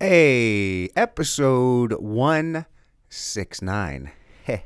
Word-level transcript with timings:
Hey, 0.00 0.90
episode 0.94 1.94
169. 1.94 4.12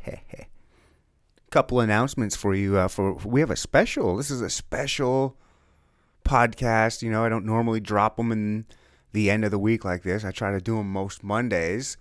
Couple 1.51 1.81
announcements 1.81 2.37
for 2.37 2.55
you. 2.55 2.77
Uh, 2.77 2.89
for 2.89 3.15
we 3.15 3.41
have 3.41 3.51
a 3.51 3.57
special. 3.57 4.19
This 4.19 4.31
is 4.31 4.43
a 4.43 4.51
special 4.51 5.39
podcast. 6.23 7.01
You 7.01 7.11
know, 7.11 7.25
I 7.25 7.31
don't 7.31 7.47
normally 7.47 7.81
drop 7.81 8.19
them 8.19 8.31
in 8.31 8.67
the 9.13 9.31
end 9.31 9.47
of 9.47 9.51
the 9.51 9.59
week 9.59 9.87
like 9.87 10.03
this. 10.03 10.23
I 10.23 10.33
try 10.33 10.53
to 10.53 10.61
do 10.61 10.77
them 10.77 10.93
most 10.93 11.25
Mondays, 11.25 11.97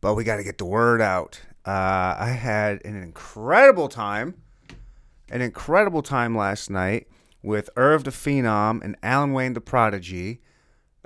but 0.00 0.14
we 0.14 0.22
got 0.22 0.36
to 0.36 0.44
get 0.44 0.58
the 0.58 0.64
word 0.64 1.00
out. 1.00 1.40
Uh, 1.66 2.14
I 2.16 2.28
had 2.28 2.80
an 2.84 2.94
incredible 2.94 3.88
time, 3.88 4.36
an 5.32 5.40
incredible 5.40 6.02
time 6.02 6.36
last 6.36 6.70
night 6.70 7.08
with 7.42 7.70
Irv 7.74 8.04
the 8.04 8.12
Phenom 8.12 8.84
and 8.84 8.96
Alan 9.02 9.32
Wayne 9.32 9.54
the 9.54 9.60
Prodigy. 9.60 10.40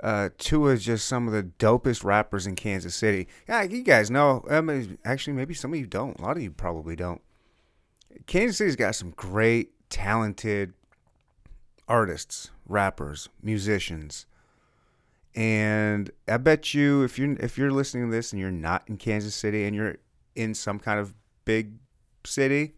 Uh, 0.03 0.27
two 0.37 0.67
is 0.67 0.83
just 0.83 1.07
some 1.07 1.27
of 1.27 1.33
the 1.33 1.43
dopest 1.43 2.03
rappers 2.03 2.45
in 2.45 2.55
Kansas 2.55 2.93
City. 2.93 3.25
Yeah, 3.47 3.63
you 3.63 3.81
guys 3.83 4.11
know. 4.11 4.43
Um, 4.49 4.97
actually, 5.05 5.31
maybe 5.31 5.53
some 5.53 5.71
of 5.71 5.79
you 5.79 5.87
don't. 5.87 6.19
A 6.19 6.21
lot 6.21 6.35
of 6.35 6.43
you 6.43 6.51
probably 6.51 6.97
don't. 6.97 7.21
Kansas 8.27 8.57
City's 8.57 8.75
got 8.75 8.95
some 8.95 9.11
great, 9.11 9.71
talented 9.89 10.73
artists, 11.87 12.51
rappers, 12.67 13.29
musicians. 13.41 14.25
And 15.35 16.11
I 16.27 16.35
bet 16.35 16.73
you 16.73 17.03
if 17.03 17.17
you're 17.17 17.37
if 17.39 17.57
you're 17.57 17.71
listening 17.71 18.09
to 18.09 18.15
this 18.15 18.33
and 18.33 18.41
you're 18.41 18.51
not 18.51 18.83
in 18.87 18.97
Kansas 18.97 19.33
City 19.33 19.63
and 19.63 19.73
you're 19.73 19.95
in 20.35 20.53
some 20.53 20.79
kind 20.79 20.99
of 20.99 21.13
big 21.45 21.75
city, 22.25 22.73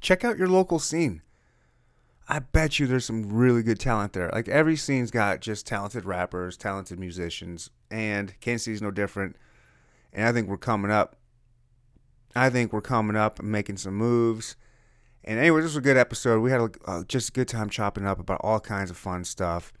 check 0.00 0.24
out 0.24 0.36
your 0.36 0.48
local 0.48 0.80
scene. 0.80 1.22
I 2.30 2.38
bet 2.38 2.78
you 2.78 2.86
there's 2.86 3.04
some 3.04 3.28
really 3.28 3.64
good 3.64 3.80
talent 3.80 4.12
there. 4.12 4.30
Like 4.32 4.46
every 4.48 4.76
scene's 4.76 5.10
got 5.10 5.40
just 5.40 5.66
talented 5.66 6.04
rappers, 6.04 6.56
talented 6.56 6.96
musicians, 7.00 7.70
and 7.90 8.38
Kansas 8.40 8.66
City's 8.66 8.80
no 8.80 8.92
different. 8.92 9.34
And 10.12 10.24
I 10.24 10.32
think 10.32 10.48
we're 10.48 10.56
coming 10.56 10.92
up. 10.92 11.16
I 12.36 12.48
think 12.48 12.72
we're 12.72 12.82
coming 12.82 13.16
up 13.16 13.40
and 13.40 13.50
making 13.50 13.78
some 13.78 13.96
moves. 13.96 14.54
And 15.24 15.40
anyway, 15.40 15.60
this 15.60 15.70
was 15.70 15.78
a 15.78 15.80
good 15.80 15.96
episode. 15.96 16.40
We 16.40 16.52
had 16.52 16.60
a, 16.60 16.70
uh, 16.86 17.02
just 17.02 17.30
a 17.30 17.32
good 17.32 17.48
time 17.48 17.68
chopping 17.68 18.06
up 18.06 18.20
about 18.20 18.40
all 18.44 18.60
kinds 18.60 18.92
of 18.92 18.96
fun 18.96 19.24
stuff. 19.24 19.72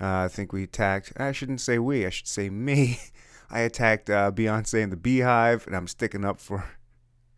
Uh, 0.00 0.24
I 0.24 0.28
think 0.28 0.54
we 0.54 0.62
attacked. 0.62 1.12
I 1.18 1.32
shouldn't 1.32 1.60
say 1.60 1.78
we. 1.78 2.06
I 2.06 2.10
should 2.10 2.28
say 2.28 2.48
me. 2.48 2.98
I 3.50 3.60
attacked 3.60 4.08
uh, 4.08 4.32
Beyonce 4.32 4.82
and 4.82 4.90
the 4.90 4.96
Beyhive, 4.96 5.66
and 5.66 5.76
I'm 5.76 5.86
sticking 5.86 6.24
up 6.24 6.40
for 6.40 6.64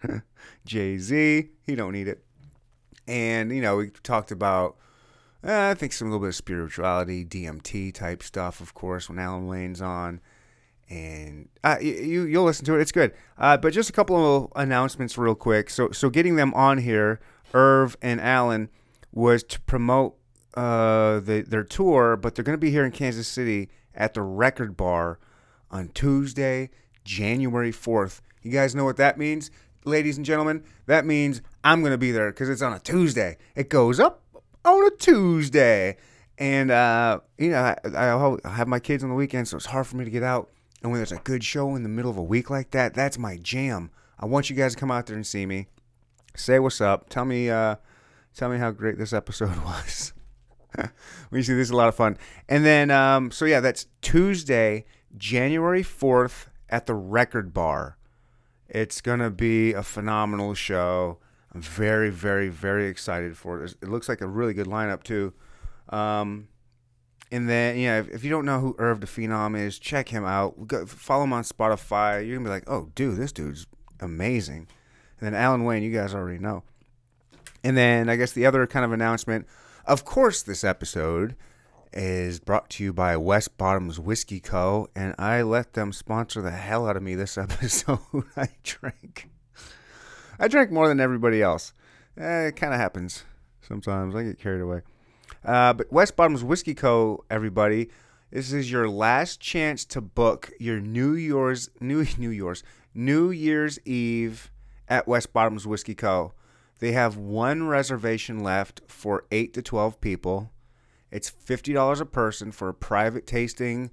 Jay 0.65 0.99
Z. 0.99 1.49
He 1.67 1.75
don't 1.75 1.93
need 1.93 2.07
it. 2.07 2.25
And 3.07 3.55
you 3.55 3.63
know, 3.63 3.77
we 3.77 3.91
talked 4.03 4.31
about. 4.31 4.77
Uh, 5.45 5.71
I 5.71 5.75
think 5.75 5.93
some 5.93 6.09
little 6.09 6.21
bit 6.21 6.29
of 6.29 6.35
spirituality, 6.37 7.25
DMT 7.25 7.93
type 7.95 8.23
stuff, 8.23 8.61
of 8.61 8.75
course, 8.75 9.09
when 9.09 9.19
Alan 9.19 9.49
Wayne's 9.49 9.83
on, 9.83 10.21
and 10.89 11.49
uh, 11.65 11.79
you 11.81 12.23
you'll 12.23 12.45
listen 12.45 12.65
to 12.67 12.77
it. 12.77 12.81
It's 12.81 12.93
good. 12.93 13.13
Uh, 13.37 13.57
but 13.57 13.73
just 13.73 13.91
a 13.91 13.93
couple 13.93 14.45
of 14.45 14.53
announcements, 14.55 15.19
real 15.19 15.35
quick. 15.35 15.69
So 15.69 15.91
so 15.91 16.11
getting 16.11 16.37
them 16.37 16.55
on 16.55 16.79
here, 16.79 17.19
Irv 17.55 17.97
and 18.01 18.21
Alan, 18.21 18.69
was 19.13 19.43
to 19.45 19.61
promote 19.63 20.17
uh, 20.55 21.21
the, 21.21 21.45
their 21.47 21.65
tour, 21.65 22.17
but 22.17 22.35
they're 22.35 22.45
going 22.45 22.55
to 22.55 22.61
be 22.61 22.71
here 22.71 22.85
in 22.85 22.93
Kansas 22.93 23.29
City 23.29 23.69
at 23.95 24.15
the 24.15 24.23
Record 24.23 24.77
Bar 24.77 25.19
on 25.71 25.89
Tuesday, 25.89 26.71
January 27.05 27.73
4th. 27.73 28.21
You 28.43 28.51
guys 28.51 28.75
know 28.75 28.85
what 28.85 28.97
that 28.97 29.19
means, 29.19 29.51
ladies 29.85 30.17
and 30.17 30.27
gentlemen? 30.27 30.63
That 30.87 31.07
means 31.07 31.43
I'm 31.65 31.81
going 31.81 31.93
to 31.93 31.99
be 31.99 32.11
there 32.11 32.31
because 32.31 32.49
it's 32.49 32.63
on 32.63 32.73
a 32.73 32.79
Tuesday. 32.81 33.37
It 33.55 33.69
goes 33.69 34.01
up 34.01 34.23
on 34.65 34.87
a 34.87 34.91
Tuesday. 34.91 35.97
And, 36.39 36.71
uh, 36.71 37.21
you 37.39 37.51
know, 37.51 37.63
I, 37.63 37.77
I 37.95 38.51
have 38.51 38.69
my 38.69 38.81
kids 38.81 39.05
on 39.05 39.11
the 39.11 39.15
weekend, 39.15 39.49
so 39.49 39.57
it's 39.57 39.67
hard 39.67 39.87
for 39.87 39.97
me 39.97 40.05
to 40.05 40.11
get 40.11 40.23
out. 40.23 40.51
And 40.83 40.91
when 40.91 40.99
there's 40.99 41.13
a 41.13 41.19
good 41.19 41.45
show 41.45 41.77
in 41.77 41.83
the 41.83 41.89
middle 41.89 42.11
of 42.11 42.17
a 42.17 42.23
week 42.23 42.51
like 42.51 42.73
that, 42.73 42.95
that's 42.95 43.19
my 43.19 43.37
jam. 43.37 43.91
I 44.19 44.27
want 44.27 44.51
you 44.51 44.57
guys 44.57 44.75
to 44.75 44.81
come 44.81 44.91
out 44.91 45.07
there 45.07 45.17
and 45.17 45.27
see 45.27 45.47
me. 45.47 45.69
Say 46.35 46.59
what's 46.59 46.81
up. 46.81 47.09
Tell 47.09 47.25
me, 47.25 47.51
uh, 47.51 47.77
tell 48.35 48.49
me 48.49 48.59
how 48.59 48.71
great 48.71 48.99
this 48.99 49.13
episode 49.13 49.57
was. 49.65 50.13
we 51.31 51.43
see 51.43 51.55
this 51.55 51.69
is 51.69 51.71
a 51.71 51.77
lot 51.77 51.89
of 51.89 51.95
fun. 51.95 52.17
And 52.49 52.65
then, 52.65 52.91
um, 52.91 53.31
so 53.31 53.45
yeah, 53.45 53.61
that's 53.61 53.87
Tuesday, 54.01 54.85
January 55.17 55.83
4th 55.83 56.47
at 56.69 56.87
the 56.87 56.95
Record 56.95 57.53
Bar. 57.53 57.99
It's 58.69 59.01
going 59.01 59.21
to 59.21 59.31
be 59.31 59.75
a 59.75 59.83
phenomenal 59.83 60.55
show. 60.55 61.19
I'm 61.55 61.63
very, 61.63 62.11
very, 62.11 62.49
very 62.49 62.89
excited 62.89 63.37
for 63.37 63.63
it. 63.63 63.75
It 63.83 63.89
looks 63.89 64.09
like 64.09 64.21
a 64.21 64.27
really 64.27 64.55
good 64.55 64.67
lineup, 64.67 65.03
too. 65.03 65.35
Um, 65.91 66.49
and 67.31 67.49
then, 67.49 67.79
yeah, 67.79 68.01
if, 68.01 68.09
if, 68.09 68.25
you 68.25 68.31
don't 68.31 68.47
know 68.47 68.61
who 68.61 68.75
Irv 68.79 69.01
the 69.01 69.07
Phenom 69.07 69.59
is, 69.59 69.79
check 69.79 70.09
him 70.09 70.25
out. 70.25 70.67
Go, 70.67 70.87
follow 70.87 71.25
him 71.25 71.33
on 71.33 71.45
Spotify. 71.45 72.27
You're 72.27 72.39
to 72.39 72.45
be 72.45 72.51
like, 72.51 72.65
oh, 72.67 72.91
dude, 72.95 73.17
this 73.17 73.33
dude's 73.33 73.67
amazing. 74.01 74.67
And 75.21 75.27
then 75.27 75.35
Alan 75.35 75.65
Wayne, 75.65 75.83
you 75.83 75.93
guys 75.93 76.15
already 76.15 76.39
know. 76.39 76.63
And 77.63 77.77
then 77.77 78.09
I 78.09 78.17
guess 78.17 78.33
the 78.33 78.47
other 78.47 78.67
kind 78.67 78.85
of 78.85 78.93
announcement 78.93 79.47
of 79.85 80.05
course, 80.05 80.43
this 80.43 80.63
episode 80.63 81.35
is 81.93 82.39
brought 82.39 82.71
to 82.71 82.85
you 82.85 82.93
by 82.93 83.17
West 83.17 83.59
Bottoms 83.59 83.99
Whiskey 83.99 84.39
Co. 84.39 84.89
And 84.95 85.15
I 85.19 85.43
let 85.43 85.73
them 85.75 85.93
sponsor 85.93 86.41
the 86.41 86.53
hell 86.53 86.87
out 86.87 86.97
of 86.97 87.03
me 87.03 87.15
this 87.15 87.37
episode. 87.39 87.99
I 88.37 88.49
drank. 88.63 89.32
I 90.43 90.49
drank 90.49 90.73
more 90.73 90.89
than 90.89 90.99
everybody 90.99 91.41
else. 91.41 91.73
Eh, 92.19 92.49
it 92.49 92.57
kind 92.57 92.75
of 92.75 92.81
happens 92.81 93.23
sometimes. 93.61 94.17
I 94.17 94.25
get 94.25 94.41
carried 94.41 94.61
away. 94.61 94.81
Uh, 95.45 95.73
but 95.73 95.93
West 95.93 96.17
Bottoms 96.17 96.43
Whiskey 96.43 96.75
Co. 96.75 97.25
Everybody, 97.31 97.91
this 98.33 98.53
is 98.53 98.69
your 98.69 98.89
last 98.89 99.39
chance 99.39 99.85
to 99.85 100.01
book 100.01 100.51
your 100.59 100.81
New 100.81 101.15
Year's 101.15 101.71
New 101.81 102.05
New 102.19 102.31
Year's 102.31 102.65
New 102.93 103.31
Year's 103.31 103.79
Eve 103.85 104.51
at 104.89 105.07
West 105.07 105.33
Bottoms 105.33 105.65
Whiskey 105.65 105.95
Co. 105.95 106.33
They 106.81 106.91
have 106.91 107.17
one 107.17 107.69
reservation 107.69 108.41
left 108.41 108.81
for 108.89 109.27
8 109.31 109.55
to 109.55 109.63
12 109.63 110.01
people. 110.01 110.51
It's 111.13 111.31
$50 111.31 112.01
a 112.01 112.07
person 112.07 112.51
for 112.51 112.69
a 112.69 112.75
private 112.75 113.29
tasting 113.29 113.93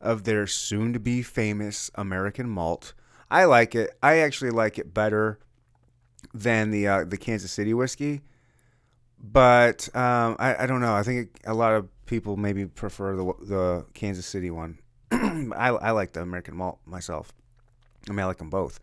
of 0.00 0.24
their 0.24 0.46
soon 0.46 0.94
to 0.94 0.98
be 0.98 1.20
famous 1.20 1.90
American 1.94 2.48
malt. 2.48 2.94
I 3.30 3.44
like 3.44 3.74
it. 3.74 3.90
I 4.02 4.20
actually 4.20 4.50
like 4.50 4.78
it 4.78 4.94
better 4.94 5.38
than 6.34 6.70
the 6.70 6.88
uh, 6.88 7.04
the 7.04 7.16
Kansas 7.16 7.52
City 7.52 7.74
whiskey. 7.74 8.22
But 9.22 9.88
um, 9.94 10.36
I, 10.38 10.64
I 10.64 10.66
don't 10.66 10.80
know. 10.80 10.94
I 10.94 11.02
think 11.02 11.40
a 11.44 11.54
lot 11.54 11.74
of 11.74 11.88
people 12.06 12.36
maybe 12.36 12.66
prefer 12.66 13.16
the 13.16 13.32
the 13.42 13.86
Kansas 13.94 14.26
City 14.26 14.50
one. 14.50 14.78
I, 15.12 15.68
I 15.68 15.90
like 15.90 16.12
the 16.12 16.22
American 16.22 16.56
malt 16.56 16.78
myself. 16.86 17.32
I 18.08 18.12
mean, 18.12 18.20
I 18.20 18.26
like 18.26 18.38
them 18.38 18.50
both. 18.50 18.80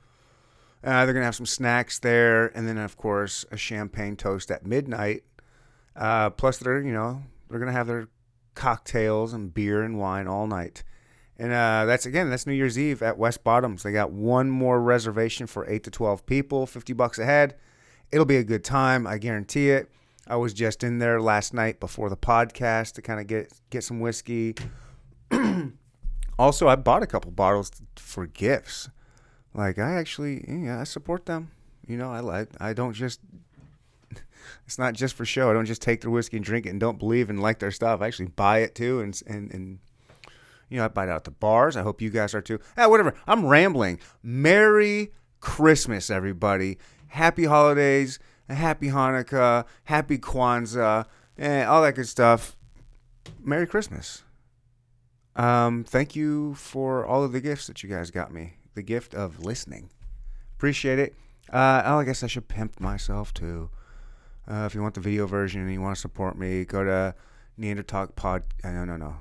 Uh, 0.84 1.06
they're 1.06 1.14
gonna 1.14 1.26
have 1.26 1.36
some 1.36 1.46
snacks 1.46 2.00
there, 2.00 2.48
and 2.56 2.68
then 2.68 2.78
of 2.78 2.98
course 2.98 3.46
a 3.52 3.58
champagne 3.58 4.16
toast 4.16 4.52
at 4.52 4.66
midnight. 4.66 5.24
Uh, 5.96 6.30
plus, 6.30 6.58
they're 6.60 6.82
you 6.82 6.94
know 6.94 7.24
they're 7.50 7.60
gonna 7.60 7.72
have 7.72 7.88
their 7.88 8.08
cocktails 8.54 9.34
and 9.34 9.54
beer 9.54 9.82
and 9.82 9.98
wine 9.98 10.28
all 10.28 10.48
night. 10.48 10.84
And 11.40 11.52
uh, 11.52 11.86
that's 11.86 12.06
again, 12.06 12.30
that's 12.30 12.48
New 12.48 12.54
Year's 12.54 12.80
Eve 12.80 13.04
at 13.04 13.18
West 13.18 13.44
Bottoms. 13.44 13.84
They 13.84 13.92
got 13.92 14.12
one 14.12 14.50
more 14.50 14.82
reservation 14.82 15.46
for 15.46 15.70
eight 15.70 15.84
to 15.84 15.92
twelve 15.92 16.26
people, 16.26 16.66
fifty 16.66 16.94
bucks 16.94 17.20
a 17.20 17.26
head. 17.26 17.56
It'll 18.12 18.26
be 18.26 18.38
a 18.38 18.44
good 18.44 18.64
time, 18.64 19.06
I 19.06 19.18
guarantee 19.18 19.70
it. 19.70 19.92
I 20.26 20.36
was 20.36 20.54
just 20.54 20.84
in 20.84 21.00
there 21.00 21.22
last 21.22 21.54
night 21.54 21.80
before 21.80 22.10
the 22.10 22.18
podcast 22.18 22.94
to 22.94 23.02
kind 23.02 23.20
of 23.20 23.28
get 23.28 23.54
get 23.70 23.84
some 23.84 24.00
whiskey. 24.00 24.56
also, 26.40 26.68
I 26.68 26.76
bought 26.76 27.04
a 27.04 27.08
couple 27.08 27.32
bottles 27.32 27.72
for 27.96 28.26
gifts. 28.26 28.90
Like 29.54 29.78
I 29.78 29.94
actually, 29.94 30.44
yeah, 30.48 30.82
I 30.82 30.86
support 30.86 31.26
them. 31.26 31.52
You 31.88 31.98
know, 31.98 32.12
I 32.12 32.20
like. 32.20 32.50
I 32.60 32.74
don't 32.74 32.94
just. 32.94 33.20
It's 34.66 34.80
not 34.80 34.94
just 34.94 35.16
for 35.16 35.26
show. 35.26 35.50
I 35.50 35.54
don't 35.54 35.66
just 35.66 35.82
take 35.82 36.02
their 36.02 36.12
whiskey 36.12 36.38
and 36.38 36.46
drink 36.46 36.66
it 36.66 36.70
and 36.70 36.80
don't 36.80 37.00
believe 37.00 37.30
and 37.30 37.42
like 37.42 37.60
their 37.60 37.72
stuff. 37.72 38.02
I 38.02 38.08
actually 38.08 38.28
buy 38.28 38.60
it 38.60 38.76
too, 38.76 39.02
and 39.02 39.20
and 39.28 39.52
and 39.54 39.80
you 40.70 40.78
know, 40.78 40.86
I 40.86 40.88
bite 40.88 41.10
it 41.10 41.12
out 41.12 41.24
the 41.24 41.32
bars. 41.32 41.76
I 41.78 41.82
hope 41.82 42.02
you 42.02 42.10
guys 42.10 42.34
are 42.34 42.42
too. 42.42 42.60
Ah, 42.78 42.90
whatever. 42.90 43.14
I'm 43.26 43.46
rambling. 43.46 44.00
Merry 44.22 45.14
Christmas, 45.40 46.10
everybody. 46.10 46.78
Happy 47.08 47.46
holidays. 47.46 48.20
Happy 48.50 48.88
Hanukkah. 48.88 49.66
Happy 49.86 50.18
Kwanzaa. 50.18 51.06
And 51.38 51.70
all 51.70 51.82
that 51.84 51.96
good 51.96 52.08
stuff. 52.08 52.58
Merry 53.44 53.68
Christmas. 53.68 54.24
Um, 55.36 55.84
thank 55.84 56.16
you 56.16 56.56
for 56.56 57.06
all 57.06 57.24
of 57.24 57.32
the 57.32 57.42
gifts 57.42 57.68
that 57.68 57.84
you 57.84 57.90
guys 57.90 58.10
got 58.12 58.34
me 58.34 58.54
the 58.74 58.82
gift 58.82 59.14
of 59.14 59.44
listening. 59.44 59.90
Appreciate 60.56 61.00
it. 61.00 61.16
Uh, 61.52 61.82
oh, 61.86 62.00
I 62.00 62.04
guess 62.04 62.24
I 62.24 62.28
should 62.28 62.48
pimp 62.48 62.80
myself 62.80 63.34
too. 63.34 63.70
Uh, 64.50 64.64
if 64.66 64.76
you 64.76 64.82
want 64.82 64.94
the 64.94 65.02
video 65.02 65.28
version 65.28 65.62
and 65.62 65.72
you 65.72 65.82
want 65.82 65.96
to 65.96 66.02
support 66.02 66.38
me, 66.38 66.64
go 66.64 66.84
to 66.84 67.16
Neanderthal 67.58 68.08
Pod. 68.08 68.44
Uh, 68.64 68.72
no, 68.72 68.86
no, 68.86 68.98
no. 68.98 69.16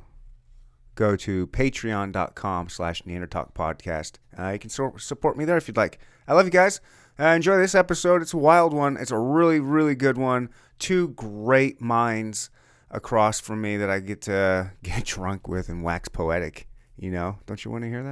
Go 0.97 1.15
to 1.15 1.47
patreon.com 1.49 2.69
slash 2.71 3.05
Neanderthal 3.07 3.53
Podcast. 3.55 4.15
Uh, 4.37 4.49
you 4.49 4.59
can 4.59 4.71
so- 4.71 4.95
support 4.99 5.37
me 5.37 5.45
there 5.45 5.57
if 5.59 5.69
you'd 5.69 5.77
like. 5.77 6.01
I 6.27 6.33
love 6.35 6.47
you 6.47 6.51
guys. 6.51 6.81
Uh, 7.21 7.27
enjoy 7.27 7.57
this 7.59 7.75
episode. 7.75 8.23
It's 8.23 8.35
a 8.35 8.39
wild 8.39 8.73
one. 8.75 8.97
It's 8.97 9.11
a 9.11 9.19
really, 9.19 9.61
really 9.61 9.95
good 9.95 10.19
one. 10.19 10.49
Two 10.79 11.09
great 11.09 11.81
minds 11.81 12.51
across 12.91 13.41
from 13.41 13.61
me 13.61 13.77
that 13.77 13.91
I 13.91 14.01
get 14.01 14.23
to 14.23 14.73
get 14.83 15.05
drunk 15.05 15.49
with 15.49 15.69
and 15.69 15.83
wax 15.85 16.09
poetic 16.09 16.67
You 16.99 17.11
know, 17.11 17.39
don't 17.47 17.63
you 17.65 17.71
want 17.71 17.85
to 17.85 17.91
hear 17.91 18.03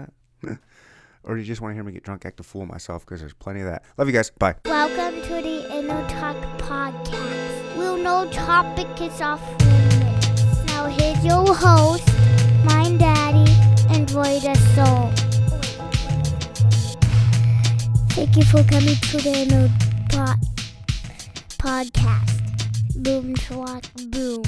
that? 0.43 0.59
or 1.25 1.35
do 1.35 1.41
you 1.41 1.47
just 1.47 1.61
want 1.63 1.73
to 1.73 1.75
hear 1.75 1.85
me 1.85 1.93
get 1.93 2.03
drunk, 2.03 2.27
act 2.27 2.39
a 2.41 2.43
fool 2.43 2.67
myself? 2.67 3.05
Because 3.07 3.21
there's 3.21 3.33
plenty 3.35 3.61
of 3.61 3.67
that. 3.67 3.83
Love 3.97 4.09
you 4.09 4.13
guys. 4.13 4.31
Bye. 4.31 4.57
Welcome 4.67 5.23
to 5.23 5.29
the 5.29 5.67
Inno 5.71 6.07
Talk 6.09 6.37
podcast. 6.59 7.77
We'll 7.79 7.97
no 7.97 8.29
topic 8.31 8.89
is 9.01 9.21
off 9.23 9.43
limits. 9.63 10.65
Now 10.67 10.87
here's 10.87 11.25
your 11.25 11.55
host, 11.55 12.09
my 12.65 12.97
daddy, 12.99 13.51
and 13.95 14.11
Roy 14.13 14.39
the 14.41 14.55
Soul. 14.75 15.11
Thank 18.11 18.37
you 18.37 18.45
for 18.45 18.63
coming 18.65 18.95
to 18.95 19.17
the 19.19 19.33
Inno 19.45 19.69
po- 20.11 20.41
podcast. 21.59 23.03
Boom, 23.03 23.35
swat, 23.37 23.91
boom. 24.11 24.43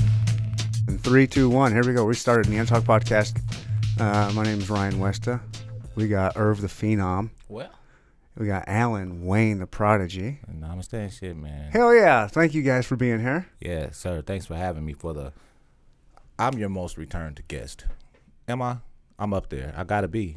In 0.89 0.99
three, 0.99 1.27
two, 1.27 1.49
one. 1.51 1.73
Here 1.73 1.83
we 1.85 1.93
go. 1.95 2.05
We 2.05 2.15
started 2.15 2.47
the 2.47 2.57
Untalk 2.57 2.83
podcast. 2.83 3.41
Uh, 4.01 4.33
my 4.35 4.45
name 4.45 4.59
is 4.59 4.71
Ryan 4.71 4.95
Westa. 5.01 5.41
We 5.97 6.07
got 6.09 6.37
Irv 6.37 6.61
the 6.61 6.69
Phenom. 6.69 7.31
Well, 7.49 7.71
We 8.37 8.47
got 8.47 8.65
Alan 8.69 9.25
Wayne 9.25 9.59
the 9.59 9.67
Prodigy. 9.67 10.39
namaste 10.53 10.93
and 10.93 11.13
shit, 11.13 11.37
man. 11.37 11.71
Hell 11.73 11.95
yeah! 11.95 12.27
Thank 12.29 12.55
you 12.55 12.63
guys 12.63 12.87
for 12.87 12.95
being 12.97 13.21
here. 13.21 13.47
Yeah, 13.61 13.91
sir. 13.93 14.21
Thanks 14.23 14.47
for 14.47 14.55
having 14.55 14.85
me 14.85 14.93
for 14.93 15.13
the. 15.15 15.33
I'm 16.39 16.59
your 16.59 16.69
most 16.69 16.99
returned 16.99 17.41
guest. 17.49 17.87
Am 18.49 18.63
I? 18.63 18.79
I'm 19.19 19.33
up 19.35 19.49
there. 19.49 19.75
I 19.77 19.85
gotta 19.85 20.09
be. 20.09 20.37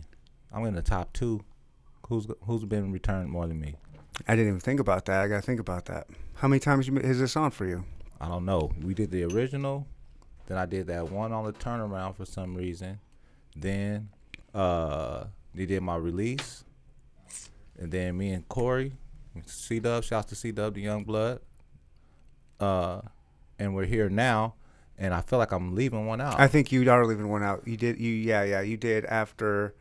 I'm 0.51 0.65
in 0.65 0.73
the 0.75 0.81
top 0.81 1.13
two. 1.13 1.43
Who's 2.07 2.27
who's 2.45 2.65
been 2.65 2.91
returned 2.91 3.29
more 3.29 3.45
than 3.47 3.59
me? 3.59 3.75
I 4.27 4.35
didn't 4.35 4.47
even 4.49 4.59
think 4.59 4.79
about 4.79 5.05
that. 5.05 5.21
I 5.21 5.27
gotta 5.27 5.41
think 5.41 5.59
about 5.59 5.85
that. 5.85 6.07
How 6.35 6.47
many 6.47 6.59
times 6.59 6.87
you- 6.87 6.97
is 6.97 7.19
this 7.19 7.35
on 7.35 7.51
for 7.51 7.65
you? 7.65 7.83
I 8.19 8.27
don't 8.27 8.45
know. 8.45 8.71
We 8.81 8.93
did 8.93 9.11
the 9.11 9.23
original, 9.25 9.87
then 10.47 10.57
I 10.57 10.65
did 10.65 10.87
that 10.87 11.11
one 11.11 11.31
on 11.31 11.45
the 11.45 11.53
turnaround 11.53 12.15
for 12.15 12.25
some 12.25 12.55
reason. 12.55 12.99
Then 13.55 14.09
uh 14.53 15.25
they 15.53 15.65
did 15.65 15.83
my 15.83 15.95
release. 15.95 16.63
And 17.77 17.91
then 17.91 18.17
me 18.17 18.31
and 18.31 18.47
Corey, 18.49 18.93
C 19.45 19.79
Dub, 19.79 20.03
shouts 20.03 20.27
to 20.29 20.35
C 20.35 20.51
Dub, 20.51 20.73
the 20.73 20.81
young 20.81 21.03
blood. 21.03 21.39
Uh 22.59 23.01
and 23.59 23.75
we're 23.75 23.85
here 23.85 24.09
now 24.09 24.55
and 24.99 25.13
I 25.13 25.21
feel 25.21 25.39
like 25.39 25.51
I'm 25.51 25.73
leaving 25.75 26.05
one 26.05 26.21
out 26.21 26.39
I 26.39 26.47
think 26.47 26.71
you 26.71 26.89
are 26.91 27.05
leaving 27.05 27.29
one 27.29 27.41
out. 27.41 27.67
You 27.67 27.77
did. 27.77 27.99
You 27.99 28.11
yeah 28.11 28.43
yeah. 28.43 28.61
You 28.61 28.77
did 28.77 29.05
after 29.05 29.73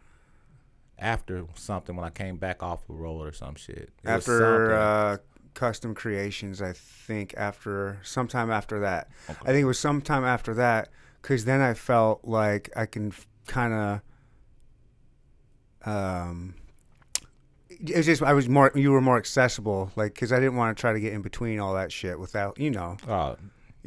after 0.98 1.44
something 1.54 1.94
when 1.96 2.04
I 2.04 2.10
came 2.10 2.36
back 2.36 2.62
off 2.62 2.86
the 2.86 2.94
road 2.94 3.26
or 3.26 3.32
some 3.32 3.54
shit. 3.56 3.76
It 3.76 3.92
after 4.04 4.74
uh, 4.74 5.16
custom 5.54 5.94
creations. 5.94 6.62
I 6.62 6.72
think 6.72 7.34
after 7.36 7.98
sometime 8.02 8.50
after 8.50 8.80
that. 8.80 9.08
Okay. 9.28 9.38
I 9.42 9.46
think 9.46 9.62
it 9.62 9.66
was 9.66 9.78
sometime 9.78 10.24
after 10.24 10.54
that 10.54 10.88
because 11.20 11.44
then 11.44 11.60
I 11.60 11.74
felt 11.74 12.24
like 12.24 12.70
I 12.76 12.86
can 12.86 13.12
kind 13.46 13.74
of. 13.74 14.00
Um, 15.84 16.54
it 17.68 17.96
was 17.96 18.06
just 18.06 18.22
I 18.22 18.32
was 18.32 18.48
more 18.48 18.72
you 18.74 18.90
were 18.90 19.00
more 19.00 19.16
accessible 19.16 19.92
like 19.94 20.14
because 20.14 20.32
I 20.32 20.40
didn't 20.40 20.56
want 20.56 20.76
to 20.76 20.80
try 20.80 20.92
to 20.92 21.00
get 21.00 21.12
in 21.12 21.22
between 21.22 21.60
all 21.60 21.74
that 21.74 21.92
shit 21.92 22.18
without 22.18 22.58
you 22.58 22.70
know 22.70 22.96
uh, 23.06 23.36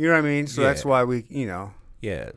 you 0.01 0.07
know 0.07 0.13
what 0.13 0.25
I 0.25 0.27
mean 0.27 0.47
so 0.47 0.61
that's 0.61 0.83
why 0.83 1.03
we 1.03 1.25
you 1.29 1.45
know 1.45 1.73
yeah. 2.01 2.31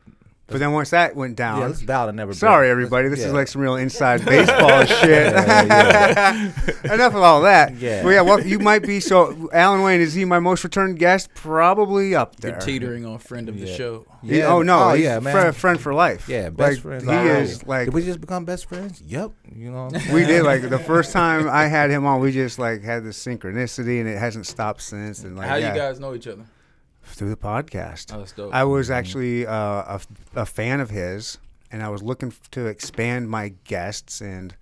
but 0.46 0.58
then 0.58 0.72
once 0.72 0.90
that 0.90 1.16
went 1.16 1.36
down 1.36 1.60
Yeah, 1.60 1.68
this 1.68 1.82
battle 1.82 2.12
never 2.12 2.32
been- 2.32 2.38
Sorry, 2.38 2.68
everybody. 2.68 3.08
This 3.08 3.20
yeah. 3.20 3.28
is 3.28 3.32
like 3.32 3.48
some 3.48 3.62
real 3.62 3.76
inside 3.76 4.22
baseball 4.26 4.84
shit. 4.84 5.32
Yeah, 5.32 6.52
Enough 6.94 7.14
of 7.14 7.22
all 7.22 7.40
that. 7.42 7.74
Yeah. 7.76 8.04
Well, 8.04 8.12
yeah. 8.12 8.20
Well, 8.20 8.46
you 8.46 8.58
might 8.58 8.82
be. 8.82 9.00
So, 9.00 9.48
Alan 9.54 9.80
Wayne 9.82 10.02
is 10.02 10.12
he 10.12 10.26
my 10.26 10.38
most 10.40 10.62
returned 10.62 10.98
guest? 10.98 11.30
Probably 11.34 12.14
up 12.14 12.36
there. 12.36 12.50
You're 12.52 12.60
teetering 12.60 13.06
on 13.06 13.18
friend 13.20 13.48
of 13.48 13.58
the 13.58 13.66
Yeah. 13.66 13.74
show. 13.74 14.06
He- 14.22 14.42
oh 14.42 14.60
no. 14.60 14.90
Oh, 14.90 14.92
he's 14.94 15.04
yeah, 15.04 15.16
a 15.16 15.20
man. 15.22 15.32
fri- 15.34 15.52
friend 15.52 15.80
for 15.80 15.94
life. 15.94 16.28
Yeah, 16.28 16.50
best 16.50 16.72
like, 16.72 16.80
friends. 16.82 17.04
He 17.04 17.08
already. 17.08 17.42
is 17.44 17.66
like 17.66 17.86
Did 17.86 17.94
we 17.94 18.04
just 18.04 18.20
become 18.20 18.44
best 18.44 18.66
friends? 18.68 19.00
Yep. 19.00 19.30
You 19.54 19.70
know. 19.70 19.84
What 19.86 20.06
I'm 20.08 20.12
we 20.18 20.26
did 20.26 20.42
like 20.44 20.68
the 20.68 20.78
first 20.78 21.12
time 21.12 21.48
I 21.48 21.68
had 21.68 21.88
him 21.90 22.04
on. 22.04 22.20
We 22.20 22.32
just 22.32 22.58
like 22.58 22.82
had 22.82 23.02
this 23.02 23.16
synchronicity, 23.24 23.98
and 24.00 24.08
it 24.08 24.18
hasn't 24.18 24.46
stopped 24.46 24.82
since. 24.82 25.24
And 25.24 25.36
like 25.38 25.48
How 25.48 25.56
yeah, 25.56 25.72
you 25.72 25.80
guys 25.80 25.98
know 26.00 26.14
each 26.14 26.26
other? 26.26 26.44
Through 27.14 27.30
the 27.30 27.36
podcast. 27.36 28.14
Oh, 28.14 28.18
that's 28.18 28.32
dope. 28.32 28.54
I 28.54 28.64
was 28.64 28.90
actually 28.90 29.46
uh, 29.46 29.52
a, 29.54 30.00
a 30.36 30.46
fan 30.46 30.80
of 30.80 30.90
his, 30.90 31.38
and 31.70 31.82
I 31.82 31.88
was 31.88 32.02
looking 32.02 32.28
f- 32.28 32.50
to 32.52 32.66
expand 32.66 33.30
my 33.30 33.54
guests, 33.64 34.20
and 34.20 34.54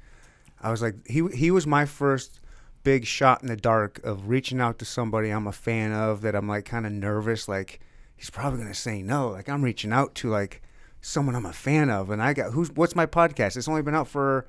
I 0.61 0.71
was 0.71 0.83
like, 0.83 0.95
he 1.07 1.27
he 1.35 1.51
was 1.51 1.67
my 1.67 1.85
first 1.87 2.41
big 2.85 3.05
shot 3.07 3.43
in 3.43 3.49
the 3.49 3.57
dark 3.57 4.01
of 4.05 4.29
reaching 4.29 4.61
out 4.61 4.79
to 4.81 4.85
somebody 4.85 5.31
I'm 5.31 5.47
a 5.47 5.53
fan 5.53 5.93
of 5.93 6.21
that 6.23 6.35
I'm 6.35 6.49
like 6.49 6.65
kind 6.65 6.87
of 6.87 6.93
nervous, 6.93 7.49
like 7.49 7.81
he's 8.17 8.31
probably 8.31 8.61
gonna 8.61 8.75
say 8.75 9.03
no. 9.03 9.29
Like 9.31 9.49
I'm 9.49 9.63
reaching 9.63 9.93
out 9.93 10.15
to 10.17 10.29
like 10.31 10.63
someone 11.01 11.35
I'm 11.35 11.47
a 11.47 11.53
fan 11.53 11.91
of, 11.91 12.11
and 12.11 12.23
I 12.23 12.33
got 12.33 12.53
who's 12.53 12.71
what's 12.73 12.95
my 12.97 13.07
podcast? 13.07 13.57
It's 13.57 13.69
only 13.69 13.83
been 13.83 13.95
out 13.95 14.09
for 14.09 14.47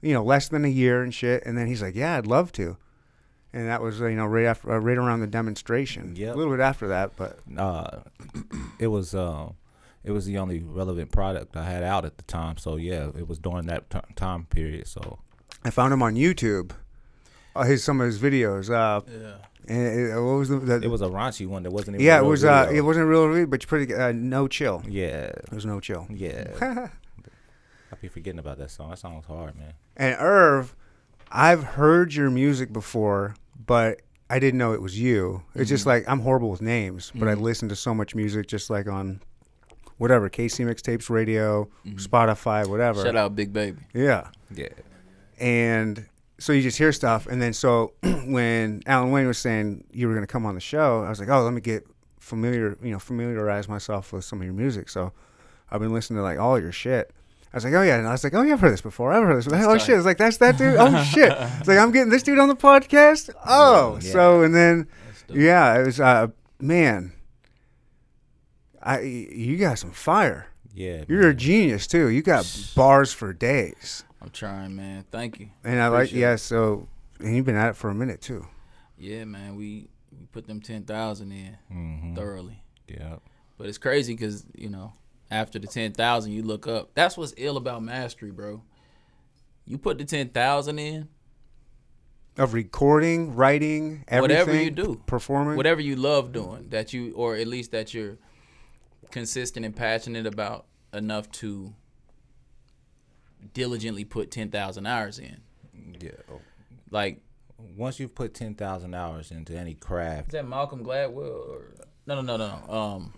you 0.00 0.12
know 0.12 0.22
less 0.22 0.48
than 0.48 0.64
a 0.64 0.68
year 0.68 1.02
and 1.02 1.12
shit, 1.12 1.44
and 1.44 1.56
then 1.56 1.66
he's 1.66 1.82
like, 1.82 1.94
yeah, 1.94 2.16
I'd 2.16 2.26
love 2.26 2.52
to. 2.52 2.76
And 3.52 3.66
that 3.68 3.80
was, 3.80 4.00
uh, 4.02 4.06
you 4.08 4.16
know, 4.16 4.26
right 4.26 4.44
after, 4.44 4.72
uh, 4.72 4.78
right 4.78 4.98
around 4.98 5.20
the 5.20 5.26
demonstration. 5.26 6.14
Yep. 6.16 6.34
A 6.34 6.36
little 6.38 6.52
bit 6.52 6.60
after 6.60 6.88
that, 6.88 7.12
but 7.16 7.38
uh, 7.56 8.00
it 8.78 8.88
was 8.88 9.14
um, 9.14 9.54
it 10.04 10.10
was 10.10 10.26
the 10.26 10.36
only 10.38 10.62
relevant 10.62 11.10
product 11.12 11.56
I 11.56 11.64
had 11.64 11.82
out 11.82 12.04
at 12.04 12.18
the 12.18 12.24
time. 12.24 12.58
So 12.58 12.76
yeah, 12.76 13.08
it 13.16 13.26
was 13.26 13.38
during 13.38 13.66
that 13.66 13.88
t- 13.88 13.98
time 14.16 14.44
period. 14.46 14.86
So 14.86 15.18
I 15.64 15.70
found 15.70 15.92
him 15.94 16.02
on 16.02 16.14
YouTube. 16.14 16.72
Uh, 17.56 17.62
his 17.64 17.82
some 17.82 18.00
of 18.00 18.06
his 18.06 18.18
videos. 18.18 18.68
Uh, 18.70 19.00
yeah. 19.10 19.36
and 19.66 19.98
it, 20.10 20.14
what 20.14 20.34
was 20.38 20.48
the? 20.50 20.58
the 20.58 20.80
it 20.82 20.90
was 20.90 21.00
a 21.00 21.06
raunchy 21.08 21.46
one 21.46 21.62
that 21.62 21.70
wasn't 21.72 21.94
even. 21.96 22.04
yeah, 22.06 22.18
it 22.18 22.24
was. 22.24 22.44
Uh, 22.44 22.64
video. 22.66 22.78
it 22.78 22.84
wasn't 22.84 23.04
a 23.04 23.08
real 23.08 23.28
video, 23.32 23.46
but 23.46 23.62
you 23.62 23.66
pretty 23.66 23.94
uh, 23.94 24.12
no 24.12 24.46
chill. 24.46 24.82
Yeah, 24.86 25.28
It 25.28 25.52
was 25.52 25.64
no 25.64 25.80
chill. 25.80 26.06
yeah. 26.10 26.48
I'll 27.90 27.98
be 28.02 28.08
forgetting 28.08 28.38
about 28.38 28.58
that 28.58 28.70
song. 28.70 28.90
That 28.90 28.98
song 28.98 29.16
was 29.16 29.24
hard, 29.24 29.56
man. 29.56 29.72
And 29.96 30.14
Irv, 30.20 30.76
I've 31.30 31.62
heard 31.64 32.14
your 32.14 32.30
music 32.30 32.72
before, 32.72 33.34
but 33.66 34.00
I 34.30 34.38
didn't 34.38 34.58
know 34.58 34.72
it 34.72 34.82
was 34.82 34.98
you. 34.98 35.42
It's 35.54 35.68
just 35.68 35.82
Mm-hmm. 35.82 35.88
like 35.90 36.08
I'm 36.08 36.20
horrible 36.20 36.50
with 36.50 36.62
names, 36.62 37.12
but 37.14 37.28
I 37.28 37.34
Mhm. 37.34 37.40
listen 37.40 37.68
to 37.70 37.76
so 37.76 37.94
much 37.94 38.14
music, 38.14 38.46
just 38.46 38.70
like 38.70 38.86
on 38.88 39.20
whatever 39.98 40.28
KC 40.28 40.64
mixtapes, 40.64 41.10
radio, 41.10 41.68
Mhm. 41.86 42.00
Spotify, 42.00 42.66
whatever. 42.66 43.02
Shout 43.04 43.16
out 43.16 43.34
Big 43.34 43.52
Baby. 43.52 43.78
Yeah. 43.94 44.28
Yeah, 44.54 44.68
and 45.38 46.06
so 46.38 46.52
you 46.52 46.62
just 46.62 46.78
hear 46.78 46.92
stuff 46.92 47.26
and 47.26 47.42
then 47.42 47.52
so 47.52 47.92
when 48.26 48.80
alan 48.86 49.10
wayne 49.10 49.26
was 49.26 49.38
saying 49.38 49.82
you 49.92 50.06
were 50.06 50.14
going 50.14 50.22
to 50.26 50.32
come 50.32 50.46
on 50.46 50.54
the 50.54 50.60
show 50.60 51.02
i 51.04 51.08
was 51.10 51.18
like 51.20 51.28
oh 51.28 51.42
let 51.42 51.52
me 51.52 51.60
get 51.60 51.84
familiar 52.20 52.78
you 52.80 52.90
know 52.92 52.98
familiarize 53.00 53.68
myself 53.68 54.12
with 54.12 54.24
some 54.24 54.38
of 54.40 54.44
your 54.44 54.54
music 54.54 54.88
so 54.88 55.12
i've 55.70 55.80
been 55.80 55.92
listening 55.92 56.16
to 56.16 56.22
like 56.22 56.38
all 56.38 56.58
your 56.60 56.70
shit 56.72 57.10
I 57.52 57.56
was 57.56 57.64
like, 57.64 57.72
oh 57.74 57.82
yeah, 57.82 57.96
and 57.98 58.06
I 58.06 58.12
was 58.12 58.22
like, 58.24 58.34
oh 58.34 58.42
yeah, 58.42 58.52
I've 58.54 58.60
heard 58.60 58.72
this 58.72 58.80
before. 58.82 59.12
I've 59.12 59.22
heard 59.22 59.36
this. 59.38 59.46
That's 59.46 59.66
oh 59.66 59.78
shit! 59.78 59.96
It's 59.96 60.04
like 60.06 60.18
that's 60.18 60.36
that 60.38 60.58
dude. 60.58 60.76
Oh 60.78 61.02
shit! 61.12 61.32
It's 61.32 61.68
like 61.68 61.78
I'm 61.78 61.90
getting 61.92 62.10
this 62.10 62.22
dude 62.22 62.38
on 62.38 62.48
the 62.48 62.56
podcast. 62.56 63.30
Oh, 63.46 63.98
Yeah. 64.02 64.12
so 64.12 64.42
and 64.42 64.54
then 64.54 64.86
yeah, 65.30 65.78
it 65.80 65.86
was 65.86 65.98
uh 66.00 66.28
man. 66.60 67.12
I 68.82 69.00
you 69.00 69.56
got 69.56 69.78
some 69.78 69.90
fire. 69.92 70.46
yeah. 70.74 71.04
You're 71.08 71.28
a 71.30 71.34
genius 71.34 71.86
too. 71.86 72.08
You 72.08 72.22
got 72.22 72.46
bars 72.76 73.12
for 73.12 73.32
days. 73.32 74.04
I'm 74.22 74.30
trying, 74.30 74.76
man. 74.76 75.04
Thank 75.10 75.40
you. 75.40 75.48
And 75.64 75.80
I 75.80 75.88
like 75.88 76.12
yeah, 76.12 76.36
so 76.36 76.88
and 77.20 77.34
you've 77.34 77.46
been 77.46 77.56
at 77.56 77.70
it 77.70 77.76
for 77.76 77.90
a 77.90 77.94
minute 77.94 78.20
too. 78.20 78.46
Yeah, 78.98 79.24
man. 79.24 79.56
We 79.56 79.88
we 80.18 80.26
put 80.32 80.46
them 80.46 80.60
ten 80.60 80.84
thousand 80.84 81.32
in 81.32 81.56
Mhm. 81.72 82.14
thoroughly, 82.16 82.62
Yeah, 82.88 83.16
but 83.56 83.68
it's 83.68 83.78
crazy 83.78 84.14
because 84.14 84.44
you 84.56 84.68
know 84.68 84.92
after 85.30 85.58
the 85.58 85.66
ten 85.66 85.92
thousand, 85.92 86.32
you 86.32 86.42
look 86.42 86.66
up. 86.66 86.90
That's 86.94 87.16
what's 87.16 87.34
ill 87.36 87.56
about 87.56 87.82
mastery, 87.82 88.30
bro. 88.30 88.62
You 89.66 89.78
put 89.78 89.98
the 89.98 90.04
ten 90.04 90.28
thousand 90.30 90.78
in, 90.78 91.08
Of 92.38 92.54
recording, 92.54 93.34
writing, 93.34 94.04
everything, 94.08 94.20
Whatever 94.22 94.62
you 94.62 94.70
do. 94.70 95.02
performing. 95.06 95.56
whatever 95.56 95.80
you 95.80 95.96
love 95.96 96.32
doing, 96.32 96.68
that 96.70 96.92
you 96.92 97.12
or 97.14 97.36
at 97.36 97.46
least 97.46 97.72
that 97.72 97.92
you're 97.92 98.16
consistent 99.10 99.64
and 99.66 99.74
passionate 99.76 100.26
about 100.26 100.66
enough 100.92 101.30
to 101.32 101.74
diligently 103.54 104.04
put 104.04 104.30
ten 104.30 104.50
thousand 104.50 104.86
hours 104.86 105.18
in. 105.18 105.40
yeah. 106.00 106.10
Like 106.90 107.20
Once 107.76 108.00
you've 108.00 108.14
put 108.14 108.34
ten 108.34 108.54
thousand 108.54 108.94
hours 108.94 109.30
into 109.30 109.54
any 109.56 109.74
craft, 109.74 110.28
Is 110.28 110.32
that 110.32 110.48
Malcolm 110.48 110.84
Gladwell 110.84 111.48
or 111.48 111.74
no 112.06 112.14
no 112.16 112.22
no 112.22 112.36
no 112.36 112.60
no 112.66 112.72
um 112.74 113.12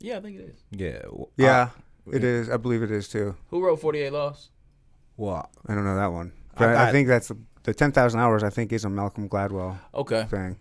Yeah, 0.00 0.16
I 0.18 0.20
think 0.20 0.38
it 0.38 0.42
is. 0.54 0.64
yeah, 0.70 1.02
w- 1.02 1.26
yeah, 1.36 1.68
I- 2.06 2.16
it 2.16 2.24
is. 2.24 2.48
I 2.50 2.56
believe 2.56 2.82
it 2.82 2.90
is 2.90 3.08
too. 3.08 3.36
Who 3.50 3.62
wrote 3.64 3.80
Forty 3.80 4.00
Eight 4.00 4.12
Laws? 4.12 4.48
Well, 5.16 5.48
I 5.66 5.74
don't 5.74 5.84
know 5.84 5.96
that 5.96 6.06
one, 6.12 6.32
I 6.56 6.58
but 6.58 6.68
I, 6.70 6.72
got- 6.86 6.92
think 6.92 7.08
that's 7.08 7.28
the, 7.28 7.36
the 7.64 7.74
ten 7.74 7.92
thousand 7.92 8.20
hours. 8.20 8.42
I 8.42 8.50
think 8.50 8.72
is 8.72 8.84
a 8.84 8.90
Malcolm 8.90 9.28
Gladwell 9.28 9.78
Okay. 9.94 10.24
thing. 10.24 10.56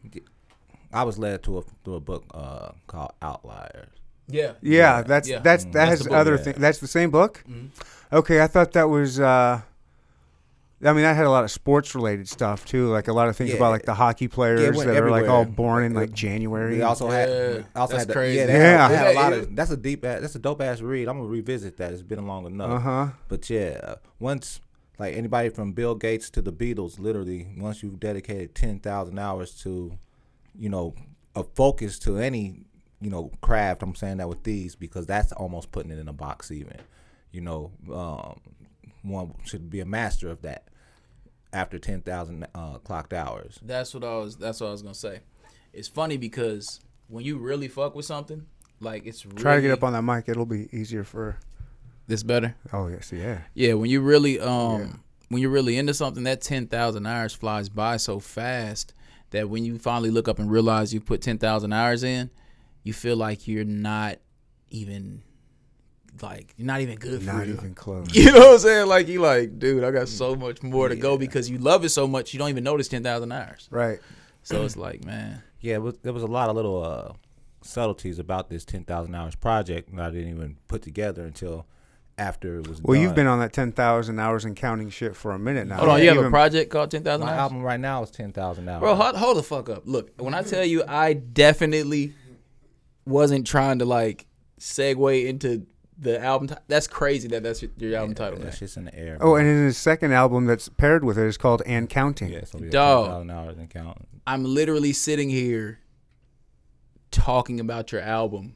I 0.91 1.03
was 1.03 1.17
led 1.17 1.43
to 1.43 1.60
a 1.60 1.63
to 1.86 1.96
a 1.96 2.00
book 2.00 2.25
uh, 2.34 2.72
called 2.88 3.13
Outliers. 3.22 3.88
Yeah. 4.27 4.53
Yeah, 4.62 5.01
that's 5.03 5.27
Yeah. 5.29 5.39
that's 5.39 5.63
Mm, 5.65 5.72
that 5.72 5.74
that's 5.74 5.89
has 5.89 6.00
the 6.00 6.10
book, 6.10 6.17
other 6.19 6.36
yeah. 6.36 6.43
thing. 6.43 6.53
That's 6.58 6.79
the 6.79 6.88
same 6.88 7.10
book. 7.10 7.43
Mhm. 7.50 7.69
Okay, 8.12 8.41
I 8.41 8.48
thought 8.48 8.74
that 8.74 8.89
was. 8.89 9.19
uh 9.19 9.62
I 10.81 10.93
mean, 10.93 11.03
that 11.03 11.15
had 11.15 11.25
a 11.25 11.29
lot 11.29 11.43
of 11.43 11.51
sports 11.51 11.93
related 11.93 12.29
stuff 12.29 12.65
too, 12.65 12.88
like 12.88 13.07
a 13.09 13.13
lot 13.13 13.27
of 13.27 13.36
things 13.36 13.50
Yeah. 13.50 13.57
about 13.57 13.71
like 13.71 13.83
the 13.86 13.93
hockey 13.93 14.27
players 14.29 14.77
went 14.77 14.89
that 14.89 15.03
are 15.03 15.12
like 15.12 15.27
all 15.27 15.43
born 15.43 15.83
in 15.83 15.93
like 15.93 16.13
January. 16.13 16.77
They 16.77 16.81
also 16.83 17.09
had, 17.09 17.27
Yeah, 17.29 17.62
also 17.75 17.98
that's 17.98 18.07
had 18.07 18.15
the. 18.15 18.33
Yeah, 18.33 18.45
they 18.45 18.53
Yeah. 18.53 18.88
Had, 18.88 18.91
they 18.91 18.95
had 18.95 19.07
a 19.07 19.19
lot 19.19 19.33
of. 19.33 19.55
That's 19.55 19.71
a 19.71 19.77
deep. 19.77 20.05
ass- 20.05 20.21
That's 20.21 20.36
a 20.36 20.39
dope 20.39 20.62
ass 20.62 20.79
read. 20.81 21.07
I'm 21.09 21.17
gonna 21.17 21.27
revisit 21.29 21.75
that. 21.77 21.91
It's 21.91 22.01
been 22.01 22.25
long 22.25 22.45
enough. 22.45 22.69
Uh 22.71 22.79
huh. 22.79 23.07
But 23.27 23.50
yeah, 23.50 23.79
uh, 23.83 23.95
once 24.19 24.62
like 24.98 25.15
anybody 25.15 25.50
from 25.50 25.74
Bill 25.74 25.95
Gates 25.95 26.29
to 26.31 26.41
the 26.41 26.53
Beatles, 26.53 26.98
literally, 27.00 27.48
once 27.57 27.83
you've 27.83 28.00
dedicated 28.00 28.55
ten 28.55 28.79
thousand 28.79 29.19
hours 29.19 29.53
to, 29.63 29.98
you 30.57 30.69
know, 30.69 30.93
a 31.36 31.43
focus 31.43 32.00
to 32.00 32.17
any, 32.19 32.63
you 33.01 33.09
know, 33.09 33.31
craft. 33.41 33.83
I'm 33.83 33.95
saying 33.95 34.17
that 34.17 34.29
with 34.29 34.43
these 34.43 34.75
because 34.75 35.05
that's 35.05 35.31
almost 35.33 35.71
putting 35.71 35.91
it 35.91 36.00
in 36.00 36.07
a 36.07 36.13
box. 36.13 36.51
Even, 36.51 36.77
you 37.31 37.41
know, 37.41 37.71
um, 37.93 38.39
one 39.03 39.34
should 39.46 39.70
be 39.70 39.79
a 39.79 39.86
master 39.86 40.29
of 40.29 40.41
that 40.41 40.68
after 41.53 41.79
ten 41.79 42.01
thousand 42.01 42.48
uh, 42.53 42.77
clocked 42.79 43.13
hours. 43.13 43.60
That's 43.62 43.94
what 43.94 44.03
I 44.03 44.18
was. 44.18 44.36
That's 44.36 44.62
what 44.62 44.68
I 44.68 44.72
was 44.72 44.82
gonna 44.82 44.94
say. 44.96 45.22
It's 45.74 45.88
funny 45.88 46.18
because 46.18 46.79
when 47.08 47.24
you 47.25 47.38
really 47.38 47.68
fuck 47.68 47.96
with 47.96 48.06
something, 48.06 48.46
like 48.79 49.06
it's 49.06 49.25
really, 49.25 49.41
Try 49.41 49.56
to 49.56 49.62
get 49.62 49.72
up 49.72 49.84
on 49.84 49.94
that 49.94 50.01
mic. 50.03 50.27
It'll 50.29 50.46
be 50.46 50.68
easier 50.72 51.03
for. 51.03 51.38
this 52.08 52.24
better. 52.24 52.56
Oh 52.74 52.88
yes, 52.88 53.12
yeah. 53.12 53.41
Yeah, 53.53 53.74
when 53.74 53.89
you 53.89 54.01
really 54.01 54.39
um 54.39 55.03
when 55.29 55.41
you're 55.41 55.51
really 55.51 55.77
into 55.77 55.94
something, 55.94 56.24
that 56.24 56.41
ten 56.41 56.68
thousand 56.68 57.06
hours 57.06 57.34
flies 57.34 57.70
by 57.70 57.98
so 57.98 58.20
fast 58.20 58.94
that 59.32 59.48
when 59.50 59.63
you 59.63 59.77
finally 59.77 60.10
look 60.10 60.27
up 60.27 60.39
and 60.39 60.50
realize 60.50 60.94
you 60.94 61.00
put 61.00 61.22
ten 61.22 61.38
thousand 61.38 61.72
hours 61.72 62.03
in, 62.03 62.32
you 62.84 62.94
feel 62.94 63.15
like 63.15 63.48
you're 63.48 63.63
not 63.63 64.18
even 64.72 65.22
like 66.23 66.53
you're 66.57 66.65
not 66.67 66.81
even 66.81 66.95
good 66.97 67.21
for 67.21 67.33
Not 67.33 67.47
you. 67.47 67.53
even 67.53 67.73
close. 67.73 68.07
You 68.13 68.31
know 68.31 68.39
what 68.39 68.53
I'm 68.53 68.59
saying? 68.59 68.88
Like 68.88 69.07
you 69.07 69.21
like, 69.21 69.59
dude, 69.59 69.83
I 69.83 69.91
got 69.91 70.07
so 70.07 70.35
much 70.35 70.61
more 70.63 70.89
to 70.89 70.95
go 70.95 71.17
because 71.17 71.49
you 71.49 71.57
love 71.57 71.83
it 71.85 71.89
so 71.89 72.07
much 72.07 72.33
you 72.33 72.39
don't 72.39 72.49
even 72.49 72.63
notice 72.63 72.88
ten 72.88 73.03
thousand 73.03 73.31
hours. 73.31 73.67
Right. 73.71 73.99
So 74.43 74.63
it's 74.63 74.77
like, 74.77 75.03
man, 75.05 75.43
Yeah, 75.59 75.75
it 75.75 75.81
was, 75.81 75.95
there 76.01 76.13
was 76.13 76.23
a 76.23 76.27
lot 76.27 76.49
of 76.49 76.55
little 76.55 76.81
uh, 76.83 77.13
subtleties 77.61 78.19
about 78.19 78.49
this 78.49 78.63
ten 78.65 78.83
thousand 78.83 79.13
hours 79.15 79.35
project 79.35 79.93
that 79.95 80.05
I 80.05 80.09
didn't 80.11 80.29
even 80.29 80.57
put 80.67 80.81
together 80.81 81.23
until 81.23 81.65
after 82.17 82.57
it 82.59 82.67
was. 82.67 82.81
Well, 82.81 82.99
you've 82.99 83.15
been 83.15 83.27
on 83.27 83.39
that 83.39 83.53
ten 83.53 83.71
thousand 83.71 84.19
hours 84.19 84.45
and 84.45 84.55
counting 84.55 84.89
shit 84.89 85.15
for 85.15 85.31
a 85.31 85.39
minute 85.39 85.67
now. 85.67 85.77
hold 85.77 85.89
on, 85.89 86.01
you 86.01 86.09
have 86.09 86.17
a 86.25 86.29
project 86.29 86.69
called 86.71 86.91
ten 86.91 87.03
thousand 87.03 87.27
My 87.27 87.33
album 87.35 87.61
right 87.61 87.79
now 87.79 88.03
is 88.03 88.11
ten 88.11 88.31
thousand 88.31 88.67
hours. 88.69 88.81
Bro, 88.81 88.95
hold, 88.95 89.15
hold 89.15 89.38
the 89.38 89.43
fuck 89.43 89.69
up. 89.69 89.83
Look, 89.85 90.11
when 90.17 90.33
I 90.33 90.41
tell 90.43 90.65
you, 90.65 90.83
I 90.88 91.13
definitely 91.13 92.13
wasn't 93.05 93.45
trying 93.47 93.79
to 93.79 93.85
like 93.85 94.25
segue 94.59 95.25
into 95.27 95.65
the 96.00 96.22
album. 96.24 96.48
T- 96.48 96.56
that's 96.68 96.88
crazy 96.88 97.27
that 97.29 97.44
that's 97.44 97.62
your, 97.62 97.72
your 97.77 97.96
album 98.00 98.15
title. 98.15 98.39
That 98.39 98.46
man. 98.46 98.56
shit's 98.56 98.77
in 98.77 98.86
the 98.86 98.96
air. 98.98 99.18
Oh, 99.20 99.36
man. 99.36 99.46
and 99.46 99.58
in 99.60 99.65
his 99.65 99.77
second 99.77 100.13
album 100.13 100.46
that's 100.46 100.70
paired 100.70 101.03
with 101.03 101.18
it 101.18 101.25
is 101.25 101.38
called 101.38 101.62
"And 101.65 101.89
Counting." 101.89 102.29
yeah, 102.29 102.46
so 102.46 102.58
we 102.58 102.70
got 102.70 102.72
Dog. 102.72 103.06
ten 103.06 103.12
thousand 103.13 103.29
hours 103.32 103.58
and 103.58 103.70
counting. 103.70 104.08
I'm 104.25 104.46
literally 104.46 104.94
sitting 104.94 105.29
here 105.29 105.79
talking 107.12 107.60
about 107.60 107.91
your 107.91 108.01
album. 108.01 108.56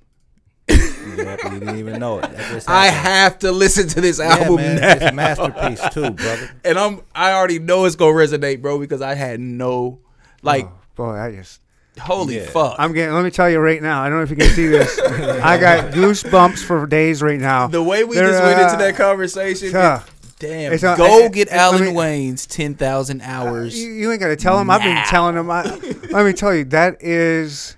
Yep, 0.70 1.44
you 1.44 1.60
didn't 1.60 1.78
even 1.80 2.00
know 2.00 2.20
it. 2.20 2.26
I 2.68 2.88
have 2.88 3.40
to 3.40 3.52
listen 3.52 3.90
to 3.90 4.00
this 4.02 4.20
album. 4.22 4.60
Yeah, 4.60 4.66
album 4.70 4.80
man, 4.80 4.80
now. 4.80 4.92
it's 4.94 5.06
a 5.06 5.12
masterpiece 5.12 5.94
too, 5.94 6.12
brother. 6.24 6.50
and 6.64 6.80
I'm 6.80 7.02
I 7.14 7.34
already 7.34 7.60
know 7.60 7.84
it's 7.86 7.98
gonna 7.98 8.14
resonate, 8.14 8.62
bro, 8.62 8.80
because 8.80 9.02
I 9.02 9.14
had 9.16 9.40
no 9.42 10.00
like 10.42 10.66
Oh, 10.66 10.72
boy, 10.96 11.12
I 11.16 11.32
just. 11.36 11.60
Holy 12.00 12.38
Yeah. 12.38 12.46
fuck. 12.48 12.76
I'm 12.80 12.94
getting. 12.94 13.14
Let 13.14 13.24
me 13.24 13.32
tell 13.32 13.50
you 13.50 13.60
right 13.60 13.82
now. 13.82 14.02
I 14.04 14.10
don't 14.10 14.18
know 14.18 14.24
if 14.24 14.30
you 14.30 14.36
can 14.36 14.50
see 14.50 14.68
this. 14.68 15.00
I 15.00 15.58
got 15.58 15.94
goosebumps 15.94 16.64
for 16.64 16.86
days 16.88 17.22
right 17.22 17.40
now. 17.40 17.68
the 17.68 17.84
way 17.84 18.04
we 18.04 18.16
There, 18.16 18.28
just 18.30 18.44
went 18.44 18.60
into 18.60 18.74
uh, 18.74 18.78
that 18.78 18.96
conversation, 18.96 19.76
uh, 19.76 20.02
damn. 20.40 20.74
it's 20.74 20.84
a- 20.84 20.96
go 20.98 21.26
I- 21.26 21.28
get 21.30 21.52
I- 21.52 21.56
Alan 21.58 21.80
let 21.82 21.90
me- 21.90 21.94
Wayne's 21.96 22.46
ten 22.46 22.76
thousand 22.76 23.22
hours. 23.22 23.78
You, 23.78 23.92
you 23.92 24.12
ain't 24.12 24.20
got 24.20 24.28
to 24.30 24.36
tell 24.36 24.60
him. 24.60 24.70
I've 24.70 24.82
been 24.82 25.04
telling 25.06 25.36
him. 25.36 25.50
I, 25.52 25.64
let 26.12 26.26
me 26.26 26.34
tell 26.34 26.54
you, 26.54 26.64
that 26.66 27.02
is 27.04 27.76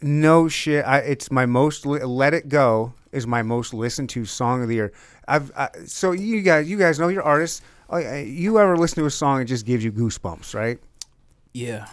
no 0.00 0.48
shit. 0.48 0.84
I, 0.84 0.98
it's 0.98 1.30
my 1.30 1.46
most. 1.46 1.84
Li- 1.86 2.00
Let 2.04 2.34
it 2.34 2.48
go 2.48 2.92
is 3.12 3.26
my 3.26 3.42
most 3.42 3.72
listened 3.74 4.10
to 4.10 4.24
song 4.24 4.62
of 4.62 4.68
the 4.68 4.74
year. 4.74 4.92
I've 5.26 5.50
I, 5.56 5.68
so 5.86 6.12
you 6.12 6.40
guys, 6.42 6.68
you 6.70 6.78
guys 6.78 6.98
know 6.98 7.08
your 7.08 7.22
artists. 7.22 7.60
Oh, 7.90 7.96
uh, 7.96 8.14
You 8.16 8.58
ever 8.58 8.76
listen 8.76 9.02
to 9.02 9.06
a 9.06 9.10
song 9.10 9.40
and 9.40 9.48
just 9.48 9.64
gives 9.66 9.82
you 9.84 9.90
goosebumps, 9.92 10.54
right? 10.54 10.78
yeah. 11.54 11.86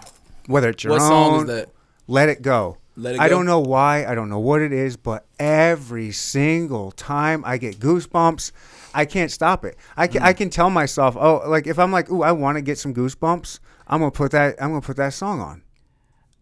Whether 0.48 0.70
it's 0.70 0.84
your 0.84 0.94
What 0.94 1.02
own. 1.02 1.08
song 1.10 1.36
is 1.42 1.46
that? 1.48 1.70
Let 2.08 2.30
it 2.30 2.42
go. 2.42 2.78
Let 2.96 3.16
It 3.16 3.22
I 3.22 3.28
Go? 3.28 3.36
don't 3.36 3.46
know 3.46 3.60
why. 3.60 4.06
I 4.06 4.16
don't 4.16 4.30
know 4.30 4.40
what 4.40 4.62
it 4.62 4.72
is, 4.72 4.96
but 4.96 5.25
every 5.40 6.12
single 6.12 6.92
time 6.92 7.44
I 7.46 7.58
get 7.58 7.80
goosebumps, 7.80 8.52
I 8.94 9.06
can't 9.06 9.32
stop 9.32 9.66
it. 9.66 9.75
I 9.98 10.08
can, 10.08 10.22
I 10.24 10.34
Mm. 10.34 10.38
can 10.38 10.50
tell 10.50 10.70
myself, 10.70 11.18
oh, 11.20 11.44
like 11.50 11.68
if 11.68 11.78
I'm 11.78 11.92
like, 11.92 12.10
ooh, 12.10 12.22
I 12.24 12.32
want 12.32 12.58
to 12.58 12.62
get 12.62 12.78
some 12.78 12.94
goosebumps, 12.94 13.60
I'm 13.88 14.00
gonna 14.00 14.12
put 14.12 14.32
that. 14.32 14.56
I'm 14.62 14.70
gonna 14.70 14.82
put 14.82 14.98
that 14.98 15.14
song 15.14 15.42
on. 15.42 15.62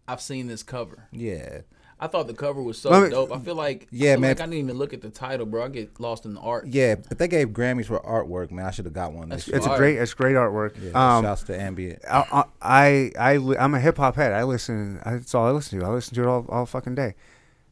I've 0.06 0.20
seen 0.20 0.46
this 0.46 0.62
cover. 0.62 1.08
Yeah, 1.10 1.62
I 2.04 2.06
thought 2.08 2.26
the 2.26 2.34
cover 2.34 2.62
was 2.62 2.76
so 2.78 2.90
Let 2.90 3.02
me- 3.04 3.08
dope. 3.10 3.32
I 3.32 3.38
feel 3.38 3.54
like 3.54 3.86
Yeah, 3.90 4.10
I 4.10 4.12
feel 4.14 4.20
man. 4.20 4.30
Like 4.30 4.40
I 4.40 4.44
didn't 4.44 4.58
even 4.58 4.76
look 4.78 4.92
at 4.92 5.00
the 5.00 5.08
title, 5.10 5.46
bro. 5.46 5.64
I 5.64 5.68
get 5.68 5.98
lost 5.98 6.26
in 6.26 6.34
the 6.34 6.40
art. 6.40 6.66
yeah. 6.66 6.96
If 7.10 7.16
they 7.18 7.28
gave 7.28 7.48
Grammys 7.48 7.86
for 7.86 7.98
artwork, 8.00 8.50
man, 8.50 8.66
I 8.66 8.70
should 8.72 8.84
have 8.84 8.94
got 8.94 9.12
one. 9.12 9.30
That's 9.30 9.48
year. 9.48 9.56
It's 9.56 9.66
a 9.66 9.76
great, 9.76 9.96
it's 9.96 10.12
great 10.14 10.36
artwork. 10.36 10.74
Yeah, 10.80 11.16
um, 11.16 11.24
shouts 11.24 11.44
to 11.44 11.58
Ambient. 11.60 12.00
I, 12.10 12.44
I, 12.60 13.12
I, 13.18 13.56
I'm 13.58 13.74
a 13.74 13.80
hip 13.80 13.96
hop 13.96 14.16
head. 14.16 14.32
I 14.32 14.42
listen. 14.42 15.00
That's 15.04 15.34
all 15.34 15.46
I 15.46 15.50
listen 15.50 15.80
to. 15.80 15.86
I 15.86 15.88
listen 15.88 16.14
to 16.16 16.22
it 16.22 16.26
all, 16.26 16.44
all 16.50 16.66
fucking 16.66 16.94
day. 16.94 17.14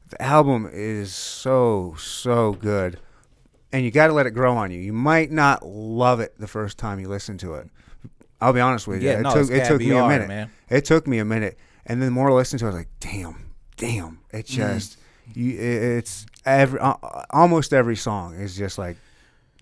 The 0.08 0.20
album 0.22 0.68
is 0.72 1.14
so, 1.14 1.94
so 1.98 2.52
good, 2.52 2.98
and 3.72 3.84
you 3.84 3.90
got 3.90 4.06
to 4.08 4.12
let 4.12 4.26
it 4.26 4.32
grow 4.32 4.56
on 4.56 4.70
you. 4.70 4.78
You 4.78 4.92
might 4.92 5.30
not 5.30 5.64
love 5.66 6.20
it 6.20 6.34
the 6.38 6.46
first 6.48 6.78
time 6.78 7.00
you 7.00 7.08
listen 7.08 7.38
to 7.38 7.54
it. 7.54 7.68
I'll 8.40 8.52
be 8.52 8.60
honest 8.60 8.86
with 8.88 9.02
you. 9.02 9.08
Yeah, 9.08 9.18
it 9.18 9.22
no, 9.22 9.30
took 9.32 9.42
it's 9.42 9.50
it 9.50 9.64
took 9.68 9.80
me 9.80 9.90
a 9.92 10.06
minute. 10.08 10.28
man. 10.28 10.50
It 10.68 10.84
took 10.84 11.06
me 11.06 11.18
a 11.18 11.24
minute, 11.24 11.58
and 11.86 12.00
then 12.02 12.06
the 12.08 12.12
more 12.12 12.30
I 12.30 12.34
listened 12.34 12.60
to 12.60 12.66
it, 12.66 12.68
I 12.68 12.72
was 12.72 12.78
like, 12.80 12.88
damn, 13.00 13.51
damn. 13.86 14.18
It 14.32 14.46
Mm. 14.46 14.48
just, 14.48 14.98
you, 15.34 15.52
it, 15.52 15.82
it's 15.98 16.26
every 16.46 16.78
uh, 16.80 16.94
almost 17.30 17.72
every 17.72 17.96
song 17.96 18.34
is 18.34 18.56
just 18.56 18.78
like. 18.78 18.96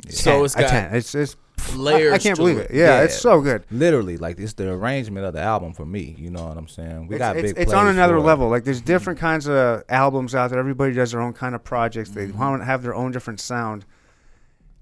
So 0.09 0.33
10, 0.33 0.45
it's 0.45 0.55
a 0.57 0.61
got 0.61 0.71
10. 0.71 0.95
It's 0.95 1.15
it's 1.15 1.37
layers 1.77 2.12
I, 2.12 2.15
I 2.15 2.19
can't 2.19 2.37
to 2.37 2.43
believe 2.43 2.57
it. 2.59 2.71
it. 2.71 2.77
Yeah, 2.77 2.97
Yeah. 2.99 3.03
it's 3.03 3.19
so 3.19 3.41
good. 3.43 3.65
Literally, 3.71 4.17
like 4.17 4.39
it's 4.39 4.55
the 4.55 4.71
arrangement 4.71 5.27
of 5.27 5.35
the 5.35 5.41
album 5.43 5.75
for 5.75 5.85
me. 5.85 6.15
You 6.19 6.31
know 6.31 6.47
what 6.47 6.57
I'm 6.57 6.69
saying? 6.69 7.07
We 7.09 7.17
it's, 7.17 7.19
got 7.21 7.37
it's, 7.37 7.53
big. 7.53 7.62
it's 7.62 7.73
on 7.75 7.87
another 7.89 8.15
for 8.15 8.21
it. 8.21 8.23
level. 8.23 8.49
Like 8.49 8.65
there's 8.65 8.81
different 8.81 9.19
kinds 9.19 9.47
of 9.49 9.83
albums 9.91 10.35
out 10.35 10.50
there. 10.50 10.59
Everybody 10.59 10.95
does 10.95 11.11
their 11.12 11.21
own 11.21 11.35
kind 11.35 11.55
of 11.55 11.62
projects. 11.62 12.11
They 12.11 12.29
Mm-hmm. 12.29 12.39
want 12.39 12.62
to 12.62 12.65
have 12.67 12.83
their 12.83 12.95
own 12.95 13.11
different 13.12 13.41
sound. 13.41 13.85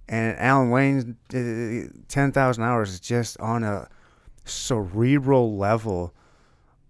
And 0.09 0.39
Alan 0.39 0.71
Wayne's 0.71 1.05
uh, 1.35 1.91
ten 2.09 2.31
thousand 2.33 2.63
hours 2.65 2.91
is 2.91 3.01
just 3.01 3.39
on 3.41 3.65
a 3.65 3.89
cerebral 4.45 5.57
level 5.57 6.15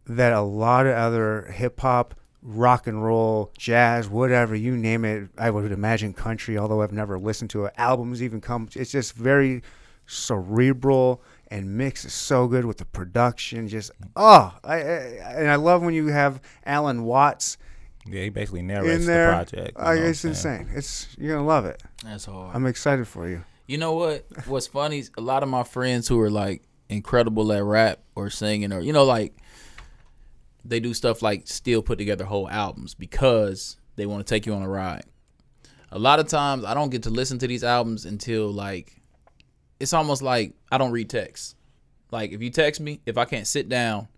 that 0.07 0.33
a 0.33 0.41
lot 0.41 0.87
of 0.87 0.95
other 0.95 1.51
hip 1.53 1.81
hop, 1.81 2.15
rock 2.43 2.87
and 2.87 3.05
roll, 3.05 3.53
jazz, 3.59 4.09
whatever 4.09 4.55
you 4.55 4.77
name 4.77 5.05
it. 5.05 5.29
I 5.39 5.51
would 5.51 5.73
imagine 5.73 6.13
country, 6.15 6.57
although 6.59 6.83
I've 6.83 6.93
never 6.93 7.19
listened 7.19 7.51
to 7.51 7.65
it. 7.67 7.75
Albums 7.77 8.23
even 8.23 8.41
come. 8.41 8.69
It's 8.75 8.91
just 8.91 9.15
very 9.15 9.63
cerebral 10.07 11.23
and 11.51 11.77
mixes 11.77 12.13
so 12.13 12.47
good 12.47 12.65
with 12.65 12.79
the 12.79 12.85
production. 12.85 13.69
Just 13.69 13.91
oh, 14.17 14.55
I, 14.65 14.75
I 14.75 14.79
and 15.37 15.49
I 15.51 15.57
love 15.57 15.83
when 15.83 15.95
you 15.95 16.09
have 16.09 16.41
Alan 16.65 17.05
Watts 17.05 17.57
Yeah, 18.07 18.23
he 18.25 18.29
basically 18.31 18.63
narrates 18.63 19.01
in 19.03 19.07
there. 19.07 19.27
the 19.27 19.33
project. 19.33 19.79
you 19.79 19.85
know 19.85 19.91
what 19.91 19.99
it's 19.99 20.21
saying? 20.21 20.33
insane. 20.33 20.69
It's 20.75 21.17
you're 21.19 21.35
gonna 21.37 21.47
love 21.47 21.65
it. 21.65 21.83
That's 22.05 22.25
hard. 22.27 22.55
I'm 22.55 22.67
excited 22.67 23.07
for 23.09 23.29
you. 23.29 23.45
You 23.67 23.79
know 23.79 23.93
what? 23.95 24.25
What's 24.47 24.67
funny? 24.67 25.01
is 25.01 25.11
A 25.19 25.21
lot 25.21 25.43
of 25.43 25.49
my 25.49 25.63
friends 25.63 26.09
who 26.09 26.19
are 26.21 26.31
like 26.31 26.63
incredible 26.89 27.53
at 27.53 27.63
rap 27.63 28.01
or 28.15 28.31
singing 28.31 28.73
or 28.73 28.81
you 28.81 28.93
know 28.95 29.05
like 29.05 29.37
they 30.65 30.81
do 30.81 30.95
stuff 30.95 31.23
like 31.23 31.47
still 31.47 31.83
put 31.83 31.99
together 31.99 32.25
whole 32.25 32.49
albums 32.49 32.95
because 32.95 33.77
they 33.97 34.07
want 34.07 34.27
to 34.27 34.35
take 34.35 34.47
you 34.47 34.55
on 34.55 34.63
a 34.63 34.69
ride. 34.69 35.05
A 35.91 35.99
lot 35.99 36.19
of 36.19 36.29
times 36.29 36.65
I 36.65 36.75
don't 36.75 36.91
get 36.91 37.05
to 37.05 37.11
listen 37.11 37.39
to 37.39 37.47
these 37.47 37.65
albums 37.65 38.05
until 38.05 38.51
like 38.53 39.01
it's 39.81 39.93
almost 39.93 40.23
like 40.23 40.55
I 40.71 40.79
don't 40.79 40.93
read 40.93 41.09
text. 41.09 41.57
Like 42.11 42.33
if 42.33 42.43
you 42.43 42.51
text 42.51 42.81
me, 42.81 43.01
if 43.07 43.19
I 43.19 43.25
can't 43.25 43.47
sit 43.47 43.69
down, 43.69 44.09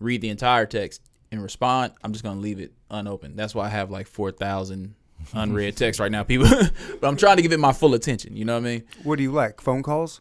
read 0.00 0.20
the 0.20 0.28
entire 0.28 0.66
text 0.66 1.02
and 1.30 1.42
respond, 1.42 1.92
I'm 2.02 2.12
just 2.12 2.24
gonna 2.24 2.40
leave 2.40 2.60
it 2.60 2.72
unopened. 2.90 3.38
That's 3.38 3.54
why 3.54 3.66
I 3.66 3.68
have 3.68 3.90
like 3.90 4.06
four 4.06 4.30
thousand 4.30 4.94
unread 5.34 5.76
texts 5.76 6.00
right 6.00 6.12
now, 6.12 6.22
people. 6.22 6.48
but 7.00 7.08
I'm 7.08 7.16
trying 7.16 7.36
to 7.36 7.42
give 7.42 7.52
it 7.52 7.60
my 7.60 7.72
full 7.72 7.94
attention. 7.94 8.36
You 8.36 8.44
know 8.44 8.54
what 8.54 8.66
I 8.66 8.70
mean? 8.70 8.84
What 9.02 9.16
do 9.16 9.22
you 9.22 9.32
like? 9.32 9.60
Phone 9.60 9.82
calls? 9.82 10.20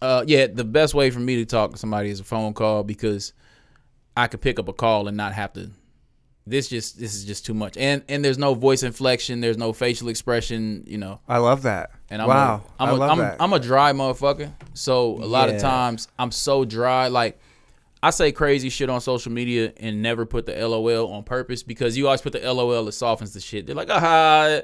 Uh, 0.00 0.24
yeah, 0.26 0.46
the 0.46 0.64
best 0.64 0.94
way 0.94 1.10
for 1.10 1.20
me 1.20 1.36
to 1.36 1.44
talk 1.44 1.72
to 1.72 1.78
somebody 1.78 2.10
is 2.10 2.18
a 2.18 2.24
phone 2.24 2.52
call 2.52 2.82
because 2.82 3.32
I 4.16 4.26
could 4.26 4.40
pick 4.40 4.58
up 4.58 4.68
a 4.68 4.72
call 4.72 5.08
and 5.08 5.16
not 5.16 5.32
have 5.32 5.52
to. 5.54 5.70
This 6.46 6.68
just 6.68 6.98
this 6.98 7.14
is 7.14 7.24
just 7.24 7.46
too 7.46 7.54
much, 7.54 7.78
and 7.78 8.02
and 8.06 8.22
there's 8.22 8.36
no 8.36 8.52
voice 8.52 8.82
inflection, 8.82 9.40
there's 9.40 9.56
no 9.56 9.72
facial 9.72 10.08
expression, 10.08 10.84
you 10.86 10.98
know. 10.98 11.20
I 11.26 11.38
love 11.38 11.62
that. 11.62 11.90
And 12.10 12.20
I'm 12.20 12.28
wow, 12.28 12.62
a, 12.78 12.82
I'm 12.82 12.88
I 12.88 12.92
a, 12.92 12.94
love 12.94 13.10
I'm, 13.10 13.18
that. 13.18 13.36
I'm 13.40 13.52
a 13.54 13.58
dry 13.58 13.92
motherfucker, 13.94 14.52
so 14.74 15.12
a 15.12 15.24
lot 15.24 15.48
of 15.48 15.58
times 15.58 16.08
I'm 16.18 16.30
so 16.30 16.66
dry. 16.66 17.08
Like 17.08 17.40
I 18.02 18.10
say 18.10 18.30
crazy 18.30 18.68
shit 18.68 18.90
on 18.90 19.00
social 19.00 19.32
media 19.32 19.72
and 19.78 20.02
never 20.02 20.26
put 20.26 20.44
the 20.44 20.52
LOL 20.52 21.10
on 21.10 21.22
purpose 21.22 21.62
because 21.62 21.96
you 21.96 22.08
always 22.08 22.20
put 22.20 22.34
the 22.34 22.40
LOL 22.40 22.84
that 22.84 22.92
softens 22.92 23.32
the 23.32 23.40
shit. 23.40 23.66
They're 23.66 23.74
like, 23.74 23.88
ah, 23.88 23.96
aha, 23.96 24.60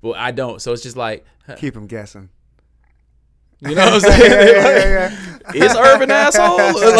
but 0.00 0.16
I 0.16 0.32
don't. 0.32 0.60
So 0.60 0.72
it's 0.72 0.82
just 0.82 0.96
like 0.96 1.24
Keep 1.56 1.74
them 1.74 1.86
guessing. 1.86 2.28
You 3.62 3.74
know 3.76 3.84
what 3.90 3.94
I'm 3.94 4.00
saying? 4.00 5.18
It's 5.54 5.74
urban 5.74 6.10
asshole. 6.10 6.56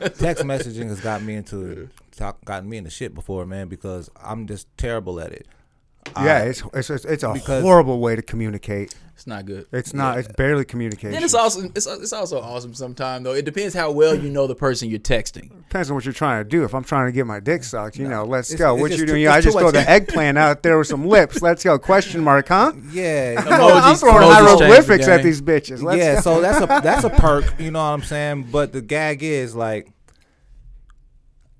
Like- 0.00 0.14
Text 0.18 0.44
messaging 0.44 0.88
has 0.88 1.00
got 1.00 1.20
me 1.22 1.34
into 1.34 1.88
talk, 2.16 2.44
gotten 2.44 2.68
me 2.68 2.76
into 2.76 2.90
shit 2.90 3.12
before, 3.14 3.44
man, 3.44 3.68
because 3.68 4.08
I'm 4.22 4.46
just 4.46 4.66
terrible 4.76 5.20
at 5.20 5.32
it. 5.32 5.46
Yeah, 6.16 6.40
it's 6.44 6.62
it's 6.74 6.90
it's, 6.90 7.04
it's 7.04 7.22
a 7.22 7.32
because- 7.32 7.62
horrible 7.62 8.00
way 8.00 8.16
to 8.16 8.22
communicate. 8.22 8.94
it's 9.14 9.26
not 9.26 9.44
good. 9.44 9.66
It's 9.70 9.92
not. 9.92 10.18
It's 10.18 10.28
barely 10.28 10.64
communication. 10.64 11.14
And 11.14 11.24
it's 11.24 11.34
also 11.34 11.60
it's, 11.74 11.86
it's 11.86 12.12
also 12.12 12.40
awesome 12.40 12.74
sometimes 12.74 13.22
though. 13.24 13.32
It 13.34 13.44
depends 13.44 13.74
how 13.74 13.90
well 13.92 14.14
you 14.14 14.30
know 14.30 14.46
the 14.46 14.54
person 14.54 14.88
you're 14.88 14.98
texting. 14.98 15.50
Depends 15.68 15.90
on 15.90 15.94
what 15.94 16.04
you're 16.06 16.14
trying 16.14 16.42
to 16.42 16.48
do. 16.48 16.64
If 16.64 16.74
I'm 16.74 16.82
trying 16.84 17.06
to 17.06 17.12
get 17.12 17.26
my 17.26 17.38
dick 17.38 17.62
sucked, 17.64 17.96
you 17.98 18.08
know, 18.08 18.24
let's 18.24 18.50
It's- 18.50 18.58
go. 18.66 18.74
it's 18.74 18.80
what 18.80 18.88
just 18.88 19.00
you 19.00 19.06
too- 19.06 19.12
doing? 19.12 19.22
it's 19.24 19.30
I 19.32 19.40
just 19.40 19.54
too 19.56 19.60
throw 19.60 19.68
much- 19.68 19.74
the 19.74 19.88
eggplant 19.90 20.38
out 20.38 20.62
there 20.62 20.78
with 20.78 20.86
some 20.88 21.06
lips. 21.06 21.42
Let's 21.42 21.62
go. 21.62 21.78
Question 21.78 22.24
mark, 22.24 22.48
huh? 22.48 22.72
Yeah, 22.90 23.34
I'm 23.38 23.44
throwing- 23.44 23.60
I'm 23.60 23.94
Emojis- 23.94 24.00
throwing 24.00 24.16
emojis 24.16 24.20
change 24.22 24.58
the 24.58 24.64
hieroglyphics 24.66 25.08
at 25.08 25.16
game. 25.18 25.26
these 25.26 25.42
bitches. 25.42 25.82
Let's 25.82 25.98
yeah. 25.98 26.14
go. 26.16 26.20
So 26.22 26.40
that's 26.40 26.60
a 26.62 26.66
that's 26.82 27.04
a 27.04 27.10
perk. 27.20 27.60
You 27.60 27.70
know 27.70 27.78
what 27.78 27.90
I'm 27.90 28.02
saying? 28.02 28.48
But 28.50 28.72
the 28.72 28.80
gag 28.80 29.22
is 29.22 29.54
like, 29.54 29.92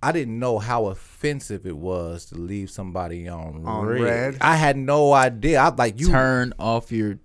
I 0.03 0.13
didn't 0.13 0.39
know 0.39 0.59
how 0.59 0.87
offensive 0.87 1.67
it 1.67 1.77
was 1.77 2.27
to 2.27 2.37
leave 2.37 2.71
somebody 2.71 3.29
on, 3.29 3.63
On 3.67 3.87
red. 3.87 4.01
red? 4.01 4.37
I 4.41 4.57
had 4.57 4.77
no 4.77 5.13
idea. 5.13 5.61
I 5.61 5.69
was 5.69 5.79
like, 5.79 6.01
you. 6.01 6.09
Turn 6.09 6.55
off 6.59 6.91
your 6.91 7.19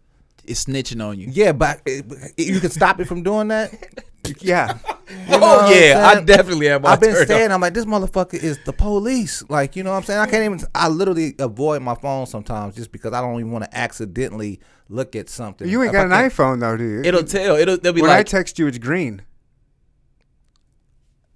it's 0.48 0.66
snitching 0.66 1.04
on 1.04 1.20
you. 1.20 1.28
Yeah, 1.32 1.52
but 1.54 1.82
it, 1.86 2.06
it- 2.38 2.48
you 2.48 2.60
can 2.60 2.70
stop 2.70 3.00
it 3.00 3.06
from 3.06 3.24
doing 3.24 3.48
that. 3.50 3.74
yeah. 4.40 4.78
You 5.08 5.36
oh, 5.36 5.40
know 5.40 5.46
oh 5.46 5.58
what 5.58 5.66
I'm 5.66 5.82
yeah, 5.84 6.08
I 6.08 6.22
definitely 6.22 6.66
have. 6.66 6.84
I've 6.84 7.00
been 7.00 7.28
saying. 7.28 7.52
I'm 7.52 7.62
like, 7.62 7.76
this 7.76 7.86
motherfucker 7.86 8.34
is 8.34 8.58
the 8.66 8.74
police. 8.74 9.44
Like, 9.50 9.76
you 9.76 9.84
know 9.84 9.92
what 9.92 9.98
I'm 9.98 10.04
saying? 10.04 10.20
I 10.20 10.26
can't 10.26 10.44
even, 10.44 10.68
I 10.74 10.88
literally 10.88 11.36
avoid 11.38 11.84
my 11.84 11.94
phone 11.94 12.26
sometimes 12.26 12.76
just 12.76 12.92
because 12.92 13.14
I 13.14 13.22
don't 13.22 13.40
even 13.40 13.52
want 13.52 13.66
to 13.66 13.78
accidentally 13.78 14.60
look 14.90 15.16
at 15.16 15.30
something. 15.30 15.70
You 15.70 15.84
ain't 15.84 15.90
If 15.90 15.94
got 15.94 16.12
I 16.12 16.24
an 16.24 16.30
iPhone 16.32 16.60
though, 16.60 16.76
do 16.76 16.84
you? 16.84 17.02
It'll 17.04 17.24
tell. 17.24 17.56
It'll 17.56 17.78
they'll 17.78 17.94
be 17.94 18.02
when 18.02 18.10
I 18.10 18.24
text 18.24 18.58
you, 18.58 18.66
it's 18.66 18.80
green. 18.80 19.22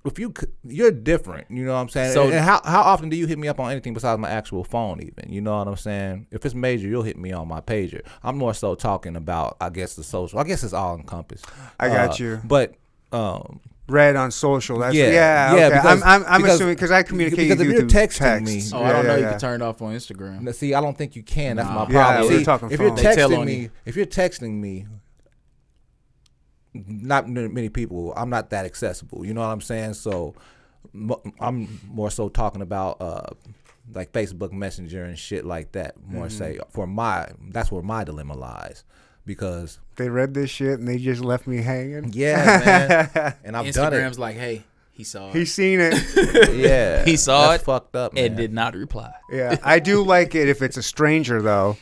If 0.10 0.20
you 0.20 0.34
you're 0.64 0.92
different. 0.92 1.50
You 1.50 1.66
know 1.66 1.74
what 1.74 1.80
I'm 1.80 1.90
saying? 1.90 2.14
So- 2.14 2.24
and 2.30 2.34
how, 2.44 2.62
how 2.64 2.82
often 2.82 3.10
do 3.10 3.16
you 3.16 3.26
hit 3.28 3.40
me 3.40 3.48
up 3.48 3.60
on 3.60 3.72
anything 3.72 3.94
besides 3.94 4.20
my 4.20 4.30
actual 4.30 4.64
phone 4.64 5.02
even? 5.02 5.32
You 5.32 5.42
know 5.42 5.58
what 5.58 5.68
I'm 5.68 5.76
saying? 5.78 6.28
If 6.32 6.46
it's 6.46 6.54
major, 6.56 6.88
you'll 6.88 7.04
hit 7.04 7.18
me 7.18 7.32
on 7.32 7.48
my 7.48 7.62
pager. 7.62 8.02
I'm 8.24 8.38
more 8.38 8.54
so 8.54 8.76
talking 8.76 9.16
about, 9.16 9.58
I 9.62 9.70
guess, 9.70 9.96
the 9.96 10.04
social. 10.04 10.40
I 10.40 10.44
guess 10.44 10.64
it's 10.64 10.74
all 10.74 10.96
encompassed. 10.96 11.46
I 11.80 11.88
got 11.88 12.20
Uh, 12.20 12.24
you. 12.24 12.42
But, 12.44 12.76
um, 13.12 13.62
Red 13.88 14.16
on 14.16 14.30
social. 14.30 14.78
That's 14.78 14.94
Yeah, 14.96 15.06
yeah. 15.10 15.56
yeah, 15.56 15.66
okay. 15.66 15.76
because- 15.78 16.04
I'm 16.04 16.22
I'm, 16.24 16.26
I'm 16.30 16.42
because- 16.42 16.56
assuming 16.58 16.76
because 16.76 16.92
I 16.92 17.02
communicate 17.02 17.40
because 17.50 17.58
with 17.58 17.62
if 17.62 17.74
you 17.74 17.80
you're 17.80 17.90
through 17.90 18.00
texting 18.02 18.46
me- 18.46 18.54
text. 18.58 18.74
Oh, 18.76 18.84
I 18.84 18.92
don't 18.92 19.04
know. 19.06 19.12
yeah, 19.14 19.18
You 19.18 19.24
yeah. 19.24 19.30
can 19.32 19.40
turn 19.40 19.62
it 19.62 19.66
off 19.66 19.82
on 19.82 19.96
Instagram. 19.96 20.42
Now, 20.42 20.52
See, 20.52 20.76
I 20.76 20.82
don't 20.82 20.96
think 20.96 21.16
you 21.16 21.24
can. 21.24 21.56
That's 21.56 21.68
Nah. 21.68 21.86
my 21.86 21.92
Yeah, 21.92 22.04
problem. 22.06 22.32
we're 22.32 22.38
See, 22.40 22.46
talking 22.46 22.72
if 22.72 22.80
you're 22.80 22.90
phone. 22.90 22.98
They 22.98 23.16
tell 23.16 23.30
texting 23.32 23.46
me, 23.46 23.56
you. 23.62 23.70
if 23.86 23.96
you're 23.96 24.06
texting 24.06 24.60
me, 24.60 24.86
not 26.74 27.28
many 27.28 27.70
people. 27.70 28.14
I'm 28.16 28.30
not 28.30 28.50
that 28.52 28.66
accessible. 28.66 29.26
You 29.26 29.34
know 29.34 29.42
what 29.42 29.48
I'm 29.48 29.62
saying? 29.62 29.94
So, 29.96 30.36
I'm 31.40 31.80
more 31.88 32.12
so 32.12 32.30
talking 32.30 32.62
about 32.62 33.02
uh, 33.02 33.28
like 33.94 34.12
Facebook 34.12 34.52
Messenger 34.52 35.04
and 35.04 35.18
shit 35.18 35.46
like 35.46 35.72
that. 35.74 35.96
More 36.08 36.28
Mm-hmm. 36.28 36.38
say 36.38 36.60
for 36.70 36.88
my 36.88 37.30
that's 37.50 37.72
where 37.72 37.82
my 37.84 38.04
dilemma 38.04 38.36
lies 38.36 38.84
because 39.26 39.80
They 39.96 40.10
read 40.10 40.34
this 40.34 40.50
shit 40.50 40.80
and 40.80 40.88
they 40.88 40.98
just 40.98 41.22
left 41.22 41.48
me 41.48 41.58
hanging. 41.58 42.12
yeah, 42.14 43.10
man, 43.16 43.36
and 43.44 43.58
I've 43.58 43.74
done 43.74 43.94
it. 43.94 43.98
Instagram's 43.98 44.20
like, 44.20 44.36
hey, 44.38 44.64
he 44.92 45.04
saw 45.04 45.30
it 45.30 45.36
He's 45.36 45.54
seen 45.54 45.80
it. 45.82 45.94
Yeah, 46.56 47.06
He 47.06 47.16
saw 47.18 47.50
that's 47.50 47.64
it 47.64 47.66
Fucked 47.66 47.96
up, 47.96 48.14
man. 48.14 48.26
and 48.26 48.38
did 48.38 48.54
not 48.54 48.76
reply. 48.76 49.12
Yeah, 49.32 49.58
I 49.64 49.80
do 49.80 50.04
like 50.04 50.36
it 50.36 50.50
if 50.50 50.62
it's 50.62 50.78
a 50.78 50.84
stranger 50.84 51.42
though. 51.42 51.78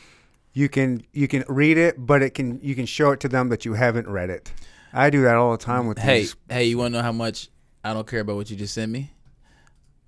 You 0.54 0.70
can 0.70 1.04
you 1.14 1.28
can 1.28 1.44
read 1.48 1.78
it, 1.78 1.96
but 2.04 2.22
it 2.24 2.32
can 2.32 2.60
you 2.64 2.74
can 2.74 2.86
show 2.88 3.12
it 3.12 3.20
to 3.22 3.28
them 3.30 3.50
that 3.50 3.64
you 3.64 3.74
haven't 3.76 4.08
read 4.08 4.30
it. 4.32 4.52
I 4.94 5.10
do 5.10 5.22
that 5.24 5.36
all 5.36 5.52
the 5.52 5.58
time 5.64 5.88
with 5.88 5.98
Hey, 6.00 6.22
these. 6.22 6.36
hey, 6.50 6.66
you 6.66 6.78
want 6.78 6.94
to 6.94 6.98
know 7.00 7.04
how 7.04 7.12
much 7.12 7.50
I 7.84 7.94
don't 7.94 8.08
care 8.08 8.22
about 8.22 8.36
what 8.38 8.50
you 8.50 8.56
just 8.56 8.74
sent 8.74 8.92
me? 8.92 9.12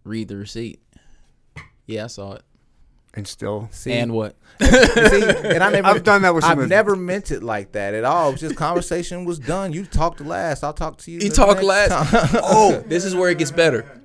Read 0.03 0.27
the 0.29 0.37
receipt. 0.37 0.79
Yeah, 1.85 2.05
I 2.05 2.07
saw 2.07 2.33
it. 2.33 2.43
And 3.15 3.27
still, 3.27 3.67
See, 3.71 3.91
And 3.91 4.13
what? 4.13 4.37
see, 4.61 4.67
and 4.69 5.63
I 5.63 5.71
never, 5.71 5.87
I've 5.87 6.03
done 6.03 6.21
that 6.21 6.35
with 6.35 6.43
some 6.43 6.51
I've 6.51 6.59
of- 6.65 6.69
never 6.69 6.95
meant 6.95 7.31
it 7.31 7.41
like 7.41 7.71
that 7.71 7.93
at 7.95 8.03
all. 8.03 8.29
It 8.29 8.33
was 8.33 8.41
just 8.41 8.55
conversation 8.55 9.25
was 9.25 9.39
done. 9.39 9.73
You 9.73 9.83
talked 9.85 10.21
last. 10.21 10.63
I'll 10.63 10.73
talk 10.73 10.97
to 10.99 11.11
you. 11.11 11.19
You 11.19 11.29
the 11.29 11.35
talk 11.35 11.55
next 11.57 11.65
last. 11.65 12.11
time. 12.31 12.41
oh, 12.43 12.81
this 12.87 13.03
is 13.05 13.15
where 13.15 13.29
it 13.31 13.39
gets 13.39 13.51
better. 13.51 13.99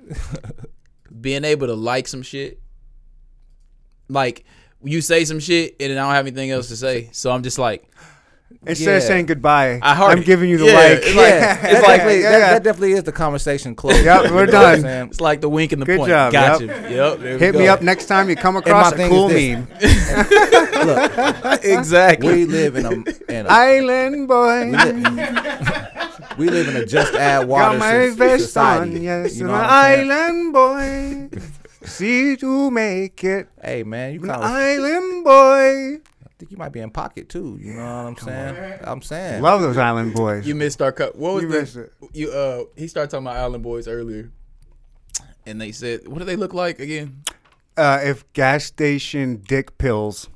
Being 1.21 1.43
able 1.45 1.67
to 1.67 1.75
like 1.75 2.07
some 2.07 2.23
shit. 2.23 2.59
Like 4.09 4.45
you 4.83 5.01
say 5.01 5.23
some 5.25 5.39
shit 5.39 5.75
and 5.79 5.91
then 5.91 5.97
I 5.97 6.01
don't 6.05 6.13
have 6.15 6.27
anything 6.27 6.51
else 6.51 6.67
to 6.69 6.75
say, 6.75 7.09
so 7.11 7.31
I'm 7.31 7.43
just 7.43 7.57
like, 7.59 7.87
instead 8.67 8.97
of 8.97 9.03
saying 9.03 9.25
goodbye, 9.27 9.79
I'm 9.81 10.21
giving 10.21 10.49
you 10.49 10.57
the 10.57 10.65
Yeah, 10.65 10.73
like. 10.73 10.97
it's 10.99 11.07
yeah, 11.15 11.21
like- 11.21 11.29
that, 11.39 11.63
it's 11.63 11.73
like- 11.73 11.85
definitely, 11.97 12.21
yeah, 12.21 12.31
that, 12.31 12.39
yeah. 12.39 12.53
that 12.53 12.63
definitely 12.63 12.91
is 12.93 13.03
the 13.03 13.11
conversation 13.11 13.75
closed. 13.75 14.03
Yep, 14.03 14.31
we're 14.31 14.45
know 14.45 14.51
what 14.59 14.75
I'm 14.75 14.81
done. 14.81 15.07
it's 15.09 15.21
like 15.21 15.41
the 15.41 15.49
wink 15.49 15.71
and 15.71 15.81
the 15.81 15.85
Good 15.85 15.97
point. 15.99 16.09
job, 16.09 16.31
Got 16.31 16.61
yep. 16.61 16.89
Yep. 16.91 17.19
we 17.19 17.27
Hit 17.39 17.55
me 17.55 17.67
up 17.67 17.81
next 17.81 18.05
time 18.07 18.29
you 18.29 18.35
come 18.35 18.55
across 18.55 18.91
a 18.93 19.07
cool 19.09 19.29
meme. 19.29 19.67
exactly. 21.63 22.33
We 22.33 22.45
live 22.45 22.75
in 22.75 22.85
a, 22.85 22.91
in 23.31 23.45
a 23.45 23.49
Island 23.49 24.27
boy. 24.27 24.71
we 26.37 26.49
live 26.49 26.67
in 26.69 26.75
a 26.77 26.85
just 26.85 27.13
add 27.13 27.47
water 27.47 27.77
Got 27.77 27.79
my 27.79 28.09
vest 28.15 28.45
society. 28.45 28.95
on, 28.97 29.01
yes, 29.03 29.37
you 29.37 29.45
know 29.47 29.53
island 29.53 30.53
boy. 30.53 31.29
See 31.83 32.35
to 32.37 32.71
make 32.71 33.23
it, 33.23 33.47
Hey 33.63 33.83
man, 33.83 34.13
you 34.13 34.23
an 34.23 34.29
island 34.31 35.23
boy. 35.23 35.97
Think 36.45 36.51
you 36.51 36.57
might 36.57 36.71
be 36.71 36.79
in 36.79 36.91
pocket 36.91 37.27
too. 37.27 37.57
You 37.59 37.73
know 37.73 37.81
what 37.83 37.89
I'm 38.07 38.17
saying? 38.17 38.79
I'm 38.83 39.01
saying. 39.01 39.41
Love 39.41 39.61
those 39.61 39.77
island 39.77 40.13
boys. 40.13 40.45
You 40.45 40.53
missed 40.53 40.79
our 40.81 40.91
cut. 40.91 41.15
What 41.17 41.33
was 41.35 41.43
You 41.43 41.49
the 41.49 41.59
missed 41.59 41.75
it. 41.75 41.93
you 42.13 42.31
uh 42.31 42.65
he 42.75 42.87
started 42.87 43.09
talking 43.09 43.25
about 43.25 43.37
Island 43.37 43.63
Boys 43.63 43.87
earlier. 43.87 44.31
And 45.47 45.59
they 45.61 45.71
said, 45.71 46.07
what 46.07 46.19
do 46.19 46.25
they 46.25 46.35
look 46.35 46.53
like 46.53 46.79
again? 46.79 47.23
Uh, 47.77 47.99
if 48.03 48.31
gas 48.33 48.63
station 48.63 49.43
dick 49.47 49.77
pills 49.77 50.27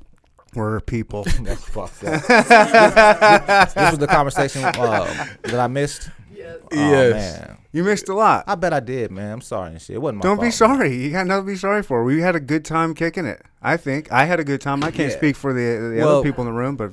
were 0.54 0.80
people, 0.80 1.24
That's 1.42 1.64
fucked 1.64 2.04
up. 2.04 2.22
this, 2.26 3.74
this 3.74 3.90
was 3.90 3.98
the 3.98 4.06
conversation 4.08 4.64
uh, 4.64 5.26
that 5.42 5.58
I 5.58 5.66
missed. 5.66 6.10
Oh, 6.46 6.68
Yes. 6.72 7.38
man. 7.38 7.56
you 7.72 7.84
missed 7.84 8.08
a 8.08 8.14
lot. 8.14 8.44
I 8.46 8.54
bet 8.54 8.72
I 8.72 8.80
did, 8.80 9.10
man. 9.10 9.32
I'm 9.32 9.40
sorry 9.40 9.70
and 9.72 9.80
shit. 9.82 9.96
It 9.96 9.98
wasn't 10.00 10.18
my 10.18 10.28
Don't 10.28 10.36
be 10.38 10.50
fault. 10.50 10.54
sorry. 10.54 10.94
You 10.96 11.10
got 11.10 11.26
nothing 11.26 11.46
to 11.46 11.52
be 11.52 11.56
sorry 11.56 11.82
for. 11.82 12.02
We 12.04 12.20
had 12.20 12.36
a 12.36 12.40
good 12.40 12.64
time 12.64 12.94
kicking 12.94 13.26
it. 13.26 13.42
I 13.62 13.76
think 13.76 14.10
I 14.12 14.24
had 14.24 14.40
a 14.40 14.44
good 14.44 14.60
time. 14.60 14.82
I 14.82 14.90
can't 14.90 15.10
Yeah. 15.10 15.16
speak 15.16 15.36
for 15.36 15.52
the 15.52 15.90
the 15.94 15.96
Well- 16.04 16.18
other 16.18 16.22
people 16.22 16.42
in 16.46 16.52
the 16.52 16.58
room, 16.58 16.76
but 16.76 16.92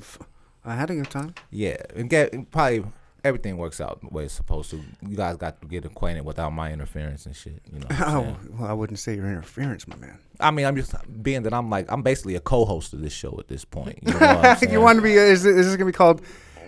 I 0.64 0.74
had 0.74 0.90
a 0.90 0.94
good 0.94 1.10
time. 1.10 1.34
Yeah, 1.50 1.76
and 1.96 2.10
get 2.10 2.50
probably 2.50 2.84
everything 3.24 3.56
works 3.56 3.80
out 3.80 4.00
the 4.00 4.08
way 4.14 4.24
it's 4.24 4.34
supposed 4.34 4.70
to. 4.70 4.80
You 5.06 5.16
guys 5.16 5.36
got 5.36 5.60
to 5.60 5.66
get 5.66 5.84
acquainted 5.84 6.24
without 6.24 6.50
my 6.52 6.72
interference 6.72 7.26
and 7.26 7.34
shit. 7.34 7.60
You 7.72 7.80
know. 7.80 7.86
What 7.88 8.00
I'm 8.00 8.08
Oh, 8.16 8.22
saying? 8.22 8.36
well, 8.58 8.70
I 8.70 8.72
wouldn't 8.74 8.98
say 8.98 9.16
your 9.16 9.26
interference, 9.26 9.88
my 9.88 9.96
man. 9.96 10.18
I 10.40 10.50
mean, 10.52 10.66
I'm 10.66 10.76
just 10.76 10.94
being 11.22 11.42
that 11.42 11.52
I'm 11.52 11.68
like 11.70 11.90
I'm 11.90 12.02
basically 12.02 12.36
a 12.36 12.40
co-host 12.40 12.92
of 12.92 13.00
this 13.00 13.12
show 13.12 13.34
at 13.38 13.48
this 13.48 13.64
point. 13.64 13.98
You 14.02 14.12
know 14.18 14.18
what 14.18 14.62
I'm 14.62 14.70
you 14.70 14.80
want 14.80 14.96
to 14.98 15.02
be? 15.02 15.14
Is, 15.14 15.42
this- 15.42 15.56
is 15.56 15.66
this 15.66 15.76
gonna 15.76 15.86
be 15.86 15.92
called 15.92 16.22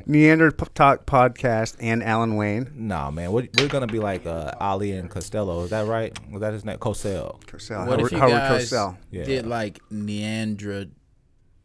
Neander 0.06 0.50
Talk 0.50 1.06
Podcast 1.06 1.76
and 1.80 2.02
Alan 2.02 2.36
Wayne? 2.36 2.70
Nah, 2.74 3.10
man, 3.10 3.32
we're, 3.32 3.48
we're 3.58 3.68
gonna 3.68 3.86
be 3.86 3.98
like 3.98 4.26
uh, 4.26 4.52
Ali 4.60 4.92
and 4.92 5.10
Costello. 5.10 5.64
Is 5.64 5.70
that 5.70 5.86
right? 5.86 6.16
Was 6.30 6.40
that 6.40 6.52
his 6.52 6.64
name? 6.64 6.78
Cosell. 6.78 7.40
Cosell, 7.44 7.86
what 7.86 7.98
Howard, 7.98 8.00
if 8.00 8.12
you 8.12 8.18
Howard 8.18 8.32
guys 8.32 8.70
Cosell. 8.70 8.96
Yeah. 9.10 9.24
did 9.24 9.46
like 9.46 9.80
Neandra 9.90 10.90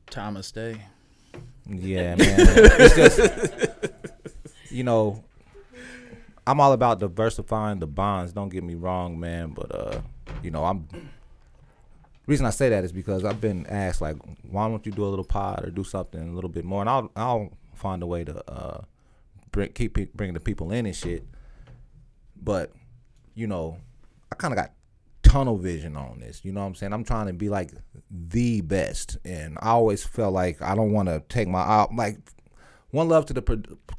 Thomas 0.10 0.52
Day? 0.52 0.82
Yeah, 1.68 2.16
man. 2.16 2.36
it's 2.38 2.96
just 2.96 3.76
you 4.76 4.84
know, 4.84 5.24
I'm 6.46 6.60
all 6.60 6.74
about 6.74 7.00
diversifying 7.00 7.80
the 7.80 7.88
bonds. 7.88 8.34
Don't 8.34 8.50
get 8.50 8.64
me 8.64 8.76
wrong, 8.76 9.20
man, 9.20 9.50
but 9.50 9.74
uh, 9.74 10.02
you 10.44 10.52
know, 10.52 10.66
I'm. 10.66 10.88
Reason 12.28 12.46
I 12.46 12.50
say 12.50 12.70
that 12.70 12.84
is 12.84 12.92
because 12.92 13.24
I've 13.24 13.40
been 13.40 13.68
asked 13.68 14.02
like, 14.02 14.16
why 14.50 14.68
don't 14.68 14.84
you 14.84 14.92
do 14.92 15.06
a 15.06 15.08
little 15.08 15.24
pod 15.24 15.64
or 15.64 15.70
do 15.70 15.84
something 15.84 16.28
a 16.28 16.34
little 16.34 16.50
bit 16.50 16.66
more, 16.66 16.82
and 16.82 16.90
I'll 16.90 17.12
I'll 17.16 17.52
find 17.76 18.04
a 18.04 18.08
way 18.08 18.24
to 18.24 18.52
uh, 18.52 18.82
bring 19.52 19.72
keep 19.74 20.14
bringing 20.16 20.34
the 20.34 20.40
people 20.40 20.72
in 20.72 20.86
and 20.86 20.96
shit. 20.96 21.26
But 22.42 22.72
you 23.34 23.48
know, 23.48 23.78
I 24.32 24.36
kind 24.36 24.54
of 24.54 24.58
got 24.58 24.72
tunnel 25.24 25.58
vision 25.58 25.96
on 25.96 26.20
this. 26.20 26.46
You 26.46 26.52
know 26.52 26.62
what 26.62 26.68
I'm 26.68 26.76
saying? 26.76 26.94
I'm 26.94 27.04
trying 27.04 27.28
to 27.28 27.34
be 27.34 27.50
like 27.50 27.72
the 28.10 28.62
best, 28.62 29.18
and 29.26 29.58
I 29.62 29.70
always 29.70 30.04
felt 30.04 30.34
like 30.34 30.62
I 30.62 30.76
don't 30.76 30.92
want 30.92 31.10
to 31.10 31.24
take 31.30 31.48
my 31.48 31.62
out 31.62 31.94
like 31.94 32.18
one 32.92 33.10
love 33.10 33.26
to 33.28 33.34
the 33.34 33.42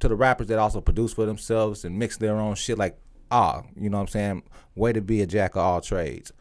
to 0.01 0.09
the 0.09 0.17
rappers 0.17 0.47
that 0.49 0.59
also 0.59 0.81
produce 0.81 1.13
for 1.13 1.27
themselves 1.27 1.85
and 1.85 1.99
mix 1.99 2.17
their 2.17 2.37
own 2.37 2.55
shit. 2.55 2.79
Like 2.79 2.99
ah, 3.31 3.63
you 3.79 3.91
know 3.91 3.99
what 3.99 4.03
I'm 4.03 4.09
saying? 4.09 4.43
Way 4.75 4.93
to 4.93 5.01
be 5.01 5.21
a 5.23 5.27
jack 5.27 5.57
of 5.57 5.63
all 5.63 5.81
trades. 5.81 6.33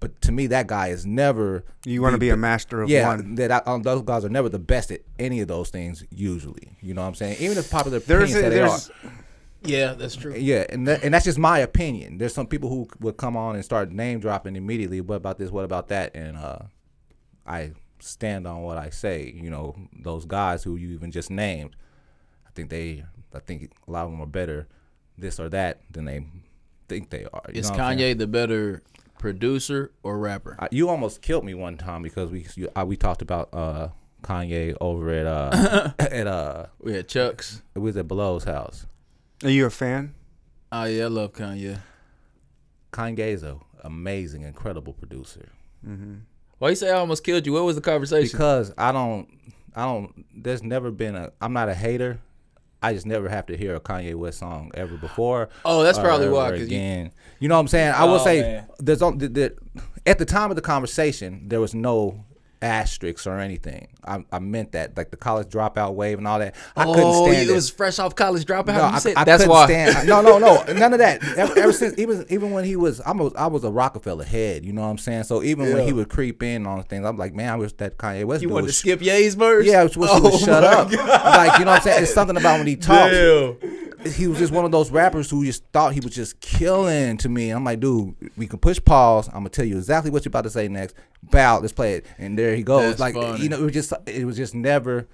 But 0.00 0.20
to 0.22 0.32
me, 0.32 0.46
that 0.48 0.68
guy 0.68 0.88
is 0.88 1.04
never. 1.04 1.64
You 1.84 2.02
want 2.02 2.12
to 2.14 2.18
be 2.18 2.30
a 2.30 2.36
master 2.36 2.82
of 2.82 2.88
Yeah, 2.88 3.08
one. 3.08 3.34
that 3.34 3.50
I, 3.50 3.58
um, 3.66 3.82
those 3.82 4.02
guys 4.02 4.24
are 4.24 4.28
never 4.28 4.48
the 4.48 4.58
best 4.58 4.92
at 4.92 5.00
any 5.18 5.40
of 5.40 5.48
those 5.48 5.70
things. 5.70 6.04
Usually, 6.10 6.76
you 6.80 6.94
know 6.94 7.02
what 7.02 7.08
I'm 7.08 7.14
saying. 7.16 7.38
Even 7.40 7.58
if 7.58 7.68
popular 7.70 7.98
There's 7.98 8.32
opinions 8.34 8.36
a, 8.36 8.42
that 8.42 8.50
they 8.50 8.60
are, 8.60 8.68
there's 8.68 8.90
Yeah, 9.64 9.94
that's 9.94 10.14
true. 10.14 10.34
yeah, 10.36 10.64
and 10.70 10.86
that, 10.86 11.02
and 11.02 11.12
that's 11.12 11.24
just 11.24 11.38
my 11.38 11.58
opinion. 11.58 12.18
There's 12.18 12.32
some 12.32 12.46
people 12.46 12.68
who 12.68 12.86
would 13.00 13.16
come 13.16 13.36
on 13.36 13.56
and 13.56 13.64
start 13.64 13.90
name 13.90 14.20
dropping 14.20 14.54
immediately. 14.54 15.00
What 15.00 15.16
about 15.16 15.36
this? 15.38 15.50
What 15.50 15.64
about 15.64 15.88
that? 15.88 16.14
And 16.14 16.36
uh, 16.36 16.58
I 17.44 17.72
stand 17.98 18.46
on 18.46 18.62
what 18.62 18.78
I 18.78 18.90
say. 18.90 19.32
You 19.34 19.50
know, 19.50 19.74
those 19.92 20.24
guys 20.26 20.62
who 20.62 20.76
you 20.76 20.90
even 20.90 21.10
just 21.10 21.28
named, 21.28 21.74
I 22.46 22.50
think 22.54 22.70
they, 22.70 23.04
I 23.34 23.40
think 23.40 23.72
a 23.88 23.90
lot 23.90 24.04
of 24.04 24.12
them 24.12 24.20
are 24.20 24.26
better, 24.26 24.68
this 25.16 25.40
or 25.40 25.48
that 25.48 25.80
than 25.90 26.04
they 26.04 26.24
think 26.88 27.10
they 27.10 27.26
are. 27.32 27.42
You 27.48 27.54
Is 27.60 27.66
know 27.68 27.78
what 27.78 27.80
I'm 27.80 27.98
saying? 27.98 28.14
Kanye 28.14 28.18
the 28.18 28.26
better 28.28 28.82
producer 29.18 29.92
or 30.02 30.18
rapper? 30.18 30.56
I, 30.58 30.68
you 30.70 30.88
almost 30.88 31.22
killed 31.22 31.44
me 31.44 31.54
one 31.54 31.76
time 31.76 32.02
because 32.02 32.30
we 32.30 32.46
you, 32.56 32.68
I, 32.76 32.84
we 32.84 32.96
talked 32.96 33.22
about 33.22 33.48
uh, 33.52 33.88
Kanye 34.22 34.76
over 34.80 35.10
at 35.10 35.26
uh 35.26 35.92
at 35.98 36.26
uh 36.26 36.66
We 36.80 36.92
had 36.94 37.08
Chuck's. 37.08 37.62
it 37.74 37.78
was 37.80 37.96
at 37.96 38.08
Below's 38.08 38.44
house. 38.44 38.86
Are 39.44 39.50
you 39.50 39.66
a 39.66 39.70
fan? 39.70 40.14
Oh 40.72 40.84
yeah, 40.84 41.04
I 41.04 41.08
love 41.08 41.32
Kanye. 41.32 41.80
Kanye's 42.92 43.42
a 43.42 43.58
amazing, 43.84 44.42
incredible 44.42 44.92
producer. 44.92 45.48
Why 46.58 46.70
you 46.70 46.74
say 46.74 46.90
I 46.90 46.94
almost 46.98 47.22
killed 47.22 47.46
you? 47.46 47.52
What 47.52 47.64
was 47.64 47.76
the 47.76 47.82
conversation? 47.82 48.32
Because 48.32 48.72
I 48.76 48.90
don't, 48.90 49.28
I 49.76 49.84
don't. 49.84 50.24
There's 50.34 50.62
never 50.62 50.90
been 50.90 51.14
a. 51.14 51.32
I'm 51.40 51.52
not 51.52 51.68
a 51.68 51.74
hater. 51.74 52.20
I 52.82 52.92
just 52.92 53.06
never 53.06 53.28
have 53.28 53.46
to 53.46 53.56
hear 53.56 53.74
a 53.74 53.80
Kanye 53.80 54.14
West 54.14 54.38
song 54.38 54.70
ever 54.74 54.96
before. 54.96 55.48
Oh, 55.64 55.82
that's 55.82 55.98
probably 55.98 56.28
why, 56.28 56.50
'cause 56.50 56.60
you- 56.60 56.66
Again, 56.66 57.10
you, 57.40 57.48
know 57.48 57.56
what 57.56 57.60
I'm 57.62 57.68
saying. 57.68 57.92
I 57.92 58.04
will 58.04 58.14
Oh, 58.20 58.24
say 58.24 58.40
man. 58.40 58.66
there's 58.78 59.00
the, 59.00 59.10
the, 59.10 59.54
at 60.06 60.18
the 60.18 60.24
time 60.24 60.50
of 60.50 60.56
the 60.56 60.62
conversation 60.62 61.42
there 61.48 61.60
was 61.60 61.74
no 61.74 62.24
asterisks 62.62 63.26
or 63.26 63.38
anything. 63.38 63.88
I, 64.04 64.24
I 64.32 64.38
meant 64.38 64.72
that 64.72 64.96
like 64.96 65.10
the 65.10 65.16
college 65.16 65.48
dropout 65.48 65.94
wave 65.94 66.18
and 66.18 66.26
all 66.26 66.38
that. 66.38 66.54
I 66.76 66.84
couldn't 66.84 67.02
oh, 67.04 67.30
stand 67.30 67.50
it 67.50 67.52
was 67.52 67.70
fresh 67.70 67.98
off 67.98 68.14
college 68.14 68.44
dropout. 68.44 68.66
No, 68.68 68.74
You 68.74 68.80
I, 68.94 68.98
said- 68.98 69.16
I 69.16 69.24
that's 69.24 69.42
couldn't 69.44 69.52
why. 69.54 69.66
stand. 69.66 70.08
No, 70.08 70.20
no, 70.20 70.38
no, 70.38 70.62
none 70.72 70.92
of 70.92 70.98
that. 70.98 71.22
Ever, 71.36 71.58
ever 71.58 71.72
since, 71.72 71.98
even 71.98 72.24
even 72.30 72.50
when 72.50 72.64
he 72.64 72.76
was, 72.76 73.00
I'm 73.06 73.20
a, 73.20 73.32
I 73.34 73.46
was 73.46 73.64
a 73.64 73.70
Rockefeller 73.70 74.24
head. 74.24 74.64
You 74.64 74.72
know 74.72 74.82
what 74.82 74.88
I'm 74.88 74.98
saying? 74.98 75.24
So 75.24 75.42
even 75.42 75.72
when 75.72 75.86
he 75.86 75.92
would 75.92 76.08
creep 76.08 76.42
in 76.42 76.66
on 76.66 76.82
things, 76.84 77.04
I'm 77.06 77.16
like, 77.16 77.34
man, 77.34 77.52
I 77.52 77.56
wish 77.56 77.72
that 77.74 77.96
Kanye 77.98 78.24
West. 78.24 78.42
You 78.42 78.48
wanted 78.48 78.68
to 78.68 78.72
skip 78.72 79.00
Ye's 79.02 79.34
verse? 79.34 79.66
Yeah, 79.66 79.80
I 79.80 79.84
wish 79.84 79.94
he 79.94 79.98
would 80.00 80.10
Oh 80.12 80.38
shut 80.38 80.62
my 80.62 80.68
up. 80.68 80.92
Like 80.92 81.58
you 81.58 81.64
know 81.64 81.70
what 81.72 81.76
I'm 81.78 81.82
saying? 81.82 82.02
It's 82.02 82.14
something 82.14 82.36
about 82.36 82.58
when 82.58 82.66
he 82.66 82.76
talks. 82.76 83.12
Damn. 83.12 83.87
He 84.06 84.28
was 84.28 84.38
just 84.38 84.52
one 84.52 84.64
of 84.64 84.70
those 84.70 84.90
rappers 84.90 85.28
who 85.30 85.44
just 85.44 85.64
thought 85.72 85.92
he 85.92 86.00
was 86.00 86.14
just 86.14 86.40
killing 86.40 87.16
to 87.18 87.28
me. 87.28 87.50
I'm 87.50 87.64
like, 87.64 87.80
dude, 87.80 88.14
we 88.36 88.46
can 88.46 88.58
push 88.58 88.78
pause. 88.84 89.26
I'm 89.28 89.34
gonna 89.34 89.48
tell 89.50 89.64
you 89.64 89.76
exactly 89.76 90.10
what 90.10 90.24
you're 90.24 90.30
about 90.30 90.42
to 90.44 90.50
say 90.50 90.68
next. 90.68 90.94
Bow, 91.22 91.58
let's 91.58 91.72
play 91.72 91.94
it, 91.94 92.06
and 92.16 92.38
there 92.38 92.54
he 92.54 92.62
goes. 92.62 92.82
That's 92.82 93.00
like 93.00 93.14
funny. 93.14 93.42
you 93.42 93.48
know, 93.48 93.58
it 93.58 93.62
was 93.62 93.72
just 93.72 93.92
it 94.06 94.24
was 94.24 94.36
just 94.36 94.54
never 94.54 95.08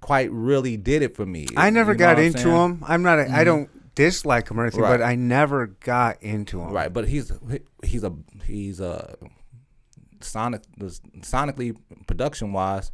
quite 0.00 0.30
really 0.32 0.76
did 0.76 1.02
it 1.02 1.14
for 1.16 1.24
me. 1.24 1.46
I 1.56 1.70
never 1.70 1.92
You 1.92 1.98
know 1.98 2.04
got 2.04 2.16
what 2.16 2.18
I'm 2.18 2.24
into 2.26 2.38
saying? 2.40 2.54
him. 2.56 2.84
I'm 2.86 3.02
not. 3.02 3.18
I 3.20 3.24
mm-hmm. 3.26 3.44
don't 3.44 3.94
dislike 3.94 4.50
him 4.50 4.58
or 4.58 4.64
anything, 4.64 4.80
Right. 4.82 4.98
but 4.98 5.02
I 5.04 5.14
never 5.14 5.68
got 5.68 6.20
into 6.22 6.60
him. 6.60 6.72
Right, 6.72 6.92
but 6.92 7.06
he's 7.08 7.30
he's 7.84 8.02
a 8.02 8.12
he's 8.44 8.80
a 8.80 9.16
sonic 10.20 10.62
sonically 11.20 11.76
production 12.06 12.52
wise, 12.52 12.90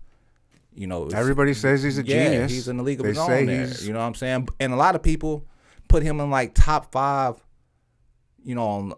you 0.81 0.87
know. 0.87 1.07
Everybody 1.09 1.53
says 1.53 1.83
he's 1.83 1.99
a 1.99 2.03
yeah, 2.03 2.31
genius. 2.31 2.51
he's 2.51 2.67
in 2.67 2.79
the 2.79 2.83
league 2.83 3.01
of 3.01 3.05
They 3.05 3.11
his 3.11 3.19
own 3.19 3.47
there. 3.47 3.69
You 3.83 3.93
know 3.93 3.99
what 3.99 4.07
I'm 4.07 4.15
saying? 4.15 4.49
And 4.61 4.73
a 4.73 4.77
lot 4.77 4.95
of 4.95 5.03
people 5.03 5.45
put 5.89 6.03
him 6.03 6.21
in 6.21 6.31
like 6.31 6.55
top 6.55 6.91
five. 6.91 7.37
You 8.43 8.55
know, 8.55 8.67
on, 8.67 8.95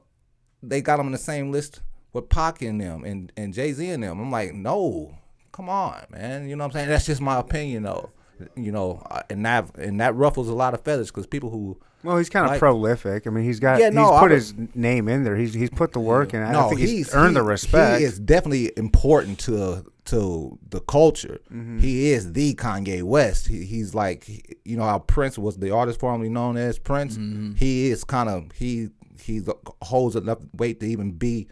they 0.62 0.80
got 0.80 1.00
him 1.00 1.06
in 1.06 1.12
the 1.12 1.18
same 1.18 1.50
list 1.50 1.80
with 2.12 2.28
Pac 2.28 2.62
in 2.62 2.78
them 2.78 3.02
and 3.02 3.32
and 3.36 3.52
Jay 3.52 3.72
Z 3.72 3.84
in 3.84 4.02
them. 4.02 4.20
I'm 4.20 4.30
like, 4.30 4.54
no, 4.54 5.12
come 5.50 5.68
on, 5.68 6.04
man. 6.10 6.48
You 6.48 6.54
know 6.54 6.62
what 6.62 6.66
I'm 6.66 6.72
saying? 6.72 6.88
That's 6.88 7.06
just 7.06 7.20
my 7.20 7.40
opinion, 7.40 7.82
though. 7.82 8.10
You 8.57 8.72
know, 8.72 9.02
uh, 9.11 9.22
and 9.31 9.44
that 9.46 9.76
and 9.76 10.00
that 10.00 10.14
ruffles 10.14 10.48
a 10.48 10.55
lot 10.55 10.74
of 10.74 10.83
feathers 10.83 11.09
because 11.11 11.26
people 11.26 11.50
who 11.50 11.78
Well, 12.05 12.16
he's 12.18 12.28
kind 12.28 12.44
of 12.46 12.50
Like- 12.52 12.59
prolific. 12.59 13.26
I 13.26 13.31
mean, 13.31 13.44
he's 13.44 13.61
got. 13.61 13.81
Yeah, 13.81 13.90
no, 13.90 14.11
he's 14.11 14.20
put 14.20 14.31
was- 14.31 14.50
his 14.50 14.68
name 14.74 15.09
in 15.09 15.24
there. 15.24 15.37
He's 15.37 15.55
he's 15.55 15.70
put 15.70 15.92
the 15.92 16.00
work 16.00 16.35
in. 16.35 16.42
I 16.42 16.52
no, 16.52 16.68
think 16.68 16.81
he's, 16.81 16.90
he's 16.90 17.14
earned 17.14 17.31
he- 17.31 17.35
the 17.35 17.42
respect. 17.42 17.98
He 18.00 18.05
is 18.05 18.18
definitely 18.18 18.72
important 18.76 19.38
to 19.40 19.85
to 20.07 20.59
the 20.68 20.81
culture. 20.81 21.38
Mm-hmm. 21.52 21.78
He 21.78 22.11
is 22.11 22.33
the 22.33 22.55
Kanye 22.57 23.02
West. 23.05 23.46
He, 23.46 23.64
he's 23.64 23.94
like 23.94 24.26
you 24.64 24.76
know 24.76 24.85
how 24.85 24.98
Prince 24.98 25.38
was 25.38 25.59
the 25.59 25.70
artist 25.70 26.00
formerly 26.00 26.28
known 26.28 26.57
as 26.57 26.78
Prince. 26.78 27.16
Mm-hmm. 27.16 27.52
He 27.55 27.90
is 27.90 28.02
kind 28.05 28.28
of 28.28 28.50
he 28.55 28.88
he 29.20 29.40
holds 29.83 30.16
enough 30.16 30.38
weight 30.57 30.81
to 30.81 30.87
even 30.87 31.12
be 31.12 31.46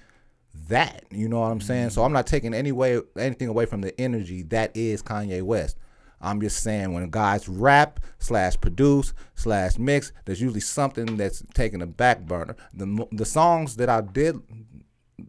that. 0.69 1.05
You 1.13 1.29
know 1.29 1.41
what 1.41 1.53
I'm 1.53 1.61
saying? 1.61 1.87
Mm-hmm. 1.89 1.95
So 1.95 2.03
I'm 2.03 2.13
not 2.13 2.27
taking 2.27 2.55
any 2.55 2.73
way 2.73 3.01
anything 3.17 3.47
away 3.49 3.67
from 3.67 3.81
the 3.83 3.99
energy 4.01 4.43
that 4.45 4.77
is 4.77 5.01
Kanye 5.03 5.43
West. 5.43 5.77
I'm 6.21 6.41
just 6.41 6.63
saying 6.63 6.93
when 6.93 7.09
guys 7.11 7.49
rap 7.49 8.01
slash 8.19 8.61
produce 8.61 9.15
slash 9.35 9.79
mix, 9.79 10.13
there's 10.25 10.41
usually 10.41 10.61
something 10.61 11.17
that's 11.17 11.43
taking 11.55 11.83
a 11.83 11.87
back 11.87 12.23
burner. 12.23 12.57
The 12.75 13.07
the 13.13 13.25
songs 13.25 13.77
that 13.77 13.89
I 13.89 14.01
did, 14.03 14.41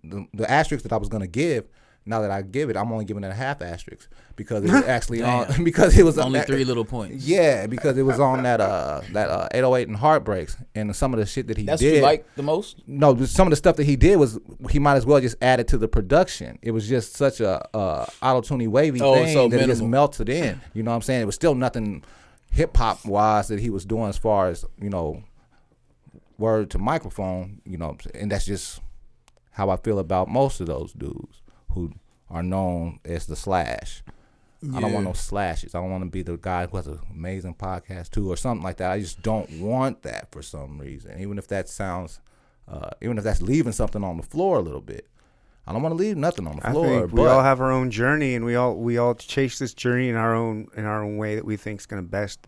the, 0.04 0.28
the 0.34 0.50
asterisk 0.50 0.84
that 0.84 0.94
I 0.94 0.98
was 0.98 1.10
gonna 1.10 1.28
give, 1.28 1.66
now 2.06 2.22
that 2.22 2.32
I 2.32 2.42
give 2.42 2.70
it, 2.72 2.78
I'm 2.78 2.92
only 2.92 3.06
giving 3.06 3.24
it 3.24 3.28
a 3.28 3.34
half 3.34 3.62
asterisk 3.62 4.10
because 4.36 4.64
it 4.64 4.72
was 4.72 4.84
actually 4.88 5.22
on 5.22 5.64
because 5.64 5.98
it 5.98 6.04
was 6.04 6.18
Only 6.18 6.40
uh, 6.40 6.44
three 6.44 6.64
little 6.64 6.84
points. 6.86 7.26
Yeah, 7.26 7.68
because 7.76 7.98
it 7.98 8.02
was 8.04 8.20
on 8.20 8.44
that 8.44 8.60
uh 8.60 9.02
that 9.14 9.30
uh 9.30 9.48
808 9.52 9.88
and 9.88 9.98
Heartbreaks 9.98 10.58
and 10.74 10.96
some 10.96 11.14
of 11.14 11.20
the 11.20 11.26
shit 11.28 11.48
that 11.48 11.58
he 11.58 11.66
That's 11.66 11.80
did. 11.80 11.92
what 11.92 11.96
you 11.98 12.02
like 12.04 12.36
the 12.36 12.44
most? 12.44 12.78
No, 12.88 13.16
some 13.26 13.48
of 13.48 13.52
the 13.52 13.56
stuff 13.56 13.76
that 13.76 13.84
he 13.84 13.96
did 13.96 14.18
was 14.18 14.40
he 14.70 14.80
might 14.80 14.96
as 14.96 15.06
well 15.06 15.22
just 15.22 15.36
add 15.42 15.60
it 15.60 15.68
to 15.70 15.78
the 15.78 15.88
production. 15.88 16.58
It 16.64 16.72
was 16.72 16.90
just 16.90 17.16
such 17.16 17.40
a 17.40 17.68
uh, 17.76 18.06
auto 18.22 18.42
tuney 18.56 18.68
wavy 18.68 19.00
Oh, 19.02 19.14
thing 19.14 19.34
so 19.34 19.48
that 19.50 19.62
it 19.62 19.68
just 19.68 19.84
melted 19.84 20.28
in. 20.30 20.60
You 20.74 20.82
know 20.84 20.92
what 20.92 20.96
I'm 20.96 21.02
saying? 21.04 21.22
It 21.22 21.26
was 21.26 21.36
still 21.36 21.54
nothing 21.56 22.04
hip 22.52 22.76
hop 22.76 23.06
wise 23.06 23.48
that 23.50 23.60
he 23.60 23.70
was 23.70 23.86
doing 23.86 24.10
as 24.10 24.18
far 24.18 24.48
as 24.48 24.66
you 24.82 24.90
know 24.90 25.24
word 26.40 26.72
to 26.72 26.80
microphone. 26.80 27.62
You 27.64 27.78
know, 27.78 27.98
and 28.16 28.32
that's 28.32 28.46
just 28.46 28.82
how 29.52 29.70
I 29.70 29.76
feel 29.78 30.00
about 30.00 30.30
most 30.30 30.62
of 30.62 30.66
those 30.68 30.94
dudes 30.94 31.41
who 31.74 31.92
are 32.30 32.44
known 32.44 33.00
as 33.06 33.26
the 33.28 33.36
slash. 33.36 34.04
I 34.76 34.80
don't 34.80 34.94
want 34.94 35.06
no 35.06 35.14
slashes. 35.14 35.74
I 35.74 35.80
don't 35.82 35.90
want 35.90 36.04
to 36.04 36.10
be 36.12 36.22
the 36.22 36.38
guy 36.38 36.68
who 36.68 36.78
has 36.78 36.86
an 36.86 37.00
amazing 37.12 37.56
podcast 37.56 38.12
too, 38.12 38.32
or 38.32 38.38
something 38.38 38.64
like 38.64 38.78
that. 38.78 38.92
I 38.92 39.00
just 39.00 39.24
don't 39.24 39.50
want 39.60 40.04
that 40.04 40.32
for 40.32 40.44
some 40.44 40.78
reason. 40.80 41.20
Even 41.20 41.40
if 41.40 41.48
that 41.48 41.68
sounds, 41.68 42.20
uh, 42.68 42.92
even 43.02 43.18
if 43.18 43.24
that's 43.24 43.42
leaving 43.42 43.72
something 43.72 44.04
on 44.04 44.18
the 44.18 44.24
floor 44.24 44.58
a 44.58 44.62
little 44.62 44.80
bit, 44.82 45.08
I 45.66 45.74
don't 45.74 45.82
want 45.82 45.94
to 45.94 45.98
leave 45.98 46.16
nothing 46.16 46.46
on 46.46 46.58
the 46.58 46.68
I 46.68 46.72
floor. 46.74 46.86
think 47.02 47.12
we 47.14 47.22
but 47.24 47.28
all 47.30 47.42
have 47.42 47.60
our 47.60 47.72
own 47.72 47.90
journey, 47.90 48.36
and 48.36 48.46
we 48.46 48.54
all 48.56 48.76
we 48.76 49.00
all 49.00 49.16
chase 49.16 49.58
this 49.58 49.74
journey 49.74 50.10
in 50.10 50.16
our 50.16 50.36
own 50.36 50.68
in 50.78 50.86
our 50.86 51.04
own 51.04 51.18
way 51.18 51.34
that 51.36 51.46
we 51.46 51.58
think 51.58 51.80
is 51.80 51.88
going 51.88 52.04
to 52.04 52.08
best 52.08 52.46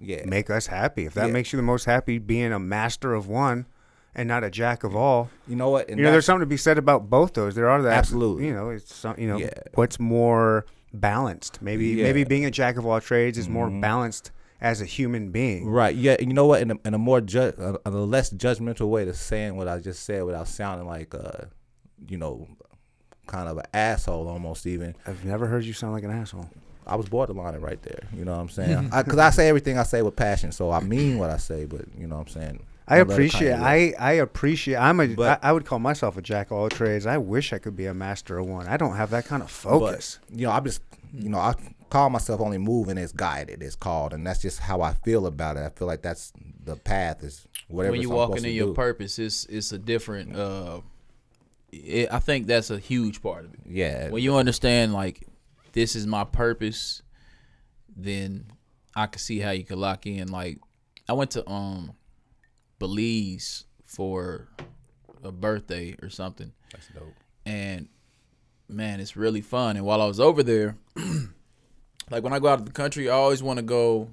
yeah, 0.00 0.24
make 0.24 0.48
us 0.48 0.66
happy. 0.66 1.04
If 1.04 1.12
that 1.14 1.26
Yeah. 1.26 1.32
makes 1.32 1.52
you 1.52 1.58
the 1.58 1.62
most 1.62 1.84
happy, 1.84 2.16
being 2.18 2.52
a 2.54 2.58
master 2.58 3.12
of 3.12 3.28
one 3.28 3.66
and 4.16 4.26
not 4.26 4.42
a 4.42 4.50
jack 4.50 4.82
of 4.82 4.96
all. 4.96 5.30
you 5.46 5.54
know 5.54 5.70
what? 5.70 5.88
And 5.88 5.98
you 5.98 6.04
know, 6.04 6.10
there's 6.10 6.24
something 6.26 6.40
to 6.40 6.46
be 6.46 6.56
said 6.56 6.78
about 6.78 7.08
both 7.08 7.34
those. 7.34 7.54
There 7.54 7.68
are 7.68 7.80
that 7.82 7.92
Absolutely. 7.92 8.46
You 8.46 8.54
know, 8.54 8.70
it's 8.70 8.92
some, 8.92 9.14
you 9.18 9.28
know 9.28 9.36
Yeah. 9.38 9.50
what's 9.74 10.00
more 10.00 10.66
balanced. 10.92 11.60
Maybe 11.62 11.86
Yeah. 11.88 12.04
maybe 12.04 12.24
being 12.24 12.44
a 12.44 12.50
jack 12.50 12.76
of 12.76 12.84
all 12.86 13.00
trades 13.00 13.38
is 13.38 13.48
more 13.48 13.68
Mhm. 13.68 13.80
balanced 13.80 14.30
as 14.60 14.80
a 14.80 14.86
human 14.86 15.30
being. 15.30 15.68
Right. 15.68 15.94
Yeah. 15.94 16.16
You 16.18 16.32
know 16.32 16.46
what? 16.46 16.62
In 16.62 16.70
a, 16.72 16.76
in 16.84 16.94
a 16.94 16.98
more 16.98 17.20
ju- 17.20 17.52
a, 17.58 17.78
a 17.84 17.90
less 17.90 18.30
judgmental 18.32 18.88
way 18.88 19.04
to 19.04 19.12
saying 19.12 19.56
what 19.56 19.68
I 19.68 19.78
just 19.78 20.04
said 20.04 20.24
without 20.24 20.48
sounding 20.48 20.86
like, 20.88 21.12
a, 21.12 21.48
you 22.08 22.16
know, 22.16 22.48
kind 23.26 23.48
of 23.48 23.58
an 23.58 23.64
asshole 23.74 24.28
almost. 24.28 24.66
Even 24.66 24.94
I've 25.06 25.24
never 25.24 25.46
heard 25.46 25.64
you 25.64 25.72
sound 25.74 25.92
like 25.92 26.04
an 26.04 26.10
asshole. 26.10 26.48
I 26.86 26.94
was 26.96 27.08
borderline 27.08 27.60
right 27.60 27.82
there. 27.82 28.04
You 28.16 28.24
know 28.24 28.32
what 28.32 28.40
I'm 28.40 28.48
saying? 28.48 28.90
Because 28.96 29.18
I, 29.18 29.30
say 29.30 29.48
everything 29.48 29.76
I 29.76 29.82
say 29.82 30.00
with 30.02 30.16
passion, 30.16 30.52
so 30.52 30.70
I 30.70 30.80
mean 30.80 31.18
what 31.18 31.28
I 31.30 31.36
say. 31.36 31.64
But 31.66 31.82
you 31.98 32.06
know 32.06 32.16
what 32.16 32.28
I'm 32.28 32.32
saying? 32.32 32.62
I 32.88 32.98
Don't 32.98 33.08
let 33.08 33.12
it 33.12 33.14
appreciate. 33.14 33.52
I 33.54 33.94
I 33.98 34.12
appreciate. 34.12 34.76
I'm 34.76 35.00
a. 35.00 35.08
But- 35.08 35.44
I, 35.44 35.48
I 35.48 35.52
would 35.52 35.64
call 35.64 35.78
myself 35.78 36.16
a 36.16 36.22
jack 36.22 36.50
of 36.50 36.56
all 36.56 36.68
trades. 36.68 37.06
I 37.06 37.18
wish 37.18 37.52
I 37.52 37.58
could 37.58 37.76
be 37.76 37.86
a 37.86 37.94
master 37.94 38.38
of 38.38 38.46
one. 38.46 38.68
I 38.68 38.76
don't 38.76 38.96
have 38.96 39.10
that 39.10 39.26
kind 39.26 39.42
of 39.42 39.50
focus. 39.50 40.20
But, 40.28 40.38
you 40.38 40.46
know, 40.46 40.52
I 40.52 40.60
just, 40.60 40.82
you 41.12 41.28
know, 41.28 41.38
I 41.38 41.54
call 41.90 42.10
myself 42.10 42.40
only 42.40 42.58
moving 42.58 42.98
as 42.98 43.12
guided. 43.12 43.62
It's 43.62 43.76
called, 43.76 44.12
and 44.12 44.26
that's 44.26 44.40
just 44.40 44.60
how 44.60 44.82
I 44.82 44.92
feel 44.92 45.26
about 45.26 45.56
it. 45.56 45.60
I 45.60 45.70
feel 45.70 45.88
like 45.88 46.02
that's 46.02 46.32
the 46.64 46.76
path 46.76 47.22
is 47.24 47.46
whatever. 47.68 47.92
when 47.92 48.02
you 48.02 48.10
I'm 48.10 48.16
walking 48.16 48.44
in 48.44 48.52
your 48.52 48.68
do. 48.68 48.74
purpose, 48.74 49.18
it's 49.18 49.46
it's 49.46 49.72
a 49.72 49.78
different. 49.78 50.36
Uh, 50.36 50.80
it, 51.72 52.12
I 52.12 52.20
think 52.20 52.46
that's 52.46 52.70
a 52.70 52.78
huge 52.78 53.22
part 53.22 53.44
of 53.44 53.54
it. 53.54 53.60
Yeah. 53.66 54.10
When 54.10 54.22
you 54.22 54.36
understand 54.36 54.92
like 54.92 55.26
this 55.72 55.96
is 55.96 56.06
my 56.06 56.24
purpose, 56.24 57.02
then 57.96 58.46
I 58.94 59.06
can 59.06 59.18
see 59.18 59.40
how 59.40 59.50
you 59.50 59.64
could 59.64 59.78
lock 59.78 60.06
in. 60.06 60.28
Like 60.28 60.58
I 61.08 61.12
went 61.14 61.32
to 61.32 61.48
um 61.48 61.92
Belize 62.78 63.64
for 63.84 64.48
a 65.22 65.32
birthday 65.32 65.96
or 66.02 66.10
something, 66.10 66.52
That's 66.72 66.88
dope. 66.88 67.14
and 67.44 67.88
man, 68.68 69.00
it's 69.00 69.16
really 69.16 69.40
fun. 69.40 69.76
And 69.76 69.84
while 69.84 70.00
I 70.02 70.06
was 70.06 70.20
over 70.20 70.42
there, 70.42 70.76
like 72.10 72.22
when 72.22 72.32
I 72.32 72.38
go 72.38 72.48
out 72.48 72.60
of 72.60 72.66
the 72.66 72.72
country, 72.72 73.08
I 73.08 73.14
always 73.14 73.42
want 73.42 73.58
to 73.58 73.62
go 73.62 74.10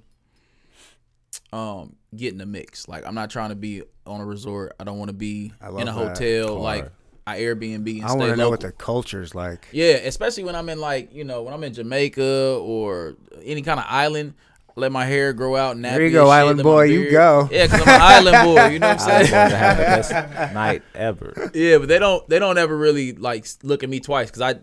um 1.52 1.95
get 2.15 2.32
in 2.32 2.38
the 2.38 2.45
mix. 2.45 2.88
Like 2.88 3.06
I'm 3.06 3.15
not 3.15 3.30
trying 3.30 3.49
to 3.49 3.56
be 3.56 3.84
on 4.06 4.21
a 4.21 4.26
resort. 4.26 4.76
I 4.80 4.84
don't 4.84 4.97
want 4.97 5.10
to 5.10 5.13
be 5.13 5.52
in 5.78 5.88
a 5.88 5.91
hotel 5.91 6.47
Hard. 6.49 6.62
like 6.62 6.91
I 7.26 7.39
Airbnb 7.39 7.89
and 7.89 8.06
I 8.06 8.13
want 8.13 8.32
to 8.32 8.36
know 8.36 8.49
what 8.49 8.62
the 8.62 8.71
culture's 8.71 9.34
like. 9.34 9.67
Yeah, 9.71 9.93
especially 9.93 10.43
when 10.43 10.56
I'm 10.56 10.67
in 10.69 10.80
like 10.80 11.13
you 11.13 11.23
know 11.23 11.43
when 11.43 11.54
I'm 11.54 11.63
in 11.63 11.73
Jamaica 11.73 12.58
or 12.62 13.15
any 13.43 13.62
kind 13.62 13.80
of 13.80 13.86
island. 13.88 14.34
Let 14.76 14.92
my 14.92 15.06
hair 15.06 15.34
grow 15.34 15.56
out. 15.56 15.80
There 15.80 16.02
you 16.04 16.12
go, 16.12 16.24
and 16.24 16.28
shit, 16.30 16.34
island 16.34 16.64
boy, 16.64 16.84
you 16.86 17.12
go. 17.12 17.48
Yeah, 17.52 17.68
because 17.68 17.82
I'm 17.82 17.90
an 17.96 18.02
island 18.02 18.46
boy. 18.46 18.66
You 18.74 18.80
know 18.80 18.88
what 18.90 19.02
I'm 19.02 19.10
I 19.12 19.20
was 19.20 19.30
saying? 19.30 19.32
going 19.32 19.50
to 19.52 19.56
have 19.58 19.78
the 19.78 19.84
best 19.84 20.54
night 20.54 20.82
ever. 20.96 21.52
Yeah, 21.54 21.78
but 21.78 21.88
they 21.90 22.00
don't 22.00 22.28
they 22.28 22.40
don't 22.40 22.58
ever 22.58 22.76
really 22.76 23.14
like 23.14 23.46
look 23.62 23.84
at 23.84 23.90
me 23.90 24.00
twice 24.00 24.32
because 24.32 24.42
I 24.42 24.56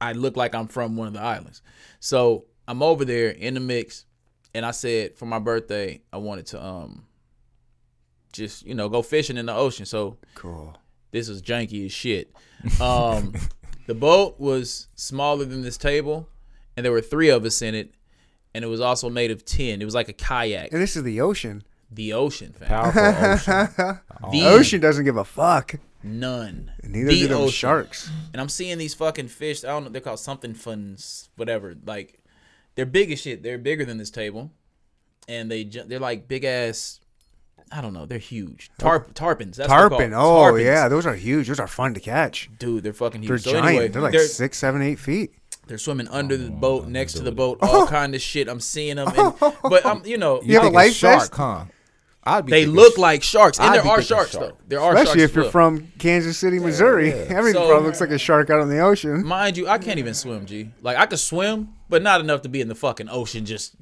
I 0.00 0.12
look 0.12 0.36
like 0.36 0.54
I'm 0.54 0.68
from 0.68 0.96
one 0.96 1.06
of 1.08 1.14
the 1.14 1.20
islands. 1.22 1.62
So 2.00 2.44
I'm 2.68 2.82
over 2.82 3.04
there 3.06 3.30
in 3.30 3.54
the 3.54 3.60
mix, 3.60 4.04
and 4.54 4.66
I 4.66 4.72
said 4.72 5.16
for 5.16 5.24
my 5.26 5.38
birthday 5.38 6.02
I 6.12 6.18
wanted 6.18 6.46
to 6.48 6.62
um 6.62 7.06
just 8.32 8.66
you 8.66 8.74
know 8.74 8.88
go 8.88 9.00
fishing 9.02 9.36
in 9.38 9.46
the 9.46 9.54
ocean. 9.54 9.86
So 9.86 10.18
Cool. 10.34 10.76
this 11.12 11.28
was 11.28 11.40
janky 11.40 11.86
as 11.86 11.92
shit. 11.92 12.30
Um, 12.80 13.32
the 13.86 13.94
boat 13.94 14.38
was 14.38 14.88
smaller 14.96 15.44
than 15.46 15.62
this 15.62 15.76
table, 15.78 16.28
and 16.76 16.84
there 16.84 16.92
were 16.92 17.00
three 17.00 17.30
of 17.30 17.44
us 17.44 17.62
in 17.62 17.74
it, 17.74 17.94
and 18.56 18.64
it 18.64 18.68
was 18.68 18.80
also 18.80 19.10
made 19.10 19.30
of 19.30 19.44
tin. 19.44 19.82
It 19.82 19.84
was 19.84 19.94
like 19.94 20.08
a 20.08 20.14
kayak. 20.14 20.72
And 20.72 20.80
this 20.80 20.96
is 20.96 21.02
the 21.02 21.20
ocean. 21.20 21.62
The 21.90 22.14
ocean, 22.14 22.52
fam. 22.58 22.68
Powerful 22.68 23.02
ocean. 23.82 24.00
The 24.32 24.46
Ocean 24.46 24.80
doesn't 24.80 25.04
give 25.04 25.16
a 25.18 25.24
fuck. 25.24 25.74
None. 26.02 26.72
Neither 26.82 27.10
the 27.10 27.20
do 27.20 27.28
them 27.28 27.36
ocean. 27.42 27.52
sharks. 27.52 28.10
And 28.32 28.40
I'm 28.40 28.48
seeing 28.48 28.78
these 28.78 28.94
fucking 28.94 29.28
fish. 29.28 29.62
I 29.64 29.68
don't 29.68 29.84
know. 29.84 29.90
They're 29.90 30.00
called 30.00 30.18
something 30.20 30.54
funs, 30.54 31.28
whatever. 31.36 31.76
Like 31.84 32.18
they're 32.74 32.86
big 32.86 33.12
as 33.12 33.20
shit. 33.20 33.42
They're 33.42 33.58
bigger 33.58 33.84
than 33.84 33.98
this 33.98 34.10
table, 34.10 34.50
and 35.28 35.50
they 35.50 35.64
ju- 35.64 35.84
they're 35.86 36.00
like 36.00 36.26
big 36.28 36.44
ass. 36.44 37.00
I 37.72 37.80
don't 37.80 37.92
know. 37.92 38.06
They're 38.06 38.18
huge. 38.18 38.70
Oh. 38.80 38.82
Tarp 38.82 39.14
tarpons. 39.14 39.56
That's 39.56 39.68
Tarpon. 39.68 40.12
called. 40.12 40.12
Oh 40.12 40.52
Tarpons. 40.52 40.64
yeah, 40.64 40.88
those 40.88 41.06
are 41.06 41.14
huge. 41.14 41.48
Those 41.48 41.58
are 41.60 41.66
fun 41.68 41.94
to 41.94 42.00
catch. 42.00 42.48
dude, 42.58 42.84
they're 42.84 42.92
fucking 42.92 43.22
huge. 43.22 43.28
They're 43.28 43.38
so 43.38 43.52
giant. 43.52 43.66
anyway, 43.68 43.88
they're 43.88 44.02
like 44.02 44.12
they're, 44.12 44.26
six, 44.28 44.58
seven, 44.58 44.82
eight 44.82 44.98
feet. 45.00 45.32
They're 45.66 45.78
swimming 45.78 46.08
under 46.08 46.34
Oh, 46.34 46.38
the 46.38 46.50
boat, 46.50 46.86
next 46.88 47.14
to 47.14 47.22
the 47.22 47.32
boat, 47.32 47.58
all 47.62 47.86
kind 47.98 48.14
of 48.14 48.20
shit. 48.22 48.48
I'm 48.48 48.60
seeing 48.60 48.96
them, 48.96 49.08
and, 49.16 49.34
but 49.62 49.84
I'm 49.86 50.04
you 50.06 50.16
know 50.18 50.40
You 50.42 50.54
have 50.54 50.62
a 50.62 50.66
think 50.66 50.74
life 50.76 50.88
it's 50.88 50.96
shark, 50.96 51.18
vest? 51.20 51.34
huh? 51.36 51.64
I'd 52.28 52.44
be 52.46 52.50
they 52.50 52.66
look 52.66 52.94
sh- 52.94 52.98
like 52.98 53.22
sharks, 53.22 53.58
and 53.60 53.68
I'd 53.68 53.84
there 53.84 53.86
are 53.92 54.02
sharks 54.02 54.32
shark. 54.32 54.48
though. 54.50 54.56
There 54.66 54.80
are 54.80 54.94
Especially 54.94 55.20
sharks 55.20 55.30
if 55.30 55.36
you're 55.36 55.44
as 55.46 55.52
from 55.52 55.92
Kansas 55.98 56.36
City, 56.36 56.58
Missouri. 56.58 57.12
Everything 57.12 57.60
So- 57.62 57.68
probably 57.68 57.86
looks 57.86 58.00
like 58.00 58.10
a 58.10 58.18
shark 58.18 58.50
out 58.50 58.60
in 58.62 58.68
the 58.68 58.80
ocean. 58.80 59.24
Mind 59.24 59.56
you, 59.56 59.68
I 59.68 59.78
can't 59.78 59.98
even 60.00 60.12
swim, 60.14 60.44
G. 60.46 60.70
Like 60.82 60.96
I 60.96 61.06
could 61.06 61.20
swim, 61.20 61.68
but 61.88 62.02
not 62.02 62.20
enough 62.20 62.42
to 62.42 62.48
be 62.48 62.60
in 62.60 62.66
the 62.68 62.74
fucking 62.74 63.08
ocean 63.08 63.44
just 63.44 63.76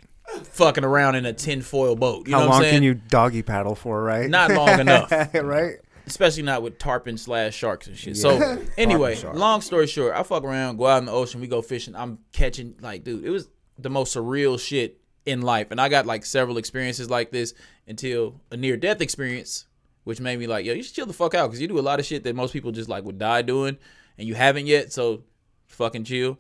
fucking 0.53 0.85
around 0.85 1.15
in 1.15 1.25
a 1.27 1.33
tinfoil 1.33 1.97
boat. 1.97 2.27
You 2.29 2.35
How 2.35 2.41
know 2.41 2.47
what 2.47 2.51
long 2.53 2.59
I'm 2.61 2.65
saying? 2.65 2.75
can 2.77 2.83
you 2.83 2.95
doggy 2.95 3.43
paddle 3.43 3.75
for, 3.75 4.03
right? 4.03 4.29
Not 4.29 4.51
long 4.51 4.69
enough. 4.81 5.11
right? 5.35 5.77
Especially 6.07 6.43
not 6.43 6.63
with 6.63 6.79
tarpon 6.79 7.17
slash 7.17 7.55
sharks 7.55 7.87
and 7.87 7.97
shit. 7.97 8.17
So 8.17 8.63
anyway, 8.79 9.21
long 9.23 9.61
story 9.61 9.87
short, 9.87 10.15
I 10.15 10.23
fuck 10.23 10.45
around, 10.45 10.77
go 10.77 10.87
out 10.87 10.99
in 10.99 11.07
the 11.07 11.13
ocean, 11.13 11.41
we 11.41 11.47
go 11.47 11.63
fishing. 11.63 11.97
I'm 11.97 12.19
catching 12.33 12.77
like, 12.81 13.05
dude, 13.05 13.25
it 13.25 13.31
was 13.31 13.49
the 13.79 13.91
most 13.91 14.15
surreal 14.15 14.61
shit 14.61 15.01
in 15.27 15.43
life. 15.43 15.71
And 15.71 15.81
I 15.81 15.89
got 15.89 16.07
like 16.07 16.25
several 16.25 16.59
experiences 16.59 17.11
like 17.11 17.31
this 17.31 17.55
until 17.87 18.41
a 18.51 18.57
near 18.57 18.77
death 18.77 19.01
experience, 19.01 19.67
which 20.05 20.21
made 20.21 20.39
me 20.39 20.47
like, 20.47 20.67
yo, 20.67 20.75
you 20.75 20.83
should 20.83 20.95
chill 20.95 21.07
the 21.07 21.13
fuck 21.13 21.35
out 21.35 21.49
because 21.49 21.61
you 21.61 21.69
do 21.69 21.79
a 21.79 21.81
lot 21.81 22.01
of 22.01 22.07
shit 22.07 22.25
that 22.25 22.37
most 22.37 22.53
people 22.53 22.73
just 22.73 22.89
like 22.89 23.05
would 23.05 23.19
die 23.19 23.43
doing, 23.43 23.79
and 24.19 24.29
you 24.29 24.35
haven't 24.35 24.67
yet. 24.67 24.93
So 24.93 25.25
fucking 25.67 26.05
chill. 26.05 26.39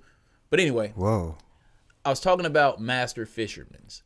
But 0.50 0.61
anyway, 0.61 0.92
Whoa. 0.94 1.37
I 2.05 2.11
was 2.11 2.20
talking 2.20 2.46
about 2.46 2.81
master 2.81 3.27
fishermen's 3.27 4.03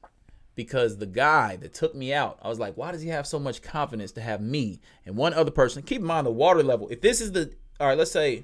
because 0.59 0.97
the 0.97 1.07
guy 1.07 1.55
that 1.55 1.73
took 1.73 1.94
me 1.94 2.12
out, 2.12 2.37
I 2.42 2.49
was 2.49 2.59
like, 2.59 2.77
why 2.77 2.90
does 2.90 3.01
he 3.01 3.11
have 3.11 3.29
so 3.29 3.38
much 3.38 3.62
confidence 3.62 4.11
to 4.12 4.21
have 4.21 4.40
me 4.40 4.81
and 5.07 5.16
one 5.16 5.33
other 5.33 5.53
person? 5.53 5.85
Keep 5.85 6.01
in 6.01 6.07
mind 6.07 6.27
the 6.27 6.33
water 6.33 6.64
level. 6.64 6.88
If 6.88 7.01
this 7.01 7.21
is 7.21 7.31
the 7.31 7.53
all 7.79 7.87
right, 7.87 7.97
let's 7.97 8.11
say 8.11 8.42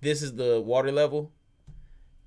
this 0.00 0.20
is 0.20 0.34
the 0.34 0.60
water 0.60 0.90
level. 0.90 1.30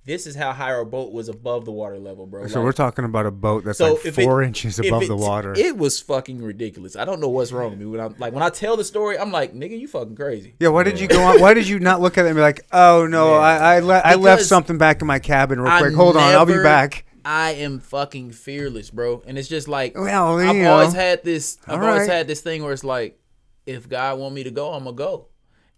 This 0.06 0.26
is 0.26 0.36
how 0.36 0.54
high 0.54 0.72
our 0.72 0.86
boat 0.86 1.12
was 1.12 1.28
above 1.28 1.66
the 1.66 1.72
water 1.74 2.00
level, 2.00 2.26
bro. 2.26 2.48
So 2.48 2.60
Like, 2.60 2.66
we're 2.66 2.72
talking 2.72 3.04
about 3.04 3.26
a 3.26 3.32
boat 3.32 3.66
that's 3.66 3.78
so 3.80 3.96
like 3.96 4.06
if 4.06 4.18
it- 4.18 4.24
four 4.24 4.42
inches 4.42 4.80
above 4.80 5.04
it- 5.04 5.08
the 5.10 5.18
water. 5.18 5.54
It 5.58 5.78
was 5.78 6.00
fucking 6.00 6.42
ridiculous. 6.42 6.96
I 6.96 7.04
don't 7.04 7.20
know 7.20 7.28
what's 7.28 7.52
wrong 7.52 7.72
with 7.72 7.80
me 7.80 7.86
when 7.88 8.00
I'm 8.00 8.16
like 8.18 8.32
when 8.34 8.42
I 8.44 8.50
tell 8.50 8.78
the 8.78 8.86
story, 8.86 9.20
I'm 9.20 9.34
like, 9.34 9.54
nigga, 9.54 9.78
you 9.78 9.90
fucking 9.90 10.16
crazy. 10.16 10.56
yeah, 10.62 10.70
why 10.70 10.84
did 10.84 11.02
you 11.02 11.10
go 11.10 11.22
on? 11.22 11.42
Why 11.42 11.54
did 11.54 11.68
you 11.68 11.80
not 11.82 12.00
look 12.00 12.18
at 12.18 12.26
it 12.26 12.30
and 12.30 12.38
be 12.38 12.42
like, 12.42 12.62
oh 12.72 13.08
no, 13.08 13.34
I 13.52 13.76
I, 13.76 13.80
le- 13.80 14.02
I 14.06 14.16
left 14.16 14.44
something 14.44 14.78
back 14.78 15.02
in 15.02 15.08
my 15.08 15.20
cabin 15.20 15.60
real 15.60 15.70
I 15.70 15.82
quick. 15.82 15.96
Hold 15.96 16.16
on, 16.16 16.24
I'll 16.24 16.46
be 16.46 16.64
back. 16.64 17.04
I 17.26 17.52
am 17.52 17.80
fucking 17.80 18.32
fearless, 18.32 18.90
bro. 18.90 19.22
And 19.26 19.38
it's 19.38 19.48
just 19.48 19.68
like 19.68 19.96
Well, 19.98 20.38
I've 20.40 20.56
you 20.56 20.66
always 20.68 20.94
had 20.94 21.24
this. 21.24 21.58
I've 21.68 21.82
All 21.82 21.88
always 21.88 22.08
right. 22.08 22.18
had 22.18 22.28
this 22.28 22.42
thing 22.42 22.64
where 22.64 22.74
it's 22.74 22.84
like, 22.84 23.20
if 23.66 23.88
God 23.88 24.18
want 24.20 24.34
me 24.36 24.44
to 24.44 24.52
go, 24.52 24.72
I'm 24.74 24.84
gonna 24.86 24.96
go. 24.96 25.28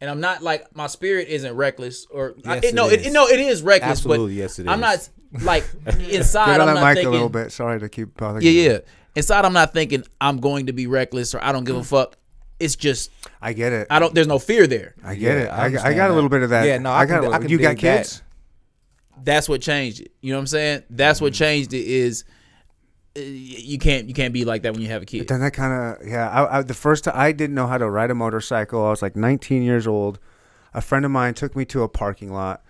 And 0.01 0.09
I'm 0.09 0.19
not 0.19 0.41
like 0.41 0.75
my 0.75 0.87
spirit 0.87 1.27
isn't 1.29 1.55
reckless 1.55 2.05
or 2.11 2.35
I, 2.45 2.55
Yes, 2.55 2.63
it, 2.65 2.75
no, 2.75 2.87
it 2.89 2.99
it, 3.01 3.05
is. 3.07 3.13
no, 3.13 3.27
it 3.27 3.39
is 3.39 3.61
reckless. 3.61 3.91
Absolutely, 3.99 4.33
but 4.33 4.37
yes, 4.37 4.59
it 4.59 4.67
I'm 4.67 4.79
not 4.81 5.07
like 5.41 5.63
inside. 6.09 6.45
Get 6.57 6.61
on 6.61 6.67
I'm 6.69 6.75
that 6.75 6.81
not 6.81 6.87
mic 6.87 6.95
thinking. 6.95 7.07
a 7.07 7.11
little 7.11 7.29
bit. 7.29 7.51
Sorry 7.51 7.79
to 7.79 7.87
keep 7.89 8.17
bothering 8.17 8.43
Yeah, 8.43 8.51
you. 8.51 8.71
yeah. 8.71 8.77
Inside, 9.15 9.45
I'm 9.45 9.53
not 9.53 9.73
thinking 9.73 10.03
I'm 10.19 10.37
going 10.39 10.65
to 10.65 10.73
be 10.73 10.87
reckless 10.87 11.33
or 11.35 11.43
I 11.43 11.51
don't 11.51 11.63
give 11.63 11.75
a 11.75 11.83
fuck. 11.83 12.17
It's 12.59 12.75
just 12.75 13.11
I 13.41 13.53
get 13.53 13.71
it. 13.73 13.87
I 13.89 13.99
don't. 13.99 14.13
There's 14.15 14.27
no 14.27 14.39
fear 14.39 14.67
there. 14.67 14.95
I 15.03 15.15
get 15.15 15.37
Yeah, 15.37 15.43
it. 15.43 15.47
I 15.49 15.55
I, 15.55 15.61
I 15.61 15.65
understand 15.65 15.95
got 15.97 16.11
a 16.11 16.13
little 16.13 16.29
bit 16.29 16.43
of 16.43 16.49
that. 16.51 16.65
Yeah, 16.65 16.77
no, 16.79 16.91
I 16.91 17.05
got. 17.05 17.21
can- 17.23 17.31
a 17.31 17.35
I 17.35 17.39
can 17.39 17.49
you 17.49 17.57
got 17.59 17.69
dig 17.77 17.81
that. 17.81 18.21
That's 19.21 19.49
what 19.49 19.61
changed 19.61 20.01
it. 20.01 20.11
You 20.21 20.31
know 20.31 20.37
what 20.37 20.41
I'm 20.41 20.47
saying? 20.47 20.83
That's 20.89 21.19
what 21.21 21.33
changed 21.33 21.73
it. 21.73 21.85
Is 21.85 22.23
uh, 23.15 23.19
you 23.21 23.77
can't 23.77 24.07
you 24.07 24.13
can't 24.13 24.33
be 24.33 24.45
like 24.45 24.63
that 24.63 24.73
when 24.73 24.81
you 24.81 24.87
have 24.89 25.01
a 25.01 25.05
kid. 25.05 25.27
Then 25.27 25.39
that 25.41 25.51
kind 25.53 25.73
of 26.01 26.07
yeah. 26.07 26.29
I, 26.29 26.59
I, 26.59 26.61
the 26.63 26.73
first 26.73 27.03
time 27.03 27.13
I 27.15 27.31
didn't 27.31 27.55
know 27.55 27.67
how 27.67 27.77
to 27.77 27.89
ride 27.89 28.11
a 28.11 28.15
motorcycle. 28.15 28.85
I 28.85 28.89
was 28.89 29.01
like 29.01 29.15
19 29.15 29.61
years 29.63 29.85
old. 29.87 30.19
A 30.73 30.81
friend 30.81 31.05
of 31.05 31.11
mine 31.11 31.35
took 31.35 31.55
me 31.55 31.65
to 31.65 31.83
a 31.83 31.87
parking 31.89 32.33
lot, 32.33 32.63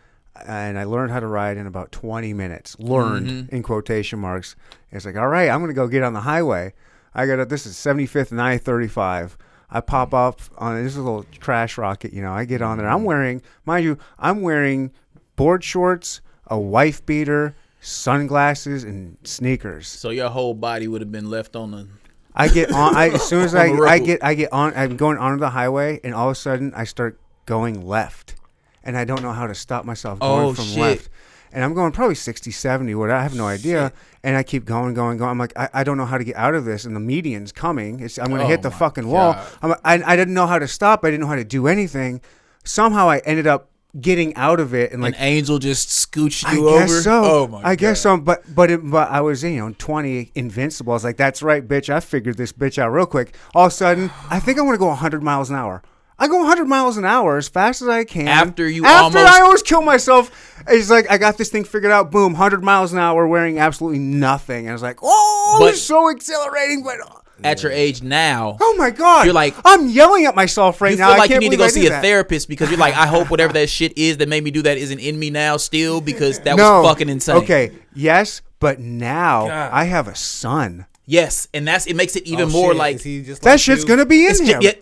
and 0.45 0.77
I 0.77 0.83
learned 0.83 1.11
how 1.13 1.21
to 1.21 1.27
ride 1.27 1.55
in 1.55 1.65
about 1.67 1.91
20 1.93 2.33
minutes. 2.33 2.77
Learned 2.77 3.27
Mm-hmm. 3.27 3.55
in 3.55 3.63
quotation 3.63 4.19
marks. 4.19 4.55
It's 4.91 5.05
like, 5.05 5.15
all 5.15 5.29
right, 5.29 5.49
I'm 5.49 5.61
gonna 5.61 5.73
go 5.73 5.87
get 5.87 6.03
on 6.03 6.11
the 6.13 6.21
highway. 6.21 6.73
I 7.15 7.25
got 7.25 7.47
this 7.47 7.65
is 7.65 7.75
75th 7.75 8.31
and 8.31 8.41
I-35. 8.41 9.37
I 9.69 9.79
pop 9.81 10.13
up 10.13 10.41
on 10.57 10.83
this 10.83 10.91
is 10.93 10.97
a 10.97 11.01
little 11.01 11.25
trash 11.39 11.77
rocket. 11.77 12.11
You 12.11 12.21
know, 12.21 12.33
I 12.33 12.43
get 12.45 12.61
on 12.61 12.77
there. 12.77 12.89
I'm 12.89 13.03
wearing, 13.05 13.41
mind 13.65 13.85
you, 13.85 13.97
I'm 14.19 14.41
wearing 14.41 14.91
board 15.35 15.63
shorts, 15.63 16.21
a 16.47 16.59
wife 16.59 17.05
beater, 17.05 17.55
sunglasses, 17.81 18.83
and 18.83 19.17
sneakers. 19.23 19.87
So 19.87 20.09
your 20.09 20.29
whole 20.29 20.53
body 20.53 20.87
would 20.87 21.01
have 21.01 21.11
been 21.11 21.29
left 21.29 21.55
on 21.55 21.71
the. 21.71 21.87
I 22.35 22.47
get 22.47 22.71
on. 22.71 22.95
I, 22.95 23.09
as 23.09 23.23
soon 23.23 23.41
as 23.43 23.53
I, 23.63 23.67
I 23.67 23.99
get 23.99 24.23
I 24.23 24.33
get 24.33 24.51
on. 24.51 24.73
I'm 24.75 24.97
going 24.97 25.17
onto 25.17 25.39
the 25.39 25.51
highway, 25.51 25.99
and 26.03 26.13
all 26.13 26.27
of 26.29 26.33
a 26.33 26.35
sudden 26.35 26.73
I 26.75 26.83
start 26.83 27.19
going 27.45 27.85
left, 27.85 28.35
and 28.83 28.97
I 28.97 29.05
don't 29.05 29.21
know 29.21 29.31
how 29.33 29.47
to 29.47 29.55
stop 29.55 29.85
myself 29.85 30.19
going 30.19 30.45
Oh, 30.47 30.53
from 30.53 30.65
shit. 30.65 30.77
left. 30.79 31.09
And 31.55 31.63
I'm 31.63 31.75
going 31.75 31.91
probably 31.91 32.15
60, 32.15 32.49
70, 32.49 32.95
what 32.95 33.11
I 33.11 33.21
have 33.21 33.35
no 33.35 33.45
idea. 33.45 33.93
And 34.23 34.35
I 34.35 34.41
keep 34.41 34.65
going, 34.65 34.95
going, 34.95 35.19
going. 35.19 35.29
I'm 35.29 35.37
like, 35.37 35.53
I, 35.55 35.69
I 35.71 35.83
don't 35.83 35.97
know 35.99 36.05
how 36.07 36.17
to 36.17 36.23
get 36.23 36.35
out 36.35 36.55
of 36.55 36.65
this. 36.65 36.83
And 36.83 36.95
the 36.95 36.99
median's 36.99 37.51
coming. 37.51 37.99
It's, 37.99 38.17
I'm 38.17 38.29
going 38.29 38.39
to 38.39 38.45
Oh, 38.45 38.49
hit 38.49 38.63
the 38.63 38.71
fucking 38.71 39.07
wall. 39.07 39.35
I'm, 39.61 39.73
I, 39.85 40.01
I 40.03 40.15
didn't 40.15 40.33
know 40.33 40.47
how 40.47 40.57
to 40.57 40.67
stop. 40.67 41.05
I 41.05 41.11
didn't 41.11 41.21
know 41.21 41.27
how 41.27 41.35
to 41.35 41.43
do 41.43 41.67
anything. 41.67 42.21
Somehow 42.63 43.07
I 43.07 43.19
ended 43.19 43.45
up 43.45 43.69
getting 44.01 44.35
out 44.35 44.59
of 44.59 44.73
it 44.73 44.91
and 44.91 45.01
like 45.01 45.13
An 45.15 45.21
angel 45.21 45.59
just 45.59 45.89
scooched 45.89 46.51
you 46.53 46.67
over. 46.67 46.77
I 46.77 46.79
guess 46.81 46.91
over. 46.91 47.01
so. 47.01 47.23
Oh 47.23 47.47
my 47.47 47.61
I 47.63 47.75
guess 47.75 48.01
so. 48.01 48.17
But 48.17 48.43
but 48.55 48.71
it, 48.71 48.79
but 48.89 49.09
I 49.09 49.21
was 49.21 49.43
you 49.43 49.57
know 49.57 49.73
20 49.77 50.31
invincible. 50.35 50.93
I 50.93 50.95
was 50.95 51.03
like, 51.03 51.17
that's 51.17 51.41
right, 51.43 51.65
bitch. 51.67 51.89
I 51.89 51.99
figured 51.99 52.37
this 52.37 52.51
bitch 52.51 52.77
out 52.77 52.89
real 52.89 53.05
quick. 53.05 53.35
All 53.53 53.65
of 53.67 53.71
a 53.71 53.75
sudden, 53.75 54.11
I 54.29 54.39
think 54.39 54.57
I 54.57 54.61
want 54.61 54.75
to 54.75 54.79
go 54.79 54.87
100 54.87 55.21
miles 55.21 55.49
an 55.49 55.55
hour. 55.55 55.83
I 56.19 56.27
go 56.27 56.37
100 56.39 56.65
miles 56.65 56.95
an 56.97 57.05
hour 57.05 57.37
as 57.37 57.49
fast 57.49 57.81
as 57.81 57.87
I 57.87 58.03
can. 58.03 58.27
After 58.27 58.69
you 58.69 58.85
after 58.85 59.17
almost- 59.17 59.33
I 59.33 59.41
almost 59.41 59.65
kill 59.65 59.81
myself. 59.81 60.63
It's 60.67 60.89
like 60.89 61.09
I 61.11 61.17
got 61.17 61.37
this 61.37 61.49
thing 61.49 61.63
figured 61.63 61.91
out. 61.91 62.11
Boom, 62.11 62.33
100 62.33 62.63
miles 62.63 62.93
an 62.93 62.99
hour, 62.99 63.27
wearing 63.27 63.57
absolutely 63.59 63.99
nothing. 63.99 64.65
And 64.65 64.69
I 64.69 64.73
was 64.73 64.83
like, 64.83 64.99
oh, 65.01 65.57
But- 65.59 65.73
it's 65.73 65.81
so 65.81 66.09
exhilarating. 66.09 66.83
But 66.83 66.97
At 67.43 67.63
your 67.63 67.71
age 67.71 68.01
now, 68.01 68.57
oh 68.61 68.75
my 68.77 68.89
god, 68.89 69.25
You're 69.25 69.33
like- 69.33 69.55
I'm 69.65 69.87
yelling 69.89 70.25
at 70.25 70.35
myself 70.35 70.81
right 70.81 70.91
you 70.91 70.97
now. 70.97 71.07
feel 71.07 71.15
I 71.15 71.17
like 71.17 71.29
you 71.29 71.33
can't 71.35 71.43
need 71.43 71.51
to 71.51 71.57
go 71.57 71.65
I 71.65 71.67
see 71.67 71.85
a 71.87 71.89
that. 71.89 72.01
therapist 72.01 72.47
because 72.47 72.69
you're 72.69 72.79
like, 72.79 72.95
I 72.95 73.05
hope 73.07 73.29
whatever 73.29 73.53
that 73.53 73.69
shit 73.69 73.97
is 73.97 74.17
that 74.17 74.29
made 74.29 74.43
me 74.43 74.51
do 74.51 74.61
that 74.63 74.77
isn't 74.77 74.99
in 74.99 75.17
me 75.19 75.29
now 75.29 75.57
still 75.57 76.01
because 76.01 76.39
that 76.39 76.55
no, 76.55 76.81
was 76.81 76.89
fucking 76.91 77.09
insane. 77.09 77.35
Okay, 77.37 77.71
yes, 77.93 78.41
but 78.59 78.79
now 78.79 79.47
God. 79.47 79.71
I 79.73 79.83
have 79.85 80.07
a 80.07 80.15
son. 80.15 80.85
Yes, 81.05 81.49
and 81.53 81.67
that's 81.67 81.85
it 81.85 81.95
makes 81.95 82.15
it 82.15 82.23
even 82.25 82.45
Oh, 82.45 82.51
more 82.51 82.71
shit. 82.71 82.77
like 82.77 82.95
Is 82.95 83.03
he 83.03 83.21
just 83.23 83.41
That 83.41 83.51
like 83.51 83.59
shit's 83.59 83.81
you? 83.81 83.87
gonna 83.89 84.05
be 84.05 84.25
in 84.25 84.31
it's 84.31 84.39
him. 84.39 84.61
ju- 84.61 84.67
yeah, 84.67 84.73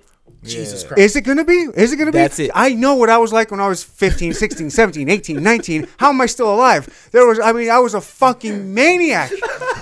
Jesus 0.44 0.84
Christ. 0.84 1.00
Is 1.00 1.16
it 1.16 1.22
going 1.22 1.38
to 1.38 1.46
be? 1.46 1.68
Is 1.76 1.94
it 1.94 1.98
going 1.98 2.08
to 2.08 2.12
be? 2.12 2.18
That's 2.18 2.40
it. 2.40 2.52
I 2.56 2.74
know 2.74 2.96
what 2.96 3.10
I 3.10 3.18
was 3.18 3.32
like 3.32 3.52
when 3.52 3.60
I 3.60 3.68
was 3.68 3.84
15, 3.84 4.34
16, 4.34 4.70
17, 4.72 5.10
18, 5.10 5.42
19. 5.44 5.88
How 5.98 6.10
am 6.10 6.20
I 6.22 6.26
still 6.26 6.54
alive? 6.54 7.10
There 7.12 7.26
was, 7.28 7.40
I 7.40 7.52
mean, 7.52 7.70
I 7.70 7.80
was 7.80 7.94
a 7.94 8.02
fucking 8.02 8.74
maniac. 8.74 9.32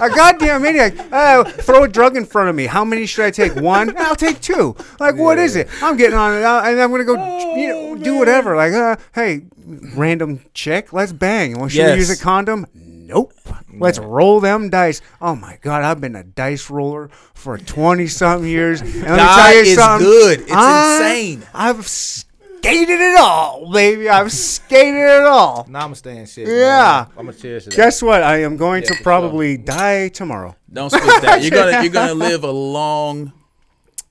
A 0.02 0.10
goddamn 0.10 0.62
maniac. 0.62 0.94
Uh, 1.12 1.44
throw 1.44 1.84
a 1.84 1.88
drug 1.88 2.18
in 2.18 2.26
front 2.26 2.50
of 2.50 2.56
me. 2.56 2.66
How 2.66 2.84
many 2.84 3.06
should 3.06 3.26
I 3.26 3.32
take? 3.32 3.56
One? 3.56 3.96
I'll 3.98 4.16
take 4.16 4.42
two. 4.42 4.76
Like, 5.00 5.16
what 5.16 5.38
is 5.38 5.56
it? 5.56 5.70
I'm 5.82 5.98
getting 5.98 6.18
on 6.18 6.38
it, 6.38 6.44
uh, 6.44 6.62
and 6.66 6.80
I'm 6.82 6.90
going 6.90 7.06
to 7.06 7.16
go, 7.16 7.56
you 7.56 7.68
know, 7.70 7.96
do 7.96 8.18
whatever. 8.18 8.56
Like, 8.56 8.74
uh, 8.74 8.96
hey, 9.14 9.44
random 9.66 10.42
chick, 10.54 10.94
let's 10.94 11.12
bang. 11.14 11.58
Well, 11.60 11.70
should 11.70 11.86
we 11.86 11.96
use 11.96 12.10
a 12.10 12.22
condom? 12.22 12.66
Nope. 13.10 13.34
Let's 13.74 13.98
roll 13.98 14.40
them 14.40 14.70
dice. 14.70 15.02
Oh 15.20 15.36
my 15.36 15.58
god, 15.62 15.84
I've 15.84 16.00
been 16.00 16.16
a 16.16 16.24
dice 16.24 16.70
roller 16.70 17.10
for 17.34 17.58
twenty 17.58 18.06
something 18.06 18.48
years. 18.48 18.82
And 18.82 18.94
let 18.94 19.12
me 19.12 19.18
tell 19.18 19.54
you 19.56 19.62
is 19.62 19.76
something. 19.76 20.08
good. 20.08 20.40
It's 20.42 20.52
I- 20.52 20.96
insane. 20.98 21.48
I've 21.52 21.88
skated 21.88 23.00
it 23.02 23.20
all, 23.20 23.72
baby. 23.74 24.10
I've 24.10 24.32
skated 24.32 25.02
it 25.02 25.24
all. 25.24 25.66
Namaste 25.66 26.06
and 26.06 26.30
shit. 26.30 26.48
Yeah. 26.50 27.08
I'm 27.18 27.26
gonna 27.26 27.34
cheers 27.34 27.64
to 27.64 27.72
that. 27.72 27.76
Guess 27.76 28.04
what? 28.04 28.22
I 28.22 28.44
am 28.44 28.58
going 28.58 28.84
to 28.84 28.94
for 28.96 29.02
probably 29.02 29.58
die 29.58 30.10
tomorrow. 30.10 30.56
Don't 30.72 30.92
switch 30.92 31.02
that. 31.22 31.42
You're 31.42 31.50
gonna 31.52 31.82
you're 31.82 31.92
gonna 31.92 32.14
live 32.30 32.44
a 32.44 32.52
long, 32.52 33.34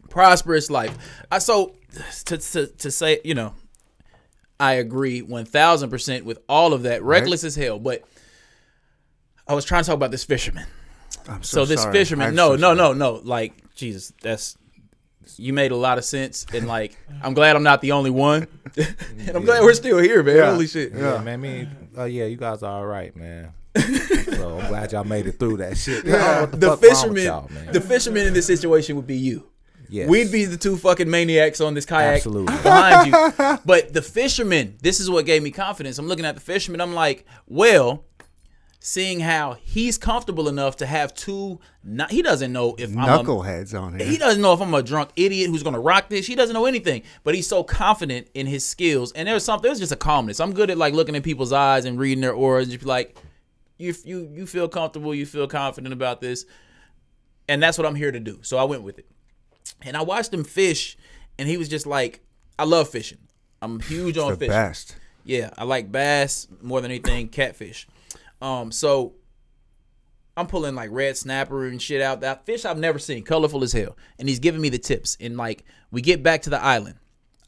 prosperous 0.08 0.70
life. 0.70 0.96
I 1.30 1.38
so 1.38 1.76
to 2.24 2.36
to, 2.38 2.66
to 2.66 2.90
say 2.90 3.20
you 3.22 3.34
know, 3.34 3.54
I 4.58 4.74
agree 4.74 5.22
one 5.22 5.44
thousand 5.44 5.90
percent 5.90 6.24
with 6.24 6.40
all 6.48 6.72
of 6.72 6.82
that. 6.82 7.02
Reckless 7.04 7.44
as 7.44 7.54
hell, 7.54 7.78
but 7.78 8.02
I 9.48 9.54
was 9.54 9.64
trying 9.64 9.82
to 9.82 9.86
talk 9.86 9.96
about 9.96 10.10
this 10.10 10.24
fisherman. 10.24 10.66
I'm 11.28 11.42
So, 11.42 11.60
so, 11.60 11.64
this 11.64 11.82
sorry. 11.82 11.92
fisherman, 11.92 12.28
I'm 12.28 12.34
no, 12.34 12.50
so 12.56 12.56
no, 12.56 12.74
sorry. 12.76 12.98
no, 12.98 13.14
no. 13.14 13.20
Like 13.24 13.52
Jesus, 13.74 14.12
that's 14.22 14.56
you 15.36 15.52
made 15.52 15.70
a 15.72 15.76
lot 15.76 15.98
of 15.98 16.04
sense, 16.04 16.46
and 16.52 16.66
like 16.66 16.96
I'm 17.22 17.34
glad 17.34 17.54
I'm 17.56 17.62
not 17.62 17.80
the 17.80 17.92
only 17.92 18.10
one, 18.10 18.46
and 18.76 19.30
I'm 19.36 19.44
glad 19.44 19.62
we're 19.62 19.74
still 19.74 19.98
here, 19.98 20.22
man. 20.22 20.36
Yeah. 20.36 20.50
Holy 20.52 20.66
shit. 20.66 20.92
Yeah, 20.94 21.20
man. 21.22 21.40
Me, 21.40 21.68
uh, 21.96 22.04
yeah, 22.04 22.24
you 22.24 22.36
guys 22.36 22.62
are 22.62 22.72
all 22.80 22.86
right, 22.86 23.14
man. 23.16 23.52
so 23.78 24.58
I'm 24.58 24.68
glad 24.68 24.92
y'all 24.92 25.04
made 25.04 25.26
it 25.26 25.38
through 25.38 25.58
that 25.58 25.76
shit. 25.76 26.04
Yeah. 26.04 26.40
What 26.40 26.52
the, 26.52 26.56
The 26.56 26.76
fuck 26.76 26.82
wrong 27.04 27.12
with 27.12 27.22
fisherman, 27.22 27.72
the 27.72 27.80
fisherman 27.80 28.26
in 28.26 28.34
this 28.34 28.46
situation 28.46 28.96
would 28.96 29.06
be 29.06 29.16
you. 29.16 29.46
yes. 29.88 30.08
We'd 30.08 30.32
be 30.32 30.46
the 30.46 30.56
two 30.56 30.76
fucking 30.76 31.08
maniacs 31.08 31.60
on 31.60 31.74
this 31.74 31.84
kayak 31.86 32.16
Absolutely. 32.16 32.56
behind 32.56 33.06
you. 33.12 33.58
But 33.64 33.92
the 33.92 34.02
fisherman, 34.02 34.76
this 34.82 34.98
is 34.98 35.08
what 35.10 35.26
gave 35.26 35.42
me 35.42 35.50
confidence. 35.50 35.98
I'm 35.98 36.08
looking 36.08 36.24
at 36.24 36.34
the 36.34 36.40
fisherman. 36.40 36.80
I'm 36.80 36.94
like, 36.94 37.24
well, 37.46 38.04
seeing 38.88 39.20
how 39.20 39.52
he's 39.62 39.98
comfortable 39.98 40.48
enough 40.48 40.76
to 40.76 40.86
have 40.86 41.12
two. 41.12 41.60
Not, 41.84 42.10
he 42.10 42.22
doesn't 42.22 42.50
know 42.50 42.74
if 42.78 42.90
I'm 42.96 42.98
a, 43.04 43.22
Knuckleheads 43.22 43.78
on 43.78 43.98
he 43.98 44.16
doesn't 44.16 44.40
know 44.40 44.54
if 44.54 44.62
I'm 44.62 44.72
a 44.72 44.82
drunk 44.82 45.10
idiot 45.14 45.50
who's 45.50 45.62
gonna 45.62 45.78
rock 45.78 46.08
this. 46.08 46.26
He 46.26 46.34
doesn't 46.34 46.54
know 46.54 46.64
anything, 46.64 47.02
but 47.22 47.34
he's 47.34 47.46
so 47.46 47.62
confident 47.62 48.28
in 48.32 48.46
his 48.46 48.66
skills. 48.66 49.12
And 49.12 49.28
there's 49.28 49.44
something. 49.44 49.68
There's 49.68 49.78
just 49.78 49.92
a 49.92 49.96
calmness. 49.96 50.40
I'm 50.40 50.54
good 50.54 50.70
at 50.70 50.78
like 50.78 50.94
looking 50.94 51.14
in 51.14 51.20
people's 51.20 51.52
eyes 51.52 51.84
and 51.84 51.98
reading 51.98 52.22
their 52.22 52.32
aura 52.32 52.62
And 52.62 52.70
just 52.70 52.80
be 52.80 52.86
like, 52.86 53.14
you 53.76 53.94
you 54.04 54.30
you 54.32 54.46
feel 54.46 54.68
comfortable. 54.68 55.14
You 55.14 55.26
feel 55.26 55.46
confident 55.46 55.92
about 55.92 56.22
this, 56.22 56.46
and 57.46 57.62
that's 57.62 57.76
what 57.76 57.86
I'm 57.86 57.94
here 57.94 58.10
to 58.10 58.20
do. 58.20 58.38
So 58.42 58.56
I 58.56 58.64
went 58.64 58.84
with 58.84 58.98
it, 58.98 59.06
and 59.82 59.98
I 59.98 60.02
watched 60.02 60.32
him 60.32 60.44
fish, 60.44 60.96
and 61.38 61.46
he 61.46 61.58
was 61.58 61.68
just 61.68 61.86
like, 61.86 62.20
I 62.58 62.64
love 62.64 62.88
fishing. 62.88 63.18
I'm 63.60 63.80
huge 63.80 64.16
on 64.16 64.30
The 64.30 64.36
fishing. 64.38 64.50
best. 64.50 64.96
Yeah, 65.24 65.50
I 65.58 65.64
like 65.64 65.92
bass 65.92 66.48
more 66.62 66.80
than 66.80 66.90
anything, 66.90 67.28
catfish. 67.28 67.86
Um, 68.40 68.70
so 68.72 69.14
I'm 70.36 70.46
pulling 70.46 70.74
like 70.74 70.90
red 70.92 71.16
snapper 71.16 71.66
and 71.66 71.80
shit 71.82 72.00
out. 72.00 72.20
That 72.20 72.46
fish 72.46 72.64
I've 72.64 72.78
never 72.78 72.98
seen, 72.98 73.22
colorful 73.24 73.64
as 73.64 73.72
hell. 73.72 73.96
And 74.18 74.28
he's 74.28 74.38
giving 74.38 74.60
me 74.60 74.68
the 74.68 74.78
tips. 74.78 75.16
And 75.20 75.36
like 75.36 75.64
we 75.90 76.00
get 76.00 76.22
back 76.22 76.42
to 76.42 76.50
the 76.50 76.62
island. 76.62 76.96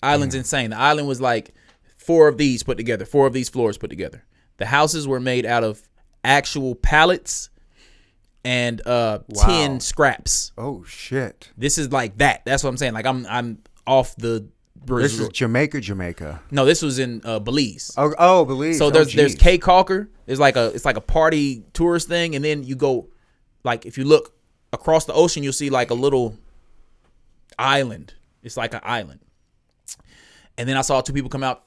Island's 0.02 0.34
insane. 0.34 0.70
The 0.70 0.78
island 0.78 1.06
was 1.06 1.20
like 1.20 1.54
four 1.98 2.26
of 2.26 2.38
these 2.38 2.62
put 2.62 2.76
together, 2.78 3.04
four 3.04 3.26
of 3.26 3.32
these 3.32 3.48
floors 3.48 3.78
put 3.78 3.90
together. 3.90 4.24
The 4.56 4.66
houses 4.66 5.06
were 5.06 5.20
made 5.20 5.46
out 5.46 5.62
of 5.62 5.80
actual 6.24 6.74
pallets 6.74 7.50
and 8.44 8.84
uh 8.86 9.20
Wow. 9.28 9.46
tin 9.46 9.80
scraps. 9.80 10.52
Oh 10.58 10.82
shit. 10.84 11.50
This 11.56 11.78
is 11.78 11.92
like 11.92 12.18
that. 12.18 12.42
That's 12.44 12.64
what 12.64 12.70
I'm 12.70 12.76
saying. 12.78 12.94
Like 12.94 13.06
I'm 13.06 13.26
I'm 13.26 13.58
off 13.86 14.16
the 14.16 14.48
This 14.86 15.18
is 15.18 15.28
Jamaica, 15.28 15.80
Jamaica. 15.80 16.40
no, 16.50 16.64
this 16.64 16.82
was 16.82 16.98
in 16.98 17.20
uh, 17.24 17.38
Belize. 17.38 17.92
Oh, 17.96 18.12
oh, 18.18 18.44
Belize. 18.44 18.78
So 18.78 18.86
Oh, 18.86 18.90
there's 18.90 19.12
there's 19.14 19.34
geez. 19.34 19.58
Caulker. 19.60 20.08
There's 20.26 20.40
like 20.40 20.56
a 20.56 20.66
it's 20.74 20.84
like 20.84 20.96
a 20.96 21.00
party 21.02 21.64
tourist 21.72 22.08
thing, 22.08 22.34
and 22.34 22.44
then 22.44 22.62
you 22.64 22.76
go 22.76 23.08
like 23.62 23.84
if 23.86 23.98
you 23.98 24.04
look 24.04 24.34
across 24.72 25.04
the 25.04 25.12
ocean, 25.12 25.42
you'll 25.42 25.52
see 25.52 25.70
like 25.70 25.90
a 25.90 25.94
little 25.94 26.36
island. 27.58 28.14
It's 28.42 28.56
like 28.56 28.74
an 28.74 28.80
island. 28.82 29.20
And 30.56 30.68
then 30.68 30.76
I 30.76 30.82
saw 30.82 31.00
two 31.00 31.12
people 31.12 31.30
come 31.30 31.42
out. 31.42 31.64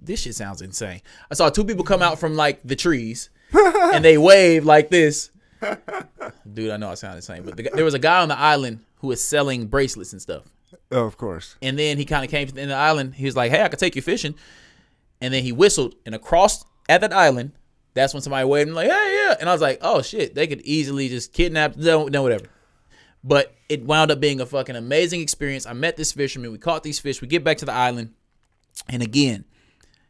This 0.00 0.22
shit 0.22 0.34
sounds 0.34 0.62
insane. 0.62 1.02
I 1.30 1.34
saw 1.34 1.50
two 1.50 1.64
people 1.64 1.84
come 1.84 2.02
out 2.02 2.18
from 2.18 2.34
like 2.36 2.60
the 2.64 2.76
trees, 2.76 3.30
and 3.52 4.04
they 4.04 4.16
wave 4.16 4.64
like 4.64 4.90
this. 4.90 5.30
Dude, 6.52 6.70
I 6.70 6.76
know 6.76 6.90
I 6.90 6.94
sound 6.94 7.16
insane, 7.16 7.42
but 7.42 7.56
the, 7.56 7.68
there 7.74 7.84
was 7.84 7.94
a 7.94 7.98
guy 7.98 8.20
on 8.22 8.28
the 8.28 8.38
island 8.38 8.80
who 8.96 9.08
was 9.08 9.22
selling 9.22 9.66
bracelets 9.66 10.12
and 10.12 10.22
stuff. 10.22 10.44
Oh, 10.90 11.04
of 11.04 11.16
course. 11.16 11.56
And 11.62 11.78
then 11.78 11.98
he 11.98 12.04
kind 12.04 12.24
of 12.24 12.30
came 12.30 12.46
to 12.46 12.54
the 12.54 12.60
end 12.60 12.70
of 12.70 12.76
the 12.76 12.80
island. 12.80 13.14
He 13.14 13.24
was 13.24 13.36
like, 13.36 13.50
"Hey, 13.50 13.62
I 13.62 13.68
could 13.68 13.78
take 13.78 13.96
you 13.96 14.02
fishing." 14.02 14.34
And 15.20 15.34
then 15.34 15.42
he 15.42 15.52
whistled, 15.52 15.94
and 16.06 16.14
across 16.14 16.64
at 16.88 17.00
that 17.00 17.12
island, 17.12 17.52
that's 17.94 18.14
when 18.14 18.22
somebody 18.22 18.46
waved 18.46 18.68
and 18.68 18.76
like, 18.76 18.90
"Hey, 18.90 19.24
yeah!" 19.26 19.36
And 19.40 19.48
I 19.48 19.52
was 19.52 19.60
like, 19.60 19.78
"Oh 19.82 20.02
shit, 20.02 20.34
they 20.34 20.46
could 20.46 20.60
easily 20.62 21.08
just 21.08 21.32
kidnap, 21.32 21.76
no, 21.76 22.06
no, 22.06 22.22
whatever." 22.22 22.46
But 23.24 23.54
it 23.68 23.84
wound 23.84 24.10
up 24.10 24.20
being 24.20 24.40
a 24.40 24.46
fucking 24.46 24.76
amazing 24.76 25.20
experience. 25.20 25.66
I 25.66 25.72
met 25.72 25.96
this 25.96 26.12
fisherman. 26.12 26.52
We 26.52 26.58
caught 26.58 26.82
these 26.82 27.00
fish. 27.00 27.20
We 27.20 27.28
get 27.28 27.44
back 27.44 27.58
to 27.58 27.64
the 27.64 27.72
island, 27.72 28.14
and 28.88 29.02
again, 29.02 29.44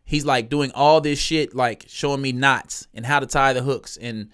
he's 0.05 0.25
like 0.25 0.49
doing 0.49 0.71
all 0.73 1.01
this 1.01 1.19
shit, 1.19 1.55
like 1.55 1.85
showing 1.89 2.21
me 2.21 2.33
knots 2.33 2.87
and 2.95 3.07
how 3.07 3.21
to 3.21 3.27
tie 3.27 3.53
the 3.53 3.63
hooks. 3.63 3.97
And 3.97 4.31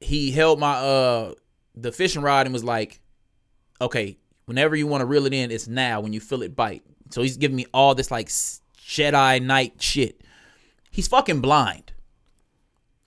he 0.00 0.32
held 0.32 0.58
my 0.58 0.74
uh 0.74 1.34
the 1.74 1.92
fishing 1.92 2.22
rod 2.22 2.46
and 2.46 2.52
was 2.52 2.64
like, 2.64 3.00
"Okay, 3.80 4.18
whenever 4.48 4.74
you 4.74 4.86
want 4.86 5.02
to 5.02 5.06
reel 5.06 5.26
it 5.26 5.32
in, 5.32 5.50
it's 5.50 5.68
now 5.68 6.00
when 6.00 6.12
you 6.12 6.20
feel 6.20 6.42
it 6.42 6.56
bite." 6.56 6.82
So 7.10 7.22
he's 7.22 7.36
giving 7.36 7.56
me 7.56 7.66
all 7.72 7.94
this 7.94 8.10
like 8.10 8.28
Jedi 8.28 9.40
Knight 9.42 9.74
shit. 9.78 10.20
He's 10.90 11.06
fucking 11.08 11.40
blind. 11.40 11.92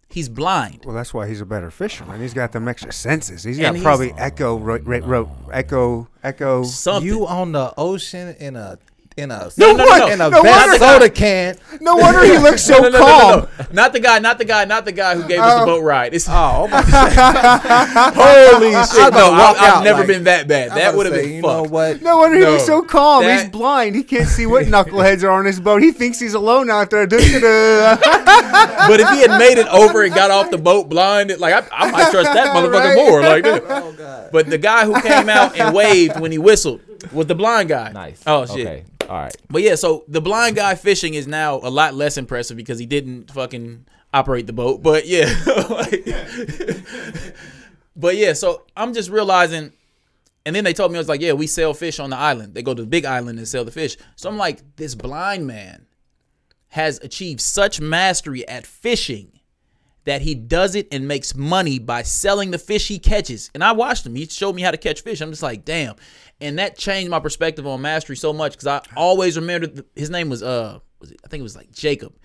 He's 0.10 0.28
blind. 0.28 0.84
Well, 0.86 0.94
that's 0.96 1.14
why 1.14 1.28
he's 1.30 1.40
a 1.40 1.46
better 1.46 1.72
fisherman. 1.72 2.20
He's 2.20 2.34
got 2.34 2.52
them 2.52 2.68
extra 2.68 2.92
senses. 2.92 3.44
He's 3.44 3.58
got 3.58 3.68
And 3.68 3.78
he's- 3.78 3.84
probably 3.86 4.12
echo, 4.18 4.58
ro- 4.58 4.80
ro- 4.84 5.00
ro- 5.00 5.32
echo, 5.54 6.08
echo. 6.22 6.64
Something. 6.64 7.08
You 7.08 7.28
on 7.28 7.54
the 7.54 7.74
ocean 7.78 8.36
in 8.38 8.58
a 8.58 8.78
in 9.18 9.30
a 9.30 9.50
No, 9.58 9.74
no, 9.74 9.84
no, 9.84 9.98
no. 9.98 10.08
in 10.08 10.22
a 10.22 10.30
No 10.30 10.42
bad 10.42 10.68
wonder- 10.68 10.78
soda 10.86 11.10
can. 11.10 11.58
No 11.82 11.96
wonder 11.98 12.24
he 12.24 12.38
looks 12.38 12.64
so 12.64 12.78
No, 12.80 12.84
no, 12.84 12.90
no, 12.90 13.00
no, 13.00 13.06
calm. 13.06 13.40
no, 13.42 13.48
no. 13.60 13.66
Not 13.74 13.92
the 13.94 14.00
guy, 14.00 14.20
not 14.20 14.38
the 14.38 14.46
guy, 14.46 14.64
not 14.66 14.86
the 14.86 14.92
guy 14.94 15.16
who 15.16 15.28
gave 15.28 15.40
us 15.40 15.54
the 15.56 15.62
oh. 15.64 15.66
boat 15.66 15.84
ride. 15.84 16.14
It's 16.14 16.30
Oh, 16.30 16.32
oh 16.34 16.68
my 16.70 16.82
holy 18.16 18.72
shit. 18.72 19.14
No, 19.14 19.34
I, 19.34 19.54
I've 19.58 19.58
out 19.78 19.84
never 19.84 20.00
like- 20.00 20.08
been 20.08 20.24
that 20.26 20.48
bad. 20.48 20.72
That 20.72 20.96
would 20.96 21.06
have 21.08 21.16
been 21.16 21.30
You 21.34 21.42
fucked. 21.42 21.64
know 21.66 21.70
what? 21.70 22.02
No 22.02 22.18
wonder 22.20 22.38
he 22.38 22.46
looks 22.46 22.66
so 22.66 22.82
calm. 22.84 23.24
he's 23.26 23.50
blind. 23.50 23.96
He 23.96 24.04
can't 24.04 24.28
see 24.30 24.46
what 24.46 24.66
knuckleheads 24.66 25.24
are 25.24 25.32
on 25.32 25.46
his 25.46 25.60
boat. 25.60 25.82
He 25.82 25.92
thinks 25.92 26.18
he's 26.20 26.34
alone 26.34 26.70
out 26.70 26.90
there. 26.90 27.08
But 28.82 29.00
if 29.00 29.10
he 29.10 29.22
had 29.22 29.38
made 29.38 29.58
it 29.58 29.68
over 29.68 30.04
and 30.04 30.14
got 30.14 30.32
off 30.32 30.50
the 30.52 30.58
boat 30.58 30.90
blind, 30.90 31.38
like 31.40 31.54
I, 31.54 31.88
I 31.88 31.92
might 31.92 32.12
trust 32.12 32.34
that 32.34 32.56
motherfucker 32.56 32.96
Right. 32.96 32.96
more. 32.96 33.22
Like 33.22 33.44
that. 33.44 33.64
Oh 33.68 33.92
God. 33.94 34.30
But 34.32 34.50
the 34.50 34.58
guy 34.58 34.86
who 34.86 35.00
came 35.02 35.30
out 35.30 35.58
and 35.58 35.74
waved 35.76 36.20
when 36.20 36.32
he 36.32 36.38
whistled 36.38 36.82
was 37.12 37.28
the 37.28 37.36
blind 37.36 37.70
guy. 37.70 37.92
Nice. 37.92 38.22
Oh 38.28 38.46
shit. 38.46 38.60
Okay. 38.68 38.84
All 39.10 39.18
right. 39.18 39.36
But 39.50 39.62
yeah, 39.62 39.76
so 39.76 40.04
the 40.08 40.22
blind 40.22 40.56
guy 40.56 40.76
fishing 40.76 41.14
is 41.16 41.28
now 41.28 41.56
a 41.64 41.70
lot 41.70 41.94
less 41.94 42.18
impressive 42.18 42.56
because 42.58 42.80
he 42.80 42.86
didn't 42.86 43.32
fucking 43.32 43.86
operate 44.14 44.48
the 44.48 44.54
boat. 44.54 44.82
But 44.84 45.06
yeah, 45.08 45.34
like- 45.70 46.06
but 47.96 48.16
yeah, 48.16 48.34
so 48.34 48.64
I'm 48.76 48.94
just 48.94 49.10
realizing. 49.10 49.74
And 50.46 50.56
then 50.56 50.64
they 50.64 50.74
told 50.74 50.92
me 50.92 50.98
I 50.98 51.02
was 51.02 51.08
like, 51.10 51.22
yeah, 51.22 51.34
we 51.34 51.46
sell 51.46 51.72
fish 51.76 52.00
on 52.00 52.10
the 52.10 52.18
island. 52.18 52.56
They 52.56 52.64
go 52.64 52.74
to 52.74 52.82
the 52.82 52.88
big 52.88 53.06
island 53.06 53.38
and 53.38 53.48
sell 53.48 53.64
the 53.64 53.72
fish. 53.72 53.96
So 54.16 54.28
I'm 54.28 54.38
like, 54.38 54.76
this 54.76 54.96
blind 54.96 55.46
man 55.46 55.86
has 56.70 57.00
achieved 57.04 57.42
such 57.42 57.80
mastery 57.80 58.48
at 58.48 58.66
fishing 58.66 59.40
that 60.06 60.22
he 60.22 60.36
does 60.36 60.76
it 60.76 60.88
and 60.92 61.08
makes 61.08 61.36
money 61.36 61.80
by 61.80 62.02
selling 62.04 62.52
the 62.52 62.58
fish 62.58 62.88
he 62.88 63.00
catches. 63.00 63.52
And 63.54 63.64
I 63.64 63.72
watched 63.72 64.06
him. 64.06 64.16
He 64.16 64.26
showed 64.26 64.56
me 64.56 64.62
how 64.62 64.72
to 64.72 64.78
catch 64.78 65.02
fish. 65.02 65.22
I'm 65.22 65.30
just 65.30 65.44
like, 65.44 65.64
damn. 65.64 65.96
And 66.40 66.58
that 66.58 66.78
changed 66.78 67.12
my 67.12 67.20
perspective 67.20 67.68
on 67.68 67.82
mastery 67.82 68.16
so 68.16 68.34
much 68.34 68.54
because 68.54 68.68
I 68.68 68.82
always 68.96 69.36
remembered 69.38 69.86
his 69.96 70.10
name 70.10 70.30
was 70.30 70.42
uh 70.42 70.80
was 71.00 71.12
it, 71.12 71.20
I 71.24 71.28
think 71.28 71.40
it 71.42 71.44
was 71.44 71.56
like 71.56 71.72
Jacob. 71.72 72.16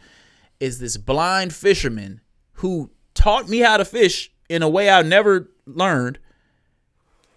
Is 0.59 0.79
this 0.79 0.97
blind 0.97 1.55
fisherman 1.55 2.23
who 2.55 2.91
taught 3.13 3.49
me 3.49 3.59
how 3.59 3.77
to 3.77 3.85
fish 3.85 4.31
in 4.49 4.63
a 4.63 4.69
way 4.69 4.89
I 4.89 5.03
never 5.03 5.51
learned. 5.67 6.19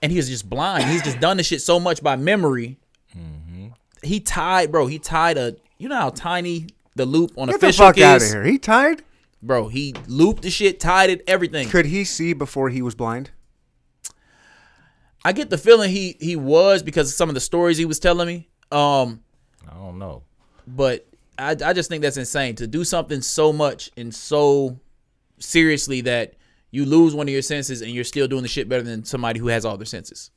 And 0.01 0.11
he 0.11 0.17
was 0.17 0.29
just 0.29 0.49
blind. 0.49 0.85
He's 0.85 1.01
just 1.01 1.19
done 1.19 1.37
this 1.37 1.47
shit 1.47 1.61
so 1.61 1.79
much 1.79 2.01
by 2.01 2.15
memory. 2.15 2.77
He 4.01 4.21
tied, 4.21 4.71
bro. 4.71 4.87
He 4.87 4.97
tied 4.97 5.37
a. 5.37 5.57
You 5.77 5.89
know 5.89 5.97
how 5.97 6.09
tiny 6.09 6.67
the 6.95 7.05
loop 7.05 7.31
on 7.37 7.49
a 7.49 7.51
Get 7.51 7.61
the 7.61 7.67
fish 7.67 7.77
fuck 7.77 7.95
hook 7.95 8.05
out 8.05 8.17
of 8.17 8.21
is, 8.21 8.31
here. 8.31 8.43
He 8.43 8.57
tied? 8.57 9.03
Bro. 9.41 9.67
He 9.67 9.93
looped 10.07 10.43
the 10.43 10.49
shit, 10.49 10.79
tied 10.79 11.09
it, 11.09 11.23
everything. 11.27 11.69
Could 11.69 11.85
he 11.85 12.03
see 12.03 12.33
before 12.33 12.69
he 12.69 12.81
was 12.81 12.95
blind? 12.95 13.31
I 15.25 15.33
get 15.33 15.49
the 15.49 15.57
feeling 15.57 15.89
he 15.91 16.15
he 16.19 16.35
was 16.35 16.81
because 16.81 17.09
of 17.09 17.13
some 17.15 17.29
of 17.29 17.35
the 17.35 17.41
stories 17.41 17.77
he 17.77 17.85
was 17.85 17.99
telling 17.99 18.27
me. 18.27 18.47
Um, 18.71 19.21
I 19.69 19.73
don't 19.75 19.99
know. 19.99 20.23
but 20.65 21.05
I 21.37 21.51
I 21.63 21.73
just 21.73 21.89
think 21.89 22.01
that's 22.03 22.17
insane 22.17 22.55
to 22.55 22.67
do 22.67 22.83
something 22.83 23.21
so 23.21 23.51
much 23.51 23.89
and 23.97 24.13
so 24.15 24.79
seriously 25.39 26.01
that 26.01 26.35
you 26.71 26.85
lose 26.85 27.13
one 27.15 27.27
of 27.27 27.33
your 27.33 27.41
senses 27.41 27.81
and 27.81 27.91
you're 27.91 28.03
still 28.03 28.27
doing 28.27 28.43
the 28.43 28.47
shit 28.47 28.69
better 28.69 28.83
than 28.83 29.03
somebody 29.03 29.39
who 29.39 29.47
has 29.47 29.65
all 29.65 29.75
their 29.77 29.85
senses. 29.85 30.31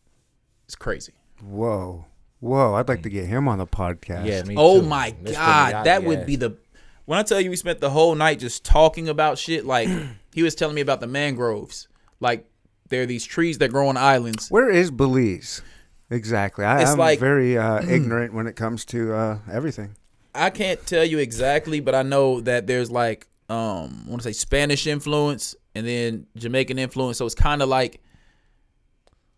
It's 0.64 0.74
crazy. 0.74 1.12
Whoa. 1.42 2.06
Whoa. 2.40 2.74
I'd 2.74 2.88
like 2.88 3.02
to 3.02 3.10
get 3.10 3.26
him 3.26 3.46
on 3.48 3.58
the 3.58 3.66
podcast. 3.66 4.26
Yeah. 4.26 4.42
Me 4.44 4.54
Oh 4.56 4.80
too. 4.80 4.86
my 4.86 5.12
Mr. 5.22 5.32
god, 5.34 5.74
Miyagi 5.74 5.84
that 5.84 6.04
would 6.04 6.20
ass. 6.20 6.26
be 6.26 6.36
the. 6.36 6.56
When 7.04 7.18
I 7.18 7.22
tell 7.22 7.40
you 7.40 7.50
we 7.50 7.56
spent 7.56 7.80
the 7.80 7.90
whole 7.90 8.14
night 8.14 8.38
just 8.38 8.64
talking 8.64 9.08
about 9.08 9.38
shit, 9.38 9.64
like 9.66 9.88
he 10.34 10.42
was 10.42 10.54
telling 10.54 10.74
me 10.74 10.80
about 10.80 11.00
the 11.00 11.06
mangroves, 11.06 11.88
like 12.20 12.46
there 12.88 13.02
are 13.02 13.06
these 13.06 13.24
trees 13.24 13.58
that 13.58 13.70
grow 13.70 13.88
on 13.88 13.96
islands. 13.96 14.48
Where 14.50 14.70
is 14.70 14.90
Belize? 14.90 15.62
Exactly. 16.10 16.64
I, 16.64 16.82
I'm 16.82 16.98
like- 16.98 17.18
very 17.18 17.56
uh, 17.58 17.82
ignorant 17.88 18.34
when 18.34 18.46
it 18.46 18.54
comes 18.56 18.84
to 18.86 19.14
uh, 19.14 19.38
everything. 19.50 19.96
I 20.34 20.48
can't 20.50 20.84
tell 20.86 21.04
you 21.04 21.18
exactly, 21.18 21.80
but 21.80 21.94
I 21.94 22.02
know 22.02 22.40
that 22.42 22.66
there's 22.66 22.90
like 22.90 23.28
um 23.50 24.04
I 24.06 24.10
want 24.10 24.22
to 24.22 24.28
say 24.28 24.32
Spanish 24.32 24.86
influence 24.86 25.54
and 25.74 25.86
then 25.86 26.26
Jamaican 26.36 26.78
influence, 26.78 27.18
so 27.18 27.26
it's 27.26 27.34
kind 27.34 27.60
of 27.62 27.68
like 27.68 28.00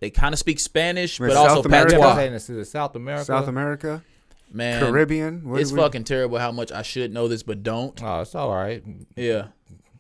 they 0.01 0.11
kind 0.11 0.33
of 0.33 0.39
speak 0.39 0.61
Spanish, 0.61 1.19
With 1.19 1.31
but 1.31 1.37
also 1.37 1.57
South 1.57 1.67
America? 1.67 1.97
patois. 1.97 2.15
Saying 2.17 2.33
this 2.59 2.71
South 2.71 2.95
America. 2.95 3.25
South 3.25 3.49
America, 3.49 4.03
Man, 4.55 4.81
Caribbean. 4.81 5.49
What 5.49 5.61
it's 5.61 5.71
do 5.71 5.77
we- 5.77 5.83
fucking 5.83 6.05
terrible 6.05 6.39
how 6.39 6.53
much 6.53 6.71
I 6.73 6.83
should 6.83 7.13
know 7.13 7.27
this 7.29 7.43
but 7.43 7.63
don't. 7.63 8.01
Oh, 8.03 8.21
it's 8.21 8.35
all 8.35 8.55
right. 8.55 8.83
Yeah, 9.17 9.49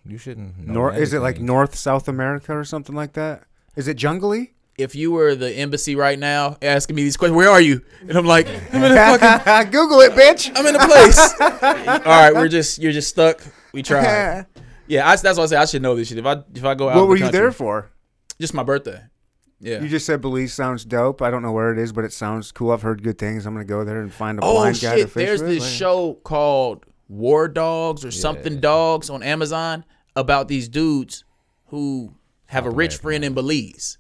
You 0.06 0.16
shouldn't. 0.16 0.58
Know 0.66 0.72
Nor 0.74 0.94
is 0.94 1.12
it 1.12 1.20
like. 1.20 1.40
North 1.40 1.74
South 1.74 2.06
America 2.08 2.56
or 2.56 2.64
something 2.64 2.94
like 2.94 3.14
that? 3.14 3.42
Is 3.76 3.88
it 3.88 3.96
jungly? 3.96 4.52
If 4.78 4.94
you 4.96 5.12
were 5.12 5.34
the 5.36 5.52
embassy 5.52 5.94
right 5.96 6.18
now 6.18 6.56
asking 6.62 6.96
me 6.96 7.02
these 7.04 7.16
questions, 7.16 7.36
where 7.36 7.48
are 7.50 7.60
you? 7.60 7.80
And 8.00 8.16
I'm 8.16 8.26
like, 8.26 8.48
I'm 8.72 8.82
in 8.82 8.92
a 8.92 9.18
fucking, 9.18 9.70
Google 9.72 10.00
it, 10.00 10.12
bitch. 10.12 10.50
I'm 10.54 10.66
in 10.66 10.74
a 10.76 10.84
place. 10.86 11.34
All 11.40 11.48
right, 12.04 12.32
we're 12.34 12.48
just, 12.48 12.78
you're 12.80 12.90
just 12.92 13.08
stuck. 13.08 13.40
We 13.72 13.82
tried. 13.82 14.46
Yeah, 14.86 15.08
I, 15.08 15.16
that's 15.16 15.38
why 15.38 15.44
I 15.44 15.46
say 15.46 15.56
I 15.56 15.64
should 15.64 15.80
know 15.80 15.96
this 15.96 16.08
shit. 16.08 16.18
If 16.18 16.26
I, 16.26 16.42
if 16.54 16.62
I 16.62 16.74
go 16.74 16.90
out, 16.90 16.96
what 16.96 17.08
were 17.08 17.18
the 17.18 17.24
you 17.24 17.30
there 17.32 17.50
for? 17.52 17.90
Just 18.38 18.52
my 18.52 18.62
birthday. 18.62 19.00
Yeah. 19.60 19.80
You 19.80 19.88
just 19.88 20.04
said 20.04 20.20
Belize 20.20 20.52
sounds 20.52 20.84
dope. 20.84 21.22
I 21.22 21.30
don't 21.30 21.42
know 21.42 21.52
where 21.52 21.72
it 21.72 21.78
is, 21.78 21.92
but 21.92 22.04
it 22.04 22.12
sounds 22.12 22.52
cool. 22.52 22.70
I've 22.72 22.82
heard 22.82 23.02
good 23.02 23.18
things. 23.18 23.46
I'm 23.46 23.54
gonna 23.54 23.64
go 23.64 23.84
there 23.84 24.00
and 24.00 24.12
find 24.12 24.38
a 24.38 24.42
Oh 24.44 24.54
blind 24.54 24.80
guy 24.80 24.94
to 24.96 25.00
shit! 25.02 25.10
fish 25.10 25.26
There's 25.26 25.40
with. 25.42 25.50
this 25.50 25.62
Like- 25.62 25.72
show 25.72 26.14
called 26.24 26.84
War 27.08 27.48
Dogs 27.48 28.04
or 28.04 28.10
something 28.10 28.60
Dogs 28.60 29.08
on 29.10 29.22
Amazon 29.22 29.84
about 30.16 30.48
these 30.48 30.68
dudes 30.68 31.24
who 31.66 32.14
have 32.46 32.66
a 32.66 32.70
rich 32.70 32.94
American 32.94 33.02
friend 33.02 33.24
in 33.24 33.34
Belize. 33.34 33.98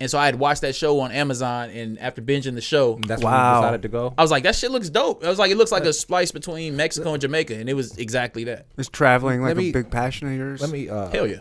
And 0.00 0.10
so 0.10 0.18
I 0.18 0.26
had 0.26 0.36
watched 0.36 0.62
that 0.62 0.74
show 0.74 0.98
on 0.98 1.12
Amazon, 1.12 1.70
and 1.70 1.96
after 2.00 2.20
binging 2.20 2.56
the 2.56 2.60
show, 2.60 2.98
That's 3.06 3.22
Wow. 3.22 3.30
wow. 3.30 3.54
you 3.58 3.62
decided 3.62 3.82
to 3.82 3.88
go. 3.88 4.14
I 4.18 4.22
was 4.22 4.32
like, 4.32 4.42
"That 4.42 4.56
shit 4.56 4.72
looks 4.72 4.90
dope." 4.90 5.24
I 5.24 5.28
was 5.28 5.38
like, 5.38 5.52
"It 5.52 5.56
looks 5.56 5.70
like 5.70 5.84
a 5.84 5.92
splice 5.92 6.32
between 6.32 6.74
Mexico 6.74 7.12
and 7.12 7.20
Jamaica," 7.20 7.54
and 7.54 7.68
it 7.68 7.74
was 7.74 7.96
exactly 7.98 8.42
that. 8.44 8.66
Is 8.76 8.88
traveling 8.88 9.42
like 9.42 9.56
me- 9.56 9.70
a 9.70 9.72
big 9.72 9.90
passion 9.92 10.26
of 10.26 10.34
yours? 10.34 10.60
Let 10.60 10.70
me. 10.70 10.88
Uh, 10.88 11.08
Hell 11.10 11.26
yeah! 11.28 11.40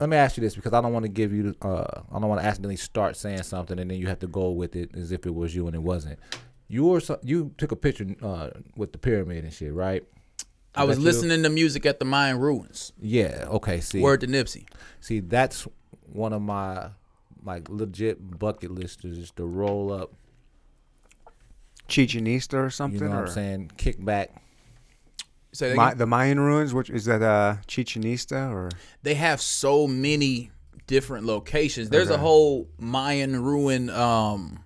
Let 0.00 0.08
me 0.08 0.16
ask 0.16 0.36
you 0.36 0.42
this 0.42 0.54
because 0.54 0.72
I 0.72 0.80
don't 0.80 0.92
want 0.92 1.04
to 1.04 1.10
give 1.10 1.32
you. 1.32 1.54
Uh, 1.62 1.84
I 2.12 2.18
don't 2.18 2.28
want 2.28 2.40
to 2.40 2.46
accidentally 2.46 2.76
start 2.76 3.16
saying 3.16 3.42
something 3.42 3.78
and 3.78 3.90
then 3.90 3.98
you 3.98 4.06
have 4.08 4.20
to 4.20 4.26
go 4.26 4.50
with 4.50 4.76
it 4.76 4.90
as 4.94 5.12
if 5.12 5.26
it 5.26 5.34
was 5.34 5.54
you 5.54 5.66
and 5.66 5.74
it 5.74 5.82
wasn't. 5.82 6.18
You 6.68 6.84
were 6.86 7.00
you 7.22 7.52
took 7.58 7.72
a 7.72 7.76
picture 7.76 8.06
uh, 8.22 8.50
with 8.76 8.92
the 8.92 8.98
pyramid 8.98 9.44
and 9.44 9.52
shit, 9.52 9.72
right? 9.72 10.02
I 10.74 10.84
was 10.84 10.96
that 10.96 11.02
you? 11.02 11.06
listening 11.06 11.42
to 11.42 11.48
music 11.48 11.86
at 11.86 11.98
the 11.98 12.04
Mayan 12.04 12.38
ruins. 12.38 12.92
Yeah. 13.00 13.46
Okay. 13.48 13.80
See. 13.80 14.00
Word 14.00 14.20
to 14.20 14.26
Nipsey. 14.26 14.66
See, 15.00 15.20
that's 15.20 15.66
one 16.12 16.32
of 16.32 16.42
my 16.42 16.90
like 17.44 17.68
legit 17.68 18.38
bucket 18.38 18.70
listers 18.70 19.16
is 19.16 19.30
to 19.32 19.46
roll 19.46 19.92
up. 19.92 20.12
Chichinista 21.88 22.54
or 22.54 22.70
something. 22.70 22.94
You 22.94 22.98
something? 22.98 23.08
know 23.08 23.14
what 23.14 23.22
or 23.22 23.26
I'm 23.26 23.32
saying? 23.32 23.70
Kick 23.76 24.04
back. 24.04 24.42
Say 25.56 25.70
that 25.70 25.76
Ma- 25.76 25.94
the 25.94 26.06
Mayan 26.06 26.38
ruins, 26.40 26.74
which 26.74 26.90
is 26.90 27.04
that 27.06 27.22
uh 27.22 27.56
Chichinista 27.66 28.50
or 28.52 28.68
they 29.02 29.14
have 29.14 29.40
so 29.40 29.86
many 29.86 30.50
different 30.86 31.24
locations. 31.26 31.88
There's 31.88 32.10
a 32.10 32.18
whole 32.18 32.68
Mayan 32.78 33.42
ruin. 33.42 33.90
Um, 33.90 34.62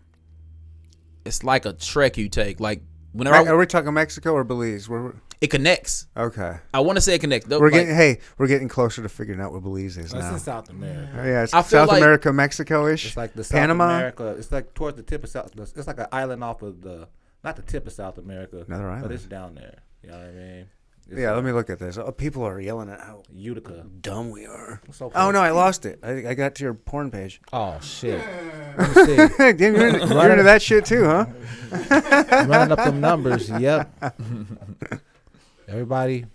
it's 1.25 1.45
like 1.45 1.65
a 1.67 1.73
trek 1.73 2.17
you 2.19 2.29
take. 2.29 2.61
Like 2.61 2.83
whenever 3.13 3.37
I- 3.37 3.47
are 3.47 3.57
we 3.57 3.67
talking 3.67 3.93
Mexico 3.95 4.33
or 4.33 4.45
Belize? 4.45 4.89
We're, 4.89 5.13
it 5.41 5.49
connects. 5.49 6.07
okay. 6.17 6.59
I 6.75 6.81
want 6.81 6.97
to 6.97 7.01
say 7.01 7.15
it 7.15 7.21
connects. 7.21 7.49
Though, 7.49 7.59
We're 7.61 7.67
like, 7.71 7.81
getting 7.81 7.95
hey, 7.95 8.19
we're 8.37 8.47
getting 8.47 8.69
closer 8.69 9.03
to 9.03 9.09
figuring 9.09 9.41
out 9.41 9.53
what 9.53 9.63
Belize 9.63 9.97
is 9.97 10.11
That's 10.11 10.25
now. 10.27 10.33
in 10.35 10.39
South 10.39 10.69
America. 10.69 11.13
Oh, 11.17 11.25
yeah, 11.25 11.43
it's 11.45 11.55
I 11.55 11.63
South 11.63 11.89
like- 11.89 11.99
America, 12.03 12.33
Mexico 12.33 12.87
ish. 12.87 13.07
It's 13.07 13.17
like 13.17 13.33
the 13.33 13.45
South 13.45 13.59
Panama. 13.59 13.95
America. 13.97 14.27
It's 14.37 14.53
like 14.53 14.75
towards 14.75 14.97
the 14.99 15.03
tip 15.03 15.25
of 15.25 15.31
South. 15.31 15.53
It's 15.59 15.87
like 15.87 15.99
an 15.99 16.09
island 16.13 16.45
off 16.45 16.61
of 16.61 16.83
the, 16.83 17.09
not 17.43 17.57
the 17.57 17.63
tip 17.63 17.87
of 17.87 17.93
South 17.95 18.19
America, 18.19 18.65
Another 18.69 18.89
island. 18.91 19.03
but 19.05 19.13
it's 19.13 19.25
down 19.25 19.55
there. 19.55 19.79
You 20.03 20.11
know 20.11 20.19
what 20.19 20.27
I 20.27 20.33
mean? 20.33 20.67
It's 21.11 21.21
Yeah, 21.21 21.33
let 21.33 21.43
me 21.45 21.51
look 21.53 21.69
at 21.71 21.79
this. 21.81 21.99
Oh, 21.99 22.13
people 22.13 22.45
are 22.45 22.61
yelling 22.61 22.89
at 22.89 23.01
how 23.01 23.23
Utica. 23.33 23.85
dumb 24.01 24.31
we 24.31 24.47
are. 24.47 24.81
So 24.93 25.11
Oh 25.15 25.31
no, 25.33 25.41
I 25.41 25.51
lost 25.51 25.85
it. 25.85 25.99
I, 26.03 26.29
I 26.29 26.35
got 26.35 26.55
to 26.57 26.65
your 26.65 26.75
porn 26.75 27.11
page. 27.11 27.41
Oh 27.53 27.79
shit! 27.81 28.25
Let 28.79 28.97
me 28.97 29.05
see. 29.05 29.17
Damn, 29.53 29.75
you're, 29.75 29.89
into, 29.89 30.07
you're 30.07 30.31
into 30.31 30.45
that 30.45 30.63
shit 30.63 30.85
too, 30.85 31.05
huh? 31.05 31.27
Running 32.47 32.73
up 32.73 32.79
them 32.85 33.01
numbers. 33.01 33.51
Yep. 33.51 34.15
Everybody, 35.69 36.27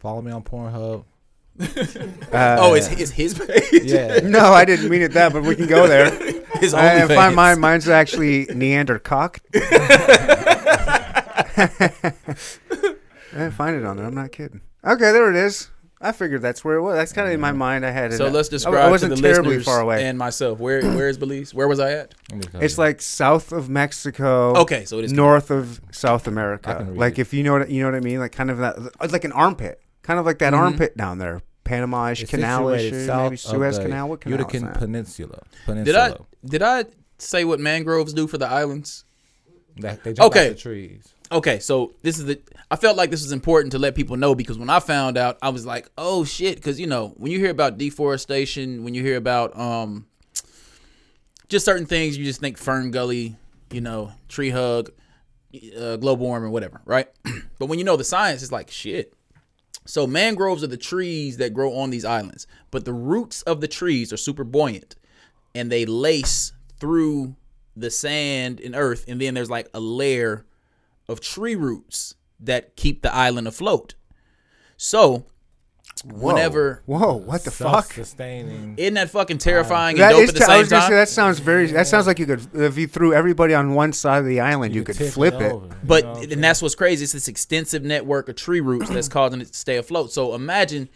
follow 0.00 0.20
me 0.22 0.32
on 0.32 0.42
Pornhub. 0.42 1.04
Uh, 1.60 2.56
oh, 2.60 2.74
it's, 2.74 2.88
it's 2.88 3.10
his 3.10 3.34
page. 3.34 3.82
Yeah. 3.84 4.20
no, 4.22 4.52
I 4.52 4.64
didn't 4.64 4.88
mean 4.88 5.02
it 5.02 5.12
that, 5.14 5.32
but 5.32 5.42
we 5.42 5.56
can 5.56 5.66
go 5.66 5.88
there. 5.88 6.10
his 6.60 6.72
I 6.74 7.00
OnlyFans. 7.00 7.14
find 7.16 7.34
mine. 7.36 7.58
Mine's 7.60 7.88
actually 7.88 8.46
Neandercock. 8.46 9.38
I 13.38 13.42
didn't 13.44 13.54
find 13.54 13.76
it 13.76 13.84
on 13.84 13.96
there. 13.96 14.06
I'm 14.06 14.14
not 14.14 14.32
kidding. 14.32 14.60
Okay, 14.84 15.12
there 15.12 15.30
it 15.30 15.36
is. 15.36 15.70
I 16.00 16.12
figured 16.12 16.42
that's 16.42 16.64
where 16.64 16.76
it 16.76 16.82
was. 16.82 16.94
That's 16.94 17.12
kind 17.12 17.26
of 17.26 17.34
in 17.34 17.40
my 17.40 17.50
mind. 17.50 17.84
I 17.84 17.90
had 17.90 18.12
it. 18.12 18.16
So 18.18 18.28
let's 18.28 18.48
describe 18.48 18.74
I 18.74 18.88
wasn't 18.90 19.16
to 19.16 19.20
the 19.20 19.28
terribly 19.28 19.56
listeners 19.56 19.64
far 19.64 19.80
away. 19.80 20.04
and 20.04 20.16
myself. 20.16 20.60
Where 20.60 20.80
where 20.94 21.08
is 21.08 21.18
Belize? 21.18 21.52
Where 21.52 21.66
was 21.66 21.80
I 21.80 21.92
at? 21.92 22.14
Let 22.30 22.38
me 22.38 22.44
tell 22.46 22.62
It's 22.62 22.76
you. 22.76 22.84
like 22.84 23.00
south 23.02 23.50
of 23.50 23.68
Mexico. 23.68 24.54
Okay, 24.58 24.84
so 24.84 24.98
it 25.00 25.06
is 25.06 25.12
north 25.12 25.50
of 25.50 25.80
South 25.90 26.28
America. 26.28 26.86
Like 26.92 27.18
it. 27.18 27.22
if 27.22 27.34
you 27.34 27.42
know 27.42 27.52
what 27.58 27.68
you 27.68 27.82
know 27.82 27.88
what 27.90 27.96
I 27.96 28.00
mean, 28.00 28.20
like 28.20 28.30
kind 28.32 28.50
of 28.50 28.58
that, 28.58 28.76
it's 29.00 29.12
like 29.12 29.24
an 29.24 29.32
armpit, 29.32 29.80
kind 30.02 30.20
of 30.20 30.26
like 30.26 30.38
that 30.38 30.52
Mhm. 30.52 30.58
armpit 30.58 30.96
down 30.96 31.18
there, 31.18 31.42
Panama-ish, 31.64 32.22
It's 32.22 32.30
Canal-ish, 32.30 32.92
maybe 32.92 33.04
south 33.06 33.32
of 33.32 33.40
Suez 33.40 33.76
the 33.78 33.82
Canal. 33.84 34.08
What 34.08 34.20
canal 34.20 34.38
is 34.38 34.44
Utica 34.52 34.66
that? 34.66 34.78
Peninsula. 34.78 35.42
Did 35.66 35.96
I 35.96 36.14
did 36.44 36.62
I 36.62 36.84
say 37.18 37.44
what 37.44 37.58
mangroves 37.58 38.12
do 38.12 38.28
for 38.28 38.38
the 38.38 38.46
islands? 38.46 39.04
That, 39.78 40.02
they 40.04 40.12
jump 40.12 40.28
Okay. 40.32 40.46
out 40.50 40.56
the 40.56 40.60
trees. 40.60 41.08
Okay, 41.30 41.58
so 41.58 41.94
this 42.02 42.18
is 42.18 42.24
the. 42.24 42.40
I 42.70 42.76
felt 42.76 42.96
like 42.96 43.10
this 43.10 43.22
was 43.22 43.32
important 43.32 43.72
to 43.72 43.78
let 43.78 43.94
people 43.94 44.16
know 44.16 44.34
because 44.34 44.56
when 44.56 44.70
I 44.70 44.80
found 44.80 45.18
out, 45.18 45.36
I 45.42 45.50
was 45.50 45.66
like, 45.66 45.90
"Oh 45.98 46.24
shit!" 46.24 46.56
Because 46.56 46.80
you 46.80 46.86
know, 46.86 47.08
when 47.16 47.30
you 47.30 47.38
hear 47.38 47.50
about 47.50 47.76
deforestation, 47.76 48.82
when 48.82 48.94
you 48.94 49.02
hear 49.02 49.16
about 49.16 49.58
um, 49.58 50.06
just 51.48 51.66
certain 51.66 51.86
things, 51.86 52.16
you 52.16 52.24
just 52.24 52.40
think 52.40 52.58
FernGully, 52.58 53.36
you 53.70 53.82
know, 53.82 54.12
tree 54.28 54.50
hug, 54.50 54.90
uh, 55.78 55.96
global 55.96 56.26
warming, 56.26 56.50
whatever, 56.50 56.80
right? 56.86 57.08
but 57.58 57.66
when 57.66 57.78
you 57.78 57.84
know 57.84 57.96
the 57.96 58.04
science, 58.04 58.42
it's 58.42 58.52
like 58.52 58.70
shit. 58.70 59.12
So 59.84 60.06
mangroves 60.06 60.62
are 60.64 60.68
the 60.68 60.76
trees 60.78 61.38
that 61.38 61.54
grow 61.54 61.74
on 61.74 61.90
these 61.90 62.04
islands, 62.04 62.46
but 62.70 62.84
the 62.86 62.92
roots 62.92 63.42
of 63.42 63.60
the 63.60 63.68
trees 63.68 64.12
are 64.14 64.18
super 64.18 64.44
buoyant, 64.44 64.96
and 65.54 65.70
they 65.70 65.84
lace 65.84 66.52
through 66.80 67.36
the 67.76 67.90
sand 67.90 68.60
and 68.60 68.74
earth, 68.74 69.04
and 69.08 69.20
then 69.20 69.34
there's 69.34 69.50
like 69.50 69.68
a 69.74 69.80
layer 69.80 70.46
of 71.08 71.20
tree 71.20 71.54
roots 71.54 72.14
that 72.40 72.76
keep 72.76 73.02
the 73.02 73.12
island 73.14 73.48
afloat. 73.48 73.94
So, 74.76 75.26
Whoa. 76.04 76.26
whenever 76.34 76.82
Whoa, 76.86 77.14
what 77.16 77.42
the 77.44 77.50
fuck? 77.50 77.86
Self-sustaining. 77.86 78.74
isn't 78.76 78.94
that 78.94 79.10
fucking 79.10 79.38
terrifying 79.38 79.96
and 79.96 80.02
That 80.02 80.10
dope 80.12 80.22
is. 80.22 80.28
at 80.30 80.34
the 80.36 80.38
T- 80.40 80.44
I 80.44 80.48
same 80.48 80.58
was 80.60 80.68
time? 80.68 80.88
say 80.90 80.94
that 80.94 81.08
sounds 81.08 81.38
very. 81.40 81.66
That 81.66 81.86
sounds 81.88 82.06
like 82.06 82.18
you 82.20 82.26
could 82.26 82.54
if 82.54 82.78
you 82.78 82.86
threw 82.86 83.12
everybody 83.12 83.54
on 83.54 83.74
one 83.74 83.92
side 83.92 84.18
of 84.18 84.26
the 84.26 84.38
island, 84.40 84.74
you, 84.74 84.84
could 84.84 84.96
tip 84.96 85.12
flip 85.12 85.34
it. 85.34 85.50
over, 85.50 85.66
you 85.66 85.72
But 85.82 86.04
know 86.04 86.12
what 86.12 86.32
and 86.32 86.44
that's 86.44 86.62
what's 86.62 86.76
crazy. 86.76 87.02
It's 87.02 87.12
this 87.14 87.26
extensive 87.26 87.82
network 87.82 88.28
of 88.28 88.36
tree 88.36 88.60
roots 88.60 88.88
that's 88.90 89.08
causing 89.08 89.40
it 89.40 89.46
to 89.48 89.54
stay 89.54 89.76
afloat. 89.78 90.12
So 90.12 90.34
imagine 90.36 90.88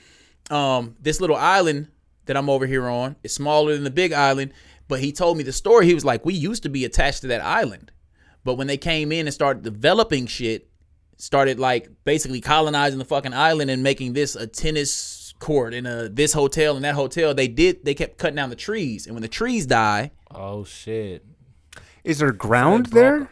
um, 0.51 0.95
this 1.01 1.21
little 1.21 1.37
island 1.37 1.89
that 2.27 2.37
I'm 2.37 2.49
over 2.49 2.67
here 2.67 2.87
on 2.89 3.17
is 3.25 3.33
smaller 3.35 3.75
than 3.75 3.83
the 3.83 3.91
big 3.91 4.13
island. 4.13 4.53
But 4.87 5.01
he 5.01 5.11
told 5.11 5.37
me 5.39 5.43
the 5.43 5.53
story. 5.53 5.87
He 5.87 5.95
was 5.95 6.05
like, 6.05 6.25
we 6.25 6.35
used 6.35 6.63
to 6.65 6.69
be 6.69 6.85
attached 6.85 7.23
to 7.23 7.27
that 7.29 7.41
island, 7.41 7.91
but 8.45 8.55
when 8.55 8.67
they 8.67 8.77
came 8.77 9.13
in 9.13 9.27
and 9.27 9.35
started 9.35 9.63
developing 9.63 10.27
shit, 10.27 10.69
started 11.17 11.59
like 11.61 11.89
basically 12.05 12.41
colonizing 12.41 12.99
the 12.99 13.05
fucking 13.05 13.35
island 13.35 13.71
and 13.71 13.83
making 13.83 14.13
this 14.13 14.35
a 14.35 14.47
tennis 14.47 15.35
court 15.39 15.75
and 15.75 15.87
a 15.87 16.09
this 16.09 16.33
hotel 16.33 16.77
and 16.77 16.85
that 16.85 16.95
hotel. 16.95 17.35
They 17.35 17.49
did. 17.49 17.85
They 17.85 17.95
kept 17.95 18.19
cutting 18.19 18.37
down 18.37 18.51
the 18.51 18.57
trees, 18.57 19.07
and 19.07 19.15
when 19.15 19.23
the 19.23 19.29
trees 19.29 19.67
die, 19.67 20.13
Oh 20.31 20.65
shit! 20.65 21.25
Is 22.05 22.19
there 22.19 22.33
ground 22.33 22.87
there? 22.87 23.29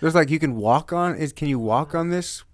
There's 0.00 0.14
like 0.14 0.30
you 0.30 0.38
can 0.38 0.56
walk 0.56 0.92
on. 0.92 1.16
Is 1.16 1.32
can 1.32 1.48
you 1.48 1.58
walk 1.58 1.94
on 1.94 2.10
this? 2.10 2.44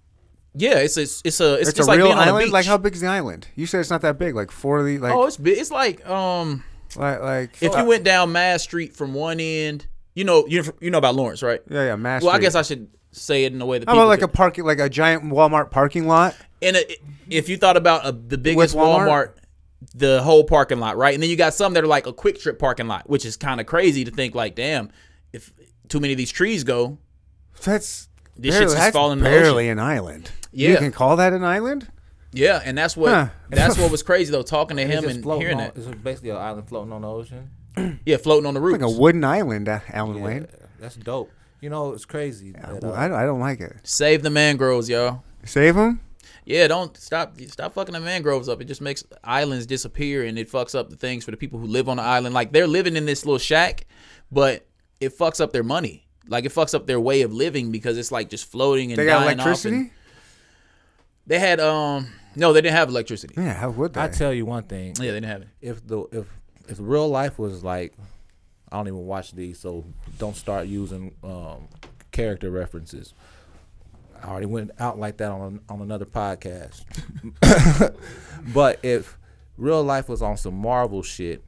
yeah, 0.57 0.79
it's 0.79 0.97
it's 0.97 1.21
it's 1.25 1.39
a 1.39 1.55
it's, 1.55 1.69
It's, 1.69 1.77
just 1.77 1.87
a 1.87 1.91
like 1.91 1.97
real 1.97 2.07
being 2.07 2.17
on 2.17 2.27
a 2.27 2.31
island. 2.31 2.45
beach. 2.45 2.53
Like 2.53 2.65
how 2.65 2.77
big 2.77 2.93
is 2.93 3.01
the 3.01 3.07
island? 3.07 3.47
You 3.55 3.65
said 3.65 3.81
it's 3.81 3.89
not 3.89 4.01
that 4.01 4.17
big. 4.17 4.35
Like 4.35 4.51
forty. 4.51 4.97
Like 4.97 5.13
oh, 5.13 5.25
it's 5.25 5.37
big. 5.37 5.57
It's 5.57 5.71
like 5.71 6.07
um. 6.07 6.63
like 6.95 7.21
like. 7.21 7.63
If 7.63 7.75
you 7.75 7.85
went 7.85 8.03
down 8.03 8.31
Mass 8.31 8.63
Street 8.63 8.95
from 8.95 9.13
one 9.13 9.39
end, 9.39 9.87
you 10.15 10.23
know 10.23 10.45
you 10.47 10.63
you 10.81 10.89
know 10.89 10.97
about 10.97 11.13
Lawrence, 11.15 11.43
right? 11.43 11.61
yeah, 11.69 11.85
yeah, 11.85 11.95
Mass 11.95 12.23
Well, 12.23 12.31
I 12.31 12.35
Street. 12.37 12.45
guess 12.45 12.55
I 12.55 12.61
should 12.63 12.87
say 13.11 13.45
it 13.45 13.53
in 13.53 13.61
a 13.61 13.65
way 13.65 13.77
that 13.79 13.87
How 13.87 13.93
people 13.93 14.03
about 14.03 14.09
like 14.09 14.21
a 14.23 14.27
parking, 14.27 14.65
like 14.65 14.79
a 14.79 14.89
giant 14.89 15.23
Walmart 15.25 15.69
parking 15.71 16.07
lot? 16.07 16.35
and 16.61 16.75
a, 16.77 16.95
if 17.29 17.47
you 17.49 17.57
thought 17.57 17.77
about 17.77 18.05
a, 18.07 18.11
the 18.11 18.37
biggest 18.37 18.75
Walmart? 18.75 19.07
Walmart, 19.07 19.31
the 19.93 20.21
whole 20.23 20.43
parking 20.43 20.79
lot, 20.79 20.97
right? 20.97 21.13
And 21.13 21.21
then 21.21 21.29
you 21.29 21.35
got 21.35 21.53
some 21.53 21.73
that 21.73 21.83
are 21.83 21.87
like 21.87 22.07
a 22.07 22.13
QuikTrip 22.13 22.57
parking 22.59 22.87
lot, 22.87 23.07
which 23.09 23.23
is 23.25 23.37
kind 23.37 23.59
of 23.61 23.67
crazy 23.67 24.03
to 24.03 24.11
think 24.11 24.33
like, 24.35 24.55
damn, 24.55 24.89
if 25.31 25.53
too 25.89 25.99
many 25.99 26.13
of 26.13 26.17
these 26.17 26.31
trees 26.31 26.63
go, 26.63 26.97
That's 27.63 28.09
This 28.37 28.51
barely, 28.51 28.63
shit's 28.65 28.73
just 28.73 28.75
that's 28.77 28.93
falling 28.95 29.19
in 29.19 29.23
the 29.23 29.29
barely 29.29 29.69
an 29.69 29.79
island. 29.79 30.31
you 30.51 30.69
Yeah. 30.71 30.77
can 30.77 30.91
call 30.91 31.15
that 31.17 31.33
an 31.33 31.43
island. 31.43 31.87
yeah, 32.33 32.61
and 32.65 32.77
that's 32.77 32.97
what 32.97 33.11
Huh. 33.11 33.27
that's 33.49 33.77
what 33.77 33.91
was 33.91 34.01
crazy 34.03 34.31
though, 34.31 34.41
talking 34.43 34.75
to 34.77 34.83
him 34.83 35.05
and 35.07 35.23
hearing 35.23 35.53
on, 35.57 35.57
that, 35.59 35.77
It's 35.77 35.85
basically 35.87 36.31
an 36.31 36.37
island 36.37 36.67
floating 36.67 36.91
on 36.91 37.01
the 37.03 37.07
ocean. 37.09 37.49
yeah, 38.05 38.17
floating 38.17 38.45
on 38.45 38.53
the 38.53 38.61
roof. 38.61 38.73
Like 38.73 38.81
a 38.81 38.89
wooden 38.89 39.23
island, 39.23 39.67
uh, 39.69 39.79
Alan 39.91 40.17
Yeah, 40.17 40.23
Wayne. 40.23 40.47
that's 40.79 40.95
dope. 40.95 41.31
You 41.61 41.69
know, 41.69 41.93
it's 41.93 42.05
crazy. 42.05 42.51
that, 42.51 42.83
uh, 42.83 42.93
I, 42.93 43.07
don't- 43.07 43.17
I 43.17 43.25
don't 43.25 43.39
like 43.39 43.59
it. 43.59 43.73
Save 43.83 44.21
the 44.23 44.29
mangroves, 44.29 44.87
y'all. 44.89 45.23
Save 45.45 45.75
them. 45.75 46.01
Yeah, 46.45 46.67
don't 46.67 46.95
stop 46.97 47.39
stop 47.47 47.73
fucking 47.73 47.93
the 47.93 47.99
mangroves 47.99 48.47
up. 48.49 48.61
It 48.61 48.65
just 48.65 48.81
makes 48.81 49.03
islands 49.23 49.65
disappear 49.65 50.23
and 50.25 50.37
it 50.37 50.51
fucks 50.51 50.75
up 50.77 50.91
the 50.91 50.95
things 50.95 51.25
for 51.25 51.31
the 51.31 51.37
people 51.37 51.57
who 51.57 51.65
live 51.65 51.89
on 51.89 51.97
the 51.97 52.03
island. 52.03 52.35
Like 52.35 52.51
they're 52.51 52.67
living 52.67 52.95
in 52.95 53.05
this 53.07 53.25
little 53.25 53.39
shack, 53.39 53.87
but 54.31 54.67
it 54.99 55.17
fucks 55.17 55.41
up 55.41 55.53
their 55.53 55.63
money. 55.63 56.07
Like 56.27 56.45
it 56.45 56.51
fucks 56.53 56.75
up 56.75 56.85
their 56.85 56.99
way 56.99 57.21
of 57.23 57.33
living 57.33 57.71
because 57.71 57.97
it's 57.97 58.11
like 58.11 58.29
just 58.29 58.45
floating 58.51 58.91
and 58.91 58.99
They 58.99 59.05
got 59.05 59.23
dying 59.25 59.25
off 59.25 59.31
and- 59.31 59.41
electricity. 59.41 59.91
They 61.25 61.39
had 61.39 61.59
um 61.59 62.09
No, 62.35 62.53
they 62.53 62.61
didn't 62.61 62.75
have 62.75 62.89
electricity. 62.89 63.33
Yeah, 63.37 63.53
how 63.53 63.71
would 63.71 63.93
they? 63.93 64.01
I 64.03 64.07
tell 64.09 64.31
you 64.33 64.45
one 64.45 64.63
thing. 64.63 64.89
Yeah, 64.99 65.11
they 65.11 65.17
didn't 65.21 65.25
have 65.25 65.41
it. 65.41 65.47
if 65.61 65.85
the 65.87 66.03
if 66.11 66.27
if 66.67 66.77
real 66.79 67.07
life 67.07 67.37
was 67.37 67.63
like 67.63 67.93
I 68.71 68.77
don't 68.77 68.87
even 68.87 69.05
watch 69.05 69.31
these, 69.31 69.59
so 69.59 69.85
don't 70.17 70.35
start 70.35 70.67
using 70.67 71.15
um, 71.23 71.67
character 72.11 72.49
references. 72.49 73.13
I 74.21 74.27
already 74.27 74.47
went 74.47 74.71
out 74.79 74.97
like 74.99 75.17
that 75.17 75.31
on 75.31 75.61
on 75.69 75.81
another 75.81 76.05
podcast. 76.05 76.83
but 78.53 78.79
if 78.83 79.17
real 79.57 79.83
life 79.83 80.09
was 80.09 80.21
on 80.21 80.37
some 80.37 80.55
Marvel 80.55 81.03
shit, 81.03 81.43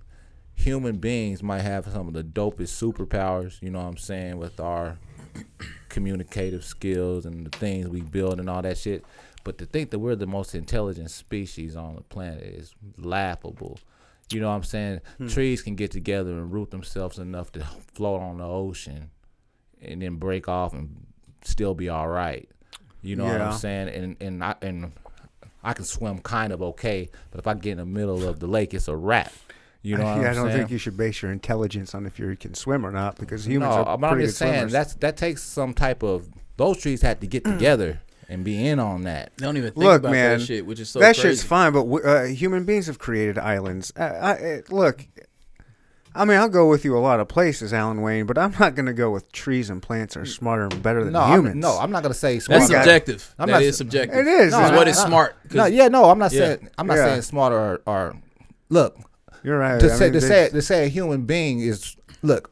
human 0.53 0.97
beings 0.97 1.41
might 1.41 1.61
have 1.61 1.85
some 1.85 2.07
of 2.07 2.13
the 2.13 2.23
dopest 2.23 2.71
superpowers. 2.81 3.61
You 3.61 3.71
know 3.71 3.79
what 3.79 3.87
I'm 3.87 3.97
saying 3.97 4.37
with 4.37 4.59
our 4.59 4.97
communicative 5.89 6.63
skills 6.63 7.25
and 7.25 7.45
the 7.45 7.57
things 7.57 7.87
we 7.87 8.01
build 8.01 8.39
and 8.39 8.49
all 8.49 8.61
that 8.61 8.77
shit. 8.77 9.03
But 9.43 9.57
to 9.59 9.65
think 9.65 9.91
that 9.91 9.99
we're 9.99 10.15
the 10.15 10.27
most 10.27 10.53
intelligent 10.53 11.09
species 11.09 11.75
on 11.75 11.95
the 11.95 12.01
planet 12.01 12.43
is 12.43 12.75
laughable. 12.97 13.79
You 14.31 14.41
know 14.41 14.49
what 14.49 14.55
I'm 14.55 14.63
saying? 14.63 15.01
Hmm. 15.17 15.27
Trees 15.27 15.61
can 15.61 15.75
get 15.75 15.91
together 15.91 16.31
and 16.31 16.51
root 16.51 16.71
themselves 16.71 17.17
enough 17.17 17.51
to 17.53 17.63
float 17.93 18.21
on 18.21 18.39
the 18.39 18.45
ocean 18.45 19.11
and 19.81 20.01
then 20.01 20.15
break 20.15 20.47
off 20.49 20.73
and 20.73 21.05
still 21.43 21.73
be 21.73 21.89
all 21.89 22.07
right. 22.07 22.49
You 23.01 23.15
know 23.15 23.25
what 23.25 23.39
I'm 23.39 23.53
saying? 23.53 23.89
And 23.89 24.17
and 24.19 24.43
I 24.43 24.55
and 24.61 24.91
I 25.63 25.73
can 25.73 25.85
swim 25.85 26.19
kind 26.19 26.51
of 26.51 26.61
okay, 26.61 27.09
but 27.31 27.39
if 27.39 27.47
I 27.47 27.53
get 27.53 27.73
in 27.73 27.77
the 27.77 27.85
middle 27.85 28.27
of 28.27 28.39
the 28.39 28.47
lake, 28.47 28.73
it's 28.73 28.87
a 28.87 28.95
wrap. 28.95 29.31
You 29.81 29.97
know 29.97 30.03
what 30.03 30.21
yeah, 30.21 30.31
I 30.31 30.33
don't 30.33 30.47
saying? 30.47 30.57
think 30.57 30.71
you 30.71 30.77
should 30.77 30.97
base 30.97 31.21
your 31.21 31.31
intelligence 31.31 31.95
on 31.95 32.05
if 32.05 32.19
you 32.19 32.35
can 32.35 32.53
swim 32.53 32.85
or 32.85 32.91
not 32.91 33.17
because 33.17 33.47
humans 33.47 33.73
no, 33.73 33.83
are 33.83 33.97
but 33.97 34.07
I'm 34.07 34.13
pretty 34.13 34.27
just 34.27 34.39
saying 34.39 34.53
swimmers. 34.53 34.71
that's 34.73 34.93
that 34.95 35.15
takes 35.15 35.43
some 35.43 35.73
type 35.73 36.03
of 36.03 36.27
those 36.57 36.79
trees 36.81 37.01
had 37.01 37.21
to 37.21 37.27
get 37.27 37.45
together 37.45 38.01
and 38.29 38.43
be 38.43 38.67
in 38.67 38.79
on 38.79 39.03
that. 39.03 39.31
They 39.37 39.45
don't 39.45 39.57
even 39.57 39.71
think 39.71 39.83
Look, 39.83 39.99
about 40.01 40.11
man, 40.11 40.39
that 40.39 40.45
shit, 40.45 40.65
which 40.65 40.79
is 40.79 40.89
so 40.89 40.99
that 40.99 41.15
crazy. 41.15 41.29
shit's 41.29 41.43
fine, 41.43 41.71
but 41.73 41.85
uh, 42.05 42.23
human 42.25 42.65
beings 42.65 42.87
have 42.87 42.99
created 42.99 43.37
islands. 43.37 43.91
I, 43.95 44.03
I, 44.03 44.61
look, 44.69 45.05
I 46.15 46.25
mean, 46.25 46.37
I'll 46.37 46.49
go 46.49 46.67
with 46.67 46.83
you 46.83 46.97
a 46.97 46.99
lot 46.99 47.19
of 47.19 47.27
places, 47.27 47.73
Alan 47.73 48.01
Wayne, 48.01 48.25
but 48.25 48.37
I'm 48.37 48.53
not 48.59 48.73
going 48.75 48.87
to 48.87 48.93
go 48.93 49.11
with 49.11 49.31
trees 49.31 49.69
and 49.69 49.81
plants 49.81 50.17
are 50.17 50.25
smarter 50.25 50.63
and 50.63 50.81
better 50.81 51.03
than 51.03 51.13
No, 51.13 51.23
humans. 51.25 51.53
I'm, 51.55 51.59
no, 51.59 51.77
I'm 51.77 51.91
not 51.91 52.01
gonna 52.01 52.15
say 52.15 52.35
That's 52.35 52.45
smart. 52.45 52.61
We 52.63 52.67
got- 52.69 52.83
subjective. 52.83 53.35
I'm 53.37 53.47
That 53.47 53.53
not 53.53 53.61
is 53.61 53.75
s- 53.75 53.77
subjective. 53.77 54.17
It 54.19 54.27
is. 54.27 54.51
No, 54.51 54.57
That's 54.59 54.71
no, 54.71 54.77
what 54.77 54.87
is 54.87 54.97
smart. 54.97 55.35
No, 55.53 55.65
yeah, 55.65 55.87
no, 55.89 56.05
I'm 56.05 56.17
not 56.19 56.31
Yeah. 56.31 56.39
saying 56.55 56.69
I'm 56.77 56.87
not 56.87 56.95
Yeah. 56.97 57.05
saying 57.05 57.21
smart 57.21 57.53
or, 57.53 57.81
or 57.85 58.15
look 58.69 58.97
You're 59.43 59.59
right. 59.59 59.79
to 59.79 59.85
I 59.93 59.95
say 59.95 60.05
mean, 60.05 60.13
to 60.13 60.21
say 60.21 60.49
to 60.49 60.61
say 60.61 60.85
a 60.85 60.89
human 60.89 61.25
being 61.25 61.59
is 61.59 61.95
look. 62.23 62.51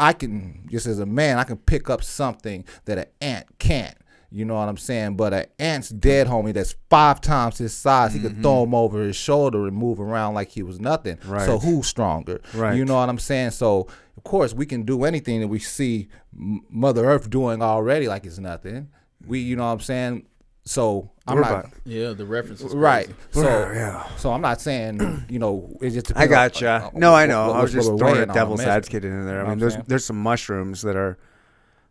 I 0.00 0.12
can 0.12 0.68
just 0.70 0.86
as 0.86 1.00
a 1.00 1.06
man, 1.06 1.38
I 1.38 1.42
can 1.44 1.56
pick 1.56 1.90
up 1.90 2.04
something 2.04 2.64
that 2.84 2.98
an 2.98 3.06
ant 3.20 3.46
can't. 3.58 3.96
You 4.30 4.44
know 4.44 4.54
what 4.54 4.68
I'm 4.68 4.76
saying? 4.76 5.16
But 5.16 5.32
an 5.32 5.46
ant's 5.58 5.88
dead 5.88 6.26
homie 6.26 6.52
that's 6.52 6.74
five 6.90 7.20
times 7.20 7.58
his 7.58 7.74
size, 7.74 8.12
he 8.12 8.20
could 8.20 8.32
mm-hmm. 8.32 8.42
throw 8.42 8.64
him 8.64 8.74
over 8.74 9.02
his 9.02 9.16
shoulder 9.16 9.66
and 9.66 9.74
move 9.74 10.00
around 10.00 10.34
like 10.34 10.50
he 10.50 10.62
was 10.62 10.78
nothing. 10.78 11.18
Right. 11.24 11.46
So 11.46 11.58
who's 11.58 11.86
stronger? 11.86 12.40
Right. 12.52 12.76
You 12.76 12.84
know 12.84 12.96
what 12.96 13.08
I'm 13.08 13.18
saying? 13.18 13.52
So 13.52 13.86
of 14.16 14.24
course 14.24 14.52
we 14.52 14.66
can 14.66 14.82
do 14.82 15.04
anything 15.04 15.40
that 15.40 15.48
we 15.48 15.58
see 15.58 16.08
Mother 16.34 17.06
Earth 17.06 17.30
doing 17.30 17.62
already 17.62 18.06
like 18.06 18.26
it's 18.26 18.38
nothing. 18.38 18.90
We, 19.26 19.40
you 19.40 19.56
know 19.56 19.64
what 19.64 19.72
I'm 19.72 19.80
saying? 19.80 20.26
So 20.64 21.10
I'm 21.26 21.36
We're 21.36 21.40
not 21.42 21.50
about- 21.60 21.72
yeah, 21.84 22.12
the 22.12 22.26
reference 22.26 22.60
is 22.60 22.74
right. 22.74 23.06
crazy. 23.32 23.48
So 23.48 23.72
yeah. 23.72 24.06
so 24.16 24.32
I'm 24.32 24.42
not 24.42 24.60
saying 24.60 25.24
you 25.30 25.38
know 25.38 25.74
it's 25.80 25.94
just. 25.94 26.10
I 26.14 26.26
depends 26.26 26.60
got 26.60 26.74
on- 26.74 26.82
you. 26.82 26.88
on- 26.88 27.00
No, 27.00 27.14
I 27.14 27.22
what- 27.22 27.28
know. 27.30 27.46
what- 27.48 27.56
I 27.56 27.62
was 27.62 27.72
just 27.72 27.88
throwing 27.96 28.18
a 28.18 28.26
devil's 28.26 28.60
advocate 28.60 29.06
in 29.06 29.24
there. 29.26 29.38
I 29.38 29.40
mean, 29.40 29.46
what 29.46 29.52
I'm 29.52 29.58
there's 29.60 29.72
saying? 29.72 29.84
there's 29.88 30.04
some 30.04 30.22
mushrooms 30.22 30.82
that 30.82 30.96
are 30.96 31.16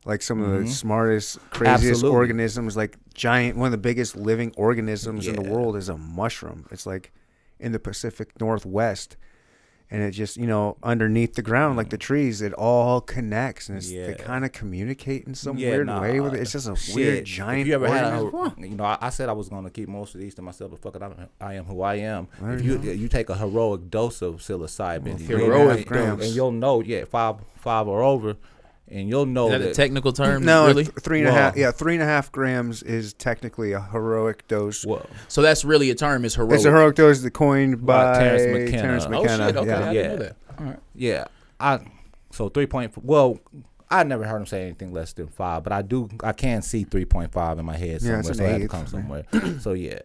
like 0.07 0.21
some 0.21 0.41
of 0.41 0.49
the 0.49 0.59
mm-hmm. 0.59 0.67
smartest, 0.67 1.37
craziest 1.49 1.85
Absolutely. 1.85 2.17
organisms. 2.17 2.77
Like 2.77 2.97
giant, 3.13 3.57
one 3.57 3.67
of 3.67 3.71
the 3.73 3.77
biggest 3.77 4.15
living 4.15 4.53
organisms 4.55 5.27
in 5.27 5.35
the 5.35 5.43
Yeah. 5.43 5.51
world 5.51 5.75
is 5.75 5.89
a 5.89 5.97
mushroom. 5.97 6.65
It's 6.71 6.85
like 6.85 7.11
in 7.59 7.73
the 7.73 7.79
Pacific 7.79 8.39
Northwest. 8.39 9.17
And 9.89 10.01
it 10.01 10.11
just, 10.11 10.35
you 10.35 10.47
know, 10.47 10.75
underneath 10.83 11.35
the 11.35 11.41
ground, 11.41 11.77
like 11.77 11.89
the 11.91 11.97
trees, 11.97 12.41
it 12.41 12.51
all 12.53 12.99
connects, 12.99 13.69
and 13.69 13.77
it's, 13.77 13.89
they 13.89 13.95
Yeah. 13.95 14.13
kind 14.15 14.43
of 14.43 14.51
communicate 14.51 15.25
in 15.25 15.33
some 15.33 15.57
Yeah, 15.57 15.69
weird 15.69 15.87
nah, 15.87 16.01
way 16.01 16.19
with 16.19 16.33
it. 16.33 16.41
It's 16.41 16.51
just 16.51 16.67
a 16.67 16.75
shit. 16.75 16.95
weird 16.95 17.17
If 17.19 17.23
giant 17.25 17.67
you 17.67 17.73
ever 17.73 17.87
had 17.87 18.03
a, 18.03 18.53
you 18.59 18.75
know, 18.75 18.83
I, 18.83 18.97
I 18.99 19.09
said 19.11 19.29
I 19.29 19.31
was 19.31 19.47
gonna 19.47 19.69
keep 19.69 19.87
most 19.87 20.13
of 20.13 20.19
these 20.19 20.35
to 20.35 20.41
myself, 20.41 20.71
but 20.71 20.81
fuck 20.81 20.95
it, 20.95 21.01
I'm, 21.01 21.29
I 21.39 21.53
am 21.53 21.63
who 21.63 21.81
I 21.81 21.95
am. 21.95 22.27
If 22.41 22.65
you 22.65 22.79
you 22.81 23.07
take 23.07 23.29
a 23.29 23.37
heroic 23.37 23.89
dose 23.89 24.21
of 24.21 24.35
psilocybin, 24.41 25.19
heroic 25.19 25.87
dose. 25.87 26.21
and 26.21 26.35
you'll 26.35 26.51
know, 26.51 26.81
yeah, 26.81 27.05
five 27.05 27.37
five 27.55 27.87
or 27.87 28.03
over, 28.03 28.35
and 28.89 29.09
you'll 29.09 29.25
know 29.25 29.47
Is 29.47 29.51
that 29.53 29.57
that. 29.59 29.71
a 29.71 29.73
technical 29.73 30.13
term? 30.13 30.43
No, 30.45 30.67
really. 30.67 30.83
th- 30.85 30.95
three 31.01 31.19
and 31.19 31.27
a 31.27 31.31
half. 31.31 31.55
Well- 31.55 31.61
Yeah, 31.61 31.71
three 31.71 31.93
and 31.95 32.03
a 32.03 32.05
half 32.05 32.31
grams 32.31 32.83
is 32.83 33.13
technically 33.13 33.71
a 33.73 33.81
heroic 33.81 34.47
dose. 34.47 34.85
well, 34.85 35.05
So 35.27 35.41
that's 35.41 35.65
really 35.65 35.89
a 35.91 35.95
term. 35.95 36.23
Is 36.25 36.35
heroic. 36.35 36.55
It's 36.55 36.65
a 36.65 36.69
heroic 36.71 36.95
dose 36.95 37.21
that 37.21 37.31
coined 37.31 37.85
by 37.85 38.13
By 38.13 38.19
Terence 38.19 38.43
McKenna. 38.43 38.81
Terence 38.81 39.05
Oh, 39.05 39.13
Oh 39.13 39.23
shit. 39.27 39.57
Okay, 39.57 39.71
I 39.73 39.93
didn't 39.93 40.11
know 40.19 40.25
that. 40.25 40.35
All 40.59 40.65
right. 40.65 40.79
yeah, 40.95 41.25
I 41.59 41.79
so 42.31 42.49
three 42.49 42.65
point. 42.67 42.93
Well, 43.03 43.39
I 43.89 44.03
never 44.03 44.25
heard 44.25 44.37
him 44.37 44.45
say 44.45 44.63
anything 44.63 44.91
less 44.91 45.13
than 45.13 45.27
five, 45.27 45.63
but 45.63 45.71
I 45.71 45.81
do. 45.81 46.09
I 46.23 46.33
can 46.33 46.61
see 46.61 46.83
three 46.83 47.05
point 47.05 47.31
five 47.31 47.57
in 47.59 47.65
my 47.65 47.77
head 47.77 48.01
Yeah, 48.01 48.19
somewhere, 48.19 48.19
it's 48.19 48.37
so 48.37 48.43
an 48.43 48.49
it 48.49 48.51
had 48.53 48.61
to 48.61 48.67
come 48.67 48.87
somewhere. 48.87 49.23
so 49.59 49.73
yeah. 49.73 49.99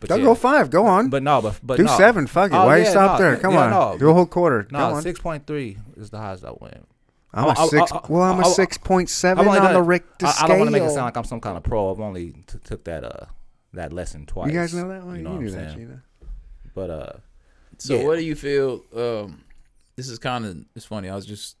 But 0.00 0.10
Don't 0.10 0.20
yeah. 0.20 0.26
go 0.26 0.34
five. 0.36 0.70
Go 0.70 0.86
on. 0.86 1.08
But 1.08 1.22
no, 1.24 1.42
but 1.42 1.58
but 1.62 1.76
Do 1.76 1.84
no. 1.84 1.96
seven. 1.96 2.26
Fuck 2.26 2.52
it. 2.52 2.54
Oh, 2.54 2.66
Why 2.66 2.78
you 2.78 2.84
stop 2.86 3.18
no, 3.18 3.24
there? 3.24 3.36
Come 3.36 3.54
yeah, 3.54 3.64
on. 3.64 3.70
no. 3.92 3.98
Do 3.98 4.10
a 4.10 4.14
whole 4.14 4.26
quarter. 4.26 4.62
Go 4.62 4.78
No, 4.78 4.94
on. 4.94 5.02
six 5.02 5.20
point 5.20 5.46
three 5.46 5.76
is 5.96 6.10
the 6.10 6.18
highest 6.18 6.44
I 6.44 6.52
went. 6.58 6.86
I'm 7.34 7.44
a 7.44 7.48
I- 7.48 7.52
I- 7.62 7.66
six. 7.68 7.92
I- 7.92 8.00
well, 8.08 8.22
I'm 8.22 8.38
a 8.40 8.46
I- 8.46 8.50
I- 8.50 8.52
six 8.52 8.78
point 8.78 9.08
seven 9.10 9.42
I'm 9.42 9.48
only 9.48 9.58
on 9.60 9.66
the 9.66 9.72
gonna- 9.72 9.82
Richter 9.84 10.26
I, 10.26 10.30
scale. 10.30 10.44
I 10.44 10.48
don't 10.48 10.58
want 10.58 10.68
to 10.68 10.72
make 10.72 10.82
it 10.82 10.90
sound 10.90 11.04
like 11.04 11.16
I'm 11.16 11.24
some 11.24 11.40
kind 11.40 11.56
of 11.56 11.62
pro. 11.62 11.90
I've 11.92 12.00
only 12.00 12.32
t- 12.32 12.58
took 12.64 12.84
that 12.84 13.04
uh 13.04 13.26
that 13.74 13.92
lesson 13.92 14.24
twice. 14.26 14.50
you 14.52 14.58
guys 14.58 14.72
know 14.74 14.88
that 14.88 15.04
one. 15.04 15.14
You 15.16 15.18
You, 15.18 15.24
know 15.24 15.30
what 15.32 15.38
I'm 15.40 15.44
that, 15.46 15.52
saying? 15.52 15.78
Gina. 15.78 16.02
But 16.74 16.90
uh, 16.90 17.12
So 17.78 17.96
Yeah. 17.96 18.04
what 18.06 18.16
do 18.16 18.24
you 18.24 18.34
feel? 18.34 18.82
Um, 18.96 19.44
this 19.96 20.08
is 20.08 20.18
kind 20.18 20.44
of 20.46 20.56
it's 20.74 20.86
funny. 20.86 21.08
I 21.10 21.14
was 21.14 21.26
just 21.26 21.56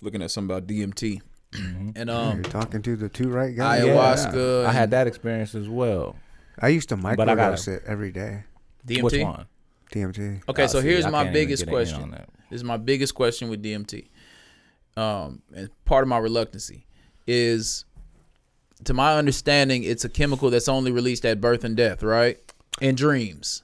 looking 0.00 0.22
at 0.22 0.30
something 0.30 0.50
about 0.56 0.66
DMT, 0.66 1.20
and 1.52 1.94
You're 2.08 2.10
um, 2.10 2.42
talking 2.42 2.80
to 2.82 2.96
the 2.96 3.08
two 3.08 3.28
right 3.28 3.54
guys. 3.54 3.82
Ayahuasca 3.84 4.64
I 4.66 4.72
had 4.72 4.90
that 4.92 5.06
experience 5.06 5.54
as 5.54 5.68
well. 5.68 6.16
I 6.58 6.68
used 6.68 6.88
to 6.88 6.96
But 6.96 7.20
I 7.28 7.34
gotta- 7.34 7.52
microdose 7.56 7.68
it 7.68 7.82
every 7.86 8.12
day. 8.12 8.44
DMT. 8.86 9.02
Which 9.02 9.22
one? 9.22 9.46
DMT. 9.92 10.40
Okay, 10.48 10.64
Ah, 10.64 10.66
so 10.66 10.80
see, 10.80 10.88
here's 10.88 11.06
my 11.06 11.30
biggest 11.30 11.66
question. 11.66 12.10
This 12.50 12.58
is 12.60 12.64
my 12.64 12.76
biggest 12.78 13.14
question 13.14 13.48
with 13.50 13.62
DMT. 13.62 14.08
Um, 14.96 15.42
and 15.54 15.70
part 15.84 16.02
of 16.02 16.08
my 16.08 16.18
reluctancy 16.18 16.86
is, 17.26 17.84
to 18.84 18.92
my 18.94 19.16
understanding, 19.16 19.84
it's 19.84 20.04
a 20.04 20.08
chemical 20.08 20.50
that's 20.50 20.68
only 20.68 20.92
released 20.92 21.24
at 21.24 21.40
birth 21.40 21.64
and 21.64 21.76
death, 21.76 22.02
right? 22.02 22.38
In 22.80 22.94
dreams. 22.94 23.62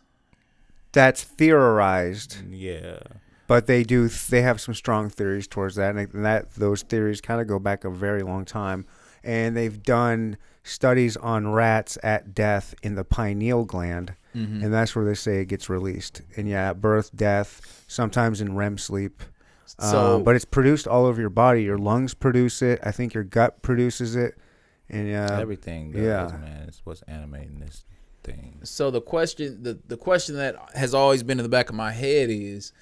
That's 0.93 1.23
theorized, 1.23 2.39
Yeah. 2.51 2.99
but 3.47 3.67
they 3.67 3.83
do. 3.85 4.09
They 4.09 4.43
have 4.43 4.61
some 4.61 4.75
strong 4.75 5.11
theories 5.11 5.47
towards 5.47 5.75
that, 5.77 5.95
and 5.97 6.25
that 6.25 6.55
those 6.55 6.83
theories 6.83 7.21
kind 7.21 7.41
of 7.41 7.47
go 7.47 7.59
back 7.59 7.85
a 7.85 7.91
very 7.91 8.23
long 8.23 8.45
time. 8.45 8.87
And 9.23 9.57
they've 9.57 9.83
done 9.83 10.39
studies 10.63 11.17
on 11.17 11.49
rats 11.53 11.99
at 12.03 12.35
death 12.35 12.75
in 12.83 12.95
the 12.95 13.05
pineal 13.05 13.65
gland, 13.65 14.15
Mm-hmm. 14.37 14.63
and 14.63 14.73
that's 14.75 14.95
where 14.95 15.05
they 15.07 15.15
say 15.15 15.41
it 15.41 15.47
gets 15.47 15.69
released. 15.71 16.21
And 16.37 16.47
yeah, 16.49 16.71
at 16.71 16.81
birth, 16.81 17.11
death, 17.17 17.85
sometimes 17.89 18.41
in 18.41 18.55
REM 18.55 18.79
sleep. 18.79 19.23
So, 19.79 20.17
um, 20.17 20.25
but 20.25 20.35
it's 20.35 20.45
produced 20.45 20.87
all 20.87 21.05
over 21.05 21.21
your 21.21 21.31
body. 21.31 21.63
Your 21.63 21.79
lungs 21.79 22.15
produce 22.15 22.63
it. 22.63 22.81
I 22.83 22.91
think 22.91 23.15
your 23.15 23.25
gut 23.25 23.63
produces 23.63 24.17
it, 24.17 24.37
and 24.89 25.15
uh, 25.15 25.39
Everything 25.41 25.93
does, 25.93 26.03
yeah. 26.03 26.39
man. 26.39 26.65
It's 26.69 26.81
what's 26.85 27.03
animating 27.03 27.61
this 27.61 27.85
thing. 28.23 28.61
so 28.63 28.91
the 28.91 29.01
question, 29.01 29.63
the 29.63 29.79
the 29.87 29.97
question 29.97 30.37
that 30.37 30.57
has 30.75 30.95
always 30.95 31.23
been 31.23 31.39
in 31.39 31.43
the 31.43 31.49
back 31.49 31.69
of 31.69 31.75
my 31.75 31.93
head 31.93 32.31
is, 32.31 32.73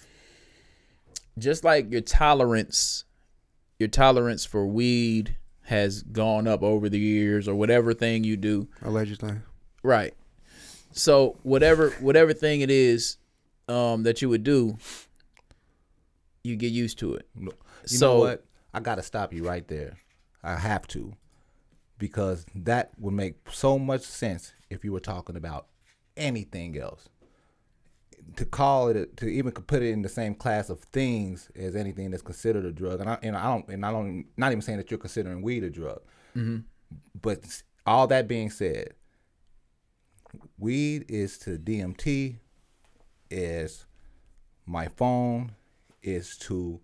just 1.39 1.65
like 1.65 1.91
your 1.91 2.01
tolerance, 2.01 3.05
your 3.79 3.89
tolerance 3.89 4.45
for 4.45 4.67
weed 4.67 5.37
has 5.63 6.03
gone 6.03 6.47
up 6.47 6.63
over 6.63 6.89
the 6.89 6.99
years, 6.99 7.49
or 7.49 7.55
whatever 7.55 7.93
thing 7.95 8.25
you 8.25 8.37
do, 8.37 8.69
allegedly. 8.83 9.37
Right. 9.83 10.15
So 10.93 11.37
whatever 11.43 11.91
whatever 12.01 12.33
thing 12.33 12.63
it 12.63 12.71
is 12.71 13.19
um, 13.69 14.05
that 14.05 14.23
you 14.23 14.29
would 14.29 14.45
do, 14.45 14.79
you 16.47 16.57
get 16.57 16.73
used 16.73 16.99
to 17.01 17.15
it. 17.15 17.29
You 17.37 17.51
so 17.85 18.15
know 18.15 18.21
what? 18.21 18.45
I 18.73 18.81
gotta 18.81 19.03
stop 19.03 19.33
you 19.33 19.47
right 19.47 19.67
there. 19.67 19.99
I 20.43 20.57
have 20.57 20.87
to, 20.89 21.13
because 21.99 22.47
that 22.55 22.93
would 22.99 23.15
make 23.15 23.37
so 23.51 23.79
much 23.79 24.03
sense 24.03 24.53
if 24.71 24.85
you 24.85 24.93
were 24.93 25.01
talking 25.01 25.37
about 25.37 25.67
anything 26.17 26.79
else. 26.79 27.09
To 28.37 28.45
call 28.45 28.89
it, 28.89 28.97
a, 28.97 29.07
to 29.17 29.27
even 29.27 29.53
put 29.53 29.83
it 29.83 29.91
in 29.91 30.03
the 30.03 30.09
same 30.09 30.35
class 30.35 30.69
of 30.69 30.81
things 30.81 31.49
as 31.55 31.77
anything 31.77 32.11
that's 32.11 32.23
considered 32.23 32.65
a 32.65 32.73
drug, 32.73 33.01
and 33.01 33.09
I, 33.09 33.19
and 33.23 33.37
I 33.37 33.45
don't, 33.45 33.69
and 33.69 33.87
I 33.87 33.93
don't, 33.93 34.27
not 34.37 34.53
even 34.53 34.63
saying 34.63 34.79
that 34.79 34.91
you're 34.91 34.99
considering 34.99 35.43
weed 35.43 35.65
a 35.65 35.71
drug, 35.71 36.01
mm-hmm. 36.37 36.59
but 37.21 37.63
all 37.87 38.07
that 38.09 38.27
being 38.27 38.51
said, 38.51 38.95
weed 40.59 41.05
is 41.09 41.39
to 41.39 41.59
DMT, 41.59 42.37
is 43.31 43.87
my 44.67 44.89
phone, 44.89 45.53
is 46.07 46.37
to 46.39 46.81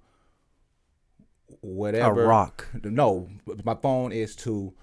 whatever 1.61 2.25
A 2.25 2.27
rock. 2.27 2.69
No, 2.83 3.29
my 3.65 3.75
phone 3.75 4.13
is 4.13 4.35
to 4.37 4.75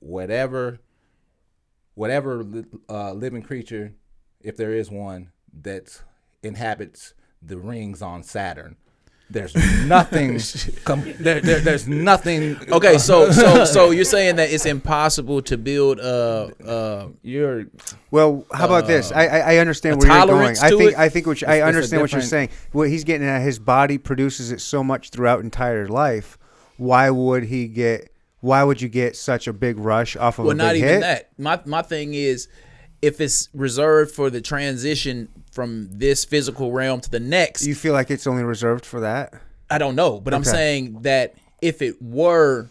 whatever 0.00 0.80
whatever 1.94 2.44
uh, 2.88 3.12
living 3.12 3.42
creature, 3.42 3.94
if 4.40 4.56
there 4.56 4.72
is 4.72 4.88
one, 4.88 5.32
that 5.52 6.02
inhabits 6.44 7.14
the 7.42 7.58
rings 7.58 8.00
on 8.00 8.22
Saturn. 8.22 8.76
There's 9.30 9.54
nothing. 9.86 10.40
com- 10.84 11.04
there, 11.20 11.40
there, 11.40 11.60
there's 11.60 11.86
nothing. 11.86 12.56
Okay, 12.72 12.96
so 12.96 13.30
so 13.30 13.64
so 13.66 13.90
you're 13.90 14.04
saying 14.04 14.36
that 14.36 14.50
it's 14.50 14.64
impossible 14.64 15.42
to 15.42 15.58
build 15.58 16.00
uh 16.00 16.48
uh 16.64 17.08
You're 17.22 17.66
Well, 18.10 18.46
how 18.52 18.64
about 18.64 18.86
this? 18.86 19.12
I 19.12 19.26
I, 19.26 19.38
I 19.38 19.56
understand 19.58 19.96
a 19.96 19.98
where 19.98 20.06
you're 20.08 20.26
going. 20.26 20.28
tolerance 20.38 20.62
I 20.62 20.70
to 20.70 20.78
think 20.78 20.92
it? 20.92 20.98
I 20.98 21.08
think 21.10 21.26
what 21.26 21.40
you, 21.42 21.46
I 21.46 21.56
It's- 21.56 21.60
it's 21.60 21.64
a 21.64 21.68
understand 21.76 22.00
what 22.02 22.12
you're 22.12 22.20
different- 22.22 22.50
saying. 22.50 22.68
What 22.72 22.88
he's 22.88 23.04
getting 23.04 23.26
at, 23.28 23.42
his 23.42 23.58
body 23.58 23.98
produces 23.98 24.50
it 24.50 24.60
so 24.62 24.82
much 24.82 25.10
throughout 25.10 25.40
entire 25.40 25.86
life. 25.88 26.38
Why 26.78 27.10
would 27.10 27.44
he 27.44 27.68
get? 27.68 28.10
Why 28.40 28.62
would 28.64 28.80
you 28.80 28.88
get 28.88 29.14
such 29.16 29.46
a 29.48 29.52
big 29.52 29.78
rush 29.78 30.16
off 30.16 30.38
of 30.38 30.44
well 30.46 30.52
a 30.52 30.54
not 30.54 30.72
big 30.72 30.82
even 30.84 30.88
hit? 30.94 31.00
that. 31.00 31.30
My 31.36 31.60
my 31.66 31.82
thing 31.82 32.14
is 32.14 32.48
if 33.02 33.20
it's 33.20 33.48
reserved 33.52 34.10
for 34.14 34.30
the 34.30 34.40
transition 34.40 35.28
from 35.58 35.88
this 35.90 36.24
physical 36.24 36.70
realm 36.70 37.00
to 37.00 37.10
the 37.10 37.18
next, 37.18 37.66
You 37.66 37.74
feel 37.74 37.92
like 37.92 38.12
it's 38.12 38.28
only 38.28 38.44
reserved 38.44 38.86
for 38.86 39.00
that? 39.00 39.34
I 39.68 39.78
don't 39.78 39.96
know, 39.96 40.20
but 40.20 40.32
I'm 40.32 40.44
saying 40.44 41.02
that 41.02 41.34
if 41.60 41.82
it 41.82 42.00
were, 42.00 42.70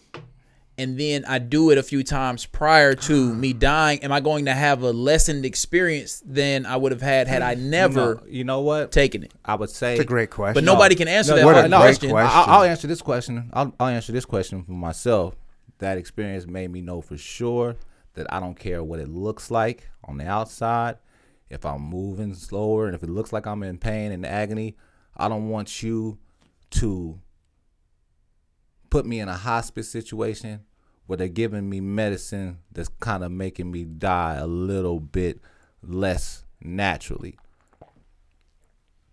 and 0.78 0.98
then 0.98 1.26
I 1.26 1.40
do 1.40 1.72
it 1.72 1.78
a 1.78 1.84
few 1.84 2.02
times 2.02 2.46
prior 2.46 2.96
to 2.96 3.34
me 3.44 3.52
dying, 3.52 4.02
am 4.06 4.14
I 4.14 4.22
going 4.22 4.46
to 4.46 4.54
have 4.54 4.84
a 4.84 4.92
lessened 4.94 5.44
experience 5.46 6.24
than 6.26 6.66
I 6.66 6.78
would 6.78 6.94
have 6.94 7.02
had 7.02 7.28
had 7.28 7.42
I 7.42 7.56
never 7.56 8.16
no, 8.16 8.22
you 8.26 8.46
know 8.46 8.62
what? 8.62 8.94
taken 8.94 9.22
it? 9.22 9.34
I 9.44 9.56
would 9.56 9.70
say 9.70 9.96
It's 9.96 10.04
a 10.04 10.06
great 10.06 10.30
question. 10.30 10.54
But 10.54 10.64
nobody 10.64 10.96
can 10.96 11.10
answer 11.10 11.32
No, 11.32 11.40
that 11.40 11.46
what 11.46 11.56
a 11.56 11.60
hard 11.60 11.72
great 11.72 11.82
question. 11.82 12.10
question. 12.12 12.40
I- 12.40 12.54
I'll 12.54 12.64
answer 12.64 12.88
this 12.88 13.02
question. 13.02 13.50
I'll, 13.52 13.76
I'll 13.82 13.88
answer 13.90 14.14
this 14.14 14.24
question 14.24 14.64
for 14.64 14.72
myself. 14.72 15.36
That 15.80 15.98
experience 15.98 16.48
made 16.48 16.72
me 16.72 16.80
know 16.80 17.02
for 17.02 17.18
sure 17.18 17.76
that 18.14 18.32
I 18.32 18.40
don't 18.40 18.58
care 18.58 18.82
what 18.82 19.00
it 19.02 19.10
looks 19.10 19.52
like 19.52 19.90
on 20.06 20.18
the 20.20 20.26
outside. 20.26 21.00
If 21.50 21.66
I'm 21.66 21.82
moving 21.82 22.34
slower 22.34 22.86
and 22.86 22.96
if 22.96 23.04
it 23.04 23.10
looks 23.10 23.32
like 23.32 23.46
I'm 23.46 23.64
in 23.64 23.78
pain 23.78 24.12
and 24.12 24.26
agony, 24.26 24.76
I 25.16 25.30
don't 25.30 25.50
want 25.50 25.82
you 25.82 26.20
to 26.72 27.20
put 28.90 29.06
me 29.06 29.20
in 29.20 29.30
a 29.30 29.38
hospice 29.38 29.90
situation 29.90 30.62
where 31.06 31.18
they're 31.18 31.28
giving 31.28 31.70
me 31.70 31.80
medicine 31.80 32.60
that's 32.72 32.90
kind 33.00 33.24
of 33.24 33.32
making 33.32 33.72
me 33.72 33.86
die 33.86 34.36
a 34.36 34.46
little 34.46 35.00
bit 35.00 35.40
less 35.82 36.44
naturally. 36.62 37.38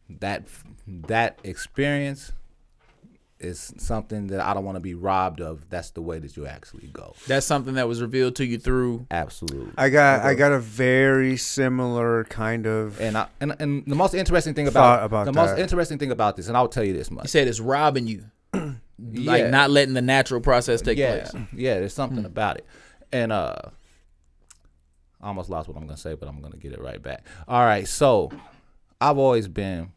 That 0.08 0.46
that 0.86 1.38
experience 1.44 2.32
is 3.44 3.72
something 3.78 4.28
that 4.28 4.40
I 4.40 4.54
don't 4.54 4.64
want 4.64 4.76
to 4.76 4.80
be 4.80 4.94
robbed 4.94 5.40
of. 5.40 5.68
That's 5.70 5.90
the 5.90 6.02
way 6.02 6.18
that 6.18 6.36
you 6.36 6.46
actually 6.46 6.88
go. 6.88 7.14
That's 7.26 7.46
something 7.46 7.74
that 7.74 7.86
was 7.86 8.00
revealed 8.02 8.36
to 8.36 8.44
you 8.44 8.58
through. 8.58 9.06
Absolutely. 9.10 9.72
I 9.76 9.90
got 9.90 10.20
I 10.24 10.34
got 10.34 10.52
a 10.52 10.58
very 10.58 11.36
similar 11.36 12.24
kind 12.24 12.66
of. 12.66 13.00
And 13.00 13.16
I, 13.18 13.26
and 13.40 13.54
and 13.60 13.84
the 13.86 13.94
most 13.94 14.14
interesting 14.14 14.54
thing 14.54 14.66
about, 14.68 15.04
about 15.04 15.26
the 15.26 15.32
most 15.32 15.58
interesting 15.58 15.98
thing 15.98 16.10
about 16.10 16.36
this, 16.36 16.48
and 16.48 16.56
I'll 16.56 16.68
tell 16.68 16.84
you 16.84 16.92
this 16.94 17.10
much. 17.10 17.24
You 17.24 17.28
said 17.28 17.46
it's 17.46 17.60
robbing 17.60 18.06
you, 18.06 18.24
like 18.54 18.74
Yeah. 18.98 19.50
not 19.50 19.70
letting 19.70 19.94
the 19.94 20.02
natural 20.02 20.40
process 20.40 20.80
take 20.80 20.98
yeah, 20.98 21.28
place. 21.28 21.44
yeah. 21.54 21.78
There's 21.78 21.94
something 21.94 22.24
about 22.24 22.56
it, 22.56 22.66
and 23.12 23.30
uh, 23.32 23.56
I 25.20 25.28
almost 25.28 25.50
lost 25.50 25.68
what 25.68 25.76
I'm 25.76 25.86
gonna 25.86 25.96
say, 25.96 26.14
but 26.14 26.28
I'm 26.28 26.40
gonna 26.40 26.56
get 26.56 26.72
it 26.72 26.80
right 26.80 27.02
back. 27.02 27.26
All 27.48 27.64
right, 27.64 27.86
so 27.88 28.30
I've 29.00 29.18
always 29.18 29.48
been 29.48 29.92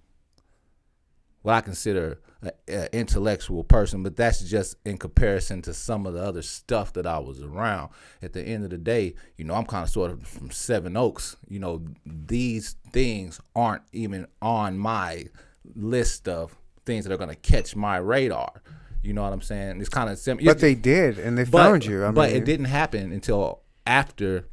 what 1.48 1.56
I 1.56 1.62
consider 1.62 2.20
an 2.68 2.90
intellectual 2.92 3.64
person, 3.64 4.04
but 4.04 4.18
that's 4.18 4.42
just 4.42 4.76
in 4.84 4.98
comparison 4.98 5.62
to 5.62 5.74
some 5.74 6.06
of 6.06 6.14
the 6.14 6.22
other 6.22 6.42
stuff 6.42 6.92
that 6.94 7.08
I 7.08 7.20
was 7.20 7.42
around. 7.42 7.92
At 8.22 8.34
the 8.34 8.42
end 8.44 8.66
of 8.66 8.70
the 8.70 8.78
day, 8.78 9.16
you 9.38 9.46
know, 9.46 9.54
I'm 9.54 9.66
kind 9.66 9.84
of 9.84 9.90
sort 9.90 10.12
of 10.12 10.28
from 10.28 10.52
Seven 10.52 10.98
Oaks. 10.98 11.38
You 11.48 11.60
know, 11.60 11.86
these 12.06 12.76
things 12.92 13.40
aren't 13.56 13.84
even 13.94 14.28
on 14.42 14.78
my 14.78 15.28
list 15.74 16.28
of 16.28 16.54
things 16.86 17.06
that 17.06 17.14
are 17.14 17.18
going 17.18 17.30
to 17.30 17.36
catch 17.36 17.78
my 17.78 17.96
radar. 17.96 18.62
You 19.02 19.14
know 19.14 19.24
what 19.24 19.32
I'm 19.32 19.42
saying? 19.42 19.80
It's 19.80 19.88
kind 19.88 20.10
of 20.10 20.18
sim- 20.18 20.42
but 20.44 20.60
they 20.60 20.76
did, 20.76 21.18
and 21.18 21.38
they 21.38 21.46
but, 21.46 21.64
found 21.64 21.86
you. 21.86 22.04
I 22.04 22.12
but 22.12 22.32
mean, 22.32 22.42
it 22.42 22.46
didn't 22.46 22.66
happen 22.66 23.14
until 23.14 23.62
after 23.86 24.50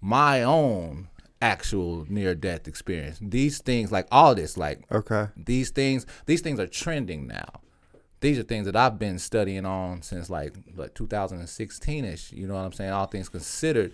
my 0.00 0.42
own 0.42 1.08
actual 1.42 2.06
near 2.08 2.34
death 2.34 2.66
experience. 2.68 3.18
These 3.20 3.58
things, 3.58 3.92
like 3.92 4.06
all 4.10 4.34
this, 4.34 4.56
like 4.56 4.84
Okay. 4.90 5.26
these 5.36 5.70
things, 5.70 6.06
these 6.26 6.40
things 6.40 6.58
are 6.60 6.66
trending 6.66 7.26
now. 7.26 7.60
These 8.20 8.38
are 8.38 8.44
things 8.44 8.66
that 8.66 8.76
I've 8.76 8.98
been 9.00 9.18
studying 9.18 9.66
on 9.66 10.00
since 10.02 10.30
like 10.30 10.54
like 10.76 10.94
2016 10.94 12.04
ish. 12.04 12.32
You 12.32 12.46
know 12.46 12.54
what 12.54 12.60
I'm 12.60 12.72
saying? 12.72 12.92
All 12.92 13.06
things 13.06 13.28
considered, 13.28 13.92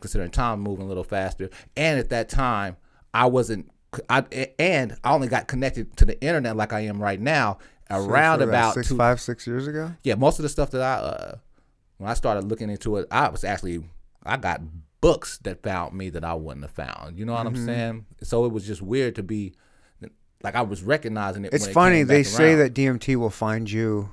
considering 0.00 0.30
time 0.32 0.60
moving 0.60 0.84
a 0.84 0.88
little 0.88 1.04
faster, 1.04 1.48
and 1.76 1.98
at 2.00 2.10
that 2.10 2.28
time, 2.28 2.76
I 3.14 3.26
wasn't. 3.26 3.70
I 4.10 4.24
and 4.58 4.96
I 5.04 5.12
only 5.14 5.28
got 5.28 5.46
connected 5.46 5.96
to 5.96 6.04
the 6.04 6.20
internet 6.20 6.56
like 6.56 6.72
I 6.74 6.80
am 6.80 7.00
right 7.00 7.20
now 7.20 7.58
around 7.88 8.40
So, 8.40 8.48
about 8.48 8.74
six, 8.74 8.88
two, 8.88 8.96
five, 8.98 9.18
six 9.20 9.46
years 9.46 9.66
ago. 9.66 9.92
yeah, 10.02 10.16
most 10.16 10.38
of 10.38 10.42
the 10.42 10.48
stuff 10.50 10.70
that 10.72 10.82
I 10.82 10.94
uh 10.94 11.36
when 11.98 12.10
I 12.10 12.14
started 12.14 12.44
looking 12.50 12.68
into 12.70 12.96
it, 12.96 13.06
I 13.12 13.28
was 13.28 13.44
actually 13.44 13.82
I 14.26 14.36
got 14.36 14.60
books 15.00 15.38
that 15.44 15.62
found 15.62 15.94
me 15.94 16.10
that 16.10 16.24
I 16.24 16.34
wouldn't 16.34 16.64
have 16.64 16.72
found. 16.72 17.18
You 17.18 17.24
know 17.24 17.32
what 17.34 17.46
Mm-hmm. 17.46 17.56
I'm 17.56 17.64
saying? 17.66 18.06
So 18.22 18.44
it 18.44 18.52
was 18.52 18.66
just 18.66 18.82
weird 18.82 19.14
to 19.16 19.22
be 19.22 19.54
like 20.42 20.54
I 20.54 20.62
was 20.62 20.82
recognizing 20.82 21.44
it. 21.44 21.52
It's 21.52 21.64
when 21.64 21.70
it 21.70 21.74
funny. 21.74 21.96
came 21.98 22.06
They 22.08 22.22
say 22.22 22.54
that 22.56 22.74
DMT 22.74 23.16
will 23.16 23.30
find 23.30 23.70
you 23.70 24.10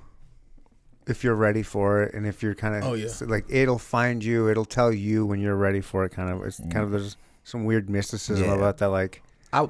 if 1.08 1.24
you're 1.24 1.36
ready 1.36 1.62
for 1.62 2.02
it, 2.04 2.16
and 2.16 2.26
if 2.26 2.42
you're 2.42 2.56
kind 2.56 2.76
of 2.76 2.84
Oh, 2.84 2.94
yeah. 2.96 3.10
like 3.28 3.46
it'll 3.48 3.78
find 3.78 4.24
you. 4.24 4.50
It'll 4.50 4.66
tell 4.66 4.92
you 4.92 5.26
when 5.26 5.40
you're 5.40 5.56
ready 5.56 5.82
for 5.82 6.04
it. 6.06 6.10
Kind 6.12 6.30
of. 6.32 6.42
It's 6.44 6.58
kind 6.60 6.78
of 6.78 6.92
there's 6.92 7.16
some 7.44 7.64
weird 7.66 7.90
mysticism. 7.90 8.46
Yeah. 8.48 8.56
about 8.56 8.78
that. 8.80 8.88
Like 8.90 9.22
I 9.54 9.68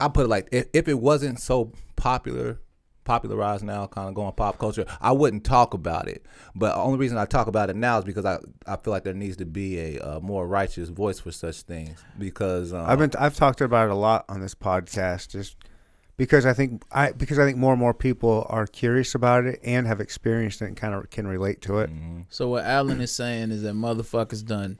I 0.00 0.08
put 0.08 0.24
it 0.24 0.28
like 0.28 0.48
if, 0.50 0.66
if 0.72 0.88
it 0.88 0.98
wasn't 0.98 1.40
so 1.40 1.72
popular 1.96 2.58
popularized 3.08 3.64
now 3.64 3.86
kind 3.86 4.08
of 4.08 4.14
going 4.14 4.32
pop 4.32 4.58
culture 4.58 4.84
i 5.00 5.10
wouldn't 5.10 5.44
talk 5.44 5.72
about 5.72 6.06
it 6.06 6.24
but 6.54 6.74
the 6.74 6.80
only 6.80 6.98
reason 6.98 7.16
i 7.16 7.24
talk 7.24 7.46
about 7.46 7.70
it 7.70 7.76
now 7.76 7.98
is 7.98 8.04
because 8.04 8.24
i 8.24 8.38
i 8.66 8.76
feel 8.76 8.92
like 8.92 9.02
there 9.02 9.14
needs 9.14 9.36
to 9.36 9.46
be 9.46 9.78
a, 9.78 9.98
uh 10.00 10.20
more 10.20 10.46
righteous 10.46 10.90
voice 10.90 11.18
for 11.18 11.32
such 11.32 11.62
things 11.62 12.04
because 12.18 12.72
um, 12.72 12.84
I've 12.86 12.98
been 12.98 13.10
I've 13.18 13.36
talked 13.36 13.60
about 13.60 13.88
it 13.88 13.92
a 13.92 13.96
lot 13.96 14.24
on 14.28 14.40
this 14.40 14.54
podcast, 14.54 15.30
just 15.30 15.56
because 16.16 16.44
I 16.46 16.52
think 16.52 16.82
I 16.90 17.12
because 17.12 17.38
I 17.38 17.44
think 17.44 17.56
more 17.56 17.72
and 17.72 17.80
more 17.80 17.94
people 17.94 18.46
are 18.48 18.66
curious 18.66 19.14
about 19.14 19.46
it 19.46 19.60
and 19.62 19.86
have 19.86 20.00
experienced 20.00 20.62
it 20.62 20.66
and 20.66 20.76
kind 20.76 20.94
of 20.94 21.10
can 21.10 21.26
relate 21.26 21.62
to 21.62 21.78
it. 21.78 21.90
Mm-hmm. 21.90 22.22
So 22.28 22.48
what 22.48 22.64
Alan 22.64 23.00
is 23.00 23.12
saying 23.12 23.50
is 23.50 23.62
that 23.62 23.74
motherfuckers 23.74 24.44
done 24.44 24.78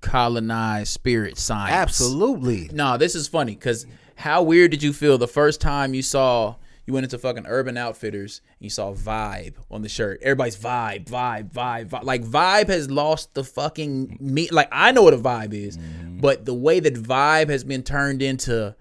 colonized 0.00 0.92
spirit 0.92 1.38
science. 1.38 1.72
absolutely 1.72 2.70
No, 2.72 2.96
this 2.96 3.14
is 3.14 3.26
funny 3.26 3.54
because 3.54 3.86
how 4.16 4.42
weird 4.42 4.70
did 4.70 4.82
you 4.82 4.92
feel 4.92 5.18
the 5.18 5.26
first 5.26 5.60
time 5.60 5.94
you 5.94 6.02
saw 6.02 6.56
you 6.86 6.92
went 6.92 7.04
into 7.04 7.18
fucking 7.18 7.46
Urban 7.46 7.76
Outfitters 7.76 8.40
and 8.58 8.64
you 8.64 8.70
saw 8.70 8.92
Vibe 8.94 9.54
on 9.70 9.82
the 9.82 9.88
shirt? 9.88 10.20
Everybody's 10.22 10.56
Vibe, 10.56 11.06
Vibe, 11.06 11.50
Vibe, 11.52 11.88
Vibe. 11.90 12.04
Like 12.04 12.22
Vibe 12.24 12.68
has 12.68 12.90
lost 12.90 13.34
the 13.34 13.42
fucking 13.44 14.18
me. 14.20 14.48
Like 14.50 14.68
I 14.72 14.92
know 14.92 15.02
what 15.02 15.14
a 15.14 15.18
Vibe 15.18 15.52
is, 15.52 15.76
Mm-hmm. 15.78 16.20
but 16.20 16.44
the 16.44 16.54
way 16.54 16.80
that 16.80 16.94
Vibe 16.94 17.48
has 17.48 17.64
been 17.64 17.82
turned 17.82 18.22
into 18.22 18.74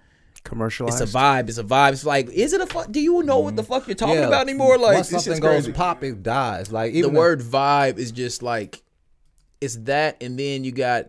Commercialized. 0.44 1.02
it's 1.02 1.12
a 1.14 1.18
vibe. 1.18 1.50
It's 1.50 1.58
a 1.58 1.64
vibe. 1.64 1.94
It's 1.94 2.06
like, 2.06 2.30
is 2.30 2.54
it 2.54 2.62
a 2.62 2.68
fuck? 2.68 2.92
Do 2.92 3.00
you 3.02 3.24
know 3.24 3.40
what 3.40 3.56
the 3.56 3.64
fuck 3.64 3.88
you're 3.88 3.96
talking 3.96 4.16
Yeah. 4.18 4.28
about 4.28 4.48
anymore? 4.48 4.78
Like, 4.78 4.94
once 4.94 5.10
something 5.10 5.40
goes 5.40 5.68
pop, 5.70 6.04
it 6.04 6.22
dies. 6.22 6.72
Like 6.72 6.94
the 6.94 7.10
word 7.10 7.42
vibe 7.42 7.98
is 7.98 8.12
just 8.12 8.44
like 8.44 8.84
it's 9.60 9.76
that 9.78 10.22
and 10.22 10.38
then 10.38 10.64
you 10.64 10.72
got 10.72 11.06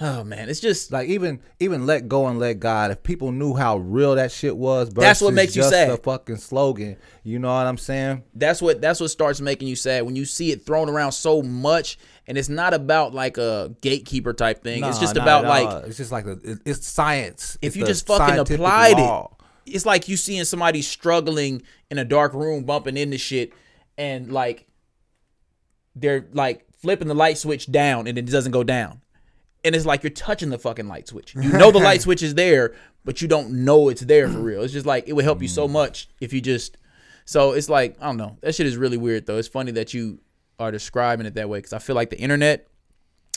oh 0.00 0.24
man 0.24 0.48
it's 0.48 0.58
just 0.60 0.90
like 0.90 1.08
even 1.08 1.40
even 1.60 1.86
let 1.86 2.08
go 2.08 2.26
and 2.26 2.38
let 2.38 2.58
God. 2.58 2.90
If 2.90 3.02
people 3.02 3.30
knew 3.30 3.54
how 3.54 3.76
real 3.76 4.14
that 4.16 4.32
shit 4.32 4.56
was, 4.56 4.88
That's 4.90 5.20
what 5.20 5.34
makes 5.34 5.54
you 5.54 5.62
sad. 5.62 5.90
The 5.90 5.96
fucking 5.98 6.38
slogan. 6.38 6.96
You 7.22 7.38
know 7.38 7.52
what 7.54 7.66
I'm 7.66 7.78
saying? 7.78 8.24
that's 8.34 8.60
what 8.62 8.80
that's 8.80 9.00
what 9.00 9.10
starts 9.10 9.40
making 9.40 9.68
you 9.68 9.76
sad 9.76 10.04
when 10.04 10.16
you 10.16 10.24
see 10.24 10.50
it 10.50 10.64
thrown 10.64 10.88
around 10.88 11.12
so 11.12 11.42
much 11.42 11.98
and 12.26 12.38
it's 12.38 12.48
not 12.48 12.72
about 12.74 13.12
like 13.14 13.36
a 13.36 13.74
gatekeeper 13.80 14.32
type 14.32 14.62
thing 14.62 14.82
it's 14.84 14.98
just 14.98 15.16
about 15.16 15.44
like 15.44 15.84
it's 15.86 15.96
just 15.98 16.10
like 16.12 16.24
a, 16.26 16.32
it- 16.42 16.60
it's 16.64 16.86
science. 16.86 17.58
if 17.60 17.68
It's 17.68 17.76
you 17.76 17.84
just 17.84 18.06
fucking 18.06 18.38
applied 18.38 18.96
law. 18.96 19.36
it 19.66 19.74
it's 19.74 19.86
like 19.86 20.08
you 20.08 20.16
seeing 20.16 20.44
somebody 20.44 20.82
struggling 20.82 21.62
in 21.90 21.98
a 21.98 22.04
dark 22.04 22.32
room 22.34 22.64
bumping 22.64 22.96
into 22.96 23.18
shit 23.18 23.52
and 23.98 24.32
like 24.32 24.66
they're 25.94 26.26
like 26.32 26.64
flipping 26.80 27.08
the 27.08 27.14
light 27.14 27.38
switch 27.38 27.70
down 27.70 28.06
and 28.06 28.16
it 28.18 28.22
doesn't 28.26 28.52
go 28.52 28.64
down 28.64 29.01
and 29.64 29.74
it's 29.74 29.86
like 29.86 30.02
you're 30.02 30.10
touching 30.10 30.50
the 30.50 30.58
fucking 30.58 30.88
light 30.88 31.08
switch. 31.08 31.34
You 31.34 31.52
know 31.52 31.70
the 31.70 31.78
light 31.78 32.02
switch 32.06 32.22
is 32.22 32.34
there 32.34 32.74
but 33.04 33.20
you 33.20 33.28
don't 33.28 33.50
know 33.64 33.88
it's 33.88 34.02
there 34.02 34.28
for 34.28 34.38
real. 34.38 34.62
It's 34.62 34.72
just 34.72 34.86
like 34.86 35.08
it 35.08 35.12
would 35.14 35.24
help 35.24 35.42
you 35.42 35.48
so 35.48 35.66
much 35.66 36.08
if 36.20 36.32
you 36.32 36.40
just 36.40 36.76
so 37.24 37.52
it's 37.52 37.68
like 37.68 37.96
i 38.00 38.06
don't 38.06 38.16
know. 38.16 38.38
That 38.42 38.54
shit 38.54 38.66
is 38.66 38.76
really 38.76 38.96
weird 38.96 39.26
though. 39.26 39.38
It's 39.38 39.48
funny 39.48 39.72
that 39.72 39.92
you 39.94 40.20
are 40.58 40.70
describing 40.70 41.26
it 41.26 41.34
that 41.34 41.48
way 41.48 41.58
because 41.58 41.72
i 41.72 41.78
feel 41.80 41.96
like 41.96 42.10
the 42.10 42.18
internet 42.20 42.68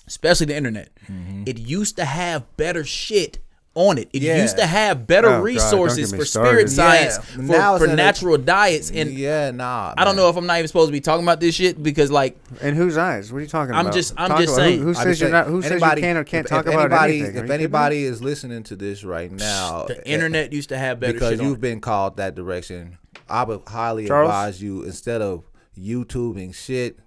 especially 0.08 0.46
the 0.46 0.56
internet 0.56 0.90
Mm-hmm. 1.12 1.44
it 1.48 1.58
used 1.58 1.96
to 1.98 2.06
have 2.06 2.44
better 2.58 2.84
shit 2.84 3.40
on 3.76 3.98
it. 3.98 4.10
It 4.14 4.22
Yeah. 4.22 4.42
used 4.42 4.58
to 4.58 4.66
have 4.66 5.06
better 5.06 5.28
Oh, 5.28 5.42
resources 5.42 6.12
me 6.14 6.20
for 6.20 6.26
spirit 6.26 6.70
science, 6.70 7.20
Yeah. 7.38 7.74
For, 7.74 7.80
for 7.80 7.86
in 7.86 7.92
a- 7.92 7.96
natural 7.98 8.38
diets, 8.38 8.90
and 8.90 9.12
yeah, 9.12 9.52
nah. 9.52 9.94
I 9.98 10.06
don't 10.06 10.16
know 10.16 10.30
if 10.30 10.38
I'm 10.38 10.46
not 10.46 10.58
even 10.58 10.68
supposed 10.68 10.88
to 10.88 10.94
be 10.94 11.02
talking 11.02 11.24
about 11.26 11.42
this 11.42 11.56
shit 11.56 11.84
because 11.84 12.10
like 12.10 12.38
In 12.62 12.74
whose 12.76 12.98
eyes? 12.98 13.32
What 13.34 13.40
are 13.40 13.42
you 13.42 13.48
talking 13.48 13.72
about? 13.72 13.86
I'm 13.86 13.92
just- 13.92 14.14
I'm 14.18 14.30
Talk 14.30 14.40
just 14.40 14.54
about- 14.54 14.64
saying. 14.66 14.80
Who, 14.80 14.86
who 14.88 14.94
says 14.94 15.20
you're 15.20 15.30
not? 15.30 15.48
Who 15.48 15.62
says 15.62 15.72
you 15.72 15.76
anybody- 15.78 16.02
can 16.02 16.18
or 16.18 16.24
can't 16.24 16.46
if- 16.46 16.50
talk 16.50 16.66
if 16.68 16.74
about 16.74 16.86
anybody, 16.92 17.20
anything? 17.22 17.44
If 17.44 17.50
anybody 17.52 18.04
is 18.06 18.22
listening 18.24 18.64
to 18.64 18.76
this 18.78 19.04
right 19.04 19.32
now, 19.32 19.84
the 19.88 19.98
eh, 20.08 20.14
internet 20.14 20.54
used 20.54 20.70
to 20.70 20.78
have 20.78 21.00
better 21.02 21.14
because 21.14 21.42
you've 21.42 21.60
been 21.62 21.82
called 21.82 22.16
that 22.18 22.34
direction, 22.34 22.98
I 23.30 23.44
would 23.44 23.62
highly 23.68 24.08
Charles? 24.08 24.30
advise 24.30 24.62
you 24.62 24.84
instead 24.84 25.22
of 25.22 25.44
YouTubing 25.78 26.56
shit, 26.56 26.98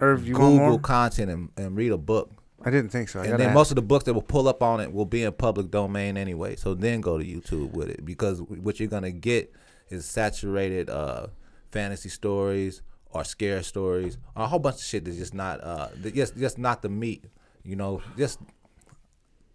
or 0.00 0.12
if 0.14 0.26
you 0.26 0.36
want 0.36 0.58
Google 0.58 0.78
content 0.80 1.30
and, 1.30 1.48
and 1.56 1.76
read 1.76 1.92
a 1.92 1.96
book. 1.98 2.30
I 2.64 2.70
didn't 2.70 2.90
think 2.90 3.08
so. 3.08 3.20
I 3.20 3.26
And 3.26 3.38
then 3.38 3.48
ask. 3.48 3.54
most 3.54 3.70
of 3.70 3.76
the 3.76 3.82
books 3.82 4.04
that 4.04 4.14
will 4.14 4.22
pull 4.22 4.48
up 4.48 4.62
on 4.62 4.80
it 4.80 4.92
will 4.92 5.04
be 5.06 5.22
in 5.22 5.32
public 5.32 5.70
domain 5.70 6.16
anyway. 6.16 6.56
So 6.56 6.74
then 6.74 7.00
go 7.00 7.18
to 7.18 7.24
YouTube 7.24 7.72
with 7.72 7.88
it 7.88 8.04
because 8.04 8.40
what 8.42 8.80
you're 8.80 8.88
gonna 8.88 9.12
get 9.12 9.52
is 9.90 10.04
saturated 10.04 10.90
uh, 10.90 11.28
fantasy 11.70 12.08
stories 12.08 12.82
or 13.10 13.24
scare 13.24 13.62
stories 13.62 14.18
or 14.36 14.44
a 14.44 14.46
whole 14.46 14.58
bunch 14.58 14.76
of 14.76 14.82
shit 14.82 15.04
that's 15.04 15.16
just 15.16 15.32
not 15.34 15.62
uh 15.62 15.88
that 16.02 16.14
just 16.14 16.36
just 16.36 16.58
not 16.58 16.82
the 16.82 16.88
meat. 16.88 17.24
You 17.62 17.76
know, 17.76 18.02
just 18.16 18.40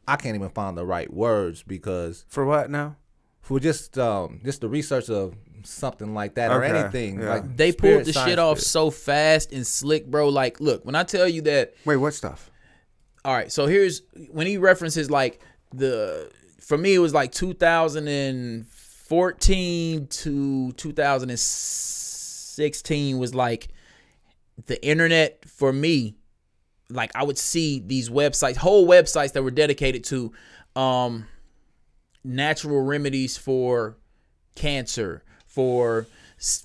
I 0.07 0.15
can't 0.15 0.35
even 0.35 0.49
find 0.49 0.77
the 0.77 0.85
right 0.85 1.11
words 1.11 1.63
because 1.63 2.25
for 2.27 2.45
what 2.45 2.69
now? 2.69 2.97
for 3.41 3.59
just 3.59 3.97
um 3.97 4.39
just 4.43 4.61
the 4.61 4.69
research 4.69 5.09
of 5.09 5.35
something 5.63 6.13
like 6.13 6.35
that 6.35 6.51
or 6.51 6.63
anything 6.63 7.19
yeah. 7.19 7.29
like 7.29 7.57
They 7.57 7.71
pulled 7.71 8.05
the 8.05 8.13
shit 8.13 8.39
off 8.39 8.57
shit. 8.57 8.67
so 8.67 8.89
fast 8.89 9.51
and 9.53 9.65
slick, 9.65 10.07
bro. 10.07 10.29
Like, 10.29 10.59
look, 10.59 10.83
when 10.85 10.95
I 10.95 11.03
tell 11.03 11.27
you 11.27 11.41
that 11.43 11.73
Wait, 11.85 11.97
what 11.97 12.13
stuff? 12.13 12.49
All 13.25 13.33
right 13.33 13.51
so 13.51 13.65
here's 13.67 14.03
when 14.29 14.47
he 14.47 14.57
references 14.57 15.09
like 15.09 15.41
the 15.73 16.31
for 16.59 16.77
me 16.77 16.95
it 16.95 16.99
was 16.99 17.13
like 17.13 17.31
2014 17.31 20.07
to 20.07 20.71
2016 20.73 23.17
was 23.17 23.33
like 23.35 23.69
the 24.65 24.85
internet 24.85 25.43
for 25.47 25.71
me 25.73 26.15
like 26.89 27.11
i 27.15 27.23
would 27.23 27.37
see 27.37 27.79
these 27.79 28.09
websites 28.09 28.57
whole 28.57 28.85
websites 28.87 29.31
that 29.33 29.43
were 29.43 29.51
dedicated 29.51 30.03
to 30.03 30.33
um 30.75 31.27
natural 32.23 32.81
remedies 32.81 33.37
for 33.37 33.97
cancer 34.55 35.23
for 35.45 36.07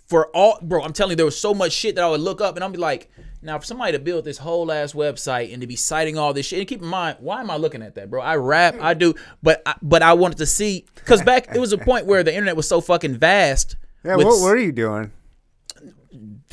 for 0.06 0.28
all 0.34 0.58
bro 0.62 0.82
i'm 0.82 0.92
telling 0.92 1.12
you 1.12 1.16
there 1.16 1.24
was 1.24 1.38
so 1.38 1.54
much 1.54 1.72
shit 1.72 1.94
that 1.94 2.04
i 2.04 2.08
would 2.08 2.20
look 2.20 2.40
up 2.40 2.56
and 2.56 2.64
i'll 2.64 2.70
be 2.70 2.78
like 2.78 3.10
now 3.42 3.58
for 3.58 3.64
somebody 3.64 3.92
to 3.92 3.98
build 3.98 4.24
this 4.24 4.38
whole 4.38 4.70
ass 4.72 4.92
website 4.92 5.52
and 5.52 5.60
to 5.60 5.66
be 5.66 5.76
citing 5.76 6.18
all 6.18 6.32
this 6.32 6.46
shit 6.46 6.58
and 6.58 6.68
keep 6.68 6.82
in 6.82 6.88
mind 6.88 7.16
why 7.20 7.40
am 7.40 7.50
i 7.50 7.56
looking 7.56 7.82
at 7.82 7.94
that 7.94 8.10
bro 8.10 8.20
i 8.20 8.36
rap 8.36 8.74
i 8.80 8.94
do 8.94 9.14
but 9.42 9.62
I, 9.66 9.74
but 9.82 10.02
i 10.02 10.12
wanted 10.12 10.38
to 10.38 10.46
see 10.46 10.86
because 10.94 11.22
back 11.22 11.54
it 11.54 11.58
was 11.58 11.72
a 11.72 11.78
point 11.78 12.06
where 12.06 12.22
the 12.22 12.32
internet 12.32 12.56
was 12.56 12.68
so 12.68 12.80
fucking 12.80 13.16
vast 13.16 13.76
Yeah, 14.04 14.16
with 14.16 14.26
what, 14.26 14.40
are 14.48 14.56
you 14.58 14.72
doing? 14.72 15.12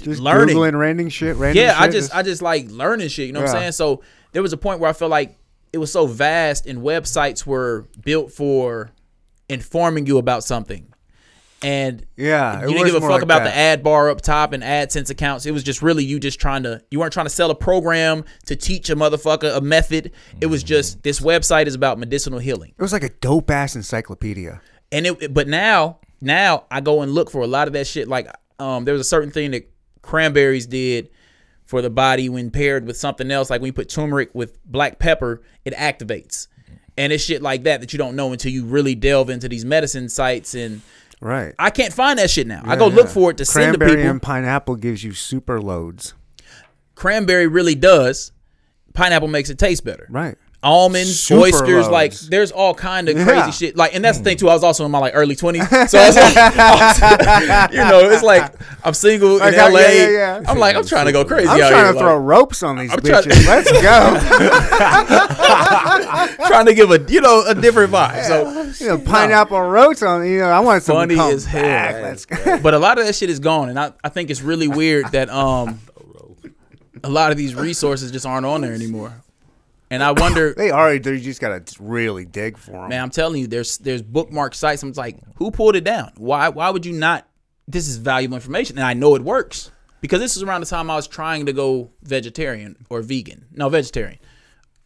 Just 0.02 0.20
learning. 0.20 0.56
googling 0.56 0.78
random 0.78 1.10
shit. 1.10 1.36
Random 1.38 1.64
yeah 1.64 1.76
i 1.78 1.86
shit? 1.86 1.92
just 1.94 2.16
i 2.16 2.22
just 2.22 2.42
like 2.42 2.70
learning 2.70 3.08
shit 3.08 3.28
you 3.28 3.34
know 3.34 3.42
what 3.42 3.50
i'm 3.50 3.56
saying 3.56 3.72
so 3.72 4.04
there 4.34 4.42
was 4.42 4.54
a 4.54 4.58
point 4.58 4.80
where 4.80 4.90
i 4.90 4.94
felt 4.94 5.10
like 5.12 5.38
it 5.74 5.78
was 5.78 5.92
so 5.92 6.06
vast 6.06 6.68
and 6.68 6.80
websites 6.80 7.46
were 7.46 7.88
built 8.04 8.32
for 8.32 8.92
informing 9.50 10.06
you 10.06 10.18
about 10.18 10.44
something 10.44 10.92
and 11.64 12.06
yeah. 12.16 12.62
you 12.62 12.68
didn't 12.68 12.86
give 12.86 12.96
a 12.96 13.02
fuck 13.02 13.22
about 13.22 13.44
the 13.44 13.56
ad 13.56 13.84
bar 13.84 14.10
up 14.10 14.22
top 14.22 14.54
and 14.54 14.62
AdSense 14.62 15.10
accounts. 15.10 15.46
It 15.46 15.52
was 15.52 15.64
just 15.64 15.82
really 15.82 16.04
you 16.04 16.20
just 16.20 16.40
trying 16.40 16.64
to 16.64 16.82
you 16.92 17.00
weren't 17.00 17.14
trying 17.14 17.26
to 17.26 17.32
sell 17.32 17.50
a 17.50 17.56
program 17.56 18.26
to 18.46 18.56
teach 18.56 18.90
a 18.90 18.96
motherfucker 18.96 19.56
a 19.56 19.62
method. 19.62 20.12
It 20.42 20.48
was 20.48 20.64
just 20.64 21.04
this 21.04 21.20
website 21.20 21.68
is 21.68 21.76
about 21.76 21.98
medicinal 21.98 22.40
healing. 22.40 22.74
It 22.78 22.82
was 22.82 22.94
like 22.94 23.04
a 23.04 23.10
dope 23.10 23.50
ass 23.50 23.76
encyclopedia. 23.76 24.62
And 24.92 25.08
it 25.08 25.34
but 25.34 25.48
now 25.48 26.00
now 26.22 26.66
I 26.70 26.82
go 26.82 27.02
and 27.02 27.14
look 27.14 27.32
for 27.32 27.42
a 27.42 27.48
lot 27.48 27.68
of 27.68 27.74
that 27.74 27.88
shit 27.88 28.08
like 28.08 28.28
um 28.60 28.86
there 28.86 28.94
was 28.94 29.02
a 29.02 29.06
certain 29.06 29.32
thing 29.32 29.52
that 29.52 29.70
cranberries 30.02 30.68
did 30.68 31.10
for 31.66 31.82
the 31.82 31.90
body 31.90 32.30
when 32.30 32.52
paired 32.52 32.86
with 32.86 32.98
something 32.98 33.32
else 33.32 33.50
like 33.50 33.62
when 33.62 33.70
you 33.70 33.74
put 33.74 33.90
turmeric 33.90 34.30
with 34.36 34.64
black 34.66 35.00
pepper 35.00 35.42
it 35.64 35.74
activates. 35.74 36.48
And 36.98 37.12
it's 37.12 37.24
shit 37.24 37.42
like 37.42 37.64
that 37.64 37.82
that 37.82 37.92
you 37.92 37.98
don't 37.98 38.16
know 38.16 38.32
until 38.32 38.52
you 38.52 38.66
really 38.66 38.96
delve 38.96 39.30
into 39.30 39.50
these 39.50 39.66
medicine 39.66 40.08
sites 40.10 40.54
and 40.54 40.82
Right. 41.22 41.54
I 41.58 41.70
can't 41.70 41.94
find 41.94 42.20
that 42.20 42.30
shit 42.30 42.46
now. 42.48 42.62
I 42.66 42.74
Yeah, 42.74 42.80
go 42.80 42.88
look 42.88 43.08
for 43.10 43.32
it 43.32 43.38
to 43.38 43.46
send 43.46 43.74
to 43.74 43.78
Cranberry 43.80 43.98
people. 44.02 44.12
and 44.12 44.22
pineapple 44.22 44.76
gives 44.76 45.04
you 45.04 45.14
super 45.14 45.62
loads. 45.62 46.14
cranberry 46.96 47.48
really 47.48 47.76
does. 47.76 48.32
Pineapple 48.94 49.28
makes 49.28 49.50
it 49.50 49.58
taste 49.60 49.84
better. 49.84 50.08
Right. 50.10 50.38
Almonds, 50.64 51.20
Super 51.20 51.42
oysters, 51.42 51.88
like 51.88 52.12
there's 52.14 52.52
all 52.52 52.74
kind 52.74 53.08
of 53.08 53.16
Yeah. 53.18 53.24
crazy 53.26 53.52
shit. 53.52 53.76
Like, 53.78 53.94
and 53.94 54.04
that's 54.04 54.18
the 54.18 54.24
thing 54.24 54.38
too. 54.38 54.50
I 54.50 54.54
was 54.56 54.64
also 54.64 54.84
in 54.84 54.90
my 54.92 54.98
like 54.98 55.14
early 55.16 55.36
twenties, 55.36 55.68
so 55.92 56.00
I 56.00 56.08
was 56.08 56.16
like, 56.16 57.72
you 57.72 57.78
know, 57.78 58.10
it's 58.10 58.24
like 58.24 58.52
I'm 58.84 58.94
single 58.96 59.38
Like, 59.38 59.54
in 59.54 59.60
LA. 59.60 59.80
yeah, 59.80 60.10
yeah. 60.10 60.42
I'm 60.48 60.58
like, 60.58 60.76
I'm 60.76 60.86
trying 60.86 61.06
to 61.06 61.12
go 61.12 61.24
crazy 61.24 61.48
I'm 61.50 61.62
out 61.62 61.70
trying 61.70 61.84
here, 61.86 61.94
to 61.94 62.00
throw 62.00 62.18
like, 62.18 62.26
ropes 62.28 62.64
on 62.64 62.78
these 62.80 62.92
I'm 62.92 62.98
bitches. 63.00 63.46
Let's 63.48 63.72
go. 63.72 64.20
trying 66.48 66.66
to 66.66 66.74
give 66.74 66.90
a 66.92 67.00
you 67.12 67.22
know 67.22 67.44
a 67.48 67.54
different 67.56 67.92
vibe. 67.94 68.24
So, 68.24 68.84
You 68.84 68.90
know, 68.92 68.98
pineapple 69.04 69.62
ropes 69.62 70.02
on. 70.04 70.26
You 70.28 70.40
know, 70.40 70.50
I 70.50 70.60
want 70.62 70.84
some 70.84 70.96
Funny 70.96 71.20
as 71.20 71.46
hell. 71.46 71.62
back. 71.62 71.94
Let's 72.02 72.26
go. 72.26 72.60
but 72.60 72.74
a 72.74 72.80
lot 72.80 72.98
of 72.98 73.06
that 73.06 73.14
shit 73.16 73.30
is 73.30 73.40
gone, 73.40 73.70
and 73.70 73.80
I, 73.80 73.92
I 74.04 74.10
think 74.10 74.30
it's 74.30 74.42
really 74.42 74.68
weird 74.68 75.12
that 75.12 75.30
um 75.30 75.80
a 77.04 77.10
lot 77.10 77.32
of 77.32 77.38
these 77.38 77.54
resources 77.54 78.12
just 78.12 78.26
aren't 78.26 78.46
on 78.48 78.62
there 78.62 78.74
anymore. 78.74 79.14
And 79.92 80.02
I 80.04 80.12
wonder, 80.12 80.54
They 80.58 80.72
are. 80.72 80.98
They 80.98 81.20
just 81.20 81.40
gotta 81.42 81.64
really 81.80 82.26
dig 82.26 82.58
for 82.58 82.72
them. 82.72 82.90
Man, 82.90 83.02
I'm 83.02 83.10
telling 83.12 83.42
you, 83.42 83.48
there's 83.48 83.78
there's 83.78 84.02
bookmark 84.02 84.56
sites. 84.56 84.82
I'm 84.84 84.92
like, 84.94 85.18
who 85.38 85.52
pulled 85.52 85.76
it 85.76 85.84
down? 85.84 86.12
Why 86.18 86.50
why 86.50 86.70
would 86.70 86.86
you 86.86 86.94
not? 86.94 87.28
This 87.68 87.88
is 87.88 87.98
valuable 87.98 88.36
information, 88.36 88.78
and 88.78 88.86
I 88.86 88.94
know 88.94 89.16
it 89.16 89.22
works 89.24 89.72
because 90.02 90.20
this 90.20 90.36
is 90.38 90.44
around 90.44 90.62
the 90.62 90.68
time 90.68 90.90
I 90.92 90.96
was 90.96 91.08
trying 91.08 91.48
to 91.48 91.54
go 91.54 91.92
vegetarian 92.04 92.76
or 92.90 93.02
vegan. 93.02 93.46
No, 93.52 93.70
vegetarian. 93.70 94.20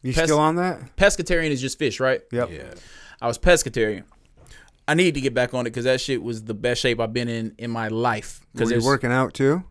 You 0.01 0.13
pes- 0.13 0.25
still 0.25 0.39
on 0.39 0.55
that? 0.55 0.95
Pescatarian 0.95 1.49
is 1.49 1.59
just 1.59 1.77
fish, 1.77 1.99
right? 1.99 2.21
Yep. 2.31 2.51
Yeah. 2.51 2.73
I 3.21 3.27
was 3.27 3.37
pescatarian. 3.37 4.03
I 4.87 4.93
need 4.93 5.13
to 5.15 5.21
get 5.21 5.33
back 5.33 5.53
on 5.53 5.61
it 5.67 5.71
because 5.71 5.83
that 5.83 5.99
shit 6.01 6.23
was 6.23 6.43
the 6.45 6.53
best 6.53 6.81
shape 6.81 6.99
I've 7.01 7.13
been 7.13 7.27
in 7.27 7.53
in 7.57 7.69
my 7.69 7.89
life. 7.89 8.39
Because 8.53 8.71
you 8.71 8.83
working 8.83 9.11
out 9.11 9.33
too? 9.33 9.63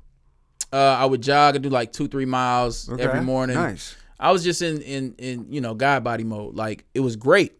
uh, 0.73 0.77
I 0.77 1.07
would 1.07 1.23
jog 1.23 1.57
and 1.57 1.63
do 1.63 1.71
like 1.71 1.93
two 1.93 2.09
three 2.09 2.27
miles 2.27 2.89
every 2.91 3.23
morning. 3.23 3.57
Nice. 3.57 3.97
I 4.21 4.33
was 4.33 4.43
just 4.43 4.63
in 4.63 4.81
in 4.83 5.15
in 5.19 5.47
you 5.53 5.61
know 5.61 5.75
guy 5.75 5.99
body 6.01 6.25
mode. 6.25 6.55
Like 6.55 6.85
it 6.95 7.01
was 7.01 7.17
great, 7.17 7.53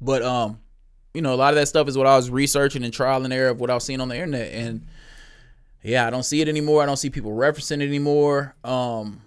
but 0.00 0.22
um, 0.22 0.58
you 1.14 1.22
know 1.22 1.34
a 1.34 1.36
lot 1.36 1.52
of 1.52 1.56
that 1.56 1.68
stuff 1.68 1.88
is 1.88 1.96
what 1.96 2.06
I 2.06 2.16
was 2.16 2.30
researching 2.30 2.84
and 2.84 2.92
trial 2.92 3.24
and 3.24 3.32
error 3.32 3.50
of 3.50 3.60
what 3.60 3.70
I 3.70 3.74
was 3.74 3.84
seeing 3.84 4.00
on 4.00 4.08
the 4.08 4.14
internet, 4.14 4.52
and 4.52 4.86
yeah, 5.82 6.06
I 6.06 6.10
don't 6.10 6.24
see 6.24 6.40
it 6.40 6.48
anymore. 6.48 6.82
I 6.82 6.86
don't 6.86 6.96
see 6.96 7.10
people 7.10 7.32
referencing 7.32 7.80
it 7.80 7.86
anymore. 7.86 8.54
Um, 8.64 9.22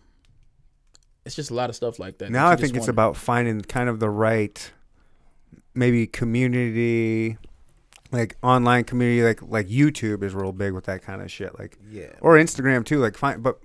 it's 1.25 1.35
just 1.35 1.51
a 1.51 1.53
lot 1.53 1.69
of 1.69 1.75
stuff 1.75 1.99
like 1.99 2.17
that. 2.19 2.25
that 2.25 2.31
Now 2.31 2.47
you 2.47 2.53
I 2.53 2.55
think 2.55 2.75
it's 2.75 2.87
about 2.87 3.17
finding 3.17 3.61
kind 3.61 3.89
of 3.89 3.99
the 3.99 4.09
right, 4.09 4.71
maybe 5.73 6.05
community, 6.05 7.37
like 8.11 8.35
online 8.43 8.83
community, 8.83 9.23
like 9.23 9.41
like 9.41 9.67
YouTube 9.67 10.21
is 10.21 10.35
real 10.35 10.51
big 10.51 10.73
with 10.73 10.85
that 10.85 11.01
kind 11.01 11.21
of 11.21 11.31
shit. 11.31 11.57
Like 11.57 11.77
Yeah. 11.89 12.11
or 12.21 12.35
Instagram 12.35 12.85
too. 12.85 12.99
Like 12.99 13.17
find, 13.17 13.41
but 13.41 13.59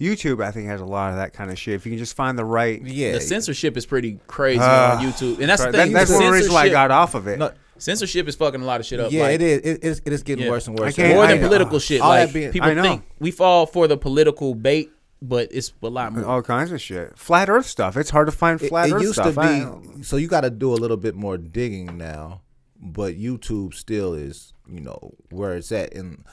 YouTube 0.00 0.44
I 0.44 0.50
think 0.50 0.66
has 0.68 0.80
a 0.80 0.84
lot 0.84 1.10
of 1.10 1.16
that 1.16 1.32
kind 1.32 1.50
of 1.50 1.58
shit. 1.58 1.74
If 1.74 1.86
you 1.86 1.92
can 1.92 1.98
just 1.98 2.14
find 2.16 2.38
the 2.38 2.44
right. 2.44 2.82
Yeah. 2.82 3.12
the 3.12 3.20
censorship 3.20 3.76
is 3.76 3.86
pretty 3.86 4.18
crazy 4.26 4.60
Ah, 4.62 4.98
on 4.98 5.04
YouTube, 5.04 5.38
and 5.40 5.48
that's 5.48 5.64
the 5.64 5.72
That- 5.72 5.84
thing. 5.84 5.92
that's 5.92 6.10
the 6.10 6.18
one 6.18 6.32
reason 6.32 6.52
why 6.52 6.60
I 6.60 6.62
censorship- 6.64 6.72
got 6.72 6.90
off 6.90 7.14
of 7.14 7.26
it. 7.28 7.38
No, 7.38 7.50
Censorship 7.78 8.26
is 8.28 8.34
fucking 8.36 8.60
a 8.62 8.64
lot 8.64 8.80
of 8.80 8.86
shit 8.86 9.00
up. 9.00 9.12
yeah, 9.12 9.22
like, 9.24 9.34
it 9.34 9.42
is. 9.42 9.58
It, 9.58 9.66
it 9.66 9.84
is. 9.84 10.02
It 10.06 10.12
is 10.12 10.22
getting 10.22 10.44
Yeah. 10.46 10.50
worse 10.50 10.66
and 10.66 10.78
worse. 10.78 10.96
can't- 10.96 11.14
more 11.14 11.24
I 11.24 11.32
than 11.32 11.40
know. 11.42 11.48
political 11.48 11.78
shit. 11.78 12.00
All 12.00 12.08
like 12.08 12.28
that 12.28 12.34
being- 12.34 12.50
people 12.52 12.68
I 12.70 12.74
know. 12.74 12.82
think 12.82 13.02
we 13.20 13.30
fall 13.30 13.66
for 13.66 13.86
the 13.86 13.96
political 13.98 14.54
bait, 14.54 14.90
but 15.20 15.48
it's 15.52 15.72
a 15.82 15.86
lot 15.88 16.14
more. 16.14 16.24
All 16.24 16.42
kinds 16.42 16.72
of 16.72 16.80
shit. 16.80 17.18
Flat 17.18 17.48
Earth 17.50 17.66
stuff. 17.66 17.96
It's 17.98 18.08
hard 18.10 18.28
to 18.28 18.32
find 18.32 18.58
flat 18.60 18.88
it 18.88 18.94
Earth 18.94 19.02
used 19.02 19.14
stuff. 19.14 19.34
to 19.34 19.80
be. 19.96 20.02
So 20.04 20.16
you 20.16 20.26
got 20.26 20.40
to 20.42 20.50
do 20.50 20.72
a 20.72 20.76
little 20.76 20.96
bit 20.96 21.14
more 21.14 21.36
digging 21.36 21.98
now, 21.98 22.40
but 22.80 23.18
YouTube 23.18 23.74
still 23.74 24.14
is. 24.14 24.52
You 24.68 24.80
know 24.80 25.12
where 25.30 25.54
it's 25.54 25.70
at, 25.70 25.94
and 25.94 26.24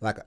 like 0.00 0.18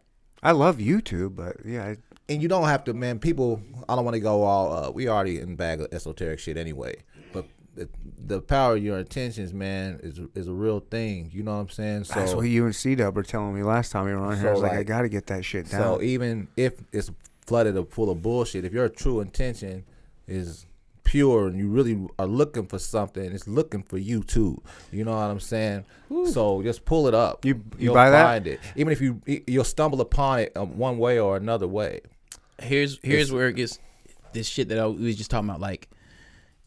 I 0.41 0.51
love 0.53 0.77
YouTube, 0.77 1.35
but 1.35 1.57
yeah, 1.65 1.83
I, 1.87 1.97
and 2.29 2.41
you 2.41 2.47
don't 2.47 2.65
have 2.65 2.83
to, 2.85 2.93
man. 2.93 3.19
People, 3.19 3.61
I 3.87 3.95
don't 3.95 4.05
want 4.05 4.15
to 4.15 4.19
go 4.19 4.43
all. 4.43 4.71
Uh, 4.73 4.91
we 4.91 5.07
already 5.07 5.39
in 5.39 5.55
bag 5.55 5.81
of 5.81 5.87
esoteric 5.93 6.39
shit 6.39 6.57
anyway. 6.57 6.95
But 7.33 7.45
the, 7.75 7.87
the 8.25 8.41
power 8.41 8.75
of 8.75 8.83
your 8.83 8.97
intentions, 8.99 9.53
man, 9.53 9.99
is 10.03 10.19
is 10.35 10.47
a 10.47 10.53
real 10.53 10.79
thing. 10.79 11.29
You 11.33 11.43
know 11.43 11.53
what 11.55 11.61
I'm 11.61 11.69
saying? 11.69 12.03
So, 12.05 12.19
that's 12.19 12.33
what 12.33 12.41
you 12.43 12.65
and 12.65 12.75
C 12.75 12.95
Dub 12.95 13.15
were 13.15 13.23
telling 13.23 13.53
me 13.55 13.63
last 13.63 13.91
time 13.91 14.05
we 14.05 14.13
were 14.13 14.19
on 14.19 14.37
here. 14.39 14.49
I 14.49 14.53
was 14.53 14.61
like, 14.61 14.73
I 14.73 14.83
got 14.83 15.01
to 15.03 15.09
get 15.09 15.27
that 15.27 15.45
shit 15.45 15.69
down. 15.69 15.81
so 15.81 16.01
even 16.01 16.47
if 16.57 16.73
it's 16.91 17.11
flooded 17.45 17.77
or 17.77 17.85
full 17.85 18.09
of 18.09 18.21
bullshit, 18.21 18.65
if 18.65 18.73
your 18.73 18.89
true 18.89 19.21
intention 19.21 19.85
is 20.27 20.65
pure 21.05 21.47
and 21.47 21.57
you 21.57 21.69
really 21.69 22.05
are 22.19 22.27
looking 22.27 22.65
for 22.67 22.77
something, 22.77 23.23
it's 23.31 23.47
looking 23.47 23.81
for 23.83 23.97
you 23.97 24.21
too. 24.21 24.61
You 24.91 25.05
know 25.05 25.11
what 25.11 25.19
I'm 25.31 25.39
saying? 25.39 25.85
So 26.31 26.61
just 26.61 26.83
pull 26.83 27.07
it 27.07 27.13
up. 27.13 27.45
You- 27.45 27.53
you 27.77 27.85
You'll 27.85 27.93
buy 27.93 28.09
that? 28.09 28.23
find 28.25 28.47
it. 28.47 28.59
Even 28.75 28.91
if 28.91 28.99
you 28.99 29.21
you'll 29.47 29.63
stumble 29.63 30.01
upon 30.01 30.39
it 30.41 30.51
um, 30.57 30.77
one 30.77 30.97
way 30.97 31.17
or 31.19 31.37
another 31.37 31.67
way. 31.67 32.01
Here's 32.61 32.99
here's 33.03 33.31
where 33.31 33.47
it 33.47 33.55
gets 33.55 33.79
this 34.33 34.47
shit 34.47 34.69
that 34.69 34.79
I, 34.79 34.87
we 34.87 35.05
was 35.05 35.15
just 35.15 35.31
talking 35.31 35.49
about, 35.49 35.61
like 35.61 35.89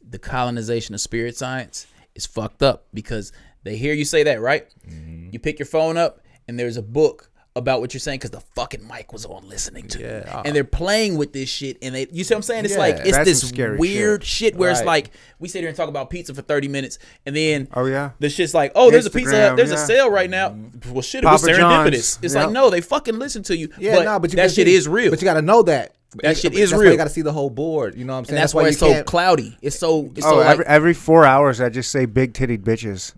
the 0.06 0.18
colonization 0.18 0.94
of 0.94 1.00
spirit 1.00 1.36
science. 1.36 1.86
is 2.14 2.26
fucked 2.26 2.62
up 2.62 2.86
because 2.92 3.32
they 3.62 3.76
hear 3.76 3.94
you 3.94 4.04
say 4.04 4.22
that, 4.24 4.40
right? 4.40 4.66
Mm-hmm. 4.88 5.30
You 5.32 5.38
pick 5.38 5.58
your 5.58 5.66
phone 5.66 5.96
up 5.96 6.20
and 6.48 6.58
there's 6.58 6.76
a 6.76 6.82
book 6.82 7.29
about 7.56 7.80
what 7.80 7.92
you're 7.92 7.98
saying 8.00 8.18
because 8.18 8.30
the 8.30 8.40
fucking 8.54 8.86
mic 8.86 9.12
was 9.12 9.26
on 9.26 9.48
listening 9.48 9.88
to 9.88 9.98
you. 9.98 10.06
Yeah. 10.06 10.42
And 10.44 10.54
they're 10.54 10.62
playing 10.62 11.16
with 11.16 11.32
this 11.32 11.48
shit 11.48 11.78
and 11.82 11.94
they 11.94 12.06
you 12.12 12.22
see 12.22 12.32
what 12.34 12.38
I'm 12.38 12.42
saying? 12.42 12.64
It's 12.64 12.74
Yeah. 12.74 12.78
like 12.80 12.96
it's 13.04 13.18
this 13.18 13.52
weird 13.78 14.22
shit, 14.22 14.54
where 14.54 14.70
it's 14.70 14.84
like 14.84 15.10
we 15.40 15.48
sit 15.48 15.58
here 15.60 15.68
and 15.68 15.76
talk 15.76 15.88
about 15.88 16.10
pizza 16.10 16.32
for 16.32 16.42
30 16.42 16.68
minutes 16.68 16.98
and 17.26 17.34
then 17.34 17.66
Oh 17.74 17.86
yeah. 17.86 18.10
the 18.20 18.28
shit's 18.30 18.54
like, 18.54 18.72
oh, 18.76 18.90
there's 18.90 19.06
a 19.06 19.10
pizza, 19.10 19.34
Instagram, 19.34 19.56
there's 19.56 19.72
a 19.72 19.76
sale 19.78 20.10
right 20.10 20.30
now. 20.30 20.54
Well, 20.90 21.02
shit, 21.02 21.24
it 21.24 21.26
was 21.26 21.42
serendipitous. 21.42 21.58
John's, 21.58 22.18
It's 22.22 22.34
yep. 22.34 22.44
like, 22.44 22.52
no, 22.52 22.70
they 22.70 22.80
fucking 22.80 23.18
listen 23.18 23.42
to 23.44 23.56
you. 23.56 23.68
Yeah, 23.78 23.96
but 23.96 24.04
nah, 24.04 24.18
but 24.20 24.30
you 24.32 24.36
that 24.36 24.52
shit 24.52 24.66
see- 24.68 24.74
is 24.74 24.86
real. 24.86 25.10
But 25.10 25.20
you 25.20 25.24
got 25.24 25.34
to 25.34 25.42
know 25.42 25.62
that. 25.62 25.94
That 26.22 26.36
shit 26.36 26.54
is 26.54 26.70
that's 26.70 26.72
Why 26.78 26.82
real. 26.84 26.90
you 26.92 26.96
got 26.98 27.04
to 27.04 27.10
see 27.10 27.22
the 27.22 27.32
whole 27.32 27.50
board. 27.50 27.94
You 27.96 28.04
know 28.04 28.14
what 28.14 28.18
I'm 28.20 28.24
saying? 28.24 28.36
and 28.38 28.42
that's, 28.42 28.52
why 28.54 28.62
you 28.62 28.68
it's 28.68 28.78
so 28.78 29.02
cloudy. 29.04 29.56
It's 29.62 29.78
so, 29.78 30.10
it's 30.16 30.26
Oh, 30.26 30.30
so 30.30 30.36
like, 30.38 30.46
every, 30.48 30.66
every 30.66 30.94
four 30.94 31.24
hours 31.24 31.60
I 31.60 31.68
just 31.68 31.90
say 31.92 32.04
big 32.04 32.32
titted 32.32 32.58
bitches. 32.64 33.12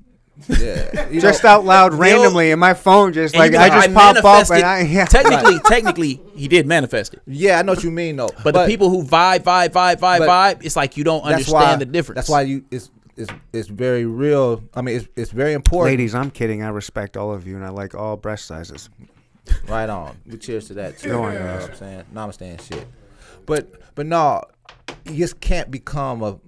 Yeah, 0.49 1.09
Just 1.13 1.45
know, 1.45 1.51
out 1.51 1.65
loud 1.65 1.95
randomly, 1.95 2.53
and 2.53 2.61
my 2.61 2.75
phone 2.75 3.13
just 3.13 3.37
like 3.37 3.55
I 3.55 3.69
can- 3.69 3.83
just 3.83 3.95
pop 3.95 4.25
up 4.25 4.51
and 4.51 4.65
I 4.65 4.81
yeah. 4.83 5.05
technically, 5.05 5.59
technically, 5.61 6.21
he 6.35 6.49
did 6.49 6.67
manifest 6.67 7.15
it. 7.15 7.23
Yeah, 7.27 7.59
I 7.59 7.63
know 7.63 7.73
what 7.73 7.85
you 7.85 7.91
mean 7.91 8.17
though. 8.17 8.31
But, 8.43 8.55
the 8.55 8.67
people 8.67 8.89
who 8.89 9.05
vibe, 9.05 9.41
vibe, 9.41 9.69
vibe, 9.69 9.97
vibe, 9.97 10.19
but 10.19 10.29
vibe, 10.29 10.65
it's 10.65 10.75
like 10.75 10.97
you 10.97 11.05
don't 11.05 11.23
understand 11.23 11.55
why, 11.55 11.77
the 11.77 11.85
difference. 11.85 12.17
That's 12.17 12.29
why 12.31 12.43
you 12.43 12.65
it's 12.71 12.91
it's 13.17 13.31
it's 13.53 13.69
very 13.69 14.07
real. 14.07 14.65
I 14.75 14.81
mean, 14.81 14.97
it's 14.97 15.09
it's 15.17 15.31
very 15.31 15.53
important. 15.53 15.93
Ladies, 15.93 16.15
I'm 16.15 16.31
kidding. 16.31 16.63
I 16.63 16.69
respect 16.69 17.17
all 17.17 17.33
of 17.33 17.47
you, 17.47 17.57
and 17.57 17.65
I 17.65 17.69
like 17.69 17.95
all 17.95 18.17
breast 18.17 18.47
sizes. 18.47 18.89
Right 19.69 19.91
on. 19.91 20.17
We 20.27 20.39
cheers 20.39 20.69
to 20.69 20.75
that 20.75 20.99
too. 20.99 21.11
Go 21.11 21.25
on, 21.25 21.33
you 21.35 21.39
know 21.41 21.55
what 21.57 21.71
I'm 21.71 21.77
saying? 21.77 22.05
Namaste 22.15 22.43
and 22.43 22.61
shit. 22.61 22.87
But 23.45 23.95
but 23.95 24.07
no, 24.07 24.43
you 25.05 25.19
just 25.19 25.41
can't 25.41 25.71
become 25.71 26.23
a 26.23 26.39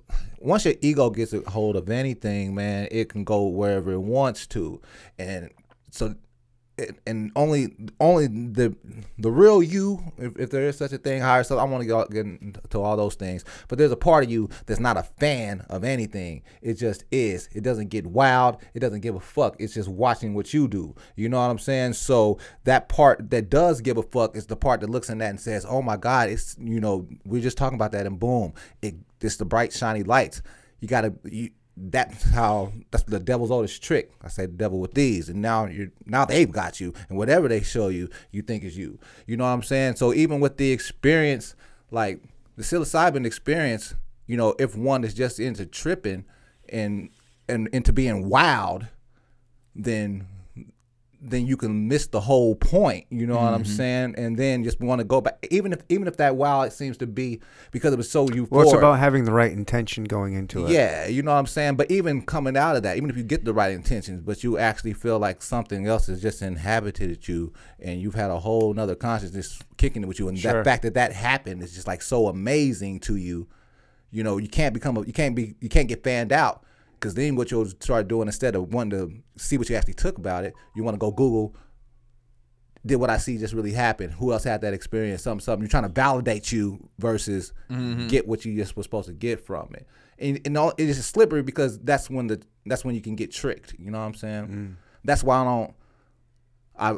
once 0.45 0.65
your 0.65 0.75
ego 0.81 1.11
gets 1.11 1.33
a 1.33 1.41
hold 1.51 1.75
of 1.75 1.89
anything, 1.89 2.55
man, 2.55 2.89
it 2.91 3.09
can 3.09 3.25
go 3.25 3.47
wherever 3.47 3.93
it 3.93 4.01
wants 4.01 4.47
to. 4.49 4.81
And 5.19 5.51
so 5.91 6.15
and 7.07 7.31
only 7.37 7.75
only 8.01 8.27
the 8.27 8.75
the 9.17 9.31
real 9.31 9.63
you, 9.63 10.13
if, 10.19 10.37
if 10.37 10.51
there 10.51 10.65
is 10.65 10.77
such 10.77 10.93
a 10.93 10.99
thing, 10.99 11.21
higher 11.21 11.45
self. 11.45 11.61
I 11.61 11.65
want 11.65 11.87
to 11.87 12.07
get, 12.11 12.27
into 12.27 12.81
all 12.81 12.97
those 12.97 13.15
things, 13.15 13.45
but 13.69 13.79
there's 13.79 13.93
a 13.93 13.97
part 13.97 14.25
of 14.25 14.31
you 14.31 14.49
that's 14.67 14.81
not 14.81 14.97
a 14.97 15.05
fan 15.05 15.65
of 15.69 15.85
anything. 15.85 16.43
It 16.63 16.75
just 16.75 17.05
is. 17.13 17.49
It 17.53 17.63
doesn't 17.63 17.89
get 17.89 18.07
wild. 18.07 18.57
It 18.75 18.81
doesn't 18.81 19.01
give 19.01 19.15
a 19.15 19.21
fuck. 19.21 19.57
It's 19.61 19.75
just 19.75 19.89
watching 19.89 20.35
what 20.35 20.53
you 20.53 20.67
do. 20.67 20.95
You 21.15 21.29
know 21.29 21.39
what 21.39 21.51
I'm 21.51 21.59
saying? 21.59 21.93
So 21.93 22.39
that 22.65 22.89
part 22.89 23.31
that 23.31 23.51
does 23.51 23.81
give 23.81 23.97
a 23.97 24.03
fuck 24.03 24.37
is 24.37 24.47
the 24.47 24.57
part 24.57 24.81
that 24.81 24.91
looks 24.91 25.09
in 25.09 25.19
that 25.19 25.31
and 25.31 25.41
says, 25.41 25.65
"Oh 25.69 25.81
my 25.81 25.97
God, 25.97 26.29
it's 26.29 26.57
you 26.59 26.81
know 26.81 27.07
we're 27.25 27.43
just 27.43 27.57
talking 27.57 27.77
about 27.77 27.93
that, 27.93 28.07
and 28.07 28.19
boom, 28.19 28.53
it 28.83 28.97
it's 29.25 29.37
the 29.37 29.45
bright 29.45 29.73
shiny 29.73 30.03
lights. 30.03 30.43
You 30.81 30.89
gotta 30.89 31.15
you." 31.25 31.51
that's 31.77 32.31
how 32.31 32.73
that's 32.91 33.05
the 33.05 33.19
devil's 33.19 33.51
oldest 33.51 33.83
trick. 33.83 34.13
I 34.23 34.29
say 34.29 34.47
the 34.47 34.53
devil 34.53 34.79
with 34.79 34.95
these, 34.95 35.29
and 35.29 35.43
now 35.43 35.67
you're 35.67 35.89
now 36.07 36.25
they've 36.25 36.51
got 36.51 36.81
you, 36.81 36.95
and 37.09 37.19
whatever 37.19 37.49
they 37.49 37.63
show 37.63 37.89
you, 37.89 38.09
you 38.31 38.43
think 38.43 38.65
is 38.65 38.77
you. 38.77 38.99
You 39.27 39.37
know 39.37 39.45
what 39.45 39.51
I'm 39.51 39.63
saying? 39.63 39.97
So 39.97 40.15
even 40.15 40.41
with 40.41 40.57
the 40.57 40.71
experience, 40.71 41.57
like 41.91 42.23
the 42.57 42.63
psilocybin 42.63 43.27
experience, 43.27 43.95
you 44.27 44.37
know, 44.37 44.55
if 44.59 44.77
one 44.77 45.05
is 45.05 45.15
just 45.15 45.41
into 45.41 45.67
tripping 45.67 46.25
and 46.69 47.11
and 47.49 47.69
into 47.69 47.93
being 47.93 48.29
wild, 48.29 48.87
then 49.75 50.29
then 51.27 51.47
you 51.47 51.57
can 51.57 51.89
miss 51.89 52.07
the 52.07 52.21
whole 52.21 52.55
point. 52.55 53.07
You 53.11 53.27
know 53.27 53.37
what 53.37 53.55
I'm 53.55 53.63
mm-hmm. 53.63 53.73
saying? 53.73 54.15
And 54.19 54.37
then 54.37 54.63
just 54.63 54.79
want 54.81 55.01
to 55.01 55.05
go 55.05 55.21
back, 55.21 55.47
even 55.51 55.73
if 55.73 55.83
even 55.89 56.07
if 56.07 56.19
that 56.19 56.37
wow 56.37 56.63
it 56.63 56.73
seems 56.73 56.97
to 56.99 57.07
be 57.07 57.41
because 57.71 57.93
it 57.93 57.97
was 57.97 58.11
so 58.11 58.29
euphoric. 58.29 58.51
Well, 58.51 58.63
it's 58.63 58.73
about 58.73 58.99
having 58.99 59.25
the 59.25 59.33
right 59.33 59.51
intention 59.51 60.05
going 60.05 60.35
into 60.35 60.67
it. 60.67 60.73
Yeah, 60.73 61.07
you 61.07 61.23
know 61.23 61.33
what 61.33 61.39
I'm 61.39 61.47
saying? 61.47 61.77
But 61.77 61.91
even 61.91 62.23
coming 62.23 62.57
out 62.57 62.77
of 62.77 62.83
that, 62.83 62.97
even 62.97 63.09
if 63.09 63.17
you 63.17 63.23
get 63.23 63.45
the 63.45 63.55
right 63.55 63.73
intentions, 63.73 64.21
but 64.21 64.45
you 64.45 64.59
actually 64.59 64.93
feel 64.93 65.19
like 65.19 65.43
something 65.43 65.87
else 65.87 66.07
has 66.07 66.21
just 66.21 66.43
inhabited 66.43 67.27
you 67.27 67.53
and 67.81 68.01
you've 68.01 68.15
had 68.15 68.31
a 68.31 68.39
whole 68.39 68.75
nother 68.75 68.95
consciousness 68.95 69.59
kicking 69.77 70.03
it 70.03 70.07
with 70.07 70.19
you. 70.19 70.29
And 70.29 70.39
Sure. 70.39 70.53
that 70.53 70.65
fact 70.65 70.83
that 70.83 70.95
that 70.95 71.13
happened 71.13 71.63
is 71.63 71.75
just 71.75 71.87
like 71.87 72.03
so 72.03 72.29
amazing 72.29 73.01
to 73.01 73.17
you. 73.17 73.49
You 74.11 74.23
know, 74.23 74.39
you 74.39 74.49
can't 74.49 74.75
become 74.75 74.97
a, 74.97 75.05
you 75.05 75.13
can't 75.13 75.35
be, 75.35 75.55
you 75.61 75.69
can't 75.69 75.89
get 75.89 76.05
fanned 76.05 76.33
out. 76.33 76.65
Because 76.95 77.15
then 77.15 77.37
what 77.37 77.51
you'll 77.51 77.67
start 77.67 78.09
doing 78.09 78.29
instead 78.29 78.55
of 78.55 78.73
wanting 78.73 78.99
to 78.99 79.41
see 79.43 79.59
what 79.59 79.69
you 79.69 79.77
actually 79.77 79.95
took 79.95 80.19
about 80.19 80.45
it, 80.45 80.55
you 80.75 80.83
want 80.83 80.95
to 80.95 80.99
go 80.99 81.11
Google, 81.11 81.55
did 82.87 82.97
what 82.97 83.11
I 83.11 83.17
see 83.17 83.39
just 83.39 83.55
really 83.55 83.73
happen? 83.73 84.11
Who 84.11 84.33
else 84.33 84.45
had 84.45 84.61
that 84.61 84.75
experience? 84.75 85.23
Something, 85.23 85.43
something. 85.43 85.63
You're 85.63 85.71
trying 85.71 85.85
to 85.85 85.89
validate 85.89 86.53
you 86.53 86.89
versus 86.99 87.53
mm-hmm. 87.71 88.09
get 88.09 88.29
what 88.29 88.45
you 88.45 88.55
just 88.57 88.77
was 88.77 88.85
supposed 88.85 89.09
to 89.09 89.15
get 89.15 89.45
from 89.45 89.71
it. 89.75 89.87
And, 90.19 90.41
and 90.45 90.57
all, 90.57 90.73
it 90.77 90.89
is 90.89 91.05
slippery 91.05 91.43
because 91.43 91.79
that's 91.79 92.11
when 92.11 92.27
the 92.27 92.43
that's 92.67 92.85
when 92.85 92.95
you 92.95 93.01
can 93.01 93.17
get 93.17 93.33
tricked. 93.33 93.75
You 93.79 93.91
know 93.91 93.99
what 93.99 94.05
I'm 94.05 94.15
saying? 94.15 94.47
Mm. 94.47 94.75
That's 95.05 95.25
why 95.25 95.39
I 95.39 95.45
don't. 95.45 95.75
I 96.79 96.97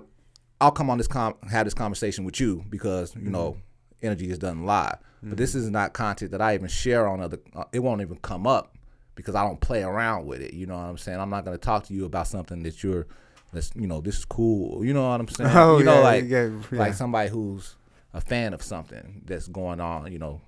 I'll 0.61 0.73
come 0.73 0.91
on 0.91 0.99
this 0.99 1.09
com 1.09 1.35
have 1.51 1.67
this 1.67 1.75
conversation 1.75 2.25
with 2.25 2.41
you 2.41 2.65
because 2.69 3.15
you 3.15 3.31
know 3.31 3.53
mm-hmm. 3.53 4.07
energy 4.07 4.27
just 4.27 4.41
doesn't 4.41 4.65
lie. 4.65 4.97
But 5.23 5.39
this 5.39 5.51
mm-hmm. 5.51 5.61
is 5.61 5.71
not 5.71 5.93
content 5.93 6.31
that 6.33 6.41
I 6.41 6.55
even 6.55 6.69
share 6.69 7.09
on 7.09 7.21
other. 7.21 7.39
Uh, 7.55 7.65
it 7.73 7.81
won't 7.81 8.01
even 8.01 8.17
come 8.19 8.47
up 8.47 8.76
because 9.17 9.35
I 9.35 9.43
don't 9.43 9.61
play 9.61 9.83
around 9.83 10.27
with 10.27 10.41
it. 10.41 10.55
You 10.55 10.67
know 10.67 10.77
what 10.77 10.85
I'm 10.85 10.99
saying? 10.99 11.19
I'm 11.19 11.31
not 11.31 11.45
going 11.45 11.57
to 11.57 11.61
talk 11.61 11.87
to 11.87 11.95
you 11.95 12.05
about 12.05 12.29
something 12.29 12.63
that 12.63 12.85
you're. 12.85 13.09
That's 13.53 13.71
you 13.75 13.87
know 13.87 14.01
this 14.01 14.19
is 14.19 14.25
cool. 14.25 14.85
You 14.85 14.93
know 14.93 15.09
what 15.09 15.21
I'm 15.21 15.29
saying? 15.29 15.51
Oh, 15.57 15.79
you 15.79 15.85
know 15.85 15.95
yeah, 15.95 16.01
like 16.01 16.25
yeah, 16.29 16.51
yeah. 16.71 16.79
like 16.79 16.95
somebody 16.95 17.31
who's 17.31 17.77
a 18.13 18.21
fan 18.21 18.55
of 18.55 18.63
something 18.63 19.23
that's 19.25 19.49
going 19.49 19.81
on. 19.81 20.13
You 20.13 20.19
know 20.19 20.41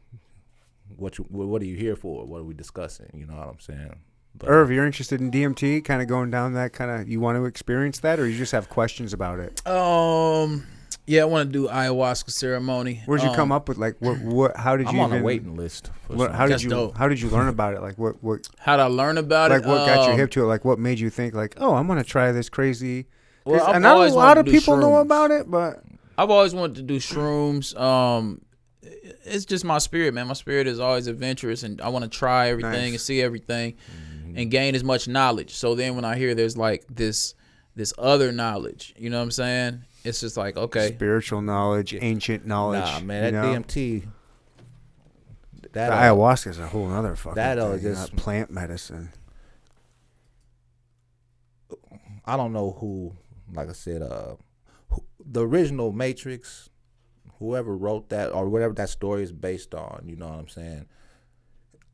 what 0.96 1.18
you 1.18 1.24
what 1.28 1.48
what 1.48 1.62
are 1.62 1.66
you 1.66 1.76
here 1.76 1.96
for? 1.96 2.24
What 2.26 2.40
are 2.40 2.44
we 2.44 2.54
discussing? 2.54 3.10
You 3.14 3.26
know 3.26 3.34
what 3.34 3.48
I'm 3.48 3.60
saying? 3.60 3.96
But, 4.36 4.50
Irv, 4.50 4.70
you're 4.70 4.86
interested 4.86 5.20
in 5.20 5.32
DMT, 5.32 5.84
kind 5.84 6.00
of 6.00 6.06
going 6.06 6.30
down 6.30 6.52
that 6.54 6.72
kind 6.72 6.90
of. 6.90 7.08
You 7.08 7.18
want 7.18 7.36
to 7.36 7.44
experience 7.44 7.98
that, 8.00 8.20
or 8.20 8.28
you 8.28 8.36
just 8.36 8.52
have 8.52 8.68
questions 8.68 9.12
about 9.12 9.40
it? 9.40 9.66
Um, 9.66 10.64
yeah, 11.08 11.22
I 11.22 11.24
want 11.24 11.48
to 11.48 11.52
do 11.52 11.68
ayahuasca 11.68 12.30
ceremony. 12.30 13.02
Where'd 13.06 13.22
you 13.22 13.30
Um, 13.30 13.34
come 13.34 13.50
up 13.52 13.68
with 13.68 13.78
like 13.78 13.96
what? 14.00 14.18
What? 14.20 14.56
How 14.56 14.76
did 14.76 14.86
I'm 14.86 14.94
you 14.96 15.00
on 15.00 15.08
even? 15.10 15.22
a 15.22 15.24
waiting 15.24 15.56
list. 15.56 15.90
For 16.06 16.14
What, 16.16 16.26
some- 16.28 16.36
how 16.36 16.46
did 16.46 16.62
you? 16.62 16.70
dope. 16.70 16.96
How 16.98 17.08
did 17.08 17.20
you 17.20 17.30
learn 17.30 17.48
about 17.48 17.74
it? 17.74 17.80
Like 17.80 17.96
what? 17.98 18.22
What? 18.22 18.48
How 18.58 18.76
did 18.76 18.82
I 18.82 18.86
learn 18.86 19.18
about 19.18 19.50
Like 19.50 19.62
it? 19.62 19.66
Like 19.66 19.78
what 19.78 19.86
got 19.86 20.06
you 20.06 20.12
Um, 20.12 20.18
hip 20.18 20.30
to 20.32 20.42
it? 20.42 20.46
Like 20.46 20.64
what 20.64 20.78
made 20.78 21.00
you 21.00 21.10
think 21.10 21.34
like, 21.34 21.54
oh, 21.58 21.74
I'm 21.74 21.86
gonna 21.88 22.04
try 22.04 22.30
this 22.32 22.48
crazy? 22.48 23.06
Well, 23.44 23.62
I've 23.66 23.76
and 23.76 23.82
not 23.82 23.96
a 23.96 24.12
lot 24.14 24.36
of 24.38 24.44
to 24.46 24.52
do 24.52 24.58
people 24.58 24.76
know 24.76 24.96
about 24.96 25.30
it, 25.30 25.50
but 25.50 25.82
I've 26.18 26.30
always 26.30 26.54
wanted 26.54 26.76
to 26.76 26.82
do 26.82 26.98
shrooms. 26.98 27.74
Um, 27.80 28.42
it's 29.24 29.44
just 29.46 29.64
my 29.64 29.78
spirit, 29.78 30.12
man. 30.14 30.26
My 30.26 30.34
spirit 30.34 30.66
is 30.66 30.78
always 30.80 31.06
adventurous, 31.06 31.62
and 31.62 31.80
I 31.80 31.88
want 31.88 32.04
to 32.04 32.10
try 32.10 32.48
everything 32.48 32.72
Nice. 32.72 32.90
and 32.92 33.00
see 33.00 33.22
everything, 33.22 33.74
and 34.36 34.50
gain 34.50 34.74
as 34.74 34.84
much 34.84 35.08
knowledge. 35.08 35.54
So 35.54 35.74
then, 35.74 35.94
when 35.96 36.04
I 36.04 36.16
hear 36.18 36.34
there's 36.34 36.56
like 36.56 36.84
this, 36.90 37.34
this 37.76 37.92
other 37.98 38.32
knowledge, 38.32 38.94
you 38.98 39.08
know 39.10 39.16
what 39.18 39.24
I'm 39.24 39.30
saying? 39.30 39.82
It's 40.08 40.20
just 40.20 40.36
like 40.36 40.56
okay, 40.56 40.88
spiritual 40.88 41.42
knowledge, 41.42 41.94
ancient 42.00 42.46
knowledge. 42.46 42.80
Nah, 42.84 43.00
man, 43.00 43.22
that 43.22 43.32
know? 43.32 43.60
DMT. 43.60 44.08
That 45.72 45.92
uh, 45.92 45.96
ayahuasca 45.96 46.46
is 46.48 46.58
a 46.58 46.66
whole 46.66 46.90
other 46.90 47.14
fucking 47.14 47.34
that, 47.34 47.58
uh, 47.58 47.72
thing, 47.74 47.82
you 47.82 47.88
know, 47.90 47.94
just- 47.94 48.16
plant 48.16 48.50
medicine. 48.50 49.12
I 52.24 52.36
don't 52.36 52.52
know 52.52 52.76
who, 52.78 53.16
like 53.54 53.68
I 53.70 53.72
said, 53.72 54.02
uh, 54.02 54.36
who, 54.90 55.02
the 55.24 55.46
original 55.46 55.92
Matrix, 55.92 56.68
whoever 57.38 57.74
wrote 57.76 58.10
that 58.10 58.32
or 58.32 58.48
whatever 58.48 58.74
that 58.74 58.90
story 58.90 59.22
is 59.22 59.32
based 59.32 59.74
on. 59.74 60.02
You 60.06 60.16
know 60.16 60.28
what 60.28 60.38
I'm 60.38 60.48
saying? 60.48 60.86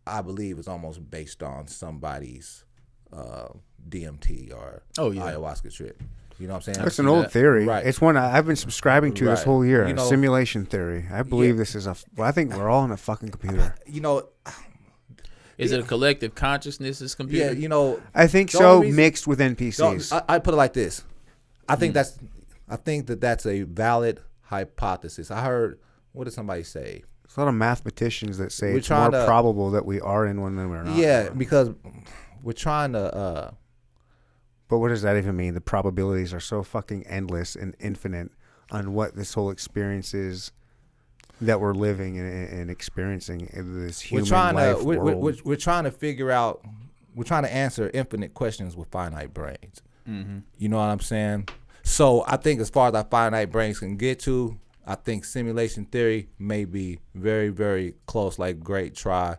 I 0.07 0.23
believe 0.23 0.59
it's 0.59 0.69
almost 0.69 1.09
based 1.09 1.43
on 1.43 1.67
somebody's 1.69 2.65
uh, 3.13 3.49
DMT 3.89 4.53
or 4.53 4.83
Oh, 4.99 5.11
yeah. 5.13 5.23
ayahuasca 5.23 5.73
trip. 5.75 6.03
You 6.39 6.49
know 6.49 6.55
what 6.55 6.67
I'm 6.69 6.75
saying? 6.75 6.85
That's 6.85 6.99
an 6.99 7.07
old 7.07 7.27
that. 7.27 7.33
theory. 7.33 7.65
Right. 7.65 7.87
It's 7.87 8.01
one 8.01 8.17
I- 8.17 8.37
I've 8.37 8.47
been 8.47 8.57
subscribing 8.57 9.15
to 9.15 9.25
this 9.27 9.45
whole 9.45 9.65
year. 9.65 9.87
You 9.87 9.95
know- 9.95 10.09
simulation 10.09 10.67
theory. 10.67 11.07
I 11.13 11.23
believe 11.23 11.57
this 11.57 11.75
is 11.75 11.87
a. 11.87 11.91
f- 11.91 12.05
Well, 12.17 12.27
I 12.29 12.33
think 12.33 12.53
we're 12.55 12.69
all 12.69 12.85
in 12.85 12.91
a 12.91 12.97
fucking 12.97 13.29
computer. 13.31 13.75
you 13.87 14.01
know, 14.01 14.29
is 15.59 15.71
it 15.73 15.81
a 15.81 15.85
collective 15.85 16.35
consciousness? 16.35 16.99
This 16.99 17.15
computer? 17.15 17.47
yeah, 17.47 17.51
you 17.53 17.69
know, 17.69 18.01
I 18.15 18.27
think 18.27 18.51
so. 18.51 18.81
reason- 18.81 18.97
mixed 18.97 19.27
with 19.27 19.39
NPCs. 19.41 20.13
I, 20.29 20.35
I 20.35 20.39
put 20.41 20.55
it 20.55 20.57
like 20.57 20.73
this. 20.73 21.05
I 21.69 21.77
think 21.77 21.95
that's 21.95 22.19
I 22.69 22.77
think 22.77 23.07
that 23.07 23.21
that's 23.21 23.47
a 23.47 23.63
valid 23.63 24.21
hypothesis. 24.43 25.31
I 25.31 25.43
heard 25.45 25.79
what 26.13 26.25
did 26.25 26.33
somebody 26.35 26.63
say? 26.65 27.03
It's 27.25 27.37
a 27.37 27.41
lot 27.41 27.49
of 27.49 27.55
mathematicians 27.55 28.39
that 28.39 28.53
say 28.53 28.73
We're 28.73 28.79
it's 28.79 28.91
more 28.91 29.11
to- 29.11 29.25
probable 29.25 29.71
that 29.71 29.87
we 29.87 30.01
are 30.01 30.27
in 30.27 30.41
one 30.41 30.57
than 30.57 30.69
we're 30.71 30.83
not. 30.83 30.97
Yeah, 30.97 31.31
because 31.31 31.71
we're 32.43 32.53
trying 32.53 32.93
to 32.93 33.15
uh 33.15 33.51
But 34.69 34.79
what 34.79 34.89
does 34.89 35.03
that 35.03 35.17
even 35.17 35.37
mean? 35.37 35.55
The 35.55 35.61
probabilities 35.61 36.33
are 36.33 36.41
so 36.41 36.63
fucking 36.63 37.07
endless 37.07 37.55
and 37.55 37.77
infinite 37.79 38.31
on 38.71 38.95
what 38.95 39.15
this 39.15 39.35
whole 39.35 39.51
experience 39.51 40.15
is 40.15 40.53
that 41.41 41.61
we're 41.61 41.75
living 41.75 42.19
and, 42.19 42.49
and 42.49 42.71
experiencing 42.71 43.49
in 43.53 43.85
this 43.85 44.01
human 44.01 44.25
we're 44.25 44.29
trying 44.29 44.55
life 44.55 44.79
to 44.79 44.85
we're, 44.85 44.97
we're, 44.97 45.05
world. 45.05 45.23
we're, 45.23 45.37
we're 45.45 45.57
trying 45.57 45.85
to 45.85 45.91
figure 45.91 46.31
out 46.31 46.65
we're 47.15 47.25
trying 47.25 47.43
to 47.43 47.53
answer 47.53 47.91
infinite 47.95 48.35
questions 48.35 48.77
with 48.77 48.89
finite 48.89 49.33
brains. 49.33 49.83
Mm-hmm. 50.09 50.39
You 50.59 50.69
know 50.69 50.79
what 50.79 50.85
I'm 50.85 51.01
saying? 51.01 51.49
So 51.83 52.25
I 52.27 52.37
think 52.37 52.61
as 52.61 52.71
far 52.71 52.89
as 52.89 52.95
our 52.95 53.05
finite 53.05 53.53
brains 53.53 53.79
can 53.79 53.97
get 53.97 54.21
to, 54.21 54.59
I 54.87 54.95
think 54.95 55.25
simulation 55.25 55.85
theory 55.85 56.29
may 56.39 56.65
be 56.65 57.01
very 57.15 57.51
very 57.51 57.95
close. 58.07 58.39
Like 58.39 58.61
great 58.61 58.95
try. 58.95 59.37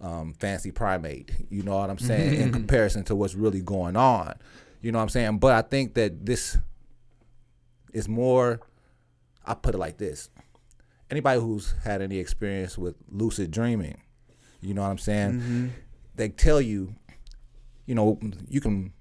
Um, 0.00 0.34
fancy 0.34 0.70
primate. 0.70 1.30
You 1.50 1.62
know 1.62 1.76
what 1.78 1.90
I'm 1.90 1.98
saying? 2.10 2.40
in 2.40 2.52
comparison 2.52 3.04
to 3.04 3.14
what's 3.16 3.34
really 3.34 3.60
going 3.62 3.96
on. 3.96 4.34
You 4.82 4.92
know 4.92 4.98
what 4.98 5.04
I'm 5.04 5.08
saying? 5.08 5.38
But 5.38 5.52
I 5.54 5.62
think 5.62 5.94
that 5.94 6.24
this 6.26 6.58
is 7.92 8.08
more. 8.08 8.60
I 9.44 9.54
put 9.54 9.74
it 9.74 9.78
like 9.78 9.96
this: 9.98 10.28
anybody 11.10 11.40
who's 11.40 11.74
had 11.84 12.02
any 12.02 12.18
experience 12.18 12.76
with 12.76 12.94
lucid 13.08 13.50
dreaming, 13.50 14.00
you 14.60 14.74
know 14.74 14.82
what 14.82 14.88
I'm 14.90 14.98
saying? 14.98 15.72
They 16.14 16.28
tell 16.30 16.60
you, 16.60 16.94
you 17.86 17.94
know, 17.94 18.18
you 18.48 18.60
can 18.60 18.92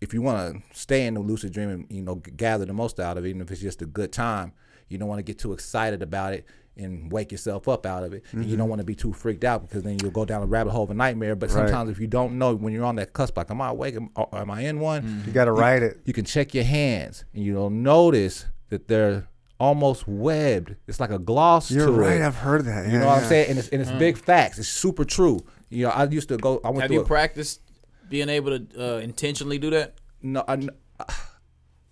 if 0.00 0.12
you 0.12 0.20
want 0.22 0.54
to 0.70 0.78
stay 0.78 1.06
in 1.06 1.14
the 1.14 1.20
lucid 1.20 1.52
dream 1.52 1.70
and 1.70 1.86
you 1.90 2.02
know 2.02 2.16
g- 2.24 2.30
gather 2.32 2.64
the 2.64 2.72
most 2.72 3.00
out 3.00 3.16
of 3.18 3.24
it, 3.24 3.28
even 3.30 3.40
if 3.40 3.50
it's 3.50 3.60
just 3.60 3.82
a 3.82 3.86
good 3.86 4.12
time, 4.12 4.52
you 4.88 4.98
don't 4.98 5.08
want 5.08 5.18
to 5.18 5.22
get 5.24 5.38
too 5.38 5.52
excited 5.52 6.02
about 6.02 6.32
it 6.34 6.44
and 6.76 7.10
wake 7.10 7.32
yourself 7.32 7.68
up 7.68 7.86
out 7.86 8.04
of 8.04 8.12
it. 8.12 8.22
And 8.32 8.44
you 8.44 8.56
don't 8.56 8.64
mm-hmm. 8.64 8.70
want 8.70 8.80
to 8.80 8.84
be 8.84 8.94
too 8.94 9.12
freaked 9.12 9.44
out 9.44 9.62
because 9.62 9.82
then 9.82 9.98
you'll 10.02 10.10
go 10.10 10.24
down 10.24 10.42
a 10.42 10.46
rabbit 10.46 10.70
hole 10.70 10.84
of 10.84 10.90
a 10.90 10.94
nightmare. 10.94 11.34
But 11.34 11.50
Right. 11.50 11.68
sometimes 11.68 11.90
if 11.90 11.98
you 11.98 12.06
don't 12.06 12.38
know 12.38 12.54
when 12.54 12.72
you're 12.72 12.84
on 12.84 12.96
that 12.96 13.12
cusp, 13.12 13.36
like 13.36 13.50
am 13.50 13.60
I 13.60 13.68
awake? 13.70 13.94
Am, 13.96 14.10
uh, 14.16 14.26
am 14.32 14.50
I 14.50 14.62
in 14.62 14.80
one? 14.80 15.02
Mm-hmm. 15.02 15.26
You 15.26 15.32
got 15.32 15.46
to 15.46 15.52
write 15.52 15.82
it. 15.82 16.00
You 16.04 16.12
can 16.12 16.24
check 16.24 16.54
your 16.54 16.64
hands 16.64 17.24
and 17.34 17.44
you'll 17.44 17.70
notice 17.70 18.46
that 18.68 18.88
they're 18.88 19.28
almost 19.58 20.06
webbed. 20.06 20.76
It's 20.86 21.00
like 21.00 21.10
a 21.10 21.18
gloss 21.18 21.70
You're 21.70 21.86
to 21.86 21.92
right. 21.92 22.20
it. 22.20 22.22
I've 22.22 22.36
heard 22.36 22.64
that. 22.66 22.86
You 22.86 22.92
Yeah, 22.92 22.98
know 23.00 23.06
what 23.06 23.16
yeah. 23.16 23.22
I'm 23.22 23.28
saying? 23.28 23.50
And 23.50 23.58
it's 23.58 23.68
and 23.70 23.80
it's 23.80 23.90
mm. 23.90 23.98
big 23.98 24.18
facts. 24.18 24.58
It's 24.58 24.68
super 24.68 25.04
true. 25.04 25.40
You 25.70 25.86
know, 25.86 25.90
I 25.92 26.04
used 26.04 26.28
to 26.28 26.36
go. 26.36 26.60
I 26.62 26.68
went 26.68 26.82
Have 26.82 26.88
through 26.88 26.96
you 26.96 27.02
a- 27.02 27.06
practiced 27.06 27.60
being 28.08 28.28
able 28.28 28.58
to 28.58 28.96
uh, 28.96 28.98
intentionally 28.98 29.58
do 29.58 29.70
that? 29.70 29.94
no, 30.22 30.44
I, 30.46 30.66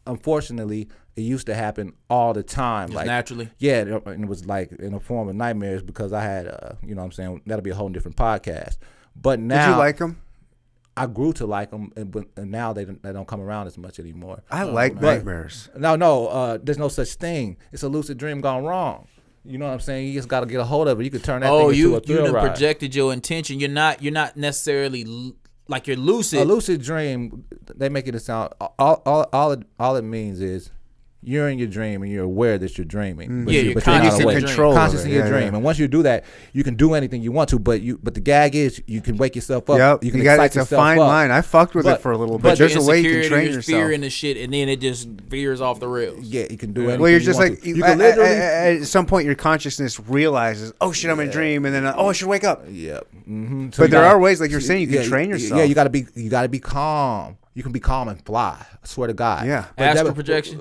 unfortunately, 0.06 0.88
it 1.16 1.22
used 1.22 1.46
to 1.46 1.54
happen 1.54 1.92
all 2.10 2.32
the 2.32 2.42
time. 2.42 2.88
Just 2.88 2.96
like 2.96 3.06
naturally? 3.06 3.48
yeah, 3.58 3.82
it- 3.82 4.06
and 4.06 4.24
it 4.24 4.28
was 4.28 4.46
like 4.46 4.72
in 4.72 4.94
a 4.94 5.00
form 5.00 5.28
of 5.28 5.36
nightmares 5.36 5.82
because 5.82 6.12
I 6.12 6.22
had, 6.22 6.46
uh, 6.48 6.74
you 6.82 6.94
know, 6.94 7.02
what 7.02 7.06
I'm 7.06 7.12
saying 7.12 7.42
that'll 7.46 7.62
be 7.62 7.70
a 7.70 7.74
whole 7.74 7.88
different 7.88 8.16
podcast. 8.16 8.78
But 9.16 9.38
now 9.40 9.66
Did 9.66 9.72
you 9.72 9.78
like 9.78 9.98
them? 9.98 10.20
I 10.96 11.06
grew 11.06 11.32
to 11.34 11.46
like 11.46 11.70
them, 11.70 11.92
and, 11.96 12.10
but, 12.10 12.26
and 12.36 12.50
now 12.52 12.72
they 12.72 12.84
don't, 12.84 13.02
they 13.02 13.12
don't 13.12 13.26
come 13.26 13.40
around 13.40 13.66
as 13.66 13.76
much 13.76 13.98
anymore. 13.98 14.42
I 14.50 14.62
like 14.62 14.94
But- 14.94 15.02
nightmares. 15.16 15.68
No, 15.76 15.96
no, 15.96 16.28
uh, 16.28 16.58
there's 16.62 16.78
no 16.78 16.88
such 16.88 17.14
thing. 17.14 17.56
It's 17.72 17.82
a 17.82 17.88
lucid 17.88 18.16
dream 18.18 18.40
gone 18.40 18.64
wrong. 18.64 19.08
You 19.44 19.58
know 19.58 19.66
what 19.66 19.72
I'm 19.74 19.80
saying? 19.80 20.06
You 20.08 20.14
just 20.14 20.28
got 20.28 20.40
to 20.40 20.46
get 20.46 20.58
a 20.60 20.64
hold 20.64 20.88
of 20.88 20.98
it. 21.00 21.04
You 21.04 21.10
could 21.10 21.22
turn 21.24 21.42
that 21.42 21.50
Oh, 21.50 21.68
thing 21.70 21.78
you 21.78 21.94
into 21.94 21.96
a 21.96 22.00
you 22.00 22.06
thrill 22.16 22.24
done 22.26 22.34
ride. 22.34 22.48
projected 22.48 22.94
your 22.94 23.12
intention. 23.12 23.60
You're 23.60 23.68
not 23.68 24.02
you're 24.02 24.12
not 24.12 24.36
necessarily 24.38 25.04
l- 25.06 25.34
like 25.68 25.86
you're 25.86 25.96
lucid. 25.96 26.40
a 26.40 26.44
lucid 26.44 26.82
dream, 26.82 27.44
they 27.74 27.88
make 27.88 28.06
it 28.06 28.18
sound 28.20 28.52
all 28.60 29.02
all 29.06 29.28
all 29.32 29.52
it, 29.52 29.62
all 29.78 29.96
it 29.96 30.02
means 30.02 30.40
is 30.40 30.70
you're 31.24 31.48
in 31.48 31.58
your 31.58 31.68
dream 31.68 32.02
and 32.02 32.12
you're 32.12 32.24
aware 32.24 32.58
that 32.58 32.76
you're 32.76 32.84
dreaming. 32.84 33.44
But 33.44 33.54
Yeah, 33.54 33.60
you, 33.60 33.66
you're 33.70 33.74
but 33.74 33.86
you're 33.86 33.94
not 33.94 34.02
conscious 34.02 34.18
in 34.18 34.24
awake. 34.24 34.38
Control 34.44 34.72
of 34.72 34.78
conscious 34.78 35.04
in 35.04 35.10
your 35.10 35.22
Yeah, 35.24 35.28
dream. 35.28 35.42
yeah. 35.42 35.54
And 35.54 35.62
once 35.64 35.78
you 35.78 35.88
do 35.88 36.02
that, 36.04 36.24
you 36.52 36.62
can 36.64 36.74
do 36.74 36.94
anything 36.94 37.22
you 37.22 37.32
want 37.32 37.48
to. 37.50 37.58
But 37.58 37.80
you 37.80 37.98
but 38.02 38.14
the 38.14 38.20
gag 38.20 38.54
is 38.54 38.82
you 38.86 39.00
can 39.00 39.16
wake 39.16 39.34
yourself 39.34 39.68
up. 39.70 39.78
Yep. 39.78 40.04
You 40.04 40.10
can 40.10 40.22
got, 40.22 40.34
excite 40.34 40.56
it's 40.62 40.72
a 40.72 40.76
fine 40.76 40.98
up. 40.98 41.08
line. 41.08 41.30
I 41.30 41.40
fucked 41.40 41.74
with 41.74 41.84
But- 41.86 42.00
it 42.00 42.02
for 42.02 42.12
a 42.12 42.18
little 42.18 42.36
bit. 42.38 42.42
but 42.42 42.48
bit. 42.50 42.58
There's 42.58 42.76
a 42.76 42.82
way 42.88 42.98
you 43.00 43.08
can 43.10 43.18
insecurity, 43.18 43.28
train 43.46 43.52
there's 43.52 43.64
fear 43.66 43.90
in 43.92 44.00
the 44.02 44.10
shit, 44.10 44.36
and 44.36 44.52
then 44.52 44.68
it 44.68 44.80
just 44.80 45.08
veers 45.08 45.60
off 45.60 45.80
the 45.80 45.88
rails. 45.88 46.24
Yeah, 46.24 46.46
you 46.50 46.56
can 46.58 46.72
do 46.72 46.82
anything. 46.82 47.00
Well, 47.00 47.10
you're 47.10 47.20
just 47.20 47.38
want 47.38 47.50
like 47.52 47.64
you, 47.64 47.76
you 47.76 47.84
at, 47.84 47.90
can 47.90 47.98
literally. 47.98 48.30
at- 48.30 48.76
at 48.82 48.86
some 48.86 49.06
point 49.06 49.26
your 49.26 49.34
consciousness 49.34 49.98
realizes, 50.00 50.72
oh 50.80 50.92
shit, 50.92 51.10
I'm 51.10 51.20
in 51.20 51.28
a 51.28 51.32
dream, 51.32 51.64
and 51.64 51.74
then 51.74 51.84
uh, 51.86 51.94
oh 51.96 52.08
I 52.08 52.12
should 52.12 52.28
wake 52.28 52.44
up. 52.44 52.64
Yeah. 52.70 53.00
hmm 53.24 53.68
But 53.76 53.90
there 53.90 54.04
are 54.04 54.18
ways, 54.18 54.40
like 54.40 54.50
you're 54.50 54.60
saying, 54.60 54.82
you 54.90 54.98
can 54.98 55.04
train 55.08 55.30
yourself. 55.30 55.58
Yeah, 55.58 55.64
you 55.64 55.74
got 55.74 55.84
to 55.84 55.90
be. 55.90 56.06
You 56.14 56.28
got 56.30 56.42
to 56.42 56.48
be 56.48 56.58
calm. 56.60 57.36
You 57.54 57.62
can 57.62 57.70
be 57.72 57.78
calm 57.80 58.08
and 58.08 58.20
fly. 58.26 58.58
I 58.60 58.86
swear 58.86 59.06
to 59.06 59.14
God. 59.14 59.46
Yeah. 59.46 59.66
But 59.76 59.84
Astral 59.84 60.06
that- 60.08 60.14
projection. 60.14 60.60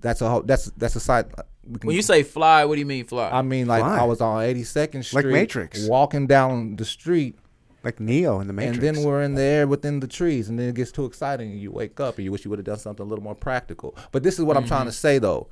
That's 0.00 0.20
a 0.22 0.28
whole. 0.30 0.42
That's 0.42 0.66
that's 0.76 0.96
a 0.96 1.00
side. 1.00 1.26
we 1.64 1.78
When 1.82 1.96
you 1.96 2.02
say 2.02 2.22
fly, 2.22 2.64
what 2.64 2.74
do 2.74 2.80
you 2.80 2.86
mean 2.86 3.04
fly? 3.04 3.30
I 3.30 3.42
mean, 3.42 3.66
like 3.66 3.82
Fly. 3.82 3.98
I 3.98 4.04
was 4.04 4.20
on 4.20 4.42
82nd 4.42 5.04
Street, 5.04 5.24
Like 5.24 5.32
Matrix. 5.32 5.86
walking 5.88 6.26
down 6.26 6.76
the 6.76 6.84
street, 6.84 7.36
Like 7.84 8.00
Neo 8.00 8.40
in 8.40 8.46
the 8.46 8.52
Matrix. 8.52 8.78
and 8.84 8.96
then 8.96 9.04
we're 9.04 9.22
in 9.22 9.34
the 9.34 9.42
air 9.42 9.66
within 9.66 10.00
the 10.00 10.06
trees, 10.08 10.48
and 10.48 10.58
then 10.58 10.68
it 10.68 10.74
gets 10.74 10.92
too 10.92 11.04
exciting, 11.04 11.50
and 11.50 11.60
you 11.60 11.70
wake 11.72 11.98
up, 12.00 12.16
and 12.16 12.24
you 12.24 12.32
wish 12.32 12.44
you 12.44 12.50
would 12.50 12.58
have 12.58 12.66
done 12.66 12.78
something 12.78 13.04
a 13.04 13.08
little 13.08 13.24
more 13.24 13.34
practical. 13.34 13.96
But 14.12 14.22
this 14.22 14.38
is 14.38 14.44
what 14.44 14.56
I'm 14.56 14.66
trying 14.66 14.80
Mm-hmm. 14.82 14.88
to 14.88 14.92
say, 15.06 15.18
though. 15.18 15.48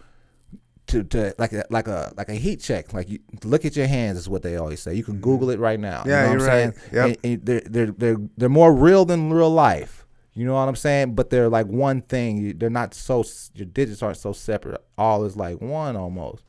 To, 0.88 1.03
to 1.03 1.34
like 1.36 1.53
a 1.53 1.64
like 1.68 1.88
a 1.88 2.12
like 2.16 2.28
a 2.28 2.34
heat 2.34 2.61
check 2.61 2.94
like 2.94 3.09
you 3.11 3.18
look 3.42 3.64
at 3.64 3.74
your 3.74 3.88
hands 3.88 4.18
is 4.18 4.28
what 4.28 4.44
they 4.44 4.55
always 4.55 4.78
say 4.78 4.94
you 4.94 5.03
can 5.03 5.18
Google 5.18 5.51
it 5.51 5.59
right 5.59 5.80
now 5.80 6.03
Mm-hmm. 6.03 6.09
Yeah, 6.11 6.20
you 6.20 6.26
know 6.26 6.30
you're 6.30 6.38
what 6.38 6.49
I'm 6.49 6.68
right. 6.68 6.76
saying 6.76 6.92
Yep. 6.92 7.05
And- 7.07 7.18
and 7.24 7.44
they're, 7.47 7.61
they're 7.66 7.86
they're 7.90 8.16
they're 8.36 8.49
more 8.49 8.72
real 8.72 9.05
than 9.05 9.32
real 9.32 9.51
life 9.51 10.06
you 10.37 10.45
know 10.47 10.55
what 10.55 10.68
I'm 10.68 10.76
saying 10.76 11.14
but 11.16 11.30
they're 11.30 11.49
like 11.49 11.66
one 11.66 12.03
thing 12.03 12.57
they're 12.59 12.70
not 12.70 12.95
so 12.95 13.24
your 13.55 13.66
digits 13.66 14.03
aren't 14.03 14.18
so 14.18 14.32
separate 14.32 14.80
all 14.97 15.24
is 15.24 15.37
like 15.37 15.61
one 15.61 15.97
almost 15.97 16.45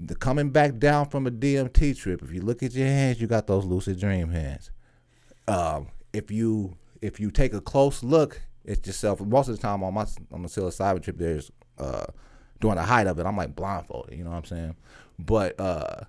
the 0.00 0.14
coming 0.14 0.50
back 0.50 0.78
down 0.78 1.08
from 1.08 1.26
a 1.26 1.30
DMT 1.30 1.96
trip, 1.96 2.22
if 2.22 2.32
you 2.32 2.40
look 2.40 2.62
at 2.62 2.72
your 2.72 2.86
hands, 2.86 3.20
you 3.20 3.26
got 3.26 3.46
those 3.46 3.64
lucid 3.64 3.98
dream 3.98 4.30
hands. 4.30 4.70
Um, 5.48 5.88
if 6.12 6.30
you 6.30 6.76
if 7.02 7.18
you 7.18 7.30
take 7.30 7.52
a 7.52 7.60
close 7.60 8.02
look 8.02 8.40
at 8.66 8.86
yourself, 8.86 9.20
most 9.20 9.48
of 9.48 9.56
the 9.56 9.62
time 9.62 9.82
on 9.82 9.94
my 9.94 10.06
on 10.32 10.42
the 10.42 10.48
psilocybin 10.48 11.02
trip, 11.02 11.18
there's 11.18 11.50
uh 11.78 12.06
during 12.60 12.76
the 12.76 12.82
height 12.82 13.06
of 13.06 13.18
it, 13.18 13.26
I'm 13.26 13.36
like 13.36 13.54
blindfolded. 13.56 14.16
You 14.16 14.24
know 14.24 14.30
what 14.30 14.36
I'm 14.36 14.44
saying? 14.44 14.76
But 15.18 15.58
uh, 15.60 16.04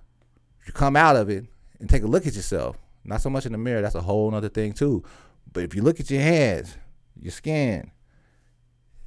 you 0.66 0.72
come 0.72 0.96
out 0.96 1.16
of 1.16 1.28
it 1.28 1.46
and 1.80 1.88
take 1.88 2.02
a 2.02 2.06
look 2.06 2.26
at 2.26 2.34
yourself, 2.34 2.76
not 3.04 3.20
so 3.22 3.30
much 3.30 3.46
in 3.46 3.52
the 3.52 3.58
mirror, 3.58 3.82
that's 3.82 3.94
a 3.94 4.00
whole 4.02 4.32
other 4.34 4.48
thing 4.48 4.72
too. 4.72 5.02
But 5.52 5.64
if 5.64 5.74
you 5.74 5.82
look 5.82 6.00
at 6.00 6.10
your 6.10 6.22
hands, 6.22 6.76
your 7.20 7.32
skin, 7.32 7.90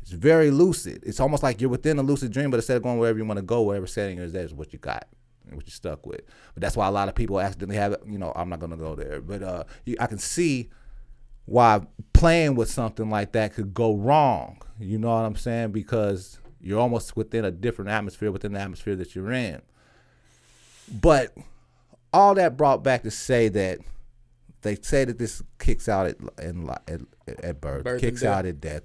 it's 0.02 0.12
very 0.12 0.52
lucid. 0.52 1.02
It's 1.06 1.20
almost 1.20 1.44
like 1.44 1.62
you're 1.62 1.70
within 1.70 1.98
a 1.98 2.04
lucid 2.04 2.32
dream, 2.32 2.52
but 2.52 2.58
instead 2.58 2.78
of 2.78 2.84
going 2.84 2.98
wherever 2.98 3.18
you 3.18 3.26
want 3.26 3.38
to 3.38 3.44
go, 3.44 3.62
wherever 3.62 3.88
setting 3.88 4.18
is 4.18 4.34
that's 4.34 4.52
what 4.52 4.74
you 4.74 4.80
got 4.80 5.08
and 5.46 5.56
what 5.56 5.66
you're 5.66 5.72
stuck 5.72 6.06
with. 6.06 6.22
But 6.54 6.62
that's 6.62 6.76
why 6.76 6.88
a 6.88 6.91
lot 6.91 7.08
of 7.08 7.16
people 7.16 7.39
accidentally 7.39 7.78
have, 7.78 7.94
it. 7.94 8.02
you 8.06 8.18
know, 8.18 8.34
I'm 8.36 8.50
not 8.50 8.60
gonna 8.60 8.78
go 8.78 8.96
there, 8.96 9.22
but 9.22 9.41
uh, 9.41 9.64
you, 9.86 9.96
I 10.00 10.08
can 10.08 10.18
see 10.18 10.70
why 11.46 11.82
playing 12.12 12.56
with 12.56 12.70
something 12.70 13.10
like 13.10 13.32
that 13.34 13.54
could 13.54 13.74
go 13.74 13.96
wrong. 13.96 14.62
You 14.80 14.98
know 14.98 15.10
what 15.10 15.26
I'm 15.26 15.36
saying? 15.36 15.72
Because 15.72 16.39
you're 16.60 16.80
almost 16.80 17.16
within 17.16 17.46
a 17.46 17.52
different 17.52 17.91
atmosphere 17.91 18.32
within 18.32 18.54
the 18.54 18.60
atmosphere 18.60 18.96
that 18.96 19.16
you're 19.16 19.32
in. 19.32 19.62
But 20.91 21.34
all 22.12 22.36
that 22.36 22.58
brought 22.58 22.84
back 22.84 23.04
to 23.04 23.12
say 23.12 23.50
that 23.50 23.80
they 24.64 24.76
say 24.82 25.05
that 25.05 25.18
this 25.20 25.43
kicks 25.59 25.88
out 25.88 26.07
at 26.07 26.18
in, 26.41 26.70
at, 26.88 27.01
at 27.43 27.61
birth, 27.61 27.84
Birth 27.84 28.01
kicks 28.01 28.24
out 28.24 28.45
at 28.45 28.59
death. 28.59 28.84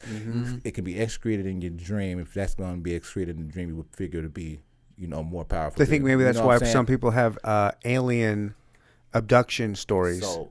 It 0.64 0.72
can 0.72 0.84
be 0.84 0.98
excreted 1.00 1.46
in 1.46 1.60
your 1.60 1.70
dream. 1.70 2.18
If 2.18 2.34
that's 2.34 2.54
going 2.54 2.74
to 2.74 2.80
be 2.80 2.94
excreted 2.94 3.36
in 3.38 3.46
the 3.46 3.52
dream, 3.52 3.68
you 3.70 3.76
would 3.76 3.90
figure 3.94 4.20
to 4.22 4.28
be, 4.28 4.60
you 4.96 5.06
know, 5.06 5.22
more 5.22 5.44
powerful. 5.44 5.82
I 5.82 5.86
think 5.86 6.02
than- 6.02 6.08
maybe 6.10 6.20
you 6.20 6.24
that's 6.26 6.38
know 6.38 6.42
why 6.46 6.54
what 6.54 6.62
I'm 6.62 6.66
saying? 6.66 6.72
some 6.72 6.86
people 6.86 7.10
have 7.12 7.38
uh, 7.44 7.72
alien 7.84 8.54
abduction 9.14 9.74
stories. 9.74 10.22
So, 10.22 10.50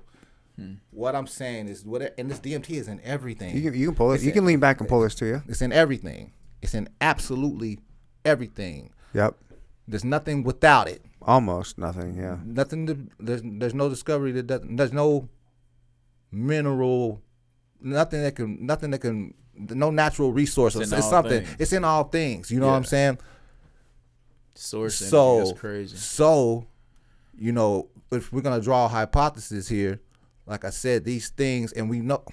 what 0.92 1.16
I'm 1.16 1.28
saying 1.28 1.68
is, 1.68 1.86
what 1.86 2.14
and 2.18 2.32
this 2.32 2.40
DMT 2.40 2.72
is 2.72 2.88
in 2.88 3.00
everything. 3.04 3.56
you 3.56 3.62
can 3.70 3.80
you 3.80 3.88
can 3.88 3.96
pull 3.96 4.12
it. 4.14 4.22
You 4.22 4.30
in- 4.30 4.34
can 4.34 4.46
lean 4.46 4.60
back 4.60 4.80
and 4.80 4.90
pull 4.90 5.02
this 5.02 5.14
to 5.16 5.26
you. 5.26 5.44
It's 5.48 5.62
in 5.62 5.72
everything. 5.72 6.34
It's 6.62 6.74
in 6.74 6.90
absolutely 7.02 7.80
everything. 8.26 8.92
Yep. 9.14 9.36
There's 9.88 10.04
nothing 10.04 10.44
without 10.44 10.88
it. 10.90 11.02
Almost 11.22 11.78
nothing. 11.78 12.16
Yeah. 12.16 12.38
Nothing. 12.46 12.88
To, 12.88 12.98
there's 13.20 13.42
there's 13.44 13.74
no 13.74 13.90
discovery 13.90 14.32
that 14.34 14.48
doesn't. 14.48 14.76
There's 14.76 14.94
no 14.94 15.28
mineral. 16.32 17.22
Nothing 17.82 18.22
that 18.22 18.36
can. 18.36 18.66
Nothing 18.66 18.92
that 18.92 19.00
can. 19.00 19.34
No 19.56 19.90
natural 19.90 20.32
resource. 20.32 20.76
It's 20.76 20.84
It's, 20.84 20.92
in 20.92 20.98
it's 21.00 21.06
all 21.06 21.12
something. 21.12 21.44
things. 21.46 21.56
It's 21.60 21.74
in 21.74 21.84
all 21.84 22.04
things. 22.06 22.52
You 22.52 22.60
know 22.60 22.68
what 22.68 22.74
I'm 22.74 22.84
saying? 22.86 23.18
Source 24.54 24.96
so 24.96 25.36
energy. 25.36 25.50
That's 25.50 25.60
crazy. 25.60 25.98
So, 25.98 26.68
you 27.38 27.52
know, 27.52 27.90
if 28.12 28.32
we're 28.32 28.42
gonna 28.42 28.62
draw 28.62 28.86
a 28.86 28.88
hypothesis 28.88 29.68
here, 29.68 30.00
like 30.46 30.64
I 30.66 30.70
said, 30.70 31.04
these 31.04 31.30
things, 31.30 31.74
and 31.74 31.90
we 31.90 32.00
know, 32.00 32.24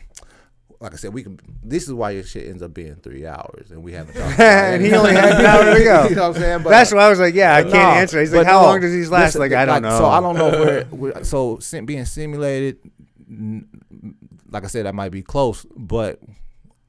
like 0.84 0.92
I 0.92 0.96
said, 0.96 1.14
we 1.14 1.22
can. 1.22 1.40
This 1.62 1.84
is 1.84 1.94
why 1.94 2.10
your 2.10 2.24
shit 2.24 2.46
ends 2.46 2.62
up 2.62 2.74
being 2.74 2.96
three 2.96 3.26
hours, 3.26 3.70
and 3.70 3.82
we 3.82 3.92
haven't. 3.92 4.14
talked 4.20 4.34
about 4.34 4.74
and 4.74 4.84
he 4.84 4.92
only 4.92 5.14
had 5.14 5.40
an 5.40 5.46
hour 5.46 5.78
to 5.78 5.84
go. 5.84 6.08
you 6.08 6.14
know 6.14 6.28
what 6.28 6.36
I'm 6.36 6.42
saying? 6.42 6.62
But, 6.62 6.70
That's 6.70 6.92
why 6.92 7.06
I 7.06 7.08
was 7.08 7.18
like, 7.18 7.34
yeah, 7.34 7.56
I 7.56 7.62
can't 7.62 7.72
no, 7.72 7.78
answer. 7.78 8.20
He's 8.20 8.34
like, 8.34 8.46
how 8.46 8.60
no. 8.60 8.66
long 8.66 8.80
does 8.82 8.92
these 8.92 9.10
last? 9.10 9.34
Listen, 9.34 9.40
like, 9.40 9.52
I 9.52 9.64
don't 9.64 9.80
know. 9.80 9.96
So 9.96 10.04
I 10.04 10.20
don't 10.20 10.36
know 10.36 10.50
where. 10.50 10.84
where 10.90 11.24
so 11.24 11.58
sim- 11.58 11.86
being 11.86 12.04
simulated, 12.04 12.78
like 14.50 14.64
I 14.64 14.66
said, 14.66 14.84
that 14.84 14.94
might 14.94 15.08
be 15.08 15.22
close, 15.22 15.64
but 15.74 16.20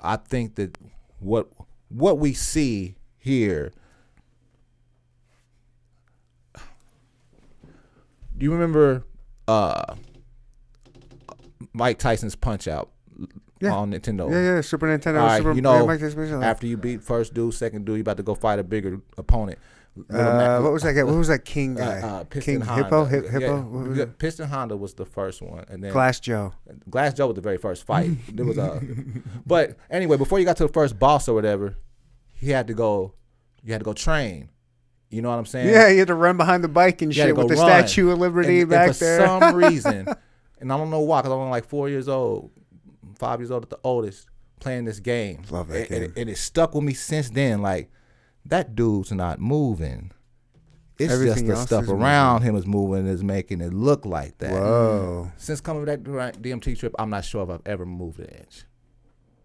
I 0.01 0.17
think 0.17 0.55
that 0.55 0.77
what 1.19 1.47
what 1.87 2.19
we 2.19 2.33
see 2.33 2.97
here. 3.17 3.71
Do 8.37 8.43
you 8.43 8.51
remember 8.51 9.05
uh, 9.47 9.95
Mike 11.71 11.97
Tyson's 11.97 12.35
Punch 12.35 12.67
Out 12.67 12.89
Yeah. 13.61 13.73
on 13.73 13.91
Nintendo? 13.91 14.29
Yeah, 14.29 14.55
yeah. 14.55 14.61
Super 14.61 14.87
Nintendo. 14.87 15.21
All 15.21 15.27
right, 15.27 15.37
Super. 15.37 15.53
you 15.53 15.61
know, 15.61 15.79
yeah, 15.79 15.85
Mike 15.85 15.99
Tyson, 15.99 16.41
yeah. 16.41 16.47
after 16.47 16.67
you 16.67 16.77
beat 16.77 17.01
first 17.01 17.33
dude, 17.33 17.53
second 17.53 17.85
dude, 17.85 17.95
you 17.95 18.01
about 18.01 18.17
to 18.17 18.23
go 18.23 18.35
fight 18.35 18.59
a 18.59 18.63
bigger 18.63 19.01
opponent. 19.17 19.59
Uh, 20.09 20.59
what 20.59 20.73
was 20.73 20.83
that 20.83 20.91
guy? 20.91 21.03
What 21.03 21.15
was 21.15 21.29
that 21.29 21.45
King 21.45 21.79
uh, 21.79 21.85
guy? 21.85 22.05
uh, 22.07 22.23
Piston 22.25 22.55
King 22.55 22.61
Honda. 22.67 22.83
Hippo? 22.83 23.05
Hip, 23.05 23.23
Yeah, 23.23 23.31
hippo? 23.31 23.93
Yeah. 23.93 24.05
Piston 24.17 24.49
Honda 24.49 24.75
was 24.75 24.93
the 24.95 25.05
first 25.05 25.41
one, 25.41 25.63
and 25.69 25.81
then 25.81 25.93
Glass 25.93 26.19
Joe. 26.19 26.51
Glass 26.89 27.13
Joe 27.13 27.27
was 27.27 27.35
the 27.35 27.41
very 27.41 27.57
first 27.57 27.85
fight. 27.85 28.11
there 28.35 28.45
was 28.45 28.57
a, 28.57 28.81
but 29.45 29.77
anyway, 29.89 30.17
before 30.17 30.37
you 30.39 30.43
got 30.43 30.57
to 30.57 30.63
the 30.67 30.73
first 30.73 30.99
boss 30.99 31.29
or 31.29 31.33
whatever, 31.33 31.77
he 32.33 32.49
had 32.49 32.67
to 32.67 32.73
go. 32.73 33.13
You 33.63 33.71
had 33.71 33.79
to 33.79 33.85
go 33.85 33.93
train 33.93 34.49
You 35.09 35.21
know 35.23 35.29
what 35.29 35.39
I'm 35.39 35.45
saying? 35.45 35.69
Yeah, 35.69 35.87
you 35.87 35.99
had 35.99 36.09
to 36.09 36.13
run 36.13 36.35
behind 36.37 36.63
the 36.63 36.67
bike 36.67 37.01
and 37.01 37.15
You 37.15 37.23
shit 37.23 37.35
with 37.35 37.47
the 37.47 37.55
run. 37.55 37.65
Statue 37.87 38.11
of 38.11 38.19
Liberty 38.19 38.59
And- 38.59 38.61
and 38.63 38.69
back 38.69 38.93
for 38.93 38.99
there. 39.05 39.19
For 39.21 39.25
some 39.39 39.55
reason, 39.55 40.07
and 40.59 40.73
I 40.73 40.77
don't 40.77 40.89
know 40.91 40.99
why, 40.99 41.21
because 41.21 41.31
I'm 41.31 41.39
only 41.39 41.51
like 41.51 41.65
four 41.65 41.87
years 41.89 42.07
old, 42.09 42.51
five 43.17 43.39
years 43.39 43.51
old 43.51 43.63
at 43.63 43.69
the 43.69 43.79
oldest, 43.83 44.27
playing 44.59 44.85
this 44.85 44.99
game. 44.99 45.43
Love 45.49 45.67
that 45.69 45.75
and, 45.75 45.81
and 45.83 45.89
game. 45.89 46.03
it, 46.15 46.21
and 46.21 46.29
it 46.29 46.37
stuck 46.37 46.73
with 46.75 46.83
me 46.83 46.93
since 46.93 47.29
then. 47.29 47.61
Like 47.61 47.89
that 48.45 48.75
dude's 48.75 49.11
not 49.11 49.39
moving. 49.39 50.11
It's 50.97 51.11
Everything 51.11 51.45
just 51.47 51.69
the 51.69 51.81
stuff 51.81 51.89
around 51.89 52.43
him 52.43 52.55
is 52.55 52.65
moving, 52.65 52.99
and 52.99 53.09
is 53.09 53.23
making 53.23 53.59
it 53.59 53.73
look 53.73 54.05
like 54.05 54.37
that. 54.37 54.51
Whoa. 54.51 55.29
Since 55.35 55.59
coming 55.59 55.83
back 55.83 56.03
to 56.05 56.11
that 56.11 56.41
DMT 56.41 56.79
trip, 56.79 56.95
I'm 56.97 57.09
not 57.09 57.25
sure 57.25 57.43
if 57.43 57.49
I've 57.49 57.61
ever 57.65 57.85
moved 57.85 58.19
an 58.19 58.27
inch. 58.27 58.63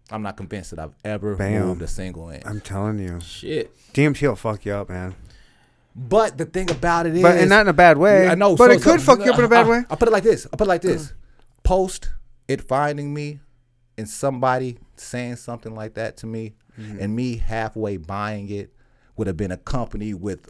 I'm 0.09 0.21
not 0.21 0.37
convinced 0.37 0.69
that 0.71 0.79
I've 0.79 0.95
ever 1.03 1.35
Bam. 1.35 1.65
moved 1.67 1.81
a 1.81 1.87
single 1.87 2.29
inch. 2.29 2.43
I'm 2.45 2.61
telling 2.61 2.99
you. 2.99 3.19
Shit. 3.19 3.75
DMT 3.93 4.27
will 4.29 4.35
fuck 4.37 4.65
you 4.65 4.73
up, 4.73 4.87
man. 4.89 5.13
but 5.93 6.37
the 6.37 6.45
thing 6.45 6.71
about 6.71 7.05
it 7.05 7.15
is, 7.15 7.21
But 7.21 7.37
and 7.37 7.49
not 7.49 7.61
in 7.61 7.67
a 7.67 7.73
bad 7.73 7.97
way. 7.97 8.29
I 8.29 8.35
know, 8.35 8.55
But 8.55 8.67
so- 8.71 8.77
it 8.77 8.81
could 8.81 8.99
so- 9.01 9.05
fuck 9.17 9.25
you 9.25 9.31
up 9.33 9.39
in 9.39 9.43
a 9.45 9.49
bad 9.49 9.65
I, 9.65 9.69
way. 9.69 9.83
I 9.89 9.95
put 9.95 10.07
it 10.07 10.11
like 10.11 10.23
this. 10.23 10.47
I 10.53 10.55
put 10.55 10.67
it 10.67 10.69
like 10.69 10.81
this. 10.81 11.13
Post 11.63 12.11
it 12.47 12.61
finding 12.61 13.13
me 13.13 13.39
and 13.97 14.07
somebody 14.09 14.77
saying 14.95 15.35
something 15.37 15.73
like 15.75 15.93
that 15.95 16.17
to 16.17 16.27
me, 16.27 16.53
Mm-hmm. 16.79 16.99
and 17.01 17.13
me 17.15 17.35
halfway 17.35 17.97
buying 17.97 18.49
it 18.49 18.71
would 19.17 19.27
have 19.27 19.35
been 19.35 19.51
accompanied 19.51 20.13
with 20.15 20.49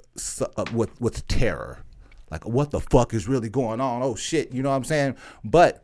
uh, 0.55 0.65
with 0.71 1.01
with 1.01 1.27
terror, 1.27 1.79
like 2.29 2.45
what 2.45 2.69
the 2.69 2.79
fuck 2.79 3.15
is 3.15 3.27
really 3.27 3.49
going 3.49 3.81
on? 3.81 4.03
Oh 4.03 4.13
shit, 4.15 4.51
you 4.53 4.61
know 4.61 4.69
what 4.69 4.75
I'm 4.75 4.83
saying? 4.83 5.15
But 5.43 5.83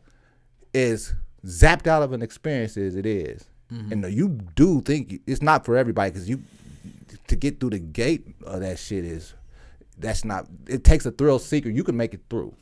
is 0.72 1.12
zapped 1.44 1.88
out 1.88 2.04
of 2.04 2.12
an 2.12 2.22
experience 2.22 2.76
as 2.76 2.94
it 2.94 3.04
is. 3.04 3.44
Mm-hmm. 3.72 3.92
and 3.92 4.14
you 4.14 4.28
do 4.54 4.80
think 4.80 5.20
it's 5.26 5.42
not 5.42 5.64
for 5.66 5.76
everybody 5.76 6.10
because 6.12 6.28
you 6.28 6.40
to 7.26 7.34
get 7.36 7.58
through 7.60 7.70
the 7.70 7.78
gate 7.80 8.26
of 8.46 8.60
that 8.60 8.78
shit 8.78 9.04
is 9.04 9.34
that's 9.98 10.24
not 10.24 10.46
it 10.68 10.84
takes 10.84 11.04
a 11.04 11.10
thrill 11.10 11.38
seeker 11.38 11.68
you 11.68 11.84
can 11.84 11.94
make 11.96 12.14
it 12.14 12.20
through 12.30 12.54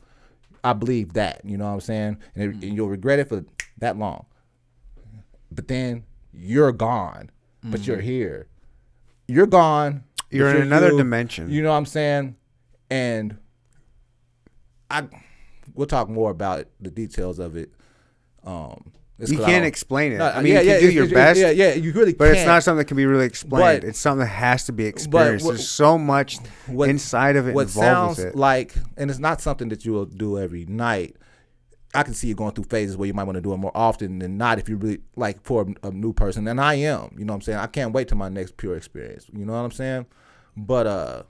i 0.65 0.73
believe 0.73 1.13
that 1.13 1.39
you 1.45 1.55
know 1.57 1.63
what 1.65 1.71
i'm 1.71 1.79
saying 1.79 2.17
and, 2.35 2.43
it- 2.43 2.67
and 2.67 2.75
you'll 2.75 2.89
regret 2.89 3.19
it 3.19 3.29
for 3.29 3.45
that 3.77 3.97
long 3.97 4.25
but 5.51 5.67
then 5.67 6.03
you're 6.33 6.71
gone 6.71 7.29
but 7.63 7.85
you're 7.87 7.99
here 8.01 8.47
you're 9.27 9.47
gone 9.47 10.03
You're 10.29 10.55
in 10.55 10.61
another 10.61 10.91
you. 10.91 10.97
dimension. 10.97 11.49
you 11.49 11.61
know 11.61 11.69
what 11.71 11.77
i'm 11.77 11.85
saying 11.85 12.35
and 12.89 13.37
i 14.89 15.03
we'll 15.75 15.87
talk 15.87 16.09
more 16.09 16.31
about 16.31 16.65
the 16.79 16.89
details 16.91 17.39
of 17.39 17.55
it 17.57 17.71
um 18.43 18.91
it's 19.19 19.31
You 19.31 19.39
can't 19.39 19.65
explain 19.65 20.11
it. 20.11 20.19
No, 20.19 20.27
I 20.27 20.43
mean, 20.43 20.53
yeah, 20.53 20.61
you 20.61 20.67
yeah, 20.69 20.77
can 20.79 20.89
do 20.89 20.93
your 20.93 21.09
best, 21.09 21.39
yeah 21.39 21.49
yeah 21.49 21.73
you 21.73 21.91
really 21.91 22.13
but 22.13 22.25
can't 22.25 22.37
it's 22.37 22.45
not 22.45 22.61
something 22.61 22.77
that 22.77 22.85
can 22.85 22.97
be 22.97 23.07
really 23.07 23.25
explained. 23.25 23.81
But- 23.81 23.89
it's 23.89 23.97
something 23.97 24.19
that 24.19 24.27
has 24.27 24.65
to 24.65 24.71
be 24.73 24.85
experienced. 24.85 25.43
what- 25.43 25.53
There's 25.55 25.67
so 25.67 25.97
much 25.97 26.37
what- 26.67 26.87
inside 26.87 27.35
of 27.35 27.47
it 27.47 27.55
what 27.55 27.63
involved 27.65 28.17
sounds 28.17 28.17
with 28.19 28.27
it. 28.27 28.35
like 28.35 28.75
and 28.95 29.09
it's 29.09 29.17
not 29.19 29.41
something 29.41 29.69
that 29.69 29.85
you 29.85 29.91
will 29.91 30.05
do 30.05 30.37
every 30.37 30.65
night 30.67 31.15
i 31.97 32.03
can 32.03 32.13
see 32.13 32.27
you 32.27 32.35
going 32.35 32.53
through 32.53 32.63
phases 32.65 32.95
where 32.95 33.07
you 33.07 33.13
might 33.13 33.23
want 33.25 33.35
to 33.35 33.41
do 33.41 33.53
it 33.53 33.57
more 33.57 33.71
often 33.75 34.19
than 34.19 34.37
not 34.37 34.59
if 34.59 34.69
you 34.69 34.77
really 34.77 34.99
like 35.15 35.41
for 35.43 35.65
a, 35.83 35.87
a 35.87 35.91
new 35.91 36.13
person 36.13 36.47
and 36.47 36.61
i 36.61 36.73
am 36.75 37.09
you 37.17 37.25
know 37.25 37.33
what 37.33 37.37
i'm 37.37 37.41
saying 37.41 37.57
i 37.59 37.67
can't 37.67 37.91
wait 37.93 38.07
till 38.07 38.17
my 38.17 38.29
next 38.29 38.55
pure 38.57 38.75
experience 38.77 39.25
you 39.33 39.45
know 39.45 39.53
what 39.53 39.59
i'm 39.59 39.71
saying 39.71 40.05
but 40.55 40.87
uh 40.87 41.23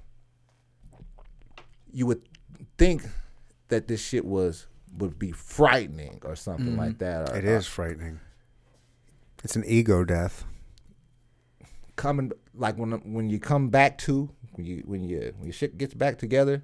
you 1.92 2.06
would 2.06 2.22
think 2.78 3.04
that 3.70 3.88
this 3.88 4.02
shit 4.02 4.26
was 4.26 4.68
would 4.98 5.18
be 5.20 5.32
frightening 5.32 6.20
or 6.24 6.36
something 6.36 6.76
like 6.78 6.98
that 7.00 7.30
or, 7.30 7.34
Mm-hmm. 7.34 7.48
it 7.48 7.52
or 7.52 7.58
is 7.58 7.68
frightening. 7.68 8.20
It's 9.44 9.56
an 9.56 9.64
ego 9.68 10.04
death. 10.04 10.44
coming 11.96 12.32
like 12.56 12.78
when 12.78 12.92
when 13.14 13.30
you 13.30 13.40
come 13.40 13.70
back 13.70 13.98
to 14.00 14.30
when 14.54 14.66
you 14.66 14.84
when 14.86 15.04
you 15.04 15.34
when 15.38 15.46
your 15.46 15.54
shit 15.54 15.78
gets 15.78 15.94
back 15.94 16.18
together 16.18 16.64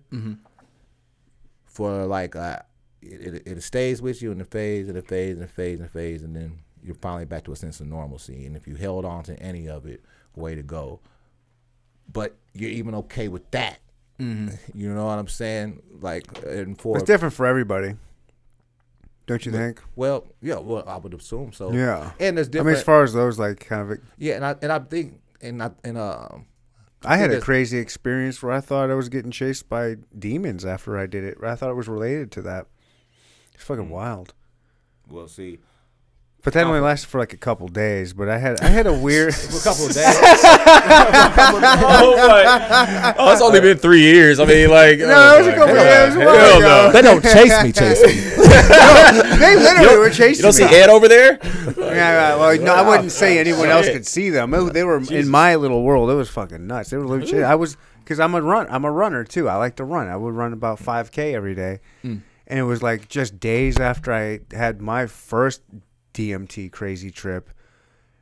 for 1.65 2.05
like 2.05 2.35
uh 2.35 2.59
it, 3.05 3.33
it, 3.35 3.43
it 3.47 3.61
stays 3.63 4.01
with 4.01 4.21
you 4.21 4.31
and 4.31 4.41
it 4.41 4.47
fades 4.47 4.87
and 4.89 4.97
it 4.97 5.07
fades 5.07 5.35
and 5.39 5.43
it 5.43 5.51
fades 5.51 5.79
and 5.81 5.89
it 5.89 5.91
fades 5.91 6.23
and 6.23 6.35
then 6.35 6.59
you're 6.83 6.95
finally 6.95 7.25
back 7.25 7.43
to 7.45 7.51
a 7.51 7.55
sense 7.55 7.79
of 7.79 7.87
normalcy 7.87 8.45
and 8.45 8.55
if 8.55 8.67
you 8.67 8.75
held 8.75 9.05
on 9.05 9.23
to 9.23 9.37
any 9.41 9.67
of 9.69 9.85
it 9.85 10.03
way 10.35 10.55
to 10.55 10.63
go 10.63 10.99
but 12.11 12.35
you're 12.53 12.69
even 12.69 12.93
okay 12.95 13.27
with 13.27 13.49
that 13.51 13.79
you 14.19 14.93
know 14.93 15.05
what 15.05 15.17
i'm 15.19 15.27
saying 15.27 15.81
like 16.01 16.25
and 16.45 16.79
for 16.79 16.97
It's 16.97 17.05
different 17.05 17.33
for 17.33 17.45
everybody. 17.45 17.95
Don't 19.25 19.45
you 19.45 19.51
think? 19.51 19.81
well 19.95 20.25
yeah 20.41 20.59
well 20.59 20.83
i 20.87 20.97
would 20.97 21.13
assume 21.13 21.51
so 21.53 21.71
Yeah. 21.71 22.11
and 22.19 22.37
there's 22.37 22.47
different. 22.49 22.67
I 22.67 22.71
mean, 22.71 22.77
as 22.77 22.83
far 22.83 23.03
as 23.03 23.13
those, 23.13 23.39
like, 23.39 23.59
kind 23.65 23.91
of. 23.91 23.97
yeah 24.17 24.35
and 24.35 24.45
i 24.45 24.55
and 24.61 24.71
i 24.71 24.79
think 24.79 25.19
and 25.41 25.61
i 25.63 25.71
and 25.83 25.97
um 25.97 26.45
I 27.05 27.17
had 27.17 27.31
a 27.31 27.41
crazy 27.41 27.79
experience 27.79 28.41
where 28.41 28.53
I 28.53 28.61
thought 28.61 28.89
I 28.89 28.93
was 28.93 29.09
getting 29.09 29.29
chased 29.29 29.67
by 29.67 29.97
demons 30.17 30.63
after 30.63 30.97
I 30.97 31.05
did 31.05 31.25
it. 31.25 31.37
I 31.43 31.53
thought 31.55 31.69
it 31.69 31.73
was 31.75 31.89
related 31.89 32.31
to 32.31 32.41
that. 32.43 32.67
It's 33.63 33.67
fucking 33.69 33.85
mm. 33.85 33.91
wild. 33.91 34.33
we'll 35.07 35.29
see 35.29 35.59
But 36.43 36.51
that 36.51 36.65
only 36.67 36.81
lasted 36.81 37.07
for 37.07 37.17
like 37.17 37.31
a 37.31 37.37
couple 37.37 37.69
days. 37.69 38.11
But 38.11 38.27
I 38.27 38.37
had 38.37 38.59
I 38.59 38.67
had 38.67 38.87
a 38.87 38.93
weird. 39.07 39.33
a 39.33 39.59
couple 39.63 39.85
of 39.85 39.93
days 39.93 40.03
oh, 41.95 42.15
my. 42.27 43.15
oh, 43.17 43.31
it's 43.31 43.41
only 43.41 43.61
been 43.61 43.77
three 43.77 44.01
years. 44.01 44.41
I 44.41 44.45
mean, 44.45 44.69
like, 44.69 44.99
No, 44.99 45.05
oh 45.07 45.35
it 45.35 45.37
was 45.37 45.47
a 45.47 45.53
oh 45.53 45.55
couple 45.55 45.75
God. 45.75 45.81
years. 45.81 46.17
What 46.17 46.37
Hell 46.37 46.59
no. 46.59 46.91
they 46.91 47.01
don't 47.01 47.23
chase 47.23 47.63
me, 47.63 47.71
chase 47.71 48.01
me. 48.05 48.11
they 49.39 49.55
literally 49.55 49.97
were 49.97 50.09
chasing 50.09 50.27
me. 50.27 50.35
You 50.35 50.43
don't 50.43 50.51
see 50.51 50.65
me. 50.65 50.75
Ed 50.75 50.89
over 50.89 51.07
there? 51.07 51.39
Yeah, 51.77 52.35
well, 52.35 52.59
no, 52.59 52.73
I 52.73 52.81
wouldn't 52.85 53.13
say 53.13 53.39
anyone 53.39 53.69
else 53.69 53.87
could 53.87 54.05
see 54.05 54.29
them. 54.29 54.53
It- 54.53 54.73
they 54.73 54.83
were 54.83 55.01
in 55.09 55.29
my 55.29 55.55
little 55.55 55.83
world. 55.83 56.09
It 56.09 56.15
was 56.15 56.29
fucking 56.29 56.67
nuts. 56.67 56.89
They 56.89 56.97
were 56.97 57.07
legit. 57.07 57.43
I 57.43 57.55
was 57.55 57.77
because 57.99 58.19
I'm 58.19 58.35
a 58.35 58.41
run. 58.41 58.67
I'm 58.69 58.83
a 58.83 58.91
runner 58.91 59.23
too. 59.23 59.47
I 59.47 59.55
like 59.55 59.77
to 59.77 59.85
run. 59.85 60.09
I 60.09 60.17
would 60.17 60.33
run 60.33 60.51
about 60.51 60.79
5k 60.79 61.33
every 61.33 61.55
day, 61.55 61.79
hmm. 62.01 62.17
And 62.47 62.59
it 62.59 62.63
was 62.63 62.81
like 62.83 63.07
just 63.09 63.39
days 63.39 63.79
after 63.79 64.11
I 64.13 64.39
had 64.51 64.81
my 64.81 65.07
first 65.07 65.61
DMT 66.13 66.71
crazy 66.71 67.11
trip, 67.11 67.49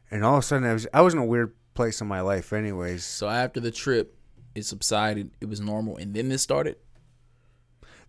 and 0.09 0.23
all 0.23 0.35
of 0.37 0.43
a 0.43 0.47
sudden 0.47 0.67
I 0.67 0.73
was 0.73 0.87
I 0.93 1.01
was 1.01 1.13
in 1.13 1.19
a 1.19 1.25
weird 1.25 1.53
place 1.73 2.01
in 2.01 2.07
my 2.07 2.21
life. 2.21 2.53
Anyways, 2.53 3.03
So 3.03 3.27
after 3.29 3.59
the 3.59 3.71
trip, 3.71 4.15
it 4.55 4.65
subsided. 4.65 5.31
It 5.41 5.45
was 5.49 5.59
normal, 5.61 5.97
and 5.97 6.13
then 6.13 6.29
this 6.29 6.41
started. 6.41 6.77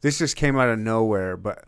this 0.00 0.18
just 0.18 0.36
came 0.36 0.58
out 0.58 0.68
of 0.68 0.78
nowhere. 0.78 1.36
But 1.36 1.64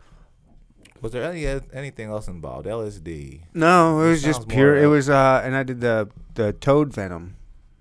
Was 1.01 1.11
there 1.11 1.23
any 1.29 1.45
anything 1.73 2.09
else 2.09 2.27
involved? 2.27 2.67
LSD. 2.67 3.41
no, 3.53 4.01
it 4.01 4.09
was 4.09 4.23
just 4.23 4.47
pure. 4.47 4.75
It 4.75 4.87
was 4.87 5.09
uh, 5.09 5.41
and 5.43 5.55
I 5.55 5.63
did 5.63 5.81
the 5.81 6.09
the 6.35 6.53
toad 6.53 6.93
venom. 6.93 7.37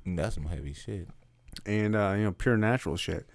That's 0.06 0.34
some 0.34 0.46
heavy 0.46 0.74
shit. 0.74 1.08
and 1.66 1.96
uh, 1.96 2.14
you 2.16 2.24
know 2.24 2.32
pure 2.32 2.56
natural 2.56 2.96
shit. 2.96 3.26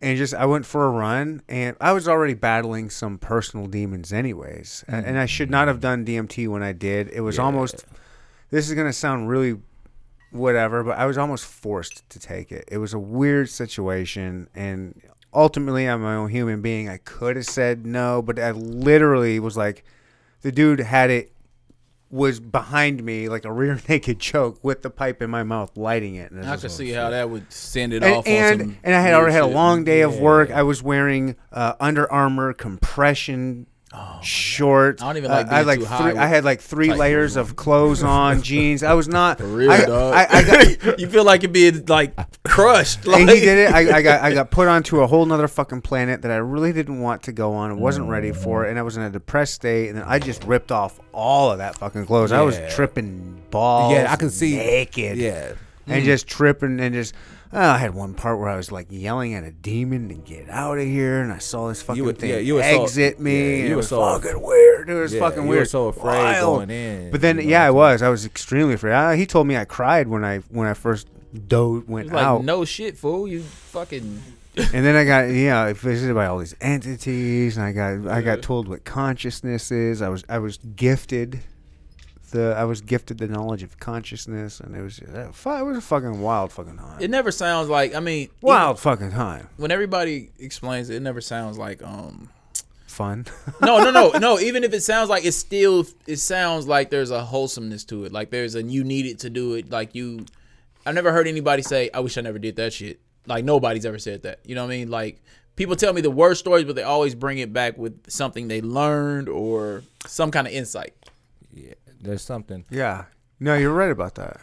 And 0.00 0.18
just 0.18 0.34
I 0.34 0.44
went 0.44 0.66
for 0.66 0.84
a 0.84 0.90
run, 0.90 1.42
and 1.48 1.76
I 1.80 1.92
was 1.92 2.06
already 2.06 2.34
battling 2.34 2.90
some 2.90 3.18
personal 3.18 3.66
demons, 3.66 4.12
anyways. 4.12 4.84
A- 4.88 4.92
mm. 4.92 5.06
And 5.06 5.18
I 5.18 5.26
should 5.26 5.50
not 5.50 5.68
have 5.68 5.80
done 5.80 6.04
DMT 6.04 6.48
when 6.48 6.62
I 6.62 6.72
did. 6.72 7.08
It 7.08 7.22
was 7.22 7.38
almost. 7.38 7.84
This 8.50 8.68
is 8.68 8.74
gonna 8.74 8.92
sound 8.92 9.28
really, 9.28 9.58
whatever, 10.30 10.84
but 10.84 10.98
I 10.98 11.06
was 11.06 11.18
almost 11.18 11.46
forced 11.46 12.08
to 12.10 12.20
take 12.20 12.52
it. 12.52 12.64
It 12.68 12.78
was 12.78 12.92
a 12.94 12.98
weird 12.98 13.48
situation, 13.48 14.48
and 14.54 15.00
ultimately, 15.32 15.86
I'm 15.86 16.02
my 16.02 16.14
own 16.14 16.30
human 16.30 16.60
being. 16.60 16.88
I 16.88 16.98
could 16.98 17.36
have 17.36 17.46
said 17.46 17.86
no, 17.86 18.22
but 18.22 18.38
I 18.38 18.50
literally 18.52 19.40
was 19.40 19.56
like, 19.56 19.84
the 20.42 20.52
dude 20.52 20.80
had 20.80 21.10
it 21.10 21.32
was 22.16 22.40
behind 22.40 23.04
me 23.04 23.28
like 23.28 23.44
a 23.44 23.52
rear 23.52 23.78
naked 23.88 24.18
choke 24.18 24.58
with 24.64 24.82
the 24.82 24.90
pipe 24.90 25.22
in 25.22 25.30
my 25.30 25.42
mouth, 25.42 25.76
lighting 25.76 26.16
it. 26.16 26.32
And 26.32 26.44
I 26.44 26.56
could 26.56 26.70
see 26.70 26.90
how 26.90 27.10
that 27.10 27.30
would 27.30 27.52
send 27.52 27.92
it 27.92 28.02
and 28.02 28.16
off. 28.16 28.26
and, 28.26 28.76
and 28.82 28.94
I 28.94 29.00
had 29.00 29.14
already 29.14 29.34
had 29.34 29.42
a 29.42 29.46
long 29.46 29.84
day 29.84 30.00
of 30.00 30.18
work. 30.18 30.50
I 30.50 30.62
was 30.62 30.82
wearing 30.82 31.36
uh, 31.52 31.74
Under 31.78 32.10
Armour 32.10 32.52
compression 32.54 33.66
shorts. 34.22 35.02
Oh, 35.02 35.06
I 35.06 35.08
don't 35.10 35.16
even 35.18 35.30
Uh, 35.30 35.34
like 35.34 35.48
I 35.52 35.56
had 35.58 35.66
like 35.66 35.78
three, 35.78 35.86
high 35.86 36.24
I 36.24 36.26
had 36.26 36.44
like 36.44 36.60
three 36.60 36.92
layers 36.92 37.36
of 37.36 37.56
clothes 37.56 38.02
on, 38.02 38.42
jeans. 38.50 38.82
I 38.82 38.94
was 38.94 39.08
not 39.08 39.38
For 39.38 39.46
real, 39.46 39.70
I, 39.70 39.84
dog. 39.84 40.14
I, 40.14 40.26
I 40.30 40.42
got, 40.44 40.98
you 40.98 41.08
feel 41.08 41.24
like 41.24 41.44
it 41.44 41.52
being 41.52 41.84
like 41.86 42.14
crushed. 42.44 43.06
Like, 43.06 43.20
and 43.22 43.30
he 43.30 43.40
did 43.40 43.58
it. 43.68 43.72
I, 43.74 43.98
I 43.98 44.02
got 44.02 44.20
I 44.22 44.34
got 44.34 44.50
put 44.50 44.68
onto 44.68 45.00
a 45.00 45.06
whole 45.06 45.24
nother 45.26 45.48
fucking 45.48 45.82
planet 45.82 46.22
that 46.22 46.30
I 46.30 46.36
really 46.36 46.72
didn't 46.72 47.00
want 47.00 47.22
to 47.24 47.32
go 47.32 47.52
on. 47.54 47.70
I 47.70 47.74
wasn't 47.74 48.08
ready 48.08 48.32
for 48.32 48.66
it, 48.66 48.70
and 48.70 48.78
I 48.78 48.82
was 48.82 48.96
in 48.96 49.02
a 49.02 49.10
depressed 49.10 49.54
state. 49.54 49.88
And 49.88 49.98
then 49.98 50.04
I 50.06 50.18
just 50.18 50.44
ripped 50.44 50.72
off 50.72 50.98
all 51.12 51.50
of 51.50 51.58
that 51.58 51.76
fucking 51.78 52.06
clothes. 52.06 52.32
I 52.32 52.42
was 52.42 52.58
tripping 52.74 53.42
balls. 53.50 53.92
Yeah, 53.92 54.12
I 54.12 54.16
can 54.16 54.30
see- 54.30 54.56
naked. 54.56 55.18
Yeah. 55.18 55.52
and 55.86 56.04
just 56.04 56.26
tripping 56.26 56.80
and 56.80 56.94
just. 56.94 57.14
Oh, 57.52 57.60
I 57.60 57.78
had 57.78 57.94
one 57.94 58.14
part 58.14 58.38
where 58.38 58.48
I 58.48 58.56
was 58.56 58.70
like 58.72 58.86
yelling 58.90 59.34
at 59.34 59.44
a 59.44 59.50
demon 59.50 60.08
to 60.08 60.14
get 60.14 60.48
out 60.48 60.78
of 60.78 60.84
here, 60.84 61.20
and 61.20 61.32
I 61.32 61.38
saw 61.38 61.68
this 61.68 61.82
fucking 61.82 62.04
were- 62.04 62.12
thing 62.12 62.30
yeah, 62.30 62.36
you 62.38 62.54
were 62.54 62.62
so- 62.62 62.82
exit 62.84 63.18
me. 63.20 63.32
yeah, 63.32 63.54
and 63.54 63.58
you 63.60 63.66
it 63.66 63.70
were 63.70 63.76
was 63.78 63.88
so- 63.88 64.00
fucking 64.20 64.40
weird. 64.42 64.90
It 64.90 64.94
was 64.94 65.12
Yeah, 65.14 65.20
fucking 65.20 65.42
you 65.44 65.48
weird. 65.48 65.60
were 65.62 65.64
so 65.66 65.88
afraid 65.88 66.18
Wild. 66.22 66.56
going 66.58 66.70
in, 66.70 67.10
But 67.10 67.20
then, 67.20 67.36
you 67.38 67.44
know 67.44 67.48
yeah, 67.50 67.64
I 67.64 67.68
I'm 67.68 67.74
was. 67.74 68.02
I 68.02 68.08
was 68.08 68.24
extremely 68.26 68.74
afraid. 68.74 68.92
I, 68.94 69.16
he 69.16 69.26
told 69.26 69.46
me 69.46 69.56
I 69.56 69.64
cried 69.64 70.08
when 70.08 70.24
I 70.24 70.38
when 70.50 70.66
I 70.68 70.74
first 70.74 71.08
dove 71.48 71.88
went 71.88 72.06
It's 72.06 72.14
like 72.14 72.24
out. 72.24 72.44
no 72.44 72.64
shit, 72.64 72.96
fool. 72.96 73.26
You 73.28 73.42
fucking. 73.42 74.22
And 74.72 74.86
then 74.86 74.96
I 74.96 75.04
got 75.04 75.24
yeah 75.30 75.70
visited 75.74 76.14
by 76.14 76.24
all 76.24 76.38
these 76.38 76.56
entities, 76.62 77.58
and 77.58 77.66
I 77.66 77.72
got 77.72 78.10
I 78.10 78.22
got 78.22 78.40
told 78.40 78.68
what 78.68 78.84
consciousness 78.86 79.70
is. 79.70 80.00
I 80.00 80.08
was 80.08 80.24
I 80.30 80.38
was 80.38 80.56
gifted 80.56 81.40
the 82.30 82.54
I 82.56 82.64
was 82.64 82.80
gifted 82.80 83.18
the 83.18 83.28
knowledge 83.28 83.62
of 83.62 83.78
consciousness, 83.78 84.60
and 84.60 84.74
it 84.76 84.82
was 84.82 85.00
uh, 85.00 85.30
it 85.30 85.64
was 85.64 85.76
a 85.76 85.80
fucking 85.80 86.20
wild 86.20 86.52
fucking 86.52 86.76
time. 86.76 87.00
It 87.00 87.10
never 87.10 87.30
sounds 87.30 87.68
like. 87.68 87.94
I 87.94 88.00
mean, 88.00 88.28
wild 88.40 88.78
fucking 88.78 89.12
time. 89.12 89.48
when 89.56 89.70
everybody 89.70 90.30
explains 90.38 90.90
it, 90.90 90.96
it 90.96 91.00
never 91.00 91.20
sounds 91.20 91.58
like. 91.58 91.82
Um, 91.82 92.30
Fun. 92.86 93.26
no, 93.60 93.78
no, 93.84 93.90
no, 93.90 94.10
no. 94.18 94.38
Even 94.40 94.64
if 94.64 94.72
it 94.72 94.82
sounds 94.82 95.10
like 95.10 95.24
it's 95.24 95.36
still, 95.36 95.86
it 96.06 96.16
sounds 96.16 96.66
like 96.66 96.88
there's 96.88 97.10
a 97.10 97.22
wholesomeness 97.22 97.84
to 97.84 98.04
it. 98.04 98.12
Like 98.12 98.30
there's 98.30 98.54
a 98.54 98.62
you 98.62 98.84
needed 98.84 99.18
to 99.20 99.30
do 99.30 99.54
it. 99.54 99.70
Like 99.70 99.94
you, 99.94 100.24
I've 100.86 100.94
never 100.94 101.12
heard 101.12 101.28
anybody 101.28 101.62
say, 101.62 101.90
"I 101.92 102.00
wish 102.00 102.16
I 102.16 102.22
never 102.22 102.38
did 102.38 102.56
that 102.56 102.72
shit." 102.72 103.00
Like 103.26 103.44
nobody's 103.44 103.84
ever 103.84 103.98
said 103.98 104.22
that. 104.22 104.40
You 104.44 104.54
know 104.54 104.64
what 104.64 104.72
I 104.72 104.76
mean? 104.78 104.90
Like 104.90 105.20
people 105.56 105.76
tell 105.76 105.92
me 105.92 106.00
the 106.00 106.10
worst 106.10 106.40
stories, 106.40 106.64
but 106.64 106.76
they 106.76 106.82
always 106.82 107.14
bring 107.14 107.38
it 107.38 107.52
back 107.52 107.76
with 107.76 108.10
something 108.10 108.48
they 108.48 108.62
learned 108.62 109.28
or 109.28 109.82
some 110.06 110.30
kind 110.30 110.46
of 110.46 110.52
insight. 110.52 110.94
Yeah, 111.52 111.74
there's 112.00 112.22
something. 112.22 112.64
yeah. 112.70 113.04
No, 113.38 113.54
you're 113.54 113.72
right 113.72 113.90
about 113.90 114.14
that. 114.14 114.40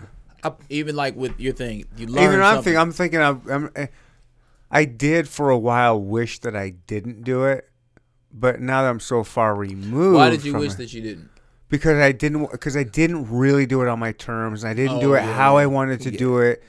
Even 0.70 0.96
like 0.96 1.16
with 1.16 1.40
your 1.40 1.54
thing, 1.54 1.86
you 1.98 2.06
learn. 2.08 2.24
Even 2.26 2.42
I'm 2.42 2.56
something. 2.56 2.64
thinking, 2.74 2.78
I'm 2.80 2.92
thinking, 2.92 3.22
I'm, 3.22 3.42
I'm, 3.50 3.70
eh, 3.76 3.88
I 4.70 4.86
did 4.86 5.28
for 5.28 5.50
a 5.50 5.58
while 5.58 6.00
wish 6.00 6.40
that 6.40 6.56
I 6.56 6.72
didn't 6.86 7.24
do 7.24 7.46
it, 7.46 7.70
but 8.32 8.60
now 8.60 8.84
that 8.84 8.90
I'm 8.90 9.00
so 9.00 9.24
far 9.24 9.56
removed, 9.56 10.16
Why 10.18 10.30
did 10.30 10.44
you 10.46 10.52
from 10.52 10.62
wish 10.62 10.74
it- 10.74 10.78
that 10.78 10.94
you 10.94 11.02
didn't? 11.02 11.30
because 11.70 11.98
I 11.98 12.12
didn't 12.12 12.52
because 12.52 12.78
I 12.78 12.84
didn't 12.84 13.32
really 13.32 13.66
do 13.66 13.82
it 13.82 13.88
on 13.88 13.98
my 13.98 14.12
terms. 14.12 14.64
and 14.64 14.70
I 14.70 14.74
didn't 14.76 15.00
do 15.00 15.12
Oh, 15.14 15.16
it 15.16 15.22
yeah, 15.24 15.34
how. 15.34 15.58
I 15.58 15.66
wanted 15.66 16.02
to 16.02 16.12
do 16.12 16.38
it. 16.40 16.62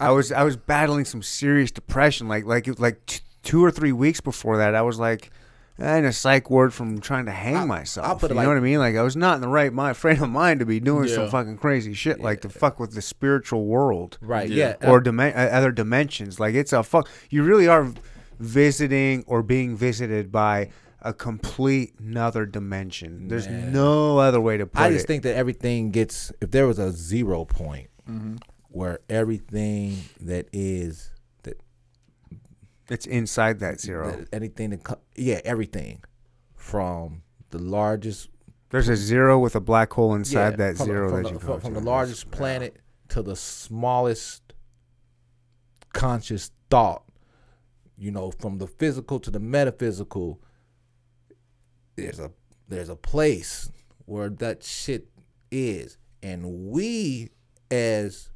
I 0.00 0.12
was 0.12 0.32
I 0.32 0.42
was 0.44 0.56
battling 0.56 1.04
some 1.04 1.22
serious 1.22 1.70
depression. 1.70 2.28
Like 2.28 2.44
like 2.46 2.78
like 2.80 3.04
t- 3.06 3.20
two 3.42 3.62
or 3.62 3.70
three 3.70 3.92
weeks 3.92 4.20
before 4.22 4.56
that, 4.58 4.74
I 4.74 4.80
was 4.82 4.98
like 4.98 5.30
in 5.78 6.04
a 6.06 6.12
psych 6.12 6.48
ward 6.50 6.72
from 6.72 7.00
trying 7.00 7.26
to 7.26 7.32
hang 7.32 7.56
I'll- 7.56 7.66
myself. 7.66 8.06
I'll 8.06 8.16
put 8.16 8.30
it 8.30 8.34
you 8.34 8.36
like- 8.38 8.44
know 8.44 8.50
what 8.50 8.56
I 8.58 8.60
mean? 8.60 8.78
Like 8.78 8.96
I 8.96 9.02
was 9.02 9.16
not 9.16 9.34
in 9.36 9.40
the 9.42 9.48
right 9.48 9.72
mind, 9.72 9.96
frame 9.96 10.22
of 10.22 10.30
mind 10.30 10.60
to 10.60 10.66
be 10.66 10.80
doing 10.80 11.08
some 11.08 11.28
fucking 11.28 11.58
crazy 11.58 11.92
shit 11.94 12.20
like 12.20 12.40
to 12.42 12.48
fuck 12.48 12.80
with 12.80 12.94
the 12.94 13.02
spiritual 13.02 13.66
world 13.66 14.18
Right. 14.20 14.48
Yeah. 14.48 14.76
Yeah. 14.80 14.90
or 14.90 15.02
dimen- 15.02 15.34
uh, 15.36 15.50
other 15.52 15.70
dimensions. 15.72 16.40
Like 16.40 16.54
it's 16.54 16.72
a 16.72 16.82
fuck. 16.82 17.08
You 17.30 17.42
really 17.42 17.68
are 17.68 17.92
visiting 18.38 19.24
or 19.26 19.42
being 19.42 19.76
visited 19.76 20.30
by 20.30 20.70
a 21.02 21.12
complete 21.12 21.94
another 22.00 22.46
dimension. 22.46 23.28
There's 23.28 23.48
Man. 23.48 23.72
no 23.72 24.18
other 24.18 24.40
way 24.40 24.56
to 24.56 24.66
put 24.66 24.80
it. 24.80 24.84
I 24.84 24.90
just 24.90 25.04
it. 25.04 25.08
think 25.08 25.22
that 25.24 25.36
everything 25.36 25.90
gets 25.90 26.32
if 26.40 26.50
there 26.50 26.66
was 26.66 26.78
a 26.78 26.90
zero 26.92 27.44
point 27.44 27.88
Mm-hmm. 28.10 28.36
where 28.70 29.00
everything 29.10 29.96
that 30.20 30.46
is 30.52 31.10
that, 31.10 31.15
it's 32.88 33.06
inside 33.06 33.58
that 33.60 33.80
zero. 33.80 34.10
that 34.10 34.28
anything 34.32 34.70
that 34.70 34.84
co- 34.84 35.00
yeah 35.14 35.40
everything 35.44 36.02
from 36.54 37.22
the 37.50 37.58
largest 37.58 38.28
There's 38.70 38.88
a 38.88 38.96
zero 38.96 39.38
with 39.38 39.54
a 39.54 39.60
black 39.60 39.92
hole 39.92 40.14
inside 40.14 40.50
yeah, 40.50 40.56
that 40.56 40.76
from 40.76 40.86
the- 40.88 40.92
zero 40.92 41.08
from 41.10 41.22
that 41.22 41.28
the, 41.28 41.34
you 41.34 41.38
from, 41.38 41.60
from 41.60 41.74
the 41.74 41.80
largest 41.80 42.30
planet 42.30 42.76
to 43.08 43.22
the 43.22 43.36
smallest 43.36 44.52
conscious 45.92 46.50
thought 46.70 47.04
you 47.96 48.10
know 48.10 48.30
from 48.30 48.58
the 48.58 48.66
physical 48.66 49.18
to 49.18 49.30
the 49.30 49.40
metaphysical 49.40 50.40
there's 51.96 52.18
a 52.20 52.30
there's 52.68 52.88
a 52.88 52.96
place 52.96 53.70
where 54.04 54.28
that 54.28 54.62
shit 54.62 55.08
is 55.50 55.96
and 56.22 56.44
we 56.68 57.30
as 57.70 58.28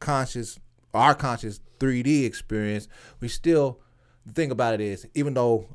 conscious 0.00 0.58
our 0.94 1.14
conscious 1.14 1.60
3d 1.78 2.24
experience 2.24 2.88
we 3.20 3.28
still 3.28 3.80
the 4.26 4.32
thing 4.32 4.50
about 4.50 4.74
it 4.74 4.80
is 4.80 5.06
even 5.14 5.34
though 5.34 5.66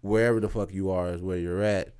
wherever 0.00 0.40
the 0.40 0.48
fuck 0.48 0.72
you 0.72 0.90
are 0.90 1.08
is 1.08 1.22
where 1.22 1.38
you're 1.38 1.62
at 1.62 1.92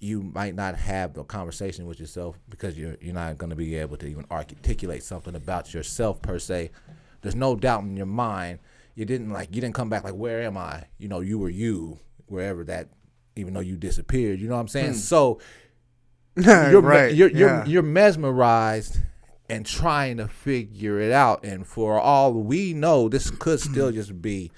you 0.00 0.22
might 0.22 0.54
not 0.54 0.74
have 0.74 1.12
the 1.12 1.22
conversation 1.22 1.86
with 1.86 2.00
yourself 2.00 2.38
because 2.48 2.76
you're 2.76 2.96
you're 3.00 3.14
not 3.14 3.36
going 3.36 3.50
to 3.50 3.56
be 3.56 3.76
able 3.76 3.98
to 3.98 4.06
even 4.06 4.24
articulate 4.30 5.02
something 5.02 5.34
about 5.34 5.72
yourself 5.74 6.20
per 6.22 6.38
se. 6.38 6.70
There's 7.20 7.36
no 7.36 7.54
doubt 7.54 7.82
in 7.82 7.96
your 7.96 8.06
mind. 8.06 8.60
You 8.94 9.04
didn't 9.04 9.30
like 9.30 9.54
you 9.54 9.60
didn't 9.60 9.74
come 9.74 9.90
back 9.90 10.02
like 10.02 10.14
where 10.14 10.42
am 10.42 10.56
I? 10.56 10.84
You 10.98 11.08
know, 11.08 11.20
you 11.20 11.38
were 11.38 11.50
you 11.50 12.00
wherever 12.26 12.64
that 12.64 12.88
even 13.36 13.52
though 13.52 13.60
you 13.60 13.76
disappeared. 13.76 14.40
You 14.40 14.48
know 14.48 14.54
what 14.54 14.62
I'm 14.62 14.68
saying? 14.68 14.92
Hmm. 14.92 14.98
So 14.98 15.40
you're 16.36 16.80
right. 16.80 17.14
you're 17.14 17.30
you're, 17.30 17.48
yeah. 17.48 17.64
you're 17.66 17.82
mesmerized 17.82 19.00
and 19.50 19.66
trying 19.66 20.16
to 20.16 20.28
figure 20.28 20.98
it 20.98 21.12
out. 21.12 21.44
And 21.44 21.66
for 21.66 22.00
all 22.00 22.32
we 22.32 22.72
know, 22.72 23.10
this 23.10 23.30
could 23.30 23.60
still 23.60 23.92
just 23.92 24.22
be 24.22 24.50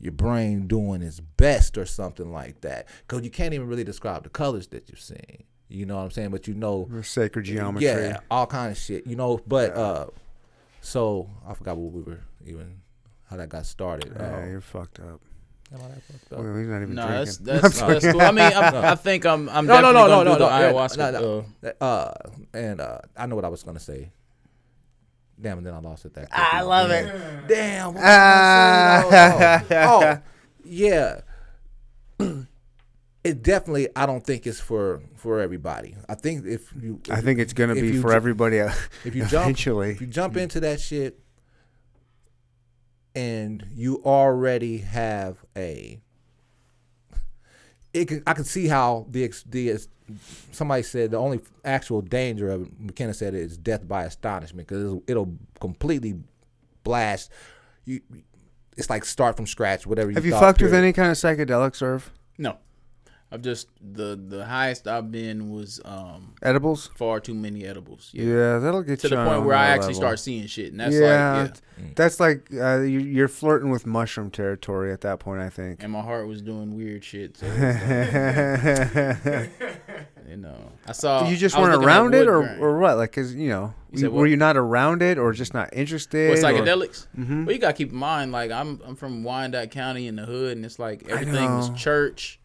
your 0.00 0.12
brain 0.12 0.66
doing 0.66 1.02
its 1.02 1.20
best 1.20 1.76
or 1.78 1.84
something 1.86 2.32
like 2.32 2.60
that. 2.62 2.86
Because 3.06 3.24
you 3.24 3.30
can't 3.30 3.52
even 3.54 3.66
really 3.68 3.84
describe 3.84 4.22
the 4.24 4.28
colors 4.30 4.68
that 4.68 4.88
you're 4.88 4.96
seeing. 4.96 5.44
You 5.68 5.84
know 5.86 5.96
what 5.96 6.02
I'm 6.04 6.10
saying? 6.10 6.30
But 6.30 6.46
you 6.48 6.54
know, 6.54 6.88
Or 6.92 7.02
sacred 7.02 7.44
geometry. 7.44 7.86
yeah, 7.86 8.20
all 8.30 8.46
kind 8.46 8.70
of 8.72 8.78
shit. 8.78 9.06
You 9.06 9.16
know, 9.16 9.38
but 9.46 9.76
uh, 9.76 10.06
so 10.80 11.28
I 11.46 11.54
forgot 11.54 11.76
what 11.76 11.92
we 11.92 12.02
were 12.02 12.20
even 12.46 12.80
how 13.28 13.36
that 13.36 13.48
got 13.48 13.66
started. 13.66 14.12
Yeah, 14.16 14.36
Uh, 14.38 14.46
you're 14.46 14.60
fucked 14.62 15.00
up. 15.00 15.20
am 15.74 15.80
I 15.84 15.88
that 15.88 16.02
fucked 16.04 16.32
up? 16.32 16.38
Well, 16.38 16.56
he's 16.56 16.68
not 16.68 16.82
even 16.82 16.94
No, 16.94 17.06
drinking. 17.06 17.24
that's 17.24 17.36
that's, 17.38 17.80
that's 17.80 18.12
cool. 18.12 18.20
I 18.22 18.30
mean, 18.30 18.40
I, 18.44 18.92
I 18.92 18.94
think 18.94 19.26
I'm 19.26 19.48
I'm 19.50 19.66
No, 19.66 19.80
no, 19.82 19.92
definitely 19.92 19.92
no, 19.92 20.06
no, 20.06 20.08
gonna 20.08 20.24
no, 20.24 20.24
do 20.24 20.30
no, 20.30 20.38
the 20.38 20.44
yeah, 20.46 20.72
ayahuasca. 20.72 21.12
no, 21.12 21.44
no. 21.62 21.68
uh, 21.80 21.84
Uh, 21.84 22.14
and 22.54 22.80
uh, 22.80 22.98
I 23.16 23.26
know 23.26 23.36
what 23.36 23.44
I 23.44 23.48
was 23.48 23.62
gonna 23.62 23.80
say. 23.80 24.10
Damn, 25.40 25.58
and 25.58 25.66
then 25.66 25.74
I 25.74 25.78
lost 25.78 26.04
it. 26.04 26.14
That 26.14 26.28
I 26.32 26.50
quickly. 26.50 26.68
love 26.68 26.88
Damn. 26.90 27.06
it. 27.06 27.48
Damn. 27.48 27.86
what 27.86 27.94
was. 27.94 28.04
I 28.04 29.64
saying? 29.68 29.82
oh, 29.88 29.98
oh, 30.20 30.22
yeah. 30.64 31.20
It 33.24 33.42
definitely. 33.42 33.88
I 33.94 34.06
don't 34.06 34.24
think 34.24 34.46
it's 34.46 34.60
for 34.60 35.02
for 35.16 35.40
everybody. 35.40 35.96
I 36.08 36.14
think 36.14 36.46
if 36.46 36.72
you, 36.80 37.00
I 37.10 37.20
think 37.20 37.40
it's 37.40 37.52
gonna 37.52 37.74
be 37.74 37.88
you 37.88 38.00
for 38.00 38.10
ju- 38.10 38.14
everybody 38.14 38.60
uh, 38.60 38.72
if 39.04 39.14
you 39.14 39.22
jump 39.26 39.44
eventually. 39.46 39.90
if 39.90 40.00
you 40.00 40.06
jump 40.06 40.36
into 40.36 40.60
that 40.60 40.80
shit 40.80 41.18
and 43.14 43.66
you 43.74 44.00
already 44.04 44.78
have 44.78 45.44
a 45.56 46.00
it 47.92 48.06
can, 48.06 48.22
I 48.26 48.34
can 48.34 48.44
see 48.44 48.68
how 48.68 49.06
the 49.10 49.24
ex- 49.24 49.44
the 49.44 49.78
somebody 50.52 50.82
said 50.82 51.10
the 51.10 51.16
only 51.18 51.40
actual 51.64 52.00
danger 52.00 52.50
of 52.50 52.62
it, 52.62 52.80
McKenna 52.80 53.14
said 53.14 53.34
is 53.34 53.56
death 53.56 53.86
by 53.86 54.04
astonishment 54.04 54.68
because 54.68 54.82
it'll, 54.84 55.02
it'll 55.06 55.34
completely 55.60 56.16
blast 56.84 57.30
you. 57.84 58.00
It's 58.76 58.88
like 58.88 59.04
start 59.04 59.36
from 59.36 59.46
scratch, 59.46 59.86
whatever. 59.86 60.10
You 60.10 60.14
Have 60.14 60.24
you 60.24 60.30
thought, 60.32 60.40
fucked 60.40 60.62
with 60.62 60.74
any 60.74 60.92
kind 60.92 61.10
of 61.10 61.16
psychedelic 61.16 61.74
Serve? 61.74 62.10
no, 62.38 62.58
I've 63.30 63.42
just 63.42 63.68
the 63.94 64.16
the 64.16 64.46
highest 64.46 64.88
I've 64.88 65.12
been 65.12 65.50
was 65.50 65.80
um 65.84 66.32
Edibles? 66.42 66.88
far 66.96 67.20
too 67.20 67.34
many 67.34 67.64
edibles. 67.66 68.10
Yeah, 68.14 68.24
Yeah. 68.24 68.58
that'll 68.58 68.82
get 68.82 69.00
To 69.00 69.08
you 69.08 69.16
the 69.16 69.24
point 69.24 69.44
where 69.44 69.54
I 69.56 69.66
actually 69.66 69.88
level. 69.94 70.00
start 70.00 70.18
seeing 70.20 70.46
shit, 70.46 70.70
and 70.72 70.80
that's 70.80 70.94
yeah, 70.94 71.42
like 71.42 71.54
yeah. 71.78 71.84
that's 71.94 72.20
like 72.20 72.48
uh, 72.54 72.78
you- 72.80 73.00
you're 73.00 73.28
flirting 73.28 73.68
with 73.70 73.84
mushroom 73.86 74.30
territory 74.30 74.92
at 74.92 75.02
that 75.02 75.18
point. 75.18 75.42
I 75.42 75.50
think. 75.50 75.82
And 75.82 75.92
my 75.92 76.00
heart 76.00 76.26
was 76.26 76.40
doing 76.40 76.74
weird 76.74 77.04
shit. 77.04 77.36
So, 77.36 77.46
you 80.28 80.36
know, 80.36 80.56
I 80.86 80.92
saw. 80.92 81.28
you 81.28 81.36
just 81.36 81.56
I 81.56 81.60
weren't 81.60 81.82
around 81.84 82.14
it, 82.14 82.28
or, 82.28 82.42
grain. 82.42 82.58
or 82.60 82.78
what? 82.78 82.96
Like, 82.96 83.12
cause 83.12 83.34
you 83.34 83.48
know, 83.48 83.74
You 83.92 83.98
said 83.98 84.10
were 84.10 84.26
you 84.26 84.36
not 84.36 84.56
around 84.56 85.02
it, 85.02 85.18
or 85.18 85.32
just 85.32 85.54
not 85.54 85.70
interested? 85.72 86.30
What, 86.30 86.38
or- 86.38 86.42
psychedelics? 86.42 87.06
Mhm. 87.18 87.46
Well, 87.46 87.54
you 87.54 87.60
gotta 87.60 87.72
keep 87.74 87.90
in 87.90 87.96
mind, 87.98 88.32
like 88.32 88.50
I'm 88.50 88.80
I'm 88.84 88.96
from 88.96 89.24
Wyandotte 89.24 89.70
County 89.70 90.06
in 90.06 90.16
the 90.16 90.26
hood, 90.26 90.56
and 90.56 90.64
it's 90.66 90.78
like 90.78 91.08
everything 91.08 91.50
was 91.56 91.70
church, 91.80 92.38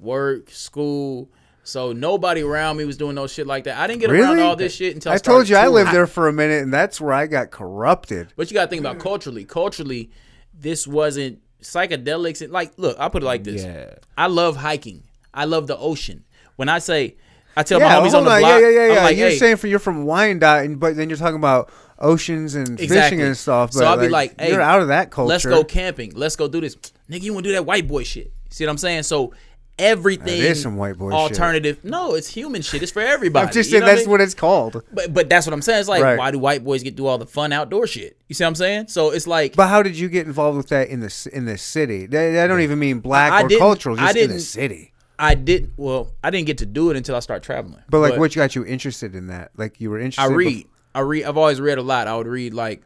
work, 0.00 0.50
school. 0.50 1.30
So 1.62 1.92
nobody 1.92 2.42
around 2.42 2.78
me 2.78 2.84
was 2.84 2.96
doing 2.96 3.14
no 3.14 3.26
shit 3.26 3.46
like 3.46 3.64
that. 3.64 3.78
I 3.78 3.86
didn't 3.86 4.00
get 4.00 4.10
Really? 4.10 4.38
around 4.38 4.40
all 4.40 4.56
this 4.56 4.74
shit 4.74 4.94
until 4.94 5.12
I, 5.12 5.16
I 5.16 5.18
told 5.18 5.48
you 5.48 5.56
I 5.56 5.68
lived 5.68 5.92
there 5.92 6.06
for 6.06 6.26
a 6.26 6.32
minute, 6.32 6.62
and 6.62 6.72
that's 6.72 7.00
where 7.00 7.12
I 7.12 7.26
got 7.26 7.50
corrupted. 7.50 8.32
But 8.36 8.50
you 8.50 8.54
gotta 8.54 8.68
think 8.68 8.80
about 8.80 8.98
culturally. 8.98 9.44
Culturally, 9.44 10.10
this 10.58 10.86
wasn't 10.86 11.40
psychedelics. 11.62 12.42
And 12.42 12.52
like, 12.52 12.72
look, 12.76 12.98
I'll 12.98 13.10
put 13.10 13.22
it 13.22 13.26
like 13.26 13.44
this. 13.44 13.62
Yeah. 13.62 13.94
I 14.16 14.26
love 14.26 14.56
hiking. 14.56 15.02
I 15.32 15.44
love 15.44 15.66
the 15.66 15.76
ocean. 15.76 16.24
When 16.56 16.68
I 16.68 16.78
say, 16.78 17.16
I 17.56 17.62
tell 17.62 17.78
yeah, 17.78 17.88
my 17.88 17.94
homies 17.94 18.14
on 18.14 18.24
the 18.24 18.30
block, 18.30 18.42
yeah, 18.42 18.58
yeah, 18.58 18.68
yeah, 18.68 18.82
I'm 18.82 18.90
yeah. 18.90 19.04
like, 19.04 19.16
you're 19.16 19.28
hey, 19.28 19.38
saying 19.38 19.56
for 19.56 19.66
you're 19.66 19.78
from 19.78 20.04
Wyandotte, 20.04 20.64
and, 20.64 20.80
but 20.80 20.96
then 20.96 21.08
you're 21.08 21.18
talking 21.18 21.36
about 21.36 21.70
oceans 21.98 22.54
and 22.54 22.78
fishing 22.78 23.20
and 23.20 23.36
stuff. 23.36 23.70
But 23.72 23.80
So 23.80 23.84
I'll 23.84 23.98
be 23.98 24.08
like, 24.08 24.40
hey, 24.40 24.50
you're 24.50 24.60
out 24.60 24.80
of 24.80 24.88
that 24.88 25.10
culture. 25.10 25.28
Let's 25.28 25.44
go 25.44 25.62
camping. 25.62 26.12
Let's 26.14 26.36
go 26.36 26.48
do 26.48 26.60
this. 26.60 26.76
Nigga, 27.08 27.22
you 27.22 27.34
want 27.34 27.44
to 27.44 27.50
do 27.50 27.54
that 27.54 27.66
white 27.66 27.86
boy 27.86 28.02
shit. 28.02 28.32
See 28.50 28.64
what 28.64 28.70
I'm 28.70 28.78
saying? 28.78 29.04
So 29.04 29.32
everything 29.80 30.40
That 30.40 30.50
is 30.50 30.62
some 30.62 30.76
white 30.76 30.96
boy 30.98 31.10
shit. 31.10 31.18
alternative. 31.18 31.84
No, 31.84 32.14
it's 32.14 32.28
human 32.28 32.62
shit. 32.62 32.82
It's 32.82 32.92
for 32.92 33.00
everybody. 33.02 33.46
I'm 33.48 33.52
just 33.52 33.70
You 33.70 33.78
saying 33.78 33.80
know 33.80 33.86
what 33.86 33.90
I 33.90 33.94
that's 33.96 34.06
mean? 34.06 34.10
what 34.12 34.20
it's 34.20 34.34
called. 34.34 34.82
But 34.92 35.12
but 35.12 35.28
that's 35.28 35.46
what 35.46 35.52
I'm 35.54 35.62
saying. 35.62 35.80
It's 35.80 35.88
like 35.88 36.02
Right. 36.02 36.18
why 36.18 36.30
do 36.30 36.38
white 36.38 36.62
boys 36.64 36.82
get 36.82 36.90
to 36.90 36.96
do 36.96 37.06
all 37.06 37.18
the 37.18 37.26
fun 37.26 37.52
outdoor 37.52 37.86
shit? 37.86 38.16
You 38.28 38.34
see 38.34 38.44
what 38.44 38.48
I'm 38.48 38.54
saying? 38.54 38.88
So 38.88 39.10
it's 39.10 39.26
like 39.26 39.56
But 39.56 39.68
how 39.68 39.82
did 39.82 39.98
you 39.98 40.08
get 40.08 40.26
involved 40.26 40.56
with 40.56 40.68
that 40.68 40.88
in 40.88 41.00
the 41.00 41.30
in 41.32 41.46
the 41.46 41.58
city? 41.58 42.08
I 42.16 42.44
I 42.44 42.46
don't 42.46 42.60
even 42.60 42.78
mean 42.78 43.00
black 43.00 43.32
I 43.32 43.42
or 43.42 43.48
didn't- 43.48 43.60
cultural, 43.60 43.98
I 43.98 44.12
just 44.12 44.16
in 44.18 44.30
the 44.30 44.40
city. 44.40 44.92
I 45.18 45.34
did 45.34 45.72
well, 45.76 46.12
I 46.24 46.30
didn't 46.30 46.46
get 46.46 46.58
to 46.58 46.66
do 46.66 46.90
it 46.90 46.96
until 46.96 47.14
I 47.16 47.20
started 47.20 47.42
traveling. 47.44 47.82
But 47.90 47.98
like, 48.00 48.18
what 48.18 48.34
got 48.34 48.54
you 48.56 48.64
interested 48.64 49.14
in 49.14 49.26
that? 49.26 49.50
Like, 49.56 49.80
you 49.80 49.90
were 49.90 49.98
interested. 49.98 50.22
I 50.32 50.34
read. 50.34 50.66
I 50.94 51.00
read. 51.00 51.24
I've 51.24 51.36
always 51.36 51.60
read 51.60 51.76
a 51.78 51.82
lot. 51.82 52.08
I 52.08 52.16
would 52.16 52.26
read 52.26 52.54
like 52.54 52.82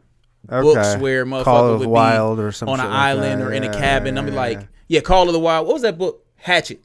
Okay. 0.51 0.61
books 0.61 0.97
where 1.01 1.25
motherfucker 1.25 1.79
would 1.79 1.79
be 1.79 1.85
or 1.87 2.51
on 2.69 2.79
an 2.79 2.85
like 2.85 2.95
island 2.99 3.41
that. 3.41 3.47
or 3.47 3.51
in 3.53 3.63
a 3.63 3.73
cabin. 3.73 4.15
yeah, 4.15 4.21
I'm 4.21 4.27
yeah, 4.27 4.33
like, 4.35 4.59
yeah. 4.59 4.65
yeah, 4.89 4.99
Call 4.99 5.27
of 5.27 5.33
the 5.33 5.39
Wild. 5.39 5.65
What 5.65 5.73
was 5.73 5.81
that 5.81 5.97
book? 5.97 6.23
Hatchet. 6.35 6.83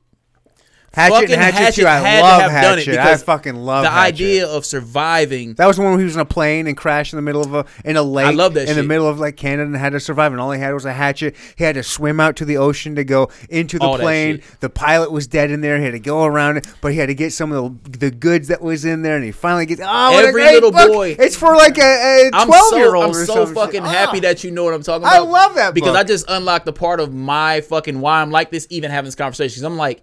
Hatchet 0.93 1.15
fucking 1.15 1.31
and 1.35 1.41
Hatchet, 1.41 1.59
Hatchet 1.59 1.81
too. 1.83 1.87
I 1.87 1.97
had 1.99 2.21
love 2.23 2.43
to 2.43 2.51
have 2.51 2.62
done 2.65 2.79
it 2.81 2.87
Hatchet. 2.87 2.99
I 3.01 3.05
because 3.05 3.23
fucking 3.23 3.55
love 3.55 3.85
the 3.85 3.91
Hatchet. 3.91 4.15
idea 4.15 4.49
of 4.49 4.67
surviving. 4.67 5.55
That 5.55 5.67
was 5.67 5.77
the 5.77 5.83
one 5.83 5.93
where 5.93 5.99
he 6.01 6.05
was 6.05 6.15
in 6.17 6.21
a 6.21 6.25
plane 6.25 6.67
and 6.67 6.77
crashed 6.77 7.12
in 7.12 7.17
the 7.19 7.23
middle 7.23 7.43
of 7.43 7.55
a 7.55 7.65
in 7.85 7.97
a 7.97 8.03
lake. 8.03 8.27
I 8.27 8.31
love 8.33 8.55
that 8.55 8.69
in 8.69 8.75
the 8.75 8.83
middle 8.83 9.07
of 9.09 9.21
like 9.21 9.37
Canada 9.37 9.62
and 9.67 9.77
had 9.77 9.93
to 9.93 10.01
survive. 10.01 10.33
And 10.33 10.41
all 10.41 10.51
he 10.51 10.61
had 10.61 10.75
was 10.75 10.85
a 10.85 10.93
hatchet. 10.93 11.37
He 11.57 11.62
had 11.62 11.77
to 11.77 11.85
swim 11.85 12.19
out 12.19 12.35
to 12.37 12.45
the 12.45 12.57
ocean 12.57 12.97
to 12.97 13.05
go 13.05 13.31
into 13.49 13.79
the 13.79 13.85
All 13.85 13.99
plane. 13.99 14.43
The 14.59 14.69
pilot 14.69 15.12
was 15.12 15.29
dead 15.29 15.53
in 15.53 15.61
there. 15.61 15.79
He 15.79 15.85
had 15.85 15.93
to 15.93 16.01
go 16.01 16.25
around 16.25 16.57
it, 16.57 16.67
but 16.81 16.91
he 16.93 16.99
had 16.99 17.07
to 17.07 17.15
get 17.15 17.33
some 17.33 17.53
of 17.53 17.85
the, 17.93 17.99
the 17.99 18.11
goods 18.11 18.49
that 18.49 18.61
was 18.61 18.85
in 18.85 19.03
there. 19.03 19.15
And 19.15 19.25
he 19.25 19.31
finally 19.31 19.67
gets. 19.67 19.81
Oh, 19.85 20.11
what 20.12 20.25
a 20.25 20.29
Every 20.29 20.43
great 20.43 20.55
little 20.55 20.73
book. 20.73 20.89
boy- 20.93 21.17
It's 21.19 21.37
for 21.37 21.55
like 21.55 21.79
a, 21.79 22.29
a 22.29 22.31
twelve 22.45 22.69
so 22.71 22.77
year 22.79 22.97
old. 22.97 23.05
I'm 23.17 23.25
so 23.27 23.47
fucking 23.47 23.83
shit. 23.83 23.91
happy 23.91 24.19
Ah. 24.19 24.23
that 24.23 24.43
you 24.45 24.51
know 24.51 24.65
what 24.65 24.75
I'm 24.75 24.83
talking 24.83 25.03
about. 25.05 25.15
I 25.15 25.21
love 25.21 25.55
that 25.55 25.73
because 25.73 25.91
book. 25.91 25.99
I 25.99 26.03
just 26.05 26.25
unlocked 26.29 26.67
the 26.67 26.73
part 26.73 26.99
of 26.99 27.15
my 27.15 27.61
fucking 27.61 28.01
why 28.01 28.21
I'm 28.23 28.33
like 28.33 28.51
this. 28.51 28.67
Even 28.71 28.91
having 28.91 29.07
this 29.07 29.15
conversation, 29.15 29.65
I'm 29.65 29.77
like, 29.77 30.03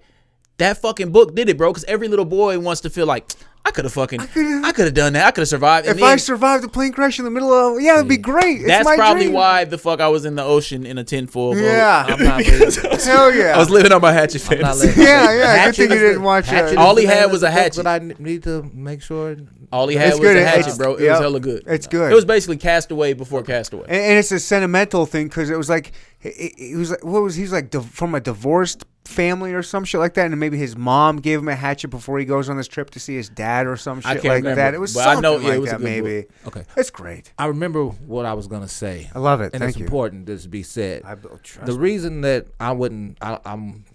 that 0.57 0.77
fucking 0.81 1.11
book 1.11 1.35
did 1.35 1.49
it, 1.49 1.57
bro. 1.57 1.71
Because 1.71 1.83
every 1.85 2.07
little 2.07 2.25
boy 2.25 2.59
wants 2.59 2.81
to 2.81 2.89
feel 2.89 3.05
like 3.05 3.31
I 3.67 3.71
could 3.71 3.83
have 3.83 3.93
fucking, 3.93 4.21
I 4.21 4.71
could 4.71 4.85
have 4.85 4.93
done 4.93 5.11
that. 5.13 5.25
I 5.27 5.31
could 5.31 5.41
have 5.41 5.47
survived. 5.49 5.87
And 5.87 5.97
If 5.97 6.03
I 6.03 6.15
survived 6.15 6.63
the 6.63 6.69
plane 6.69 6.93
crash 6.93 7.19
in 7.19 7.25
the 7.25 7.31
middle 7.31 7.51
of, 7.51 7.81
yeah, 7.81 7.95
it'd 7.95 8.07
be 8.07 8.15
great. 8.17 8.59
It's 8.61 8.67
that's 8.67 8.85
my 8.85 8.95
probably 8.95 9.23
dream. 9.25 9.33
why 9.33 9.65
the 9.65 9.77
fuck 9.77 9.99
I 9.99 10.07
was 10.07 10.23
in 10.23 10.35
the 10.35 10.43
ocean 10.43 10.85
in 10.85 10.97
a 10.97 11.03
tinfoil 11.03 11.53
boat. 11.53 11.61
Yeah. 11.63 12.05
I'm 12.07 12.23
not 12.23 12.45
I 12.47 12.65
was- 12.65 12.75
Hell 13.05 13.33
yeah. 13.33 13.55
I 13.55 13.57
was 13.57 13.69
living 13.69 13.91
on 13.91 14.01
my 14.01 14.13
hatchet 14.13 14.49
I'm 14.49 14.59
not 14.59 14.77
fantasy. 14.77 14.87
letting- 14.87 15.03
Yeah, 15.03 15.23
yeah, 15.23 15.31
good 15.33 15.45
Hatchet 15.59 15.75
thing 15.75 15.91
you 15.91 15.97
didn't 15.99 16.13
the- 16.21 16.21
watch, 16.21 16.47
uh, 16.47 16.51
Hatchet 16.51 16.77
All 16.77 16.95
he 16.95 17.05
had 17.05 17.29
was 17.31 17.43
a 17.43 17.51
hatchet. 17.51 17.83
But 17.83 17.87
I 18.01 18.13
need 18.19 18.43
to 18.43 18.63
make 18.73 19.01
sure. 19.01 19.35
All 19.69 19.87
he 19.89 19.97
had 19.97 20.09
It's 20.11 20.19
was 20.19 20.27
good. 20.29 20.37
a 20.37 20.39
It's- 20.39 20.65
hatchet, 20.65 20.77
bro. 20.77 20.95
It 20.95 21.03
yeah. 21.03 21.11
was 21.11 21.19
hella 21.19 21.39
good. 21.41 21.63
It's 21.67 21.87
good. 21.87 22.09
It 22.09 22.15
was 22.15 22.23
basically 22.23 22.55
Castaway 22.57 23.11
before 23.13 23.43
Castaway. 23.43 23.83
and, 23.89 23.97
and 24.01 24.17
it's 24.17 24.31
a 24.31 24.39
sentimental 24.39 25.05
thing 25.05 25.27
because 25.27 25.49
it 25.49 25.57
was 25.57 25.69
like 25.69 25.91
it, 26.21 26.53
it 26.57 26.77
was 26.77 26.91
like 26.91 27.03
what 27.03 27.21
was 27.21 27.35
he 27.35 27.41
was 27.41 27.51
like 27.51 27.69
div- 27.69 27.85
from 27.89 28.15
a 28.15 28.21
divorced 28.21 28.85
family 29.05 29.53
or 29.53 29.63
some 29.63 29.85
shit 29.85 29.99
like 30.01 30.13
that, 30.15 30.25
and 30.25 30.37
maybe 30.39 30.57
his 30.57 30.75
mom 30.75 31.17
gave 31.17 31.39
him 31.39 31.47
a 31.47 31.55
hatchet 31.55 31.87
before 31.87 32.19
he 32.19 32.25
goes 32.25 32.49
on 32.49 32.57
this 32.57 32.67
trip 32.67 32.89
to 32.89 32.99
see 32.99 33.15
his 33.15 33.29
dad 33.29 33.56
or 33.65 33.77
some 33.77 34.01
shit 34.01 34.23
like 34.23 34.43
remember, 34.43 34.55
that. 34.55 34.73
It 34.73 34.79
was 34.79 34.93
but 34.93 35.01
I 35.07 35.13
something 35.15 35.21
know- 35.23 35.37
yeah, 35.39 35.47
it 35.47 35.51
like 35.51 35.59
was 35.61 35.69
that, 35.71 35.81
maybe. 35.81 36.25
Okay. 36.45 36.63
It's 36.75 36.91
great. 36.91 37.31
I 37.39 37.45
remember 37.47 37.85
what 37.85 38.25
I 38.25 38.33
was 38.33 38.47
gonna 38.47 38.67
say. 38.67 39.09
I 39.15 39.19
love 39.19 39.41
it. 39.41 39.53
and 39.53 39.61
Thank 39.61 39.69
it's 39.69 39.77
you. 39.79 39.85
important 39.85 40.25
this 40.27 40.43
to 40.43 40.49
be 40.49 40.61
said. 40.63 41.03
I 41.03 41.15
the 41.15 41.73
reason 41.79 42.21
that 42.21 42.47
I 42.59 42.73
wouldn't, 42.73 43.17
I, 43.21 43.39
I'm, 43.45 43.85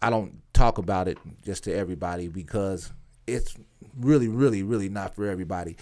I 0.00 0.10
don't 0.10 0.40
talk 0.52 0.78
about 0.78 1.06
it 1.06 1.18
just 1.44 1.64
to 1.64 1.72
everybody 1.74 2.26
because 2.28 2.92
it's 3.26 3.54
really, 3.96 4.28
really, 4.28 4.62
really 4.62 4.88
not 4.88 5.14
for 5.14 5.28
everybody. 5.28 5.76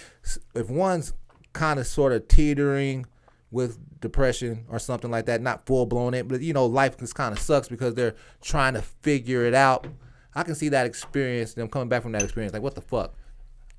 If 0.55 0.68
one's 0.68 1.12
kind 1.52 1.81
of 1.81 1.86
sort 1.86 2.12
of 2.12 2.28
teetering 2.28 3.06
with 3.51 3.78
depression 4.01 4.64
or 4.68 4.78
something 4.78 5.10
like 5.10 5.27
that, 5.27 5.40
not 5.40 5.66
full 5.66 5.86
blown 5.86 6.14
it, 6.14 6.28
but 6.28 6.40
you 6.40 6.52
know, 6.52 6.66
life 6.66 6.98
just 6.98 7.14
kind 7.14 7.32
of 7.32 7.40
sucks 7.40 7.68
because 7.68 7.94
they're 7.94 8.14
trying 8.43 8.74
to 8.74 8.82
figure 8.82 9.44
it 9.44 9.55
out. 9.55 9.86
I 10.35 10.43
can 10.43 10.55
see 10.55 10.69
that 10.70 10.86
experience, 10.86 11.55
them 11.55 11.69
coming 11.69 11.89
back 11.89 12.02
from 12.02 12.12
that 12.12 12.23
experience, 12.23 12.52
like 12.52 12.62
what 12.62 12.74
the 12.74 12.81
fuck. 12.81 13.15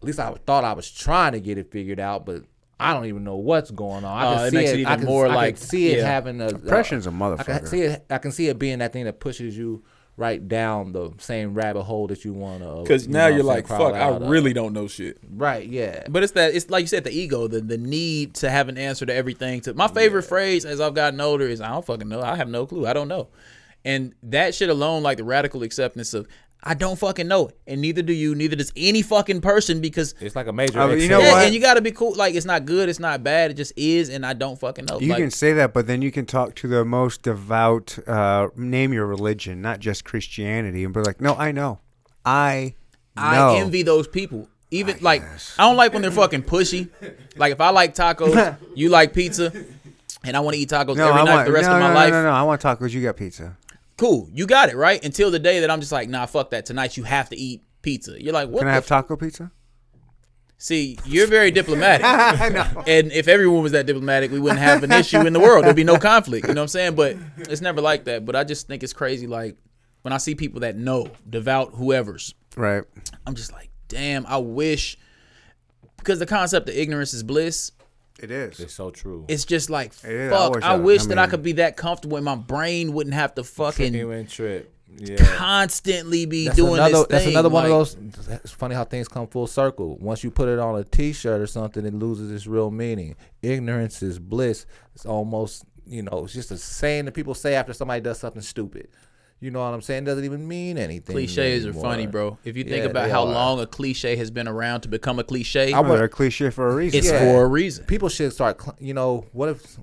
At 0.02 0.06
least 0.06 0.20
I 0.20 0.34
thought 0.46 0.64
I 0.64 0.74
was 0.74 0.90
trying 0.90 1.34
to 1.34 1.40
get 1.40 1.58
it 1.58 1.72
figured 1.72 2.00
out, 2.00 2.26
but 2.26 2.44
I 2.80 2.94
don't 2.94 3.06
even 3.06 3.24
know 3.24 3.36
what's 3.36 3.70
going 3.72 4.04
on. 4.04 4.18
I 4.18 4.26
Uh, 4.26 4.36
can 4.38 4.46
it 4.48 4.50
see 4.50 4.56
makes 4.58 4.70
it, 4.72 4.80
it 4.82 4.88
I 4.88 4.96
can, 4.98 5.06
more 5.06 5.26
I 5.26 5.30
can 5.30 5.36
like- 5.36 5.58
see 5.58 5.90
it 5.92 6.00
yeah. 6.00 6.06
having 6.08 6.42
a 6.42 6.50
Depression's 6.50 7.06
a 7.06 7.10
I 7.10 7.12
can 7.14 7.20
motherfucker. 7.20 7.54
I 7.56 7.60
can 7.60 7.68
see 7.68 7.82
it. 7.82 8.06
I 8.10 8.18
can 8.18 8.32
see 8.32 8.48
it 8.48 8.58
being 8.60 8.80
that 8.80 8.92
thing 8.94 9.06
that 9.06 9.20
pushes 9.20 9.56
you 9.58 9.84
right 10.18 10.46
down 10.48 10.92
the 10.92 11.12
same 11.20 11.54
rabbit 11.54 11.84
hole 11.84 12.06
that 12.08 12.26
you 12.26 12.34
want 12.34 12.62
to. 12.62 12.82
Because 12.82 13.08
now 13.08 13.28
you're 13.28 13.44
like, 13.44 13.68
fuck, 13.68 13.94
I 13.94 14.18
really 14.18 14.52
don't 14.54 14.74
know 14.74 14.88
shit. 14.88 15.20
Right. 15.32 15.68
Yeah. 15.68 16.04
But 16.10 16.24
it's 16.24 16.34
that 16.34 16.54
it's 16.56 16.70
like 16.70 16.82
you 16.82 16.88
said, 16.88 17.04
the 17.06 17.12
ego, 17.12 17.48
the 17.48 17.62
the 17.62 17.78
need 17.78 18.34
to 18.36 18.50
have 18.50 18.68
an 18.68 18.78
answer 18.78 19.06
to 19.06 19.14
everything. 19.14 19.62
To 19.62 19.74
my 19.76 19.88
favorite 19.88 20.24
phrase 20.24 20.66
as 20.66 20.82
I've 20.82 20.96
gotten 20.96 21.22
older 21.22 21.46
is 21.48 21.62
I 21.62 21.70
don't 21.70 21.86
fucking 21.86 22.10
know. 22.10 22.22
I 22.22 22.36
have 22.36 22.50
no 22.50 22.66
clue. 22.66 22.88
I 22.88 22.94
don't 22.94 23.08
know. 23.08 23.30
And 23.84 24.14
that 24.24 24.54
shit 24.54 24.70
alone, 24.70 25.04
like 25.04 25.18
the 25.18 25.24
radical 25.24 25.64
acceptance 25.64 26.14
of 26.14 26.28
I 26.64 26.76
don't 26.76 26.98
fucking 26.98 27.28
know, 27.28 27.50
and 27.66 27.82
neither 27.82 28.04
do 28.04 28.14
you, 28.14 28.36
neither 28.36 28.56
does 28.56 28.72
any 28.76 29.02
fucking 29.02 29.42
person 29.42 29.82
because 29.82 30.14
It's 30.20 30.36
like 30.36 30.46
a 30.46 30.54
major. 30.54 30.80
Oh, 30.80 30.92
you 30.92 31.10
know 31.10 31.20
yeah, 31.20 31.32
what? 31.32 31.46
and 31.46 31.56
you 31.56 31.60
gotta 31.60 31.82
be 31.82 31.92
cool. 31.92 32.14
Like 32.14 32.36
it's 32.36 32.46
not 32.46 32.66
good, 32.66 32.88
it's 32.88 33.00
not 33.00 33.24
bad, 33.24 33.50
it 33.50 33.56
just 33.56 33.74
is, 33.76 34.10
and 34.10 34.24
I 34.24 34.34
don't 34.34 34.60
fucking 34.60 34.86
know. 34.86 35.00
You 35.00 35.10
like, 35.10 35.18
can 35.18 35.32
say 35.32 35.54
that, 35.54 35.74
but 35.74 35.88
then 35.88 36.04
you 36.04 36.12
can 36.12 36.28
talk 36.28 36.54
to 36.56 36.68
the 36.68 36.86
most 36.86 37.24
devout, 37.24 37.98
uh, 38.08 38.50
name 38.56 38.94
your 38.94 39.08
religion, 39.08 39.60
not 39.64 39.80
just 39.80 40.06
Christianity, 40.06 40.84
and 40.84 40.94
be 40.94 41.00
like, 41.00 41.20
no, 41.20 41.34
I 41.34 41.52
know. 41.52 41.80
I 42.24 42.76
know. 43.16 43.24
I 43.24 43.58
envy 43.58 43.82
those 43.82 44.08
people. 44.08 44.48
Even 44.70 44.98
like 45.02 45.24
I 45.58 45.68
don't 45.68 45.78
like 45.78 45.94
when 45.94 46.04
they're 46.04 46.12
fucking 46.12 46.44
pushy. 46.44 46.90
Like 47.36 47.54
if 47.54 47.60
I 47.60 47.72
like 47.72 47.96
tacos, 47.96 48.56
you 48.76 48.90
like 48.90 49.14
pizza, 49.14 49.52
and 50.24 50.38
I 50.38 50.40
want 50.42 50.54
to 50.56 50.62
eat 50.62 50.70
tacos 50.70 50.96
No, 50.96 51.10
every 51.10 51.22
I 51.22 51.24
night 51.24 51.34
want, 51.34 51.46
for 51.48 51.52
the 51.52 51.56
rest 51.56 51.70
no, 51.70 51.76
of 51.76 51.82
my 51.82 51.88
no, 51.90 51.94
life. 51.96 52.12
No, 52.12 52.22
no, 52.22 52.30
no. 52.30 52.36
I 52.36 52.44
want 52.44 52.62
tacos. 52.62 52.92
You 52.92 53.02
got 53.02 53.18
pizza. 53.18 53.58
Cool, 54.02 54.28
you 54.34 54.48
got 54.48 54.70
it 54.70 54.76
right. 54.76 55.06
Until 55.06 55.30
the 55.30 55.38
day 55.38 55.60
that 55.60 55.70
I'm 55.70 55.80
just 55.80 55.92
like, 55.92 56.10
nah, 56.10 56.26
fuck 56.26 56.50
that. 56.50 56.66
Tonight 56.66 56.98
you 56.98 57.04
have 57.04 57.30
to 57.30 57.38
eat 57.38 57.62
pizza. 57.84 58.20
You're 58.20 58.34
like, 58.34 58.50
what? 58.50 58.62
Can 58.62 58.68
I 58.68 58.74
have 58.74 58.88
taco 58.88 59.16
pizza? 59.16 59.52
See, 60.58 60.98
you're 61.06 61.28
very 61.28 61.52
diplomatic. 61.60 62.04
I 62.04 62.50
know. 62.50 62.84
And 62.88 63.12
if 63.12 63.28
everyone 63.28 63.62
was 63.62 63.74
that 63.74 63.86
diplomatic, 63.86 64.32
we 64.32 64.40
wouldn't 64.40 64.60
have 64.60 64.82
an 64.82 64.92
issue 64.92 65.20
in 65.20 65.34
the 65.34 65.40
world. 65.40 65.66
There'd 65.66 65.76
be 65.76 65.84
no 65.84 66.00
conflict. 66.00 66.48
You 66.48 66.56
know 66.56 66.62
what 66.62 66.64
I'm 66.64 66.68
saying? 66.70 66.96
But 66.96 67.16
it's 67.38 67.62
never 67.62 67.80
like 67.80 68.06
that. 68.06 68.26
But 68.26 68.36
I 68.36 68.44
just 68.44 68.66
think 68.66 68.82
it's 68.82 68.92
crazy. 68.92 69.28
Like 69.28 69.56
when 70.02 70.14
I 70.14 70.18
see 70.18 70.34
people 70.34 70.62
that 70.62 70.76
know, 70.76 71.06
devout 71.30 71.76
whoever's, 71.76 72.34
Right. 72.58 72.84
I'm 73.28 73.36
just 73.36 73.54
like, 73.54 73.70
damn, 73.88 74.26
I 74.26 74.38
wish 74.38 74.98
because 75.98 76.18
the 76.18 76.26
concept 76.26 76.68
of 76.70 76.76
ignorance 76.76 77.14
is 77.14 77.22
bliss. 77.22 77.72
It 78.22 78.32
is. 78.32 78.60
It's 78.60 78.74
so 78.74 78.92
true. 78.92 79.26
It's 79.28 79.46
just 79.46 79.70
like 79.70 79.94
is. 80.04 80.32
I 80.32 80.36
fuck. 80.36 80.56
wish 80.56 80.64
I 80.64 80.74
I- 80.74 80.76
wish 80.78 81.02
I 81.04 81.06
that 81.08 81.18
I 81.18 81.28
could 81.28 81.44
be 81.44 81.54
that 81.54 81.78
comfortable 81.78 82.18
and 82.18 82.26
my 82.26 82.36
brain 82.36 82.94
wouldn't 82.94 83.14
have 83.16 83.34
to 83.36 83.44
fucking 83.44 83.94
Genuine 83.94 84.28
trip. 84.28 84.74
Yeah. 84.98 85.16
constantly 85.38 86.26
be 86.26 86.46
That's 86.46 86.58
doing 86.58 86.74
another. 86.74 86.92
this 86.92 87.08
That's 87.08 87.24
thing. 87.24 87.34
another 87.34 87.48
one 87.50 87.64
like- 87.64 87.72
of 87.72 87.78
those. 88.28 88.38
It's 88.44 88.52
funny 88.52 88.76
how 88.76 88.84
things 88.84 89.08
come 89.08 89.26
full 89.28 89.48
circle. 89.48 89.98
Once 90.00 90.22
you 90.24 90.30
put 90.32 90.50
it 90.50 90.60
on 90.60 90.78
a 90.78 90.84
T-shirt 90.84 91.40
or 91.40 91.48
something, 91.48 91.86
it 91.86 91.94
loses 91.94 92.30
its 92.30 92.46
real 92.46 92.72
meaning. 92.72 93.16
Ignorance 93.42 94.04
is 94.04 94.20
bliss. 94.20 94.66
It's 94.94 95.06
almost 95.06 95.64
you 95.88 96.04
know, 96.04 96.24
it's 96.26 96.34
just 96.34 96.52
a 96.52 96.58
saying 96.58 97.06
that 97.06 97.14
people 97.14 97.34
say 97.34 97.56
after 97.56 97.74
somebody 97.74 98.02
does 98.02 98.20
something 98.20 98.42
stupid. 98.42 98.88
You 99.42 99.50
know 99.50 99.60
what 99.60 99.74
I'm 99.74 99.82
saying? 99.82 100.04
Doesn't 100.06 100.24
even 100.24 100.48
mean 100.48 100.78
anything. 100.78 101.16
Cliches 101.16 101.66
are 101.66 101.74
funny, 101.74 102.06
bro. 102.06 102.38
If 102.46 102.56
you 102.56 102.64
think 102.64 102.84
Yeah, 102.84 102.92
about 102.92 103.10
how 103.10 103.24
are. 103.24 103.34
long 103.34 103.60
a 103.60 103.66
cliche 103.66 104.16
has 104.16 104.30
been 104.30 104.48
around 104.48 104.82
to 104.82 104.88
become 104.88 105.18
a 105.18 105.24
cliche, 105.24 105.74
I 105.74 105.80
Well, 105.80 106.00
a 106.02 106.08
cliche 106.08 106.52
for 106.52 106.70
a 106.70 106.76
reason. 106.76 107.00
it's 107.00 107.08
Yeah. 107.12 107.20
for 107.34 107.44
a 107.44 107.48
reason. 107.48 107.86
people 107.86 108.08
should 108.08 108.32
start. 108.34 108.62
You 108.80 108.94
know, 108.94 109.26
what 109.34 109.50
if? 109.50 109.78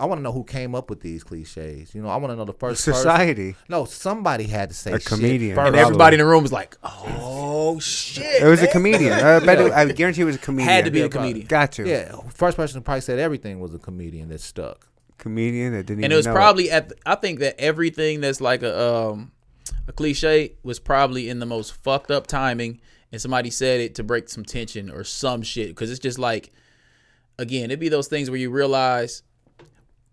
I 0.00 0.04
want 0.04 0.18
to 0.20 0.22
know 0.22 0.30
who 0.30 0.44
came 0.44 0.74
up 0.76 0.90
with 0.90 1.00
these 1.00 1.24
cliches. 1.24 1.92
You 1.94 2.02
know, 2.02 2.08
I 2.08 2.16
want 2.18 2.32
to 2.32 2.36
know 2.36 2.44
the 2.44 2.52
first 2.52 2.84
person. 2.84 2.94
Society. 2.94 3.56
No, 3.68 3.84
somebody 3.86 4.44
had 4.44 4.68
to 4.68 4.74
say 4.74 4.92
A 4.92 5.00
shit 5.00 5.06
comedian. 5.08 5.56
first. 5.56 5.68
And 5.68 5.76
everybody 5.76 6.14
in 6.14 6.18
the 6.20 6.26
room 6.26 6.42
was 6.42 6.52
like, 6.52 6.76
"Oh 6.84 7.80
shit!" 7.80 8.42
It 8.42 8.46
was 8.46 8.62
a 8.62 8.68
comedian. 8.68 9.12
I 9.14 9.40
bet. 9.40 9.58
It, 9.58 9.72
I 9.72 9.86
guarantee 9.86 10.20
it 10.20 10.24
was 10.26 10.36
a 10.36 10.38
comedian. 10.38 10.68
Had 10.68 10.84
to 10.84 10.90
be 10.90 11.00
Yeah, 11.00 11.06
a 11.06 11.08
comedian. 11.08 11.46
Got 11.46 11.72
to. 11.72 11.88
Yeah, 11.88 12.12
first 12.34 12.56
person 12.56 12.78
who 12.78 12.84
probably 12.84 13.00
said 13.00 13.18
everything 13.18 13.58
was 13.58 13.74
a 13.74 13.78
comedian 13.78 14.28
that 14.28 14.40
stuck. 14.42 14.86
Comedian 15.18 15.72
that 15.72 15.86
didn't. 15.86 16.00
Even 16.00 16.00
know. 16.00 16.04
And 16.04 16.12
even 16.12 16.12
it 16.12 16.16
was 16.16 16.26
know 16.26 16.32
probably 16.32 16.70
at. 16.70 16.88
The, 16.88 16.96
I 17.04 17.14
think 17.16 17.40
that 17.40 17.60
everything 17.60 18.20
that's 18.20 18.40
like 18.40 18.62
a 18.62 19.06
um 19.10 19.32
a 19.86 19.92
cliche 19.92 20.54
was 20.62 20.78
probably 20.78 21.28
in 21.28 21.38
the 21.38 21.46
most 21.46 21.74
fucked 21.74 22.10
up 22.10 22.26
timing, 22.26 22.80
and 23.12 23.20
somebody 23.20 23.50
said 23.50 23.80
it 23.80 23.94
to 23.96 24.02
break 24.02 24.28
some 24.28 24.44
tension 24.44 24.90
or 24.90 25.04
some 25.04 25.42
shit. 25.42 25.68
Because 25.68 25.90
it's 25.90 26.00
just 26.00 26.18
like, 26.18 26.52
again, 27.38 27.64
it'd 27.66 27.80
be 27.80 27.88
those 27.88 28.08
things 28.08 28.30
where 28.30 28.38
you 28.38 28.50
realize. 28.50 29.22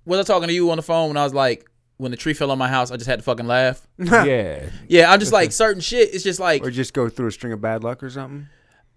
Was 0.06 0.19
I 0.19 0.23
talking 0.23 0.48
to 0.48 0.53
you 0.53 0.69
on 0.69 0.77
the 0.77 0.84
phone 0.84 1.07
when 1.07 1.18
I 1.18 1.23
was 1.23 1.34
like, 1.34 1.68
when 1.98 2.11
the 2.11 2.18
tree 2.18 2.34
fell 2.34 2.52
on 2.52 2.57
my 2.57 2.68
house, 2.68 2.91
I 2.91 2.95
just 2.95 3.07
had 3.07 3.19
to 3.19 3.23
fucking 3.23 3.48
laugh. 3.48 3.88
yeah, 3.98 4.69
Yeah, 4.88 5.11
I'm 5.11 5.19
just 5.19 5.32
like 5.32 5.52
certain 5.52 5.82
shit. 5.82 6.14
It's 6.14 6.23
just 6.23 6.40
like 6.40 6.64
Or 6.64 6.69
just 6.69 6.94
go 6.94 7.10
through 7.10 7.27
a 7.27 7.32
string 7.32 7.53
of 7.53 7.61
bad 7.61 7.84
luck 7.84 8.03
or 8.03 8.10
something. 8.10 8.48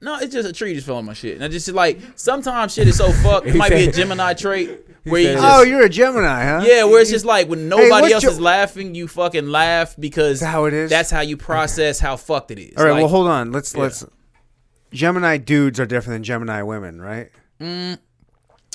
No, 0.01 0.17
it's 0.19 0.33
just 0.33 0.49
a 0.49 0.53
tree 0.53 0.75
just 0.75 0.87
fell 0.87 0.97
on 0.97 1.05
my 1.05 1.15
shit. 1.15 1.35
And 1.35 1.45
I 1.45 1.49
just 1.49 1.69
like 1.73 2.01
sometimes 2.15 2.75
shit 2.75 2.89
is 2.89 2.97
so 2.97 3.11
fucked. 3.11 3.47
It 3.47 3.55
might 3.57 3.71
be 3.71 3.89
a 3.89 3.93
Gemini 3.93 4.35
trait 4.35 4.88
where 5.05 5.21
you 5.21 5.27
said- 5.29 5.35
just 5.37 5.59
Oh, 5.59 5.63
you're 5.63 5.83
a 5.85 5.89
Gemini, 5.89 6.45
huh? 6.45 6.65
yeah, 6.67 6.85
where 6.85 7.01
it's 7.01 7.11
just 7.11 7.25
like 7.25 7.49
when 7.49 7.69
nobody 7.69 7.91
what's 7.91 8.13
else 8.15 8.23
your- 8.23 8.33
is 8.33 8.41
laughing, 8.41 8.95
you 8.95 9.09
fucking 9.09 9.49
laugh 9.49 9.95
because 9.99 10.41
That's 10.41 10.53
how 10.53 10.65
it 10.67 10.75
is? 10.75 10.91
That's 10.91 11.11
how 11.11 11.21
you 11.21 11.37
process 11.37 11.99
how 12.01 12.17
fucked 12.17 12.51
it 12.51 12.59
is. 12.59 12.77
All 12.77 12.85
right. 12.85 12.93
Like, 12.93 13.01
well, 13.01 13.09
hold 13.09 13.29
on. 13.29 13.53
Let's 13.53 13.75
Yeah. 13.75 13.83
let's. 13.83 14.05
Gemini 14.93 15.37
dudes 15.37 15.79
are 15.79 15.87
different 15.87 16.15
than 16.15 16.23
Gemini 16.25 16.63
women, 16.63 17.01
right? 17.01 17.31
Mm, 17.61 17.95
I 17.95 17.99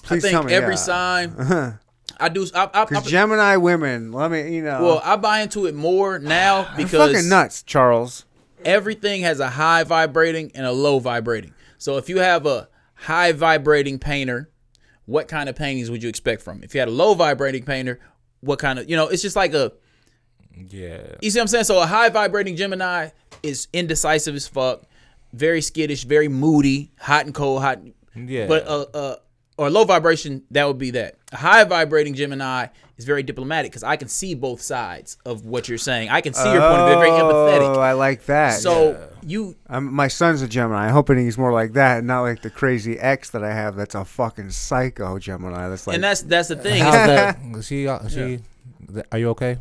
Please 0.03 0.21
think 0.21 0.31
tell 0.33 0.43
me, 0.43 0.53
every 0.53 0.73
yeah. 0.73 0.79
sign 0.79 1.29
uh-huh. 1.39 1.71
I 2.19 2.29
do. 2.29 2.45
I, 2.53 2.65
I, 2.65 2.69
I, 2.81 2.85
Because 2.85 3.05
Gemini 3.05 3.55
women, 3.55 4.11
let 4.11 4.29
me, 4.29 4.53
you 4.55 4.61
know. 4.63 4.83
well, 4.83 5.01
I 5.03 5.15
buy 5.15 5.41
into 5.41 5.65
it 5.65 5.73
more 5.73 6.19
now 6.19 6.63
They're 6.77 6.85
because 6.85 7.13
fucking 7.13 7.27
nuts, 7.29 7.63
Charles. 7.63 8.25
everything 8.63 9.23
has 9.23 9.39
a 9.39 9.49
high 9.49 9.83
vibrating 9.83 10.51
and 10.53 10.65
a 10.65 10.71
low 10.71 10.99
vibrating. 10.99 11.53
So 11.79 11.97
if 11.97 12.09
you 12.09 12.19
have 12.19 12.45
a 12.45 12.69
high 12.93 13.31
vibrating 13.31 13.97
painter, 13.97 14.49
what 15.05 15.27
kind 15.27 15.49
of 15.49 15.55
paintings 15.55 15.91
would 15.91 16.01
you 16.01 16.09
expect 16.09 16.41
from? 16.41 16.63
If 16.63 16.73
you 16.73 16.79
had 16.79 16.87
a 16.87 16.91
low 16.91 17.13
vibrating 17.13 17.63
painter, 17.63 17.99
what 18.41 18.59
kind 18.59 18.79
of 18.79 18.89
you 18.89 18.95
know? 18.95 19.07
It's 19.07 19.21
just 19.21 19.35
like 19.35 19.53
a 19.53 19.73
yeah. 20.55 21.01
you 21.21 21.29
see 21.29 21.39
what 21.39 21.43
I'm 21.43 21.47
saying. 21.47 21.63
So 21.65 21.81
a 21.81 21.85
high 21.85 22.09
vibrating 22.09 22.55
Gemini 22.55 23.09
is 23.41 23.67
indecisive 23.73 24.35
as 24.35 24.47
fuck, 24.47 24.83
very 25.33 25.61
skittish, 25.61 26.03
very 26.03 26.27
moody, 26.27 26.91
hot 26.99 27.25
and 27.25 27.33
cold, 27.33 27.61
hot. 27.61 27.79
Yeah. 28.15 28.47
But 28.47 28.67
uh, 28.67 28.69
uh, 28.69 28.85
a 28.93 28.97
a, 28.97 29.17
or 29.57 29.69
low 29.69 29.83
vibration, 29.83 30.43
that 30.51 30.65
would 30.65 30.77
be 30.77 30.91
that. 30.91 31.15
A 31.31 31.37
high 31.37 31.63
vibrating 31.63 32.13
Gemini 32.13 32.67
is 32.97 33.05
very 33.05 33.23
diplomatic 33.23 33.71
because 33.71 33.83
I 33.83 33.97
can 33.97 34.07
see 34.07 34.35
both 34.35 34.61
sides 34.61 35.17
of 35.25 35.45
what 35.45 35.67
you're 35.67 35.77
saying. 35.77 36.09
I 36.09 36.21
can 36.21 36.33
see 36.33 36.51
your 36.51 36.61
point 36.61 36.81
of 36.81 36.89
view. 36.89 36.99
Very 36.99 37.11
empathetic. 37.11 37.75
Oh. 37.75 37.79
I 37.79 37.93
like 37.93 38.25
that. 38.25 38.59
So 38.59 39.12
you 39.25 39.55
Um, 39.69 39.93
my 39.93 40.07
son's 40.07 40.41
a 40.41 40.47
Gemini. 40.47 40.85
I'm 40.87 40.93
hoping 40.93 41.17
he's 41.17 41.37
more 41.37 41.51
like 41.51 41.73
that, 41.73 41.99
and 41.99 42.07
not 42.07 42.21
like 42.21 42.41
the 42.41 42.49
crazy 42.49 42.99
ex 42.99 43.29
that 43.31 43.43
I 43.43 43.53
have. 43.53 43.75
That's 43.75 43.95
a 43.95 44.05
fucking 44.05 44.49
psycho 44.51 45.19
Gemini. 45.19 45.69
That's 45.69 45.87
like 45.87 45.95
and 45.95 46.03
that's 46.03 46.21
that's 46.21 46.47
the 46.49 46.55
thing. 46.55 46.81
How's 46.81 46.93
that 46.93 47.37
that? 47.41 47.57
Is 47.59 47.67
she? 47.67 47.87
uh, 47.87 48.07
she? 48.07 48.39
th- 48.93 49.05
Are 49.11 49.17
you 49.17 49.29
okay? 49.29 49.57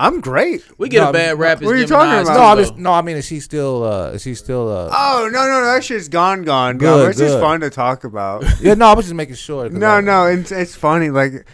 I'm 0.00 0.20
great. 0.20 0.62
we 0.78 0.88
get 0.88 1.02
No, 1.02 1.10
a 1.10 1.12
bad 1.12 1.38
rap. 1.40 1.60
what 1.60 1.74
are 1.74 1.76
you 1.76 1.84
talking 1.84 2.22
about? 2.22 2.32
No, 2.34 2.44
I'm 2.44 2.58
just 2.58 2.76
no. 2.76 2.92
I 2.92 3.02
mean, 3.02 3.16
is 3.16 3.26
she 3.26 3.40
still? 3.40 3.82
Uh, 3.82 4.10
is 4.10 4.22
she 4.22 4.36
still? 4.36 4.68
Uh, 4.70 4.88
Oh 4.92 5.28
no, 5.32 5.40
no, 5.40 5.60
no! 5.60 5.64
That 5.74 5.82
shit's 5.82 6.06
gone, 6.08 6.44
gone, 6.44 6.78
gone. 6.78 6.98
Good, 6.98 7.04
But 7.04 7.10
it's 7.10 7.18
just 7.18 7.40
fun 7.40 7.60
to 7.62 7.70
talk 7.70 8.04
about. 8.04 8.44
yeah, 8.60 8.74
no. 8.74 8.86
I 8.86 8.94
was 8.94 9.06
just 9.06 9.14
making 9.16 9.34
sure. 9.34 9.68
no, 9.68 9.86
I- 9.88 10.00
no, 10.00 10.26
it's 10.26 10.52
it's 10.52 10.76
funny. 10.76 11.10
Like 11.10 11.44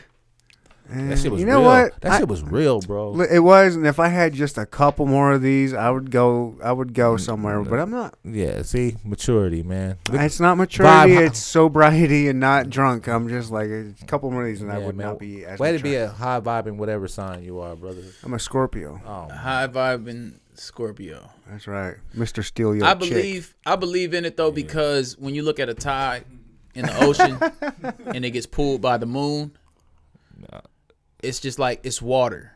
That 0.91 1.19
shit 1.19 1.33
was 1.33 1.41
you 1.41 1.47
know 1.47 1.61
real. 1.61 1.65
what? 1.65 2.01
That 2.03 2.13
I- 2.13 2.19
shit 2.19 2.29
was 2.29 2.43
real, 2.43 2.81
bro. 2.81 3.19
It 3.23 3.39
was, 3.41 3.75
and 3.75 3.87
if 3.87 3.99
I 3.99 4.09
had 4.09 4.35
just 4.35 4.59
a 4.59 4.67
couple 4.67 5.07
more 5.07 5.33
of 5.33 5.41
these, 5.41 5.73
I 5.73 5.89
would 5.91 6.11
go. 6.11 6.57
I 6.63 6.73
would 6.73 6.93
go 6.93 7.15
mm, 7.15 7.21
somewhere, 7.21 7.63
but 7.63 7.79
I'm 7.81 7.91
not. 7.91 8.15
Yeah, 8.23 8.61
see, 8.63 8.97
maturity, 9.03 9.63
man. 9.63 9.97
It's 10.13 10.41
not 10.41 10.57
maturity. 10.57 11.15
Vibe- 11.15 11.27
It's 11.27 11.39
sobriety 11.39 12.29
and 12.29 12.39
not 12.39 12.69
drunk. 12.69 13.09
I'm 13.09 13.29
just 13.29 13.51
like 13.51 13.69
a 13.71 13.95
couple 14.07 14.31
more 14.31 14.43
of 14.43 14.49
these, 14.49 14.61
and 14.61 14.71
I 14.71 14.79
would 14.79 14.95
man. 14.97 15.07
not 15.07 15.19
be 15.19 15.45
as. 15.47 15.59
Way 15.59 15.77
to 15.77 15.83
be 15.83 15.95
a 15.97 16.09
high 16.09 16.41
vibing 16.41 16.77
whatever 16.77 17.09
sign 17.09 17.43
you 17.43 17.61
are, 17.61 17.75
brother. 17.75 18.03
I'm 18.23 18.35
a 18.35 18.39
Scorpio. 18.39 19.01
Oh, 19.07 19.35
high 19.35 19.67
vibing 19.69 20.35
Scorpio. 20.53 21.31
That's 21.51 21.67
right, 21.67 21.97
Mr. 22.15 22.45
Steel. 22.45 22.77
Your 22.77 22.85
I 22.85 22.93
chick. 22.95 23.01
believe 23.11 23.55
I 23.65 23.77
believe 23.77 24.13
in 24.13 24.25
it 24.27 24.37
though 24.37 24.51
because 24.51 25.17
when 25.19 25.35
you 25.35 25.43
look 25.43 25.59
at 25.59 25.69
a 25.71 25.75
tide 25.75 26.25
in 26.75 26.85
the 26.85 27.05
ocean 27.05 27.39
and 28.15 28.25
it 28.25 28.31
gets 28.33 28.47
pulled 28.47 28.81
by 28.83 28.97
the 28.99 29.07
moon, 29.07 29.53
it's 31.25 31.41
just 31.41 31.59
like 31.59 31.81
it's 31.83 32.01
water. 32.03 32.53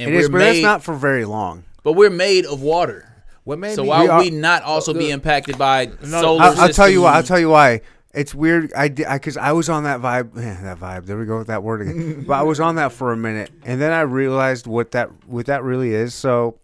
And 0.00 0.10
It 0.10 0.14
is, 0.14 0.26
we're 0.28 0.32
but 0.32 0.38
made, 0.38 0.46
that's 0.56 0.62
not 0.62 0.82
for 0.82 0.94
very 0.94 1.24
long. 1.24 1.64
but 1.82 1.92
we're 1.92 2.10
made 2.10 2.46
of 2.46 2.62
water. 2.62 3.06
what 3.44 3.58
made 3.58 3.74
So 3.74 3.82
me? 3.82 3.88
why 3.88 3.98
We 4.00 4.02
would 4.08 4.10
are- 4.12 4.20
we 4.20 4.30
not 4.30 4.62
also 4.62 4.94
be 4.94 5.10
impacted 5.10 5.58
by 5.58 5.90
solar 6.02 6.42
I'll, 6.42 6.60
I'll 6.62 6.68
tell 6.70 6.88
you 6.88 7.02
why. 7.02 7.14
I'll 7.14 7.22
tell 7.22 7.38
you 7.40 7.50
why. 7.50 7.80
It's 8.12 8.34
weird. 8.34 8.72
I 8.74 8.84
I 8.84 8.88
because 9.18 9.36
I, 9.36 9.52
was 9.52 9.68
on 9.68 9.84
that 9.84 10.00
vibe. 10.00 10.34
That 10.62 10.78
vibe. 10.80 11.06
There 11.06 11.16
we 11.16 11.26
go 11.26 11.38
with 11.38 11.46
that 11.46 11.62
word 11.62 11.82
again. 11.82 12.24
but 12.26 12.34
I 12.34 12.42
was 12.42 12.58
on 12.58 12.74
that 12.76 12.90
for 12.92 13.12
a 13.12 13.16
minute, 13.16 13.50
and 13.64 13.80
then 13.80 13.92
I 13.92 14.00
realized 14.00 14.66
what 14.66 14.90
that 14.92 15.10
what 15.26 15.46
that 15.46 15.62
really 15.62 15.92
is. 15.94 16.12
So 16.12 16.58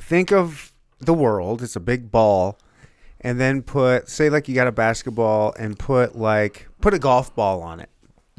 think 0.00 0.32
of 0.32 0.72
the 1.00 1.12
world. 1.12 1.62
It's 1.62 1.76
a 1.76 1.80
big 1.80 2.10
ball, 2.10 2.58
and 3.20 3.38
then 3.38 3.60
put 3.62 4.08
say 4.08 4.30
like 4.30 4.48
you 4.48 4.54
got 4.54 4.66
a 4.66 4.72
basketball 4.72 5.54
and 5.58 5.78
put 5.78 6.16
like 6.16 6.68
put 6.80 6.94
a 6.94 6.98
golf 6.98 7.34
ball 7.36 7.60
on 7.60 7.80
it, 7.80 7.90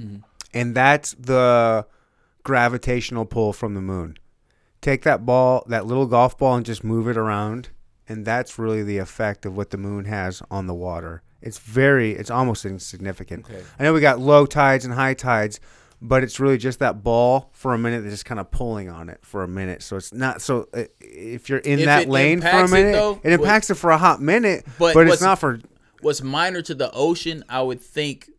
mm-hmm. 0.02 0.18
and 0.52 0.74
that's 0.74 1.14
the 1.20 1.86
gravitational 2.50 3.26
pull 3.26 3.54
from 3.54 3.76
the 3.76 3.82
moon. 3.82 4.18
Take 4.82 5.04
that 5.04 5.24
ball, 5.24 5.64
that 5.68 5.86
little 5.86 6.08
golf 6.08 6.36
ball, 6.36 6.56
and 6.56 6.66
just 6.66 6.84
move 6.84 7.08
it 7.08 7.16
around, 7.16 7.70
and 8.08 8.26
that's 8.26 8.58
really 8.58 8.82
the 8.82 8.98
effect 8.98 9.46
of 9.46 9.56
what 9.56 9.70
the 9.70 9.78
moon 9.78 10.06
has 10.06 10.42
on 10.50 10.66
the 10.66 10.74
water. 10.74 11.22
It's 11.44 11.60
very, 11.60 12.14
it's 12.14 12.32
almost 12.32 12.66
insignificant. 12.66 13.46
I 13.78 13.84
know 13.84 13.94
we 13.94 14.02
got 14.02 14.20
low 14.20 14.48
tides 14.48 14.84
and 14.84 14.94
high 14.96 15.14
tides, 15.14 15.60
but 16.02 16.24
it's 16.24 16.40
really 16.40 16.58
just 16.58 16.80
that 16.80 17.04
ball 17.04 17.52
for 17.54 17.76
a 17.76 17.78
minute 17.78 18.02
that's 18.02 18.14
just 18.16 18.26
kind 18.26 18.40
of 18.40 18.50
pulling 18.50 18.90
on 18.90 19.10
it 19.10 19.20
for 19.22 19.44
a 19.44 19.48
minute. 19.48 19.84
So 19.84 19.96
it's 19.98 20.12
not 20.12 20.42
so 20.42 20.68
uh, 20.74 20.86
if 21.00 21.50
you're 21.50 21.60
in 21.60 21.80
If 21.80 21.86
that 21.86 22.04
it 22.04 22.10
lane 22.10 22.42
for 22.42 22.48
a 22.48 22.50
impacts 22.50 22.72
it, 22.72 22.74
minute, 22.74 22.94
though, 22.94 23.20
it 23.24 23.32
impacts 23.34 23.70
it 23.70 23.76
for 23.76 23.92
a 23.92 23.98
hot 24.00 24.22
minute, 24.22 24.66
but 24.80 24.96
but, 24.96 25.02
it's 25.02 25.10
what's- 25.12 25.22
not 25.22 25.38
for 25.40 25.60
What's 26.02 26.24
minor 26.24 26.62
to 26.62 26.74
the 26.74 26.90
ocean, 26.94 27.44
I 27.50 27.62
would 27.62 27.82
think, 27.82 28.30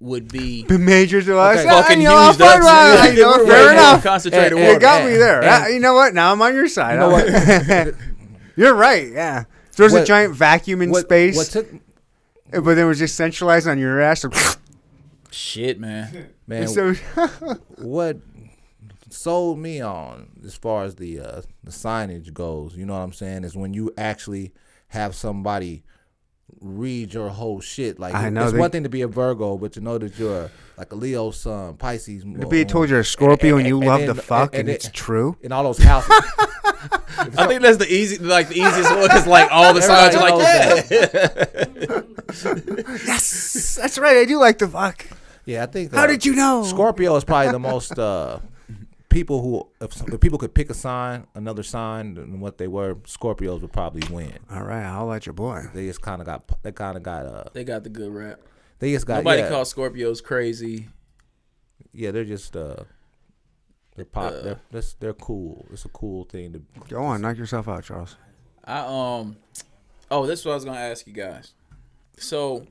would 0.00 0.32
be 0.32 0.64
major 0.68 1.22
to 1.22 1.38
us. 1.38 1.58
Okay. 1.58 1.64
Yeah, 1.66 1.82
fucking 1.82 1.98
you 2.00 2.08
know, 2.08 2.26
huge. 2.26 2.36
fine, 2.38 2.60
right, 2.60 3.12
you 3.14 3.22
know, 3.22 3.46
fair 3.46 3.64
more 3.64 3.72
enough. 3.72 4.02
Concentrated 4.02 4.52
And- 4.52 4.60
You 4.60 4.66
water. 4.66 4.78
got 4.80 5.04
me 5.04 5.16
there. 5.16 5.42
And- 5.44 5.74
you 5.74 5.80
know 5.80 5.94
what? 5.94 6.14
Now 6.14 6.32
I'm 6.32 6.40
on 6.42 6.54
your 6.54 6.68
side. 6.68 6.98
know? 6.98 7.92
You're 8.56 8.74
right. 8.74 9.08
Yeah. 9.12 9.44
So 9.70 9.82
there's 9.82 9.94
a 9.94 10.04
giant 10.04 10.34
vacuum 10.34 10.82
in 10.82 10.90
what, 10.90 11.04
space, 11.04 11.36
What 11.36 11.46
took 11.46 11.68
but 12.50 12.64
then 12.64 12.78
it 12.78 12.84
was 12.84 12.98
just 12.98 13.14
centralized 13.14 13.68
on 13.68 13.78
your 13.78 14.00
ass. 14.00 14.24
Shit, 15.30 15.78
man. 15.78 16.30
man? 16.46 16.66
so 16.68 16.94
what 17.78 18.18
sold 19.08 19.58
me 19.58 19.80
on 19.80 20.28
as 20.44 20.54
far 20.54 20.84
as 20.84 20.96
the 20.96 21.20
uh, 21.20 21.42
the 21.62 21.70
signage 21.70 22.32
goes, 22.32 22.76
you 22.76 22.86
know 22.86 22.94
what 22.94 23.00
I'm 23.00 23.12
saying, 23.12 23.44
is 23.44 23.54
when 23.56 23.74
you 23.74 23.92
actually 23.96 24.52
have 24.88 25.14
somebody 25.14 25.84
read 26.60 27.12
your 27.14 27.28
whole 27.30 27.60
shit. 27.60 27.98
Like 27.98 28.14
I 28.14 28.28
know, 28.30 28.44
it's 28.44 28.52
they- 28.52 28.58
one 28.58 28.70
thing 28.70 28.82
to 28.84 28.88
be 28.88 29.02
a 29.02 29.08
Virgo, 29.08 29.56
but 29.56 29.72
to 29.72 29.80
know 29.80 29.98
that 29.98 30.18
you're 30.18 30.50
like 30.76 30.92
a 30.92 30.94
Leo 30.96 31.30
sun, 31.30 31.76
Pisces. 31.76 32.22
to 32.22 32.46
be 32.46 32.64
told 32.64 32.88
you're 32.90 33.00
a 33.00 33.04
Scorpio 33.04 33.56
and, 33.58 33.66
you 33.66 33.78
and- 33.78 33.86
love 33.86 34.00
and 34.00 34.08
to 34.08 34.14
then- 34.14 34.22
fuck, 34.24 34.50
and 34.52 34.60
and, 34.60 34.68
then- 34.68 34.74
it's 34.76 34.90
true. 34.92 35.36
in 35.42 35.52
all 35.52 35.64
those 35.64 35.78
houses. 35.78 36.10
I 37.36 37.46
think 37.46 37.60
that's 37.62 37.76
the 37.76 37.92
easy, 37.92 38.16
like 38.18 38.48
the 38.48 38.54
easiest 38.56 38.90
one, 38.94 39.10
Is 39.16 39.26
like 39.26 39.50
all 39.52 39.74
the 39.74 39.82
signs 39.82 40.14
are 40.14 40.20
like, 40.22 40.32
Everybody 40.90 41.86
yeah. 41.86 42.00
Yes, 43.06 43.74
that's 43.80 43.98
right. 43.98 44.16
I 44.18 44.24
do 44.24 44.38
like 44.38 44.58
the 44.58 44.68
fuck. 44.68 45.04
yeah, 45.44 45.64
I 45.64 45.66
think. 45.66 45.92
How 45.92 46.06
did 46.06 46.24
you 46.24 46.34
know? 46.34 46.62
Scorpio 46.64 47.16
is 47.16 47.24
probably 47.24 47.52
the 47.52 47.58
most 47.58 47.98
uh, 47.98 48.38
people 49.10 49.42
who, 49.42 49.68
if, 49.84 49.92
some- 49.92 50.08
if 50.10 50.20
people 50.20 50.38
could 50.38 50.54
pick 50.54 50.70
a 50.70 50.74
sign, 50.74 51.26
another 51.34 51.62
sign 51.62 52.14
than 52.14 52.40
what 52.40 52.56
they 52.56 52.66
were, 52.68 52.94
Scorpios 53.04 53.60
would 53.60 53.72
probably 53.72 54.02
win. 54.12 54.32
All 54.50 54.62
right, 54.62 54.84
I'll 54.84 55.06
let 55.06 55.26
your 55.26 55.34
boy. 55.34 55.64
They 55.74 55.86
just 55.86 56.00
kind 56.00 56.22
of 56.22 56.26
got, 56.26 56.62
they 56.62 56.72
kind 56.72 56.96
of 56.96 57.02
got, 57.02 57.26
uh, 57.26 57.44
They 57.52 57.64
got 57.64 57.84
the 57.84 57.90
good 57.90 58.10
rap. 58.12 58.40
they 58.78 58.92
just 58.92 59.06
got. 59.06 59.18
Nobody 59.18 59.42
yeah, 59.42 59.50
calls 59.50 59.72
Scorpios 59.74 60.22
crazy. 60.24 60.88
Yeah, 61.92 62.12
they're 62.12 62.24
just, 62.24 62.56
uh, 62.56 62.76
they're 63.96 64.04
pop. 64.04 64.32
they're, 64.32 64.60
they're 64.70 64.82
they're 65.00 65.12
cool. 65.12 65.66
It's 65.72 65.84
a 65.84 65.88
cool 65.88 66.24
thing 66.24 66.52
to. 66.54 66.62
Go 66.88 67.02
on, 67.02 67.20
knock 67.20 67.36
yourself 67.36 67.68
out, 67.68 67.84
Charles. 67.84 68.16
I 68.64 68.78
um, 68.78 69.36
oh, 70.10 70.26
this 70.26 70.40
is 70.40 70.46
what 70.46 70.52
I 70.52 70.54
was 70.54 70.64
gonna 70.64 70.78
ask 70.78 71.06
you 71.06 71.12
guys. 71.12 71.52
So 72.16 72.66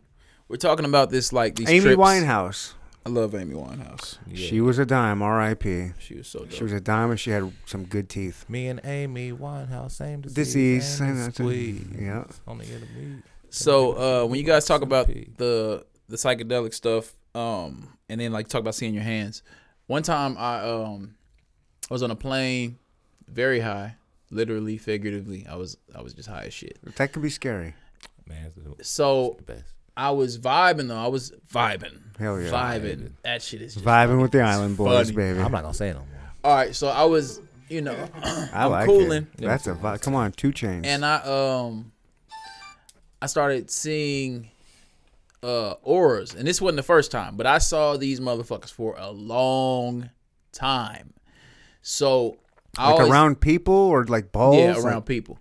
we're 0.48 0.58
talking 0.58 0.86
about 0.86 1.10
this 1.10 1.34
like 1.34 1.56
these 1.56 1.70
Amy 1.70 1.82
trips. 1.82 2.02
Winehouse. 2.02 2.74
I 3.06 3.10
love 3.10 3.34
Amy 3.34 3.56
Winehouse. 3.56 4.18
She 4.36 4.62
was 4.62 4.78
a 4.78 4.86
dime. 4.86 5.22
R.I.P. 5.22 5.92
She 6.00 6.16
was 6.16 6.28
so 6.28 6.40
dope. 6.40 6.52
She 6.52 6.64
was 6.64 6.74
a 6.74 6.82
dime, 6.82 7.12
and 7.12 7.20
she 7.20 7.32
had 7.32 7.52
some 7.66 7.86
good 7.86 8.10
teeth. 8.10 8.46
Me 8.50 8.68
and 8.68 8.82
Amy 8.84 9.32
Winehouse, 9.32 9.92
same 9.92 10.22
disease, 10.22 10.36
Disease, 10.36 10.86
same 10.88 11.08
same 11.08 11.16
that's 11.18 11.28
it. 11.40 11.44
squeeze. 11.44 11.86
Yeah. 11.98 12.26
on 12.48 12.58
the 12.60 12.66
end. 12.66 13.24
So 13.50 13.94
uh, 14.24 14.28
when 14.28 14.40
you 14.40 14.46
guys 14.46 14.66
talk 14.66 14.82
about 14.82 15.08
the 15.08 15.86
the 16.08 16.18
psychedelic 16.18 16.74
stuff, 16.74 17.14
um, 17.36 17.88
and 18.10 18.20
then 18.20 18.32
like 18.32 18.48
talk 18.48 18.62
about 18.62 18.76
seeing 18.76 18.94
your 18.94 19.04
hands. 19.04 19.44
One 19.88 20.04
time 20.04 20.36
I 20.38 20.60
um 20.70 21.16
I 21.90 21.94
was 21.94 22.04
on 22.04 22.12
a 22.12 22.16
plane, 22.16 22.78
very 23.28 23.60
high, 23.62 23.96
literally, 24.30 24.78
figuratively. 24.78 25.48
I 25.50 25.56
was 25.56 25.78
I 25.96 26.02
was 26.02 26.14
just 26.14 26.30
high 26.30 26.44
as 26.46 26.54
shit. 26.54 26.78
That 26.98 27.14
could 27.14 27.24
be 27.24 27.30
scary. 27.30 27.74
Man, 28.28 28.46
it's 28.46 28.56
the- 28.56 28.84
So 28.84 29.36
the 29.38 29.44
best. 29.54 29.74
I 30.00 30.12
was 30.12 30.38
vibing 30.38 30.88
though. 30.88 30.98
I 30.98 31.08
was 31.08 31.34
vibing. 31.54 31.98
Hell 32.18 32.40
yeah. 32.40 32.50
Vibing. 32.52 33.12
That 33.24 33.42
shit 33.42 33.62
is 33.62 33.74
just 33.74 33.86
Vibing 33.86 34.22
with 34.22 34.32
the 34.32 34.42
Island 34.42 34.78
Boys, 34.78 35.12
funny. 35.12 35.16
baby. 35.16 35.40
I'm 35.40 35.52
not 35.52 35.62
gonna 35.64 35.74
say 35.74 35.90
it 35.90 35.94
no 35.94 36.00
more. 36.00 36.08
All 36.44 36.56
right, 36.56 36.74
so 36.76 36.88
I 36.88 37.04
was, 37.04 37.42
you 37.68 37.82
know, 37.82 37.96
I 38.24 38.50
I'm 38.54 38.72
like 38.72 38.86
cooling. 38.86 39.28
it. 39.38 39.42
That's 39.42 39.68
a 39.68 39.74
vibe. 39.74 40.02
Come 40.02 40.16
on, 40.16 40.32
two 40.32 40.52
chains. 40.54 40.86
and 40.88 41.06
I 41.06 41.16
um 41.66 41.92
I 43.22 43.26
started 43.26 43.70
seeing 43.70 44.50
uh 45.44 45.72
auras, 45.84 46.34
and 46.36 46.48
this 46.48 46.62
wasn't 46.62 46.78
the 46.78 46.84
first 46.84 47.12
time, 47.12 47.36
but 47.36 47.46
I 47.46 47.58
saw 47.58 47.98
these 47.98 48.20
motherfuckers 48.20 48.72
for 48.72 48.96
a 48.98 49.10
long 49.12 50.10
time. 50.52 51.14
So 51.82 52.38
I 52.78 52.92
like 52.92 53.00
always, 53.00 53.12
around 53.12 53.42
people 53.42 53.74
or 53.74 54.06
like 54.06 54.32
balls? 54.32 54.56
yeah 54.58 54.74
Like 54.76 54.84
around 54.86 55.02
people. 55.04 55.40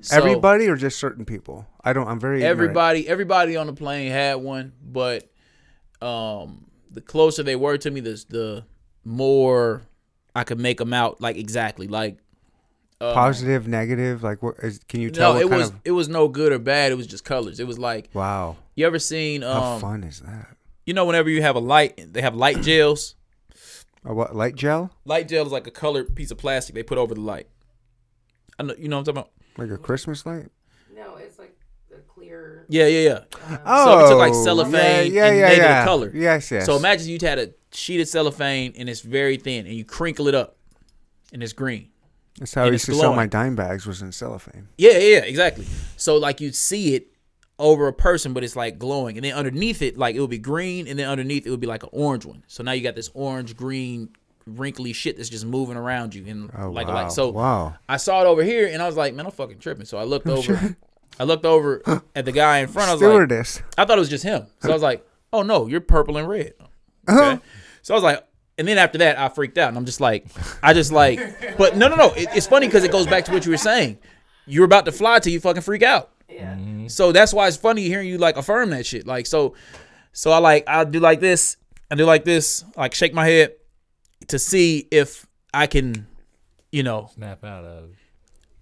So 0.00 0.16
everybody 0.16 0.66
or 0.68 0.76
just 0.76 0.98
certain 0.98 1.24
people? 1.24 1.66
I 1.82 1.92
don't. 1.92 2.08
I'm 2.08 2.18
very 2.20 2.38
ignorant. 2.38 2.50
everybody 2.58 3.08
everybody 3.08 3.56
on 3.56 3.66
the 3.66 3.72
plane 3.74 4.10
had 4.10 4.36
one, 4.36 4.72
but 4.82 5.30
um 6.00 6.66
the 6.90 7.00
closer 7.00 7.42
they 7.42 7.56
were 7.56 7.76
to 7.78 7.90
me, 7.90 8.00
the 8.00 8.24
the 8.28 8.64
more 9.04 9.82
I 10.34 10.44
could 10.44 10.58
make 10.58 10.78
them 10.78 10.92
out 10.92 11.20
like 11.20 11.36
exactly 11.36 11.86
like. 11.88 12.18
um, 13.00 13.14
Positive, 13.14 13.66
negative. 13.68 14.22
Like 14.22 14.42
what? 14.42 14.56
Is, 14.62 14.80
can 14.88 15.00
you 15.00 15.10
tell? 15.10 15.34
No, 15.34 15.40
it 15.40 15.50
was 15.50 15.68
Of, 15.70 15.80
it 15.84 15.90
was 15.92 16.08
no 16.08 16.28
good 16.28 16.52
or 16.52 16.58
bad. 16.58 16.92
It 16.92 16.94
was 16.96 17.06
just 17.06 17.24
colors. 17.24 17.60
It 17.60 17.66
was 17.66 17.78
like 17.78 18.08
wow. 18.14 18.56
you 18.74 18.86
ever 18.86 18.98
seen 18.98 19.42
How 19.42 19.74
um 19.74 19.80
fun 19.80 20.04
is 20.04 20.20
that? 20.20 20.56
you 20.86 20.92
know 20.94 21.04
whenever 21.06 21.30
you 21.30 21.40
have 21.42 21.56
a 21.56 21.60
light 21.60 22.12
they 22.12 22.20
have 22.22 22.34
light 22.34 22.60
gels. 22.68 23.14
A 24.06 24.12
what? 24.12 24.36
Light 24.36 24.54
gel? 24.54 24.90
Light 25.06 25.28
gel 25.28 25.46
is 25.46 25.52
like 25.52 25.66
a 25.66 25.70
colored 25.70 26.14
piece 26.14 26.30
of 26.30 26.36
plastic 26.38 26.74
they 26.74 26.82
put 26.82 26.98
over 26.98 27.14
the 27.14 27.20
light. 27.22 27.48
I 28.58 28.62
know 28.62 28.74
you 28.78 28.88
know 28.88 28.98
what 28.98 29.08
I'm 29.08 29.14
talking 29.14 29.18
about. 29.22 29.30
Like 29.56 29.70
a 29.70 29.78
Christmas 29.78 30.26
light? 30.26 30.48
No, 30.94 31.16
it's 31.16 31.38
like 31.38 31.56
the 31.90 31.98
clear. 32.08 32.66
Yeah, 32.68 32.86
yeah, 32.86 33.00
yeah. 33.00 33.38
Uh, 33.50 33.58
oh, 33.66 33.84
So 33.84 33.98
it 34.04 34.08
took 34.10 34.18
like 34.18 34.34
cellophane 34.34 35.12
yeah, 35.12 35.22
yeah, 35.22 35.26
and 35.26 35.38
yeah, 35.38 35.48
made 35.48 35.54
it 35.54 35.60
a 35.60 35.62
yeah. 35.62 35.84
color. 35.84 36.10
Yes, 36.14 36.50
yes. 36.50 36.66
So 36.66 36.76
imagine 36.76 37.08
you 37.08 37.18
had 37.20 37.38
a 37.38 37.54
sheet 37.72 38.00
of 38.00 38.08
cellophane 38.08 38.74
and 38.76 38.88
it's 38.88 39.00
very 39.00 39.36
thin 39.36 39.66
and 39.66 39.74
you 39.74 39.84
crinkle 39.84 40.28
it 40.28 40.34
up 40.34 40.56
and 41.32 41.42
it's 41.42 41.52
green. 41.52 41.90
That's 42.38 42.54
how 42.54 42.62
I 42.62 42.64
and 42.66 42.74
used 42.74 42.88
it's 42.88 42.98
to 42.98 43.00
sell 43.00 43.14
my 43.14 43.26
dime 43.26 43.54
bags 43.54 43.86
was 43.86 44.02
in 44.02 44.10
cellophane. 44.10 44.68
Yeah, 44.76 44.92
yeah, 44.92 44.98
yeah, 44.98 45.24
exactly. 45.24 45.66
So 45.96 46.16
like 46.16 46.40
you'd 46.40 46.56
see 46.56 46.94
it 46.96 47.08
over 47.58 47.86
a 47.86 47.92
person, 47.92 48.32
but 48.32 48.42
it's 48.42 48.56
like 48.56 48.78
glowing, 48.78 49.16
and 49.16 49.24
then 49.24 49.34
underneath 49.34 49.82
it, 49.82 49.96
like 49.96 50.16
it 50.16 50.20
would 50.20 50.30
be 50.30 50.38
green, 50.38 50.88
and 50.88 50.98
then 50.98 51.08
underneath 51.08 51.46
it 51.46 51.50
would 51.50 51.60
be 51.60 51.68
like 51.68 51.84
an 51.84 51.90
orange 51.92 52.24
one. 52.24 52.42
So 52.48 52.64
now 52.64 52.72
you 52.72 52.82
got 52.82 52.96
this 52.96 53.10
orange 53.14 53.56
green 53.56 54.08
wrinkly 54.46 54.92
shit 54.92 55.16
that's 55.16 55.28
just 55.28 55.44
moving 55.46 55.76
around 55.76 56.14
you, 56.14 56.24
and 56.26 56.50
Oh, 56.56 56.70
like 56.70 56.86
wow. 56.88 56.94
like 56.94 57.10
so. 57.10 57.30
Wow. 57.30 57.74
I 57.88 57.96
saw 57.96 58.20
it 58.22 58.26
over 58.26 58.42
here, 58.42 58.68
and 58.72 58.82
I 58.82 58.86
was 58.86 58.96
like, 58.96 59.14
man, 59.14 59.26
I'm 59.26 59.32
fucking 59.32 59.58
tripping. 59.58 59.86
So 59.86 59.98
I 59.98 60.04
looked 60.04 60.26
over. 60.28 60.76
I 61.20 61.22
looked 61.24 61.46
over 61.46 61.80
at 62.16 62.24
the 62.24 62.32
guy 62.32 62.58
in 62.58 62.68
front. 62.68 62.88
I 62.90 62.92
was 62.94 63.00
like, 63.00 63.08
Stewardess. 63.08 63.62
I 63.78 63.84
thought 63.84 63.98
it 63.98 64.00
was 64.00 64.08
just 64.10 64.24
him. 64.24 64.46
So 64.60 64.70
I 64.70 64.72
was 64.72 64.82
like, 64.82 65.06
oh 65.32 65.42
no, 65.42 65.68
you're 65.68 65.80
purple 65.80 66.16
and 66.16 66.28
red. 66.28 66.54
Uh-huh. 67.06 67.20
Okay. 67.34 67.40
So 67.82 67.94
I 67.94 67.96
was 67.96 68.02
like, 68.02 68.26
and 68.58 68.66
then 68.66 68.78
after 68.78 68.98
that, 68.98 69.16
I 69.18 69.28
freaked 69.28 69.56
out. 69.58 69.68
And 69.68 69.76
I'm 69.76 69.84
just 69.84 70.00
like, 70.00 70.26
I 70.62 70.72
just 70.72 70.90
like, 70.90 71.20
but 71.56 71.76
no, 71.76 71.86
no, 71.88 71.94
no. 71.96 72.12
It, 72.14 72.28
it's 72.34 72.46
funny 72.48 72.66
because 72.66 72.82
it 72.82 72.90
goes 72.90 73.06
back 73.06 73.24
to 73.26 73.32
what 73.32 73.44
you 73.44 73.52
were 73.52 73.56
saying. 73.58 73.98
You're 74.46 74.64
about 74.64 74.86
to 74.86 74.92
fly 74.92 75.20
till 75.20 75.32
you 75.32 75.38
fucking 75.40 75.62
freak 75.62 75.82
out. 75.84 76.10
Yeah. 76.28 76.56
So 76.88 77.12
that's 77.12 77.32
why 77.32 77.46
it's 77.46 77.56
funny 77.56 77.82
hearing 77.82 78.08
you 78.08 78.18
like 78.18 78.36
affirm 78.36 78.70
that 78.70 78.84
shit. 78.84 79.06
Like, 79.06 79.26
so, 79.26 79.54
so 80.12 80.32
I 80.32 80.38
like, 80.38 80.64
I 80.66 80.82
do 80.84 80.98
like 80.98 81.20
this. 81.20 81.56
I 81.90 81.94
do 81.94 82.04
like 82.06 82.24
this, 82.24 82.64
like 82.76 82.92
shake 82.94 83.14
my 83.14 83.24
head 83.26 83.52
to 84.28 84.38
see 84.38 84.88
if 84.90 85.26
I 85.52 85.66
can, 85.66 86.06
you 86.72 86.82
know, 86.82 87.10
Snap 87.14 87.44
out 87.44 87.64
of. 87.64 87.90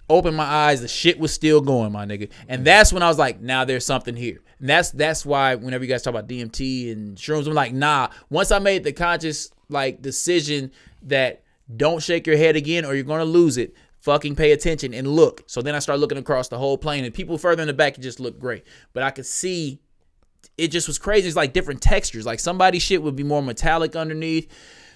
open 0.08 0.34
my 0.34 0.44
eyes, 0.44 0.80
the 0.80 0.88
shit 0.88 1.18
was 1.18 1.32
still 1.32 1.60
going, 1.60 1.92
my 1.92 2.04
nigga. 2.04 2.30
And 2.48 2.64
that's 2.64 2.92
when 2.92 3.02
I 3.02 3.08
was 3.08 3.18
like, 3.18 3.40
now 3.40 3.64
there's 3.64 3.86
something 3.86 4.16
here. 4.16 4.40
And 4.58 4.68
that's 4.68 4.90
that's 4.90 5.24
why 5.26 5.54
whenever 5.54 5.84
you 5.84 5.90
guys 5.90 6.02
talk 6.02 6.12
about 6.12 6.28
DMT 6.28 6.92
and 6.92 7.16
shrooms, 7.16 7.46
I'm 7.46 7.54
like, 7.54 7.72
nah. 7.72 8.08
Once 8.30 8.50
I 8.52 8.58
made 8.58 8.84
the 8.84 8.92
conscious 8.92 9.50
like 9.68 10.02
decision 10.02 10.70
that 11.02 11.42
don't 11.74 12.02
shake 12.02 12.26
your 12.26 12.36
head 12.36 12.56
again 12.56 12.84
or 12.84 12.94
you're 12.94 13.04
gonna 13.04 13.24
lose 13.24 13.56
it. 13.56 13.74
Fucking 14.00 14.34
pay 14.34 14.50
attention 14.50 14.92
and 14.94 15.06
look. 15.06 15.44
So 15.46 15.62
then 15.62 15.76
I 15.76 15.78
start 15.78 16.00
looking 16.00 16.18
across 16.18 16.48
the 16.48 16.58
whole 16.58 16.76
plane 16.76 17.04
and 17.04 17.14
people 17.14 17.38
further 17.38 17.62
in 17.62 17.68
the 17.68 17.72
back 17.72 17.96
it 17.96 18.00
just 18.00 18.18
looked 18.20 18.40
great. 18.40 18.64
But 18.92 19.04
I 19.04 19.10
could 19.10 19.26
see 19.26 19.80
it 20.58 20.68
just 20.68 20.88
was 20.88 20.98
crazy. 20.98 21.28
It's 21.28 21.36
like 21.36 21.52
different 21.52 21.80
textures. 21.80 22.26
Like 22.26 22.40
somebody's 22.40 22.82
shit 22.82 23.02
would 23.02 23.16
be 23.16 23.22
more 23.22 23.42
metallic 23.42 23.94
underneath. 23.96 24.52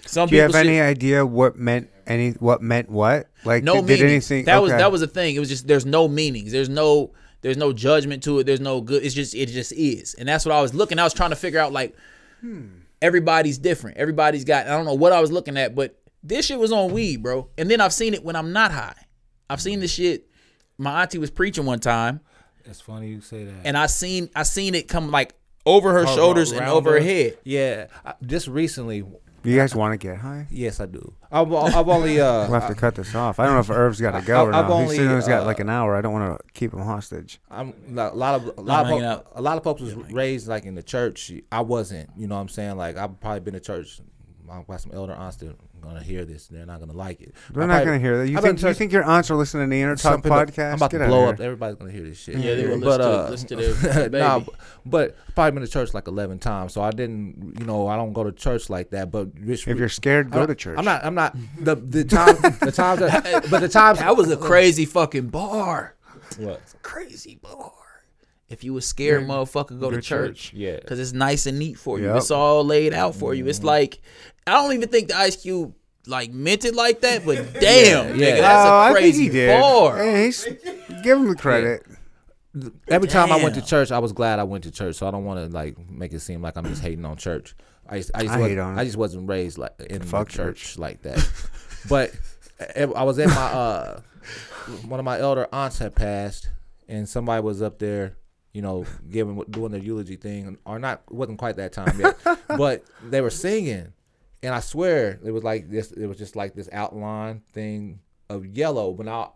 Some 0.07 0.29
Do 0.29 0.35
you 0.35 0.41
have 0.41 0.51
people's 0.51 0.65
any 0.65 0.79
idea 0.81 1.25
what 1.25 1.57
meant 1.57 1.89
any 2.05 2.31
what 2.31 2.61
meant 2.61 2.89
what? 2.89 3.29
Like 3.43 3.63
no 3.63 3.75
did, 3.75 3.83
meaning. 3.83 3.97
did 3.97 4.09
anything 4.11 4.45
that 4.45 4.61
was 4.61 4.71
that 4.71 4.91
was 4.91 5.01
a 5.01 5.07
thing. 5.07 5.35
It 5.35 5.39
was 5.39 5.49
just 5.49 5.67
there's 5.67 5.85
no 5.85 6.07
meanings. 6.07 6.51
There's 6.51 6.69
no 6.69 7.13
there's 7.41 7.57
no 7.57 7.73
judgment 7.73 8.23
to 8.23 8.39
it. 8.39 8.45
There's 8.45 8.59
no 8.59 8.81
good. 8.81 9.03
It's 9.03 9.13
just 9.13 9.35
it 9.35 9.47
just 9.47 9.71
is. 9.73 10.13
And 10.15 10.27
that's 10.27 10.45
what 10.45 10.55
I 10.55 10.61
was 10.61 10.73
looking. 10.73 10.99
I 10.99 11.03
was 11.03 11.13
trying 11.13 11.29
to 11.29 11.35
figure 11.35 11.59
out 11.59 11.71
like 11.71 11.95
hmm. 12.41 12.67
everybody's 13.01 13.57
different. 13.57 13.97
Everybody's 13.97 14.43
got 14.43 14.67
I 14.67 14.71
don't 14.71 14.85
know 14.85 14.93
what 14.93 15.11
I 15.11 15.21
was 15.21 15.31
looking 15.31 15.57
at, 15.57 15.75
but 15.75 15.99
this 16.23 16.45
shit 16.47 16.59
was 16.59 16.71
on 16.71 16.91
weed, 16.91 17.23
bro. 17.23 17.49
And 17.57 17.69
then 17.69 17.81
I've 17.81 17.93
seen 17.93 18.13
it 18.13 18.23
when 18.23 18.35
I'm 18.35 18.53
not 18.53 18.71
high. 18.71 18.95
I've 19.49 19.61
seen 19.61 19.79
this 19.79 19.91
shit. 19.91 20.27
My 20.77 21.01
auntie 21.01 21.17
was 21.17 21.31
preaching 21.31 21.65
one 21.65 21.79
time, 21.79 22.19
It's 22.65 22.81
funny 22.81 23.09
you 23.09 23.21
say 23.21 23.45
that. 23.45 23.65
and 23.65 23.77
I 23.77 23.87
seen 23.87 24.29
I 24.35 24.43
seen 24.43 24.75
it 24.75 24.87
come 24.87 25.09
like 25.09 25.33
over 25.65 25.91
her 25.93 26.05
Ar- 26.05 26.15
shoulders 26.15 26.51
and 26.51 26.65
over 26.65 26.91
her 26.91 26.97
her. 26.97 27.03
head. 27.03 27.37
Yeah, 27.43 27.87
I, 28.05 28.13
just 28.25 28.47
recently. 28.47 29.03
You 29.47 29.57
guys 29.57 29.73
want 29.73 29.93
to 29.93 29.97
get 29.97 30.17
high? 30.17 30.45
Yes, 30.49 30.79
I 30.79 30.87
do. 30.87 31.13
I've, 31.31 31.51
I've 31.53 31.87
only 31.97 32.19
uh, 32.19 32.49
We'll 32.49 32.59
have 32.59 32.67
to 32.69 32.75
cut 32.75 32.95
this 32.95 33.15
off. 33.15 33.39
I 33.39 33.45
don't 33.45 33.53
know 33.53 33.59
if 33.61 33.69
Irv's 33.69 34.01
got 34.01 34.11
to 34.19 34.21
go 34.25 34.45
or 34.45 34.53
I- 34.53 34.59
I've 34.59 34.67
not. 34.67 34.71
only, 34.73 34.97
he 34.97 35.03
said 35.03 35.15
he's 35.15 35.27
got 35.27 35.43
uh, 35.43 35.45
like 35.45 35.59
an 35.59 35.69
hour. 35.69 35.95
I 35.95 36.01
don't 36.01 36.11
want 36.13 36.37
to 36.37 36.43
keep 36.53 36.73
him 36.73 36.81
hostage. 36.81 37.39
I'm 37.49 37.73
a 37.97 38.09
lot 38.13 38.35
of 38.35 38.57
a 38.57 38.61
lot 38.61 38.85
hanging 38.87 39.03
of 39.05 39.19
out. 39.19 39.27
a 39.35 39.41
lot 39.41 39.57
of 39.57 39.63
folks 39.63 39.81
was 39.81 39.95
raised 39.95 40.47
like 40.47 40.65
in 40.65 40.75
the 40.75 40.83
church. 40.83 41.31
I 41.51 41.61
wasn't. 41.61 42.09
You 42.17 42.27
know 42.27 42.35
what 42.35 42.41
I'm 42.41 42.49
saying? 42.49 42.75
Like 42.77 42.97
I've 42.97 43.19
probably 43.21 43.39
been 43.39 43.53
to 43.53 43.59
church. 43.61 44.01
I've 44.49 44.65
got 44.67 44.81
some 44.81 44.91
elder 44.93 45.13
aunts 45.13 45.37
that 45.37 45.49
are 45.49 45.55
gonna 45.81 46.01
hear 46.03 46.25
this. 46.25 46.49
and 46.49 46.57
They're 46.57 46.65
not 46.65 46.79
gonna 46.79 46.93
like 46.93 47.21
it. 47.21 47.33
They're 47.51 47.63
I 47.63 47.65
not 47.65 47.73
probably- 47.73 47.85
going 47.85 47.99
to 47.99 48.05
hear 48.07 48.17
that. 48.19 48.29
You 48.29 48.37
I've 48.37 48.43
think 48.43 48.59
to 48.59 48.67
you 48.67 48.73
think 48.73 48.91
your 48.91 49.03
aunts 49.03 49.29
are 49.31 49.35
listening 49.35 49.67
to 49.67 49.69
the 49.69 49.81
Inner 49.81 49.95
Talk 49.95 50.21
podcast? 50.23 50.69
I'm 50.69 50.75
about 50.75 50.91
Get 50.91 50.99
to 50.99 51.07
blow 51.07 51.25
up. 51.29 51.39
Everybody's 51.39 51.75
gonna 51.77 51.91
hear 51.91 52.03
this 52.03 52.17
shit. 52.19 52.37
Yeah, 52.37 52.55
they 52.55 52.67
will 52.67 52.79
but 52.79 52.99
listen 52.99 52.99
to- 52.99 53.25
uh, 53.25 53.29
listen 53.29 53.47
to 53.49 53.55
their- 53.55 54.09
their 54.09 54.19
nah, 54.21 54.39
baby. 54.39 54.51
but 54.85 55.15
probably 55.35 55.51
been 55.51 55.61
to 55.63 55.71
church 55.71 55.93
like 55.93 56.07
11 56.07 56.39
times. 56.39 56.73
So 56.73 56.81
I 56.81 56.91
didn't. 56.91 57.55
You 57.59 57.65
know, 57.65 57.87
I 57.87 57.95
don't 57.95 58.13
go 58.13 58.23
to 58.23 58.31
church 58.31 58.69
like 58.69 58.89
that. 58.91 59.11
But 59.11 59.35
just, 59.45 59.67
If 59.67 59.77
you're 59.77 59.89
scared, 59.89 60.31
go 60.31 60.41
I'm 60.41 60.47
to 60.47 60.55
church. 60.55 60.77
I'm 60.77 60.85
not. 60.85 61.03
I'm 61.05 61.15
not. 61.15 61.35
The 61.59 61.75
the 61.75 62.03
time 62.03 62.35
the 62.61 62.71
times 62.71 62.99
that, 62.99 63.47
but 63.51 63.59
the 63.61 63.69
times 63.69 63.99
That 63.99 64.15
was 64.17 64.31
a 64.31 64.37
crazy 64.37 64.85
fucking 64.85 65.27
bar. 65.27 65.95
What? 66.37 66.61
crazy 66.81 67.39
bar. 67.41 67.71
If 68.49 68.63
you 68.63 68.77
a 68.77 68.81
scared 68.81 69.27
motherfucker, 69.27 69.79
go 69.79 69.89
to 69.89 69.97
to 69.97 70.01
church. 70.01 70.53
Yeah. 70.53 70.79
Cause 70.79 70.99
it's 70.99 71.11
nice 71.11 71.47
and 71.47 71.59
neat 71.59 71.77
for 71.77 71.99
you. 71.99 72.05
Yep. 72.05 72.17
It's 72.17 72.31
all 72.31 72.63
laid 72.63 72.93
out 72.93 73.15
for 73.15 73.33
you. 73.33 73.47
It's 73.47 73.63
like 73.63 73.99
I 74.45 74.53
don't 74.53 74.73
even 74.73 74.87
think 74.87 75.09
the 75.09 75.17
Ice 75.17 75.35
Cube 75.35 75.73
like 76.07 76.31
meant 76.31 76.65
it 76.65 76.73
like 76.73 77.01
that, 77.01 77.25
but 77.25 77.35
damn, 77.59 78.17
yeah. 78.17 78.37
nigga, 78.37 78.41
that's 78.41 78.65
oh, 78.65 78.69
a 78.69 78.79
I 78.79 78.87
think 78.87 78.99
crazy 78.99 79.23
he 79.23 79.29
did. 79.29 79.59
bar. 79.59 79.97
Hey, 79.97 80.25
he's, 80.25 80.45
give 81.03 81.17
him 81.17 81.27
the 81.27 81.35
credit. 81.35 81.85
Every 82.87 83.07
time 83.07 83.31
I 83.31 83.43
went 83.43 83.55
to 83.55 83.61
church, 83.61 83.91
I 83.91 83.99
was 83.99 84.13
glad 84.13 84.39
I 84.39 84.43
went 84.43 84.63
to 84.63 84.71
church. 84.71 84.95
So 84.95 85.07
I 85.07 85.11
don't 85.11 85.25
want 85.25 85.39
to 85.39 85.53
like 85.53 85.77
make 85.89 86.13
it 86.13 86.21
seem 86.21 86.41
like 86.41 86.57
I'm 86.57 86.65
just 86.65 86.81
hating 86.81 87.05
on 87.05 87.17
church. 87.17 87.55
I 87.87 87.97
just, 87.97 88.11
I 88.15 88.23
just, 88.23 88.33
I 88.33 88.37
wasn't, 88.37 88.49
hate 88.49 88.59
on 88.59 88.77
it. 88.77 88.81
I 88.81 88.85
just 88.85 88.97
wasn't 88.97 89.29
raised 89.29 89.57
like 89.57 89.79
in 89.89 90.01
Fuck 90.01 90.29
the 90.29 90.33
church, 90.33 90.77
like 90.77 91.03
that. 91.03 91.29
but 91.89 92.11
eh, 92.59 92.87
I 92.95 93.03
was 93.03 93.19
at 93.19 93.27
my 93.27 93.35
uh, 93.35 94.01
one 94.87 94.99
of 94.99 95.05
my 95.05 95.19
elder 95.19 95.47
aunts 95.53 95.79
had 95.79 95.95
passed, 95.95 96.49
and 96.87 97.07
somebody 97.07 97.43
was 97.43 97.61
up 97.61 97.79
there, 97.79 98.17
you 98.57 98.63
know, 98.63 98.87
giving 99.11 99.39
doing 99.51 99.71
the 99.71 99.79
eulogy 99.79 100.15
thing, 100.15 100.57
or 100.65 100.79
not. 100.79 101.03
It 101.11 101.13
wasn't 101.13 101.37
quite 101.37 101.57
that 101.57 101.73
time 101.73 101.99
yet, 101.99 102.17
but 102.47 102.83
they 103.03 103.21
were 103.21 103.29
singing, 103.29 103.93
and 104.41 104.55
I 104.55 104.61
swear 104.61 105.19
it 105.23 105.29
was 105.29 105.43
like 105.43 105.69
this. 105.69 105.91
It 105.91 106.07
was 106.07 106.17
just 106.17 106.35
like 106.35 106.55
this 106.55 106.67
outline 106.71 107.43
thing 107.53 107.99
of 108.31 108.47
yellow, 108.47 108.93
but 108.93 109.05
now 109.05 109.33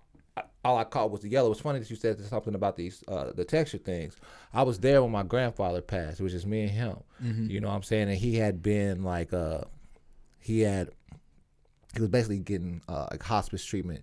all 0.66 0.76
I 0.76 0.86
caught 0.86 1.12
was 1.12 1.22
the 1.22 1.30
yellow. 1.30 1.52
It's 1.52 1.62
funny 1.62 1.78
that 1.78 1.90
you 1.92 1.96
said 1.96 2.20
something 2.26 2.56
about 2.56 2.78
these 2.78 3.04
uh, 3.08 3.32
the 3.32 3.46
texture 3.46 3.78
things. 3.78 4.18
I 4.56 4.64
was 4.64 4.80
there 4.80 5.04
when 5.04 5.12
my 5.12 5.22
grandfather 5.22 5.82
passed. 5.82 6.20
It 6.20 6.24
was 6.24 6.34
just 6.34 6.48
me 6.48 6.62
and 6.64 6.72
him. 6.72 6.98
You 7.48 7.60
know 7.62 7.68
what 7.68 7.76
I'm 7.76 7.84
saying? 7.84 8.10
And 8.10 8.18
he 8.18 8.38
had 8.38 8.64
been 8.64 9.04
like 9.04 9.34
uh 9.34 9.62
he 10.40 10.62
had 10.62 10.90
he 11.94 12.02
was 12.02 12.10
basically 12.10 12.40
getting 12.40 12.82
uh, 12.90 13.06
like 13.12 13.22
hospice 13.22 13.64
treatment 13.64 14.02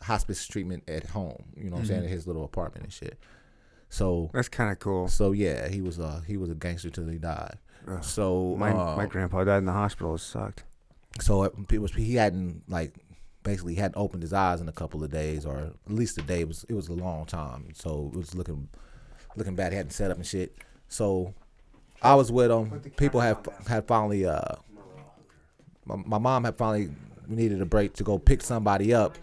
hospice 0.00 0.46
treatment 0.46 0.84
at 0.88 1.04
home. 1.04 1.44
You 1.54 1.64
know 1.64 1.72
what 1.72 1.80
I'm 1.80 1.86
saying? 1.86 2.04
In 2.04 2.08
his 2.08 2.26
little 2.26 2.44
apartment 2.44 2.84
and 2.84 2.92
shit. 2.94 3.18
So 3.90 4.30
That's 4.34 4.48
kind 4.48 4.70
of 4.70 4.78
cool. 4.78 5.08
so 5.08 5.32
yeah, 5.32 5.68
he 5.68 5.80
was 5.80 5.98
uh 5.98 6.20
he 6.26 6.36
was 6.36 6.50
a 6.50 6.54
gangster 6.54 6.90
till 6.90 7.06
he 7.08 7.18
died. 7.18 7.58
So 8.02 8.54
My 8.58 8.70
uh, 8.72 8.96
my 8.96 9.06
grandpa 9.06 9.44
died 9.44 9.58
in 9.58 9.64
the 9.64 9.72
hospital. 9.72 10.14
It 10.16 10.18
sucked. 10.18 10.64
so 11.20 11.44
it, 11.44 11.54
it 11.72 11.78
was 11.80 11.92
he 11.94 12.16
hadn't 12.16 12.62
like 12.68 12.92
basically 13.44 13.74
hadn't 13.76 13.96
opened 13.96 14.22
his 14.22 14.32
eyes 14.34 14.60
in 14.60 14.68
a 14.68 14.72
couple 14.72 15.02
of 15.02 15.10
days 15.10 15.46
or 15.46 15.58
at 15.86 15.92
least 15.92 16.18
a 16.18 16.22
day. 16.22 16.40
It 16.42 16.48
was 16.48 16.64
it 16.68 16.74
was 16.74 16.88
a 16.88 16.92
long 16.92 17.24
time. 17.24 17.68
So 17.74 18.10
it 18.12 18.16
was 18.18 18.34
looking 18.34 18.68
looking 19.36 19.54
bad. 19.54 19.72
He 19.72 19.76
hadn't 19.78 19.92
set 19.92 20.10
up 20.10 20.18
and 20.18 20.26
shit. 20.26 20.54
So 20.88 21.32
I 22.02 22.14
was 22.14 22.30
with 22.30 22.50
him. 22.50 22.80
People 22.96 23.20
had 23.20 23.38
had 23.66 23.86
finally 23.86 24.26
uh 24.26 24.56
my, 25.86 25.96
my 25.96 26.18
mom 26.18 26.44
had 26.44 26.56
finally 26.58 26.90
needed 27.26 27.62
a 27.62 27.66
break 27.66 27.94
to 27.94 28.04
go 28.04 28.18
pick 28.18 28.42
somebody 28.42 28.92
up. 28.92 29.16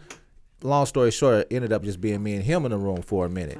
Long 0.63 0.85
story 0.87 1.11
short, 1.11 1.41
it 1.41 1.47
ended 1.55 1.71
up 1.71 1.83
just 1.83 2.01
being 2.01 2.23
me 2.23 2.33
and 2.33 2.43
him 2.43 2.65
in 2.65 2.71
the 2.71 2.77
room 2.77 3.03
for 3.03 3.25
a 3.27 3.29
minute. 3.29 3.59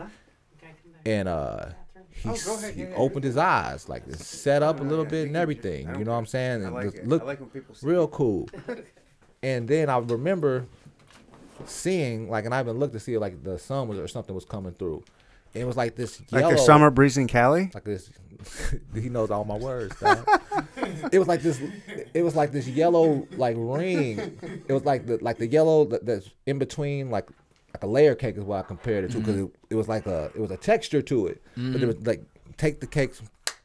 And 1.06 1.28
uh 1.28 1.66
he, 2.10 2.30
s- 2.30 2.70
he 2.70 2.86
opened 2.96 3.24
his 3.26 3.38
eyes, 3.38 3.88
like 3.90 4.04
set 4.16 4.64
up 4.64 4.80
a 4.80 4.84
little 4.84 5.06
bit 5.06 5.28
and 5.28 5.36
everything. 5.38 5.88
You 5.98 6.06
know 6.06 6.12
what 6.12 6.18
I'm 6.18 6.26
saying? 6.26 6.64
And 6.66 6.92
just 6.92 7.04
looked 7.06 7.26
when 7.26 7.38
people 7.50 7.76
real 7.84 8.08
cool. 8.08 8.48
and 9.44 9.68
then 9.68 9.90
I 9.90 9.98
remember 9.98 10.66
seeing 11.66 12.30
like, 12.30 12.46
and 12.46 12.54
I 12.54 12.62
even 12.62 12.78
looked 12.80 12.94
to 12.94 13.00
see 13.00 13.18
like 13.18 13.44
the 13.44 13.58
sun 13.60 13.88
was 13.88 14.00
or 14.00 14.08
something 14.08 14.34
was 14.36 14.46
coming 14.46 14.74
through. 14.74 15.04
And 15.54 15.64
it 15.64 15.66
was 15.66 15.78
like 15.78 15.96
this 15.96 16.22
yellow, 16.32 16.44
Like 16.44 16.52
yellow, 16.52 16.64
a 16.64 16.66
summer 16.66 16.90
breeze 16.90 17.18
in 17.18 17.28
Cali. 17.28 17.72
like 17.74 17.84
this. 17.86 18.10
he 18.94 19.10
knows 19.10 19.32
all 19.32 19.46
my 19.46 19.58
words. 19.58 19.96
dog. 20.00 20.28
it 21.12 21.18
was 21.20 21.28
like 21.28 21.42
this. 21.42 21.62
It 22.14 22.24
was 22.24 22.36
like 22.36 22.52
this 22.52 22.68
yellow 22.68 23.26
like 23.38 23.56
ring. 23.58 24.38
It 24.68 24.74
was 24.74 24.84
like 24.84 25.06
the 25.06 25.18
like 25.22 25.38
the 25.38 25.48
yellow 25.48 25.86
that, 25.86 26.06
that's 26.06 26.30
in 26.46 26.60
between 26.60 27.10
like 27.10 27.30
like 27.76 27.84
a 27.84 27.88
layer 27.88 28.16
cake 28.16 28.38
is 28.38 28.44
what 28.44 28.60
I 28.60 28.62
compared 28.62 29.04
it 29.04 29.12
to 29.12 29.20
because 29.20 29.36
mm-hmm. 29.36 29.46
it, 29.46 29.72
it 29.72 29.76
was 29.76 29.90
like 29.90 30.06
a 30.06 30.32
it 30.34 30.40
was 30.40 30.52
a 30.52 30.58
texture 30.58 31.02
to 31.02 31.28
it. 31.28 31.42
But 31.58 31.82
it 31.82 31.86
was 31.86 31.96
mm. 31.98 32.08
like 32.08 32.24
take 32.56 32.80
the 32.80 32.88
cake 32.88 33.12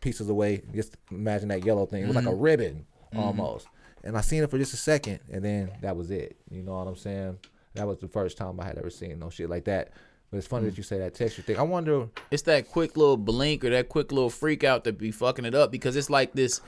pieces 0.01 0.29
away. 0.29 0.63
Just 0.75 0.97
imagine 1.13 1.49
that 1.49 1.65
yellow 1.65 1.87
thing. 1.87 2.03
It 2.03 2.07
was 2.07 2.17
like 2.17 2.27
a 2.27 2.29
mm-hmm. 2.29 2.41
ribbon 2.41 2.87
mm-hmm. 3.13 3.21
almost. 3.21 3.69
And 4.03 4.17
I 4.17 4.21
seen 4.23 4.43
it 4.43 4.51
for 4.51 4.59
just 4.59 4.75
a 4.75 4.79
second, 4.79 5.21
and 5.31 5.45
then 5.45 5.71
that 5.83 5.95
was 5.95 6.11
it. 6.11 6.37
You 6.51 6.63
know 6.63 6.73
what 6.73 6.89
I'm 6.89 6.97
saying? 6.97 7.39
That 7.75 7.87
was 7.87 7.99
the 7.99 8.09
first 8.09 8.37
time 8.37 8.59
I 8.59 8.65
had 8.65 8.79
ever 8.79 8.91
seen 8.91 9.19
no 9.19 9.31
shit 9.31 9.49
like 9.49 9.65
that. 9.67 9.93
But 10.31 10.39
it's 10.39 10.47
funny 10.47 10.65
that 10.67 10.75
mm. 10.75 10.79
you 10.79 10.83
say 10.83 10.99
that 10.99 11.15
texture 11.15 11.43
thing. 11.43 11.59
I 11.59 11.63
wonder. 11.63 12.09
It's 12.33 12.43
that 12.43 12.69
quick 12.69 12.97
little 12.97 13.17
blink 13.17 13.65
or 13.65 13.71
that 13.71 13.89
quick 13.89 14.11
little 14.11 14.31
freak 14.31 14.65
out 14.65 14.85
that 14.85 14.99
be 14.99 15.13
fucking 15.13 15.45
it 15.45 15.55
up 15.55 15.71
because 15.71 15.95
it's 15.95 16.11
like 16.11 16.33
this. 16.33 16.61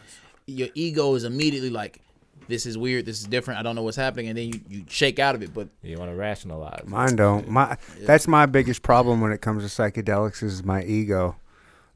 Your 0.47 0.69
ego 0.75 1.15
is 1.15 1.25
immediately 1.25 1.71
like, 1.71 2.03
"This 2.49 2.67
is 2.67 2.77
weird. 2.79 3.07
This 3.07 3.21
is 3.21 3.27
different. 3.27 3.61
I 3.61 3.63
don't 3.63 3.75
know 3.77 3.83
what's 3.83 3.97
happening," 3.97 4.29
and 4.29 4.37
then 4.39 4.49
you, 4.49 4.61
you 4.69 4.85
shake 4.89 5.19
out 5.19 5.35
of 5.35 5.43
it. 5.43 5.53
But 5.55 5.69
You 5.83 5.99
want 5.99 6.11
to 6.11 6.17
rationalize. 6.17 6.85
Mine 6.87 7.17
don't. 7.17 7.49
My 7.49 7.77
that's 8.01 8.27
my 8.29 8.47
biggest 8.47 8.83
problem 8.83 9.21
when 9.21 9.33
it 9.33 9.41
comes 9.41 9.63
to 9.63 9.83
psychedelics 9.83 10.43
is 10.43 10.65
my 10.65 10.83
ego. 10.83 11.37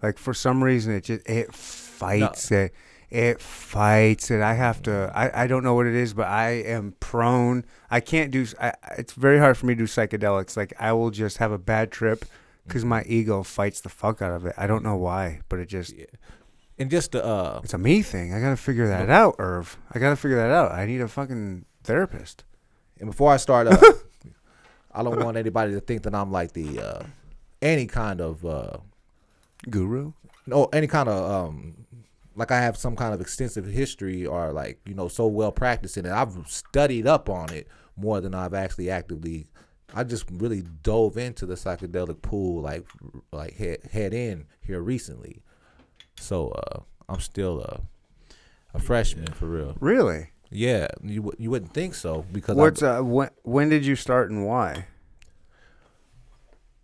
Like 0.03 0.19
for 0.19 0.35
some 0.35 0.63
reason 0.63 0.95
it 0.95 1.05
just 1.05 1.29
it 1.29 1.55
fights 1.55 2.51
it. 2.51 2.75
It 3.09 3.41
fights 3.41 4.31
it. 4.33 4.43
I 4.43 4.55
have 4.55 4.83
to. 4.83 5.13
I, 5.15 5.45
I 5.45 5.47
don't 5.47 5.63
know 5.63 5.75
what 5.75 5.87
it 5.87 5.95
is, 5.95 6.13
but 6.13 6.27
I 6.27 6.51
am 6.51 6.95
prone. 6.99 7.65
I 7.91 8.01
can't 8.01 8.33
do. 8.33 8.47
I, 8.61 8.73
it's 8.99 9.13
very 9.13 9.39
hard 9.39 9.57
for 9.57 9.67
me 9.67 9.75
to 9.75 9.79
do 9.79 9.85
psychedelics. 9.85 10.57
Like 10.57 10.75
I 10.81 10.93
will 10.93 11.11
just 11.11 11.39
have 11.39 11.53
a 11.53 11.59
bad 11.59 11.93
trip, 11.93 12.25
because 12.67 12.85
my 12.85 13.05
ego 13.05 13.45
fights 13.45 13.81
the 13.81 13.89
fuck 13.89 14.21
out 14.21 14.33
of 14.33 14.45
it. 14.45 14.55
I 14.57 14.67
don't 14.67 14.83
know 14.83 14.97
why, 14.97 15.41
but 15.49 15.61
it 15.61 15.69
just 15.69 15.95
Yeah. 15.95 16.07
And 16.79 16.91
just 16.91 17.13
the 17.13 17.25
uh, 17.25 17.61
it's 17.65 17.73
a 17.75 17.79
me 17.79 18.03
thing. 18.03 18.35
I 18.35 18.41
gotta 18.41 18.57
figure 18.57 18.87
that 18.89 19.09
out, 19.09 19.37
Irv. 19.39 19.79
I 19.93 19.99
gotta 19.99 20.17
figure 20.17 20.37
that 20.37 20.51
out. 20.51 20.73
I 20.73 20.85
need 20.87 21.01
a 21.01 21.09
fucking 21.09 21.65
therapist. 21.85 22.45
and 23.01 23.11
before 23.11 23.33
I 23.33 23.39
start, 23.39 23.67
uh, 23.67 23.79
I 24.93 25.03
don't 25.03 25.23
want 25.25 25.37
anybody 25.37 25.73
to 25.73 25.81
think 25.81 26.03
that 26.03 26.15
I'm 26.15 26.31
like 26.31 26.53
the 26.53 26.81
uh, 26.81 27.03
any 27.63 27.87
kind 27.87 28.21
of 28.21 28.45
uh, 28.45 28.77
Guru. 29.71 30.13
no 30.47 30.67
any 30.67 30.87
kind 30.87 31.09
of 31.09 31.31
um 31.31 31.87
like 32.35 32.51
I 32.51 32.61
have 32.61 32.77
some 32.77 32.95
kind 32.95 33.15
of 33.15 33.21
extensive 33.23 33.65
history 33.67 34.27
or 34.27 34.53
like 34.53 34.79
you 34.87 34.95
know 34.95 35.09
so 35.09 35.27
well 35.27 35.53
practiced 35.53 35.97
in 35.97 36.05
it. 36.07 36.13
I've 36.13 36.37
studied 36.47 37.07
up 37.07 37.31
on 37.31 37.53
it 37.53 37.67
more 37.97 38.21
than 38.21 38.35
I've 38.35 38.55
actually 38.55 38.91
actively. 38.91 39.47
I 39.95 40.05
just 40.05 40.27
really 40.31 40.63
dove 40.83 41.17
into 41.17 41.47
the 41.47 41.55
psychedelic 41.55 42.21
pool 42.21 42.61
like 42.61 42.87
like 43.33 43.55
head 43.57 43.79
head 43.93 44.13
in 44.13 44.47
here 44.61 44.81
recently. 44.81 45.43
So 46.21 46.49
uh, 46.51 46.81
I'm 47.09 47.21
still 47.21 47.61
a 47.61 47.81
a 48.75 48.79
freshman 48.79 49.33
for 49.33 49.47
real. 49.47 49.77
Really? 49.81 50.31
Yeah, 50.51 50.89
you 51.03 51.23
wou- 51.23 51.35
you 51.39 51.51
wouldn't 51.51 51.73
think 51.75 51.95
so 51.95 52.25
because 52.33 52.57
What's 52.57 52.83
I, 52.83 52.99
uh 52.99 53.03
when 53.03 53.31
when 53.43 53.69
did 53.69 53.85
you 53.87 53.97
start 53.97 54.31
and 54.31 54.47
why? 54.47 54.87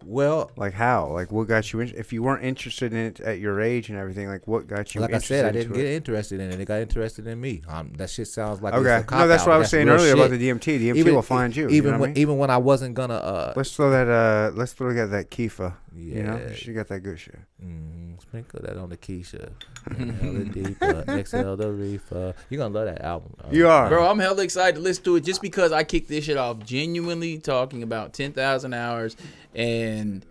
Well 0.04 0.50
Like 0.56 0.72
how? 0.74 1.08
Like 1.12 1.30
what 1.32 1.48
got 1.48 1.72
you 1.72 1.80
in? 1.80 1.88
If 1.96 2.12
you 2.12 2.22
weren't 2.22 2.44
interested 2.44 2.92
in 2.92 2.98
it 2.98 3.20
at 3.20 3.38
your 3.38 3.60
age 3.60 3.88
and 3.88 3.98
everything, 3.98 4.28
like 4.28 4.46
what 4.46 4.66
got 4.66 4.94
you? 4.94 5.00
like 5.00 5.12
I 5.14 5.18
said, 5.18 5.44
I 5.44 5.50
didn't 5.52 5.72
get 5.74 5.84
it? 5.84 5.94
interested 5.94 6.40
in 6.40 6.50
it. 6.52 6.60
It 6.60 6.64
got 6.66 6.80
interested 6.80 7.26
in 7.26 7.40
me. 7.40 7.62
Um, 7.68 7.92
that 7.96 8.10
shit 8.10 8.28
sounds 8.28 8.60
like 8.62 8.74
it's 8.74 8.80
Okay, 8.80 8.90
a 8.90 8.92
no, 9.18 9.26
that's 9.28 9.42
cop-out, 9.44 9.46
what 9.48 9.54
I 9.54 9.58
was 9.58 9.64
that's 9.64 9.70
saying 9.70 9.86
real 9.86 9.96
earlier 9.96 10.14
about 10.14 10.30
the 10.30 10.48
DMT. 10.50 10.64
The 10.64 10.90
DMT 10.90 11.04
will 11.14 11.22
find 11.22 11.54
you. 11.54 11.68
Even 11.68 11.74
you 11.74 11.82
know 11.82 11.98
when 11.98 12.10
I 12.10 12.12
mean? 12.14 12.18
even 12.18 12.38
when 12.38 12.50
I 12.50 12.58
wasn't 12.58 12.94
gonna 12.94 13.14
uh 13.14 13.52
let's 13.56 13.74
throw 13.74 13.90
that. 13.90 14.08
Uh, 14.08 14.50
let's 14.54 14.72
throw 14.72 14.92
that 14.92 15.06
that 15.06 15.30
Kifa. 15.30 15.74
You 15.94 16.22
know, 16.22 16.38
Yeah. 16.38 16.54
she 16.54 16.72
got 16.72 16.88
that 16.88 17.00
good 17.00 17.18
shit. 17.20 17.38
mm, 17.62 18.20
sprinkle 18.22 18.60
that 18.62 18.78
on 18.78 18.88
the 18.88 18.96
Keisha, 18.96 19.50
Inhale 19.98 20.40
it 20.40 20.52
deeper, 20.52 21.04
exhale 21.08 21.54
the 21.54 21.70
reefer. 21.70 22.34
You're 22.48 22.60
gonna 22.60 22.72
love 22.74 22.86
that 22.86 23.02
album. 23.02 23.34
uh, 23.44 23.48
You 23.50 23.68
are. 23.68 23.90
Bro, 23.90 24.08
I'm 24.08 24.18
hella 24.18 24.42
excited 24.42 24.76
to 24.76 24.80
listen 24.80 25.04
to 25.04 25.16
it 25.16 25.20
just 25.24 25.42
because 25.42 25.70
I 25.70 25.84
kicked 25.84 26.08
this 26.08 26.24
shit 26.24 26.38
off 26.38 26.60
genuinely 26.64 27.38
talking 27.38 27.82
about 27.82 28.14
10,000 28.14 28.72
hours 28.72 29.16
and 29.54 30.24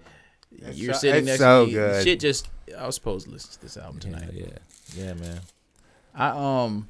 you're 0.74 0.94
so- 0.94 1.00
sitting 1.00 1.20
it's 1.20 1.28
next 1.28 1.40
so 1.40 1.62
to 1.66 1.68
me. 1.68 1.74
good. 1.74 2.04
Shit 2.04 2.20
just, 2.20 2.50
I 2.78 2.86
was 2.86 2.96
supposed 2.96 3.26
to 3.28 3.32
listen 3.32 3.52
to 3.54 3.62
this 3.62 3.78
album 3.78 4.00
tonight. 4.00 4.30
yeah, 4.34 4.46
yeah, 4.96 5.14
man. 5.14 5.40
I, 6.14 6.28
um, 6.66 6.88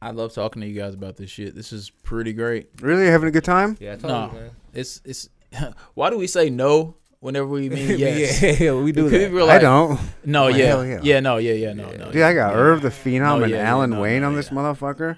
I 0.00 0.10
love 0.10 0.34
talking 0.34 0.60
to 0.62 0.68
you 0.68 0.78
guys 0.78 0.94
about 0.94 1.16
this 1.16 1.30
shit. 1.30 1.54
This 1.54 1.72
is 1.72 1.90
pretty 1.90 2.32
great. 2.32 2.68
Really 2.80 3.06
having 3.06 3.28
a 3.28 3.32
good 3.32 3.44
time? 3.44 3.76
Yeah, 3.80 3.96
No, 4.02 4.30
you, 4.34 4.50
it's, 4.74 5.00
it's, 5.04 5.28
why 5.94 6.10
do 6.10 6.18
we 6.18 6.26
say 6.26 6.50
no 6.50 6.96
whenever 7.20 7.46
we 7.48 7.68
mean 7.70 7.98
yes? 7.98 8.42
yeah, 8.42 8.50
yeah, 8.60 8.74
we 8.74 8.92
do 8.92 9.08
that. 9.08 9.32
like, 9.32 9.50
I 9.50 9.58
don't. 9.60 9.98
No, 10.24 10.44
Oh, 10.44 10.48
yeah. 10.48 10.66
hell 10.66 10.84
yeah. 10.86 11.00
yeah. 11.02 11.20
no, 11.20 11.38
yeah, 11.38 11.54
yeah, 11.54 11.72
no, 11.72 11.90
no. 11.92 12.10
Dude, 12.12 12.22
I 12.22 12.34
got 12.34 12.52
yeah. 12.52 12.58
Irv 12.58 12.82
the 12.82 12.90
Phenom 12.90 13.20
No, 13.38 13.42
and 13.44 13.50
yeah, 13.50 13.58
yeah, 13.58 13.70
Alan 13.70 13.90
no, 13.90 14.00
Wayne 14.02 14.20
no, 14.22 14.28
on 14.28 14.34
this 14.36 14.48
yeah. 14.50 14.58
motherfucker. 14.58 15.16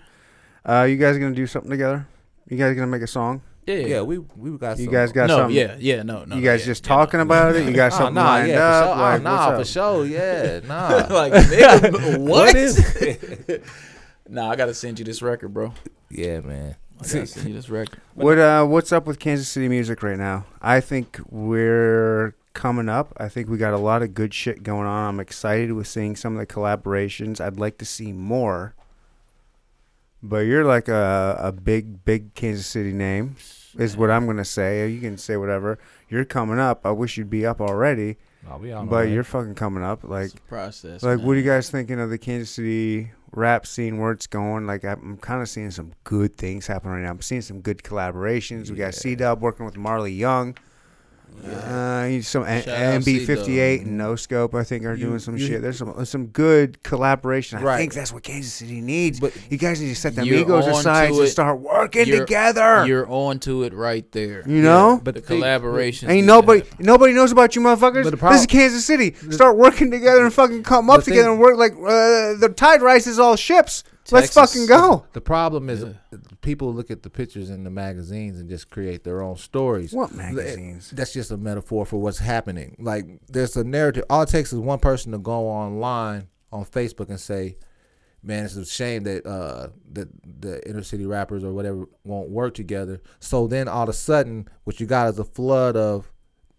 Uh, 0.64 0.82
you 0.84 0.96
guys 0.96 1.18
gonna 1.18 1.34
do 1.34 1.46
something 1.46 1.70
together? 1.70 2.06
You 2.48 2.56
guys 2.56 2.74
gonna 2.74 2.86
make 2.86 3.02
a 3.02 3.06
song? 3.08 3.42
Yeah, 3.66 3.74
Yeah, 3.74 4.02
we 4.02 4.18
we 4.18 4.56
got. 4.59 4.78
You 4.78 4.84
some- 4.84 4.93
guys 4.93 5.10
got 5.12 5.26
no, 5.26 5.38
something? 5.38 5.56
yeah, 5.56 5.76
yeah, 5.78 6.02
no, 6.05 6.24
no. 6.24 6.36
you 6.36 6.43
guys 6.43 6.60
yeah, 6.60 6.66
just 6.66 6.86
yeah, 6.86 6.94
no. 6.94 6.97
talking 6.98 7.20
about 7.20 7.56
it? 7.56 7.66
You 7.66 7.72
got 7.74 7.93
something 7.98 8.14
nah, 8.14 8.24
lined 8.24 8.48
yeah, 8.48 8.59
up? 8.60 8.84
for 8.84 8.94
sure. 8.94 9.02
Like, 9.02 9.20
oh, 9.20 9.22
nah, 9.24 9.59
for 9.59 9.64
sure. 9.64 10.06
Yeah, 10.06 10.60
nah. 10.66 11.14
like, 11.14 11.32
nigga, 11.51 12.18
what? 12.18 12.28
What 12.28 12.55
is 12.56 13.60
nah, 14.28 14.51
I 14.51 14.56
gotta 14.56 14.74
send 14.74 14.98
you 15.01 15.05
this 15.05 15.20
record, 15.20 15.52
bro. 15.52 15.72
yeah, 16.10 16.40
man. 16.40 16.76
I 17.01 17.02
gotta 17.02 17.26
send 17.26 17.48
you 17.48 17.55
this 17.55 17.68
record. 17.68 18.01
What 18.14 18.38
uh, 18.38 18.64
what's 18.66 18.93
up 18.93 19.06
with 19.06 19.18
Kansas 19.18 19.48
City 19.48 19.68
music 19.68 20.02
right 20.02 20.16
now? 20.18 20.47
I 20.62 20.80
think 20.80 21.18
we're 21.28 22.34
coming 22.55 22.88
up. 22.88 23.12
I 23.18 23.28
think 23.28 23.48
we 23.48 23.59
got 23.59 23.74
a 23.74 23.78
lot 23.78 24.02
of 24.02 24.14
good 24.14 24.32
shit 24.32 24.62
going 24.62 24.86
on. 24.86 25.09
I'm 25.09 25.20
excited 25.20 25.72
with 25.72 25.88
seeing 25.88 26.14
some 26.16 26.34
of 26.34 26.38
the 26.38 26.47
collaborations. 26.47 27.40
I'd 27.40 27.59
like 27.59 27.78
to 27.78 27.84
see 27.84 28.12
more. 28.12 28.74
But 30.22 30.47
you're 30.47 30.64
like 30.64 30.88
a 30.88 31.36
a 31.38 31.52
big 31.52 32.05
big 32.05 32.34
Kansas 32.34 32.66
City 32.66 32.93
name, 32.93 33.36
is 33.78 33.96
what 33.96 34.10
I'm 34.10 34.26
gonna 34.26 34.44
say. 34.44 34.88
You 34.88 35.00
can 35.00 35.18
say 35.18 35.36
whatever. 35.36 35.78
You're 36.08 36.24
coming 36.24 36.58
up. 36.58 36.86
I 36.86 36.90
wish 36.90 37.16
you'd 37.16 37.30
be 37.30 37.44
up 37.44 37.60
already, 37.60 38.16
I'll 38.48 38.58
be 38.58 38.72
on. 38.72 38.86
but 38.88 39.08
you're 39.08 39.24
fucking 39.24 39.54
coming 39.54 39.82
up. 39.82 40.04
Like 40.04 40.26
It's 40.26 40.34
a 40.34 40.40
process. 40.42 41.02
like, 41.02 41.18
man. 41.18 41.26
what 41.26 41.32
are 41.32 41.40
you 41.40 41.44
guys 41.44 41.70
thinking 41.70 41.98
of 42.00 42.10
the 42.10 42.18
Kansas 42.18 42.50
City 42.50 43.10
rap 43.32 43.66
scene, 43.66 43.98
where 43.98 44.12
it's 44.12 44.26
going? 44.26 44.66
Like, 44.66 44.84
I'm 44.84 45.18
kind 45.18 45.42
of 45.42 45.48
seeing 45.48 45.70
some 45.70 45.92
good 46.04 46.36
things 46.36 46.66
happen 46.66 46.90
right 46.90 47.02
now. 47.02 47.10
I'm 47.10 47.20
seeing 47.22 47.42
some 47.42 47.60
good 47.60 47.82
collaborations. 47.82 48.70
We 48.70 48.76
got 48.76 48.94
C 48.94 49.14
Dub 49.14 49.40
working 49.40 49.66
with 49.66 49.76
Marley 49.76 50.12
Young. 50.12 50.56
Uh, 51.46 52.20
some 52.22 52.44
MB58 52.44 53.82
and 53.82 53.96
No 53.98 54.16
Scope, 54.16 54.54
I 54.54 54.64
think, 54.64 54.84
are 54.84 54.94
You- 54.94 55.06
doing 55.06 55.18
some 55.18 55.36
you- 55.36 55.46
shit. 55.46 55.62
There's 55.62 55.78
some 55.78 56.04
some 56.04 56.26
good 56.26 56.82
collaboration. 56.82 57.58
I 57.58 57.62
Right. 57.62 57.78
think 57.78 57.94
that's 57.94 58.12
what 58.12 58.22
Kansas 58.22 58.52
City 58.52 58.80
needs. 58.80 59.20
But- 59.20 59.32
you 59.50 59.58
guys 59.58 59.80
need 59.80 59.90
to 59.90 59.94
set 59.96 60.16
them 60.16 60.24
You're 60.26 60.38
egos 60.38 60.66
aside 60.66 61.10
and 61.12 61.28
start 61.28 61.60
working 61.60 62.06
You're- 62.06 62.20
together. 62.20 62.84
You're 62.86 63.08
on 63.08 63.38
to 63.40 63.62
it 63.64 63.74
right 63.74 64.10
there. 64.12 64.42
you 64.46 64.60
know, 64.62 65.00
but 65.04 65.14
the 65.14 65.20
collaboration. 65.20 66.10
Ain't 66.10 66.26
nobody 66.26 66.62
nobody 66.78 67.12
knows 67.12 67.32
about 67.32 67.54
you 67.54 67.62
motherfuckers. 67.62 68.04
But 68.04 68.18
the 68.18 68.28
this 68.30 68.40
is 68.40 68.46
Kansas 68.46 68.84
City. 68.84 69.14
Start 69.30 69.56
working 69.56 69.90
together 69.90 70.24
and 70.24 70.32
fucking 70.32 70.62
come 70.64 70.90
up 70.90 71.04
together 71.04 71.22
thing- 71.24 71.32
and 71.32 71.40
work 71.40 71.56
like 71.56 71.72
uh, 71.72 72.34
the 72.38 72.52
tide 72.56 72.82
rises 72.82 73.18
all 73.18 73.36
ships. 73.36 73.84
Let's 74.12 74.34
fucking 74.34 74.66
go. 74.66 75.04
The 75.12 75.20
problem 75.20 75.68
is 75.68 75.82
Yeah. 75.82 76.18
people 76.40 76.72
look 76.72 76.90
at 76.90 77.02
the 77.02 77.10
pictures 77.10 77.50
in 77.50 77.64
the 77.64 77.70
magazines 77.70 78.38
and 78.38 78.48
just 78.48 78.70
create 78.70 79.04
their 79.04 79.22
own 79.22 79.36
stories. 79.36 79.92
What 79.92 80.12
magazines? 80.14 80.90
That's 80.90 81.12
just 81.12 81.30
a 81.30 81.36
metaphor 81.36 81.84
for 81.86 81.98
what's 81.98 82.18
happening. 82.18 82.76
Like 82.78 83.06
there's 83.28 83.56
a 83.56 83.64
narrative. 83.64 84.04
All 84.10 84.22
it 84.22 84.28
takes 84.28 84.52
is 84.52 84.58
one 84.58 84.78
person 84.78 85.12
to 85.12 85.18
go 85.18 85.48
online 85.48 86.28
on 86.52 86.64
Facebook 86.64 87.08
and 87.08 87.18
say, 87.20 87.56
"Man, 88.22 88.44
it's 88.44 88.56
a 88.56 88.64
shame 88.64 89.02
that 89.04 89.26
uh, 89.26 89.68
that 89.92 90.08
the 90.40 90.66
inner 90.68 90.82
city 90.82 91.06
rappers 91.06 91.42
or 91.44 91.52
whatever 91.52 91.86
won't 92.04 92.30
work 92.30 92.54
together." 92.54 93.00
So 93.20 93.46
then 93.46 93.68
all 93.68 93.84
of 93.84 93.88
a 93.88 93.92
sudden, 93.92 94.48
what 94.64 94.78
you 94.80 94.86
got 94.86 95.08
is 95.08 95.18
a 95.18 95.24
flood 95.24 95.76
of 95.76 96.12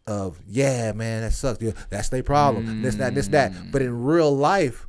of 0.05 0.39
yeah, 0.47 0.93
man, 0.93 1.21
that 1.21 1.33
sucks. 1.33 1.61
Yeah, 1.61 1.71
that's 1.89 2.09
their 2.09 2.23
problem. 2.23 2.81
This, 2.81 2.95
that, 2.95 3.13
this, 3.13 3.27
that. 3.29 3.51
But 3.71 3.81
in 3.81 4.03
real 4.03 4.33
life, 4.35 4.86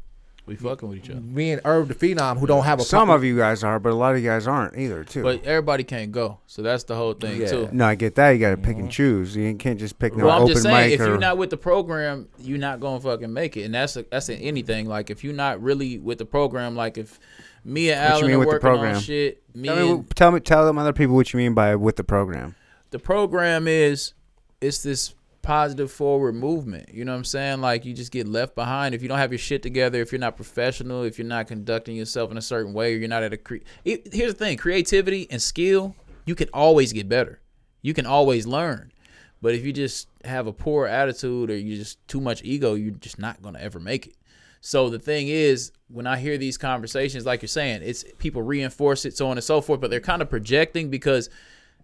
We 0.49 0.57
fucking 0.57 0.89
with 0.89 0.99
each 0.99 1.11
other. 1.11 1.21
me 1.21 1.53
and 1.53 1.61
Irv 1.65 1.89
the 1.89 1.95
Phenom, 1.95 2.39
who 2.39 2.47
don't 2.47 2.65
have 2.65 2.81
a 2.81 2.83
Some 2.83 3.09
pro- 3.09 3.15
of 3.17 3.23
you 3.25 3.37
guys 3.37 3.63
are, 3.63 3.79
but 3.79 3.93
a 3.93 3.95
lot 3.95 4.15
of 4.17 4.21
you 4.23 4.27
guys 4.29 4.47
aren't 4.47 4.77
either, 4.79 5.05
too. 5.05 5.23
But 5.23 5.45
everybody 5.45 5.85
can't 5.85 6.11
go, 6.11 6.39
so 6.47 6.63
that's 6.63 6.85
the 6.85 6.97
whole 6.97 7.13
thing 7.13 7.41
Yeah. 7.43 7.47
too. 7.49 7.69
no, 7.71 7.87
I 7.87 7.95
get 7.95 8.15
that. 8.15 8.31
You 8.31 8.39
got 8.39 8.51
to 8.51 8.57
pick 8.57 8.77
and 8.79 8.89
mhm. 8.89 8.93
choose. 8.93 9.37
You 9.37 9.55
can't 9.55 9.79
just 9.79 9.99
pick 9.99 10.17
no 10.17 10.25
Well, 10.27 10.35
I'm 10.37 10.43
open 10.43 10.55
just 10.55 10.63
saying, 10.65 10.91
mic 10.91 10.95
if 10.95 11.01
or 11.01 11.07
you're 11.11 11.19
not 11.19 11.37
with 11.39 11.51
the 11.51 11.57
program, 11.59 12.29
you're 12.39 12.59
not 12.59 12.81
gonna 12.81 12.99
fucking 13.01 13.33
make 13.33 13.57
it, 13.57 13.65
and 13.65 13.75
that's 13.75 13.97
a, 13.97 14.05
that's 14.11 14.29
in 14.31 14.39
anything. 14.39 14.87
Like 14.89 15.11
if 15.11 15.23
you're 15.23 15.35
not 15.35 15.63
really 15.63 15.99
with 15.99 16.19
the 16.19 16.25
program, 16.27 16.75
like 16.75 16.97
if 16.99 17.21
me 17.65 17.91
and 17.91 18.01
What 18.01 18.09
you 18.09 18.13
Alan 18.15 18.27
mean 18.27 18.35
are 18.35 18.39
with 18.39 18.47
the 18.47 18.53
working 18.55 18.61
program? 18.61 18.95
on 18.97 19.01
shit, 19.03 19.43
me 19.55 19.69
Tell 19.69 19.77
me, 19.77 19.91
and 19.91 20.17
tell 20.17 20.31
me, 20.33 20.41
tell 20.41 20.65
them 20.65 20.79
other 20.79 20.93
people 20.95 21.15
what 21.15 21.33
you 21.33 21.37
mean 21.39 21.53
by 21.55 21.75
with 21.77 21.97
the 21.97 22.05
program. 22.05 22.55
the 22.91 22.99
program 22.99 23.69
is 23.69 24.15
it's 24.63 24.83
this 24.83 25.15
positive 25.49 25.91
forward 25.91 26.35
movement. 26.35 26.91
You 26.93 27.07
know 27.07 27.13
what 27.13 27.19
I'm 27.19 27.25
saying? 27.25 27.63
Like 27.63 27.87
you 27.87 27.95
just 27.95 28.13
get 28.13 28.29
left 28.29 28.55
behind 28.55 28.95
if 28.95 29.01
you 29.01 29.09
don't 29.09 29.17
have 29.17 29.33
your 29.33 29.39
shit 29.39 29.63
together, 29.63 29.99
if 30.03 30.13
you're 30.13 30.19
not 30.19 30.37
professional, 30.37 31.05
if 31.05 31.17
you're 31.17 31.27
not 31.27 31.49
conducting 31.49 31.97
yourself 31.97 32.31
in 32.31 32.37
a 32.37 32.43
certain 32.43 32.75
way, 32.75 32.93
or 32.93 32.99
you're 32.99 33.09
not 33.09 33.23
at 33.23 33.33
a 33.33 33.39
cre- 33.39 33.65
here's 33.83 34.05
the 34.13 34.35
thing, 34.35 34.59
creativity 34.59 35.27
and 35.31 35.41
skill, 35.41 35.97
you 36.27 36.35
can 36.35 36.51
always 36.53 36.93
get 36.93 37.09
better. 37.09 37.41
You 37.81 37.95
can 37.95 38.05
always 38.05 38.47
learn. 38.47 38.93
But 39.41 39.55
if 39.55 39.65
you 39.65 39.73
just 39.73 40.09
have 40.27 40.47
a 40.47 40.53
poor 40.53 40.87
attitude 40.87 41.51
or 41.51 41.57
you 41.57 41.77
just 41.77 42.07
too 42.09 42.21
much 42.21 42.45
ego, 42.45 42.75
you're 42.75 42.91
just 42.91 43.19
not 43.19 43.41
going 43.41 43.55
to 43.55 43.63
ever 43.63 43.81
make 43.81 44.07
it. 44.07 44.17
So 44.61 44.91
the 44.91 44.99
thing 44.99 45.29
is, 45.29 45.73
when 45.89 46.07
I 46.07 46.19
hear 46.19 46.37
these 46.37 46.59
conversations, 46.59 47.25
like 47.25 47.41
you're 47.41 47.49
saying, 47.49 47.81
it's 47.83 48.05
people 48.19 48.43
reinforce 48.43 49.07
it, 49.07 49.17
so 49.17 49.29
on 49.29 49.39
and 49.39 49.45
so 49.45 49.63
forth, 49.63 49.81
but 49.81 49.89
they're 49.89 49.99
kind 49.99 50.21
of 50.21 50.29
projecting 50.29 50.91
because 50.91 51.31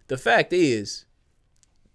the 0.05 0.17
fact 0.17 0.53
is, 0.53 1.04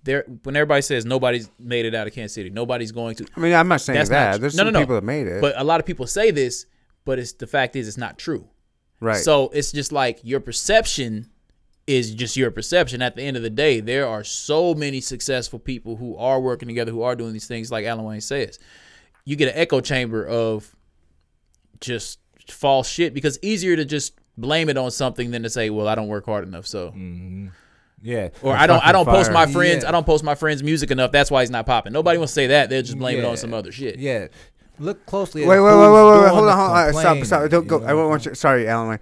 there 0.05 0.25
when 0.43 0.57
everybody 0.57 0.83
says 0.83 1.05
nobody's 1.05 1.51
made 1.59 1.85
it 1.85 1.95
out 1.95 2.07
of 2.07 2.15
Kansas 2.15 2.35
City, 2.35 2.51
nobody's 2.51 2.93
going 2.93 3.17
to. 3.17 3.27
I 3.37 3.41
mean, 3.41 3.55
I'm 3.55 3.69
not 3.69 3.81
saying 3.81 3.99
That's 3.99 4.11
that. 4.11 4.31
not 4.33 4.41
There's 4.41 4.55
no, 4.55 4.65
some 4.65 4.73
no, 4.73 4.79
no. 4.79 4.83
people 4.85 4.95
that 4.97 5.05
made 5.05 5.27
it. 5.27 5.41
But 5.41 5.55
a 5.57 5.65
lot 5.65 5.81
of 5.81 5.87
people 5.87 6.07
say 6.07 6.31
this, 6.31 6.67
but 7.05 7.19
it's 7.19 7.33
the 7.33 7.47
fact 7.47 7.77
is 7.77 7.89
it's 7.89 7.97
not 7.97 8.19
true. 8.19 8.49
right. 9.01 9.17
So 9.17 9.51
it's 9.51 9.73
just 9.73 9.93
like 9.93 10.21
your 10.23 10.41
perception 10.41 11.29
is 11.87 12.15
just 12.15 12.37
your 12.37 12.51
perception. 12.51 13.03
At 13.03 13.17
the 13.17 13.23
end 13.23 13.37
of 13.37 13.43
the 13.43 13.51
day, 13.51 13.81
there 13.81 14.07
are 14.07 14.23
so 14.23 14.75
many 14.75 15.01
successful 15.01 15.59
people 15.59 15.97
who 15.97 16.17
are 16.17 16.41
working 16.41 16.69
together, 16.69 16.93
who 16.93 17.03
are 17.03 17.17
doing 17.17 17.33
these 17.33 17.49
things, 17.49 17.71
like 17.71 17.85
Alan 17.85 18.05
Wayne 18.05 18.21
says. 18.21 18.59
You 19.25 19.37
get 19.37 19.49
an 19.49 19.55
echo 19.57 19.81
chamber 19.81 20.25
of 20.27 20.75
just 21.81 22.21
false 22.49 22.89
shit 22.89 23.13
because 23.15 23.39
easier 23.43 23.77
to 23.77 23.85
just 23.85 24.15
blame 24.37 24.69
it 24.69 24.77
on 24.77 24.91
something 24.91 25.31
than 25.31 25.43
to 25.43 25.51
say, 25.51 25.69
"Well, 25.71 25.89
I 25.89 25.95
don't 25.95 26.09
work 26.09 26.27
hard 26.27 26.47
enough." 26.47 26.67
So, 26.67 26.89
mm-hmm. 26.89 27.49
Yeah, 28.03 28.29
or 28.43 28.55
I 28.55 28.67
don't, 28.67 28.85
I 28.85 28.93
don't 28.93 29.05
post 29.07 29.33
my 29.33 29.47
friends, 29.47 29.83
Yeah. 29.83 29.89
I 29.89 29.93
don't 29.93 30.07
post 30.07 30.25
my 30.25 30.35
friends' 30.35 30.63
music 30.63 30.91
enough. 30.91 31.13
That's 31.13 31.31
why 31.31 31.43
he's 31.43 31.51
not 31.51 31.67
popping. 31.67 31.93
Nobody 31.93 32.19
wants 32.19 32.33
to 32.33 32.35
say 32.35 32.47
that. 32.49 32.71
They'll 32.71 32.83
just 32.83 32.99
blame 32.99 33.19
it 33.19 33.25
on 33.25 33.37
some 33.37 33.55
other 33.55 33.73
shit. 33.73 33.99
Yeah. 33.99 34.29
Look 34.79 35.05
closely. 35.05 35.45
wait, 35.45 35.59
at 35.59 35.61
wait, 35.61 35.69
wait, 35.69 35.75
who's 35.75 35.93
wait, 35.93 36.13
wait, 36.15 36.23
wait. 36.23 36.31
Hold 36.31 36.49
on, 36.49 36.57
hold 36.57 36.71
on. 36.71 36.93
Stop, 36.93 37.03
complaining, 37.03 37.25
stop. 37.25 37.51
Don't 37.51 37.67
go. 37.67 37.79
know 37.79 37.87
I 37.87 37.93
won't 37.93 38.09
want 38.09 38.27
you. 38.27 38.35
Sorry, 38.35 38.67
Alan. 38.67 38.99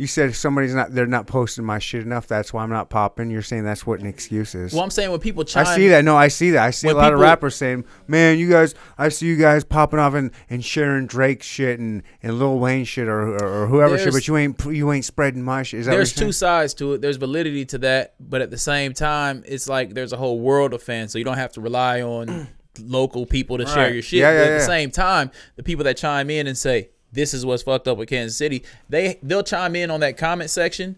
You 0.00 0.06
said 0.06 0.30
if 0.30 0.36
somebody's 0.36 0.74
not 0.74 0.94
they're 0.94 1.04
not 1.04 1.26
posting 1.26 1.62
my 1.62 1.78
shit 1.78 2.02
enough. 2.02 2.26
That's 2.26 2.54
why 2.54 2.62
I'm 2.62 2.70
not 2.70 2.88
popping. 2.88 3.30
You're 3.30 3.42
saying 3.42 3.64
that's 3.64 3.86
what 3.86 4.00
an 4.00 4.06
excuse 4.06 4.54
is. 4.54 4.72
Well, 4.72 4.82
I'm 4.82 4.88
saying 4.88 5.10
when 5.10 5.20
people 5.20 5.44
chime, 5.44 5.66
I 5.66 5.76
see 5.76 5.88
that. 5.88 6.06
No, 6.06 6.16
I 6.16 6.28
see 6.28 6.52
that. 6.52 6.64
I 6.64 6.70
see 6.70 6.88
a 6.88 6.94
lot 6.94 7.12
of 7.12 7.20
rappers 7.20 7.54
saying, 7.54 7.84
"Man, 8.06 8.38
you 8.38 8.48
guys, 8.48 8.74
I 8.96 9.10
see 9.10 9.26
you 9.26 9.36
guys 9.36 9.62
popping 9.62 9.98
off 9.98 10.14
and, 10.14 10.30
and 10.48 10.64
sharing 10.64 11.06
Drake 11.06 11.42
shit 11.42 11.78
and, 11.78 12.02
and 12.22 12.38
Lil 12.38 12.58
Wayne 12.58 12.86
shit 12.86 13.08
or, 13.08 13.36
or, 13.36 13.64
or 13.64 13.66
whoever 13.66 13.98
shit, 13.98 14.14
but 14.14 14.26
you 14.26 14.38
ain't 14.38 14.64
you 14.64 14.90
ain't 14.90 15.04
spreading 15.04 15.42
my 15.42 15.62
shit." 15.62 15.80
Is 15.80 15.84
that 15.84 15.92
what 15.92 15.96
there's 15.96 16.14
two 16.14 16.32
sides 16.32 16.72
to 16.74 16.94
it. 16.94 17.02
There's 17.02 17.18
validity 17.18 17.66
to 17.66 17.76
that, 17.80 18.14
but 18.18 18.40
at 18.40 18.50
the 18.50 18.56
same 18.56 18.94
time, 18.94 19.42
it's 19.46 19.68
like 19.68 19.92
there's 19.92 20.14
a 20.14 20.16
whole 20.16 20.40
world 20.40 20.72
of 20.72 20.82
fans, 20.82 21.12
so 21.12 21.18
you 21.18 21.26
don't 21.26 21.36
have 21.36 21.52
to 21.52 21.60
rely 21.60 22.00
on 22.00 22.48
local 22.80 23.26
people 23.26 23.58
to 23.58 23.66
share 23.66 23.92
your 23.92 24.00
shit. 24.00 24.20
Yeah, 24.20 24.30
but 24.30 24.34
yeah, 24.34 24.40
at 24.40 24.46
yeah. 24.46 24.58
the 24.60 24.64
same 24.64 24.90
time, 24.90 25.30
the 25.56 25.62
people 25.62 25.84
that 25.84 25.98
chime 25.98 26.30
in 26.30 26.46
and 26.46 26.56
say 26.56 26.88
this 27.12 27.34
is 27.34 27.44
what's 27.44 27.62
fucked 27.62 27.88
up 27.88 27.98
with 27.98 28.08
Kansas 28.08 28.36
City, 28.36 28.64
they 28.88 29.18
they'll 29.22 29.42
chime 29.42 29.76
in 29.76 29.90
on 29.90 30.00
that 30.00 30.16
comment 30.16 30.50
section, 30.50 30.96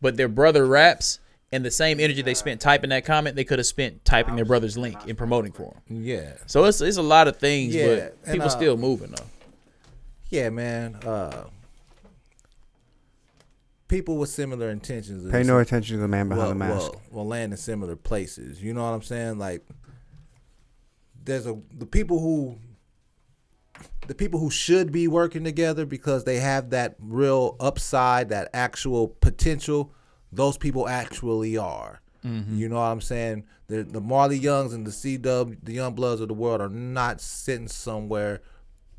but 0.00 0.16
their 0.16 0.28
brother 0.28 0.66
raps. 0.66 1.20
And 1.52 1.64
the 1.64 1.70
same 1.70 2.00
energy 2.00 2.20
they 2.20 2.34
spent 2.34 2.60
typing 2.60 2.90
that 2.90 3.04
comment, 3.04 3.36
they 3.36 3.44
could 3.44 3.60
have 3.60 3.66
spent 3.66 4.04
typing 4.04 4.34
their 4.34 4.44
brother's 4.44 4.76
link 4.76 4.98
and 5.06 5.16
promoting 5.16 5.52
for 5.52 5.72
him. 5.86 6.02
Yeah. 6.02 6.32
So 6.46 6.64
it's 6.64 6.80
it's 6.80 6.96
a 6.96 7.02
lot 7.02 7.28
of 7.28 7.36
things, 7.36 7.72
Yeah, 7.72 7.86
but 7.86 8.18
and, 8.24 8.32
people 8.32 8.46
uh, 8.48 8.50
still 8.50 8.76
moving 8.76 9.12
though. 9.12 9.26
Yeah, 10.30 10.50
man. 10.50 10.96
Uh, 10.96 11.44
people 13.86 14.16
with 14.16 14.30
similar 14.30 14.70
intentions. 14.70 15.30
Pay 15.30 15.44
no 15.44 15.60
attention 15.60 15.96
to 15.96 16.02
the 16.02 16.08
man 16.08 16.28
behind 16.28 16.44
will, 16.44 16.48
the 16.48 16.74
mask. 16.74 16.92
will, 16.92 17.02
will 17.18 17.28
land 17.28 17.52
in 17.52 17.56
similar 17.56 17.94
places. 17.94 18.60
You 18.60 18.74
know 18.74 18.82
what 18.82 18.90
I'm 18.94 19.02
saying? 19.02 19.38
Like, 19.38 19.64
there's 21.22 21.46
a 21.46 21.56
the 21.72 21.86
people 21.86 22.18
who 22.18 22.58
the 24.06 24.14
people 24.14 24.40
who 24.40 24.50
should 24.50 24.92
be 24.92 25.08
working 25.08 25.44
together 25.44 25.86
because 25.86 26.24
they 26.24 26.38
have 26.38 26.70
that 26.70 26.96
real 26.98 27.56
upside, 27.60 28.28
that 28.30 28.48
actual 28.54 29.08
potential. 29.08 29.92
Those 30.32 30.58
people 30.58 30.88
actually 30.88 31.56
are. 31.56 32.00
You 32.22 32.70
know 32.70 32.76
what 32.76 32.82
I'm 32.84 33.02
saying? 33.02 33.44
The 33.66 33.82
the 33.82 34.00
Marley 34.00 34.38
Youngs 34.38 34.72
and 34.72 34.86
the 34.86 34.92
C 34.92 35.18
Dub, 35.18 35.56
the 35.62 35.72
Young 35.74 35.94
Bloods 35.94 36.22
of 36.22 36.28
the 36.28 36.34
world 36.34 36.62
are 36.62 36.70
not 36.70 37.20
sitting 37.20 37.68
somewhere 37.68 38.40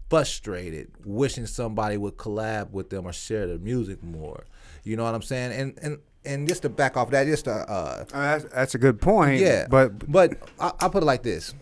frustrated, 0.09 0.91
wishing 1.03 1.47
somebody 1.47 1.97
would 1.97 2.17
collab 2.17 2.69
with 2.71 2.91
them 2.91 3.05
or 3.07 3.13
share 3.13 3.47
their 3.47 3.57
music 3.57 4.03
more. 4.03 4.45
You 4.83 4.95
know 4.95 5.03
what 5.03 5.15
I'm 5.15 5.23
saying? 5.23 5.53
And 5.53 5.79
and 5.81 5.99
and 6.23 6.47
just 6.47 6.61
to 6.63 6.69
back 6.69 6.97
off 6.97 7.09
that, 7.11 7.25
just 7.25 7.45
to 7.45 7.51
uh, 7.51 8.05
Uh, 8.13 8.37
that's, 8.37 8.43
that's 8.53 8.75
a 8.75 8.77
good 8.77 9.01
point. 9.01 9.41
yeah, 9.41 9.65
but 9.69 10.11
but 10.11 10.33
I, 10.59 10.71
I'll 10.79 10.89
put 10.91 11.01
it 11.01 11.07
like 11.07 11.23
this: 11.23 11.53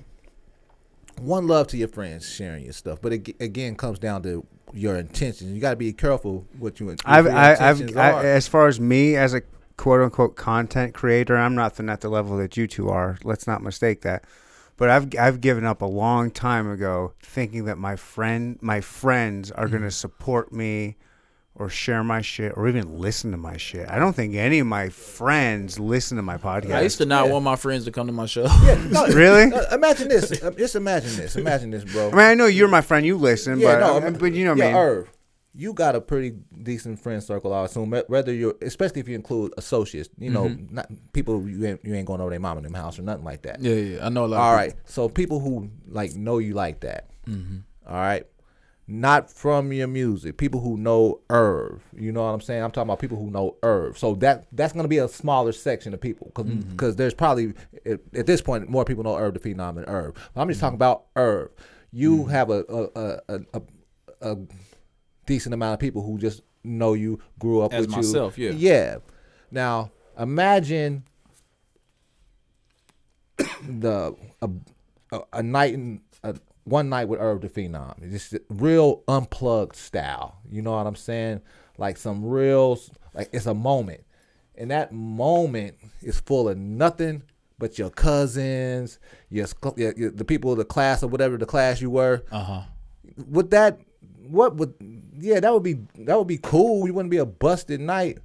one 1.19 1.47
love 1.47 1.67
to 1.67 1.77
your 1.77 1.87
friends 1.87 2.29
sharing 2.29 2.63
your 2.63 2.73
stuff, 2.73 2.99
but 3.01 3.13
it 3.13 3.35
again 3.39 3.75
comes 3.75 3.99
down 3.99 4.23
to 4.23 4.45
your 4.73 4.95
intentions. 4.95 5.51
You 5.51 5.59
got 5.61 5.71
to 5.71 5.75
be 5.75 5.93
careful 5.93 6.45
what 6.57 6.79
you. 6.79 6.87
what 6.87 7.01
I've, 7.05 7.25
your 7.25 7.35
I, 7.35 7.51
intentions 7.51 7.95
I've, 7.95 8.15
I, 8.15 8.25
as 8.25 8.47
far 8.47 8.67
as 8.67 8.79
me 8.79 9.15
as 9.15 9.33
a 9.33 9.41
quote 9.77 10.01
unquote 10.01 10.35
content 10.35 10.93
creator, 10.93 11.37
I'm 11.37 11.55
nothing 11.55 11.89
at 11.89 12.01
the 12.01 12.09
level 12.09 12.37
that 12.37 12.57
you 12.57 12.67
two 12.67 12.89
are. 12.89 13.17
Let's 13.23 13.47
not 13.47 13.61
mistake 13.61 14.01
that. 14.01 14.23
But 14.75 14.89
I've, 14.89 15.15
I've 15.19 15.39
given 15.39 15.65
up 15.65 15.81
a 15.83 15.85
long 15.85 16.31
time 16.31 16.69
ago 16.69 17.13
thinking 17.21 17.65
that 17.65 17.77
my 17.77 17.95
friend, 17.95 18.57
my 18.61 18.81
friends 18.81 19.51
are 19.51 19.65
Mm-hmm. 19.65 19.71
going 19.71 19.83
to 19.83 19.91
support 19.91 20.51
me 20.51 20.97
or 21.55 21.69
share 21.69 22.03
my 22.03 22.19
shit 22.21 22.51
or 22.55 22.67
even 22.67 22.97
listen 22.97 23.29
to 23.31 23.37
my 23.37 23.57
shit. 23.57 23.87
I 23.87 23.99
don't 23.99 24.13
think 24.15 24.33
any 24.35 24.57
of 24.59 24.65
my 24.67 24.89
friends 24.89 25.79
listen 25.79 26.17
to 26.17 26.23
my 26.23 26.37
podcast. 26.37 26.73
I 26.75 26.81
used 26.81 26.97
to 26.97 27.05
not 27.05 27.29
want 27.29 27.45
my 27.45 27.55
friends 27.55 27.85
to 27.85 27.91
come 27.91 28.07
to 28.07 28.13
my 28.13 28.25
show. 28.25 28.45
Yeah, 28.63 28.83
no, 28.91 29.05
Really? 29.07 29.53
uh, 29.53 29.75
imagine 29.75 30.07
this. 30.07 30.41
Uh, 30.43 30.49
Just 30.51 30.75
imagine 30.75 31.15
this. 31.15 31.35
Imagine 31.35 31.69
this, 31.69 31.83
bro. 31.83 32.07
I 32.07 32.11
mean, 32.11 32.19
I 32.19 32.33
know 32.33 32.47
you're 32.47 32.67
my 32.67 32.81
friend. 32.81 33.05
You 33.05 33.17
listen, 33.17 33.59
Yeah, 33.59 33.73
but, 33.73 33.79
no, 33.81 33.93
I 33.93 33.97
I 33.97 34.09
mean, 34.09 34.19
but 34.19 34.33
you 34.33 34.45
know 34.45 34.51
what 34.51 34.57
yeah, 34.59 34.65
I 34.65 34.67
mean. 34.69 34.75
Irv, 34.77 35.09
you 35.55 35.73
got 35.73 35.95
a 35.95 36.01
pretty 36.01 36.31
decent 36.63 36.99
friend 36.99 37.21
circle, 37.21 37.53
I 37.53 37.65
assume. 37.65 37.91
Whether 38.07 38.33
you're, 38.33 38.55
especially 38.63 39.01
if 39.01 39.07
you 39.07 39.13
include 39.13 39.53
associates, 39.55 40.09
you 40.17 40.31
know, 40.31 40.45
Mm-hmm. 40.45 40.73
not 40.73 40.89
people 41.13 41.47
you 41.47 41.63
ain't, 41.67 41.85
you 41.85 41.93
ain't 41.93 42.07
going 42.07 42.19
over 42.21 42.31
their 42.31 42.39
mom 42.39 42.57
and 42.57 42.65
them 42.65 42.73
house 42.73 42.97
or 42.97 43.03
nothing 43.03 43.23
like 43.25 43.43
that. 43.43 43.61
yeah, 43.61 43.75
yeah. 43.75 44.05
I 44.05 44.09
know 44.09 44.25
a 44.25 44.27
lot. 44.27 44.39
All 44.41 44.53
of 44.53 44.57
right. 44.57 44.73
So 44.85 45.07
people 45.07 45.39
who 45.39 45.69
like 45.87 46.15
know 46.15 46.39
you 46.39 46.55
like 46.55 46.79
that. 46.79 47.09
Mm-hmm. 47.27 47.57
all 47.87 47.93
right. 47.95 48.25
Not 48.85 49.31
from 49.31 49.71
your 49.71 49.87
music. 49.87 50.37
People 50.37 50.59
who 50.59 50.75
know 50.77 51.21
Irv. 51.29 51.81
You 51.97 52.11
know 52.11 52.21
what 52.23 52.29
I'm 52.31 52.41
saying? 52.41 52.61
I'm 52.63 52.71
talking 52.71 52.89
about 52.89 52.99
people 52.99 53.17
who 53.17 53.29
know 53.31 53.55
Irv. 53.63 53.97
So 53.97 54.15
that 54.15 54.45
that's 54.51 54.73
gonna 54.73 54.89
be 54.89 54.97
a 54.97 55.07
smaller 55.07 55.53
section 55.53 55.93
of 55.93 56.01
people 56.01 56.31
because 56.35 56.45
Mm-hmm. 56.47 56.91
there's 56.97 57.13
probably 57.13 57.53
at, 57.85 58.01
at 58.13 58.25
this 58.25 58.41
point 58.41 58.67
more 58.69 58.83
people 58.83 59.03
know 59.05 59.15
Irv 59.15 59.35
the 59.35 59.39
Phenom 59.39 59.75
than 59.75 59.85
Irv. 59.85 60.13
But 60.33 60.41
I'm 60.41 60.47
just 60.49 60.57
Mm-hmm. 60.57 60.65
talking 60.65 60.75
about 60.75 61.05
Irv. 61.15 61.51
You 61.93 62.25
have 62.25 62.49
a 62.49 62.65
a, 62.67 62.83
a, 62.99 63.19
a, 63.29 63.39
a 63.53 64.31
a 64.33 64.37
decent 65.25 65.53
amount 65.53 65.75
of 65.75 65.79
people 65.79 66.01
who 66.03 66.17
just 66.17 66.41
know 66.65 66.93
you, 66.93 67.19
grew 67.39 67.61
up 67.61 67.73
As 67.73 67.87
with 67.87 67.95
myself, 67.95 68.37
you. 68.37 68.49
yeah. 68.49 68.55
Yeah. 68.57 68.97
Now 69.51 69.91
imagine 70.19 71.03
the 73.67 74.15
a, 74.41 74.49
a, 75.13 75.21
a 75.33 75.43
night 75.43 75.73
in 75.73 76.01
a, 76.23 76.35
one 76.65 76.89
night 76.89 77.07
with 77.07 77.19
Irv 77.19 77.41
the 77.41 77.49
Phenom. 77.49 77.95
It's 78.01 78.29
just 78.29 78.43
real 78.49 79.03
unplugged 79.07 79.75
style. 79.75 80.39
You 80.49 80.61
know 80.61 80.71
what 80.71 80.87
I'm 80.87 80.95
saying? 80.95 81.41
Like 81.77 81.97
some 81.97 82.25
real 82.25 82.79
like 83.13 83.29
it's 83.31 83.45
a 83.45 83.53
moment. 83.53 84.03
And 84.55 84.69
that 84.71 84.91
moment 84.91 85.75
is 86.01 86.19
full 86.19 86.47
of 86.47 86.57
nothing 86.57 87.23
but 87.57 87.79
your 87.79 87.89
cousins, 87.89 88.99
your, 89.29 89.47
your, 89.75 89.93
your 89.93 90.11
the 90.11 90.25
people 90.25 90.51
of 90.51 90.57
the 90.57 90.65
class 90.65 91.01
or 91.01 91.07
whatever 91.07 91.37
the 91.37 91.45
class 91.45 91.81
you 91.81 91.89
were. 91.89 92.23
Uh 92.31 92.43
huh. 92.43 92.61
Would 93.27 93.51
that 93.51 93.79
what 94.27 94.55
would 94.55 94.73
yeah, 95.17 95.39
that 95.39 95.53
would 95.53 95.63
be 95.63 95.79
that 95.99 96.17
would 96.17 96.27
be 96.27 96.39
cool. 96.39 96.87
You 96.87 96.93
wouldn't 96.93 97.11
be 97.11 97.17
a 97.17 97.25
busted 97.25 97.79
night. 97.79 98.19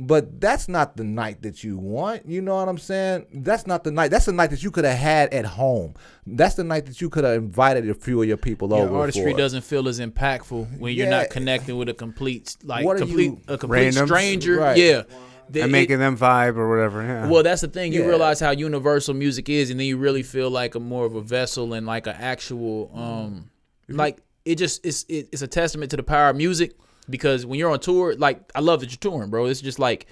But 0.00 0.40
that's 0.40 0.68
not 0.68 0.96
the 0.96 1.02
night 1.02 1.42
that 1.42 1.64
you 1.64 1.76
want. 1.76 2.24
You 2.28 2.40
know 2.40 2.54
what 2.54 2.68
I'm 2.68 2.78
saying? 2.78 3.26
That's 3.34 3.66
not 3.66 3.82
the 3.82 3.90
night. 3.90 4.12
That's 4.12 4.26
the 4.26 4.32
night 4.32 4.50
that 4.50 4.62
you 4.62 4.70
could 4.70 4.84
have 4.84 4.96
had 4.96 5.34
at 5.34 5.44
home. 5.44 5.94
That's 6.24 6.54
the 6.54 6.62
night 6.62 6.86
that 6.86 7.00
you 7.00 7.10
could 7.10 7.24
have 7.24 7.34
invited 7.34 7.90
a 7.90 7.94
few 7.94 8.22
of 8.22 8.28
your 8.28 8.36
people 8.36 8.72
over. 8.72 8.82
Your 8.84 8.90
over. 8.90 8.98
artistry 9.00 9.32
for. 9.32 9.36
doesn't 9.38 9.62
feel 9.64 9.88
as 9.88 9.98
impactful 9.98 10.78
when 10.78 10.94
you're 10.94 11.10
not 11.10 11.30
connecting 11.30 11.76
with 11.78 11.88
a 11.88 11.94
complete 11.94 12.56
like 12.62 12.84
What 12.84 12.98
complete 12.98 13.24
you- 13.24 13.40
a 13.48 13.58
complete 13.58 13.92
Randoms? 13.94 14.06
stranger. 14.06 14.56
Right. 14.60 14.76
Yeah. 14.76 15.02
The- 15.50 15.62
and 15.62 15.70
it- 15.70 15.72
making 15.72 15.98
them 15.98 16.16
vibe 16.16 16.56
or 16.56 16.68
whatever. 16.68 17.02
Yeah. 17.02 17.28
well, 17.28 17.42
that's 17.42 17.62
the 17.62 17.68
thing. 17.68 17.92
You 17.92 18.02
Yeah. 18.02 18.06
realize 18.08 18.38
how 18.38 18.50
universal 18.52 19.14
music 19.14 19.48
is, 19.48 19.70
and 19.70 19.80
then 19.80 19.86
you 19.88 19.96
really 19.96 20.22
feel 20.22 20.48
like 20.50 20.76
a 20.76 20.80
more 20.80 21.06
of 21.06 21.16
a 21.16 21.22
vessel 21.22 21.72
and 21.72 21.86
like 21.86 22.06
an 22.06 22.14
actual, 22.18 22.90
um, 22.94 23.50
like 23.88 24.18
it 24.44 24.56
just 24.58 24.86
it's 24.86 25.04
it, 25.08 25.28
it's 25.32 25.42
a 25.42 25.48
testament 25.48 25.90
to 25.90 25.96
the 25.96 26.02
power 26.04 26.28
of 26.30 26.36
music. 26.36 26.76
Because 27.10 27.46
when 27.46 27.58
you're 27.58 27.70
on 27.70 27.80
tour, 27.80 28.14
like 28.16 28.50
I 28.54 28.60
love 28.60 28.80
that 28.80 28.90
you're 28.90 28.98
touring, 28.98 29.30
bro. 29.30 29.46
It's 29.46 29.60
just 29.60 29.78
like 29.78 30.06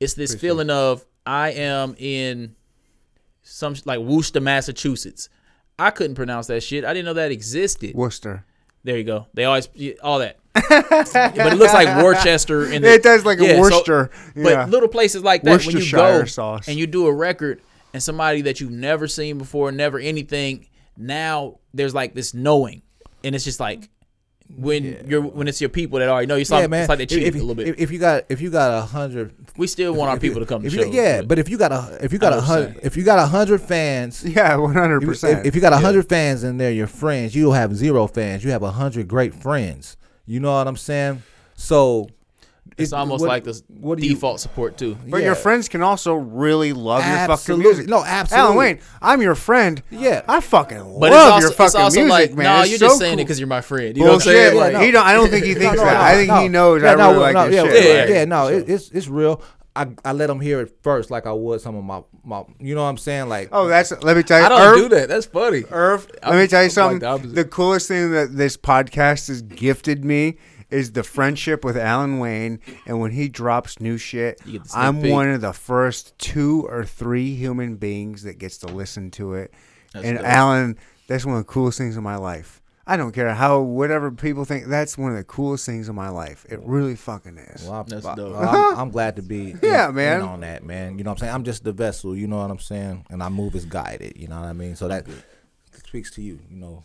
it's 0.00 0.14
this 0.14 0.34
feeling 0.34 0.70
of 0.70 1.04
I 1.26 1.50
am 1.52 1.94
in 1.98 2.54
some 3.42 3.74
like 3.84 4.00
Worcester, 4.00 4.40
Massachusetts. 4.40 5.28
I 5.78 5.90
couldn't 5.90 6.14
pronounce 6.14 6.46
that 6.48 6.62
shit. 6.62 6.84
I 6.84 6.92
didn't 6.94 7.06
know 7.06 7.14
that 7.14 7.30
existed. 7.32 7.94
Worcester. 7.94 8.44
There 8.84 8.96
you 8.96 9.04
go. 9.04 9.26
They 9.34 9.44
always 9.44 9.68
all 10.02 10.18
that. 10.20 10.38
but 10.52 11.52
it 11.52 11.56
looks 11.56 11.72
like 11.72 12.02
Worcester 12.04 12.70
in 12.70 12.82
the, 12.82 12.94
It 12.94 13.02
does 13.02 13.24
like 13.24 13.40
a 13.40 13.44
Yeah, 13.44 13.54
so- 13.54 13.60
Worcester. 13.60 14.10
but 14.36 14.68
little 14.70 14.88
places 14.88 15.22
like 15.24 15.42
that 15.42 15.64
when 15.66 15.76
you 15.76 15.90
go 15.90 16.24
sauce. 16.26 16.68
and 16.68 16.78
you 16.78 16.86
do 16.86 17.06
a 17.06 17.12
record 17.12 17.60
and 17.92 18.02
somebody 18.02 18.42
that 18.42 18.60
you've 18.60 18.70
never 18.70 19.08
seen 19.08 19.38
before, 19.38 19.72
never 19.72 19.98
anything, 19.98 20.68
now 20.96 21.58
there's 21.72 21.94
like 21.94 22.14
this 22.14 22.34
knowing. 22.34 22.82
And 23.24 23.34
it's 23.34 23.44
just 23.44 23.58
like 23.58 23.88
when 24.56 25.04
you're 25.08 25.22
when 25.22 25.48
it's 25.48 25.60
your 25.60 25.70
people 25.70 25.98
that 25.98 26.08
already 26.08 26.26
know 26.26 26.34
you, 26.36 26.42
it's, 26.42 26.50
Yeah, 26.50 26.58
like, 26.58 26.70
man. 26.70 26.80
it's 26.82 26.88
like 26.88 26.98
they 26.98 27.06
cheated 27.06 27.28
if, 27.28 27.34
a 27.34 27.38
little 27.38 27.54
bit. 27.54 27.68
If, 27.68 27.78
if 27.78 27.90
you 27.90 27.98
got 27.98 28.24
if 28.28 28.40
you 28.40 28.50
got 28.50 28.76
a 28.78 28.82
hundred, 28.82 29.34
we 29.56 29.66
still 29.66 29.92
want 29.94 30.10
our 30.10 30.16
if 30.16 30.22
you- 30.22 30.30
people 30.30 30.42
to 30.42 30.46
come 30.46 30.60
to 30.62 30.66
if 30.66 30.74
you- 30.74 30.92
Yeah, 30.92 31.22
but 31.22 31.38
if 31.38 31.48
you 31.48 31.56
got 31.58 31.72
a 31.72 31.98
if 32.02 32.12
you 32.12 32.18
got 32.18 32.32
a 32.32 32.40
hundred 32.40 32.78
if 32.82 32.96
you 32.96 33.04
got 33.04 33.18
a 33.18 33.26
hundred 33.26 33.60
fans, 33.62 34.22
yeah, 34.26 34.56
one 34.56 34.74
hundred 34.74 35.02
percent. 35.02 35.46
if 35.46 35.54
you 35.54 35.60
got 35.60 35.72
a 35.72 35.78
hundred 35.78 36.08
fans 36.08 36.42
and 36.44 36.60
they're 36.60 36.70
your 36.72 36.86
friends, 36.86 37.34
you'll 37.34 37.52
have 37.52 37.74
zero 37.74 38.06
fans. 38.06 38.44
You 38.44 38.50
have 38.50 38.62
a 38.62 38.72
hundred 38.72 39.08
great 39.08 39.34
friends. 39.34 39.96
You 40.26 40.40
know 40.40 40.52
what 40.52 40.68
I'm 40.68 40.76
saying? 40.76 41.22
So 41.54 42.08
it's 42.76 42.92
it- 42.92 42.94
almost 42.96 43.20
what- 43.22 43.28
like 43.28 43.44
the 43.44 43.60
what 43.80 43.98
do 43.98 44.06
you- 44.06 44.14
default 44.14 44.40
support 44.40 44.76
too. 44.76 44.96
But 45.08 45.22
your 45.22 45.34
friends 45.34 45.68
can 45.68 45.82
also 45.82 46.14
really 46.14 46.72
love 46.72 47.06
your 47.06 47.26
fucking 47.36 47.58
music. 47.58 47.88
No, 47.88 48.04
absolutely. 48.04 48.44
Alan 48.46 48.56
Wayne, 48.56 48.78
I'm 49.02 49.22
your 49.22 49.34
friend. 49.34 49.82
Yeah. 49.90 50.22
I 50.28 50.40
fucking 50.40 50.78
But 51.00 51.12
love 51.12 51.12
it's 51.12 51.16
also, 51.16 51.40
your 51.40 51.50
fucking 51.52 51.66
it's 51.66 51.74
also 51.74 51.96
music, 52.00 52.10
like, 52.10 52.34
man. 52.34 52.44
no, 52.44 52.60
It's 52.62 52.70
you're 52.70 52.78
so 52.78 52.86
just 52.86 52.98
saying 52.98 53.14
it 53.14 53.24
because 53.24 53.38
you're 53.38 53.46
my 53.48 53.60
friend. 53.60 53.96
You 53.96 54.04
know 54.04 54.12
what 54.14 54.26
I'm 54.26 54.26
Bullshit. 54.26 54.46
saying? 54.48 54.56
Like, 54.58 54.72
no. 54.74 54.80
he 54.80 54.90
don't, 54.90 55.06
I 55.06 55.12
don't 55.14 55.28
think 55.30 55.44
he 55.44 55.54
thinks 55.54 55.76
No, 55.76 55.84
no, 55.84 55.90
that. 55.90 55.94
no, 55.94 56.00
I 56.00 56.14
think 56.14 56.28
no. 56.28 56.40
he 56.40 56.48
knows 56.48 56.82
Yeah, 56.82 56.92
I 56.92 56.94
no, 56.96 57.08
really 57.10 57.20
like 57.22 57.34
no, 57.34 57.44
his 57.46 57.54
yeah, 57.54 57.62
shit. 57.64 57.84
Yeah, 57.84 58.00
right? 58.00 58.08
yeah, 58.10 58.24
no, 58.24 58.46
it, 58.48 58.68
it's 58.68 58.90
it's 58.90 59.08
real. 59.08 59.42
I, 59.76 59.88
I 60.04 60.12
let 60.12 60.28
them 60.28 60.38
hear 60.40 60.60
it 60.60 60.72
first, 60.82 61.10
like 61.10 61.26
I 61.26 61.32
would 61.32 61.60
some 61.60 61.74
of 61.74 61.82
my, 61.82 62.02
my 62.24 62.44
you 62.60 62.76
know 62.76 62.84
what 62.84 62.90
I'm 62.90 62.96
saying, 62.96 63.28
like 63.28 63.48
Oh, 63.50 63.66
that's. 63.66 63.90
Let 64.04 64.16
me 64.16 64.22
tell 64.22 64.38
you. 64.38 64.46
I 64.46 64.48
don't 64.48 64.60
Irv, 64.60 64.76
do 64.76 64.88
that. 64.90 65.08
That's 65.08 65.26
funny. 65.26 65.64
Irv, 65.68 66.06
let 66.22 66.24
I'm- 66.28 66.38
me 66.38 66.46
tell 66.46 66.62
you 66.62 66.70
I'm 66.76 66.92
like 66.92 67.02
something. 67.02 67.28
the 67.30 67.42
the 67.42 67.44
coolest 67.44 67.88
thing 67.88 68.12
that 68.12 68.36
this 68.36 68.56
podcast 68.56 69.26
has 69.26 69.42
gifted 69.42 70.04
me 70.04 70.36
is 70.70 70.92
the 70.92 71.02
friendship 71.02 71.64
with 71.64 71.76
Alan 71.76 72.18
Wayne. 72.18 72.60
And 72.86 73.00
when 73.00 73.12
he 73.12 73.28
drops 73.28 73.80
new 73.80 73.98
shit, 73.98 74.40
You 74.44 74.54
get 74.54 74.62
the 74.64 74.68
sneak 74.70 74.82
I'm 74.84 75.02
peek. 75.02 75.12
one 75.12 75.28
of 75.28 75.40
the 75.40 75.52
first 75.52 76.18
two 76.18 76.66
or 76.68 76.84
three 76.84 77.34
human 77.34 77.76
beings 77.76 78.22
that 78.24 78.38
gets 78.38 78.58
to 78.58 78.66
listen 78.66 79.10
to 79.12 79.34
it. 79.34 79.52
That's 79.92 80.04
and 80.06 80.18
dope. 80.18 80.26
Alan, 80.26 80.78
that's 81.06 81.24
one 81.24 81.36
of 81.36 81.40
the 81.46 81.50
coolest 81.52 81.78
things 81.78 81.96
in 81.96 82.02
my 82.02 82.16
life. 82.16 82.60
I 82.86 82.98
don't 82.98 83.12
care 83.12 83.32
how 83.32 83.60
whatever 83.60 84.10
people 84.10 84.44
think. 84.44 84.66
That's 84.66 84.98
one 84.98 85.10
of 85.12 85.16
the 85.16 85.24
coolest 85.24 85.64
things 85.64 85.88
in 85.88 85.94
my 85.94 86.10
life. 86.10 86.44
It 86.50 86.60
really 86.64 86.96
fucking 86.96 87.38
is. 87.38 87.62
Well, 87.64 87.80
I'm, 87.80 87.86
That's 87.86 88.04
I- 88.04 88.14
dope. 88.14 88.36
I'm, 88.36 88.78
I'm 88.78 88.90
glad 88.90 89.16
to 89.16 89.22
be 89.22 89.54
Yeah, 89.62 89.88
in 89.88 89.94
man. 89.94 90.20
on 90.20 90.40
that, 90.40 90.64
man. 90.64 90.98
You 90.98 91.04
know 91.04 91.10
what 91.10 91.14
I'm 91.16 91.20
saying? 91.20 91.34
I'm 91.34 91.44
just 91.44 91.64
the 91.64 91.72
vessel, 91.72 92.14
you 92.14 92.26
know 92.26 92.36
what 92.38 92.50
I'm 92.50 92.58
saying? 92.58 93.06
And 93.08 93.22
I 93.22 93.30
move 93.30 93.54
as 93.54 93.64
guided, 93.64 94.18
you 94.18 94.28
know 94.28 94.38
what 94.38 94.48
I 94.48 94.52
mean? 94.52 94.76
So 94.76 94.88
that 94.88 95.06
speaks 95.86 96.10
to 96.12 96.22
you, 96.22 96.40
you 96.50 96.56
know. 96.58 96.84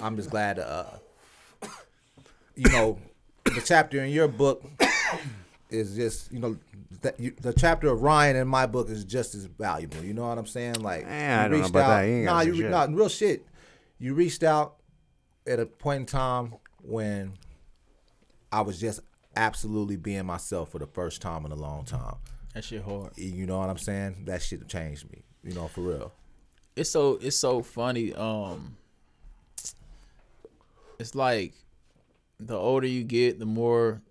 I'm 0.00 0.16
just 0.16 0.30
glad 0.30 0.58
uh 0.60 0.84
you 2.56 2.70
know, 2.70 2.98
the 3.44 3.62
chapter 3.64 4.02
in 4.02 4.10
your 4.10 4.28
book 4.28 4.62
is 5.70 5.94
just, 5.96 6.32
you 6.32 6.38
know, 6.40 6.56
that 7.02 7.18
you, 7.18 7.32
the 7.40 7.52
chapter 7.52 7.88
of 7.88 8.02
Ryan 8.02 8.36
in 8.36 8.46
my 8.48 8.66
book 8.66 8.88
is 8.88 9.04
just 9.04 9.34
as 9.34 9.44
valuable. 9.46 10.02
You 10.04 10.14
know 10.14 10.28
what 10.28 10.38
I'm 10.38 10.46
saying? 10.46 10.80
Like, 10.80 11.06
I 11.06 11.44
you 11.44 11.48
don't 11.48 11.50
know 11.50 11.56
reached 11.58 11.70
about 11.70 11.82
out- 11.90 12.00
that. 12.02 12.08
You 12.08 12.24
nah, 12.24 12.40
you 12.42 12.54
shit. 12.56 12.70
nah, 12.70 12.86
real 12.90 13.08
shit. 13.08 13.46
You 13.98 14.14
reached 14.14 14.42
out 14.42 14.76
at 15.46 15.58
a 15.58 15.66
point 15.66 16.00
in 16.00 16.06
time 16.06 16.54
when 16.82 17.34
I 18.52 18.60
was 18.60 18.80
just 18.80 19.00
absolutely 19.36 19.96
being 19.96 20.26
myself 20.26 20.70
for 20.70 20.78
the 20.78 20.86
first 20.86 21.22
time 21.22 21.44
in 21.46 21.52
a 21.52 21.56
long 21.56 21.84
time. 21.84 22.16
That 22.54 22.64
shit 22.64 22.82
hard. 22.82 23.16
You 23.16 23.46
know 23.46 23.58
what 23.58 23.70
I'm 23.70 23.78
saying? 23.78 24.24
That 24.26 24.42
shit 24.42 24.66
changed 24.68 25.10
me. 25.10 25.22
You 25.42 25.54
know, 25.54 25.68
for 25.68 25.80
real. 25.80 26.12
It's 26.76 26.90
so 26.90 27.18
it's 27.20 27.36
so 27.36 27.62
funny. 27.62 28.14
Um, 28.14 28.76
it's 30.98 31.14
like 31.14 31.54
the 32.46 32.56
older 32.56 32.86
you 32.86 33.04
get, 33.04 33.38
the 33.38 33.46
more 33.46 34.02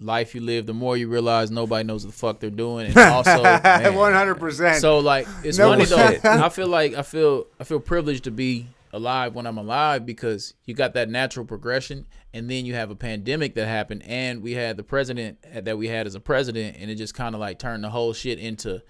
life 0.00 0.34
you 0.34 0.40
live, 0.40 0.66
the 0.66 0.74
more 0.74 0.96
you 0.96 1.08
realize 1.08 1.50
nobody 1.50 1.84
knows 1.84 2.04
what 2.04 2.12
the 2.12 2.18
fuck 2.18 2.40
they're 2.40 2.50
doing, 2.50 2.86
and 2.86 2.96
also. 2.98 3.42
One 3.42 4.12
hundred 4.12 4.36
percent. 4.36 4.80
So 4.80 4.98
like 4.98 5.26
it's 5.44 5.58
No 5.58 5.70
funny 5.70 5.84
though. 5.84 6.18
I 6.24 6.48
feel 6.48 6.68
like 6.68 6.94
I 6.94 7.02
feel 7.02 7.46
I 7.58 7.64
feel 7.64 7.80
privileged 7.80 8.24
to 8.24 8.30
be 8.30 8.66
alive 8.92 9.34
when 9.34 9.46
I'm 9.46 9.58
alive 9.58 10.04
because 10.04 10.54
you 10.64 10.74
got 10.74 10.94
that 10.94 11.08
natural 11.08 11.46
progression 11.46 12.06
and 12.34 12.50
then 12.50 12.64
you 12.64 12.74
have 12.74 12.90
a 12.90 12.96
pandemic 12.96 13.54
that 13.54 13.66
happened 13.68 14.02
and 14.04 14.42
we 14.42 14.52
had 14.54 14.76
the 14.76 14.82
president 14.82 15.38
that 15.64 15.78
we 15.78 15.86
had 15.86 16.06
as 16.08 16.16
a 16.16 16.20
president 16.20 16.76
and 16.76 16.90
it 16.90 16.96
just 16.96 17.14
kind 17.14 17.34
of 17.36 17.40
like 17.40 17.60
turned 17.60 17.84
the 17.84 17.90
whole 17.90 18.12
shit 18.12 18.40
into 18.40 18.82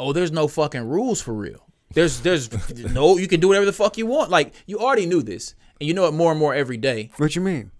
oh 0.00 0.12
there's 0.12 0.32
no 0.32 0.48
fucking 0.48 0.88
rules 0.88 1.20
for 1.20 1.32
real. 1.34 1.66
There's 1.92 2.20
there's 2.20 2.50
no 2.92 3.16
you 3.16 3.28
can 3.28 3.40
do 3.40 3.48
whatever 3.48 3.66
the 3.66 3.72
fuck 3.72 3.96
you 3.96 4.06
want. 4.06 4.30
Like 4.30 4.54
you 4.66 4.78
already 4.80 5.06
knew 5.06 5.22
this 5.22 5.54
and 5.80 5.86
you 5.86 5.94
know 5.94 6.06
it 6.06 6.12
more 6.14 6.30
and 6.32 6.40
more 6.40 6.54
every 6.54 6.76
day. 6.76 7.10
What 7.16 7.36
you 7.36 7.42
mean? 7.42 7.70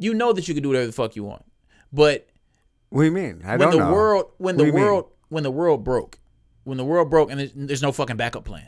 You 0.00 0.14
know 0.14 0.32
that 0.32 0.48
you 0.48 0.54
can 0.54 0.62
do 0.64 0.70
whatever 0.70 0.86
the 0.86 0.92
fuck 0.92 1.14
you 1.14 1.22
want. 1.24 1.44
But 1.92 2.26
What 2.88 3.02
do 3.02 3.06
you 3.06 3.12
mean? 3.12 3.42
I 3.44 3.50
when 3.56 3.58
don't 3.60 3.70
the 3.72 3.78
know. 3.86 3.92
world 3.92 4.24
when 4.38 4.56
What 4.56 4.58
the 4.58 4.64
do 4.64 4.66
you 4.68 4.72
mean? 4.74 4.82
world 4.84 5.04
when 5.28 5.42
the 5.44 5.50
world 5.50 5.84
broke 5.84 6.18
when 6.64 6.76
the 6.76 6.84
world 6.84 7.08
broke 7.10 7.30
and 7.30 7.38
there's, 7.40 7.52
there's 7.54 7.82
no 7.82 7.92
fucking 7.92 8.16
backup 8.16 8.44
plan 8.44 8.66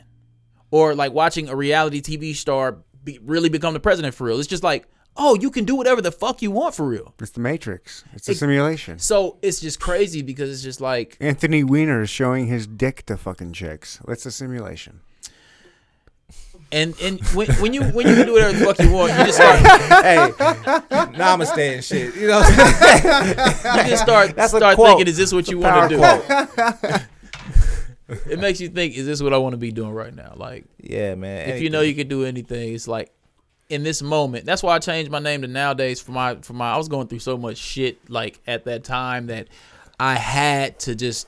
or 0.71 0.95
like 0.95 1.11
watching 1.13 1.47
a 1.49 1.55
reality 1.55 2.01
tv 2.01 2.33
star 2.35 2.77
be, 3.03 3.19
really 3.23 3.49
become 3.49 3.73
the 3.73 3.79
president 3.79 4.13
for 4.15 4.23
real 4.25 4.39
it's 4.39 4.47
just 4.47 4.63
like 4.63 4.87
oh 5.17 5.35
you 5.35 5.51
can 5.51 5.63
do 5.65 5.75
whatever 5.75 6.01
the 6.01 6.11
fuck 6.11 6.41
you 6.41 6.49
want 6.51 6.73
for 6.73 6.85
real 6.87 7.13
It's 7.19 7.31
the 7.31 7.39
Matrix. 7.41 8.03
It's 8.13 8.27
a 8.27 8.31
It- 8.31 8.37
simulation. 8.37 8.97
so 8.99 9.37
it's 9.41 9.59
just 9.59 9.79
crazy 9.79 10.21
because 10.21 10.49
it's 10.49 10.63
just 10.63 10.81
like 10.81 11.17
Anthony 11.19 11.63
Weiner 11.63 12.01
is 12.01 12.09
showing 12.09 12.47
his 12.47 12.65
dick 12.65 13.05
to 13.07 13.17
fucking 13.17 13.53
chicks. 13.53 13.99
It's 14.07 14.25
a 14.25 14.31
simulation. 14.31 15.01
And 16.73 16.99
and 17.01 17.21
when, 17.27 17.47
when 17.61 17.73
you 17.73 17.83
when 17.83 18.07
you 18.07 18.15
can 18.15 18.25
do 18.25 18.33
whatever 18.33 18.57
the 18.57 18.65
fuck 18.65 18.79
you 18.79 18.91
want 18.91 19.11
you 19.13 19.25
just 19.25 19.37
start 19.37 19.59
hey, 20.03 20.31
namaste 21.15 21.57
and 21.57 21.83
shit. 21.83 22.15
You 22.15 22.27
know 22.27 22.39
what 22.39 23.65
I'm 23.65 23.77
you 23.85 23.91
just 23.91 24.03
start 24.03 24.35
That's 24.35 24.55
start 24.55 24.75
thinking 24.75 25.07
is 25.07 25.15
this 25.15 25.31
what 25.31 25.47
you 25.47 25.59
want 25.59 25.89
to 25.91 25.95
do 25.95 26.03
it 28.29 28.39
makes 28.39 28.59
you 28.59 28.69
think 28.69 28.95
is 28.95 29.05
this 29.05 29.21
what 29.21 29.33
i 29.33 29.37
want 29.37 29.53
to 29.53 29.57
be 29.57 29.71
doing 29.71 29.91
right 29.91 30.13
now 30.13 30.33
like 30.35 30.65
Yeah, 30.79 31.15
man. 31.15 31.49
if 31.49 31.61
you 31.61 31.69
know 31.69 31.81
you 31.81 31.95
can 31.95 32.07
do 32.07 32.25
anything, 32.25 32.73
it's 32.73 32.87
like 32.87 33.11
in 33.69 33.83
this 33.83 34.01
moment. 34.01 34.45
That's 34.45 34.61
why 34.61 34.75
I 34.75 34.79
changed 34.79 35.09
my 35.09 35.19
name 35.19 35.41
to 35.41 35.47
nowadays 35.47 36.01
for 36.01 36.11
my 36.11 36.35
for 36.35 36.53
my 36.53 36.73
I 36.73 36.77
was 36.77 36.89
going 36.89 37.07
through 37.07 37.19
so 37.19 37.37
much 37.37 37.57
shit 37.57 37.97
like 38.09 38.39
at 38.45 38.65
that 38.65 38.83
time 38.83 39.27
that 39.27 39.47
I 39.99 40.15
had 40.15 40.79
to 40.81 40.95
just 40.95 41.27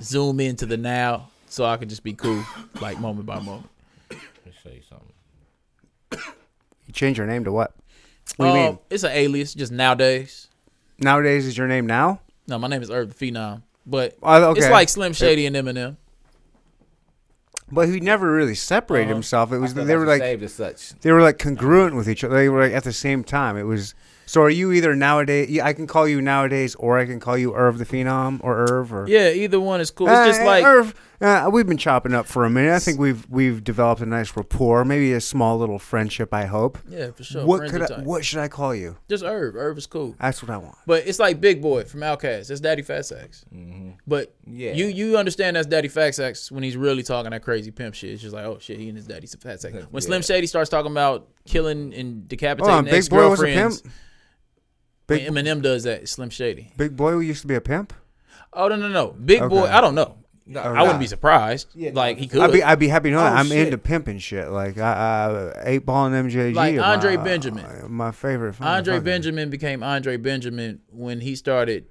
zoom 0.00 0.40
into 0.40 0.66
the 0.66 0.76
now 0.76 1.30
so 1.48 1.64
I 1.64 1.76
could 1.78 1.88
just 1.88 2.04
be 2.04 2.12
cool 2.12 2.44
like 2.80 3.00
moment 3.00 3.26
by 3.26 3.40
moment. 3.40 3.69
Let 4.64 4.74
me 4.74 4.80
show 4.80 4.96
you 4.96 4.98
something. 6.10 6.34
You 6.86 6.92
change 6.92 7.18
your 7.18 7.26
name 7.26 7.44
to 7.44 7.52
what? 7.52 7.72
What 8.36 8.46
do 8.46 8.52
you 8.52 8.58
Uh, 8.58 8.66
mean? 8.70 8.78
It's 8.90 9.02
an 9.04 9.12
alias 9.12 9.54
just 9.54 9.72
nowadays. 9.72 10.48
Nowadays 10.98 11.46
is 11.46 11.56
your 11.56 11.66
name 11.68 11.86
now? 11.86 12.20
No, 12.46 12.58
my 12.58 12.68
name 12.68 12.82
is 12.82 12.90
Irv 12.90 13.16
the 13.16 13.32
Phenom. 13.32 13.62
But 13.86 14.16
Oh, 14.22 14.50
okay. 14.50 14.60
it's 14.60 14.70
like 14.70 14.88
Slim 14.88 15.12
Shady 15.12 15.46
and 15.46 15.56
Eminem. 15.56 15.96
But 17.72 17.88
he 17.88 18.00
never 18.00 18.32
really 18.32 18.56
separated 18.56 19.06
Uh-huh. 19.06 19.14
himself. 19.14 19.52
It 19.52 19.58
was 19.58 19.74
they 19.74 19.96
were 19.96 20.04
like 20.06 20.20
saved 20.20 20.42
as 20.42 20.52
such. 20.52 20.92
they 21.00 21.12
were 21.12 21.22
like 21.22 21.38
congruent 21.38 21.94
with 21.94 22.08
each 22.08 22.24
other. 22.24 22.34
They 22.34 22.48
were 22.48 22.62
like 22.64 22.72
at 22.72 22.82
the 22.84 22.92
same 22.92 23.22
time. 23.22 23.56
It 23.56 23.62
was 23.62 23.94
so. 24.26 24.42
Are 24.42 24.50
you 24.50 24.72
either 24.72 24.96
nowadays? 24.96 25.60
I 25.60 25.72
can 25.72 25.86
call 25.86 26.08
you 26.08 26.20
nowadays, 26.20 26.74
or 26.74 26.98
I 26.98 27.06
can 27.06 27.20
call 27.20 27.38
you 27.38 27.54
Irv 27.54 27.78
the 27.78 27.86
Phenom, 27.86 28.40
or 28.42 28.56
Irv, 28.68 28.92
or 28.92 29.06
Yeah, 29.08 29.30
either 29.30 29.60
one 29.60 29.80
is 29.80 29.92
cool. 29.92 30.08
It's 30.08 30.26
just 30.26 30.40
Uh, 30.40 30.46
like 30.46 30.64
Irv. 30.64 30.94
Uh, 31.20 31.50
we've 31.52 31.66
been 31.66 31.76
chopping 31.76 32.14
up 32.14 32.24
for 32.24 32.46
a 32.46 32.50
minute. 32.50 32.72
I 32.72 32.78
think 32.78 32.98
we've 32.98 33.28
we've 33.28 33.62
developed 33.62 34.00
a 34.00 34.06
nice 34.06 34.34
rapport, 34.34 34.86
maybe 34.86 35.12
a 35.12 35.20
small 35.20 35.58
little 35.58 35.78
friendship. 35.78 36.32
I 36.32 36.46
hope. 36.46 36.78
yeah, 36.88 37.10
for 37.10 37.22
sure. 37.22 37.44
what 37.44 37.68
could 37.70 37.82
I, 37.82 37.86
tight. 37.86 38.04
what 38.04 38.24
should 38.24 38.38
I 38.38 38.48
call 38.48 38.74
you? 38.74 38.96
Just 39.06 39.22
Irv. 39.22 39.54
Irv 39.54 39.76
is 39.76 39.86
cool. 39.86 40.16
That's 40.18 40.42
what 40.42 40.50
I 40.50 40.56
want. 40.56 40.76
But 40.86 41.06
it's 41.06 41.18
like 41.18 41.38
Big 41.38 41.60
Boi 41.60 41.84
from 41.84 42.00
Outkast. 42.00 42.48
That's 42.48 42.60
Daddy 42.60 42.80
Fat 42.80 43.04
Sax. 43.04 43.44
But 44.06 44.34
Yeah. 44.46 44.72
you 44.72 44.86
you 44.86 45.18
understand 45.18 45.56
that's 45.56 45.66
Daddy 45.66 45.88
Fat 45.88 46.14
Sax 46.14 46.50
when 46.50 46.62
he's 46.62 46.76
really 46.76 47.02
talking 47.02 47.32
that 47.32 47.42
crazy 47.42 47.70
pimp 47.70 47.94
shit. 47.94 48.12
It's 48.12 48.22
just 48.22 48.34
like, 48.34 48.46
oh 48.46 48.58
shit, 48.58 48.78
he 48.78 48.88
and 48.88 48.96
his 48.96 49.06
daddy's 49.06 49.34
a 49.34 49.38
fat 49.38 49.60
sax. 49.60 49.74
When 49.90 50.00
Slim 50.00 50.22
Shady 50.22 50.46
starts 50.46 50.70
talking 50.70 50.90
about 50.90 51.28
killing 51.46 51.92
and 51.92 52.26
decapitating 52.28 52.72
Hold 52.72 52.86
on, 52.86 52.94
ex 52.94 53.08
Big 53.08 53.10
Boi 53.18 53.28
was 53.28 53.40
a 53.42 53.44
girlfriends, 53.44 53.82
Big 55.06 55.26
Eminem 55.28 55.60
does 55.60 55.82
that, 55.84 56.08
Slim 56.08 56.30
Shady. 56.30 56.72
Big 56.78 56.96
Boi 56.96 57.18
used 57.18 57.42
to 57.42 57.46
be 57.46 57.56
a 57.56 57.60
pimp. 57.60 57.92
Oh 58.54 58.68
no 58.68 58.76
no 58.76 58.88
no, 58.88 59.08
Big 59.08 59.40
Boi. 59.40 59.64
I 59.66 59.82
don't 59.82 59.94
know. 59.94 60.16
No, 60.52 60.60
I 60.60 60.82
wouldn't 60.82 60.98
be 60.98 61.06
surprised. 61.06 61.68
Yeah, 61.74 61.92
like 61.94 62.18
he 62.18 62.26
could. 62.26 62.40
I'd 62.40 62.52
be 62.52 62.62
I'd 62.62 62.78
be 62.80 62.88
happy 62.88 63.10
to 63.10 63.14
know 63.14 63.22
that 63.22 63.32
Oh, 63.34 63.36
I'm 63.36 63.46
shit. 63.46 63.66
into 63.66 63.78
pimping 63.78 64.18
shit 64.18 64.48
like 64.50 64.78
I, 64.78 64.90
uh, 64.92 65.62
eight 65.64 65.86
ball 65.86 66.06
and 66.06 66.28
MJG. 66.30 66.54
Like 66.54 66.76
are 66.76 66.82
Andre 66.82 67.16
my, 67.16 67.22
Benjamin. 67.24 67.66
my 67.92 68.10
favorite. 68.10 68.60
Andre 68.60 68.98
motherfucker. 68.98 69.04
Benjamin 69.04 69.50
became 69.50 69.82
Andre 69.84 70.16
Benjamin 70.16 70.80
when 70.90 71.20
he 71.20 71.36
started 71.36 71.86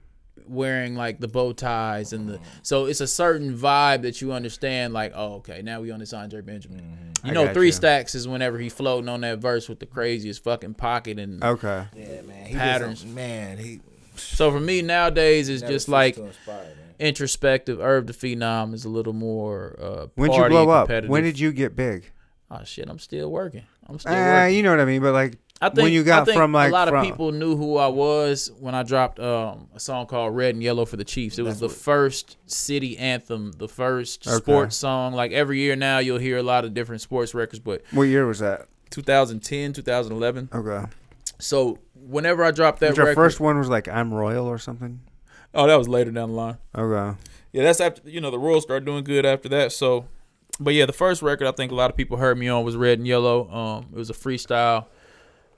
wearing 0.48 0.96
like 0.96 1.20
the 1.20 1.28
bow 1.28 1.52
ties 1.54 2.12
and 2.12 2.28
the 2.28 2.40
so 2.64 2.86
it's 2.86 3.02
a 3.02 3.08
certain 3.08 3.56
vibe 3.56 4.02
that 4.02 4.20
you 4.20 4.32
understand 4.34 4.94
like 4.94 5.12
oh 5.16 5.36
okay 5.36 5.62
now 5.62 5.80
we 5.80 5.92
on 5.92 6.00
this 6.00 6.12
Andre 6.12 6.42
Benjamin 6.42 6.80
you 7.24 7.30
I 7.30 7.34
know 7.34 7.54
three 7.54 7.68
you. 7.68 7.72
stacks 7.72 8.16
is 8.16 8.28
whenever 8.28 8.58
he 8.58 8.68
floating 8.68 9.10
on 9.10 9.22
that 9.22 9.38
verse 9.38 9.70
with 9.70 9.80
the 9.80 9.86
craziest 9.86 10.44
fucking 10.44 10.74
pocket 10.74 11.20
and 11.20 11.44
Okay. 11.44 11.86
Yeah, 11.96 12.22
man. 12.24 12.46
He 12.48 12.56
Patterns. 12.56 13.06
Man, 13.06 13.58
he 13.60 13.82
so 14.16 14.52
for 14.52 14.60
me 14.60 14.82
nowadays 14.82 15.50
it's 15.50 15.62
never 15.62 15.74
just 15.74 15.88
like 15.88 16.16
to 16.16 16.26
inspire, 16.26 16.64
man. 16.64 16.89
Introspective 17.00 17.80
Irv 17.80 18.08
the 18.08 18.14
Phenom 18.14 18.74
is 18.74 18.86
a 18.86 18.90
little 18.90 19.14
more 19.14 19.78
uh 19.82 20.08
When 20.16 20.30
did 20.32 20.38
you 20.38 20.50
blow 20.50 20.70
up? 20.70 20.88
competitive. 20.88 21.10
When 21.10 21.24
did 21.24 21.40
you 21.40 21.52
get 21.52 21.76
big? 21.76 22.12
oh 22.52 22.64
shit 22.64 22.90
I'm 22.90 23.00
still 23.00 23.32
working 23.32 23.64
I'm 23.88 24.00
still 24.00 24.14
Uh, 24.14 24.26
working 24.26 24.56
you 24.58 24.64
know 24.64 24.72
what 24.72 24.80
I 24.80 24.86
mean, 24.86 25.02
but 25.02 25.14
like 25.14 25.38
I 25.62 25.68
think 25.70 25.84
when 25.84 25.92
you 25.94 26.04
got 26.06 26.22
I 26.22 26.26
think 26.26 26.38
from 26.38 26.54
like 26.54 26.70
a 26.70 26.74
lot 26.74 26.88
from, 26.88 26.98
of 27.00 27.04
people 27.04 27.32
knew 27.34 27.56
who 27.58 27.76
I 27.78 27.88
was 27.88 28.50
when 28.60 28.74
I 28.76 28.84
dropped 28.84 29.20
um, 29.20 29.68
a 29.76 29.80
song 29.80 30.06
called 30.06 30.34
"Red 30.34 30.56
and 30.56 30.64
Yellow" 30.64 30.86
for 30.86 30.96
the 30.96 31.04
Chiefs. 31.04 31.38
It 31.38 31.42
was 31.44 31.60
the 31.60 31.68
first 31.68 32.38
city 32.46 32.98
anthem, 32.98 33.52
the 33.52 33.68
first 33.68 34.26
Okay. 34.26 34.38
sports 34.38 34.78
song. 34.78 35.12
Like 35.14 35.34
every 35.34 35.60
year 35.60 35.76
now, 35.76 36.00
you'll 36.00 36.18
hear 36.18 36.38
a 36.38 36.44
lot 36.44 36.64
of 36.64 36.74
different 36.74 37.02
sports 37.02 37.34
records, 37.34 37.60
but 37.60 37.82
What 37.92 38.04
year 38.04 38.26
was 38.26 38.40
that? 38.40 38.68
2010, 38.92 39.74
2011. 39.74 40.48
Okay. 40.54 40.86
So 41.40 41.80
whenever 41.94 42.44
I 42.46 42.52
dropped 42.52 42.80
that 42.80 42.92
Which 42.92 43.00
our 43.00 43.06
record, 43.08 43.16
first 43.22 43.40
one 43.42 43.58
was 43.58 43.68
like 43.68 43.90
I'm 43.90 44.14
Royal 44.14 44.46
or 44.48 44.58
something. 44.60 45.02
Oh, 45.54 45.68
that 45.68 45.78
was 45.78 45.88
later 45.88 46.12
down 46.12 46.30
the 46.30 46.36
line. 46.36 46.58
Okay. 46.76 47.18
Yeah, 47.52 47.64
that's 47.64 47.82
after 47.82 48.08
you 48.10 48.22
know 48.22 48.32
the 48.32 48.40
Royals 48.40 48.64
started 48.64 48.86
doing 48.86 49.04
good 49.04 49.26
after 49.26 49.50
that. 49.50 49.72
So, 49.72 50.06
but 50.60 50.74
yeah, 50.74 50.86
the 50.86 50.94
first 50.94 51.22
record 51.22 51.48
I 51.48 51.52
think 51.52 51.72
a 51.72 51.76
lot 51.76 51.90
of 51.90 51.98
people 51.98 52.18
heard 52.18 52.38
me 52.38 52.48
on 52.48 52.64
was 52.64 52.76
Red 52.76 53.00
and 53.00 53.08
Yellow. 53.08 53.50
Um, 53.52 53.88
it 53.92 53.98
was 53.98 54.10
a 54.10 54.14
freestyle. 54.14 54.86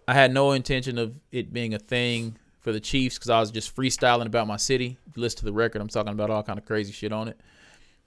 I 0.08 0.14
had 0.14 0.34
no 0.34 0.52
intention 0.52 0.98
of 0.98 1.20
it 1.32 1.54
being 1.54 1.74
a 1.74 1.80
thing 1.80 2.38
for 2.60 2.72
the 2.72 2.80
Chiefs 2.80 3.18
because 3.18 3.30
I 3.30 3.40
was 3.40 3.52
just 3.52 3.76
freestyling 3.76 4.26
about 4.26 4.48
my 4.48 4.58
city. 4.58 4.98
If 5.08 5.18
you 5.18 5.22
listen 5.22 5.40
to 5.40 5.46
the 5.46 5.54
record, 5.54 5.82
I'm 5.82 5.88
talking 5.88 6.12
about 6.12 6.30
all 6.30 6.44
kind 6.44 6.60
of 6.60 6.66
crazy 6.66 6.92
shit 6.92 7.12
on 7.12 7.28
it. 7.28 7.40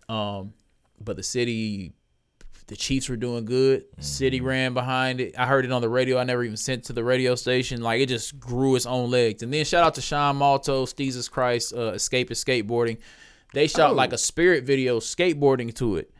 Um, 0.08 0.54
but 1.00 1.16
the 1.16 1.22
city, 1.22 1.92
the 2.66 2.76
Chiefs 2.76 3.08
were 3.08 3.16
doing 3.16 3.44
good. 3.44 3.84
City 3.98 4.40
ran 4.40 4.72
behind 4.74 5.20
it. 5.20 5.34
I 5.38 5.46
heard 5.46 5.64
it 5.64 5.72
on 5.72 5.82
the 5.82 5.88
radio. 5.88 6.18
I 6.18 6.24
never 6.24 6.42
even 6.44 6.56
sent 6.56 6.84
to 6.84 6.92
the 6.92 7.04
radio 7.04 7.34
station. 7.34 7.82
Like 7.82 8.00
it 8.00 8.06
just 8.08 8.38
grew 8.40 8.74
its 8.76 8.86
own 8.86 9.10
legs. 9.10 9.42
And 9.42 9.52
then 9.52 9.64
shout 9.64 9.84
out 9.84 9.94
to 9.96 10.00
Sean 10.00 10.36
Malto, 10.36 10.86
Jesus 10.86 11.28
Christ, 11.28 11.74
uh, 11.74 11.92
Escape 11.92 12.30
is 12.30 12.42
Skateboarding. 12.42 12.98
They 13.52 13.66
shot 13.66 13.94
like 13.94 14.12
a 14.12 14.18
spirit 14.18 14.64
video 14.64 14.98
skateboarding 14.98 15.74
to 15.74 15.96
it. 15.96 16.10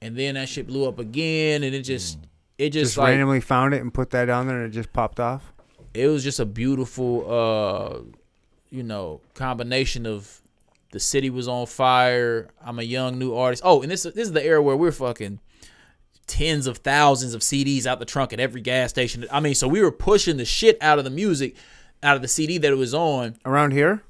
And 0.00 0.16
then 0.16 0.34
that 0.34 0.48
shit 0.48 0.66
blew 0.66 0.88
up 0.88 0.98
again 0.98 1.62
and 1.62 1.74
it 1.74 1.82
just 1.82 2.18
it 2.58 2.70
just, 2.70 2.92
Just 2.92 2.98
like 2.98 3.08
randomly 3.10 3.40
found 3.40 3.72
it 3.74 3.80
and 3.82 3.92
put 3.94 4.10
that 4.10 4.28
on 4.30 4.46
there 4.48 4.56
and 4.62 4.66
it 4.72 4.74
just 4.74 4.92
popped 4.92 5.20
off. 5.20 5.52
it 5.94 6.06
was 6.08 6.24
just 6.24 6.40
a 6.40 6.44
beautiful 6.46 7.24
uh 7.30 7.98
you 8.70 8.82
know 8.82 9.20
combination 9.34 10.06
of 10.06 10.40
the 10.90 10.98
city 11.00 11.30
was 11.30 11.46
on 11.48 11.66
fire 11.66 12.48
i'm 12.64 12.78
a 12.78 12.82
young 12.82 13.18
new 13.18 13.34
artist 13.34 13.62
oh 13.64 13.80
and 13.82 13.90
this 13.90 14.02
this 14.02 14.16
is 14.16 14.32
the 14.32 14.44
era 14.44 14.60
where 14.62 14.76
we're 14.76 14.90
fucking 14.92 15.38
tens 16.26 16.66
of 16.66 16.78
thousands 16.78 17.34
of 17.34 17.40
CDs 17.42 17.86
out 17.86 17.98
the 17.98 18.04
trunk 18.04 18.32
at 18.32 18.40
every 18.40 18.60
gas 18.60 18.90
station. 18.90 19.26
I 19.30 19.40
mean, 19.40 19.54
so 19.54 19.68
we 19.68 19.80
were 19.82 19.90
pushing 19.92 20.36
the 20.36 20.44
shit 20.44 20.78
out 20.80 20.98
of 20.98 21.04
the 21.04 21.10
music, 21.10 21.56
out 22.02 22.16
of 22.16 22.22
the 22.22 22.28
CD 22.28 22.58
that 22.58 22.72
it 22.72 22.76
was 22.76 22.94
on 22.94 23.36
Around 23.44 23.72
here? 23.72 24.02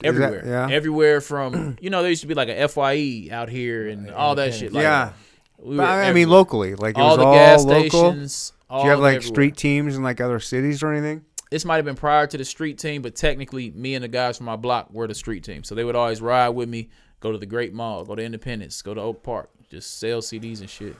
that- 0.00 0.06
everywhere. 0.08 0.42
yeah. 0.46 0.68
Everywhere 0.70 1.20
from 1.20 1.76
you 1.80 1.90
know 1.90 2.02
there 2.02 2.10
used 2.10 2.20
to 2.22 2.26
be 2.28 2.34
like 2.34 2.48
a 2.48 2.68
Fye 2.68 3.28
out 3.32 3.48
here 3.48 3.88
and 3.88 4.10
all 4.10 4.34
that 4.34 4.54
shit. 4.54 4.72
Like, 4.72 4.82
yeah. 4.82 5.12
we 5.58 5.76
But 5.76 5.88
I 5.88 6.08
I 6.10 6.12
mean, 6.12 6.28
locally. 6.28 6.74
Like, 6.74 6.98
it 6.98 7.00
all 7.00 7.10
was 7.10 7.18
the 7.18 7.24
all 7.24 7.34
gas 7.34 7.64
local. 7.64 7.88
stations. 8.10 8.52
Do 8.70 8.76
you 8.82 8.90
have 8.90 8.98
like 8.98 9.16
everywhere. 9.16 9.34
street 9.34 9.56
teams 9.56 9.96
in 9.96 10.02
like 10.02 10.20
other 10.20 10.40
cities 10.40 10.82
or 10.82 10.92
anything? 10.92 11.24
this 11.48 11.64
might 11.64 11.76
have 11.76 11.84
been 11.84 11.94
prior 11.94 12.26
to 12.26 12.36
the 12.36 12.44
street 12.44 12.76
team, 12.76 13.00
but 13.02 13.14
technically, 13.14 13.70
me 13.70 13.94
and 13.94 14.02
the 14.02 14.08
guys 14.08 14.36
from 14.36 14.46
my 14.46 14.56
block 14.56 14.92
were 14.92 15.06
the 15.06 15.14
street 15.14 15.44
team. 15.44 15.62
So 15.62 15.76
they 15.76 15.84
would 15.84 15.94
always 15.94 16.20
ride 16.20 16.48
with 16.48 16.68
me, 16.68 16.88
go 17.20 17.30
to 17.30 17.38
the 17.38 17.46
Great 17.46 17.72
Mall, 17.72 18.04
go 18.04 18.16
to 18.16 18.22
Independence, 18.22 18.82
go 18.82 18.92
to 18.94 19.00
Oak 19.00 19.22
Park, 19.22 19.48
just 19.70 20.00
sell 20.00 20.18
CDs 20.20 20.58
and 20.60 20.68
shit. 20.68 20.96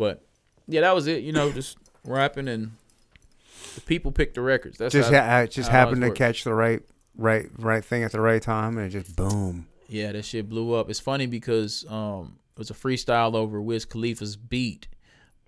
But 0.00 0.24
yeah, 0.66 0.80
that 0.80 0.94
was 0.94 1.06
it. 1.06 1.22
You 1.22 1.32
know, 1.32 1.52
just 1.52 1.76
rapping 2.06 2.48
and 2.48 2.72
the 3.74 3.82
people 3.82 4.12
picked 4.12 4.34
the 4.34 4.40
records. 4.40 4.78
That's 4.78 4.94
Just 4.94 5.12
how, 5.12 5.22
ha- 5.22 5.46
just 5.46 5.68
how 5.68 5.78
happened 5.78 6.00
to 6.00 6.10
catch 6.10 6.42
the 6.44 6.54
right, 6.54 6.80
right, 7.18 7.50
right 7.58 7.84
thing 7.84 8.02
at 8.02 8.10
the 8.10 8.20
right 8.22 8.40
time, 8.40 8.78
and 8.78 8.86
it 8.86 8.90
just 8.90 9.14
boom. 9.14 9.66
yeah, 9.88 10.10
that 10.12 10.24
shit 10.24 10.48
blew 10.48 10.72
up. 10.72 10.88
It's 10.88 11.00
funny 11.00 11.26
because 11.26 11.84
um, 11.90 12.38
it 12.56 12.58
was 12.58 12.70
a 12.70 12.74
freestyle 12.74 13.34
over 13.34 13.60
Wiz 13.60 13.84
Khalifa's 13.84 14.36
beat 14.36 14.88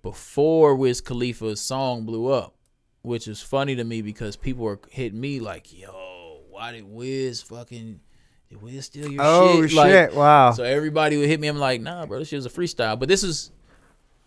before 0.03 0.75
Wiz 0.75 1.01
Khalifa's 1.01 1.59
song 1.59 2.05
blew 2.05 2.27
up, 2.27 2.53
which 3.01 3.27
is 3.27 3.41
funny 3.41 3.75
to 3.75 3.83
me 3.83 4.03
because 4.03 4.35
people 4.35 4.65
were 4.65 4.79
hitting 4.91 5.19
me 5.19 5.39
like, 5.39 5.73
"Yo, 5.77 6.41
why 6.51 6.73
did 6.73 6.83
Wiz 6.83 7.41
fucking 7.41 8.01
did 8.49 8.61
Wiz 8.61 8.85
steal 8.85 9.11
your 9.11 9.23
Oh 9.23 9.65
shit?" 9.65 9.79
Oh 9.79 9.87
shit! 9.87 10.09
Like, 10.11 10.15
wow. 10.15 10.51
So 10.51 10.63
everybody 10.63 11.17
would 11.17 11.27
hit 11.27 11.39
me. 11.39 11.47
I'm 11.47 11.57
like, 11.57 11.81
"Nah, 11.81 12.05
bro, 12.05 12.19
this 12.19 12.27
shit 12.27 12.37
was 12.37 12.45
a 12.45 12.51
freestyle." 12.51 12.99
But 12.99 13.09
this 13.09 13.23
is, 13.23 13.51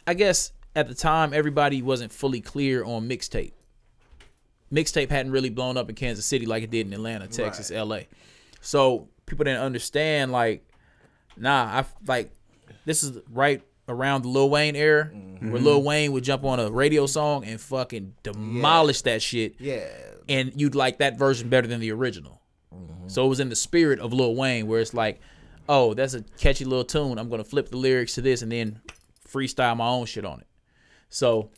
I 0.06 0.14
guess, 0.14 0.52
at 0.74 0.88
the 0.88 0.94
time, 0.94 1.32
everybody 1.32 1.82
wasn't 1.82 2.12
fully 2.12 2.40
clear 2.40 2.84
on 2.84 3.08
mixtape. 3.08 3.52
Mixtape 4.72 5.10
hadn't 5.10 5.32
really 5.32 5.50
blown 5.50 5.76
up 5.76 5.88
in 5.88 5.94
Kansas 5.94 6.26
City 6.26 6.46
like 6.46 6.62
it 6.62 6.70
did 6.70 6.86
in 6.86 6.92
Atlanta, 6.92 7.28
Texas, 7.28 7.70
L.A. 7.70 8.08
So 8.60 9.08
people 9.26 9.44
didn't 9.44 9.62
understand 9.62 10.32
like 10.32 10.64
nah 11.36 11.64
i 11.64 11.84
like 12.06 12.30
this 12.84 13.02
is 13.02 13.18
right 13.30 13.62
around 13.88 14.22
the 14.22 14.28
lil 14.28 14.48
wayne 14.48 14.74
era 14.74 15.10
mm-hmm. 15.12 15.50
where 15.50 15.60
lil 15.60 15.82
wayne 15.82 16.12
would 16.12 16.24
jump 16.24 16.44
on 16.44 16.58
a 16.58 16.70
radio 16.70 17.06
song 17.06 17.44
and 17.44 17.60
fucking 17.60 18.14
demolish 18.22 19.02
that 19.02 19.22
shit. 19.22 19.54
Yeah. 19.58 19.86
and 20.28 20.52
you'd 20.56 20.74
like 20.74 20.98
that 20.98 21.18
version 21.18 21.48
better 21.48 21.68
than 21.68 21.78
the 21.78 21.92
original. 21.92 22.40
Mm-hmm. 22.74 23.08
So 23.08 23.24
it 23.24 23.28
was 23.28 23.38
in 23.38 23.48
the 23.48 23.56
spirit 23.56 24.00
of 24.00 24.12
lil 24.12 24.34
wayne 24.34 24.66
where 24.66 24.80
it's 24.80 24.94
like 24.94 25.20
oh 25.68 25.94
that's 25.94 26.14
a 26.14 26.22
catchy 26.38 26.64
little 26.64 26.84
tune. 26.84 27.18
I'm 27.18 27.28
gonna 27.28 27.44
flip 27.44 27.68
the 27.68 27.76
lyrics 27.76 28.14
to 28.14 28.22
this 28.22 28.42
and 28.42 28.50
then 28.50 28.80
freestyle 29.36 29.76
my 29.76 29.86
own 29.88 30.06
shit 30.06 30.24
on 30.24 30.40
it. 30.40 30.46
So 31.10 31.50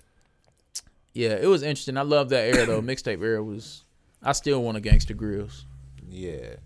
yeah 1.15 1.31
it 1.31 1.47
was 1.47 1.63
interesting. 1.63 1.97
I 1.97 2.03
love 2.03 2.29
that 2.31 2.55
era 2.55 2.67
though. 2.67 2.83
Mixtape 2.91 3.23
era 3.23 3.43
was 3.43 3.85
i 4.23 4.33
still 4.33 4.63
want 4.63 4.77
a 4.77 4.81
gangster 4.81 5.15
grills. 5.15 5.65
Yeah, 6.11 6.57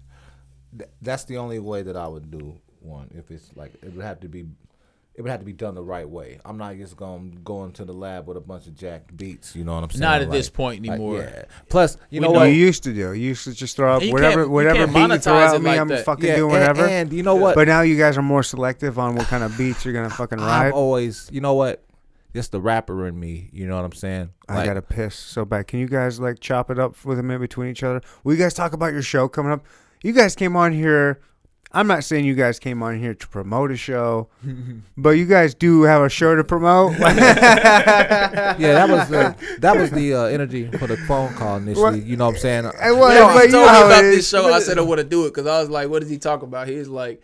Th- 0.79 0.91
that's 1.03 1.25
the 1.25 1.37
only 1.37 1.59
way 1.59 1.83
that 1.83 1.97
I 1.97 2.07
would 2.07 2.31
do 2.31 2.55
one. 2.81 3.11
If 3.15 3.31
it's 3.31 3.51
like 3.57 3.75
it 3.83 3.93
would 3.95 4.05
have 4.05 4.21
to 4.21 4.29
be, 4.29 4.47
it 5.15 5.21
would 5.21 5.31
have 5.31 5.41
to 5.41 5.47
be 5.47 5.53
done 5.53 5.75
the 5.75 5.83
right 5.83 6.09
way. 6.09 6.41
I'm 6.45 6.57
not 6.57 6.77
just 6.77 6.97
gonna 6.97 7.31
go 7.45 7.65
into 7.65 7.85
the 7.85 7.93
lab 7.93 8.27
with 8.27 8.37
a 8.39 8.41
bunch 8.41 8.67
of 8.67 8.75
jacked 8.75 9.15
beats. 9.17 9.55
You 9.55 9.63
know 9.65 9.75
what 9.75 9.85
I'm 9.85 9.91
saying? 9.91 10.01
Not 10.01 10.23
at 10.23 10.29
Like- 10.29 10.39
this 10.39 10.49
point 10.49 10.83
like, 10.87 10.93
anymore. 10.99 11.19
yeah. 11.19 11.43
Plus, 11.69 11.97
you 12.09 12.21
We 12.21 12.27
know 12.27 12.33
know 12.33 12.41
what? 12.41 12.45
you 12.47 12.55
used 12.55 12.83
to 12.85 12.93
do. 12.95 13.13
You 13.13 13.29
used 13.29 13.45
to 13.45 13.53
just 13.53 13.77
throw 13.77 13.97
up 13.97 14.03
whatever, 14.05 14.49
whatever 14.49 14.87
beat 14.87 14.97
you 14.97 15.19
throw 15.19 15.35
monetize 15.35 15.55
at 15.55 15.61
me. 15.63 15.67
like 15.71 15.81
I'm 15.81 15.89
that. 15.89 16.05
fucking 16.07 16.25
Yeah, 16.25 16.37
doing 16.37 16.55
and- 16.55 16.61
whatever. 16.69 16.87
And, 16.89 17.13
you 17.13 17.23
know 17.23 17.35
what? 17.35 17.55
but 17.57 17.69
now 17.69 17.83
you 17.83 17.99
guys 17.99 18.17
are 18.17 18.23
more 18.23 18.43
selective 18.43 18.99
on 18.99 19.15
what 19.15 19.27
kind 19.27 19.43
of 19.45 19.57
beats 19.59 19.85
you're 19.85 19.93
gonna 19.95 20.09
fucking 20.09 20.39
ride. 20.39 20.47
I've 20.49 20.65
ride. 20.67 20.73
always, 20.73 21.29
you 21.31 21.41
know 21.43 21.55
what? 21.55 21.85
Just 22.35 22.51
the 22.51 22.63
rapper 22.63 23.07
in 23.07 23.21
me. 23.21 23.51
You 23.53 23.67
know 23.67 23.77
what 23.77 23.85
I'm 23.85 23.93
saying? 23.93 24.31
I 24.49 24.65
gotta 24.65 24.81
piss 24.81 25.15
so 25.15 25.45
bad. 25.45 25.67
Can 25.67 25.79
you 25.81 25.87
guys 25.89 26.19
like 26.19 26.41
chop 26.41 26.71
it 26.71 26.79
up 26.79 27.05
with 27.05 27.19
a 27.19 27.23
minute 27.23 27.41
between 27.41 27.69
each 27.69 27.83
other? 27.83 28.01
Will 28.25 28.33
you 28.33 28.39
guys 28.39 28.55
talk 28.55 28.73
about 28.73 28.95
your 28.95 29.03
show 29.03 29.29
coming 29.29 29.53
up? 29.53 29.63
You 30.03 30.13
guys 30.15 30.35
came 30.35 30.57
on 30.57 30.73
here. 30.73 31.21
I'm 31.75 31.87
not 31.87 32.05
saying 32.05 32.25
you 32.27 32.35
guys 32.35 32.59
came 32.59 32.83
on 32.83 32.99
here 32.99 33.15
to 33.15 33.29
promote 33.29 33.71
a 33.71 33.77
show, 33.77 34.29
but 34.97 35.11
you 35.11 35.27
guys 35.27 35.55
do 35.55 35.83
have 35.83 36.03
a 36.03 36.09
show 36.09 36.35
to 36.37 36.45
promote. 36.45 36.93
yeah, 36.99 38.57
that 38.59 38.89
was 38.89 39.09
the 39.09 39.37
that 39.61 39.77
was 39.77 39.91
the 39.91 40.15
uh, 40.15 40.25
energy 40.25 40.71
for 40.71 40.87
the 40.87 40.97
phone 40.99 41.33
call 41.35 41.57
initially. 41.57 41.83
What? 42.01 42.05
You 42.07 42.17
know 42.17 42.27
what 42.27 42.35
I'm 42.35 42.41
saying? 42.41 42.65
Hey, 42.81 42.93
well, 42.93 43.13
Yeah, 43.13 43.35
but 43.35 43.41
he 43.41 43.47
you 43.47 43.53
told 43.53 43.67
know 43.67 43.81
me 43.81 43.87
about 43.87 44.03
this 44.03 44.29
show. 44.29 44.53
I 44.53 44.61
said 44.61 44.79
I 44.79 44.83
want 44.83 44.99
to 45.01 45.05
do 45.05 45.27
it 45.27 45.31
because 45.31 45.47
I 45.47 45.61
was 45.61 45.71
like, 45.71 45.89
"What 45.89 46.01
does 46.01 46.11
he 46.11 46.19
talk 46.19 46.43
about?" 46.43 46.69
He's 46.69 46.89
like, 46.89 47.23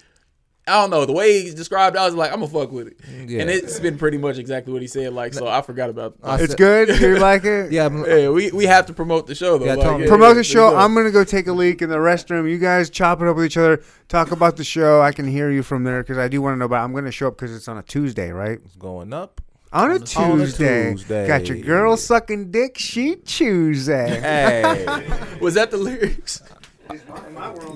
"I 0.68 0.80
don't 0.80 0.90
know." 0.90 1.04
The 1.04 1.12
way 1.12 1.42
he 1.42 1.50
described, 1.54 1.96
it, 1.96 1.98
I 1.98 2.04
was 2.06 2.14
like, 2.14 2.30
"I'm 2.32 2.40
gonna 2.40 2.52
fuck 2.52 2.70
with 2.70 2.88
it," 2.88 2.96
Yeah. 3.26 3.40
and 3.40 3.50
it's 3.50 3.80
been 3.80 3.98
pretty 3.98 4.18
much 4.18 4.38
exactly 4.38 4.72
what 4.72 4.82
he 4.82 4.88
said. 4.88 5.12
Like, 5.12 5.34
so 5.34 5.46
I 5.48 5.62
forgot 5.62 5.90
about. 5.90 6.16
I 6.22 6.36
It's 6.36 6.48
said- 6.50 6.58
good. 6.58 7.00
You 7.00 7.16
like 7.18 7.44
it? 7.44 7.72
Yeah, 7.72 7.84
I'm- 7.84 8.04
Yeah, 8.06 8.28
we 8.30 8.50
we 8.52 8.66
have 8.66 8.86
to 8.86 8.92
promote 8.92 9.26
the 9.26 9.34
show 9.34 9.58
though. 9.58 9.64
Yeah, 9.66 9.74
like, 9.74 10.00
yeah, 10.00 10.06
Promote 10.06 10.28
yeah, 10.30 10.34
the 10.34 10.44
show. 10.44 10.70
go. 10.70 10.76
I'm 10.76 10.94
gonna 10.94 11.10
go 11.10 11.24
take 11.24 11.46
a 11.46 11.52
leak 11.52 11.82
in 11.82 11.90
the 11.90 11.96
restroom. 11.96 12.48
You 12.50 12.58
guys 12.58 12.90
chop 12.90 13.20
it 13.22 13.28
up 13.28 13.36
with 13.36 13.46
each 13.46 13.56
other. 13.56 13.82
Talk 14.08 14.30
about 14.30 14.56
the 14.56 14.64
show. 14.64 15.00
I 15.00 15.12
can 15.12 15.26
hear 15.26 15.50
you 15.50 15.62
from 15.62 15.84
there 15.84 16.02
because 16.02 16.18
I 16.18 16.28
do 16.28 16.40
want 16.42 16.54
to 16.54 16.58
know 16.58 16.64
about. 16.66 16.84
I'm 16.84 16.92
gonna 16.94 17.10
show 17.10 17.28
up 17.28 17.36
because 17.36 17.54
it's 17.54 17.68
on 17.68 17.78
a 17.78 17.82
Tuesday, 17.82 18.30
right? 18.30 18.58
it's 18.64 18.76
going 18.76 19.12
up. 19.12 19.40
On 19.70 19.90
a 19.90 19.94
On 19.96 19.96
a 19.96 19.98
Tuesday. 19.98 20.92
Tuesday. 20.92 21.26
Got 21.26 21.46
your 21.46 21.58
girl 21.58 21.98
sucking 21.98 22.50
dick. 22.50 22.78
She 22.78 23.16
Tuesday. 23.16 24.18
Hey, 24.20 25.36
Was 25.42 25.54
that 25.54 25.70
the 25.70 25.76
lyrics? 25.76 26.42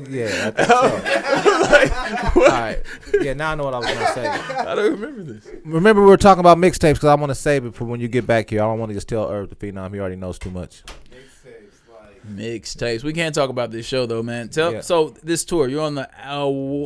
Yeah. 0.09 0.47
I 0.47 0.51
think 0.51 0.69
oh. 0.71 2.33
so. 2.35 2.41
All 2.41 2.47
right. 2.47 2.83
Yeah, 3.21 3.35
now 3.35 3.53
I 3.53 3.55
know 3.55 3.65
what 3.65 3.75
I 3.75 3.79
was 3.79 3.87
gonna 3.87 4.13
say. 4.13 4.27
I 4.59 4.75
don't 4.75 4.93
remember 4.93 5.23
this. 5.23 5.49
Remember, 5.65 6.03
we 6.03 6.09
were 6.09 6.17
talking 6.17 6.41
about 6.41 6.59
mixtapes 6.59 6.95
because 6.95 7.05
I 7.05 7.15
want 7.15 7.31
to 7.31 7.35
save 7.35 7.65
it 7.65 7.75
for 7.75 7.85
when 7.85 8.01
you 8.01 8.09
get 8.09 8.27
back 8.27 8.51
here. 8.51 8.63
I 8.63 8.67
don't 8.67 8.79
want 8.79 8.91
to 8.91 8.95
just 8.95 9.09
tell 9.09 9.31
Irv 9.31 9.51
the 9.51 9.57
Phenom. 9.57 9.93
He 9.95 10.01
already 10.01 10.17
knows 10.17 10.39
too 10.39 10.51
much. 10.51 10.83
Mixtapes. 12.27 13.03
We 13.03 13.12
can't 13.12 13.35
talk 13.35 13.51
about 13.51 13.70
this 13.70 13.85
show 13.86 14.07
though, 14.07 14.23
man. 14.23 14.49
Tell 14.49 14.73
Yeah. 14.74 14.81
so 14.81 15.11
this 15.23 15.44
tour. 15.44 15.69
You're 15.69 15.82
on 15.82 15.94
the 15.97 16.09
uh, 16.24 16.40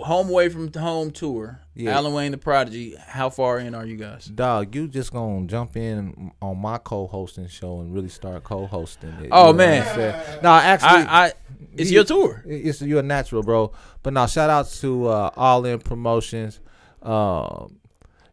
home 0.05 0.29
away 0.31 0.49
from 0.49 0.73
home 0.73 1.11
tour. 1.11 1.61
Yeah. 1.75 1.91
Alan 1.97 2.15
Wayne 2.15 2.33
the 2.33 2.39
Prodigy. 2.39 2.95
How 2.99 3.29
far 3.29 3.59
in 3.59 3.75
are 3.75 3.85
you 3.85 3.97
guys? 3.97 4.27
Dog, 4.27 4.75
you 4.75 4.89
just 4.89 5.13
gonna 5.13 5.47
jump 5.47 5.77
in 5.77 6.33
on 6.41 6.59
my 6.59 6.79
co-hosting 6.79 7.49
show 7.49 7.81
and 7.81 7.93
really 7.95 8.09
start 8.09 8.45
co-hosting 8.45 9.11
it. 9.21 9.29
Oh, 9.31 9.49
You 9.49 9.53
know 9.53 9.59
man. 9.59 9.81
what 9.81 9.89
I'm 9.89 9.95
saying? 9.97 10.39
No, 10.43 10.51
actually, 10.53 10.89
I, 10.89 11.27
I 11.27 11.33
it's 11.75 11.91
you- 11.91 11.97
your 11.97 12.05
tour. 12.05 12.43
It's 12.47 12.81
you're 12.81 13.01
a 13.01 13.03
natural, 13.03 13.43
bro. 13.43 13.73
But 14.03 14.15
now, 14.15 14.25
shout 14.27 14.49
out 14.49 14.69
to 14.81 15.09
uh, 15.09 15.31
All 15.37 15.65
In 15.67 15.79
Promotions. 15.81 16.61
Um, 17.03 17.77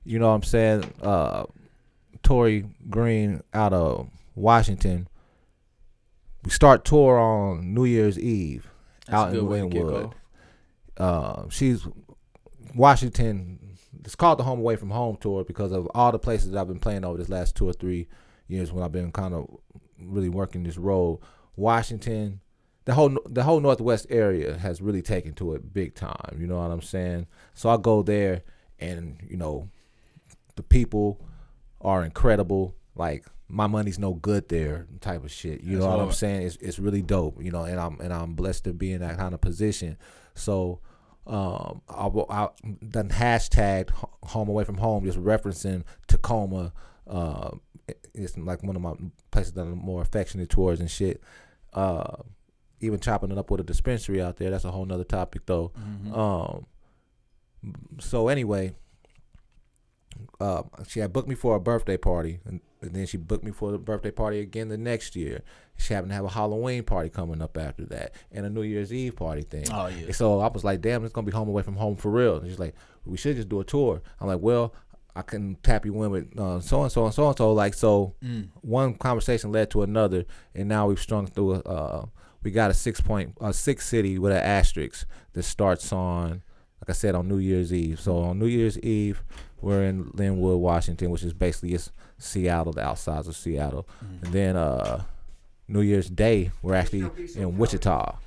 you 0.05 0.19
know 0.19 0.29
what 0.29 0.35
I'm 0.35 0.43
saying? 0.43 0.93
Uh, 1.01 1.43
Tory 2.23 2.65
Green 2.89 3.41
out 3.53 3.73
of 3.73 4.07
Washington. 4.35 5.07
We 6.43 6.51
start 6.51 6.83
tour 6.83 7.17
on 7.17 7.73
New 7.73 7.85
Year's 7.85 8.19
Eve 8.19 8.69
That's 9.05 9.15
out 9.15 9.33
in 9.33 9.47
way 9.47 9.61
to 9.61 9.69
kick 9.69 9.81
Lynnwood. 9.81 10.13
Uh, 10.97 11.43
she's 11.49 11.87
Washington. 12.75 13.77
It's 14.03 14.15
called 14.15 14.39
the 14.39 14.43
Home 14.43 14.59
Away 14.59 14.75
from 14.75 14.89
Home 14.89 15.17
tour 15.19 15.43
because 15.43 15.71
of 15.71 15.87
all 15.95 16.11
the 16.11 16.19
places 16.19 16.51
that 16.51 16.59
I've 16.59 16.67
been 16.67 16.79
playing 16.79 17.05
over 17.05 17.17
this 17.17 17.29
last 17.29 17.55
two 17.55 17.67
or 17.67 17.73
three 17.73 18.07
years 18.47 18.71
when 18.71 18.83
I've 18.83 18.91
been 18.91 19.11
kind 19.11 19.33
of 19.33 19.49
really 19.99 20.29
working 20.29 20.63
this 20.63 20.77
role. 20.77 21.21
Washington, 21.55 22.41
the 22.85 22.93
whole 22.93 23.17
the 23.25 23.43
whole 23.43 23.61
Northwest 23.61 24.07
area 24.09 24.57
has 24.57 24.81
really 24.81 25.01
taken 25.01 25.33
to 25.35 25.53
it 25.53 25.73
big 25.73 25.95
time. 25.95 26.37
You 26.37 26.47
know 26.47 26.57
what 26.57 26.71
I'm 26.71 26.81
saying? 26.81 27.27
So 27.53 27.69
I 27.69 27.77
go 27.77 28.03
there, 28.03 28.41
and 28.79 29.17
you 29.27 29.37
know, 29.37 29.69
the 30.55 30.63
people 30.63 31.21
are 31.79 32.03
incredible. 32.03 32.75
Like 32.95 33.25
my 33.53 33.67
money's 33.67 33.99
no 33.99 34.13
good 34.15 34.49
there, 34.49 34.87
type 34.99 35.23
of 35.23 35.31
shit. 35.31 35.61
You 35.61 35.73
That's 35.73 35.85
know 35.85 35.97
what 35.97 35.99
I'm 35.99 36.11
saying? 36.11 36.47
It's 36.47 36.55
it's 36.57 36.79
really 36.79 37.01
dope. 37.01 37.41
You 37.41 37.51
know, 37.51 37.63
and 37.63 37.79
I'm 37.79 37.99
and 37.99 38.11
I'm 38.11 38.33
blessed 38.33 38.63
to 38.65 38.73
be 38.73 38.91
in 38.91 39.01
that 39.01 39.17
kind 39.17 39.33
of 39.33 39.41
position. 39.41 39.97
So. 40.35 40.79
Um, 41.25 41.81
I, 41.87 42.09
I 42.29 42.49
done 42.85 43.07
hashtag 43.07 43.91
home 44.23 44.49
away 44.49 44.65
from 44.65 44.75
home, 44.75 45.05
just 45.05 45.17
referencing 45.17 45.85
Tacoma. 46.05 46.73
Uh, 47.07 47.51
it's 48.13 48.37
like 48.37 48.61
one 48.61 48.75
of 48.75 48.81
my 48.81 48.93
places 49.31 49.53
that 49.53 49.61
I'm 49.61 49.77
more 49.77 50.01
affectionate 50.01 50.49
towards 50.49 50.81
and 50.81 50.91
shit. 50.91 51.23
Uh, 51.71 52.17
even 52.81 52.99
chopping 52.99 53.31
it 53.31 53.37
up 53.37 53.49
with 53.49 53.61
a 53.61 53.63
dispensary 53.63 54.21
out 54.21 54.35
there. 54.35 54.51
That's 54.51 54.65
a 54.65 54.71
whole 54.71 54.83
nother 54.83 55.05
topic 55.05 55.45
though. 55.45 55.71
Mm-hmm. 55.79 56.13
Um. 56.13 56.65
So 58.01 58.27
anyway, 58.27 58.73
uh, 60.39 60.63
she 60.87 60.99
had 60.99 61.13
booked 61.13 61.29
me 61.29 61.35
for 61.35 61.55
a 61.55 61.59
birthday 61.59 61.97
party, 61.97 62.39
and, 62.45 62.59
and 62.83 62.93
then 62.93 63.05
she 63.05 63.17
booked 63.17 63.43
me 63.43 63.51
for 63.51 63.71
the 63.71 63.77
birthday 63.77 64.11
party 64.11 64.39
again 64.39 64.69
the 64.69 64.77
next 64.77 65.15
year. 65.15 65.41
She 65.77 65.93
happened 65.93 66.11
to 66.11 66.15
have 66.15 66.25
a 66.25 66.29
Halloween 66.29 66.83
party 66.83 67.09
coming 67.09 67.41
up 67.41 67.57
after 67.57 67.85
that, 67.85 68.13
and 68.31 68.45
a 68.45 68.49
New 68.49 68.61
Year's 68.61 68.93
Eve 68.93 69.15
party 69.15 69.41
thing. 69.41 69.65
Oh, 69.71 69.87
yeah. 69.87 70.11
So 70.11 70.39
I 70.39 70.47
was 70.47 70.63
like, 70.63 70.81
"Damn, 70.81 71.03
it's 71.03 71.13
gonna 71.13 71.25
be 71.25 71.31
home 71.31 71.47
away 71.49 71.63
from 71.63 71.75
home 71.75 71.95
for 71.95 72.11
real." 72.11 72.37
And 72.37 72.49
she's 72.49 72.59
like, 72.59 72.75
"We 73.05 73.17
should 73.17 73.35
just 73.35 73.49
do 73.49 73.59
a 73.59 73.63
tour." 73.63 74.01
I'm 74.21 74.27
like, 74.27 74.39
"Well." 74.41 74.73
I 75.15 75.21
can 75.21 75.57
tap 75.61 75.85
you 75.85 76.01
in 76.03 76.09
with 76.09 76.39
uh, 76.39 76.59
so 76.59 76.81
and 76.81 76.91
so 76.91 77.05
and 77.05 77.13
so 77.13 77.27
and 77.27 77.37
so. 77.37 77.53
Like 77.53 77.75
so, 77.75 78.15
Mm. 78.25 78.47
one 78.61 78.95
conversation 78.95 79.51
led 79.51 79.69
to 79.69 79.83
another, 79.83 80.25
and 80.55 80.67
now 80.67 80.87
we've 80.87 80.99
strung 80.99 81.27
through. 81.27 81.53
A, 81.53 81.59
uh, 81.59 82.05
we 82.41 82.49
got 82.49 82.71
a 82.71 82.73
six 82.73 82.99
point, 82.99 83.37
a 83.39 83.53
six 83.53 83.87
city 83.87 84.17
with 84.17 84.31
an 84.31 84.39
asterisk 84.39 85.05
that 85.33 85.43
starts 85.43 85.93
on 85.93 86.41
like 86.81 86.89
I 86.89 86.93
said, 86.93 87.13
on 87.13 87.27
New 87.27 87.37
Year's 87.37 87.71
Eve. 87.71 87.99
So 87.99 88.17
on 88.23 88.39
New 88.39 88.47
Year's 88.47 88.79
Eve, 88.79 89.23
we're 89.61 89.83
in 89.83 90.05
Lynnwood, 90.13 90.57
Washington, 90.57 91.11
which 91.11 91.21
is 91.23 91.31
basically 91.31 91.75
it's 91.75 91.91
Seattle, 92.23 92.73
the 92.73 92.83
outsides 92.83 93.27
of 93.27 93.35
Seattle. 93.35 93.87
Mm-hmm. 94.03 94.25
And 94.25 94.33
then 94.33 94.55
uh, 94.55 95.03
New 95.67 95.81
Year's 95.81 96.09
Day, 96.09 96.51
we're 96.61 96.75
actually 96.75 97.09
in 97.35 97.57
Wichita. 97.57 98.17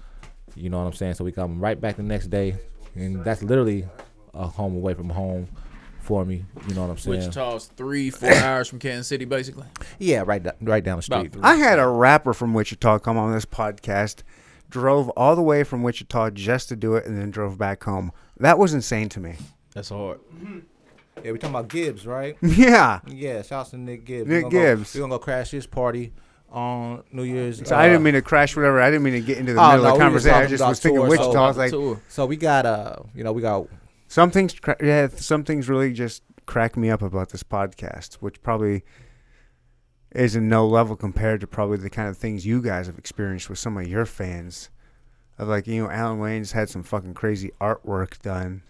You 0.54 0.70
know 0.70 0.78
what 0.78 0.86
I'm 0.86 0.92
saying? 0.92 1.14
So 1.14 1.24
we 1.24 1.32
come 1.32 1.60
right 1.60 1.80
back 1.80 1.96
the 1.96 2.02
next 2.02 2.28
day, 2.28 2.56
and 2.94 3.22
that's 3.24 3.42
literally 3.42 3.86
a 4.34 4.46
home 4.46 4.74
away 4.74 4.94
from 4.94 5.10
home 5.10 5.48
for 6.00 6.24
me. 6.24 6.44
You 6.68 6.74
know 6.74 6.82
what 6.82 6.90
I'm 6.90 6.98
saying? 6.98 7.18
Wichita's 7.18 7.66
three, 7.76 8.10
four 8.10 8.32
hours 8.34 8.68
from 8.68 8.78
Kansas 8.78 9.08
City, 9.08 9.24
basically. 9.24 9.66
Yeah, 9.98 10.22
right, 10.24 10.42
da- 10.42 10.52
right 10.62 10.82
down 10.82 10.96
the 10.96 11.02
street. 11.02 11.34
I 11.42 11.56
had 11.56 11.78
a 11.78 11.86
rapper 11.86 12.32
from 12.32 12.54
Wichita 12.54 13.00
come 13.00 13.18
on 13.18 13.32
this 13.32 13.44
podcast, 13.44 14.22
drove 14.70 15.10
all 15.10 15.36
the 15.36 15.42
way 15.42 15.64
from 15.64 15.82
Wichita 15.82 16.30
just 16.30 16.68
to 16.70 16.76
do 16.76 16.94
it, 16.94 17.04
and 17.06 17.18
then 17.20 17.30
drove 17.30 17.58
back 17.58 17.84
home. 17.84 18.12
That 18.38 18.58
was 18.58 18.72
insane 18.72 19.08
to 19.10 19.20
me. 19.20 19.36
That's 19.74 19.90
hard. 19.90 20.20
Yeah, 21.24 21.32
we 21.32 21.38
talking 21.38 21.54
about 21.54 21.68
Gibbs, 21.68 22.06
right? 22.06 22.36
Yeah. 22.42 23.00
Yeah, 23.06 23.42
shout 23.42 23.66
out 23.66 23.70
to 23.70 23.78
Nick 23.78 24.04
Gibbs. 24.04 24.28
Nick 24.28 24.44
we 24.44 24.50
Gibbs. 24.50 24.92
Go, 24.92 24.98
we 24.98 25.00
gonna 25.02 25.14
go 25.14 25.18
crash 25.18 25.50
his 25.50 25.66
party 25.66 26.12
on 26.50 27.02
New 27.10 27.22
Year's. 27.24 27.66
So 27.66 27.74
uh, 27.74 27.78
I 27.78 27.88
didn't 27.88 28.02
mean 28.02 28.14
to 28.14 28.22
crash 28.22 28.54
whatever. 28.56 28.80
I 28.80 28.90
didn't 28.90 29.02
mean 29.02 29.14
to 29.14 29.20
get 29.20 29.38
into 29.38 29.54
the 29.54 29.60
Oh, 29.60 29.70
middle 29.70 29.82
no, 29.84 29.88
of 29.88 29.94
the 29.94 29.98
were 29.98 30.04
conversation. 30.04 30.36
I 30.38 30.46
just 30.46 30.64
was 30.64 30.80
thinking 30.80 31.00
tours, 31.00 31.10
Wichita. 31.10 31.32
so- 31.32 31.42
I 31.42 31.48
was 31.48 31.56
like, 31.56 31.70
Tour. 31.70 32.02
So 32.08 32.26
we 32.26 32.36
got 32.36 32.66
uh, 32.66 32.96
you 33.14 33.24
know, 33.24 33.32
we 33.32 33.42
got 33.42 33.66
some 34.08 34.30
things, 34.30 34.54
cra- 34.54 34.76
yeah, 34.82 35.08
some 35.08 35.42
things 35.42 35.68
really 35.68 35.92
just 35.92 36.22
crack 36.46 36.76
me 36.76 36.90
up 36.90 37.02
about 37.02 37.30
this 37.30 37.42
podcast, 37.42 38.14
which 38.16 38.40
probably 38.42 38.84
is 40.12 40.36
in 40.36 40.48
no 40.48 40.66
level 40.66 40.96
compared 40.96 41.40
to 41.40 41.46
probably 41.46 41.78
the 41.78 41.90
kind 41.90 42.08
of 42.08 42.16
things 42.16 42.46
you 42.46 42.62
guys 42.62 42.86
have 42.86 42.98
experienced 42.98 43.48
with 43.50 43.58
some 43.58 43.76
of 43.76 43.86
your 43.88 44.06
fans. 44.06 44.70
Of 45.38 45.48
like, 45.48 45.66
you 45.66 45.82
know, 45.82 45.90
Alan 45.90 46.18
Wayne's 46.18 46.52
had 46.52 46.70
some 46.70 46.82
fucking 46.82 47.12
crazy 47.14 47.50
artwork 47.60 48.22
done 48.22 48.62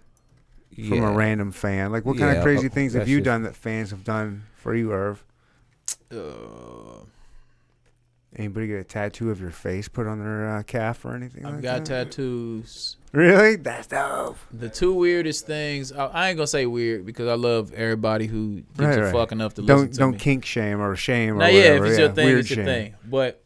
from 0.77 0.95
yeah. 1.03 1.11
a 1.11 1.13
random 1.13 1.51
fan. 1.53 1.91
Like, 1.93 2.05
what 2.05 2.19
kind 2.19 2.33
Yeah, 2.33 2.39
of 2.39 2.43
crazy 2.45 2.69
things 2.69 2.93
have 2.95 3.09
you 3.09 3.19
just- 3.19 3.25
done 3.25 3.43
that 3.43 3.57
fans 3.57 3.91
have 3.91 4.05
done 4.05 4.45
for 4.57 4.75
you, 4.75 4.93
Irv? 4.93 5.25
Uh, 6.13 6.17
Anybody 8.39 8.67
get 8.67 8.81
a 8.81 8.85
tattoo 8.85 9.31
of 9.31 9.41
your 9.41 9.51
face 9.51 9.89
put 9.89 10.07
on 10.07 10.19
their 10.19 10.57
uh, 10.59 10.63
calf 10.63 11.07
or 11.07 11.15
anything? 11.15 11.47
I've 11.47 11.55
like 11.55 11.63
got 11.63 11.85
that? 11.87 12.11
tattoos. 12.11 12.97
Really? 13.13 13.57
That's 13.57 13.87
dope. 13.87 14.37
The 14.53 14.69
two 14.69 14.93
weirdest 14.93 15.47
things. 15.47 15.91
I, 15.91 16.05
I 16.07 16.29
ain't 16.29 16.37
gonna 16.37 16.47
say 16.47 16.67
weird 16.67 17.07
because 17.07 17.29
I 17.29 17.35
love 17.35 17.73
everybody 17.73 18.27
who 18.27 18.57
gives 18.77 18.79
Right, 18.79 18.99
a 18.99 19.03
right. 19.05 19.13
fuck 19.13 19.33
enough 19.33 19.55
to 19.55 19.63
listen 19.63 19.77
Don't 19.77 19.93
to 19.93 19.99
don't 19.99 20.13
me. 20.13 20.19
kink 20.19 20.45
shame 20.45 20.83
or 20.83 20.95
shame 20.97 21.37
or 21.37 21.39
Now, 21.39 21.47
yeah, 21.47 21.61
if 21.61 21.69
whatever. 21.81 21.87
it's 21.87 21.99
your 21.99 22.09
thing, 22.13 22.27
Weird 22.27 22.39
it's 22.41 22.51
your 22.51 22.57
shame. 22.59 22.67
thing. 22.67 22.95
But 23.07 23.43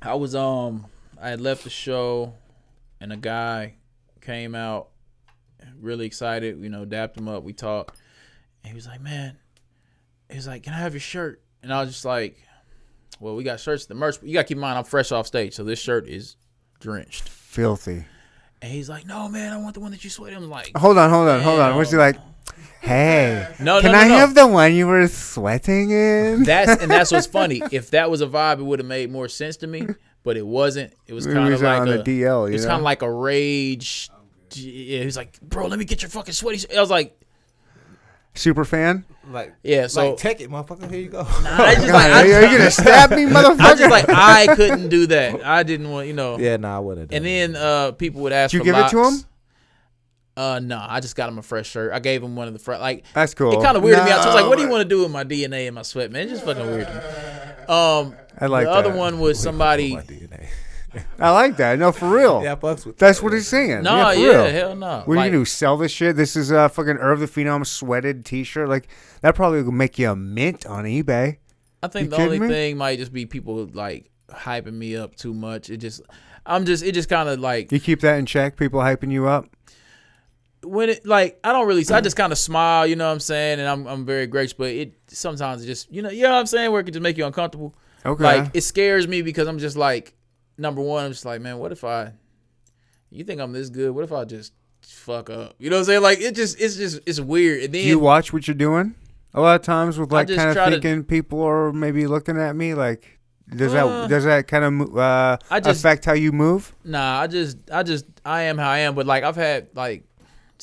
I 0.00 0.14
was 0.14 0.34
um, 0.34 0.86
I 1.20 1.28
had 1.28 1.42
left 1.42 1.64
the 1.64 1.70
show, 1.70 2.32
and 3.02 3.12
a 3.12 3.18
guy 3.18 3.74
came 4.22 4.54
out, 4.54 4.88
really 5.84 6.06
excited. 6.06 6.58
You 6.60 6.68
know, 6.70 6.84
dapped 6.84 7.16
him 7.16 7.28
up. 7.28 7.44
We 7.44 7.52
talked, 7.52 8.00
and 8.62 8.70
he 8.70 8.74
was 8.74 8.86
like, 8.86 9.00
"Man," 9.00 9.36
he 10.28 10.36
was 10.36 10.46
like, 10.46 10.62
"Can 10.62 10.72
I 10.72 10.78
have 10.78 10.94
your 10.94 11.00
shirt?" 11.00 11.42
And 11.62 11.72
I 11.72 11.80
was 11.80 11.90
just 11.90 12.04
like, 12.04 12.36
"Well, 13.20 13.36
we 13.36 13.44
got 13.44 13.60
shirts. 13.60 13.86
The 13.86 13.94
merch. 13.94 14.16
You 14.22 14.34
got 14.34 14.42
to 14.42 14.48
keep 14.48 14.56
in 14.56 14.60
mind, 14.60 14.78
I'm 14.78 14.84
fresh 14.84 15.12
off 15.12 15.26
stage, 15.26 15.54
so 15.54 15.64
this 15.64 15.78
shirt 15.78 16.08
is 16.08 16.36
drenched." 16.80 17.28
Filthy. 17.28 18.04
And 18.62 18.72
he's 18.72 18.88
like, 18.88 19.06
"No, 19.06 19.28
man, 19.28 19.52
I 19.52 19.58
want 19.58 19.74
the 19.74 19.80
one 19.80 19.90
that 19.92 20.02
you 20.02 20.10
sweated." 20.10 20.38
I'm 20.38 20.48
like, 20.48 20.76
Hold 20.76 20.98
on, 20.98 21.10
hold 21.10 21.28
on, 21.28 21.40
hold 21.42 21.60
on. 21.60 21.76
Was 21.76 21.90
he 21.90 21.96
like, 21.98 22.16
hey, 22.80 23.54
No, 23.60 23.80
can 23.80 23.92
no, 23.92 23.98
no, 23.98 24.04
I 24.04 24.06
have 24.06 24.34
the 24.34 24.46
one 24.46 24.74
you 24.74 24.86
were 24.86 25.06
sweating 25.08 25.90
in? 25.90 26.44
That's 26.44 26.80
and 26.82 26.90
that's 26.90 27.12
what's 27.12 27.26
funny. 27.40 27.62
If 27.70 27.90
that 27.90 28.10
was 28.10 28.20
a 28.22 28.26
vibe, 28.26 28.60
it 28.60 28.62
would 28.62 28.78
have 28.78 28.88
made 28.88 29.10
more 29.10 29.28
sense 29.28 29.58
to 29.58 29.66
me. 29.66 29.86
But 30.22 30.38
it 30.38 30.46
wasn't. 30.46 30.94
It 31.06 31.12
was 31.12 31.26
kind 31.26 31.52
of 31.52 31.60
like 31.60 31.82
on 31.82 31.88
a, 31.88 31.98
DL, 32.02 32.46
It 32.46 32.52
you 32.52 32.54
was 32.54 32.64
kind 32.64 32.78
of 32.78 32.82
like 32.82 33.02
a 33.02 33.10
rage. 33.12 34.08
Yeah, 34.56 35.00
he 35.00 35.04
was 35.04 35.16
like, 35.16 35.40
"Bro, 35.40 35.66
let 35.68 35.78
me 35.78 35.84
get 35.84 36.02
your 36.02 36.08
fucking 36.10 36.34
sweaty." 36.34 36.64
I 36.76 36.80
was 36.80 36.90
like, 36.90 37.20
Super 38.34 38.64
fan? 38.64 39.04
like 39.30 39.54
"Yeah." 39.62 39.86
So 39.86 40.10
like 40.10 40.18
take 40.18 40.40
it, 40.40 40.50
motherfucker. 40.50 40.90
Here 40.90 41.00
you 41.00 41.08
go. 41.08 41.22
Nah, 41.22 41.28
I 41.32 41.74
just 41.74 41.86
God, 41.86 41.92
like, 41.94 42.12
I, 42.12 42.32
are 42.32 42.42
you 42.46 42.58
gonna 42.58 42.70
stab 42.70 43.10
me, 43.10 43.24
motherfucker? 43.24 43.60
I 43.60 43.74
just 43.76 43.90
like 43.90 44.08
I 44.08 44.54
couldn't 44.56 44.88
do 44.88 45.06
that. 45.06 45.44
I 45.44 45.62
didn't 45.62 45.90
want, 45.90 46.08
you 46.08 46.14
know. 46.14 46.38
yeah, 46.38 46.56
nah, 46.56 46.76
I 46.76 46.80
wouldn't. 46.80 47.12
And 47.12 47.24
then 47.24 47.54
uh, 47.56 47.92
people 47.92 48.22
would 48.22 48.32
ask 48.32 48.50
Did 48.50 48.58
you 48.58 48.60
for 48.60 48.64
give 48.64 48.86
it 48.86 48.90
to 48.90 49.04
him? 49.04 49.24
Uh, 50.36 50.58
no, 50.60 50.84
I 50.84 50.98
just 50.98 51.14
got 51.14 51.28
him 51.28 51.38
a 51.38 51.42
fresh 51.42 51.68
shirt. 51.68 51.92
I 51.92 52.00
gave 52.00 52.20
him 52.20 52.34
one 52.34 52.48
of 52.48 52.54
the 52.54 52.58
fresh. 52.58 52.80
Like 52.80 53.04
That's 53.14 53.34
cool. 53.34 53.52
it 53.52 53.62
kind 53.62 53.76
of 53.76 53.84
weirded 53.84 54.04
me 54.04 54.10
out. 54.10 54.24
So 54.24 54.30
I 54.30 54.34
was 54.34 54.42
like, 54.42 54.48
"What 54.48 54.58
do 54.58 54.64
you 54.64 54.70
want 54.70 54.82
to 54.82 54.88
do 54.88 55.02
with 55.02 55.12
my 55.12 55.22
DNA 55.22 55.66
and 55.66 55.76
my 55.76 55.82
sweat, 55.82 56.10
man?" 56.10 56.22
It's 56.22 56.32
just 56.32 56.44
fucking 56.44 56.66
weird. 56.66 56.88
Um, 57.68 58.16
I 58.40 58.46
like 58.46 58.66
the 58.66 58.72
other 58.72 58.94
one 58.94 59.20
was 59.20 59.38
somebody. 59.38 59.96
My 60.94 61.00
DNA. 61.00 61.04
I 61.18 61.30
like 61.30 61.56
that. 61.56 61.78
No, 61.78 61.92
for 61.92 62.08
real. 62.08 62.42
yeah, 62.42 62.52
I 62.52 62.56
fucks 62.56 62.86
with 62.86 62.98
That's 62.98 63.22
what 63.22 63.32
he's 63.32 63.48
saying. 63.48 63.82
No, 63.82 63.96
yeah, 63.96 64.12
for 64.12 64.18
yeah, 64.18 64.28
real. 64.44 64.50
hell 64.52 64.76
no. 64.76 65.02
What 65.04 65.18
are 65.18 65.24
you 65.24 65.30
gonna 65.30 65.38
do? 65.40 65.44
Sell 65.44 65.76
this 65.76 65.92
shit? 65.92 66.16
This 66.16 66.36
is 66.36 66.50
a 66.50 66.68
fucking 66.68 66.96
Irv 66.98 67.20
the 67.20 67.26
Phenom 67.26 67.66
sweated 67.66 68.24
T-shirt. 68.24 68.68
Like 68.68 68.88
that 69.22 69.34
probably 69.34 69.62
will 69.62 69.72
make 69.72 69.98
you 69.98 70.10
a 70.10 70.16
mint 70.16 70.66
on 70.66 70.84
eBay. 70.84 71.38
I 71.82 71.88
think 71.88 72.10
You 72.10 72.16
the 72.16 72.22
only 72.22 72.38
me? 72.40 72.48
thing 72.48 72.76
might 72.78 72.98
just 72.98 73.12
be 73.12 73.26
people 73.26 73.68
like 73.74 74.10
hyping 74.30 74.74
me 74.74 74.96
up 74.96 75.14
too 75.16 75.34
much. 75.34 75.68
It 75.70 75.78
just, 75.78 76.00
I'm 76.46 76.64
just, 76.64 76.82
it 76.82 76.92
just 76.92 77.08
kind 77.08 77.28
of 77.28 77.40
like 77.40 77.70
You 77.72 77.80
keep 77.80 78.00
that 78.00 78.18
in 78.18 78.26
check. 78.26 78.56
People 78.56 78.80
hyping 78.80 79.12
you 79.12 79.26
up. 79.26 79.46
when 80.62 80.88
it 80.88 81.04
like 81.06 81.38
I 81.44 81.52
don't 81.52 81.66
really, 81.66 81.84
I 81.92 82.00
just 82.00 82.16
kind 82.16 82.32
of 82.32 82.38
smile, 82.38 82.86
you 82.86 82.96
know 82.96 83.06
what 83.06 83.12
I'm 83.12 83.20
saying, 83.20 83.60
and 83.60 83.68
I'm 83.68 83.86
I'm 83.86 84.06
very 84.06 84.26
gracious, 84.26 84.54
but 84.54 84.68
it 84.70 84.94
sometimes 85.08 85.62
it 85.62 85.66
just, 85.66 85.92
you 85.92 86.00
know, 86.00 86.08
you 86.10 86.22
know 86.22 86.30
what 86.32 86.38
I'm 86.38 86.46
saying, 86.46 86.70
where 86.72 86.80
it 86.80 86.84
can 86.84 86.94
just 86.94 87.02
make 87.02 87.18
you 87.18 87.26
uncomfortable. 87.26 87.74
Okay. 88.06 88.22
Like 88.24 88.50
it 88.54 88.62
scares 88.62 89.06
me 89.06 89.20
because 89.22 89.46
I'm 89.46 89.58
just 89.58 89.76
like, 89.76 90.14
number 90.58 90.80
one, 90.82 91.04
I'm 91.04 91.10
just 91.12 91.24
like, 91.24 91.40
man, 91.40 91.58
what 91.58 91.72
if 91.72 91.84
I, 91.84 92.12
you 93.10 93.24
think 93.24 93.40
I'm 93.40 93.52
this 93.52 93.68
good? 93.70 93.90
What 93.92 94.04
if 94.04 94.12
I 94.12 94.24
just 94.24 94.52
fuck 94.82 95.30
up? 95.30 95.54
You 95.58 95.70
know 95.70 95.76
what 95.76 95.80
I'm 95.80 95.84
saying? 95.86 96.02
Like 96.02 96.20
it 96.20 96.34
just, 96.34 96.60
it's 96.60 96.76
just, 96.76 97.00
it's 97.06 97.20
weird. 97.20 97.62
And 97.64 97.72
Do 97.72 97.78
you 97.78 97.98
watch 97.98 98.32
what 98.32 98.46
you're 98.48 98.54
doing? 98.54 98.94
A 99.34 99.40
lot 99.40 99.58
of 99.58 99.62
times 99.66 99.98
with 99.98 100.12
like 100.12 100.28
just 100.28 100.38
kind 100.38 100.54
try 100.54 100.66
of 100.66 100.74
to- 100.74 100.80
thinking 100.80 101.04
people 101.04 101.42
are 101.42 101.72
maybe 101.72 102.06
looking 102.06 102.38
at 102.38 102.54
me 102.56 102.74
like. 102.74 103.18
Does 103.54 103.74
Uh, 103.74 104.02
that 104.02 104.08
does 104.08 104.24
that 104.24 104.48
kind 104.48 104.64
of 104.82 104.96
uh, 104.96 105.36
I 105.50 105.60
just- 105.60 105.80
affect 105.80 106.06
how 106.06 106.14
you 106.14 106.32
move? 106.32 106.74
Nah, 106.82 107.20
I 107.20 107.26
just, 107.26 107.58
I 107.70 107.82
just, 107.82 108.06
I 108.24 108.42
am 108.44 108.56
how 108.56 108.70
I 108.70 108.78
am. 108.78 108.94
But 108.94 109.04
like, 109.04 109.22
I've 109.22 109.36
had 109.36 109.68
like 109.74 110.04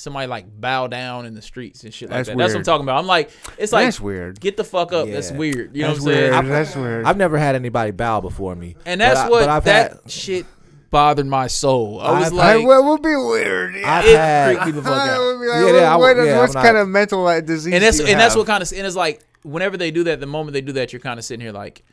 somebody 0.02 0.28
like 0.28 0.46
bow 0.60 0.88
down 0.88 1.26
in 1.26 1.34
the 1.36 1.42
streets 1.42 1.84
and 1.84 1.94
shit 1.94 2.10
like 2.10 2.18
That's 2.20 2.30
that. 2.30 2.38
That's 2.38 2.54
what 2.54 2.60
I'm 2.60 2.64
talking 2.66 2.86
about. 2.86 2.98
I'm 3.00 3.08
like, 3.08 3.30
it's 3.58 3.72
like, 3.72 3.86
That's 3.86 4.00
weird. 4.00 4.40
get 4.40 4.58
the 4.58 4.64
fuck 4.64 4.92
up. 4.94 5.08
That's 5.08 5.32
weird. 5.32 5.76
You 5.76 5.84
That's 5.84 6.00
know 6.00 6.06
what 6.06 6.14
I'm 6.14 6.20
saying? 6.20 6.32
weird. 6.32 6.46
That's 6.52 6.76
weird. 6.76 7.06
I've 7.06 7.18
never 7.18 7.38
had 7.38 7.56
anybody 7.56 7.92
bow 7.92 8.22
before 8.22 8.56
me, 8.56 8.76
And 8.86 9.00
that's 9.00 9.22
But 9.22 9.32
what 9.32 9.50
I've 9.50 9.64
that 9.66 9.92
had- 9.92 10.12
shit 10.12 10.46
bothered 10.90 11.26
my 11.28 11.48
soul. 11.48 12.02
I 12.02 12.20
was 12.20 12.28
I've- 12.28 12.40
I, 12.40 12.56
like, 12.58 12.68
what 12.68 12.84
would 12.84 13.02
be 13.02 13.16
weird? 13.16 13.76
Yeah. 13.76 13.92
I've 13.94 14.06
it 14.08 14.18
had- 14.18 14.48
freaked 14.56 14.66
me 14.66 14.72
the 14.74 14.82
fuck 14.82 14.92
out. 14.94 15.22
like, 15.22 15.48
Yeah, 15.48 15.64
what, 15.64 15.76
yeah, 15.76 15.94
I 15.94 15.96
what, 15.96 16.18
yeah, 16.18 16.38
what's 16.40 16.54
kind 16.54 16.78
of 16.78 16.88
mental 16.90 17.24
like, 17.24 17.46
disease? 17.46 17.74
And 17.74 17.82
that's 17.84 17.98
do 17.98 18.04
you 18.04 18.10
and 18.12 18.20
that's 18.20 18.36
what 18.36 18.48
kind 18.48 18.62
of 18.62 18.72
and 18.74 18.86
it's 18.86 18.96
like 18.96 19.22
whenever 19.44 19.78
they 19.78 19.92
do 19.92 20.04
that, 20.06 20.20
the 20.20 20.26
moment 20.26 20.54
they 20.54 20.62
do 20.62 20.74
that, 20.74 20.92
you're 20.94 21.00
kind 21.00 21.18
of 21.20 21.24
sitting 21.26 21.42
here 21.42 21.54
like. 21.54 21.84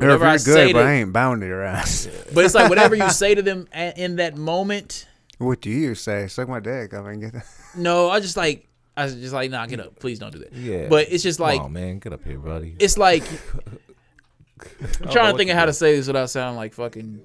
Or 0.00 0.08
if 0.08 0.22
I 0.22 0.30
you're 0.30 0.38
say 0.38 0.66
good, 0.68 0.72
but 0.72 0.78
that- 0.84 0.88
I 0.88 0.92
ain't 0.94 1.12
bound 1.12 1.42
to 1.42 1.46
your 1.46 1.62
ass. 1.62 2.08
But 2.32 2.46
it's 2.46 2.54
like 2.54 2.70
whatever 2.70 2.94
you 2.94 3.10
say 3.10 3.34
to 3.34 3.42
them 3.42 3.68
a- 3.74 3.92
in 4.02 4.16
that 4.16 4.36
moment. 4.38 5.06
What 5.42 5.60
do 5.60 5.70
you 5.70 5.94
say? 5.94 6.26
Suck 6.28 6.48
my 6.48 6.60
dick. 6.60 6.94
I 6.94 7.00
mean, 7.02 7.20
get 7.20 7.32
that. 7.34 7.46
No, 7.76 8.10
I 8.10 8.20
just 8.20 8.36
like 8.36 8.68
I 8.96 9.04
was 9.04 9.14
just 9.14 9.32
like, 9.32 9.50
nah, 9.50 9.64
get 9.66 9.80
up, 9.80 9.98
please 9.98 10.18
don't 10.18 10.32
do 10.32 10.38
that. 10.40 10.52
Yeah. 10.52 10.88
But 10.88 11.10
it's 11.10 11.22
just 11.22 11.40
like 11.40 11.60
oh 11.60 11.68
man, 11.68 11.98
get 11.98 12.12
up 12.12 12.24
here, 12.24 12.38
buddy. 12.38 12.76
it's 12.78 12.98
like 12.98 13.24
I'm 15.02 15.08
trying 15.10 15.32
to 15.32 15.38
think 15.38 15.50
of 15.50 15.56
how 15.56 15.64
to 15.66 15.72
say 15.72 15.96
this 15.96 16.06
without 16.06 16.30
sounding 16.30 16.56
like 16.56 16.74
fucking 16.74 17.20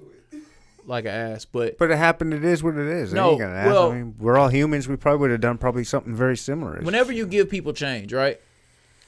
like 0.86 1.04
an 1.04 1.10
ass. 1.10 1.44
But 1.44 1.78
But 1.78 1.90
it 1.90 1.98
happened. 1.98 2.32
It 2.34 2.44
is 2.44 2.62
what 2.62 2.74
it 2.76 2.86
is. 2.86 3.12
I 3.12 3.16
No, 3.16 3.30
ain't 3.32 3.40
gonna 3.40 3.54
ask. 3.54 3.70
well- 3.70 3.92
I 3.92 3.94
mean, 3.96 4.14
we're 4.18 4.38
all 4.38 4.48
humans. 4.48 4.88
We 4.88 4.96
probably 4.96 5.20
would 5.20 5.30
have 5.30 5.40
done 5.40 5.58
probably 5.58 5.84
something 5.84 6.14
very 6.14 6.36
similar. 6.36 6.80
whenever 6.80 7.12
you 7.12 7.26
give 7.26 7.50
people 7.50 7.72
change, 7.72 8.12
right? 8.12 8.40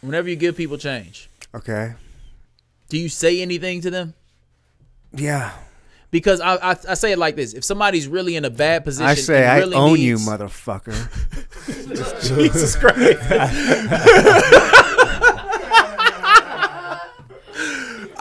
Whenever 0.02 0.28
you 0.28 0.36
give 0.36 0.56
people 0.56 0.78
change, 0.78 1.28
Okay. 1.54 1.94
do 2.88 2.96
you 2.98 3.08
say 3.08 3.40
anything 3.42 3.80
to 3.82 3.90
them? 3.90 4.14
Yeah. 5.12 5.52
Because 6.10 6.40
I, 6.40 6.56
I 6.56 6.70
I 6.88 6.94
say 6.94 7.12
it 7.12 7.18
like 7.18 7.36
this: 7.36 7.52
if 7.54 7.62
somebody's 7.64 8.08
really 8.08 8.34
in 8.36 8.44
a 8.44 8.50
bad 8.50 8.84
position, 8.84 9.06
I 9.06 9.14
say 9.14 9.42
and 9.42 9.50
I 9.50 9.58
really 9.58 9.76
own 9.76 9.98
you, 10.00 10.16
motherfucker. 10.16 10.96
Jesus 12.36 12.76
Christ. 12.76 13.20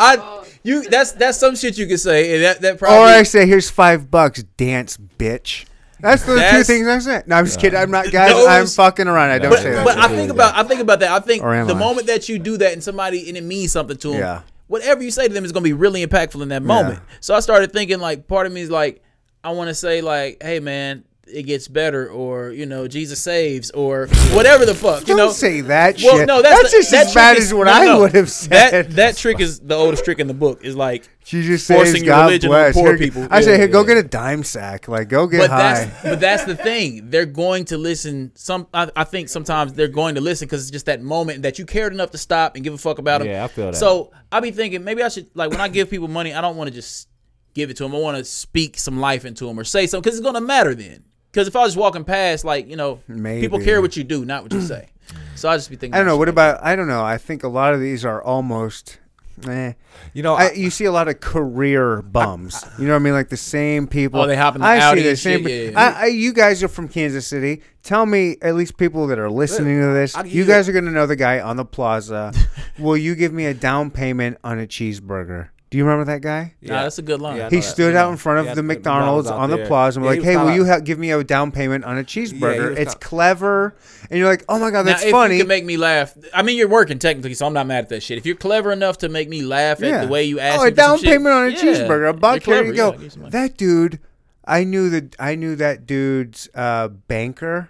I 0.01 0.45
you 0.63 0.87
that's 0.89 1.13
that's 1.13 1.37
some 1.37 1.55
shit 1.55 1.77
you 1.77 1.87
could 1.87 1.99
say 1.99 2.35
and 2.35 2.43
that 2.43 2.61
that 2.61 2.79
probably 2.79 2.97
or 2.97 3.01
I 3.01 3.23
say, 3.23 3.45
here's 3.47 3.69
five 3.69 4.09
bucks, 4.11 4.43
dance, 4.57 4.97
bitch. 4.97 5.65
That's 6.01 6.23
the 6.23 6.35
two 6.51 6.63
things 6.63 6.87
I 6.87 6.99
said. 6.99 7.27
No, 7.27 7.35
I'm 7.35 7.43
just 7.45 7.59
kidding. 7.59 7.77
I'm 7.77 7.91
not, 7.91 8.09
guys. 8.09 8.31
Those- 8.31 8.47
I'm 8.47 8.67
fucking 8.67 9.07
around. 9.09 9.31
I 9.31 9.39
don't 9.39 9.49
But- 9.49 9.59
say 9.59 9.71
that. 9.71 9.83
but. 9.85 9.97
I 9.97 10.07
think 10.07 10.31
about 10.31 10.55
I 10.55 10.63
think 10.63 10.79
about 10.79 11.01
that. 11.01 11.11
I 11.11 11.19
think 11.19 11.43
the 11.43 11.49
I? 11.49 11.63
moment 11.73 12.07
that 12.07 12.29
you 12.29 12.39
do 12.39 12.55
that 12.57 12.71
and 12.71 12.81
somebody 12.81 13.27
and 13.27 13.37
it 13.37 13.43
means 13.43 13.73
something 13.73 13.97
to 13.97 14.11
them, 14.11 14.19
Yeah. 14.19 14.41
Whatever 14.69 15.03
you 15.03 15.11
say 15.11 15.27
to 15.27 15.33
them 15.33 15.43
is 15.43 15.51
gonna 15.51 15.63
be 15.63 15.73
really 15.73 16.05
impactful 16.05 16.41
in 16.41 16.47
that 16.49 16.63
moment. 16.63 17.01
So 17.19 17.35
I 17.35 17.41
started 17.41 17.73
thinking 17.73 17.99
like 17.99 18.27
part 18.27 18.47
of 18.47 18.53
me 18.53 18.61
is 18.61 18.69
like 18.71 19.03
I 19.43 19.51
want 19.51 19.67
to 19.67 19.75
say 19.75 19.99
like, 20.01 20.41
hey 20.41 20.59
man, 20.61 21.03
it 21.31 21.43
gets 21.43 21.67
better, 21.67 22.09
or 22.09 22.51
you 22.51 22.65
know, 22.65 22.87
Jesus 22.87 23.19
saves, 23.21 23.69
or 23.71 24.07
whatever 24.33 24.65
the 24.65 24.75
fuck. 24.75 25.01
You 25.01 25.07
Don't 25.15 25.17
know, 25.17 25.31
say 25.31 25.61
that 25.61 25.99
well, 26.01 26.17
shit. 26.17 26.27
no, 26.27 26.41
that's, 26.41 26.63
the- 26.63 26.77
just 26.77 26.91
that 26.91 27.07
as 27.07 27.13
bad 27.13 27.37
is- 27.37 27.45
as 27.45 27.53
what 27.53 27.65
no, 27.65 27.71
I 27.73 27.85
no. 27.85 27.99
would 28.01 28.13
have 28.13 28.29
said. 28.29 28.49
That 28.49 28.91
that 28.95 29.17
trick 29.17 29.39
is 29.39 29.59
the 29.59 29.75
oldest 29.75 30.03
trick 30.05 30.19
in 30.19 30.27
the 30.27 30.33
book. 30.33 30.63
Is 30.63 30.75
like, 30.75 31.07
Jesus 31.23 31.65
forcing 31.67 31.93
saves 31.93 32.03
your 32.05 32.15
God 32.15 32.25
religion 32.25 32.49
on 32.51 32.55
bless. 32.55 32.73
poor 32.75 32.87
Here- 32.89 32.97
people. 32.97 33.27
I 33.29 33.41
say, 33.41 33.51
Yeah, 33.51 33.57
here, 33.57 33.67
go 33.67 33.83
get 33.83 33.97
a 33.97 34.03
dime 34.03 34.43
sack. 34.43 34.87
Like, 34.87 35.09
go 35.09 35.27
get 35.27 35.39
but 35.41 35.49
high. 35.51 35.85
that's 35.85 36.03
but 36.03 36.19
that's 36.19 36.43
the 36.45 36.55
thing. 36.55 37.09
They're 37.09 37.25
going 37.25 37.65
to 37.65 37.77
listen. 37.77 38.31
Some 38.35 38.67
I, 38.73 38.89
I 38.95 39.03
think 39.03 39.29
sometimes 39.29 39.73
they're 39.73 39.87
going 39.87 40.15
to 40.15 40.21
listen 40.21 40.47
because 40.47 40.61
it's 40.63 40.71
just 40.71 40.87
that 40.87 41.01
moment 41.01 41.43
that 41.43 41.59
you 41.59 41.65
cared 41.65 41.93
enough 41.93 42.11
to 42.11 42.17
stop 42.17 42.55
and 42.55 42.63
give 42.63 42.73
a 42.73 42.77
fuck 42.77 42.97
about 42.97 43.19
them. 43.19 43.27
Yeah, 43.27 43.43
I 43.43 43.47
feel 43.47 43.67
that. 43.71 43.75
So 43.77 44.11
i'll 44.31 44.41
be 44.41 44.51
thinking 44.51 44.83
maybe 44.83 45.01
I 45.03 45.09
should 45.09 45.27
like 45.35 45.49
when 45.51 45.61
I 45.61 45.67
give 45.67 45.89
people 45.89 46.07
money, 46.07 46.33
I 46.33 46.41
don't 46.41 46.55
want 46.57 46.69
to 46.69 46.73
just 46.73 47.07
give 47.55 47.69
it 47.69 47.77
to 47.77 47.83
them. 47.83 47.95
I 47.95 47.99
want 47.99 48.17
to 48.17 48.23
speak 48.23 48.77
some 48.79 48.99
life 48.99 49.25
into 49.25 49.45
them 49.45 49.59
or 49.59 49.63
say 49.63 49.87
something 49.87 50.03
because 50.03 50.17
it's 50.19 50.25
gonna 50.25 50.41
matter 50.41 50.73
then. 50.75 51.03
Because 51.31 51.47
if 51.47 51.55
I 51.55 51.61
was 51.61 51.77
walking 51.77 52.03
past, 52.03 52.43
like 52.43 52.67
you 52.67 52.75
know, 52.75 53.01
people 53.07 53.59
care 53.59 53.81
what 53.81 53.95
you 53.95 54.03
do, 54.03 54.25
not 54.25 54.43
what 54.43 54.53
you 54.53 54.61
say. 54.61 54.89
So 55.35 55.49
I 55.49 55.57
just 55.57 55.69
be 55.69 55.75
thinking. 55.75 55.95
I 55.95 55.97
don't 55.99 56.07
know. 56.07 56.17
What 56.17 56.29
about? 56.29 56.63
I 56.63 56.75
don't 56.75 56.87
know. 56.87 57.03
I 57.03 57.17
think 57.17 57.43
a 57.43 57.47
lot 57.47 57.73
of 57.73 57.79
these 57.79 58.03
are 58.05 58.21
almost. 58.21 58.99
Eh. 59.47 59.71
You 60.13 60.21
know, 60.21 60.35
I, 60.35 60.47
I, 60.47 60.51
you 60.51 60.69
see 60.69 60.83
a 60.83 60.91
lot 60.91 61.07
of 61.07 61.21
career 61.21 62.01
bums. 62.01 62.61
you 62.77 62.85
know 62.85 62.91
what 62.91 62.97
I 62.97 63.03
mean? 63.03 63.13
Like 63.13 63.29
the 63.29 63.37
same 63.37 63.87
people. 63.87 64.19
Oh, 64.19 64.27
they 64.27 64.35
hop 64.35 64.55
in 64.55 64.61
the 64.61 64.67
I 64.67 64.79
Audi 64.79 65.01
see 65.01 65.07
the 65.07 65.15
same. 65.15 65.45
shit, 65.45 65.51
yeah, 65.51 65.71
yeah. 65.71 65.79
I, 65.79 66.01
I, 66.01 66.05
you 66.07 66.33
guys 66.33 66.61
are 66.61 66.67
from 66.67 66.89
Kansas 66.89 67.25
City. 67.25 67.61
Tell 67.81 68.05
me, 68.05 68.35
at 68.41 68.55
least 68.55 68.75
people 68.75 69.07
that 69.07 69.17
are 69.17 69.29
listening 69.31 69.79
to 69.79 69.93
this, 69.93 70.15
I'll 70.15 70.25
you 70.25 70.41
you 70.41 70.45
guys 70.45 70.67
are 70.67 70.73
going 70.73 70.85
to 70.85 70.91
know 70.91 71.05
the 71.05 71.15
guy 71.15 71.39
on 71.39 71.55
the 71.55 71.63
plaza. 71.63 72.33
Will 72.79 72.97
you 72.97 73.15
give 73.15 73.31
me 73.31 73.45
a 73.45 73.53
down 73.53 73.91
payment 73.91 74.37
on 74.43 74.59
a 74.59 74.67
cheeseburger? 74.67 75.49
Do 75.71 75.77
you 75.77 75.83
remember 75.85 76.11
that 76.11 76.21
guy? 76.21 76.55
Yeah, 76.61 76.73
Nah, 76.73 76.83
that's 76.83 76.97
a 76.97 77.03
good 77.03 77.21
line. 77.21 77.37
Yeah, 77.37 77.47
He 77.51 77.57
know 77.57 77.61
that. 77.61 77.67
stood 77.67 77.95
out 77.95 78.09
in 78.09 78.17
front 78.17 78.39
of 78.39 78.45
Yeah, 78.47 78.51
the 78.55 78.55
the 78.55 78.63
McDonald's 78.63 79.27
McDonald's 79.27 79.43
on 79.43 79.49
the 79.51 79.57
there. 79.57 79.67
plaza 79.67 79.99
and 79.99 80.05
Yeah, 80.05 80.11
be 80.13 80.17
like, 80.17 80.25
"Hey, 80.25 80.35
will 80.37 80.55
you 80.55 80.65
ha- 80.65 80.79
give 80.79 80.97
me 80.97 81.11
a 81.11 81.23
down 81.23 81.51
payment 81.51 81.85
on 81.85 81.95
a 81.99 82.03
cheeseburger? 82.03 82.69
was 82.71 82.79
it's 82.79 82.95
kinda- 82.95 83.05
clever." 83.05 83.75
And 84.09 84.17
you're 84.17 84.27
like, 84.27 84.43
"Oh 84.49 84.57
my 84.57 84.71
god, 84.71 84.87
that's 84.87 85.03
now, 85.03 85.09
if 85.09 85.11
funny." 85.11 85.35
you 85.35 85.41
can 85.41 85.47
make 85.47 85.65
me 85.65 85.77
laugh, 85.77 86.15
I 86.33 86.41
mean, 86.41 86.57
you're 86.57 86.67
working 86.67 86.97
technically, 86.97 87.35
so 87.35 87.45
I'm 87.45 87.53
not 87.53 87.67
mad 87.67 87.83
at 87.83 87.89
that 87.89 88.01
shit. 88.01 88.17
If 88.17 88.25
you're 88.25 88.35
clever 88.35 88.71
enough 88.71 88.97
to 88.99 89.09
make 89.09 89.29
me 89.29 89.43
laugh 89.43 89.83
at 89.83 90.01
the 90.01 90.07
way 90.07 90.23
you 90.23 90.39
ask 90.39 90.59
oh, 90.59 90.63
me 90.63 90.69
a 90.69 90.71
for 90.71 90.75
some 90.81 90.89
down 90.89 90.97
shit, 90.97 91.07
payment 91.09 91.35
on 91.35 91.45
a 91.45 91.49
yeah, 91.49 91.61
cheeseburger. 91.61 92.09
A 92.09 92.13
buck. 92.13 92.47
you're 92.47 92.55
Here 92.55 92.65
you 92.65 92.73
go. 92.73 92.85
yeah, 92.87 92.91
give 92.93 93.03
you 93.03 93.09
some 93.11 93.21
money. 93.21 93.31
that 93.33 93.55
dude, 93.57 93.99
I 94.45 94.63
knew 94.63 94.89
that. 94.89 95.15
I 95.19 95.35
knew 95.35 95.55
that 95.57 95.85
dude's 95.85 96.49
uh, 96.55 96.87
banker. 96.87 97.69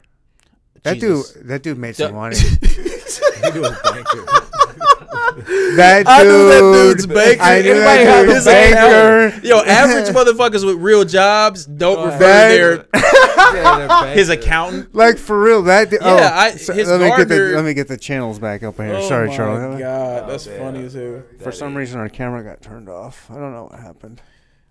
That 0.84 0.94
Jesus. 0.94 1.34
dude. 1.34 1.48
That 1.50 1.64
dude 1.64 1.78
made 1.78 1.98
some 1.98 2.14
Yeah. 2.14 2.18
money. 2.18 2.38
he 4.80 5.44
was. 5.46 5.76
That 5.78 5.98
dude. 6.00 6.08
I 6.08 6.24
knew 6.24 6.50
that 6.50 6.60
dude's 6.74 7.06
banker. 7.08 7.42
I 7.44 7.62
knew 7.62 7.70
Everybody 7.72 8.04
that 8.06 8.22
dude's 8.24 8.36
his 8.36 8.46
banker. 8.46 9.48
Yo, 9.48 9.60
average 9.62 10.06
motherfuckers 10.16 10.66
with 10.66 10.76
real 10.78 11.06
jobs 11.06 11.66
don't 11.66 12.06
refer 12.06 12.18
to 12.18 12.88
their 12.94 13.04
Yeah, 13.54 14.14
his 14.14 14.30
accountant. 14.30 14.94
Like 14.94 15.18
for 15.18 15.42
real, 15.42 15.64
that. 15.64 15.90
dude- 15.90 16.00
oh, 16.02 16.16
Yeah, 16.18 16.32
I- 16.34 16.52
so- 16.56 16.74
his 16.74 16.88
let 16.90 17.00
me 17.02 17.08
get 17.16 17.28
the 17.28 17.40
let 17.56 17.66
me 17.66 17.74
get 17.74 17.88
the 17.88 17.98
channels 17.98 18.40
back 18.40 18.64
up 18.64 18.76
here. 18.78 19.02
Sorry, 19.04 19.30
Charlie. 19.30 19.30
Oh 19.30 19.38
Sorry, 19.38 19.58
my 19.74 19.80
Charlie. 19.80 19.80
God, 19.80 20.24
oh, 20.24 20.28
that's 20.32 20.46
funny 20.48 20.84
as 20.86 20.94
hell. 20.94 21.24
For 21.40 21.52
some 21.52 21.76
reason, 21.76 22.00
our 22.00 22.10
camera 22.10 22.44
got 22.44 22.62
turned 22.62 22.90
off. 22.90 23.30
I 23.32 23.36
don't 23.36 23.54
know 23.54 23.66
what 23.72 23.80
happened. 23.80 24.22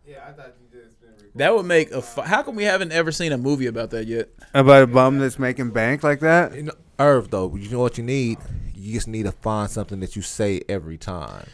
Yeah, 0.06 0.24
I 0.28 0.32
thought 0.32 0.54
you 0.60 0.78
did. 0.80 0.88
That 1.34 1.54
would 1.54 1.66
make 1.66 1.90
a. 1.92 2.02
Fu- 2.02 2.22
How 2.22 2.42
come 2.42 2.56
we 2.56 2.64
haven't 2.64 2.90
ever 2.92 3.12
seen 3.12 3.32
a 3.32 3.38
movie 3.38 3.66
about 3.66 3.90
that 3.90 4.06
yet? 4.06 4.28
About 4.54 4.82
a 4.82 4.86
bum 4.86 5.18
that's 5.18 5.38
making 5.38 5.70
bank 5.70 6.02
like 6.02 6.20
that. 6.20 6.54
You 6.54 6.62
know, 6.64 6.72
Irv, 6.98 7.30
though, 7.30 7.54
you 7.54 7.68
know 7.70 7.78
what 7.80 7.96
you 7.98 8.04
need? 8.04 8.38
You 8.88 8.94
just 8.94 9.06
need 9.08 9.24
to 9.24 9.32
find 9.32 9.70
something 9.70 10.00
that 10.00 10.16
you 10.16 10.22
say 10.22 10.62
every 10.68 10.96
time. 10.96 11.46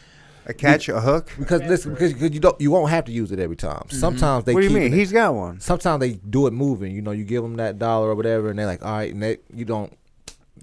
A 0.47 0.53
catch, 0.53 0.87
a 0.89 1.01
hook. 1.01 1.31
Because 1.37 1.61
listen, 1.63 1.91
because, 1.93 2.13
because 2.13 2.31
you 2.31 2.39
don't, 2.39 2.59
you 2.61 2.71
won't 2.71 2.91
have 2.91 3.05
to 3.05 3.11
use 3.11 3.31
it 3.31 3.39
every 3.39 3.55
time. 3.55 3.83
Sometimes 3.89 4.45
they. 4.45 4.53
What 4.53 4.61
do 4.61 4.67
you 4.67 4.69
keep 4.69 4.79
mean? 4.83 4.93
it- 4.93 4.97
He's 4.97 5.11
got 5.11 5.33
one. 5.33 5.59
sometimes 5.59 5.99
they 5.99 6.13
do 6.13 6.47
it 6.47 6.51
moving. 6.53 6.93
You 6.95 7.01
know, 7.01 7.11
you 7.11 7.23
give 7.23 7.41
them 7.43 7.55
that 7.57 7.77
dollar 7.79 8.09
or 8.09 8.15
whatever, 8.15 8.49
and 8.51 8.57
they're 8.59 8.65
like, 8.67 8.85
all 8.85 8.91
right, 8.95 9.11
and 9.11 9.21
they, 9.23 9.39
you 9.53 9.65
don't, 9.65 9.91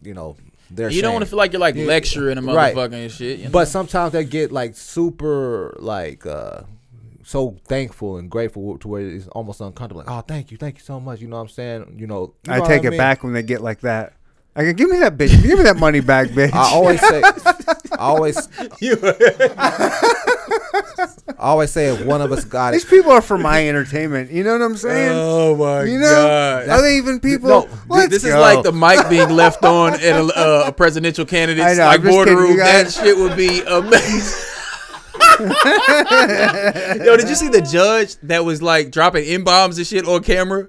you 0.03 0.15
know, 0.15 0.37
they're. 0.71 0.89
You 0.89 1.03
don't 1.03 1.13
want 1.13 1.25
to 1.25 1.29
feel 1.29 1.37
like 1.37 1.53
you're 1.53 1.61
like 1.61 1.75
Yeah, 1.75 1.85
lecturing 1.85 2.39
a 2.39 2.43
right. 2.43 2.75
motherfucker 2.75 2.93
and 2.95 3.11
shit. 3.13 3.39
You 3.41 3.45
know? 3.47 3.51
But 3.51 3.67
sometimes 3.69 4.13
they 4.13 4.25
get 4.25 4.53
like 4.53 4.77
super 4.77 5.77
like 5.81 6.25
uh 6.27 6.63
so 7.25 7.57
thankful 7.67 8.17
and 8.19 8.31
grateful 8.31 8.79
to 8.79 8.89
where 8.89 9.03
it's 9.03 9.27
almost 9.29 9.61
uncomfortable. 9.61 10.03
Like, 10.07 10.11
oh, 10.11 10.21
thank 10.23 10.51
you, 10.53 10.57
thank 10.59 10.77
you 10.79 10.83
so 10.85 10.99
much. 11.01 11.21
You 11.21 11.29
know 11.29 11.37
what 11.37 11.43
I'm 11.43 11.49
saying? 11.49 11.97
You 11.99 12.07
know, 12.07 12.35
you 12.47 12.53
I 12.53 12.59
know 12.59 12.67
take 12.67 12.79
what 12.79 12.87
it 12.87 12.91
mean? 12.91 12.99
back 12.99 13.23
when 13.25 13.33
they 13.33 13.43
get 13.43 13.61
like 13.61 13.81
that. 13.81 14.15
I 14.55 14.65
can 14.65 14.77
give 14.77 14.91
me 14.91 14.99
that 14.99 15.17
bitch. 15.17 15.31
Give 15.43 15.57
me 15.59 15.65
that 15.65 15.79
money 15.79 16.01
back, 16.01 16.29
bitch. 16.37 16.53
I 16.53 16.71
always 16.73 17.01
say, 17.01 17.23
I 17.93 17.97
always, 17.97 18.37
I 19.59 21.33
always 21.39 21.71
say 21.71 21.87
if 21.89 22.05
one 22.05 22.21
of 22.21 22.31
us 22.33 22.45
got 22.45 22.69
it. 22.69 22.73
These 22.73 22.85
it. 22.85 22.91
people 22.91 23.13
are 23.13 23.23
for 23.23 23.39
my 23.39 23.67
entertainment. 23.67 24.31
You 24.31 24.45
know 24.45 24.53
what 24.53 24.61
I'm 24.63 24.77
saying? 24.77 25.13
oh 25.15 25.57
my 25.57 25.85
you 25.85 25.99
know? 25.99 26.65
Are 26.69 26.83
they 26.83 26.99
even 26.99 27.19
people? 27.21 27.49
no, 27.49 27.69
Let's 27.89 28.11
this 28.11 28.25
is 28.25 28.35
go. 28.35 28.41
like 28.41 28.63
the 28.63 28.73
mic 28.73 29.09
being 29.09 29.31
left 29.31 29.65
on 29.65 29.95
at 29.95 30.03
a, 30.03 30.25
uh, 30.39 30.65
a 30.67 30.73
presidential 30.73 31.25
candidate's 31.25 31.79
know, 31.79 31.87
like 31.87 32.01
I'm 32.01 32.05
just 32.07 32.19
kidding, 32.19 32.35
boardroom. 32.35 32.51
you 32.53 32.57
That 32.59 32.85
guys. 32.85 32.95
shit 32.97 33.17
would 33.17 33.37
be 33.37 33.63
amazing. 33.63 34.49
Yo, 37.05 37.17
did 37.17 37.29
you 37.29 37.35
see 37.35 37.49
the 37.49 37.63
judge 37.63 38.17
that 38.23 38.45
was 38.45 38.61
like 38.63 38.91
dropping 38.91 39.25
n 39.25 39.45
bombs 39.45 39.79
and 39.79 39.87
shit 39.87 40.07
on 40.07 40.23
camera? 40.23 40.69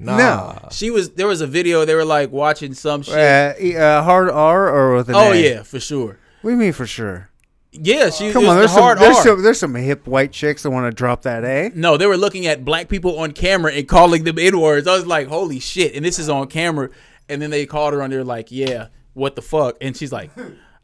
Nah. 0.00 0.16
No. 0.16 0.68
She 0.72 0.90
was. 0.90 1.10
There 1.10 1.26
was 1.26 1.40
a 1.42 1.46
video. 1.46 1.84
They 1.84 1.94
were 1.94 2.04
like 2.04 2.32
watching 2.32 2.74
some 2.74 3.02
shit. 3.02 3.14
Uh, 3.14 3.78
uh, 3.78 4.02
hard 4.02 4.30
R 4.30 4.68
or 4.68 4.96
with 4.96 5.10
an 5.10 5.14
oh 5.14 5.32
A? 5.32 5.36
yeah, 5.36 5.62
for 5.62 5.78
sure. 5.78 6.18
What 6.40 6.50
do 6.50 6.56
you 6.56 6.60
mean 6.60 6.72
for 6.72 6.86
sure? 6.86 7.28
Yeah, 7.72 8.10
she. 8.10 8.32
Come 8.32 8.46
on, 8.46 8.56
there's 8.56 8.70
the 8.70 8.74
some, 8.76 8.82
hard 8.82 8.98
there's 8.98 9.16
R. 9.18 9.22
some 9.22 9.42
there's 9.42 9.60
some 9.60 9.74
hip 9.74 10.06
white 10.06 10.32
chicks 10.32 10.62
that 10.62 10.70
want 10.70 10.90
to 10.90 10.96
drop 10.96 11.22
that 11.22 11.44
A. 11.44 11.70
No, 11.74 11.96
they 11.96 12.06
were 12.06 12.16
looking 12.16 12.46
at 12.46 12.64
black 12.64 12.88
people 12.88 13.18
on 13.18 13.32
camera 13.32 13.72
and 13.72 13.86
calling 13.86 14.24
them 14.24 14.38
N 14.38 14.58
words. 14.58 14.88
I 14.88 14.94
was 14.96 15.06
like, 15.06 15.28
holy 15.28 15.60
shit. 15.60 15.94
And 15.94 16.04
this 16.04 16.18
is 16.18 16.28
on 16.28 16.48
camera. 16.48 16.90
And 17.28 17.40
then 17.40 17.50
they 17.50 17.66
called 17.66 17.94
her 17.94 18.02
on 18.02 18.10
there, 18.10 18.24
like, 18.24 18.50
yeah, 18.50 18.88
what 19.14 19.36
the 19.36 19.42
fuck? 19.42 19.76
And 19.80 19.96
she's 19.96 20.10
like, 20.10 20.32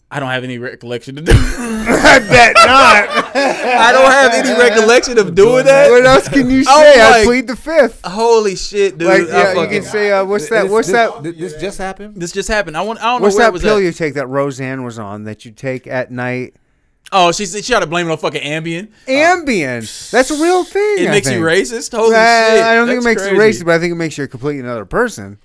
I 0.09 0.21
don't 0.21 0.31
have 0.31 0.45
any 0.45 0.59
recollection 0.59 1.17
to 1.17 1.23
do. 1.23 1.33
I 1.35 2.21
bet 2.21 2.55
not. 2.55 3.35
I 3.35 3.91
don't 3.93 4.11
have 4.13 4.35
any 4.35 4.57
recollection 4.57 5.19
of 5.19 5.35
doing 5.35 5.65
that. 5.67 5.91
what 5.91 6.07
else 6.07 6.29
can 6.29 6.49
you 6.49 6.63
say? 6.63 6.71
Oh 6.73 7.13
I 7.21 7.25
plead 7.25 7.49
the 7.49 7.57
fifth. 7.57 8.03
Holy 8.05 8.55
shit, 8.55 8.99
dude. 8.99 9.09
Like 9.09 9.27
yeah, 9.29 9.61
you 9.61 9.69
can 9.69 9.83
say 9.83 10.13
uh, 10.13 10.25
what's 10.25 10.49
that? 10.51 10.63
This- 10.65 10.71
What's 10.73 10.89
this, 10.89 10.95
that? 11.13 11.23
This, 11.25 11.37
this 11.53 11.61
just 11.61 11.79
happened. 11.79 12.17
this 12.21 12.31
just 12.31 12.49
happened. 12.49 12.77
I 12.77 12.83
want. 12.83 13.01
I 13.01 13.05
don't 13.13 13.23
What's 13.23 13.35
know 13.35 13.39
where 13.41 13.47
it 13.47 13.49
that 13.49 13.53
was 13.55 13.63
pill 13.63 13.77
at. 13.79 13.83
you 13.83 13.93
take 13.93 14.15
that 14.15 14.29
Roseanne 14.29 14.85
was 14.85 14.99
on 14.99 15.25
that 15.25 15.45
you 15.45 15.51
take 15.51 15.89
at 15.89 16.13
night? 16.13 16.55
Oh, 17.11 17.33
she 17.33 17.45
she 17.47 17.63
tried 17.63 17.81
to 17.81 17.87
blame 17.87 18.09
it 18.09 18.13
on 18.13 18.19
fucking 18.19 18.43
Ambien. 18.43 18.89
Ambien. 19.09 20.11
That's 20.13 20.31
a 20.31 20.41
real 20.41 20.63
thing. 20.65 20.99
It 21.05 21.09
I 21.09 21.11
makes 21.11 21.29
you 21.31 21.41
racist. 21.41 21.97
Holy 21.97 22.15
Uh, 22.15 22.19
shit! 22.19 22.63
I 22.65 22.75
don't 22.77 22.87
think 22.87 23.01
it 23.01 23.05
That's 23.05 23.23
makes 23.23 23.31
you 23.33 23.39
racist, 23.39 23.65
but 23.67 23.75
I 23.75 23.79
think 23.81 23.93
it 23.93 23.97
makes 23.97 24.17
you 24.19 24.25
a 24.25 24.29
completely 24.29 24.61
another 24.61 24.85
person. 24.85 25.39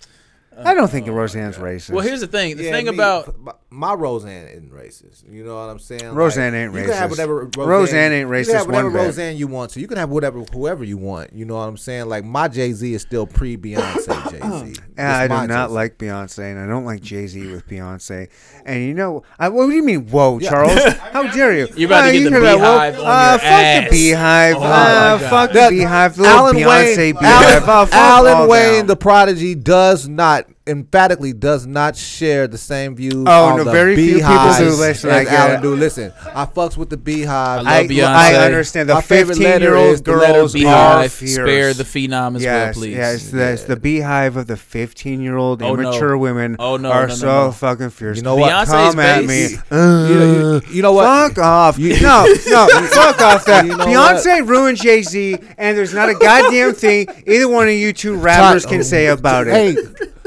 I 0.66 0.74
don't 0.74 0.90
think 0.90 1.08
Roseanne's 1.08 1.58
racist. 1.58 1.92
Well, 1.92 2.04
here's 2.06 2.22
the 2.22 2.28
thing. 2.28 2.58
The 2.58 2.64
Yeah, 2.66 2.72
thing 2.72 2.86
me- 2.86 2.94
about 2.94 3.40
my, 3.40 3.52
my 3.70 3.94
Roseanne 3.94 4.48
isn't 4.48 4.72
racist. 4.72 5.24
You 5.32 5.44
know 5.44 5.56
what 5.56 5.70
I'm 5.70 5.80
saying? 5.80 6.14
Roseanne 6.14 6.54
ain't 6.54 6.74
racist. 6.74 6.78
You 6.82 6.88
can 6.90 6.94
have 6.98 7.10
whatever 7.10 7.36
Roseanne, 7.46 7.68
Roseanne 7.68 8.12
ain't 8.12 8.28
You 8.30 8.34
racist 8.34 8.46
can 8.48 8.56
have 8.56 8.66
whatever 8.68 8.84
one 8.90 8.94
bit. 8.94 9.06
Roseanne 9.06 9.38
you 9.38 9.48
want 9.48 9.72
to. 9.72 9.80
You 9.82 9.88
can 9.88 9.98
have 9.98 10.10
whatever 10.10 10.40
whoever 10.54 10.84
you 10.84 10.98
want. 10.98 11.34
You 11.34 11.46
know 11.46 11.56
what 11.56 11.68
I'm 11.68 11.78
saying? 11.78 12.08
Like 12.08 12.24
my 12.26 12.48
Jay 12.48 12.74
Z 12.74 12.94
is 12.94 13.02
still 13.02 13.26
pre 13.28 13.58
Beyonce 13.58 14.32
Jay 14.32 14.74
Z. 14.76 14.82
Yeah, 14.98 15.18
I 15.18 15.28
do 15.28 15.48
not 15.48 15.72
like 15.72 15.98
Beyonce, 15.98 16.52
and 16.52 16.60
I 16.60 16.68
don't 16.68 16.86
like 16.86 17.02
Jay 17.02 17.28
Z 17.28 17.52
with 17.52 17.68
Beyonce. 17.68 18.30
And 18.66 18.84
you 18.84 18.94
know, 18.94 19.24
I, 19.40 19.50
what 19.50 19.68
do 19.68 19.72
you 19.74 19.84
mean, 19.84 20.08
whoa, 20.08 20.40
Charles? 20.40 20.80
How 21.12 21.24
dare 21.32 21.58
you? 21.58 21.68
You're 21.76 21.90
about 21.90 22.02
to 22.04 22.10
Ah, 22.10 22.12
get 22.12 22.22
you 22.22 22.30
the 22.30 22.36
hear 22.40 22.42
that, 22.42 22.58
Beyhive 22.60 23.00
on 23.00 23.06
Ah, 23.08 23.30
your 23.32 23.40
fuck 23.40 23.50
ass. 23.52 23.90
the 23.90 23.96
Beyhive. 24.12 24.56
Oh 24.56 24.60
my 24.60 24.68
God. 24.68 25.22
fuck 25.22 25.52
the 25.54 25.60
Beyhive. 25.60 26.16
The 26.16 26.22
little 26.22 26.38
Alan 26.38 26.56
Beyonce 26.56 26.98
Wayne, 26.98 27.16
Beyhive. 27.16 27.62
Oh, 27.62 27.86
fuck 27.86 27.94
Alan 27.94 28.50
Wayne, 28.50 28.78
them. 28.80 28.88
the 28.88 28.96
prodigy, 28.96 29.56
does 29.56 30.08
not 30.08 30.48
emphatically 30.68 31.34
does 31.34 31.66
not 31.66 31.96
share 31.96 32.48
the 32.48 32.58
same 32.58 32.96
views. 32.96 33.26
Oh, 33.28 33.46
on 33.46 33.58
no, 33.58 33.64
the 33.64 33.72
very 33.72 33.96
few 33.96 34.16
people 34.16 34.30
Beyhive 34.30 34.58
do. 34.60 34.70
Listen, 34.76 35.10
I 35.10 35.20
as 35.22 35.26
get 35.30 35.34
Alan 35.40 35.62
do. 35.62 35.76
Listen, 35.76 36.14
I 36.34 36.46
fucks 36.46 36.78
with 36.78 36.90
the 36.90 36.98
Beyhive. 36.98 37.28
I 37.28 37.82
love 37.82 37.90
Beyonce. 37.90 38.06
I 38.06 38.36
understand. 38.46 38.90
The 38.90 38.94
My 38.96 39.02
favorite 39.02 39.38
letter 39.40 39.60
15 39.60 39.62
year 39.62 39.76
old 39.76 39.94
is 39.94 40.02
the 40.02 40.16
letter 40.16 40.34
girls 40.34 40.54
B. 40.54 40.64
Beyhive, 40.64 41.28
spare 41.28 41.74
the 41.74 41.84
phenom 41.84 42.36
as 42.36 42.44
yes, 42.44 42.76
well, 42.76 42.84
please. 42.84 42.96
Yes, 42.96 43.32
that's 43.32 43.64
the 43.64 43.76
Beyhive 43.76 44.36
of 44.36 44.48
the 44.48 44.58
15 44.58 45.22
year 45.22 45.38
old 45.38 45.62
Oh, 45.62 45.76
no. 45.76 45.90
immature 45.90 46.18
women 46.18 46.56
Oh, 46.60 46.78
no, 46.78 46.92
are 46.92 47.04
no, 47.04 47.08
no, 47.08 47.16
so 47.16 47.26
no. 47.48 47.52
fucking 47.52 47.90
fierce. 47.92 48.18
You 48.18 48.24
know 48.24 48.36
what? 48.36 48.52
Beyonce's 48.52 48.70
Come 48.70 49.00
at 49.00 49.22
me. 49.22 49.28
base- 49.28 49.52
You, 49.72 49.78
uh, 49.78 50.08
you- 50.08 50.62
you 50.76 50.82
know 50.82 50.94
what? 50.94 51.06
Fuck 51.36 51.38
off. 51.44 51.78
You- 51.80 52.00
no, 52.02 52.26
no, 52.48 52.68
fuck 52.92 53.22
off 53.22 53.46
that. 53.46 53.66
You 53.66 53.78
know 53.78 53.86
Beyonce 53.86 54.48
ruined 54.48 54.78
Jay 54.78 55.02
Z, 55.02 55.38
and 55.58 55.78
there's 55.78 55.94
not 55.94 56.10
a 56.10 56.14
goddamn 56.16 56.74
thing 56.74 57.08
either 57.28 57.48
one 57.48 57.68
of 57.68 57.74
you 57.74 57.94
two 57.94 58.16
rappers 58.16 58.66
can 58.66 58.84
say 58.84 59.08
about 59.08 59.48
it. 59.48 59.78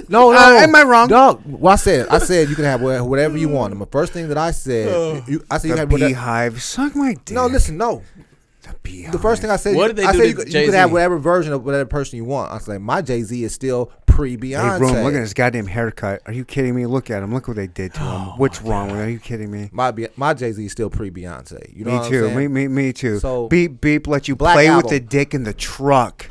Hey, 0.07 0.13
no, 0.13 0.33
no. 0.33 0.39
Uh, 0.39 0.61
am 0.61 0.75
I 0.75 0.83
wrong? 0.83 1.09
No. 1.09 1.41
Well, 1.45 1.73
I 1.73 1.77
said, 1.77 2.09
I 2.09 2.19
said 2.19 2.49
you 2.49 2.55
can 2.57 2.65
have 2.65 2.81
whatever 2.81 3.37
you 3.39 3.49
want. 3.49 3.73
And 3.73 3.81
the 3.81 3.87
first 3.87 4.13
thing 4.13 4.29
that 4.29 4.39
I 4.39 4.51
said, 4.51 5.27
you, 5.29 5.45
I 5.51 5.59
said 5.59 5.69
you 5.69 5.75
the 5.75 5.81
have 5.81 5.93
whatever. 5.93 6.15
Beyhive. 6.15 6.61
Suck 6.61 6.95
my 6.97 7.15
dick. 7.15 7.35
No, 7.35 7.47
listen, 7.47 7.77
no. 7.77 8.03
The 8.63 8.71
Beyhive. 8.83 9.13
The 9.13 9.19
first 9.19 9.43
thing 9.43 9.51
I 9.51 9.57
said, 9.57 9.77
What 9.77 9.89
did 9.89 9.97
they 9.97 10.05
I 10.05 10.13
do 10.13 10.19
said 10.19 10.23
to 10.25 10.29
you, 10.31 10.35
could- 10.37 10.47
you 10.47 10.53
Jay-Z? 10.53 10.67
could 10.67 10.75
have 10.75 10.91
whatever 10.93 11.19
version 11.19 11.53
of 11.53 11.65
whatever 11.65 11.85
person 11.87 12.17
you 12.17 12.25
want. 12.25 12.51
I 12.51 12.55
was 12.55 12.67
like, 12.67 12.81
my 12.81 13.03
Jay 13.03 13.23
Z 13.23 13.45
is 13.45 13.53
still 13.53 13.93
pre 14.07 14.39
Beyonce. 14.39 14.79
Hey, 14.79 14.81
Rome, 14.81 15.05
look 15.05 15.13
at 15.15 15.21
his 15.21 15.35
goddamn 15.35 15.67
haircut. 15.67 16.23
Are 16.25 16.33
you 16.33 16.47
kidding 16.47 16.75
me? 16.75 16.87
Look 16.87 17.11
at 17.11 17.23
him. 17.23 17.35
Look 17.35 17.47
what 17.47 17.57
they 17.57 17.67
did 17.67 17.93
to 17.95 18.01
him. 18.01 18.07
Oh 18.11 18.35
What's 18.39 18.63
wrong 18.63 18.87
with 18.87 18.97
him? 18.97 19.03
Are 19.07 19.09
you 19.11 19.19
kidding 19.19 19.51
me? 19.51 19.69
My 19.73 19.91
Be- 19.91 20.09
my 20.17 20.33
Jay 20.33 20.51
Z 20.53 20.65
is 20.65 20.73
still 20.73 20.89
pre 20.89 21.11
Beyonce. 21.11 21.77
You 21.77 21.85
know 21.85 21.91
me 21.93 21.99
what 21.99 22.09
too. 22.09 22.27
I'm 22.29 22.37
Me, 22.37 22.49
me, 22.49 22.69
me 22.69 22.93
too. 22.95 23.19
So- 23.19 23.49
beep, 23.49 23.81
beep. 23.83 24.07
Let 24.07 24.29
you 24.29 24.37
Black 24.37 24.55
play 24.55 24.75
with 24.75 24.89
the 24.89 25.01
dick 25.01 25.35
in 25.35 25.45
the 25.45 25.53
truck. 25.53 26.31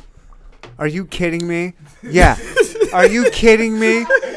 Are 0.80 0.88
you 0.88 1.06
kidding 1.06 1.48
me? 1.48 1.74
Yeah. 2.02 2.36
Are 2.94 3.07
you 3.07 3.30
kidding 3.32 3.80
me? 3.80 4.06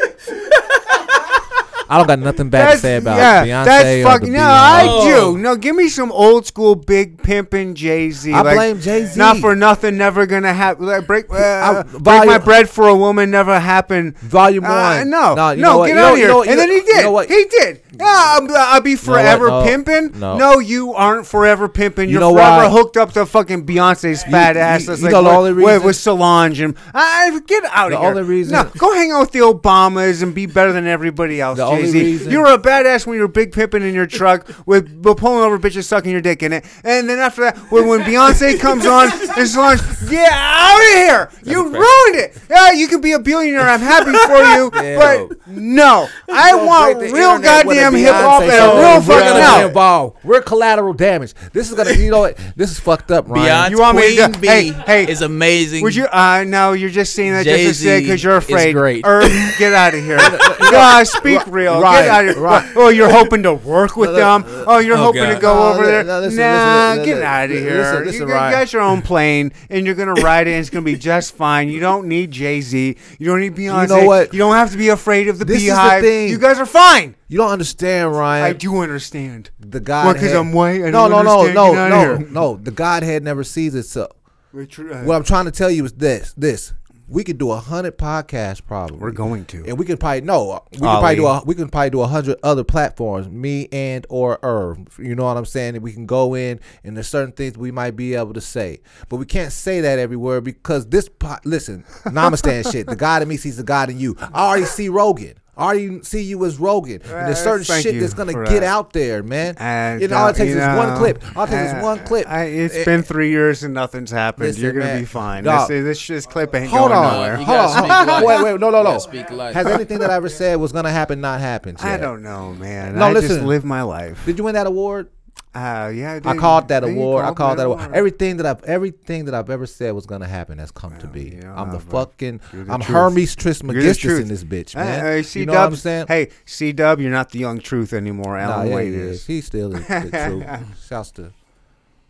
I 1.88 1.98
don't 1.98 2.06
got 2.06 2.18
nothing 2.18 2.48
bad 2.50 2.72
to 2.72 2.78
say 2.78 2.96
about 2.96 3.18
Beyonce 3.18 3.64
that's 3.64 4.04
or 4.04 4.10
fucking. 4.10 4.32
the 4.32 4.38
No. 4.38 4.44
I 4.44 5.04
do. 5.04 5.38
No, 5.38 5.56
give 5.56 5.76
me 5.76 5.88
some 5.88 6.10
old 6.12 6.46
school 6.46 6.74
big 6.74 7.18
pimpin' 7.22 7.74
Jay 7.74 8.10
Z. 8.10 8.32
I 8.32 8.42
blame 8.42 8.80
Jay-Z. 8.80 9.16
Not 9.18 9.38
for 9.38 9.54
nothing, 9.54 9.96
never 9.96 10.26
gonna 10.26 10.52
happen. 10.52 10.86
Like, 10.86 11.06
break, 11.06 11.26
uh, 11.30 11.82
break 11.84 12.02
volume- 12.02 12.26
my 12.26 12.38
bread 12.38 12.68
for 12.68 12.88
a 12.88 12.94
woman 12.94 13.30
never 13.30 13.58
happened. 13.60 14.16
Volume 14.18 14.64
Uh, 14.64 14.68
one. 14.98 15.10
no, 15.10 15.34
No, 15.34 15.34
no, 15.34 15.50
you 15.52 15.62
know 15.62 15.86
get 15.86 15.94
You 15.94 15.98
out 15.98 16.02
know- 16.02 16.12
of 16.12 16.18
you 16.18 16.24
here. 16.24 16.28
know 16.32 16.42
and 16.42 16.58
then 16.58 16.68
he 16.70 16.76
You 16.76 16.82
did. 16.86 17.04
know 17.04 17.10
what? 17.12 17.28
He 17.28 17.44
did. 17.50 17.80
Yeah, 17.98 18.04
I'll, 18.06 18.46
I'll 18.56 18.80
be 18.82 18.94
forever 18.94 19.48
No. 19.48 19.62
pimping. 19.64 20.12
No. 20.18 20.36
No. 20.36 20.58
you 20.58 20.92
aren't 20.94 21.26
forever 21.26 21.66
pimping. 21.68 22.08
You 22.08 22.14
You're 22.14 22.20
know 22.20 22.34
forever 22.34 22.64
why? 22.64 22.68
hooked 22.70 22.96
up 22.98 23.12
to 23.12 23.24
fucking 23.24 23.64
Beyonce's 23.64 24.22
fat 24.24 24.54
you- 24.56 24.60
ass. 24.60 24.80
you 24.82 24.86
That's 24.88 25.00
know 25.00 25.06
like 25.06 25.12
the 25.14 25.22
with, 25.22 25.32
only 25.32 25.52
with, 25.52 25.64
reason- 25.66 25.82
with 25.86 25.96
Solange 25.96 26.60
and 26.60 26.74
I 26.94 27.38
get 27.46 27.64
out 27.72 27.90
The 27.90 27.96
of 27.96 28.00
here. 28.02 28.10
only 28.10 28.22
reason- 28.22 28.52
no, 28.54 28.64
go 28.76 28.92
hang 28.94 29.12
out 29.12 29.20
with 29.20 29.30
the 29.32 29.38
Obamas 29.40 30.22
and 30.22 30.34
be 30.34 30.44
better 30.46 30.72
than 30.72 30.86
everybody 30.86 31.40
else. 31.40 31.56
The 31.58 31.64
Jay 31.82 32.16
Z, 32.16 32.30
You 32.30 32.40
were 32.40 32.52
a 32.52 32.58
badass 32.58 33.06
when 33.06 33.16
you 33.16 33.22
were 33.22 33.28
big 33.28 33.52
pimping 33.52 33.82
in 33.82 33.94
your 33.94 34.06
truck 34.06 34.48
with, 34.66 34.90
with 35.02 35.16
pulling 35.18 35.44
over 35.44 35.58
bitches 35.58 35.84
sucking 35.84 36.10
your 36.10 36.20
dick 36.20 36.42
in 36.42 36.52
it, 36.52 36.64
and 36.84 37.08
then 37.08 37.18
after 37.18 37.42
that, 37.42 37.56
when, 37.70 37.86
when 37.88 38.00
Beyonce 38.00 38.58
comes 38.60 38.86
on 38.86 39.10
and 39.38 39.48
Solange, 39.48 39.80
get 40.08 40.30
out 40.32 40.78
of 40.80 40.94
here! 40.94 41.30
You 41.44 41.62
ruined 41.64 42.16
it. 42.16 42.38
Yeah, 42.50 42.72
you 42.72 42.88
can 42.88 43.00
be 43.00 43.12
a 43.12 43.18
billionaire. 43.18 43.62
I'm 43.68 43.80
happy 43.80 44.12
for 44.12 44.42
you, 44.56 44.70
Yeah. 44.86 45.26
but 45.28 45.48
no, 45.48 46.08
I 46.30 46.50
Don't 46.52 46.66
want 46.66 46.98
real 46.98 47.06
internet 47.36 47.66
with 47.66 47.78
a 47.78 47.80
goddamn 47.82 47.94
hip 47.94 48.14
hop 48.14 48.42
and 48.42 48.50
a 48.50 48.80
real 48.80 49.00
fucking 49.02 49.28
gonna 49.42 49.62
be 49.62 49.68
involved. 49.68 50.24
We're 50.24 50.42
collateral 50.42 50.92
damage. 50.92 51.34
This 51.52 51.70
is 51.70 51.76
gonna, 51.76 51.92
you 51.92 52.10
know 52.10 52.20
what? 52.20 52.36
This 52.56 52.70
is 52.70 52.78
fucked 52.80 53.10
up, 53.10 53.28
Ryan. 53.28 53.46
Beyonce 53.46 53.70
You 53.70 53.78
want 53.78 53.96
me 53.96 54.16
to 54.16 54.28
Queen 54.28 54.40
B 54.40 54.46
hey, 54.46 54.72
hey, 54.72 55.10
is 55.10 55.22
amazing. 55.22 55.82
Would 55.82 55.94
you? 55.94 56.06
Uh, 56.06 56.44
no, 56.46 56.72
you're 56.72 56.90
just 56.90 57.14
saying 57.14 57.32
that 57.32 57.44
just 57.44 57.56
to 57.56 57.64
Jay-Z 57.64 57.84
say 57.84 58.00
because 58.00 58.22
you're 58.22 58.38
is 58.38 58.44
afraid. 58.44 58.72
great. 58.72 59.04
Irv, 59.06 59.30
get 59.58 59.72
out 59.72 59.94
of 59.94 60.02
here. 60.02 60.18
God, 60.18 61.06
speak 61.06 61.46
real. 61.46 61.65
Right, 61.74 62.02
get 62.02 62.08
out 62.10 62.24
of 62.28 62.34
here. 62.34 62.42
right. 62.42 62.72
Oh, 62.76 62.88
you're 62.88 63.10
hoping 63.10 63.42
to 63.44 63.54
work 63.54 63.96
with 63.96 64.14
them. 64.14 64.44
Oh, 64.66 64.78
you're 64.78 64.96
Oh, 64.96 65.12
hoping 65.12 65.22
to 65.28 65.38
go 65.40 65.54
No, 65.54 65.68
over 65.72 65.80
no, 65.82 65.86
there. 65.86 66.04
no, 66.04 66.20
listen, 66.20 66.38
nah, 66.40 66.88
listen, 66.90 67.04
get 67.04 67.14
listen, 67.14 67.22
out 67.24 67.44
of 67.44 67.50
listen, 67.50 67.64
here. 67.66 68.02
listen, 68.04 68.28
you 68.28 68.34
Ryan. 68.34 68.52
got 68.52 68.72
your 68.72 68.82
own 68.82 69.02
plane, 69.02 69.52
and 69.70 69.86
you're 69.86 69.94
gonna 69.94 70.14
ride 70.14 70.46
it. 70.46 70.52
and 70.52 70.60
It's 70.60 70.70
gonna 70.70 70.84
be 70.84 70.96
just 70.96 71.34
fine. 71.34 71.68
You 71.68 71.80
don't 71.80 72.06
need 72.06 72.30
Jay 72.30 72.60
Z. 72.60 72.96
You 73.18 73.26
don't 73.26 73.40
need 73.40 73.54
Beyonce. 73.54 73.82
You 73.82 73.88
know 73.88 74.04
what? 74.06 74.32
You 74.32 74.38
don't 74.38 74.54
have 74.56 74.70
to 74.72 74.78
be 74.78 74.88
afraid 74.88 75.28
of 75.28 75.38
the 75.38 75.44
This 75.44 75.62
is 75.62 75.68
the 75.68 75.74
Beyhive. 75.74 76.00
thing. 76.00 76.28
You 76.28 76.38
guys 76.38 76.58
are 76.58 76.66
fine. 76.66 77.14
You 77.28 77.38
don't 77.38 77.50
understand, 77.50 78.12
Ryan. 78.12 78.44
I 78.44 78.52
do 78.52 78.78
understand. 78.78 79.50
The 79.58 79.80
God. 79.80 80.06
What, 80.06 80.16
'cause 80.18 80.32
I'm 80.32 80.52
white? 80.52 80.82
I 80.82 80.90
no, 80.90 81.08
don't 81.08 81.10
no, 81.10 81.22
no, 81.22 81.40
understand. 81.46 81.54
no, 81.54 81.88
no, 82.18 82.26
no. 82.30 82.60
The 82.62 82.70
Godhead 82.70 83.22
never 83.24 83.42
sees 83.44 83.74
itself. 83.74 84.12
We're 84.52 84.64
tr- 84.64 84.92
uh, 84.92 85.02
What 85.04 85.16
I'm 85.16 85.24
trying 85.24 85.44
to 85.46 85.50
tell 85.50 85.70
you 85.70 85.84
is 85.84 85.92
this: 85.92 86.32
this 86.36 86.72
we 87.08 87.22
could 87.24 87.38
do 87.38 87.50
a 87.50 87.56
hundred 87.56 87.98
podcasts 87.98 88.64
probably. 88.64 88.98
We're 88.98 89.10
going 89.12 89.44
to. 89.46 89.64
and 89.66 89.78
we 89.78 89.84
can 89.84 89.96
probably 89.96 90.22
no, 90.22 90.62
we 90.72 90.78
can 90.78 90.86
probably 90.88 91.16
do 91.16 91.26
a 91.26 91.42
we 91.44 91.54
can 91.54 91.68
probably 91.68 91.90
do 91.90 92.00
a 92.00 92.06
hundred 92.06 92.38
other 92.42 92.64
platforms. 92.64 93.28
Me 93.28 93.68
and 93.72 94.06
or 94.08 94.38
Irv, 94.42 94.98
you 94.98 95.14
know 95.14 95.24
what 95.24 95.36
I'm 95.36 95.44
saying? 95.44 95.74
And 95.76 95.84
we 95.84 95.92
can 95.92 96.06
go 96.06 96.34
in, 96.34 96.60
and 96.84 96.96
there's 96.96 97.08
certain 97.08 97.32
things 97.32 97.56
we 97.56 97.70
might 97.70 97.96
be 97.96 98.14
able 98.14 98.34
to 98.34 98.40
say, 98.40 98.80
but 99.08 99.16
we 99.16 99.26
can't 99.26 99.52
say 99.52 99.80
that 99.80 99.98
everywhere 99.98 100.40
because 100.40 100.86
this. 100.88 101.08
Po- 101.08 101.36
listen, 101.44 101.84
Namaste 102.04 102.72
shit. 102.72 102.86
The 102.86 102.96
God 102.96 103.22
in 103.22 103.28
me 103.28 103.36
sees 103.36 103.56
the 103.56 103.62
God 103.62 103.88
in 103.90 103.98
you. 103.98 104.16
I 104.20 104.46
already 104.46 104.66
see 104.66 104.88
Rogan. 104.88 105.34
I 105.56 105.64
already 105.64 106.02
see 106.02 106.20
you 106.22 106.44
as 106.44 106.58
Rogan, 106.58 107.00
and 107.02 107.10
there's 107.28 107.38
Uh, 107.38 107.44
certain 107.44 107.64
thank 107.64 107.82
shit 107.82 107.94
you 107.94 108.00
that's 108.00 108.12
gonna 108.12 108.32
for 108.32 108.44
get 108.44 108.60
that. 108.60 108.62
out 108.64 108.92
there, 108.92 109.22
man. 109.22 109.54
And 109.58 110.02
and 110.02 110.12
all 110.12 110.26
uh, 110.26 110.30
it 110.30 110.36
takes 110.36 110.52
you 110.52 110.60
is 110.60 110.76
one 110.76 110.96
clip. 110.98 111.22
All 111.36 111.44
it 111.44 111.48
takes 111.48 111.72
uh, 111.72 111.76
is 111.78 111.82
one 111.82 111.98
clip. 112.00 112.28
I, 112.28 112.42
it's 112.44 112.74
Eh, 112.76 112.84
been 112.84 113.02
three 113.02 113.30
years 113.30 113.62
and 113.62 113.72
nothing's 113.72 114.10
happened. 114.10 114.48
Listen, 114.48 114.62
You're 114.62 114.72
gonna 114.72 114.84
man. 114.84 115.00
be 115.00 115.06
fine. 115.06 115.44
Dog. 115.44 115.68
This, 115.68 115.84
this 115.84 116.06
this 116.08 116.26
clip 116.26 116.54
ain't 116.54 116.68
Hold 116.70 116.90
going 116.90 117.00
on, 117.02 117.12
nowhere. 117.14 117.38
You 117.38 117.44
hold 117.46 117.56
gotta 117.58 117.82
on, 117.82 117.88
hold 117.90 118.10
on. 118.10 118.24
Wait, 118.24 118.52
wait, 118.52 118.60
no, 118.60 118.70
no, 118.70 118.82
no. 118.82 118.98
speak 118.98 119.30
life. 119.30 119.54
Has 119.54 119.66
anything 119.66 119.98
that 120.00 120.10
I 120.10 120.14
ever 120.16 120.28
said 120.28 120.56
was 120.56 120.72
gonna 120.72 120.90
happen 120.90 121.20
not 121.22 121.40
happened? 121.40 121.78
I 121.80 121.96
don't 121.96 122.22
know, 122.22 122.52
man. 122.54 122.96
No, 122.96 123.06
I 123.06 123.14
just 123.14 123.28
listen. 123.28 123.46
live 123.46 123.64
my 123.64 123.80
life. 123.82 124.24
Did 124.26 124.36
you 124.38 124.44
win 124.44 124.54
that 124.56 124.66
award? 124.66 125.08
Uh, 125.56 125.88
yeah, 125.88 126.20
I. 126.24 126.30
I 126.32 126.36
called 126.36 126.68
that 126.68 126.82
Yeah, 126.82 126.90
you 126.90 127.00
award. 127.00 127.24
I 127.24 127.28
called 127.28 127.36
called 127.38 127.58
that 127.58 127.66
award. 127.66 127.90
Everything 127.94 128.36
that 128.36 128.46
I've 128.46 128.62
everything 128.64 129.24
that 129.24 129.34
I've 129.34 129.48
ever 129.48 129.66
said 129.66 129.92
was 129.94 130.04
gonna 130.04 130.26
happen 130.26 130.58
has 130.58 130.70
come 130.70 130.96
to 130.98 131.06
be. 131.06 131.38
yeah, 131.40 131.54
I'm 131.58 131.70
the 131.72 131.80
fucking 131.80 132.40
the 132.52 132.60
I'm 132.72 132.80
truth. 132.80 132.84
Hermes 132.96 133.34
You're 133.36 133.42
Trismegistus 133.42 133.98
truth. 134.02 134.20
in 134.22 134.28
this 134.28 134.44
bitch, 134.44 134.76
Uh, 134.76 134.80
man. 134.80 135.06
uh, 135.06 135.10
you 135.16 135.22
C 135.22 135.44
know 135.46 135.52
what 135.54 135.62
I'm 135.62 135.76
saying? 135.76 136.06
Hey, 136.08 136.28
C 136.44 136.72
Dub, 136.72 137.00
you're 137.00 137.10
not 137.10 137.30
the 137.30 137.38
young 137.38 137.58
truth 137.60 137.92
anymore. 137.94 138.36
Nah, 138.38 138.44
Alan 138.52 138.68
yeah, 138.68 138.74
Wayne 138.74 138.92
he 138.92 138.98
is. 138.98 139.10
is. 139.20 139.26
He 139.26 139.40
still 139.40 139.74
is 139.74 139.86
the 139.86 140.10
truth. 140.26 140.86
Shouts 140.86 141.10
to 141.12 141.32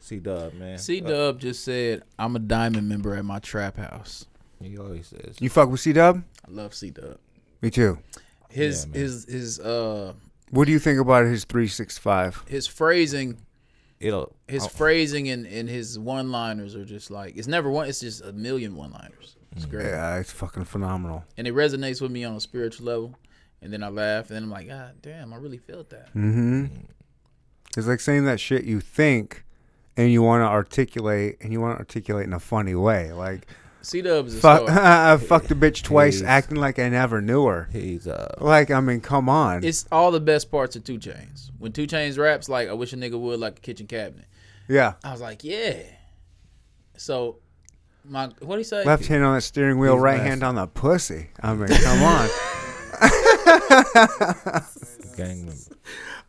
C 0.01 0.17
Dub, 0.19 0.53
man. 0.55 0.79
C 0.79 1.01
Dub 1.01 1.39
just 1.39 1.65
said, 1.65 2.03
"I'm 2.19 2.35
a 2.37 2.41
diamond 2.41 2.89
member 2.89 3.15
at 3.15 3.25
my 3.25 3.39
trap 3.39 3.77
house." 3.77 4.27
He 4.61 4.77
always 4.79 5.07
says. 5.09 5.37
You 5.39 5.51
fuck 5.51 5.69
with 5.69 5.81
C 5.81 5.93
Dub? 5.93 6.25
I 6.47 6.51
love 6.51 6.75
C 6.75 6.91
Dub. 6.91 7.19
Me 7.63 7.71
too. 7.71 7.99
His 8.49 8.85
Yeah, 8.87 8.91
man. 8.93 9.01
his 9.03 9.25
his 9.27 9.61
uh 9.61 10.15
What 10.51 10.67
do 10.67 10.73
you 10.73 10.79
think 10.79 11.01
about 11.01 11.27
his 11.27 11.45
three 11.45 11.69
six 11.69 11.99
five? 11.99 12.45
his 12.49 12.67
phrasing 12.67 13.39
It'll 13.99 14.37
his 14.47 14.65
oh, 14.65 14.69
phrasing 14.69 15.29
and, 15.31 15.47
and 15.47 15.69
his 15.69 15.99
one 15.99 16.31
liners 16.31 16.77
are 16.77 16.85
just 16.85 17.11
like 17.11 17.37
it's 17.37 17.49
never 17.49 17.71
one 17.71 17.89
it's 17.89 18.01
just 18.01 18.23
a 18.23 18.33
million 18.33 18.77
one 18.77 18.93
liners. 18.93 19.37
It's 19.57 19.65
great. 19.65 19.87
Yeah, 19.87 20.19
it's 20.19 20.33
fucking 20.33 20.65
phenomenal. 20.65 21.25
And 21.39 21.47
it 21.47 21.55
resonates 21.55 22.03
with 22.03 22.11
me 22.11 22.25
on 22.25 22.37
a 22.37 22.41
spiritual 22.41 22.87
level. 22.87 23.15
And 23.63 23.73
then 23.73 23.83
I 23.83 23.89
laugh 23.89 24.29
and 24.29 24.37
then 24.37 24.43
I'm 24.45 24.51
like, 24.51 24.69
God 24.69 24.97
damn, 25.01 25.33
I 25.33 25.37
really 25.37 25.57
felt 25.57 25.89
that. 25.91 26.09
Mm-hmm. 26.09 26.67
It's 27.77 27.87
like 27.87 28.01
saying 28.01 28.27
that 28.27 28.39
shit 28.39 28.65
you 28.65 28.81
think 28.81 29.45
and 29.97 30.13
you 30.13 30.23
want 30.23 30.43
to 30.43 30.47
articulate 30.47 31.39
and 31.41 31.53
you 31.53 31.61
want 31.61 31.77
to 31.77 31.79
articulate 31.79 32.27
in 32.27 32.35
a 32.35 32.41
funny 32.41 32.75
way. 32.75 33.13
Like 33.13 33.47
C 33.87 34.03
Dub 34.03 34.27
is 34.27 34.41
fuck, 34.41 34.69
star. 34.69 34.79
I 35.13 35.17
fucked 35.17 35.49
the 35.49 35.55
bitch 35.55 35.83
twice, 35.83 36.17
He's- 36.19 36.29
acting 36.29 36.57
like 36.57 36.79
I 36.79 36.89
never 36.89 37.21
knew 37.21 37.47
her. 37.47 37.69
he's 37.73 38.07
uh 38.09 38.35
Like 38.41 38.71
I 38.71 38.81
mean, 38.81 39.01
come 39.01 39.29
on. 39.29 39.65
It's 39.65 39.87
all 39.93 40.11
the 40.11 40.21
best 40.21 40.51
parts 40.51 40.77
of 40.77 40.85
2 40.85 40.99
Chainz. 40.99 41.51
When 41.59 41.73
2 41.73 41.87
Chainz 41.87 42.19
raps 42.19 42.49
like 42.49 42.69
I 42.69 42.73
wish 42.73 42.93
a 42.93 42.97
nigga 42.97 43.19
would 43.19 43.39
like 43.41 43.59
a 43.59 43.61
kitchen 43.61 43.87
cabinet. 43.87 44.27
yeah, 44.69 44.95
I 45.05 45.13
was 45.13 45.21
like, 45.21 45.45
yeah. 45.45 45.75
So 46.97 47.39
my 48.05 48.27
what 48.41 48.57
do 48.57 48.59
you 48.59 48.65
say? 48.65 48.85
left 48.85 49.07
hand 49.07 49.25
on 49.25 49.35
that 49.35 49.43
steering 49.43 49.79
wheel, 49.79 49.95
He's 49.95 50.03
right 50.03 50.17
nasty. 50.17 50.29
hand 50.31 50.43
on 50.43 50.55
the 50.57 50.67
pussy. 50.67 51.29
I 51.41 51.55
mean, 51.55 51.69
come 51.69 52.03
on. 52.03 52.29
gang 55.17 55.47
member. 55.47 55.77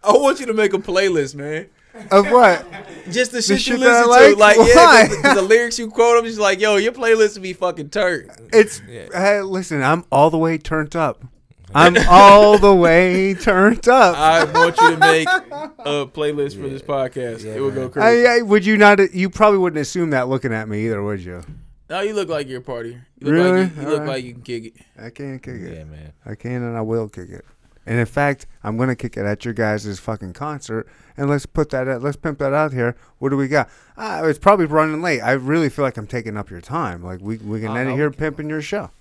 I 0.03 0.11
want 0.13 0.39
you 0.39 0.45
to 0.47 0.53
make 0.53 0.73
a 0.73 0.77
playlist, 0.77 1.35
man. 1.35 1.69
Of 2.11 2.29
what? 2.31 2.65
Just 3.11 3.31
the 3.31 3.41
shit, 3.41 3.61
shit 3.61 3.79
you 3.79 3.83
that 3.85 4.07
listen 4.07 4.37
like? 4.39 4.55
to. 4.57 4.61
Like, 4.63 4.75
Why? 4.75 5.01
yeah, 5.01 5.07
'cause 5.07 5.21
the, 5.35 5.41
the 5.41 5.47
lyrics 5.47 5.79
you 5.79 5.89
quote, 5.89 6.17
I'm 6.17 6.25
just 6.25 6.39
like, 6.39 6.59
yo, 6.59 6.75
your 6.75 6.91
playlist 6.91 7.33
would 7.35 7.43
be 7.43 7.53
fucking 7.53 7.89
turd. 7.89 8.29
It's 8.51 8.79
hey, 8.79 9.41
listen. 9.41 9.81
I'm 9.83 10.03
all 10.11 10.29
the 10.29 10.37
way 10.37 10.57
turned 10.57 10.95
up. 10.95 11.23
I'm 11.75 11.95
all 12.09 12.57
the 12.57 12.73
way 12.73 13.33
turned 13.33 13.87
up. 13.89 14.17
I 14.17 14.45
want 14.45 14.77
you 14.79 14.91
to 14.91 14.97
make 14.97 15.27
a 15.27 16.05
playlist 16.07 16.59
for 16.59 16.67
this 16.69 16.81
podcast. 16.81 17.43
it 17.43 17.59
would 17.61 17.75
go 17.75 17.89
crazy. 17.89 18.25
I, 18.27 18.37
I, 18.37 18.41
would 18.41 18.65
you 18.65 18.77
not? 18.77 19.13
You 19.13 19.29
probably 19.29 19.59
wouldn't 19.59 19.81
assume 19.81 20.11
that 20.11 20.29
looking 20.29 20.53
at 20.53 20.69
me 20.69 20.85
either, 20.85 21.03
would 21.03 21.19
you? 21.21 21.43
no, 21.89 22.01
you 22.01 22.13
look 22.13 22.29
like 22.29 22.47
you're 22.47 22.59
a 22.59 22.63
partier. 22.63 23.01
You 23.19 23.27
look 23.27 23.33
Really? 23.33 23.61
like 23.63 23.75
you, 23.75 23.81
you 23.81 23.87
look 23.87 23.99
Alright. 23.99 24.07
like 24.15 24.23
you 24.25 24.33
can 24.33 24.41
kick 24.43 24.65
it. 24.65 24.73
I 24.97 25.09
can't 25.09 25.41
kick 25.43 25.55
it. 25.55 25.77
Yeah, 25.77 25.83
man. 25.85 26.13
I 26.25 26.35
can 26.35 26.63
and 26.63 26.77
I 26.77 26.81
will 26.81 27.09
kick 27.09 27.29
it. 27.29 27.45
And 27.87 27.97
in 27.97 28.05
fact, 28.05 28.45
I'm 28.65 28.75
gonna 28.75 28.97
kick 28.97 29.15
it 29.15 29.25
at 29.25 29.45
your 29.45 29.53
guys' 29.53 29.97
fucking 29.97 30.33
concert. 30.33 30.87
And 31.15 31.29
let's 31.29 31.45
put 31.45 31.69
that. 31.69 31.87
At, 31.87 32.03
let's 32.03 32.17
pimp 32.17 32.37
that 32.39 32.53
out 32.53 32.73
here. 32.73 32.97
What 33.17 33.29
do 33.29 33.37
we 33.37 33.47
got? 33.47 33.69
Uh, 33.95 34.23
it's 34.25 34.37
probably 34.37 34.65
running 34.65 35.01
late. 35.01 35.21
I 35.21 35.31
really 35.31 35.69
feel 35.69 35.85
like 35.85 35.95
I'm 35.95 36.05
taking 36.05 36.35
up 36.35 36.49
your 36.49 36.59
time. 36.59 37.01
Like 37.01 37.21
we 37.21 37.37
we 37.37 37.61
can 37.61 37.75
end 37.77 37.89
it 37.89 37.95
here 37.95 38.11
pimping 38.11 38.49
your 38.49 38.61
show. 38.61 38.91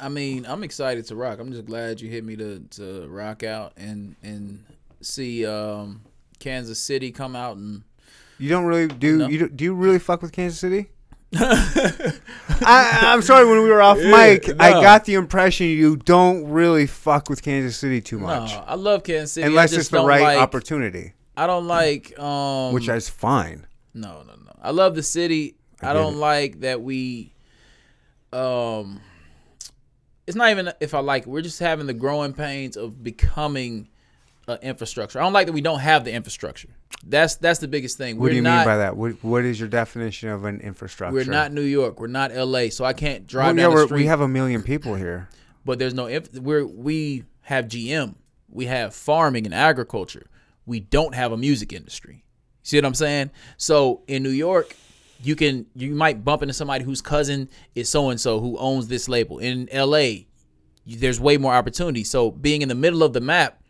I 0.00 0.08
mean, 0.08 0.44
I'm 0.46 0.64
excited 0.64 1.06
to 1.06 1.16
rock. 1.16 1.38
I'm 1.38 1.52
just 1.52 1.64
glad 1.64 2.00
you 2.00 2.10
hit 2.10 2.24
me 2.24 2.34
to, 2.36 2.58
to 2.58 3.06
rock 3.06 3.44
out 3.44 3.72
and 3.76 4.16
and 4.20 4.64
see 5.00 5.46
um, 5.46 6.02
Kansas 6.40 6.80
City 6.80 7.12
come 7.12 7.36
out 7.36 7.56
and 7.56 7.84
You 8.38 8.48
don't 8.48 8.64
really 8.64 8.88
do. 8.88 9.18
No. 9.18 9.28
You 9.28 9.38
do, 9.38 9.48
do 9.48 9.62
you 9.62 9.74
really 9.74 10.00
fuck 10.00 10.22
with 10.22 10.32
Kansas 10.32 10.58
City? 10.58 10.90
I, 12.64 12.98
I'm 13.02 13.22
sorry. 13.22 13.46
When 13.46 13.62
we 13.62 13.70
were 13.70 13.80
off 13.80 13.98
mic, 13.98 14.48
I 14.60 14.72
got 14.72 15.06
the 15.06 15.14
impression 15.14 15.66
you 15.66 15.96
don't 15.96 16.46
really 16.48 16.86
fuck 16.86 17.30
with 17.30 17.42
Kansas 17.42 17.76
City 17.76 18.00
too 18.00 18.18
much, 18.18 18.52
no, 18.52 18.64
I 18.66 18.74
love 18.74 19.02
Kansas 19.02 19.32
City. 19.32 19.46
Unless 19.46 19.72
it's 19.72 19.88
the 19.88 20.04
right 20.04 20.22
like, 20.22 20.38
opportunity, 20.38 21.14
I 21.36 21.46
don't 21.46 21.66
like 21.66 22.18
um, 22.18 22.74
which 22.74 22.88
is 22.88 23.08
fine. 23.08 23.66
No, 23.94 24.22
no, 24.26 24.34
no. 24.34 24.52
I 24.60 24.70
love 24.70 24.94
the 24.94 25.02
city. 25.02 25.56
I, 25.80 25.88
get 25.88 25.92
don't 25.94 26.14
it. 26.14 26.18
like 26.18 26.60
that 26.60 26.82
we 26.82 27.34
um 28.32 29.00
it's 30.26 30.36
not 30.36 30.50
even 30.50 30.72
if 30.80 30.94
I 30.94 31.00
like 31.00 31.22
it. 31.22 31.28
We're 31.28 31.42
just 31.42 31.58
having 31.58 31.86
the 31.86 31.94
growing 31.94 32.32
pains 32.32 32.76
of 32.76 33.02
becoming 33.02 33.88
an 34.48 34.58
infrastructure. 34.62 35.18
I 35.20 35.22
don't 35.22 35.32
like 35.32 35.46
that 35.46 35.52
we 35.52 35.60
don't 35.60 35.78
have 35.80 36.04
the 36.04 36.12
infrastructure. 36.12 36.68
That's 37.04 37.36
that's 37.36 37.58
the 37.60 37.68
biggest 37.68 37.98
thing. 37.98 38.16
What 38.16 38.24
we're 38.24 38.30
do 38.30 38.36
you 38.36 38.42
not 38.42 38.58
mean 38.58 38.64
by 38.66 38.76
that? 38.78 38.96
What, 38.96 39.22
what 39.22 39.44
is 39.44 39.58
your 39.58 39.68
definition 39.68 40.28
of 40.28 40.44
an 40.44 40.60
infrastructure? 40.60 41.14
we're 41.14 41.24
not 41.24 41.52
New 41.52 41.62
York. 41.62 42.00
We're 42.00 42.06
not 42.08 42.34
LA. 42.34 42.68
So 42.70 42.84
I 42.84 42.92
can't 42.92 43.26
drive 43.26 43.56
Well, 43.56 43.56
yeah, 43.56 43.62
the 43.68 43.74
we're- 43.74 43.86
street. 43.86 43.98
we 44.02 44.06
have 44.06 44.20
a 44.20 44.28
million 44.28 44.62
people 44.62 44.94
here. 44.94 45.28
but 45.64 45.78
there's 45.78 45.94
no 45.94 46.06
we're 46.40 46.66
we 46.66 47.24
have 47.42 47.66
GM. 47.66 48.14
We 48.50 48.66
have 48.66 48.94
farming 48.94 49.46
and 49.46 49.54
agriculture. 49.54 50.26
We 50.66 50.80
don't 50.80 51.14
have 51.14 51.32
a 51.32 51.36
music 51.36 51.72
industry. 51.72 52.24
See 52.62 52.76
what 52.76 52.84
I'm 52.84 52.94
saying? 52.94 53.30
So 53.56 54.02
in 54.06 54.22
New 54.22 54.28
York, 54.30 54.76
you 55.22 55.34
can 55.34 55.66
you 55.74 55.94
might 55.94 56.24
bump 56.24 56.42
into 56.42 56.54
somebody 56.54 56.84
whose 56.84 57.00
cousin 57.00 57.48
is 57.74 57.88
so 57.88 58.10
and 58.10 58.20
so 58.20 58.38
who 58.40 58.56
owns 58.58 58.88
this 58.88 59.08
label 59.08 59.38
in 59.38 59.68
LA. 59.72 60.24
There's 60.86 61.20
way 61.20 61.36
more 61.36 61.54
opportunity. 61.54 62.04
So 62.04 62.30
being 62.30 62.62
in 62.62 62.68
the 62.68 62.74
middle 62.74 63.02
of 63.02 63.12
the 63.12 63.20
map, 63.20 63.61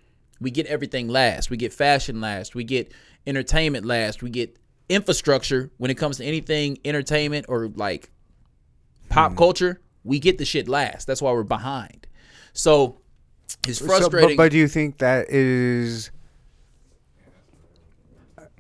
we 0.43 0.51
get 0.51 0.67
everything 0.67 1.09
last. 1.09 1.51
We 1.51 1.57
get 1.57 1.73
fashion 1.73 2.21
last. 2.21 2.55
We 2.55 2.65
get 2.65 2.93
entertainment 3.27 3.87
last. 3.87 4.23
We 4.23 4.31
get 4.31 4.59
infrastructure 4.89 5.71
when 5.79 5.91
it 5.91 5.95
comes 5.95 6.19
to 6.19 6.25
anything 6.25 6.79
entertainment 6.85 7.47
or 7.49 7.69
like 7.69 8.11
pop 9.09 9.33
hmm. 9.33 9.39
culture. 9.39 9.81
We 10.05 10.19
get 10.19 10.39
the 10.39 10.45
shit 10.45 10.69
last. 10.69 11.07
That's 11.07 11.23
why 11.23 11.33
we're 11.33 11.45
behind. 11.45 12.07
So 12.53 12.99
it's 13.67 13.79
So, 13.79 13.87
but- 13.87 13.99
frustrating. 13.99 14.37
but, 14.37 14.51
do 14.51 14.59
you 14.59 14.69
think 14.69 14.99
that 14.99 15.31
is 15.31 16.11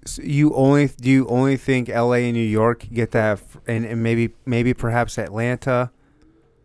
so 0.04 0.22
you 0.22 0.52
only 0.54 0.88
do 0.88 1.10
you 1.10 1.28
only 1.28 1.56
think 1.56 1.88
L.A. 1.88 2.24
and 2.24 2.32
New 2.32 2.40
York 2.40 2.86
get 2.92 3.12
that, 3.12 3.40
and, 3.68 3.84
and 3.84 4.02
maybe 4.02 4.34
maybe 4.44 4.74
perhaps 4.74 5.16
Atlanta, 5.16 5.92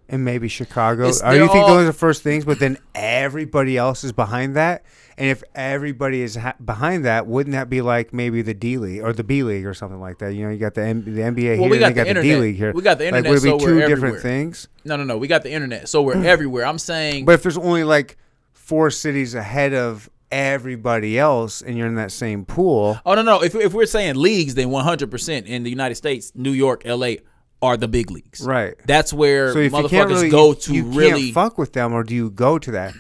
and 0.10 0.24
maybe 0.26 0.48
Chicago? 0.48 1.04
It's- 1.10 1.22
Or 1.22 1.34
you 1.36 1.48
think 1.48 1.64
all- 1.64 1.68
those 1.76 1.84
are 1.84 1.88
the 1.88 1.94
first 1.94 2.24
things, 2.24 2.46
but 2.46 2.60
then 2.60 2.78
everybody 2.96 3.78
else 3.78 4.04
is 4.04 4.12
behind 4.12 4.56
that? 4.56 4.84
And 5.20 5.30
if 5.30 5.44
everybody 5.56 6.22
is 6.22 6.36
ha- 6.36 6.54
behind 6.64 7.06
that, 7.06 7.26
wouldn't 7.26 7.54
that 7.54 7.70
be 7.72 7.82
like 7.82 8.14
maybe 8.14 8.44
the 8.44 8.54
D 8.54 8.78
League 8.78 9.02
or 9.02 9.14
the 9.14 9.24
B 9.24 9.42
League 9.42 9.66
or 9.66 9.74
something 9.74 10.00
like 10.00 10.20
that? 10.20 10.34
You 10.36 10.46
know, 10.46 10.52
you 10.52 10.60
got 10.60 10.76
the 10.76 10.84
M- 10.84 11.04
the 11.04 11.22
NBA 11.22 11.58
Well, 11.58 11.64
here, 11.64 11.70
we 11.72 11.80
got 11.80 11.88
you 11.88 11.94
the 11.96 12.04
got 12.06 12.14
the. 12.16 12.22
D 12.22 12.36
League 12.36 12.56
here. 12.56 12.72
We 12.72 12.82
got 12.84 13.00
the 13.00 13.08
internet. 13.08 13.24
Like, 13.32 13.42
would 13.42 13.48
it 13.50 13.54
be 13.54 13.60
so 13.60 13.66
two 13.66 13.80
different 13.80 13.92
everywhere. 13.98 14.20
things? 14.20 14.68
no, 14.86 14.96
no, 14.96 15.04
no. 15.04 15.18
We 15.18 15.28
got 15.28 15.42
the 15.44 15.52
internet, 15.52 15.90
so 15.90 16.04
we're 16.04 16.24
everywhere. 16.26 16.66
I'm 16.68 16.78
saying 16.78 17.26
But 17.26 17.34
if 17.34 17.42
there's 17.44 17.58
only 17.58 17.84
like 17.84 18.16
four 18.54 18.92
cities 18.92 19.34
ahead 19.34 19.74
of 19.74 20.08
everybody 20.32 21.18
else, 21.18 21.62
and 21.64 21.78
you're 21.78 21.88
in 21.88 21.96
that 21.96 22.12
same 22.12 22.46
pool, 22.46 23.00
Oh 23.06 23.16
no 23.16 23.24
no! 23.24 23.42
If 23.42 23.56
if 23.56 23.74
we're 23.74 23.86
saying 23.88 24.16
leagues, 24.18 24.54
then 24.54 24.70
100 24.70 25.10
percent 25.10 25.48
in 25.48 25.64
the 25.64 25.70
United 25.72 25.96
States, 25.96 26.32
New 26.36 26.52
York, 26.52 26.84
L.A. 26.86 27.20
are 27.62 27.76
the 27.78 27.88
big 27.88 28.12
leagues. 28.12 28.42
right? 28.42 28.76
That's 28.86 29.12
where 29.14 29.52
So 29.54 29.60
if 29.60 29.72
you 29.72 29.78
motherfuckers 29.78 29.90
can't 29.90 30.10
really 30.10 30.30
go 30.30 30.50
you, 30.50 30.56
to 30.56 30.74
you 30.74 30.84
really. 30.84 31.22
can't 31.24 31.34
fuck 31.34 31.58
with 31.58 31.74
them, 31.74 31.94
or 31.94 32.04
do 32.04 32.14
you 32.16 32.30
go 32.30 32.60
to 32.60 32.72
that? 32.72 32.94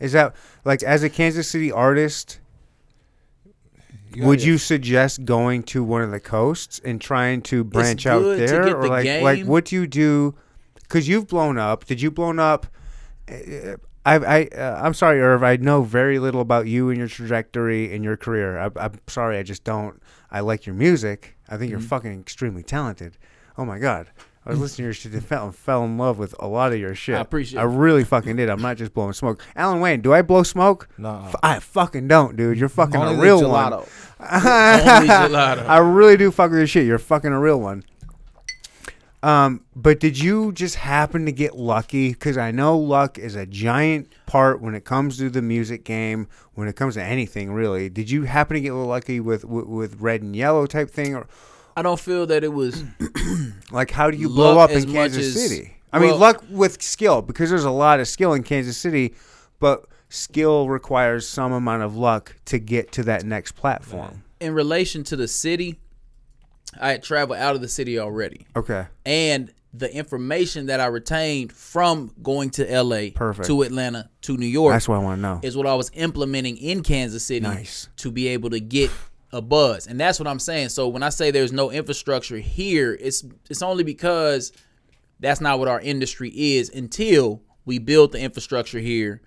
Is 0.00 0.12
that 0.12 0.34
like 0.64 0.82
as 0.82 1.02
a 1.02 1.10
Kansas 1.10 1.48
City 1.48 1.70
artist? 1.72 2.40
would 4.16 4.42
you 4.42 4.56
suggest 4.58 5.24
going 5.24 5.62
to 5.62 5.84
one 5.84 6.00
of 6.02 6.10
the 6.10 6.18
coasts 6.18 6.80
and 6.84 7.00
trying 7.00 7.42
to 7.42 7.62
branch 7.62 8.06
out 8.06 8.20
good 8.20 8.38
to 8.40 8.46
there, 8.46 8.64
get 8.64 8.74
or 8.74 8.82
the 8.82 8.88
like 8.88 9.22
like 9.22 9.44
what 9.44 9.66
do 9.66 9.76
you 9.76 9.86
do? 9.86 10.34
Because 10.74 11.06
you've 11.06 11.28
blown 11.28 11.58
up. 11.58 11.84
Did 11.84 12.00
you 12.00 12.10
blown 12.10 12.38
up? 12.38 12.66
I 13.30 13.76
I 14.06 14.44
uh, 14.46 14.80
I'm 14.82 14.94
sorry, 14.94 15.20
Irv. 15.20 15.42
I 15.42 15.56
know 15.56 15.82
very 15.82 16.18
little 16.18 16.40
about 16.40 16.66
you 16.66 16.88
and 16.88 16.98
your 16.98 17.08
trajectory 17.08 17.94
and 17.94 18.02
your 18.02 18.16
career. 18.16 18.58
I, 18.58 18.70
I'm 18.76 18.98
sorry, 19.06 19.36
I 19.36 19.42
just 19.42 19.62
don't. 19.64 20.02
I 20.30 20.40
like 20.40 20.64
your 20.66 20.74
music. 20.74 21.36
I 21.48 21.56
think 21.58 21.70
you're 21.70 21.78
Mm-hmm. 21.78 21.88
fucking 21.88 22.20
extremely 22.20 22.62
talented. 22.62 23.18
Oh 23.58 23.64
my 23.66 23.78
god. 23.78 24.08
I 24.46 24.50
was 24.52 24.60
listening 24.60 24.76
to 24.76 24.82
your 24.84 24.92
shit 24.94 25.12
and 25.12 25.22
fell, 25.22 25.52
fell 25.52 25.84
in 25.84 25.98
love 25.98 26.16
with 26.18 26.34
a 26.38 26.46
lot 26.46 26.72
of 26.72 26.78
your 26.78 26.94
shit. 26.94 27.16
I 27.16 27.20
appreciate 27.20 27.60
I 27.60 27.64
it. 27.64 27.66
really 27.66 28.02
fucking 28.02 28.36
did. 28.36 28.48
I'm 28.48 28.62
not 28.62 28.78
just 28.78 28.94
blowing 28.94 29.12
smoke. 29.12 29.44
Alan 29.54 29.80
Wayne, 29.80 30.00
do 30.00 30.14
I 30.14 30.22
blow 30.22 30.42
smoke? 30.42 30.88
No. 30.96 31.24
F- 31.26 31.34
I 31.42 31.58
fucking 31.58 32.08
don't, 32.08 32.34
dude. 32.34 32.56
You're 32.58 32.70
fucking 32.70 32.96
Only 32.96 33.12
a 33.12 33.16
the 33.16 33.22
real 33.22 33.50
one. 33.50 33.72
gelato. 33.72 33.88
Only 34.20 35.08
gelato. 35.34 35.66
I 35.68 35.78
really 35.78 36.16
do 36.16 36.30
fuck 36.30 36.50
with 36.50 36.60
your 36.60 36.66
shit. 36.66 36.86
You're 36.86 36.98
fucking 36.98 37.30
a 37.30 37.38
real 37.38 37.60
one. 37.60 37.84
Um, 39.22 39.64
but 39.74 39.98
did 39.98 40.18
you 40.18 40.52
just 40.52 40.76
happen 40.76 41.26
to 41.26 41.32
get 41.32 41.56
lucky? 41.56 42.10
Because 42.10 42.38
I 42.38 42.52
know 42.52 42.78
luck 42.78 43.18
is 43.18 43.34
a 43.34 43.44
giant 43.46 44.12
part 44.26 44.62
when 44.62 44.74
it 44.76 44.84
comes 44.84 45.18
to 45.18 45.28
the 45.28 45.42
music 45.42 45.84
game. 45.84 46.28
When 46.54 46.68
it 46.68 46.76
comes 46.76 46.94
to 46.94 47.02
anything, 47.02 47.52
really, 47.52 47.88
did 47.88 48.10
you 48.10 48.22
happen 48.24 48.54
to 48.54 48.60
get 48.60 48.72
lucky 48.72 49.18
with 49.20 49.44
with, 49.44 49.66
with 49.66 50.00
red 50.00 50.22
and 50.22 50.34
yellow 50.36 50.66
type 50.66 50.88
thing, 50.90 51.14
or 51.16 51.26
I 51.78 51.82
don't 51.82 52.00
feel 52.00 52.26
that 52.26 52.42
it 52.42 52.52
was. 52.52 52.82
like 53.70 53.90
how 53.92 54.10
do 54.10 54.16
you 54.16 54.28
blow 54.28 54.58
up 54.58 54.70
in 54.70 54.90
Kansas 54.90 55.36
as- 55.36 55.48
City? 55.50 55.74
I 55.92 56.00
mean, 56.00 56.18
luck 56.18 56.44
with 56.50 56.82
skill 56.82 57.22
because 57.22 57.48
there's 57.50 57.64
a 57.64 57.70
lot 57.70 58.00
of 58.00 58.08
skill 58.08 58.34
in 58.34 58.42
Kansas 58.42 58.76
City, 58.76 59.14
but 59.60 59.86
skill 60.10 60.68
requires 60.68 61.26
some 61.28 61.52
amount 61.52 61.82
of 61.82 61.96
luck 61.96 62.34
to 62.46 62.58
get 62.58 62.92
to 62.92 63.02
that 63.04 63.24
next 63.24 63.52
platform. 63.52 64.22
in 64.40 64.52
relation 64.54 65.02
to 65.04 65.16
the 65.16 65.26
city, 65.28 65.78
I 66.80 66.90
had 66.90 67.02
traveled 67.02 67.38
out 67.38 67.54
of 67.54 67.60
the 67.62 67.68
city 67.68 67.98
already, 67.98 68.46
Okay. 68.56 68.86
and 69.06 69.50
the 69.72 69.92
information 69.94 70.66
that 70.66 70.80
I 70.80 70.86
retained 70.86 71.52
from 71.52 72.12
going 72.22 72.50
to 72.50 72.70
L.A. 72.70 73.10
Perfect. 73.12 73.46
to 73.48 73.62
Atlanta 73.62 74.10
to 74.22 74.36
New 74.36 74.46
York 74.46 74.72
That's 74.74 74.88
what 74.88 74.96
I 74.96 74.98
want 75.02 75.18
to 75.18 75.22
know. 75.22 75.40
is 75.42 75.56
what 75.56 75.66
I 75.66 75.74
was 75.74 75.90
implementing 75.94 76.56
in 76.58 76.82
Kansas 76.82 77.24
City 77.24 77.40
Nice. 77.40 77.88
to 77.98 78.10
be 78.10 78.28
able 78.28 78.50
to 78.50 78.60
get 78.60 78.90
a 79.32 79.42
buzz. 79.42 79.86
And 79.86 79.98
that's 80.00 80.18
what 80.18 80.26
I'm 80.26 80.38
saying. 80.38 80.70
So 80.70 80.88
when 80.88 81.02
I 81.02 81.10
say 81.10 81.30
there's 81.30 81.52
no 81.52 81.70
infrastructure 81.70 82.38
here, 82.38 82.96
it's 83.00 83.24
it's 83.50 83.62
only 83.62 83.84
because 83.84 84.52
that's 85.20 85.40
not 85.40 85.58
what 85.58 85.68
our 85.68 85.80
industry 85.80 86.30
is 86.34 86.70
until 86.70 87.42
we 87.64 87.78
build 87.78 88.12
the 88.12 88.20
infrastructure 88.20 88.78
here 88.78 89.20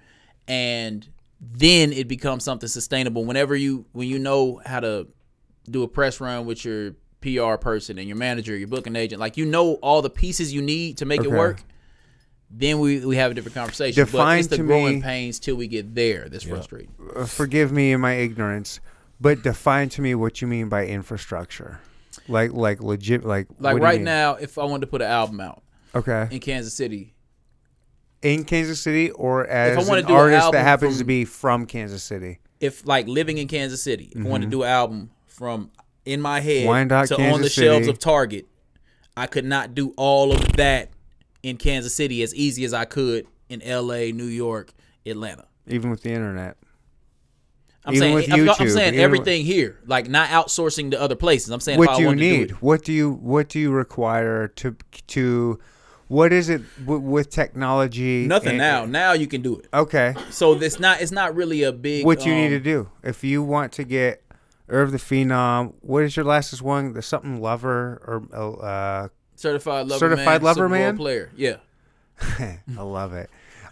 and 0.47 1.07
then 1.39 1.91
it 1.91 2.07
becomes 2.07 2.43
something 2.43 2.69
sustainable. 2.69 3.25
Whenever 3.25 3.55
you 3.55 3.85
when 3.91 4.07
you 4.07 4.19
know 4.19 4.61
how 4.65 4.79
to 4.79 5.07
do 5.69 5.83
a 5.83 5.87
press 5.87 6.19
run 6.19 6.45
with 6.45 6.63
your 6.65 6.95
PR 7.21 7.55
person 7.57 7.99
and 7.99 8.07
your 8.07 8.17
manager, 8.17 8.57
your 8.57 8.67
booking 8.67 8.95
agent, 8.95 9.19
like 9.19 9.37
you 9.37 9.45
know 9.45 9.73
all 9.75 10.01
the 10.01 10.09
pieces 10.09 10.51
you 10.53 10.61
need 10.61 10.97
to 10.97 11.05
make 11.05 11.19
Okay. 11.21 11.29
it 11.29 11.37
work. 11.37 11.63
Then 12.53 12.79
we, 12.79 13.05
we 13.05 13.15
have 13.15 13.31
a 13.31 13.33
different 13.33 13.55
conversation. 13.55 14.03
but 14.03 14.11
Define 14.11 14.39
it's 14.39 14.47
the 14.49 14.57
growing 14.57 14.95
me- 14.95 15.01
pains 15.01 15.39
till 15.39 15.55
we 15.55 15.67
get 15.67 15.95
there 15.95 16.27
that's 16.27 16.43
frustrating. 16.43 16.91
Uh, 17.15 17.25
forgive 17.25 17.71
me 17.71 17.93
in 17.93 18.01
my 18.01 18.13
ignorance, 18.15 18.81
but 19.21 19.43
define 19.43 19.87
to 19.89 20.01
me 20.01 20.15
what 20.15 20.41
you 20.41 20.47
mean 20.47 20.67
by 20.67 20.85
infrastructure. 20.87 21.79
Like, 22.27 22.51
like 22.51 22.81
legit, 22.81 23.23
like. 23.23 23.47
Like 23.59 23.59
what 23.59 23.71
do 23.73 23.77
you 23.77 23.83
right 23.83 23.95
mean? 23.97 24.05
now, 24.05 24.35
if 24.35 24.57
I 24.57 24.63
wanted 24.65 24.81
to 24.81 24.87
put 24.87 25.01
an 25.01 25.07
album 25.09 25.39
out 25.39 25.61
Okay. 25.95 26.27
in 26.31 26.39
Kansas 26.39 26.73
City, 26.73 27.13
In 28.21 28.43
Kansas 28.43 28.79
City, 28.81 29.09
or 29.11 29.47
as 29.47 29.87
wanna 29.87 30.01
an 30.01 30.07
do 30.07 30.13
an 30.13 30.19
artist 30.19 30.39
that 30.39 30.45
album 30.57 30.61
happens 30.63 30.97
to 30.99 31.03
be 31.05 31.25
from 31.25 31.65
Kansas 31.65 32.03
City. 32.03 32.39
if 32.59 32.85
like 32.85 33.07
living 33.07 33.37
in 33.37 33.47
Kansas 33.47 33.81
City, 33.81 34.11
if 34.15 34.25
I 34.25 34.27
wanted 34.29 34.45
to 34.45 34.51
do 34.51 34.63
an 34.63 34.69
album 34.69 35.11
from 35.27 35.71
in 36.05 36.19
my 36.21 36.39
head 36.39 36.59
Mm-hmm. 36.63 36.67
Wyandotte, 36.67 37.07
to 37.09 37.15
on 37.15 37.41
the 37.41 37.49
shelves 37.49 37.85
City. 37.85 37.89
of 37.91 37.99
Target, 37.99 38.45
I 39.17 39.27
could 39.27 39.45
not 39.45 39.73
do 39.75 39.93
all 39.97 40.31
of 40.31 40.53
that 40.57 40.89
in 41.43 41.57
Kansas 41.57 41.93
City 41.95 42.21
as 42.23 42.33
easy 42.35 42.63
as 42.65 42.73
I 42.73 42.85
could 42.85 43.25
in 43.49 43.61
L.A., 43.61 44.11
New 44.11 44.25
York, 44.25 44.73
Atlanta. 45.05 45.45
Even 45.67 45.89
with 45.91 46.01
the 46.03 46.09
internet. 46.11 46.57
I'm 47.83 47.95
Even 47.95 47.99
saying 48.01 48.15
with 48.15 48.31
I'm, 48.31 48.49
I'm 48.61 48.69
saying 48.69 48.95
everything 48.95 49.43
here, 49.43 49.79
like 49.87 50.07
not 50.07 50.29
outsourcing 50.29 50.91
to 50.91 51.01
other 51.01 51.15
places. 51.15 51.49
I'm 51.49 51.59
saying 51.59 51.77
if 51.77 51.79
what 51.79 51.89
I 51.89 51.97
do 51.97 52.03
you 52.03 52.09
do 52.09 52.15
need? 52.15 52.51
it. 52.51 52.61
What 52.61 52.83
do 52.83 52.93
you 52.93 53.11
What 53.13 53.49
do 53.49 53.59
you 53.59 53.71
require 53.71 54.47
to 54.49 54.75
to? 55.07 55.59
What 56.07 56.33
is 56.33 56.49
it 56.49 56.61
w- 56.85 56.99
with 57.01 57.29
technology? 57.29 58.27
Nothing 58.27 58.49
and- 58.49 58.57
now. 58.59 58.85
Now 58.85 59.13
you 59.13 59.25
can 59.27 59.41
do 59.41 59.57
it. 59.57 59.67
Okay. 59.73 60.13
So 60.29 60.53
it's 60.53 60.79
not 60.79 61.01
it's 61.01 61.11
not 61.11 61.35
really 61.35 61.63
a 61.63 61.71
big. 61.71 62.05
What 62.05 62.25
you 62.25 62.35
need 62.35 62.49
to 62.49 62.57
um, 62.57 62.63
do 62.63 62.89
if 63.01 63.23
you 63.23 63.41
want 63.41 63.71
to 63.73 63.83
get 63.83 64.21
Irv 64.69 64.91
the 64.91 64.97
Phenom? 64.99 65.73
What 65.81 66.03
is 66.03 66.15
your 66.15 66.25
lastest 66.25 66.61
one? 66.61 66.93
The 66.93 67.01
something 67.01 67.41
lover 67.41 67.99
or 68.31 68.63
uh, 68.63 69.07
certified 69.35 69.87
lover 69.87 69.99
Certified 69.99 70.41
man, 70.41 70.43
lover 70.43 70.69
man? 70.69 70.97
player. 70.97 71.31
Yeah. 71.35 71.55
I 72.21 72.59
love 72.81 73.13
it. 73.13 73.29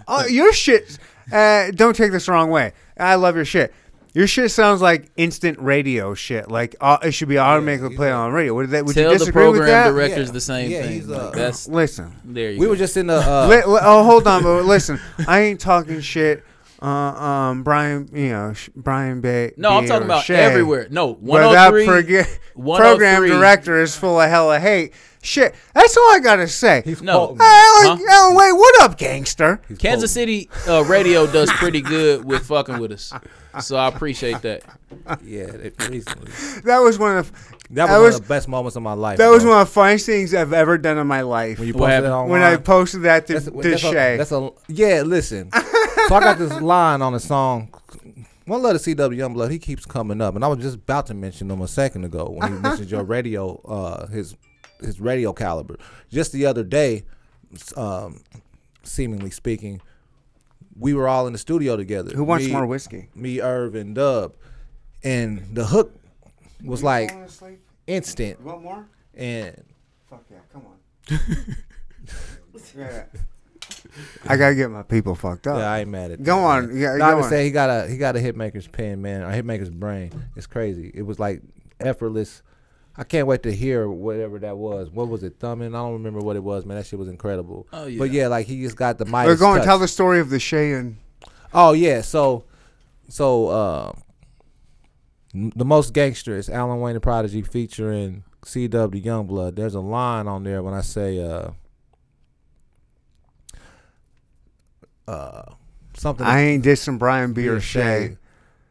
Oh, 0.08 0.26
your 0.26 0.52
shit. 0.54 0.98
Uh, 1.32 1.70
don't 1.72 1.96
take 1.96 2.12
this 2.12 2.26
the 2.26 2.32
wrong 2.32 2.50
way. 2.50 2.74
I 2.98 3.16
love 3.16 3.36
your 3.36 3.46
shit. 3.46 3.72
Your 4.14 4.26
shit 4.28 4.50
sounds 4.52 4.82
like 4.82 5.12
instant 5.18 5.60
radio 5.60 6.14
shit. 6.16 6.50
Like 6.50 6.76
uh, 6.82 6.98
it 7.04 7.12
should 7.12 7.30
be 7.30 7.38
automatically 7.38 7.90
he's 7.90 7.98
played 7.98 8.12
on 8.12 8.32
radio. 8.32 8.54
Would 8.56 8.70
that? 8.72 8.86
Would 8.86 8.96
Tell 8.96 9.04
you 9.12 9.18
the 9.18 9.20
disagree 9.20 9.46
with 9.48 9.58
program 9.58 9.68
that? 9.86 9.92
directors 9.92 10.28
Yeah. 10.28 10.34
the 10.34 10.42
same 10.42 10.72
Yeah, 10.72 10.82
thing. 10.84 10.92
he's, 10.94 11.08
Like, 11.08 11.22
uh, 11.22 11.30
that's 11.32 11.68
Listen. 11.68 12.16
there 12.26 12.52
you 12.52 12.60
We 12.60 12.66
go. 12.66 12.72
were 12.72 12.76
just 12.78 12.98
in 12.98 13.08
the. 13.08 13.18
Uh, 13.18 13.48
Li- 13.50 13.58
li- 13.74 13.80
oh, 13.84 14.04
hold 14.04 14.28
on, 14.28 14.44
but 14.44 14.66
listen. 14.66 15.00
I 15.28 15.42
ain't 15.42 15.60
talking 15.60 16.02
shit. 16.02 16.44
Uh, 16.82 16.86
um, 16.86 17.64
Brian, 17.64 18.10
you 18.14 18.30
know, 18.30 18.54
sh- 18.54 18.70
Brian 18.74 19.20
Bay. 19.20 19.52
no, 19.58 19.72
I'm 19.72 19.86
talking 19.86 20.06
about 20.06 20.24
Shay. 20.24 20.36
everywhere. 20.38 20.88
No, 20.90 21.14
But 21.14 21.52
that 21.52 21.74
103. 21.74 21.86
proge- 21.86 22.40
103. 22.56 22.78
program 22.80 23.28
director 23.28 23.82
is 23.82 23.96
full 23.98 24.20
of 24.22 24.30
hella 24.30 24.60
hate. 24.60 24.94
Shit, 25.22 25.54
that's 25.74 25.98
all 25.98 26.16
I 26.16 26.20
gotta 26.24 26.48
say. 26.48 26.82
he's 26.86 27.02
No. 27.02 27.36
Hey, 27.38 27.44
Alan, 27.44 27.98
Huh? 28.00 28.06
Alan 28.10 28.36
Wayne, 28.38 28.56
what 28.58 28.82
up, 28.82 28.98
gangster? 28.98 29.60
he's 29.68 29.78
Kansas 29.78 30.10
called- 30.12 30.14
City 30.14 30.50
uh, 30.70 30.86
radio 30.86 31.28
does 31.28 31.52
pretty 31.52 31.82
good 31.82 32.24
with 32.24 32.46
fucking 32.46 32.80
with 32.80 32.94
us, 32.94 33.12
so 33.62 33.76
I 33.78 33.88
appreciate 33.88 34.42
that. 34.44 34.62
Yeah, 35.24 35.46
recently. 35.90 36.32
That 36.64 36.80
was 36.80 36.98
one 37.00 37.18
of 37.18 37.32
That 37.72 37.86
was, 37.86 37.90
That 37.90 37.90
one 37.92 38.02
was- 38.04 38.16
of 38.16 38.22
the 38.22 38.28
best 38.28 38.48
moments 38.48 38.76
of 38.76 38.84
my 38.84 38.94
life. 38.94 39.18
that 39.18 39.30
was 39.30 39.44
one 39.46 39.60
of 39.62 39.68
the 39.68 39.74
funniest 39.74 40.06
things 40.06 40.34
I've 40.34 40.54
ever 40.54 40.78
done 40.78 40.98
in 40.98 41.08
my 41.08 41.22
life. 41.22 41.60
when 41.60 41.68
you 41.68 41.74
What 41.74 41.88
posted 41.90 42.04
it 42.06 42.08
online. 42.10 42.30
when 42.30 42.42
I 42.42 42.58
posted 42.58 43.02
that 43.04 43.28
to, 43.28 43.34
that's, 43.34 43.46
to 43.46 43.52
that's 43.52 43.82
Shay. 43.82 44.16
A, 44.16 44.18
that's 44.18 44.32
a 44.32 44.50
yeah. 44.68 45.02
Listen, 45.06 45.52
so 45.52 46.16
I 46.16 46.20
got 46.20 46.38
this 46.38 46.54
line 46.62 47.02
on 47.02 47.14
the 47.14 47.20
song. 47.20 47.74
One 48.46 48.64
letter 48.64 48.80
CW 48.80 49.16
Youngblood. 49.16 49.52
He 49.52 49.60
keeps 49.60 49.86
coming 49.86 50.22
up, 50.22 50.34
and 50.36 50.44
I 50.44 50.48
was 50.48 50.58
just 50.60 50.76
about 50.76 51.06
to 51.08 51.14
mention 51.14 51.52
him 51.52 51.62
a 51.62 51.68
second 51.68 52.04
ago 52.06 52.30
when 52.32 52.52
he 52.54 52.60
mentioned 52.62 52.90
your 52.90 53.04
radio, 53.04 53.58
uh, 53.68 54.08
his 54.08 54.36
his 54.82 55.00
radio 55.00 55.34
caliber. 55.34 55.78
Just 56.12 56.32
the 56.32 56.46
other 56.48 56.64
day, 56.64 57.04
um, 57.78 58.22
seemingly 58.84 59.30
speaking, 59.30 59.82
we 60.80 60.94
were 60.94 61.08
all 61.08 61.28
in 61.28 61.34
the 61.34 61.40
studio 61.40 61.76
together. 61.78 62.16
Who 62.16 62.24
wants 62.24 62.46
Me- 62.46 62.52
more 62.54 62.66
whiskey? 62.66 63.10
Me, 63.14 63.42
Irv, 63.42 63.76
and 63.76 63.94
Dub, 63.94 64.34
and 65.04 65.54
the 65.54 65.66
hook 65.66 65.94
was 66.64 66.82
like 66.84 67.12
instant. 67.88 68.42
Want 68.42 68.64
more? 68.64 68.88
And 69.14 69.64
Fuck 70.10 70.24
yeah, 70.32 70.38
come 70.52 70.64
on. 70.66 71.18
yeah. 72.78 73.04
I 74.28 74.38
gotta 74.38 74.56
get 74.56 74.70
my 74.72 74.84
people 74.84 75.16
fucked 75.16 75.48
up. 75.48 75.58
yeah, 75.58 75.72
I 75.72 75.80
ain't 75.80 75.90
mad 75.90 76.12
at 76.12 76.20
it. 76.20 76.24
Go 76.24 76.38
that, 76.38 76.42
on, 76.44 76.68
man. 76.70 76.78
yeah, 76.78 76.96
No, 76.96 77.06
I 77.06 77.12
go 77.12 77.18
would 77.18 77.26
say 77.30 77.44
he 77.46 77.52
got 77.52 77.70
a 77.70 77.88
he 77.88 77.98
got 77.98 78.16
a 78.16 78.20
hitmaker's 78.20 78.68
pen, 78.68 79.02
man, 79.02 79.22
or 79.22 79.32
hitmaker's 79.32 79.70
brain. 79.70 80.12
It's 80.36 80.48
crazy. 80.48 80.92
It 80.94 81.04
was 81.04 81.20
like 81.20 81.42
effortless. 81.80 82.42
I 83.00 83.06
can't 83.06 83.28
wait 83.28 83.44
to 83.44 83.56
hear 83.56 83.88
whatever 83.88 84.40
that 84.40 84.58
was. 84.58 84.90
What 84.90 85.08
was 85.08 85.24
it? 85.24 85.40
Thumbing? 85.40 85.74
I 85.74 85.78
don't 85.78 85.94
remember 85.94 86.20
what 86.20 86.36
it 86.36 86.44
was, 86.44 86.66
man. 86.66 86.76
That 86.76 86.86
shit 86.86 87.00
was 87.00 87.08
incredible. 87.08 87.66
Oh, 87.72 87.86
yeah. 87.86 87.98
But 87.98 88.12
yeah, 88.12 88.28
like 88.28 88.46
he 88.46 88.62
just 88.62 88.76
got 88.76 88.98
the 88.98 89.06
mic. 89.06 89.26
We're 89.26 89.38
going 89.38 89.62
to 89.62 89.66
tell 89.66 89.80
the 89.80 89.88
story 89.88 90.20
of 90.20 90.30
the 90.30 90.38
Shay 90.38 90.74
and 90.74 90.98
Oh 91.54 91.72
yeah, 91.72 92.02
so 92.02 92.44
so 93.08 93.48
uh 93.48 93.94
the 95.34 95.64
most 95.64 95.94
gangster 95.94 96.36
is 96.36 96.50
Alan 96.50 96.82
Wayne 96.82 96.96
the 96.96 97.00
Prodigy 97.00 97.42
featuring 97.42 98.24
CW 98.46 99.02
Youngblood. 99.02 99.56
There's 99.56 99.76
a 99.76 99.80
line 99.80 100.28
on 100.28 100.44
there 100.44 100.62
when 100.62 100.74
I 100.74 100.82
say 100.82 101.24
uh 101.24 101.52
uh 105.08 105.44
something 105.96 106.26
I 106.26 106.42
ain't 106.42 106.66
dissing 106.66 107.00
Brian 107.00 107.32
B. 107.34 107.48
or 107.48 107.56
a 107.56 107.62
Shay. 107.62 108.18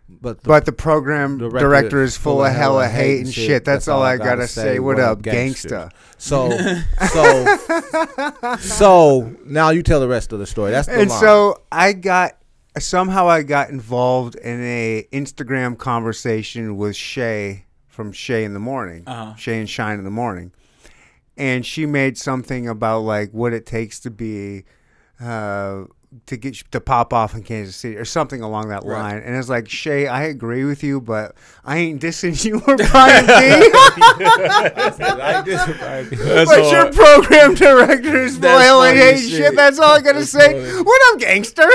Shame, 0.09 0.19
but 0.21 0.43
the, 0.43 0.49
But 0.49 0.65
the 0.67 0.73
program 0.73 1.39
Director 1.39 1.59
director, 1.59 2.03
is 2.03 2.17
full 2.17 2.45
of 2.45 2.53
hella 2.53 2.89
hate 2.89 3.21
and 3.21 3.33
shit. 3.33 3.65
That's, 3.65 3.89
all 3.89 4.03
I 4.03 4.17
gotta 4.17 4.47
say. 4.49 4.63
say. 4.63 4.79
What 4.79 4.97
What 4.97 5.05
up, 5.05 5.19
up, 5.19 5.23
gangsta? 5.25 5.91
so 6.19 6.51
so 7.13 8.57
so 8.59 9.37
now 9.45 9.71
you 9.71 9.83
tell 9.83 10.01
the 10.01 10.09
rest 10.09 10.33
of 10.33 10.39
the 10.39 10.47
story. 10.47 10.71
That's 10.71 10.89
the 10.89 11.01
And 11.01 11.11
line. 11.11 11.21
so 11.21 11.63
I 11.71 11.93
got 11.93 12.33
somehow 12.79 13.29
I 13.29 13.43
got 13.43 13.71
involved 13.71 14.35
in 14.37 14.61
a 14.63 15.07
Instagram 15.13 15.77
conversation 15.79 16.77
with 16.77 16.97
Shay 16.97 17.65
from 17.87 18.13
Shay 18.13 18.45
in 18.45 18.55
the 18.55 18.61
morning, 18.61 19.03
Uh-huh. 19.07 19.35
Shay 19.37 19.59
and 19.59 19.69
Shine 19.69 19.99
in 19.99 20.05
the 20.05 20.11
morning, 20.11 20.53
and 21.37 21.65
she 21.67 21.87
made 21.87 22.17
something 22.19 22.69
about 22.69 23.01
like 23.01 23.33
what 23.33 23.53
it 23.53 23.67
takes 23.67 24.01
to 24.01 24.11
be. 24.11 24.65
Uh, 25.21 25.85
to 26.27 26.37
get 26.37 26.55
to 26.73 26.81
pop 26.81 27.13
off 27.13 27.35
in 27.35 27.43
Kansas 27.43 27.77
City 27.77 27.97
or 27.97 28.05
something 28.05 28.41
along 28.43 28.69
that 28.69 28.83
Right. 28.85 29.01
line, 29.15 29.23
and 29.25 29.37
it's 29.37 29.49
like 29.49 29.69
Shay, 29.69 30.07
I 30.07 30.25
agree 30.25 30.65
with 30.65 30.83
you, 30.83 31.01
but 31.01 31.35
I 31.65 31.79
ain't 31.79 32.01
dissing 32.03 32.43
you 32.45 32.57
or 32.67 32.77
Brian 32.77 33.27
B. 33.27 33.71
but 36.47 36.71
your 36.73 36.93
program 36.93 37.55
director 37.55 38.23
is 38.23 38.33
full 38.33 38.41
That's 38.43 38.61
of 38.61 38.63
hella 38.67 38.87
funny 38.89 38.99
hate 39.01 39.19
shit. 39.21 39.31
shit. 39.31 39.57
That's 39.57 39.79
all 39.79 39.93
I 39.97 40.01
gotta 40.01 40.19
That's 40.21 40.31
say. 40.31 40.53
funny. 40.73 40.83
What 40.83 41.15
up, 41.15 41.21
gangster? 41.21 41.69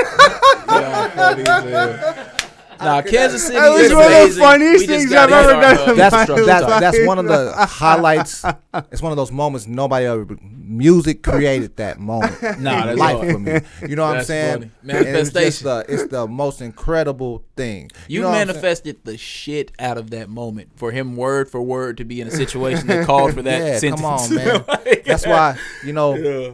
Nah, 2.84 3.02
Kansas 3.02 3.42
City 3.46 3.56
That 3.58 3.68
was 3.70 3.82
is 3.82 3.92
one 3.94 4.04
of 4.12 4.34
the 4.34 4.40
funniest 4.40 4.86
things 4.86 5.12
I've 5.12 5.30
ever 5.30 5.52
done 5.60 5.76
uh, 5.90 5.92
that's 5.94 6.26
that's, 6.46 6.66
that's 6.66 7.06
one 7.06 7.18
of 7.18 7.26
the 7.26 7.52
highlights. 7.68 8.44
It's 8.90 9.02
one 9.02 9.12
of 9.12 9.16
those 9.16 9.32
moments 9.32 9.66
nobody 9.66 10.06
ever. 10.06 10.26
Music 10.42 11.22
created 11.22 11.76
that 11.76 11.98
moment. 11.98 12.32
Nah, 12.60 12.86
that's 12.86 12.98
life 12.98 13.16
hard. 13.18 13.32
for 13.32 13.38
me. 13.38 13.60
You 13.88 13.96
know 13.96 14.06
what 14.06 14.18
I'm 14.18 14.24
saying? 14.24 14.70
funny. 14.82 14.98
And 14.98 15.08
it's 15.08 15.30
just 15.32 15.34
Manifestation. 15.34 15.66
the 15.66 15.84
it's 15.88 16.06
the 16.10 16.26
most 16.26 16.60
incredible 16.62 17.44
thing. 17.56 17.90
You, 18.08 18.20
know 18.22 18.28
what 18.28 18.34
I'm 18.36 18.46
saying? 18.46 18.48
manifested 18.54 19.04
the 19.04 19.16
shit 19.18 19.72
out 19.78 19.98
of 19.98 20.10
that 20.10 20.28
moment 20.30 20.70
for 20.76 20.90
him, 20.90 21.16
word 21.16 21.50
for 21.50 21.62
word, 21.62 21.98
to 21.98 22.04
be 22.04 22.20
in 22.20 22.28
a 22.28 22.30
situation 22.30 22.86
that 22.86 23.06
called 23.06 23.34
for 23.34 23.42
that 23.42 23.58
Yeah, 23.66 23.78
sentence. 23.78 24.00
come 24.00 24.04
on, 24.10 24.34
man. 24.34 24.64
That's 25.06 25.26
why 25.26 25.58
you 25.84 25.92
know. 25.92 26.14
Yeah, 26.14 26.52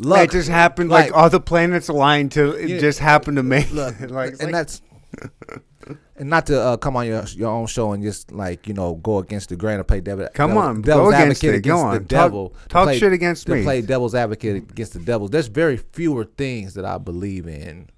Luck, 0.00 0.24
it 0.26 0.30
just 0.30 0.48
happened 0.48 0.90
like, 0.90 1.10
like- 1.10 1.16
all 1.20 1.28
the 1.30 1.40
planets 1.40 1.88
aligned 1.88 2.32
to 2.32 2.52
it 2.52 2.68
Yeah. 2.68 2.78
just 2.78 3.00
happened 3.00 3.36
to 3.38 3.42
make 3.42 3.72
Look, 3.72 3.98
like, 4.00 4.30
and 4.32 4.40
like- 4.42 4.52
that's 4.52 4.80
and 6.16 6.28
not 6.28 6.46
to 6.46 6.60
uh, 6.60 6.76
come 6.76 6.96
on 6.96 7.06
your 7.06 7.22
your 7.34 7.50
own 7.50 7.66
show 7.66 7.92
and 7.92 8.02
just 8.02 8.32
like 8.32 8.66
you 8.66 8.74
know 8.74 8.94
go 8.96 9.18
against 9.18 9.48
the 9.48 9.56
grain 9.56 9.78
or 9.78 9.84
play 9.84 10.00
devil. 10.00 10.28
Come 10.34 10.50
devil, 10.50 10.62
on, 10.62 10.82
devil's 10.82 11.10
go 11.12 11.16
against 11.16 11.44
advocate 11.44 11.54
it. 11.54 11.68
Go 11.68 11.74
against 11.74 11.84
on. 11.84 11.92
the 11.94 12.00
devil. 12.00 12.48
to 12.50 12.68
talk 12.68 12.84
play- 12.84 12.98
shit 12.98 13.12
against 13.12 13.46
to 13.46 13.54
me. 13.54 13.62
play 13.62 13.80
devil's 13.82 14.14
advocate 14.14 14.56
against 14.70 14.92
the 14.92 15.00
devil. 15.00 15.28
There's 15.28 15.46
very 15.46 15.76
fewer 15.76 16.24
things 16.24 16.74
that 16.74 16.84
I 16.84 16.98
believe 16.98 17.46
in 17.46 17.88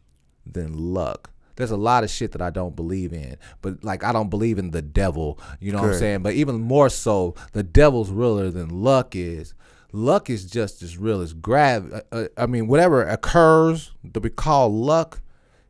than 0.46 0.76
luck. 0.76 1.30
There's 1.56 1.70
a 1.70 1.76
lot 1.76 2.04
of 2.04 2.10
shit 2.10 2.32
that 2.32 2.40
I 2.40 2.48
don't 2.50 2.74
believe 2.74 3.12
in, 3.12 3.36
but 3.60 3.84
like 3.84 4.02
I 4.04 4.12
don't 4.12 4.30
believe 4.30 4.58
in 4.58 4.70
the 4.70 4.82
devil. 4.82 5.38
You 5.60 5.72
know 5.72 5.82
what 5.82 5.92
I'm 5.92 5.98
saying? 5.98 6.22
But 6.22 6.34
even 6.34 6.60
more 6.60 6.88
so, 6.88 7.34
the 7.52 7.62
devil's 7.62 8.10
realer 8.10 8.50
than 8.50 8.82
luck 8.82 9.14
is. 9.14 9.54
Luck 9.92 10.30
is 10.30 10.44
just 10.44 10.82
as 10.82 10.96
real 10.96 11.20
as 11.20 11.32
grav. 11.32 11.92
Uh, 11.92 12.00
uh, 12.12 12.24
I 12.36 12.46
mean, 12.46 12.68
whatever 12.68 13.02
occurs 13.02 13.90
that 14.04 14.22
we 14.22 14.30
call 14.30 14.72
luck 14.72 15.20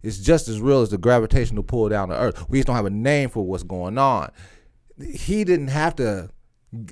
is 0.02 0.18
just 0.18 0.48
as 0.48 0.60
real 0.60 0.82
as 0.82 0.90
the 0.90 0.98
gravitational 0.98 1.62
pull 1.62 1.89
down 1.89 2.09
the 2.09 2.18
earth. 2.18 2.48
We 2.48 2.59
just 2.59 2.66
don't 2.66 2.77
have 2.77 2.86
a 2.86 2.90
name 2.90 3.31
for 3.31 3.44
what's 3.44 3.62
going 3.62 3.98
on. 3.98 4.31
He 4.98 5.44
didn't 5.44 5.68
have 5.68 5.97
to. 5.97 6.31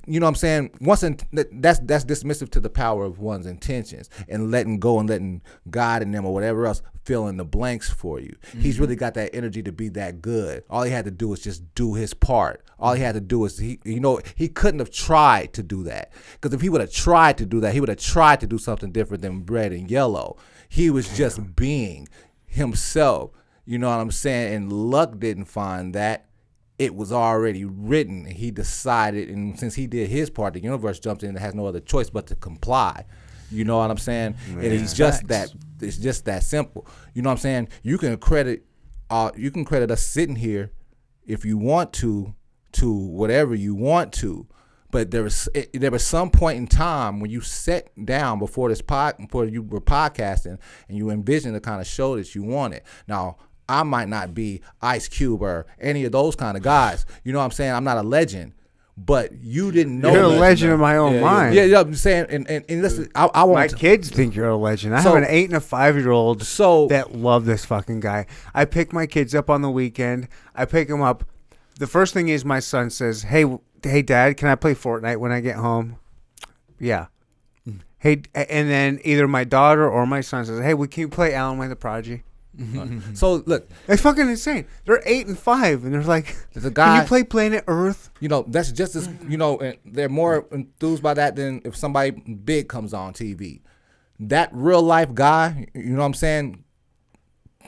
You 0.09 0.19
know 0.19 0.27
what 0.27 0.31
I'm 0.31 0.35
saying? 0.35 0.71
Once 0.81 1.05
in, 1.05 1.19
that's 1.31 1.79
that's 1.85 2.05
dismissive 2.05 2.51
to 2.51 2.59
the 2.59 2.69
power 2.69 3.05
of 3.05 3.21
one's 3.21 3.47
intentions 3.47 4.11
and 4.29 4.51
letting 4.51 4.81
go 4.81 4.99
and 4.99 5.09
letting 5.09 5.41
God 5.71 6.03
and 6.03 6.13
them 6.13 6.27
or 6.27 6.35
whatever 6.35 6.67
else 6.67 6.83
fill 7.05 7.29
in 7.29 7.37
the 7.37 7.45
blanks 7.45 7.89
for 7.89 8.19
you. 8.19 8.35
He's 8.59 8.75
mm-hmm. 8.75 8.83
really 8.83 8.97
got 8.97 9.15
that 9.15 9.33
energy 9.33 9.63
to 9.63 9.71
be 9.71 9.89
that 9.91 10.21
good. 10.21 10.65
All 10.69 10.83
he 10.83 10.91
had 10.91 11.05
to 11.05 11.13
do 11.13 11.29
was 11.29 11.41
just 11.41 11.77
do 11.77 11.95
his 11.95 12.13
part. 12.13 12.65
All 12.81 12.95
he 12.95 13.03
had 13.03 13.15
to 13.15 13.21
do 13.21 13.45
is 13.45 13.59
he, 13.59 13.79
you 13.85 14.01
know, 14.01 14.21
he 14.35 14.49
couldn't 14.49 14.81
have 14.81 14.91
tried 14.91 15.53
to 15.53 15.63
do 15.63 15.85
that 15.85 16.13
because 16.33 16.53
if 16.53 16.61
he 16.61 16.69
would 16.69 16.81
have 16.81 16.93
tried 16.93 17.39
to 17.39 17.47
do 17.47 17.61
that, 17.61 17.73
he 17.73 17.79
would 17.79 17.89
have 17.89 17.99
tried 17.99 18.41
to 18.41 18.49
do 18.49 18.59
something 18.59 18.91
different 18.91 19.23
than 19.23 19.47
red 19.47 19.73
and 19.73 19.89
yellow. 19.89 20.37
He 20.69 20.91
was 20.91 21.17
just 21.17 21.55
being 21.55 22.09
himself. 22.49 23.31
You 23.65 23.79
know 23.79 23.89
what 23.89 24.01
I'm 24.01 24.11
saying? 24.11 24.55
And 24.55 24.73
luck 24.73 25.19
didn't 25.19 25.45
find 25.45 25.95
that 25.95 26.27
it 26.79 26.95
was 26.95 27.13
already 27.13 27.65
written. 27.65 28.25
He 28.25 28.51
decided, 28.51 29.29
and 29.29 29.59
since 29.59 29.75
he 29.75 29.87
did 29.87 30.09
his 30.09 30.31
part, 30.31 30.55
the 30.55 30.63
universe 30.63 30.99
jumps 30.99 31.23
in 31.23 31.31
and 31.31 31.39
has 31.39 31.55
no 31.55 31.67
other 31.67 31.81
choice 31.81 32.09
but 32.11 32.27
to 32.29 32.35
comply. 32.35 33.05
You 33.51 33.65
know 33.65 33.79
what 33.79 33.91
I'm 33.91 33.99
saying? 33.99 34.37
It 34.61 34.73
is 34.73 34.95
just 34.95 35.27
that. 35.29 35.53
It's 35.81 35.97
just 35.97 36.25
that 36.25 36.43
simple. 36.43 36.87
You 37.15 37.23
know 37.23 37.31
what 37.31 37.35
I'm 37.35 37.39
saying? 37.39 37.69
You 37.83 37.99
can 37.99 38.17
credit, 38.17 38.65
uh, 39.11 39.31
you 39.37 39.51
can 39.51 39.65
credit 39.65 39.91
us 39.91 40.03
sitting 40.03 40.37
here, 40.37 40.73
if 41.27 41.45
you 41.45 41.57
want 41.57 41.93
to, 41.95 42.35
to 42.73 42.93
whatever 42.93 43.55
you 43.55 43.75
want 43.75 44.13
to. 44.15 44.47
But 44.91 45.11
there 45.11 45.23
was 45.23 45.49
it, 45.55 45.71
there 45.79 45.91
was 45.91 46.03
some 46.05 46.31
point 46.31 46.57
in 46.59 46.67
time 46.67 47.21
when 47.21 47.31
you 47.31 47.41
sat 47.43 47.89
down 48.07 48.39
before 48.39 48.71
this 48.71 48.81
pod, 48.81 49.17
before 49.19 49.45
you 49.45 49.63
were 49.63 49.81
podcasting, 49.83 50.59
and 50.89 50.97
you 50.97 51.11
envisioned 51.11 51.55
the 51.55 51.61
kind 51.61 51.81
of 51.81 51.87
show 51.87 52.17
that 52.17 52.35
you 52.35 52.43
wanted. 52.43 52.83
Now 53.07 53.37
I 53.69 53.83
might 53.83 54.09
not 54.09 54.33
be 54.33 54.63
Ice 54.81 55.07
Cube 55.09 55.43
or 55.43 55.67
any 55.79 56.05
of 56.07 56.13
those 56.13 56.35
kind 56.37 56.57
of 56.57 56.63
guys. 56.63 57.05
You 57.23 57.33
know 57.33 57.39
what 57.41 57.45
I'm 57.45 57.51
saying? 57.51 57.73
I'm 57.75 57.85
not 57.85 57.99
a 57.99 58.03
legend, 58.03 58.55
but 58.97 59.31
you 59.43 59.71
didn't 59.73 60.01
know. 60.01 60.11
you're 60.11 60.23
a 60.23 60.29
legend 60.29 60.73
in 60.73 60.81
my 60.81 60.97
own 60.97 61.17
Yeah, 61.17 61.21
mind. 61.21 61.55
Yeah, 61.55 61.65
yeah. 61.65 61.81
I'm 61.81 61.95
saying, 61.95 62.29
and 62.31 62.49
and, 62.49 62.65
and 62.67 62.81
listen, 62.81 63.11
I, 63.15 63.27
I 63.35 63.41
My 63.41 63.45
want. 63.45 63.77
kids 63.77 64.09
think 64.09 64.35
you're 64.35 64.49
a 64.49 64.57
legend. 64.57 64.97
I 64.97 65.03
So- 65.03 65.13
have 65.13 65.23
an 65.23 65.29
eight 65.29 65.49
and 65.51 65.57
a 65.57 65.61
five 65.61 65.97
year 65.97 66.11
old 66.13 66.43
So 66.45 66.87
that 66.89 67.15
love 67.15 67.45
this 67.45 67.67
fucking 67.67 68.01
guy. 68.01 68.25
I 68.55 68.65
pick 68.65 68.95
my 68.95 69.05
kids 69.07 69.35
up 69.35 69.51
on 69.51 69.61
the 69.61 69.71
weekend. 69.71 70.29
I 70.55 70.65
pick 70.65 70.89
them 70.89 71.03
up. 71.03 71.25
The 71.79 71.87
first 71.87 72.13
thing 72.15 72.29
is 72.29 72.45
my 72.45 72.59
son 72.59 72.89
says, 72.91 73.23
"Hey, 73.23 73.43
w- 73.43 73.61
hey, 73.83 74.03
Dad, 74.03 74.37
can 74.37 74.49
I 74.49 74.55
play 74.55 74.75
Fortnite 74.75 75.19
when 75.19 75.33
I 75.33 75.41
get 75.41 75.57
home?" 75.57 75.97
Yeah. 76.79 77.07
Mm-hmm. 77.69 77.79
Hey, 77.99 78.23
and 78.35 78.71
then 78.71 79.01
either 79.05 79.27
my 79.29 79.45
daughter 79.45 79.89
or 79.89 80.07
my 80.07 80.21
son 80.21 80.45
says, 80.45 80.61
"Hey, 80.61 80.75
we 80.75 80.89
can 80.89 81.03
you 81.03 81.09
play 81.09 81.35
Alan 81.35 81.59
Wayne 81.59 81.71
the 81.71 81.77
Prodigy?" 81.77 82.23
Mm-hmm. 82.59 83.15
so 83.15 83.35
look, 83.47 83.69
It's 83.87 84.03
fucking 84.03 84.29
insane. 84.29 84.67
They're 84.85 85.03
eight 85.07 85.29
and 85.29 85.39
five, 85.39 85.85
and 85.85 85.95
they're 85.95 86.03
like, 86.03 86.35
there's 86.53 86.65
a 86.65 86.73
"Can 86.73 87.03
you 87.03 87.07
play 87.07 87.23
Planet 87.23 87.63
Earth?" 87.69 88.11
you 88.21 88.29
know, 88.29 88.45
that's 88.49 88.73
just 88.73 88.97
as 88.97 89.09
you 89.29 89.37
know, 89.37 89.59
and 89.59 89.77
they're 89.85 90.09
more 90.09 90.45
enthused 90.51 91.03
by 91.03 91.15
that 91.15 91.37
than 91.37 91.63
if 91.65 91.77
somebody 91.77 92.11
big 92.11 92.69
comes 92.69 92.93
on 92.93 93.13
TV. 93.13 93.61
That 94.19 94.51
real 94.53 94.83
life 94.83 95.15
guy, 95.15 95.69
you 95.73 95.91
know 95.91 96.01
what 96.01 96.07
I'm 96.07 96.15
saying, 96.15 96.65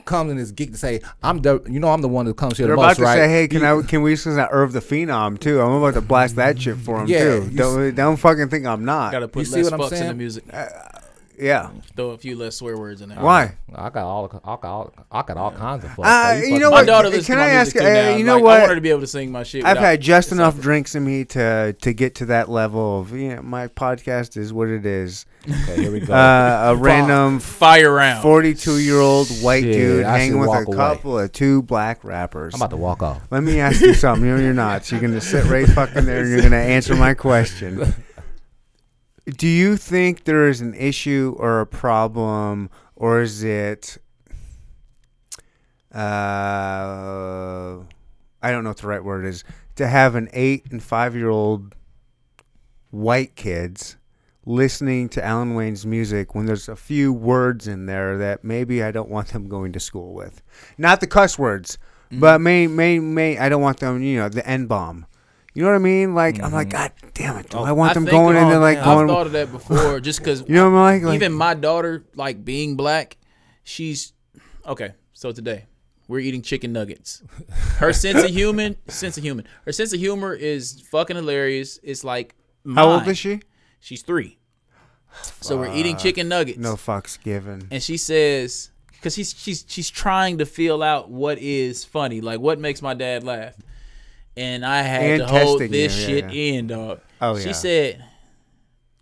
comes 0.05 0.31
in 0.31 0.37
his 0.37 0.51
geek 0.51 0.71
to 0.71 0.77
say, 0.77 1.01
I'm 1.23 1.41
the 1.41 1.61
you 1.67 1.79
know 1.79 1.89
I'm 1.89 2.01
the 2.01 2.07
one 2.07 2.25
who 2.25 2.33
comes 2.33 2.57
here 2.57 2.67
They're 2.67 2.75
the 2.75 2.81
about 2.81 2.87
most, 2.89 2.97
to 2.97 3.03
right? 3.03 3.15
say, 3.17 3.29
"Hey, 3.29 3.47
can 3.47 3.61
You- 3.61 3.79
I 3.79 3.81
can 3.83 4.01
we 4.01 4.11
listen 4.11 4.35
to 4.35 4.49
Irv 4.49 4.73
the 4.73 4.79
Phenom 4.79 5.39
too?" 5.39 5.61
I'm 5.61 5.71
about 5.73 5.93
to 5.95 6.01
blast 6.01 6.35
that 6.37 6.61
shit 6.61 6.77
for 6.77 7.01
him 7.01 7.07
Yeah, 7.07 7.19
too. 7.19 7.49
Don't, 7.55 7.95
don't 7.95 8.17
fucking 8.17 8.49
think 8.49 8.65
I'm 8.65 8.85
not. 8.85 9.11
Gotta 9.11 9.27
put 9.27 9.39
You 9.39 9.45
see 9.45 9.61
less 9.63 9.71
what 9.71 9.73
I'm 9.73 9.79
fucks 9.79 9.83
in 9.85 9.89
the 9.91 9.97
saying? 10.05 10.17
music. 10.17 10.43
Uh, 10.51 10.65
yeah. 11.41 11.69
Throw 11.95 12.11
a 12.11 12.17
few 12.17 12.35
less 12.37 12.55
swear 12.57 12.77
words 12.77 13.01
in 13.01 13.09
there. 13.09 13.19
Why? 13.19 13.55
I 13.73 13.89
got 13.89 14.05
all 14.05 14.25
I 14.43 14.55
got 14.55 14.65
all, 14.65 14.93
I 15.11 15.21
got 15.23 15.37
all 15.37 15.51
kinds 15.51 15.83
of 15.83 15.91
fuck. 15.93 16.05
Uh, 16.05 16.29
So 16.29 16.35
you 16.37 16.41
fucking- 16.43 16.59
know 16.59 16.69
My 16.69 16.75
what? 16.77 16.85
daughter 16.87 17.07
Can 17.09 17.17
listens 17.17 17.35
to 17.37 17.41
I 17.41 17.47
ask 17.49 17.75
music 17.75 17.75
you, 17.75 17.81
too 17.81 17.87
uh, 17.87 17.93
now. 18.11 18.15
you 18.17 18.23
know 18.23 18.35
Like, 18.35 18.43
what? 18.43 18.53
I 18.55 18.59
want 18.59 18.69
her 18.69 18.75
to 18.75 18.81
be 18.81 18.89
able 18.89 19.01
to 19.01 19.07
sing 19.07 19.31
my 19.31 19.43
shit. 19.43 19.65
I've 19.65 19.77
had 19.77 19.99
just 20.01 20.31
enough 20.31 20.53
like- 20.55 20.63
drinks 20.63 20.95
in 20.95 21.03
me 21.03 21.25
to 21.25 21.73
to 21.81 21.93
get 21.93 22.15
to 22.15 22.25
that 22.27 22.49
level 22.49 22.99
of 23.01 23.11
you 23.13 23.35
know 23.35 23.41
my 23.41 23.67
podcast 23.67 24.37
is 24.37 24.53
what 24.53 24.69
it 24.69 24.85
is. 24.85 25.25
Okay, 25.49 25.81
here 25.81 25.91
we 25.91 26.01
go. 26.01 26.13
Uh, 26.13 26.73
a 26.73 26.75
random 26.75 27.39
fire 27.39 27.91
round. 27.95 28.21
42 28.21 28.77
year 28.77 28.99
old 28.99 29.27
white 29.41 29.63
Shit, 29.63 29.73
dude 29.73 30.03
I 30.05 30.19
hanging 30.19 30.37
with 30.39 30.47
a 30.47 30.51
walk 30.51 30.67
away. 30.67 30.77
couple 30.77 31.17
of 31.17 31.31
two 31.31 31.63
black 31.63 32.03
rappers. 32.03 32.53
I'm 32.53 32.59
about 32.61 32.69
to 32.69 32.77
walk 32.77 33.01
off. 33.01 33.21
Let 33.31 33.41
me 33.41 33.59
ask 33.59 33.81
you 33.81 33.95
something. 33.95 34.27
You're, 34.27 34.39
you're 34.39 34.53
not. 34.53 34.91
You're 34.91 35.01
gonna 35.01 35.19
sit 35.19 35.45
right 35.45 35.67
fucking 35.67 36.05
there 36.05 36.21
and 36.21 36.29
you're 36.31 36.41
gonna 36.43 36.57
answer 36.57 36.95
my 36.95 37.13
question. 37.15 37.93
Do 39.25 39.47
you 39.47 39.77
think 39.77 40.23
there 40.23 40.47
is 40.47 40.61
an 40.61 40.73
issue 40.73 41.35
or 41.37 41.61
a 41.61 41.67
problem, 41.67 42.69
or 42.95 43.21
is 43.21 43.43
it? 43.43 43.97
Uh, 45.93 47.77
I 48.41 48.51
don't 48.51 48.63
know 48.63 48.71
what 48.71 48.77
the 48.77 48.87
right 48.87 49.03
word 49.03 49.25
is. 49.25 49.43
To 49.75 49.87
have 49.87 50.15
an 50.15 50.29
eight 50.33 50.71
and 50.71 50.81
five 50.81 51.15
year 51.15 51.29
old 51.29 51.75
white 52.89 53.35
kids 53.35 53.97
listening 54.45 55.07
to 55.09 55.23
Alan 55.23 55.53
Wayne's 55.53 55.85
music 55.85 56.33
when 56.33 56.45
there's 56.45 56.67
a 56.67 56.75
few 56.75 57.13
words 57.13 57.67
in 57.67 57.85
there 57.85 58.17
that 58.17 58.43
maybe 58.43 58.83
I 58.83 58.91
don't 58.91 59.09
want 59.09 59.29
them 59.29 59.47
going 59.47 59.71
to 59.73 59.79
school 59.79 60.13
with. 60.13 60.41
Not 60.77 60.99
the 60.99 61.07
cuss 61.07 61.37
words, 61.37 61.77
but 62.11 62.41
may 62.41 62.67
may 62.67 62.99
may 62.99 63.37
I 63.37 63.49
don't 63.49 63.61
want 63.61 63.79
them, 63.79 64.01
you 64.01 64.19
know, 64.19 64.29
the 64.29 64.45
N 64.47 64.65
bomb. 64.65 65.05
You 65.53 65.63
know 65.63 65.69
what 65.69 65.75
I 65.75 65.79
mean? 65.79 66.15
Like 66.15 66.41
I'm 66.41 66.53
like, 66.53 66.69
mm-hmm. 66.69 66.77
God 66.77 66.91
damn 67.13 67.37
it! 67.37 67.49
Do 67.49 67.57
oh, 67.57 67.63
I 67.63 67.73
want 67.73 67.93
them 67.93 68.05
going 68.05 68.37
oh, 68.37 68.41
into 68.41 68.59
like 68.59 68.77
man, 68.77 68.85
going? 68.85 69.09
I've 69.09 69.15
thought 69.15 69.25
of 69.27 69.33
that 69.33 69.51
before, 69.51 69.99
just 69.99 70.19
because 70.19 70.41
you 70.47 70.55
know 70.55 70.69
what 70.69 70.77
I'm 70.77 71.01
like? 71.01 71.03
like 71.03 71.15
even 71.15 71.33
my 71.33 71.53
daughter, 71.53 72.05
like 72.15 72.45
being 72.45 72.77
black, 72.77 73.17
she's 73.63 74.13
okay. 74.65 74.93
So 75.13 75.33
today 75.33 75.65
we're 76.07 76.19
eating 76.19 76.41
chicken 76.41 76.71
nuggets. 76.71 77.21
Her 77.77 77.91
sense 77.91 78.23
of 78.23 78.29
human, 78.29 78.77
sense 78.87 79.17
of 79.17 79.23
human. 79.23 79.45
Her 79.65 79.73
sense 79.73 79.91
of 79.93 79.99
humor 79.99 80.33
is 80.33 80.81
fucking 80.89 81.17
hilarious. 81.17 81.79
It's 81.83 82.05
like 82.05 82.35
how 82.73 82.89
old 82.91 83.07
is 83.07 83.17
she? 83.17 83.41
She's 83.81 84.03
three. 84.03 84.37
So 85.41 85.57
we're 85.57 85.73
eating 85.73 85.97
chicken 85.97 86.29
nuggets. 86.29 86.59
No 86.59 86.75
fucks 86.75 87.21
given. 87.21 87.67
and 87.71 87.83
she 87.83 87.97
says 87.97 88.71
because 88.93 89.15
she's 89.15 89.33
she's 89.37 89.65
she's 89.67 89.89
trying 89.89 90.37
to 90.37 90.45
feel 90.45 90.81
out 90.81 91.09
what 91.09 91.39
is 91.39 91.83
funny, 91.83 92.21
like 92.21 92.39
what 92.39 92.57
makes 92.57 92.81
my 92.81 92.93
dad 92.93 93.25
laugh. 93.25 93.55
And 94.37 94.65
I 94.65 94.81
had 94.81 95.01
And 95.03 95.19
to 95.21 95.27
hold 95.27 95.59
this 95.61 95.99
yeah, 95.99 96.05
shit 96.07 96.25
yeah. 96.33 96.53
in, 96.57 96.67
dog. 96.67 96.99
Oh, 97.21 97.37
she 97.37 97.47
yeah. 97.47 97.47
She 97.49 97.53
said 97.53 98.05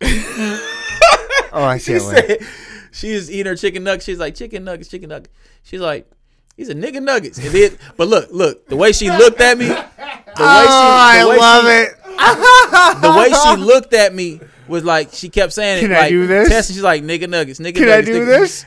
Oh, 1.52 1.64
I 1.64 1.78
she 1.82 1.92
can't 1.98 2.04
wait. 2.06 2.40
said 2.40 2.48
she 2.92 3.14
was 3.14 3.30
eating 3.30 3.46
her 3.46 3.56
chicken 3.56 3.84
nuggets. 3.84 4.04
She's 4.04 4.18
like 4.18 4.34
chicken 4.34 4.64
nuggets, 4.64 4.88
chicken 4.88 5.08
nuggets. 5.08 5.32
She's 5.62 5.80
like, 5.80 6.10
he's 6.56 6.68
a 6.68 6.74
nigga 6.74 7.02
nuggets. 7.02 7.38
And 7.38 7.48
then, 7.48 7.78
but 7.96 8.08
look, 8.08 8.28
look, 8.32 8.66
the 8.68 8.76
way 8.76 8.92
she 8.92 9.10
looked 9.10 9.40
at 9.40 9.56
me, 9.58 9.66
the 9.66 9.74
way 9.74 9.76
she, 9.76 10.36
Oh, 10.36 10.42
I 10.42 11.24
way 11.28 11.36
love 11.38 11.64
she, 11.64 11.70
it. 11.70 13.02
The 13.02 13.18
way 13.18 13.30
she 13.56 13.62
looked 13.64 13.94
at 13.94 14.14
me 14.14 14.40
was 14.68 14.84
like 14.84 15.10
she 15.12 15.28
kept 15.28 15.52
saying 15.52 15.82
Can 15.82 15.92
it. 15.92 15.94
I 15.96 16.00
like, 16.02 16.10
do 16.10 16.26
this? 16.26 16.48
Testing, 16.48 16.74
she's 16.74 16.82
like 16.82 17.02
nigga 17.02 17.28
nuggets, 17.28 17.58
nigga 17.60 17.74
Can 17.76 17.84
I 17.84 18.00
nuggets. 18.00 18.06
do 18.08 18.20
nigga- 18.24 18.26
this? 18.26 18.66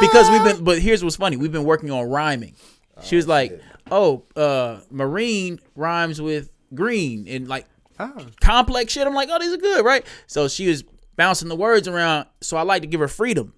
because 0.00 0.30
we've 0.30 0.44
been 0.44 0.64
but 0.64 0.78
here's 0.78 1.02
what's 1.02 1.16
funny 1.16 1.36
we've 1.36 1.52
been 1.52 1.64
working 1.64 1.90
on 1.90 2.08
rhyming 2.08 2.54
she 3.02 3.16
was 3.16 3.26
oh, 3.26 3.30
like 3.30 3.52
oh 3.52 3.75
uh 3.90 4.80
marine 4.90 5.58
rhymes 5.74 6.20
with 6.20 6.50
green 6.74 7.26
and 7.28 7.48
like 7.48 7.66
Oh. 7.98 8.26
complex 8.42 8.92
shit 8.92 9.06
i'm 9.06 9.14
like 9.14 9.30
oh 9.32 9.38
these 9.38 9.54
are 9.54 9.56
good 9.56 9.82
right 9.82 10.04
so 10.26 10.48
she 10.48 10.68
was 10.68 10.84
bouncing 11.16 11.48
the 11.48 11.56
words 11.56 11.88
around 11.88 12.26
so 12.42 12.58
i 12.58 12.62
like 12.62 12.82
to 12.82 12.88
give 12.88 13.00
her 13.00 13.08
freedom 13.08 13.54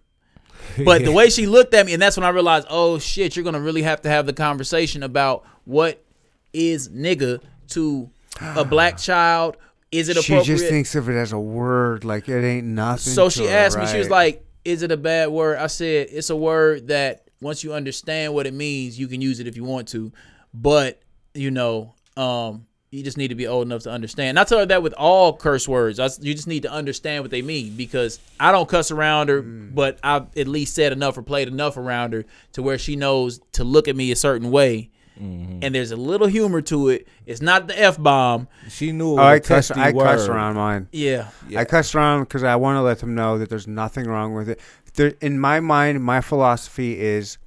but 0.84 1.04
the 1.04 1.10
way 1.18 1.28
she 1.28 1.46
looked 1.48 1.74
at 1.74 1.84
me 1.86 1.92
and 1.92 2.00
that's 2.00 2.16
when 2.16 2.22
i 2.24 2.28
realized 2.28 2.64
oh 2.70 3.00
shit 3.00 3.34
you're 3.34 3.44
gonna 3.44 3.60
really 3.60 3.82
have 3.82 4.00
to 4.02 4.08
have 4.08 4.26
the 4.26 4.32
conversation 4.32 5.02
about 5.02 5.44
what 5.64 6.04
is 6.52 6.88
nigga 6.88 7.40
to 7.68 8.08
a 8.40 8.64
black 8.64 8.96
child 8.98 9.56
is 9.90 10.08
it 10.10 10.18
appropriate? 10.18 10.44
She 10.44 10.52
just 10.52 10.66
thinks 10.66 10.94
of 10.94 11.08
it 11.08 11.14
as 11.16 11.32
a 11.32 11.38
word, 11.38 12.04
like 12.04 12.28
it 12.28 12.44
ain't 12.44 12.66
nothing. 12.66 13.10
so 13.14 13.30
she 13.30 13.46
her, 13.46 13.56
asked 13.56 13.78
me, 13.78 13.86
she 13.86 13.96
was 13.96 14.10
like, 14.10 14.44
"Is 14.62 14.82
it 14.82 14.92
a 14.92 14.98
bad 14.98 15.30
word?" 15.30 15.56
I 15.56 15.66
said, 15.66 16.08
"It's 16.10 16.28
a 16.28 16.36
word 16.36 16.88
that 16.88 17.27
once 17.40 17.62
you 17.64 17.72
understand 17.72 18.34
what 18.34 18.46
it 18.46 18.54
means, 18.54 18.98
you 18.98 19.08
can 19.08 19.20
use 19.20 19.40
it 19.40 19.46
if 19.46 19.56
you 19.56 19.64
want 19.64 19.88
to, 19.88 20.12
but 20.54 21.00
you 21.34 21.50
know, 21.50 21.94
um, 22.16 22.66
you 22.90 23.02
just 23.02 23.18
need 23.18 23.28
to 23.28 23.34
be 23.34 23.46
old 23.46 23.66
enough 23.66 23.82
to 23.82 23.90
understand." 23.90 24.30
And 24.30 24.38
I 24.40 24.44
tell 24.44 24.58
her 24.60 24.66
that 24.66 24.82
with 24.82 24.94
all 24.94 25.36
curse 25.36 25.68
words, 25.68 25.98
I 26.00 26.06
s 26.06 26.18
you 26.22 26.34
just 26.34 26.48
need 26.48 26.62
to 26.62 26.72
understand 26.72 27.22
what 27.22 27.30
they 27.30 27.42
mean 27.42 27.76
because 27.76 28.18
I 28.40 28.50
don't 28.50 28.68
cuss 28.68 28.90
around 28.90 29.28
her, 29.28 29.42
Mm. 29.42 29.74
but 29.74 29.98
I've 30.02 30.26
at 30.36 30.48
least 30.48 30.74
said 30.74 30.92
enough 30.92 31.16
or 31.18 31.22
played 31.22 31.48
enough 31.48 31.76
around 31.76 32.12
her 32.14 32.24
to 32.52 32.62
where 32.62 32.78
she 32.78 32.96
knows 32.96 33.40
to 33.52 33.62
look 33.64 33.88
at 33.88 33.94
me 33.96 34.10
a 34.10 34.16
certain 34.16 34.50
way. 34.50 34.90
Mm-hmm. 35.20 35.58
And 35.62 35.74
there's 35.74 35.90
a 35.90 35.96
little 35.96 36.28
humor 36.28 36.60
to 36.62 36.90
it. 36.90 37.08
It's 37.26 37.42
not 37.42 37.66
the 37.66 37.76
f 37.78 38.00
bomb. 38.00 38.46
She 38.70 38.92
knew. 38.92 39.14
It 39.14 39.18
Oh, 39.18 39.22
I 39.22 39.32
was 39.32 39.38
a 39.38 39.42
cuss. 39.42 39.68
testy 39.68 39.80
I 39.80 39.92
cuss 39.92 40.28
around 40.28 40.54
mine. 40.54 40.86
Yeah, 40.92 41.26
I 41.56 41.64
cuss 41.64 41.92
around 41.94 42.20
because 42.22 42.44
I 42.44 42.54
want 42.54 42.76
to 42.76 42.82
let 42.82 43.00
them 43.00 43.16
know 43.16 43.36
that 43.38 43.48
there's 43.50 43.66
nothing 43.66 44.06
wrong 44.06 44.32
with 44.32 44.48
it. 44.48 44.60
There, 44.98 45.14
in 45.20 45.38
my 45.38 45.60
mind, 45.60 46.02
my 46.02 46.20
philosophy 46.20 47.00
is 47.00 47.38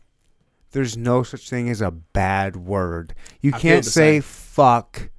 there's 0.71 0.97
no 0.97 1.21
such 1.21 1.49
thing 1.49 1.69
as 1.69 1.81
a 1.81 1.91
bad 1.91 2.55
word. 2.55 3.13
You 3.41 3.51
I 3.53 3.59
can't 3.59 3.85
say 3.85 4.15
same. 4.15 4.21
fuck 4.21 5.09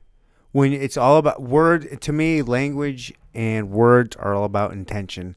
when 0.50 0.72
it's 0.72 0.96
all 0.96 1.18
about 1.18 1.42
word. 1.42 2.00
To 2.00 2.12
me, 2.12 2.42
language 2.42 3.12
and 3.34 3.70
words 3.70 4.16
are 4.16 4.34
all 4.34 4.44
about 4.44 4.72
intention. 4.72 5.36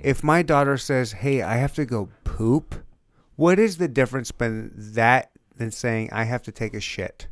If 0.00 0.22
my 0.22 0.42
daughter 0.42 0.78
says, 0.78 1.12
"Hey, 1.12 1.42
I 1.42 1.56
have 1.56 1.74
to 1.74 1.84
go 1.84 2.08
poop," 2.22 2.76
what 3.36 3.58
is 3.58 3.78
the 3.78 3.88
difference 3.88 4.30
between 4.30 4.70
that 4.74 5.32
than 5.56 5.72
saying 5.72 6.10
I 6.12 6.24
have 6.24 6.44
to 6.44 6.52
take 6.52 6.72
a 6.72 6.80
shit? 6.80 7.26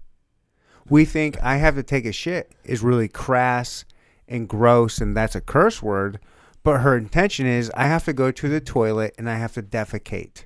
we 0.89 1.05
think 1.05 1.37
I 1.43 1.57
have 1.57 1.75
to 1.75 1.83
take 1.83 2.07
a 2.07 2.13
shit 2.13 2.53
is 2.65 2.83
really 2.83 3.09
crass 3.09 3.85
and 4.29 4.49
gross 4.49 5.01
and 5.01 5.17
that's 5.17 5.35
a 5.35 5.41
curse 5.41 5.83
word, 5.83 6.19
but 6.67 6.81
her 6.81 6.97
intention 6.97 7.47
is 7.47 7.71
I 7.75 7.87
have 7.87 8.05
to 8.07 8.13
go 8.13 8.31
to 8.33 8.49
the 8.49 8.61
toilet 8.61 9.15
and 9.19 9.31
I 9.31 9.37
have 9.37 9.53
to 9.55 9.63
defecate. 9.63 10.45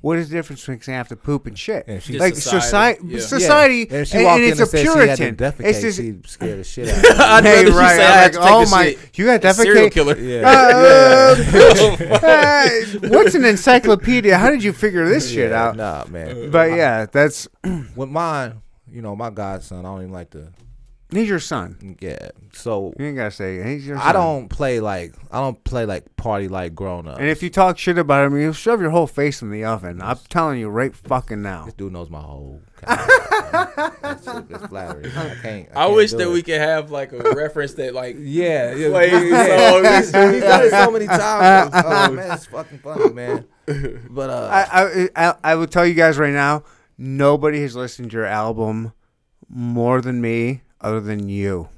What 0.00 0.18
is 0.18 0.28
the 0.30 0.36
difference 0.36 0.60
between 0.62 0.80
saying 0.80 0.94
I 0.94 0.98
have 0.98 1.08
to 1.08 1.16
poop 1.16 1.46
and 1.46 1.58
shit? 1.58 1.84
Yeah, 1.88 1.98
she- 1.98 2.18
like 2.18 2.34
society, 2.34 2.64
society, 2.64 3.06
yeah. 3.08 3.20
society, 3.20 3.86
Yeah. 3.90 4.00
If 4.00 4.08
she 4.08 4.16
and, 4.16 4.24
walked 4.24 4.36
and 4.36 4.44
in 4.44 4.50
it's 4.52 4.60
and 4.60 4.66
a 4.66 4.70
said 4.70 4.80
she 4.80 4.86
had 4.86 4.94
to 4.94 5.16
Puritan. 5.16 5.36
defecate, 5.36 5.66
It's 5.68 5.80
just, 5.80 5.98
she 5.98 6.14
scared 6.26 6.58
the 6.60 6.64
shit 6.64 6.88
out 6.88 6.96
of 6.96 7.02
me. 7.18 7.24
I'd 7.24 7.44
hey, 7.44 7.56
rather 7.56 7.70
she 7.70 7.76
right? 7.78 7.96
say 7.96 8.06
I 8.06 8.10
I'm 8.10 8.22
like, 8.22 8.32
to 8.32 8.38
take 8.38 8.48
oh 8.50 8.62
a 8.62 8.70
my, 8.70 8.84
shit. 8.84 9.18
you 9.18 9.24
got 9.26 9.42
to 9.42 9.54
Serial 9.54 9.86
defecate. 9.88 9.92
killer. 9.92 10.18
Yeah. 10.18 10.42
Uh, 10.48 11.34
uh, 12.26 12.68
what's 13.08 13.34
an 13.34 13.44
encyclopedia? 13.44 14.36
How 14.38 14.50
did 14.50 14.62
you 14.62 14.72
figure 14.72 15.06
this 15.08 15.30
shit 15.30 15.50
Yeah, 15.50 15.62
out? 15.68 15.76
Nah, 15.76 16.04
man. 16.08 16.50
But 16.50 16.70
yeah, 16.72 17.06
that's 17.06 17.48
With 17.94 18.08
mine, 18.08 18.62
you 18.90 19.02
know, 19.02 19.14
my 19.16 19.30
godson, 19.30 19.78
I 19.80 19.82
don't 19.82 20.00
even 20.02 20.12
like 20.12 20.30
to. 20.30 20.52
He's 21.16 21.28
your 21.28 21.40
son. 21.40 21.96
Yeah. 22.00 22.30
So 22.52 22.92
You 22.98 23.06
ain't 23.06 23.16
gotta 23.16 23.30
say 23.30 23.62
he's 23.62 23.86
your. 23.86 23.98
I 23.98 24.12
don't 24.12 24.48
play 24.48 24.80
like 24.80 25.14
I 25.30 25.40
don't 25.40 25.62
play 25.64 25.86
like 25.86 26.16
party 26.16 26.48
like 26.48 26.74
grown 26.74 27.08
up. 27.08 27.18
And 27.18 27.28
if 27.28 27.42
you 27.42 27.50
talk 27.50 27.78
shit 27.78 27.98
about 27.98 28.26
him, 28.26 28.40
you'll 28.40 28.52
shove 28.52 28.80
your 28.80 28.90
whole 28.90 29.06
face 29.06 29.42
in 29.42 29.50
the 29.50 29.64
oven. 29.64 30.00
I'm 30.00 30.18
telling 30.28 30.60
you 30.60 30.68
right 30.68 30.94
fucking 30.94 31.42
now. 31.42 31.64
This 31.64 31.74
dude 31.74 31.92
knows 31.92 32.10
my 32.10 32.20
whole. 32.20 32.60
That's, 32.84 34.24
that's 34.26 34.66
flattery. 34.66 35.06
I 35.06 35.34
can't. 35.40 35.68
I, 35.70 35.84
can't 35.86 35.94
wish 35.94 36.10
that 36.10 36.20
it. 36.20 36.28
we 36.28 36.42
could 36.42 36.60
have 36.60 36.90
like 36.90 37.12
a 37.12 37.32
reference 37.34 37.74
that 37.74 37.94
like 37.94 38.16
Yeah, 38.20 38.74
yeah. 38.74 38.88
Play 38.90 39.10
yeah. 39.10 39.70
songs. 39.70 40.06
He's 40.34 40.42
done 40.42 40.62
it 40.64 40.70
so 40.70 40.90
many 40.90 41.06
times. 41.06 41.70
Oh 41.74 42.12
man, 42.12 42.32
it's 42.32 42.46
fucking 42.46 42.78
funny, 42.80 43.12
man. 43.12 43.46
But 44.10 44.30
uh, 44.30 44.48
I, 44.52 44.82
I 44.82 45.08
I 45.16 45.34
I 45.44 45.54
will 45.54 45.66
tell 45.66 45.86
you 45.86 45.94
guys 45.94 46.18
right 46.18 46.32
now, 46.32 46.64
nobody 46.98 47.62
has 47.62 47.74
listened 47.74 48.10
to 48.10 48.18
your 48.18 48.26
album 48.26 48.92
more 49.48 50.00
than 50.00 50.20
me, 50.20 50.62
other 50.84 51.00
than 51.00 51.28
you, 51.28 51.68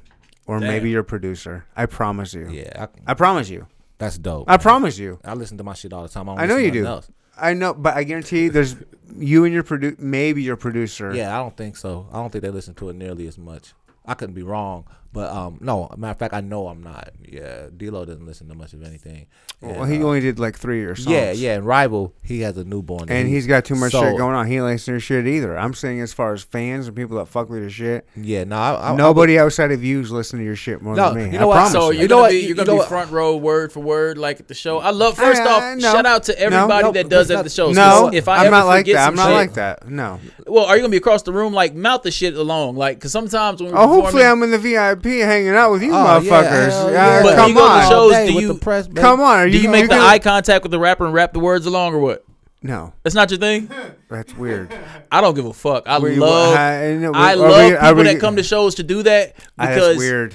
or 0.47 0.59
Damn. 0.61 0.69
maybe 0.69 0.91
your 0.91 1.03
producer. 1.03 1.65
I 1.77 1.87
promise 1.87 2.35
you. 2.35 2.49
yeah, 2.51 2.87
I, 3.07 3.13
I 3.13 3.15
promise 3.15 3.49
you. 3.49 3.67
that's 3.99 4.19
dope. 4.19 4.51
I 4.51 4.57
promise 4.59 4.99
you. 4.99 5.19
I 5.25 5.35
listen 5.35 5.57
to 5.59 5.65
my 5.65 5.75
shit 5.75 5.93
all 5.93 6.03
the 6.03 6.09
time. 6.09 6.29
I, 6.29 6.35
I 6.43 6.47
know 6.47 6.57
you 6.57 6.71
do. 6.71 6.85
else. 6.85 7.09
I 7.39 7.55
know, 7.55 7.73
but 7.75 7.95
I 7.97 8.05
guarantee 8.05 8.45
you, 8.45 8.51
there's 8.51 8.77
you 9.17 9.45
and 9.45 9.53
your 9.55 9.63
produ- 9.63 9.99
maybe 9.99 10.43
your 10.43 10.57
producer. 10.57 11.15
Yeah, 11.15 11.35
I 11.35 11.43
don't 11.43 11.57
think 11.57 11.77
so. 11.77 12.07
I 12.13 12.17
don't 12.17 12.31
think 12.31 12.43
they 12.43 12.51
listen 12.51 12.75
to 12.75 12.89
it 12.89 12.97
nearly 12.97 13.27
as 13.29 13.39
much. 13.39 13.73
I 14.05 14.15
couldn't 14.15 14.35
be 14.35 14.43
wrong, 14.43 14.87
but 15.17 15.33
um, 15.33 15.57
no. 15.63 15.89
Matter 15.97 16.11
of 16.13 16.19
fact, 16.19 16.35
I 16.35 16.43
know 16.43 16.69
I'm 16.69 16.83
not. 16.83 17.09
Yeah, 17.27 17.69
D-Lo 17.75 18.05
doesn't 18.05 18.27
listen 18.27 18.49
to 18.49 18.55
much 18.55 18.75
of 18.75 18.83
anything. 18.85 19.27
Well, 19.63 19.85
he 19.85 20.03
uh, 20.03 20.05
only 20.05 20.21
did 20.21 20.39
like 20.39 20.59
three 20.59 20.85
or 20.85 20.95
songs. 20.95 21.07
Yeah, 21.09 21.33
yeah. 21.33 21.55
And 21.55 21.65
Rival, 21.67 22.13
he 22.23 22.43
has 22.43 22.59
a 22.59 22.65
newborn, 22.65 23.09
And 23.09 23.27
he's 23.27 23.47
got 23.47 23.65
too 23.65 23.75
much 23.77 23.93
so- 23.93 24.03
shit 24.03 24.19
going 24.19 24.35
on. 24.37 24.47
He 24.47 24.57
ain't 24.57 24.65
listening 24.67 24.97
to 24.99 25.01
shit 25.01 25.27
either. 25.27 25.57
I'm 25.59 25.73
saying 25.73 26.03
as 26.03 26.13
far 26.13 26.35
as 26.35 26.43
fans 26.43 26.87
and 26.87 26.95
people 26.95 27.17
that 27.17 27.29
fuck 27.29 27.49
with 27.49 27.61
your 27.63 27.71
shit, 27.71 28.07
Yeah, 28.15 28.45
no, 28.45 28.57
I, 28.57 28.91
I, 28.91 28.95
nobody 28.95 29.39
outside 29.39 29.73
of 29.73 29.83
you's 29.83 30.11
listening 30.11 30.41
to 30.43 30.45
your 30.45 30.57
shit 30.57 30.83
more 30.83 30.95
No, 30.95 31.15
than 31.15 31.25
me. 31.25 31.33
you 31.33 31.39
know 31.39 31.45
I 31.45 31.45
what? 31.47 31.55
promise 31.55 31.73
So 31.73 31.91
you. 31.91 32.01
you're 32.01 32.09
know 32.09 32.19
what? 32.19 32.31
be 32.33 32.37
You- 32.41 32.49
you're 32.49 32.57
gonna 32.57 32.73
know 32.77 32.83
be 32.83 32.87
front 32.89 33.11
row 33.11 33.35
word 33.37 33.73
for 33.73 33.81
word 33.81 34.19
like 34.19 34.39
at 34.41 34.49
the 34.49 34.55
show. 34.55 34.79
I 34.79 34.91
love 34.91 35.17
first 35.17 35.41
Uh, 35.41 35.49
off, 35.49 35.79
no. 35.79 35.91
shout 35.93 36.05
out 36.05 36.25
to 36.25 36.39
everybody 36.39 36.83
No, 36.85 36.93
that 36.93 37.09
does 37.09 37.31
at 37.31 37.39
the 37.39 37.43
not- 37.45 37.51
show. 37.53 37.73
No, 37.73 38.11
if 38.13 38.29
I 38.29 38.37
I'm 38.41 38.47
ever 38.49 38.51
not 38.51 38.67
like 38.67 38.85
that. 38.87 39.09
I'm 39.09 39.15
not 39.15 39.29
shit- 39.29 39.35
like 39.35 39.55
that. 39.55 39.89
No. 39.89 40.21
Well, 40.47 40.67
are 40.67 40.77
you 40.77 40.83
gonna 40.83 40.91
be 40.91 40.99
across 40.99 41.23
the 41.23 41.33
room 41.33 41.55
like 41.55 41.75
mouth 41.75 42.03
the 42.03 42.11
shit 42.11 42.35
along? 42.37 42.77
Like, 42.77 43.01
cause 43.01 43.11
sometimes 43.13 43.63
when 43.63 43.73
Oh, 43.75 43.87
hopefully 43.89 44.23
I'm 44.25 44.43
in 44.43 44.51
the 44.51 44.59
VIP 44.59 45.06
hanging 45.11 45.51
out 45.55 45.71
with 45.73 45.83
you 45.83 45.93
Oh, 45.93 45.95
motherfuckers. 45.97 46.71
Yeah, 46.71 46.91
yeah. 46.91 47.23
But 47.23 47.37
come 47.37 47.49
you 47.51 47.55
go 47.57 47.67
to 47.67 47.73
on. 47.73 47.89
shows, 47.89 48.13
do 48.29 48.33
you- 48.41 48.55
press, 48.55 48.89
come 48.95 49.21
on. 49.21 49.39
Are 49.41 49.49
do 49.49 49.59
you 49.59 49.69
make 49.69 49.85
the 49.85 49.97
gonna- 49.97 50.05
eye 50.07 50.19
contact 50.19 50.63
with 50.63 50.73
the 50.73 50.79
rapper 50.79 51.05
and 51.05 51.15
rap 51.15 51.33
the 51.33 51.41
words 51.41 51.67
along, 51.67 51.95
or 51.95 51.99
what? 51.99 52.25
No, 52.63 52.93
That's 53.03 53.15
not 53.15 53.31
your 53.31 53.39
thing. 53.39 53.71
that's 54.11 54.35
weird. 54.37 54.73
I 55.13 55.21
don't 55.21 55.35
give 55.35 55.45
a 55.47 55.53
fuck. 55.53 55.87
I 55.87 55.99
Were 55.99 56.11
you- 56.11 56.21
love. 56.21 56.57
I- 56.57 56.91
I 56.91 56.95
know, 56.97 57.13
I 57.15 57.35
love 57.35 57.71
we- 57.71 57.77
people 57.77 57.95
we- 57.97 58.03
that 58.05 58.21
come 58.21 58.37
to 58.37 58.43
shows 58.43 58.75
to 58.77 58.83
do 58.83 59.03
that 59.05 59.35
Ah, 59.59 59.67
because 59.69 59.87
that's 59.89 59.99
weird. 59.99 60.35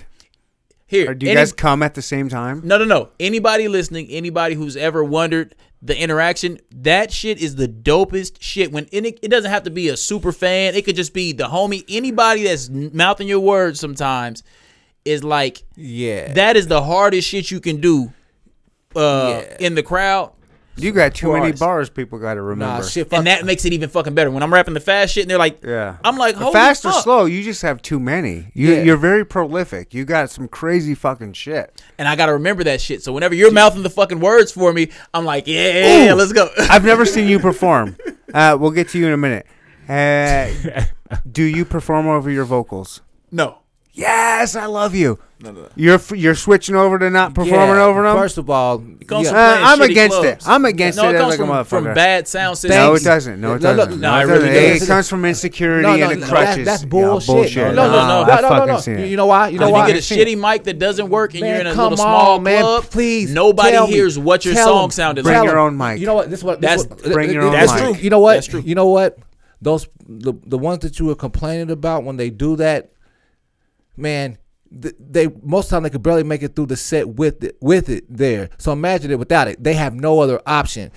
here, 0.88 1.11
Or 1.11 1.14
do 1.14 1.25
you 1.25 1.32
any- 1.32 1.40
guys 1.41 1.51
come 1.51 1.83
at 1.83 1.93
the 1.95 2.01
same 2.01 2.30
time? 2.30 2.61
No, 2.64 2.77
no, 2.77 2.85
no. 2.85 3.09
Anybody 3.19 3.67
listening, 3.67 4.08
anybody 4.09 4.56
who's 4.56 4.77
ever 4.77 5.03
wondered 5.03 5.56
the 5.82 6.00
interaction, 6.00 6.59
that 6.72 7.11
shit 7.11 7.41
is 7.41 7.56
the 7.56 7.67
dopest 7.67 8.33
shit. 8.40 8.72
When 8.72 8.88
and 8.93 9.06
it, 9.08 9.17
it 9.24 9.30
doesn't 9.32 9.50
have 9.50 9.64
to 9.64 9.72
be 9.72 9.90
a 9.90 9.98
super 9.98 10.32
fan, 10.32 10.75
it 10.75 10.85
could 10.85 10.95
just 10.95 11.11
be 11.14 11.33
the 11.33 11.45
homie. 11.45 11.83
Anybody 11.90 12.43
that's 12.43 12.69
mouthing 12.69 13.27
your 13.27 13.40
words 13.40 13.80
sometimes 13.80 14.43
is 15.06 15.24
like 15.24 15.64
Yeah, 15.76 16.34
that 16.34 16.56
is 16.58 16.68
the 16.68 16.82
hardest 16.84 17.28
shit 17.28 17.52
you 17.52 17.60
can 17.60 17.82
do 17.82 18.14
uh, 18.96 19.42
Yeah. 19.44 19.58
in 19.60 19.76
the 19.76 19.84
crowd. 19.84 20.32
You 20.78 20.94
got 20.94 21.14
too 21.14 21.34
many 21.34 21.52
bars. 21.52 21.90
People 21.90 22.18
got 22.18 22.36
to 22.36 22.42
remember. 22.42 22.76
Nah, 22.82 22.82
shit. 22.82 23.12
And 23.12 23.28
that 23.28 23.46
makes 23.46 23.66
it 23.66 23.74
even 23.74 23.90
fucking 23.90 24.16
better. 24.16 24.32
When 24.32 24.42
I'm 24.42 24.52
rapping 24.54 24.74
the 24.74 24.80
fast 24.80 25.14
shit, 25.14 25.24
and 25.24 25.30
they're 25.30 25.38
like, 25.38 25.62
Yeah. 25.64 25.98
I'm 26.04 26.18
like, 26.18 26.36
holy 26.36 26.54
fast 26.54 26.86
or 26.86 26.94
slow, 26.94 27.26
you 27.26 27.44
just 27.44 27.62
have 27.62 27.82
too 27.82 28.00
many. 28.00 28.50
You, 28.54 28.74
Yeah. 28.76 28.84
You're 28.84 28.98
very 28.98 29.26
prolific. 29.26 29.94
You 29.94 30.06
got 30.06 30.30
some 30.32 30.48
crazy 30.48 30.96
fucking 30.96 31.34
shit. 31.34 31.82
and 31.98 32.08
I 32.08 32.16
gotta 32.16 32.34
remember 32.34 32.64
that 32.64 32.80
shit. 32.82 33.04
So 33.04 33.12
whenever 33.12 33.36
you're 33.36 33.52
mouthing 33.52 33.84
the 33.84 33.90
fucking 33.90 34.22
words 34.22 34.54
for 34.54 34.72
me, 34.72 34.90
I'm 35.14 35.26
like, 35.26 35.46
yeah, 35.46 36.14
Ooh. 36.14 36.16
let's 36.16 36.32
go. 36.32 36.50
I've 36.70 36.86
never 36.86 37.06
seen 37.06 37.28
you 37.28 37.38
perform. 37.50 37.98
Uh, 38.34 38.58
we'll 38.60 38.72
get 38.72 38.88
to 38.90 38.98
you 38.98 39.08
in 39.08 39.14
a 39.14 39.18
minute. 39.18 39.46
Uh, 39.90 40.84
do 41.32 41.44
you 41.44 41.66
perform 41.66 42.08
over 42.08 42.30
your 42.32 42.46
vocals? 42.46 43.02
no, 43.30 43.58
Yes, 43.94 44.56
I 44.56 44.66
love 44.68 44.95
you. 44.95 45.20
You're 45.76 45.95
f- 45.95 46.11
you're 46.16 46.36
switching 46.36 46.76
over 46.76 47.00
to 47.00 47.10
not 47.10 47.34
performing 47.34 47.76
Yeah, 47.76 47.84
over 47.86 48.03
them. 48.03 48.16
First 48.16 48.38
of 48.38 48.48
all, 48.50 48.78
comes 49.08 49.26
yeah, 49.26 49.32
from 49.32 49.38
Uh, 49.38 49.52
playing 49.53 49.66
I'm 49.66 49.80
shitty 49.80 49.92
against 49.92 50.18
clubs. 50.20 50.45
it. 50.45 50.50
I'm 50.50 50.66
against 50.66 50.98
no, 51.00 51.10
it 51.10 51.16
it 51.16 51.18
comes 51.18 51.30
like 51.32 51.40
a 51.40 51.42
from, 51.42 51.50
motherfucker. 51.50 51.68
from 51.88 51.94
bad 51.95 52.28
sound 52.28 52.58
systems. 52.60 52.76
no, 52.78 52.94
it 52.94 53.03
doesn't. 53.03 53.42
No, 53.42 53.53
it 53.56 53.61
No, 53.61 53.72
no, 53.72 53.86
doesn't. 53.86 54.00
no, 54.00 54.18
it 54.20 54.28
doesn't. 54.28 54.50
really 54.50 54.58
It 54.78 54.86
comes 54.88 55.10
from 55.10 55.26
insecurity 55.26 55.82
No, 55.82 55.95
no, 55.98 56.10
and 56.11 56.22
the 56.22 56.26
no, 56.28 56.32
crutches. 56.32 56.56
That, 56.58 56.66
that's 56.66 56.84
Yeah, 56.84 56.90
bullshit. 56.90 57.56
No, 57.76 57.88
no, 57.88 57.92
no, 57.92 58.08
no, 58.08 58.32
I've 58.32 58.42
no, 58.44 58.50
no, 58.50 58.50
fucking 58.50 58.68
no. 58.68 58.80
seen 58.80 59.00
You, 59.00 59.06
it. 59.06 59.08
you 59.10 59.18
know 59.18 59.26
why? 59.26 59.48
You 59.50 59.60
know 59.60 59.76
If 59.76 59.88
you 59.88 59.94
get 59.94 60.11
a 60.11 60.16
shitty 60.36 60.38
mic 60.40 60.64
that 60.66 60.78
doesn't 60.78 61.10
work 61.10 61.34
and 61.34 61.42
Man, 61.42 61.50
you're 61.50 61.61
in 61.61 61.68
a 61.68 61.74
come 61.74 61.84
little 61.90 61.98
small 61.98 62.36
on, 62.38 62.44
man, 62.44 62.61
club, 62.61 62.84
please 62.86 63.34
nobody 63.34 63.72
tell 63.72 63.88
me. 63.88 63.94
hears 63.94 64.18
what 64.20 64.45
your 64.45 64.53
Tell 64.53 64.68
song 64.68 64.84
'em. 64.86 64.92
sounded 64.92 65.24
Bring 65.24 65.40
like. 65.40 65.48
your 65.48 65.58
own 65.60 65.76
mic. 65.76 66.00
You 66.00 66.06
know 66.06 66.14
what? 66.14 66.30
This 66.30 66.40
is 66.40 66.44
what. 66.45 66.61
This 66.61 66.84
That's- 66.84 67.03
what, 67.03 67.14
bring 67.14 67.32
your 67.32 67.42
own 67.44 67.52
that's 67.52 67.74
mic. 67.74 67.82
true. 67.82 67.94
You 67.95 68.10
know 68.11 68.20
what? 68.20 68.36
That's 68.36 68.48
true. 68.48 68.61
You 68.64 68.76
know 68.76 68.88
what? 68.88 69.18
Those 69.60 69.88
the 70.08 70.34
the 70.45 70.58
ones 70.60 70.80
that 70.84 71.00
you 71.00 71.08
were 71.08 71.16
complaining 71.16 71.72
about 71.72 72.03
when 72.03 72.18
they 72.18 72.30
do 72.30 72.56
that, 72.58 72.92
man. 73.98 74.38
th- 74.82 74.95
They 75.00 75.28
most 75.44 75.70
time 75.70 75.84
they 75.84 75.90
could 75.90 76.03
barely 76.03 76.24
make 76.24 76.44
it 76.44 76.56
through 76.56 76.68
the 76.68 76.78
set 76.78 77.08
with 77.10 77.44
it 77.44 77.58
with 77.61 77.90
it 77.90 78.06
there. 78.10 78.50
So 78.58 78.72
imagine 78.72 79.11
it 79.11 79.20
without 79.20 79.48
it. 79.48 79.64
They 79.64 79.74
have 79.74 79.94
no 79.94 80.20
other 80.20 80.42
option. 80.45 80.92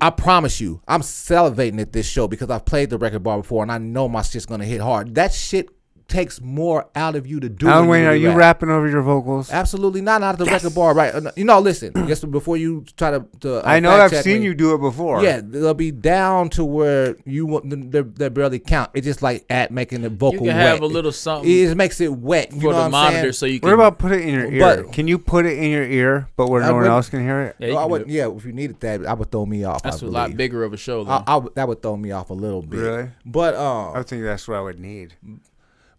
I 0.00 0.10
promise 0.10 0.60
you, 0.60 0.82
I'm 0.86 1.00
salivating 1.00 1.80
at 1.80 1.92
this 1.92 2.06
show 2.06 2.28
because 2.28 2.50
I've 2.50 2.66
played 2.66 2.90
the 2.90 2.98
record 2.98 3.22
bar 3.22 3.38
before 3.38 3.62
and 3.62 3.72
I 3.72 3.78
know 3.78 4.08
my 4.08 4.22
shit's 4.22 4.44
gonna 4.46 4.64
hit 4.66 4.80
hard. 4.80 5.14
That 5.14 5.32
shit 5.32 5.70
takes 6.08 6.40
more 6.40 6.88
out 6.94 7.16
of 7.16 7.26
you 7.26 7.40
to 7.40 7.48
do. 7.48 7.66
Alan 7.68 7.88
when 7.88 8.02
Wayne, 8.02 8.08
are 8.10 8.14
you 8.14 8.28
rap. 8.28 8.36
rapping 8.36 8.70
over 8.70 8.88
your 8.88 9.02
vocals? 9.02 9.50
Absolutely 9.50 10.00
not. 10.00 10.20
Not 10.20 10.34
at 10.34 10.38
the 10.38 10.44
record 10.44 10.74
bar, 10.74 10.94
right? 10.94 11.14
Uh, 11.14 11.32
You 11.36 11.44
know, 11.44 11.58
listen. 11.60 11.92
Just 12.06 12.30
before 12.30 12.56
you 12.56 12.84
try 12.96 13.10
to, 13.10 13.26
to 13.40 13.56
uh, 13.58 13.62
I 13.64 13.80
know 13.80 13.90
I've 13.90 14.14
seen 14.16 14.40
me, 14.40 14.46
you 14.46 14.54
do 14.54 14.74
it 14.74 14.78
before. 14.78 15.22
Yeah, 15.22 15.40
they'll 15.42 15.74
be 15.74 15.90
down 15.90 16.48
to 16.50 16.64
where 16.64 17.16
you 17.24 17.46
want 17.46 17.68
they 17.92 18.02
they 18.02 18.28
barely 18.28 18.58
count. 18.58 18.90
It's 18.94 19.04
just 19.04 19.22
like 19.22 19.44
at 19.50 19.70
making 19.70 20.02
the 20.02 20.08
vocal. 20.10 20.32
You 20.34 20.38
vocal 20.38 20.46
can 20.52 20.56
have 20.56 20.80
wet. 20.80 20.90
a 20.90 20.92
little 20.92 21.12
something 21.12 21.50
It 21.50 21.64
just 21.64 21.76
makes 21.76 22.00
it 22.00 22.12
wet. 22.12 22.52
You 22.52 22.60
for 22.60 22.66
know 22.66 22.70
the 22.72 22.76
what 22.78 22.84
I'm 22.84 22.90
monitor 22.92 23.20
saying? 23.20 23.32
so 23.32 23.46
you 23.46 23.60
can. 23.60 23.68
What 23.70 23.74
about 23.74 23.98
put 23.98 24.12
it 24.12 24.20
in 24.22 24.34
your 24.34 24.52
ear? 24.52 24.60
But- 24.60 24.92
can 24.92 25.08
you 25.08 25.18
put 25.18 25.44
it 25.46 25.58
in 25.58 25.70
your 25.70 25.84
ear, 25.84 26.28
but 26.36 26.48
where 26.48 26.62
I 26.62 26.68
no 26.68 26.74
one 26.74 26.84
else 26.86 27.08
can 27.08 27.20
hear 27.22 27.40
it? 27.42 27.56
Yeah, 27.58 27.74
Well, 27.74 27.78
I 27.78 27.84
would, 27.86 28.02
it. 28.02 28.08
yeah, 28.08 28.28
if 28.30 28.44
you 28.44 28.52
needed 28.52 28.80
that, 28.80 29.04
I 29.06 29.12
would 29.14 29.30
throw 29.30 29.44
me 29.46 29.64
off. 29.64 29.82
That's 29.82 30.02
I 30.02 30.06
a 30.06 30.08
lot 30.08 30.36
bigger 30.36 30.62
of 30.64 30.72
a 30.72 30.76
show. 30.76 31.04
Though. 31.04 31.10
I, 31.10 31.24
I 31.26 31.36
would, 31.36 31.54
that 31.56 31.66
would 31.66 31.82
throw 31.82 31.96
me 31.96 32.12
off 32.12 32.30
a 32.30 32.34
little 32.34 32.62
bit. 32.62 32.78
Really? 32.78 33.10
But 33.24 33.54
I 33.56 33.94
um, 33.98 34.04
think 34.04 34.22
that's 34.22 34.46
what 34.46 34.56
I 34.56 34.60
would 34.60 34.78
need. 34.78 35.14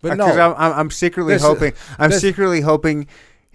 But 0.01 0.11
uh, 0.11 0.15
no, 0.15 0.25
I'm, 0.25 0.55
I'm, 0.57 0.79
I'm 0.79 0.91
secretly 0.91 1.37
hoping. 1.37 1.73
I'm 1.97 2.11
secretly 2.11 2.61
hoping 2.61 3.07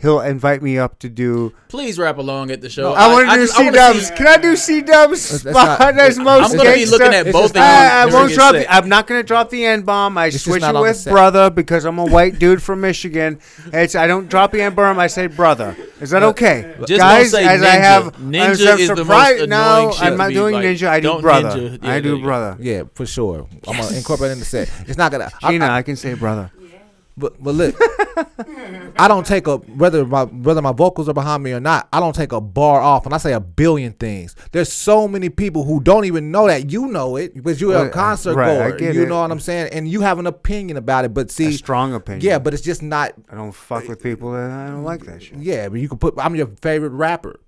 he'll 0.02 0.20
invite 0.20 0.62
me 0.62 0.78
up 0.78 0.98
to 0.98 1.08
do. 1.08 1.54
Please 1.68 1.98
rap 1.98 2.18
along 2.18 2.50
at 2.50 2.60
the 2.60 2.68
show. 2.68 2.82
No, 2.90 2.92
I, 2.92 3.10
want 3.12 3.30
to 3.30 3.34
do 3.36 3.40
just- 3.42 3.54
I 3.54 3.58
C 3.58 3.64
wanna 3.64 3.76
Dubs. 3.76 4.10
Can 4.10 4.26
I 4.26 4.36
do 4.36 4.56
C 4.56 4.82
Dubs? 4.82 5.42
That's 5.42 5.56
spot 5.58 5.94
most 5.94 6.50
I'm 6.52 6.56
gonna 6.58 6.74
be 6.74 6.84
looking 6.86 7.14
at 7.14 7.24
both 7.32 7.54
just 7.54 7.56
of 7.56 7.56
you. 7.56 7.62
I, 7.62 8.02
I 8.02 8.06
won't 8.06 8.32
drop. 8.32 8.52
The, 8.52 8.70
I'm 8.72 8.88
not 8.88 9.06
gonna 9.06 9.22
drop 9.22 9.48
the 9.50 9.64
N 9.64 9.82
bomb. 9.82 10.18
I 10.18 10.26
It's 10.26 10.42
switch 10.42 10.62
it 10.62 10.74
with 10.74 11.04
brother 11.04 11.48
because 11.50 11.84
I'm 11.84 11.98
a 11.98 12.04
white 12.04 12.38
dude 12.38 12.62
from 12.62 12.80
Michigan. 12.82 13.38
It's 13.72 13.94
I 13.94 14.06
don't 14.06 14.28
drop 14.28 14.52
the 14.52 14.60
N 14.60 14.74
bomb. 14.74 14.98
I 14.98 15.06
say 15.06 15.28
brother. 15.28 15.76
Is 16.00 16.10
that 16.10 16.22
okay, 16.24 16.74
Just 16.86 16.98
guys? 17.00 17.30
don't 17.30 17.40
say 17.40 17.46
as 17.46 17.62
I 17.62 17.66
have, 17.76 18.16
Ninja 18.16 18.72
I'm 18.74 18.80
is 18.80 18.88
the 18.88 19.04
most 19.04 19.08
No, 19.08 19.44
annoying 19.44 19.92
shit 19.92 20.02
I'm 20.02 20.16
not 20.16 20.32
doing 20.32 20.54
like, 20.54 20.64
ninja. 20.64 20.88
I 20.88 21.00
do 21.00 21.20
brother. 21.20 21.48
ninja. 21.60 21.82
Yeah, 21.82 21.90
I 21.92 22.00
do 22.00 22.20
brother. 22.20 22.56
yeah, 22.60 22.82
for 22.94 23.06
sure. 23.06 23.46
I'm 23.68 23.76
gonna 23.76 23.96
incorporate 23.96 24.30
it 24.30 24.32
in 24.34 24.38
the 24.40 24.44
set. 24.44 24.68
It's 24.88 24.98
not 24.98 25.12
gonna. 25.12 25.30
Gina, 25.48 25.66
I- 25.66 25.78
I 25.78 25.82
can 25.82 25.94
say 25.96 26.14
brother. 26.14 26.50
But 27.16 27.42
but 27.42 27.54
look, 27.54 27.74
I 28.98 29.06
don't 29.08 29.26
take 29.26 29.46
a 29.46 29.56
whether 29.58 30.04
my 30.06 30.24
whether 30.24 30.62
my 30.62 30.72
vocals 30.72 31.08
are 31.08 31.14
behind 31.14 31.42
me 31.42 31.52
or 31.52 31.60
not. 31.60 31.88
I 31.92 32.00
don't 32.00 32.14
take 32.14 32.32
a 32.32 32.40
bar 32.40 32.80
off, 32.80 33.04
and 33.04 33.14
I 33.14 33.18
say 33.18 33.32
a 33.32 33.40
billion 33.40 33.92
things. 33.92 34.34
There's 34.52 34.72
so 34.72 35.06
many 35.06 35.28
people 35.28 35.64
who 35.64 35.80
don't 35.80 36.04
even 36.06 36.30
know 36.30 36.46
that 36.46 36.70
you 36.70 36.86
know 36.86 37.16
it 37.16 37.34
because 37.34 37.60
you're 37.60 37.70
Well, 37.70 37.86
a 37.86 37.90
concert 37.90 38.34
right, 38.34 38.60
I 38.60 38.70
goer. 38.70 38.92
You 38.92 39.02
it. 39.02 39.08
know 39.08 39.20
what 39.20 39.30
I'm 39.30 39.40
saying, 39.40 39.72
and 39.72 39.88
you 39.88 40.00
have 40.00 40.18
an 40.18 40.26
opinion 40.26 40.76
about 40.76 41.04
it. 41.04 41.12
But 41.14 41.30
see, 41.30 41.48
A 41.48 41.52
strong 41.52 41.92
opinion. 41.94 42.22
yeah, 42.24 42.38
but 42.38 42.54
it's 42.54 42.62
just 42.62 42.82
not. 42.82 43.12
I 43.30 43.34
don't 43.34 43.52
fuck 43.52 43.88
with 43.88 44.02
people 44.02 44.32
that 44.32 44.50
I 44.50 44.68
don't 44.68 44.84
like 44.84 45.04
that 45.04 45.22
shit. 45.22 45.38
Yeah, 45.38 45.68
but 45.68 45.80
you 45.80 45.88
can 45.88 45.98
put. 45.98 46.14
I'm 46.18 46.34
your 46.34 46.48
favorite 46.62 46.90
rapper, 46.90 47.40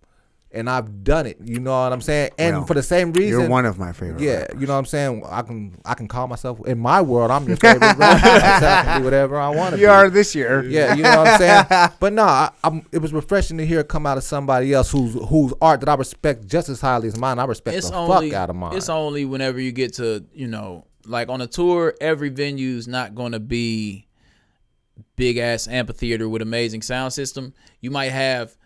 and 0.54 0.70
I've 0.70 1.04
done 1.04 1.26
it. 1.26 1.38
You 1.44 1.60
know 1.60 1.72
what 1.72 1.92
I'm 1.92 2.00
saying, 2.00 2.30
and 2.38 2.58
Well, 2.58 2.66
for 2.66 2.74
the 2.74 2.82
same 2.82 3.12
reason. 3.12 3.40
You're 3.40 3.48
one 3.48 3.66
of 3.66 3.78
my 3.78 3.92
favorite. 3.92 4.20
Yeah, 4.20 4.40
rappers. 4.40 4.60
you 4.60 4.66
know 4.66 4.72
what 4.74 4.78
I'm 4.78 4.86
saying. 4.86 5.22
I 5.28 5.42
can 5.42 5.76
I 5.84 5.94
can 5.94 6.08
call 6.08 6.26
myself 6.28 6.64
in 6.66 6.78
my 6.78 7.02
world. 7.02 7.30
I'm 7.30 7.46
your 7.46 7.56
favorite 7.56 7.96
rapper. 7.96 8.04
I 8.04 8.82
can 8.84 8.98
do 9.00 9.04
whatever 9.04 9.38
I 9.38 9.48
want 9.50 9.74
to. 9.74 9.80
You 9.84 9.90
are 9.90 10.08
this 10.08 10.34
year. 10.34 10.62
Yeah, 10.64 10.94
you 10.94 11.02
know 11.02 11.18
what 11.18 11.28
I'm 11.28 11.38
saying. 11.38 11.90
But 12.00 12.12
no, 12.12 12.22
I, 12.22 12.50
I'm, 12.62 12.86
it 12.92 12.98
was 12.98 13.12
refreshing 13.12 13.58
to 13.58 13.66
hear 13.66 13.80
it 13.80 13.88
come 13.88 14.06
out 14.06 14.16
of 14.16 14.24
somebody 14.24 14.72
else 14.72 14.90
whose 14.90 15.14
whose 15.28 15.52
art 15.60 15.80
that 15.80 15.88
I 15.88 15.94
respect 15.94 16.46
just 16.46 16.68
as 16.68 16.80
highly 16.80 17.08
as 17.08 17.18
mine. 17.18 17.38
I 17.38 17.44
respect 17.44 17.76
it's 17.76 17.90
the 17.90 17.96
only 17.96 18.30
fuck 18.30 18.38
out 18.38 18.50
of 18.50 18.56
mine. 18.56 18.76
it's 18.76 18.88
only 18.88 19.24
whenever 19.24 19.60
you 19.60 19.72
get 19.72 19.94
to 19.94 20.24
you 20.32 20.46
know 20.46 20.86
like 21.06 21.28
on 21.28 21.40
a 21.40 21.46
tour 21.46 21.94
every 22.00 22.30
venue's 22.30 22.88
not 22.88 23.14
going 23.14 23.32
to 23.32 23.40
be 23.40 24.06
big 25.16 25.36
ass 25.36 25.68
amphitheater 25.68 26.28
with 26.28 26.40
amazing 26.40 26.80
sound 26.82 27.12
system 27.12 27.52
you 27.80 27.90
might 27.90 28.10
have 28.10 28.56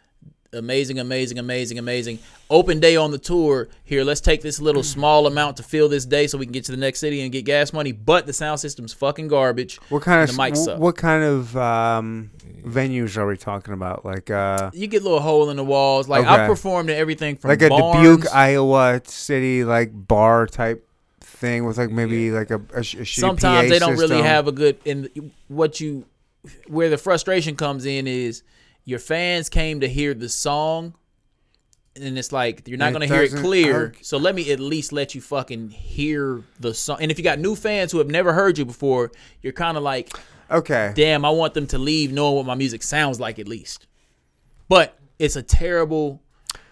amazing 0.52 0.98
amazing 0.98 1.38
amazing 1.38 1.78
amazing. 1.78 2.18
Open 2.50 2.80
day 2.80 2.96
on 2.96 3.10
the 3.10 3.18
tour. 3.18 3.68
Here 3.84 4.04
let's 4.04 4.20
take 4.20 4.42
this 4.42 4.60
little 4.60 4.82
small 4.82 5.26
amount 5.26 5.56
to 5.58 5.62
fill 5.62 5.88
this 5.88 6.04
day 6.04 6.26
so 6.26 6.38
we 6.38 6.46
can 6.46 6.52
get 6.52 6.64
to 6.64 6.72
the 6.72 6.78
next 6.78 7.00
city 7.00 7.20
and 7.20 7.30
get 7.30 7.44
gas 7.44 7.72
money. 7.72 7.92
But 7.92 8.26
the 8.26 8.32
sound 8.32 8.60
system's 8.60 8.92
fucking 8.92 9.28
garbage 9.28 9.76
What 9.88 10.02
kind 10.02 10.28
of 10.28 10.34
the 10.34 10.40
mics 10.40 10.64
suck. 10.64 10.78
what 10.78 10.96
kind 10.96 11.22
of 11.24 11.56
um, 11.56 12.30
venues 12.64 13.16
are 13.16 13.26
we 13.26 13.36
talking 13.36 13.74
about? 13.74 14.04
Like 14.04 14.30
uh, 14.30 14.70
you 14.72 14.86
get 14.86 15.02
a 15.02 15.04
little 15.04 15.20
hole 15.20 15.50
in 15.50 15.56
the 15.56 15.64
walls. 15.64 16.08
Like 16.08 16.26
i've 16.26 16.48
performed 16.48 16.90
in 16.90 16.96
everything 16.96 17.36
from 17.36 17.50
like 17.50 17.62
a 17.62 17.68
barns, 17.68 18.02
Dubuque, 18.02 18.34
Iowa 18.34 19.00
city 19.04 19.64
like 19.64 19.90
bar 19.92 20.46
type 20.46 20.84
thing 21.20 21.64
with 21.64 21.78
like 21.78 21.90
maybe 21.90 22.30
like 22.30 22.50
a, 22.50 22.60
a, 22.74 22.80
a 22.80 22.84
sometimes 22.84 23.68
PA 23.68 23.72
they 23.72 23.78
don't 23.78 23.96
really 23.96 24.22
have 24.22 24.48
a 24.48 24.52
good 24.52 24.76
and 24.84 25.32
what 25.46 25.80
you 25.80 26.04
where 26.66 26.88
the 26.88 26.98
frustration 26.98 27.54
comes 27.54 27.86
in 27.86 28.06
is 28.06 28.42
your 28.88 28.98
fans 28.98 29.50
came 29.50 29.80
to 29.80 29.88
hear 29.88 30.14
the 30.14 30.30
song 30.30 30.94
and 31.94 32.16
it's 32.16 32.32
like 32.32 32.66
you're 32.66 32.78
not 32.78 32.92
going 32.94 33.06
to 33.06 33.12
hear 33.14 33.22
it 33.24 33.34
clear 33.34 33.92
I- 33.94 34.02
so 34.02 34.16
let 34.16 34.34
me 34.34 34.50
at 34.50 34.60
least 34.60 34.92
let 34.92 35.14
you 35.14 35.20
fucking 35.20 35.68
hear 35.70 36.42
the 36.58 36.72
song. 36.72 36.96
And 37.02 37.10
if 37.10 37.18
you 37.18 37.24
got 37.24 37.38
new 37.38 37.54
fans 37.54 37.92
who 37.92 37.98
have 37.98 38.08
never 38.08 38.32
heard 38.32 38.56
you 38.56 38.64
before 38.64 39.10
you're 39.42 39.52
kind 39.52 39.76
of 39.76 39.82
like 39.82 40.08
Okay. 40.50 40.92
damn 40.94 41.24
i 41.26 41.30
want 41.30 41.52
them 41.52 41.66
to 41.66 41.76
leave 41.78 42.10
knowing 42.12 42.36
what 42.36 42.46
my 42.46 42.54
music 42.54 42.82
sounds 42.82 43.20
like 43.20 43.38
at 43.38 43.46
least. 43.46 43.86
But 44.70 44.98
it's 45.18 45.36
a 45.36 45.42
terrible 45.42 46.22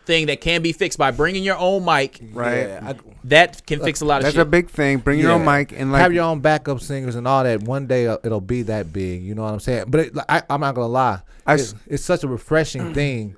thing 0.07 0.26
that 0.26 0.41
can 0.41 0.62
be 0.62 0.73
fixed 0.73 0.99
by 0.99 1.10
bringing 1.10 1.43
your 1.43 1.59
own 1.59 1.85
mic 1.85 2.20
Right. 2.33 2.68
Yeah, 2.68 2.94
that 3.25 3.67
can 3.67 3.81
fix 3.81 4.01
a 4.01 4.05
lot 4.05 4.17
of 4.17 4.20
shit. 4.20 4.25
That's 4.25 4.35
shit 4.36 4.47
a 4.47 4.51
big 4.51 4.70
thing. 4.70 4.99
Bring 4.99 5.18
your 5.18 5.33
own 5.33 5.44
mic 5.44 5.73
and 5.73 5.93
like 5.93 6.01
have 6.01 6.12
your 6.12 6.25
own 6.25 6.41
backup 6.41 6.81
singers 6.81 7.17
and 7.17 7.26
all 7.26 7.43
that. 7.44 7.62
One 7.62 7.86
day 7.86 8.07
uh, 8.07 8.18
it'll 8.25 8.41
be 8.41 8.62
that 8.62 8.93
big. 8.93 9.23
You 9.23 9.35
know 9.35 9.43
what 9.43 9.52
I'm 9.52 9.60
saying? 9.60 9.86
But 9.89 10.01
it, 10.01 10.18
I, 10.28 10.43
I'm 10.49 10.60
not 10.60 10.75
gonna 10.75 10.86
lie. 10.86 11.20
I 11.47 11.55
it's, 11.55 11.75
it's 11.86 12.05
such 12.05 12.25
a 12.25 12.28
refreshing 12.28 12.94
thing. 12.94 13.36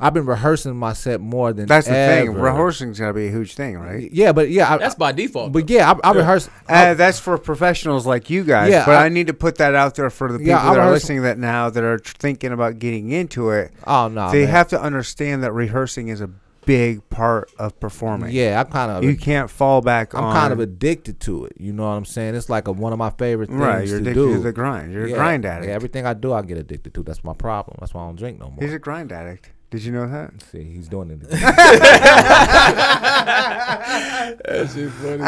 I've 0.00 0.12
been 0.12 0.26
rehearsing 0.26 0.76
my 0.76 0.92
set 0.92 1.20
more 1.20 1.52
than 1.52 1.66
that's 1.66 1.86
the 1.86 1.92
thing. 1.94 2.28
ever. 2.28 2.38
Rehearsing's 2.40 2.98
gotta 2.98 3.14
be 3.14 3.28
a 3.28 3.30
huge 3.30 3.54
thing, 3.54 3.78
right? 3.78 4.10
Yeah, 4.12 4.32
but 4.32 4.50
yeah, 4.50 4.74
I, 4.74 4.78
that's 4.78 4.96
by 4.96 5.12
default 5.12 5.52
But 5.52 5.70
yeah, 5.70 5.92
I, 6.02 6.10
I 6.10 6.12
rehearse. 6.12 6.50
Uh, 6.68 6.94
that's 6.94 7.20
for 7.20 7.38
professionals 7.38 8.04
like 8.06 8.28
you 8.28 8.42
guys. 8.44 8.70
Yeah, 8.70 8.84
but 8.86 8.96
I, 8.96 9.06
I- 9.06 9.08
need 9.08 9.28
to 9.28 9.34
put 9.34 9.56
that 9.58 9.74
out 9.74 9.94
there 9.94 10.10
for 10.10 10.32
the 10.32 10.38
people 10.38 10.50
Yeah, 10.50 10.68
I 10.70 10.74
that 10.74 10.80
are 10.80 10.90
listening 10.90 11.22
that 11.22 11.38
now 11.38 11.70
that 11.70 11.84
are 11.84 11.98
thinking 11.98 12.52
about 12.52 12.78
getting 12.80 13.10
into 13.12 13.50
it. 13.50 13.72
oh 13.86 14.08
no, 14.08 14.30
they 14.32 14.40
man. 14.42 14.48
have 14.50 14.68
to 14.68 14.80
understand 14.80 15.42
that 15.44 15.52
rehearsing 15.52 16.08
is 16.08 16.20
a 16.20 16.28
big 16.66 17.06
part 17.10 17.52
of 17.58 17.78
performing. 17.78 18.32
Yeah, 18.32 18.58
I'm 18.60 18.72
kind 18.72 18.90
of. 18.90 19.04
You 19.04 19.16
can't 19.16 19.50
fall 19.50 19.80
back 19.82 20.14
I'm 20.14 20.24
on. 20.24 20.34
kind 20.34 20.52
of 20.52 20.60
addicted 20.60 21.20
to 21.20 21.44
it. 21.44 21.52
You 21.60 21.72
know 21.74 21.82
what 21.84 21.90
I'm 21.94 22.04
saying? 22.06 22.34
It's 22.34 22.48
like 22.48 22.68
a, 22.68 22.72
one 22.72 22.92
of 22.92 22.98
my 22.98 23.10
favorite 23.10 23.48
things 23.50 23.60
right. 23.60 23.86
You're 23.86 23.98
to 24.00 24.02
addicted 24.10 24.14
do. 24.20 24.32
to 24.34 24.40
the 24.40 24.52
grind. 24.52 24.90
You're 24.92 25.06
yeah, 25.06 25.14
a 25.14 25.18
grind 25.18 25.44
addict. 25.44 25.68
Yeah, 25.68 25.74
everything 25.74 26.06
I 26.06 26.14
do, 26.14 26.32
I 26.32 26.40
get 26.42 26.56
addicted 26.58 26.94
to. 26.94 27.02
That's 27.02 27.22
my 27.22 27.34
problem. 27.34 27.76
That's 27.80 27.92
why 27.94 28.02
I 28.02 28.06
don't 28.06 28.16
drink 28.16 28.40
no 28.40 28.48
more. 28.50 28.58
He's 28.60 28.72
a 28.72 28.78
grind 28.78 29.12
addict. 29.12 29.50
Did 29.74 29.82
you 29.82 29.90
know 29.90 30.06
that? 30.06 30.40
See, 30.52 30.62
he's 30.62 30.86
doing 30.86 31.10
it. 31.10 31.20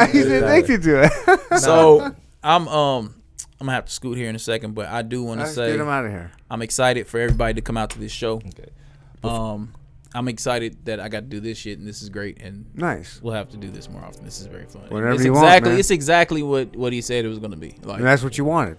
He's 0.09 0.25
addicted 0.31 0.81
to 0.83 1.03
it. 1.03 1.11
So 1.59 2.15
I'm 2.41 2.67
um 2.69 3.13
I'm 3.59 3.65
gonna 3.67 3.73
have 3.73 3.87
to 3.87 3.91
scoot 3.91 4.17
here 4.17 4.29
in 4.29 4.37
a 4.37 4.39
second, 4.39 4.73
but 4.73 4.85
I 4.85 5.01
do 5.01 5.21
want 5.21 5.41
to 5.41 5.47
say 5.47 5.71
get 5.71 5.81
him 5.81 5.89
out 5.89 6.05
of 6.05 6.11
here. 6.11 6.31
I'm 6.49 6.61
excited 6.61 7.07
for 7.07 7.19
everybody 7.19 7.55
to 7.55 7.61
come 7.61 7.75
out 7.75 7.89
to 7.89 7.99
this 7.99 8.13
show. 8.13 8.35
Okay. 8.35 8.69
Um, 9.21 9.73
I'm 10.15 10.29
excited 10.29 10.85
that 10.85 11.01
I 11.01 11.09
got 11.09 11.21
to 11.21 11.25
do 11.25 11.41
this 11.41 11.57
shit, 11.57 11.77
and 11.77 11.85
this 11.85 12.01
is 12.01 12.07
great, 12.07 12.41
and 12.41 12.67
Nice. 12.73 13.19
we'll 13.21 13.33
have 13.33 13.49
to 13.49 13.57
do 13.57 13.69
this 13.69 13.89
more 13.89 14.01
often. 14.01 14.23
This 14.23 14.39
is 14.39 14.45
very 14.47 14.65
fun. 14.65 14.83
Whenever 14.87 15.15
it's 15.15 15.25
you 15.25 15.33
want, 15.33 15.45
exactly 15.47 15.71
man. 15.71 15.79
it's 15.79 15.91
exactly 15.91 16.41
what 16.41 16.73
what 16.73 16.93
he 16.93 17.01
said 17.01 17.25
it 17.25 17.27
was 17.27 17.39
gonna 17.39 17.57
be. 17.57 17.75
Like 17.83 17.97
And 17.97 18.07
that's 18.07 18.23
what 18.23 18.37
you 18.37 18.45
wanted. 18.45 18.77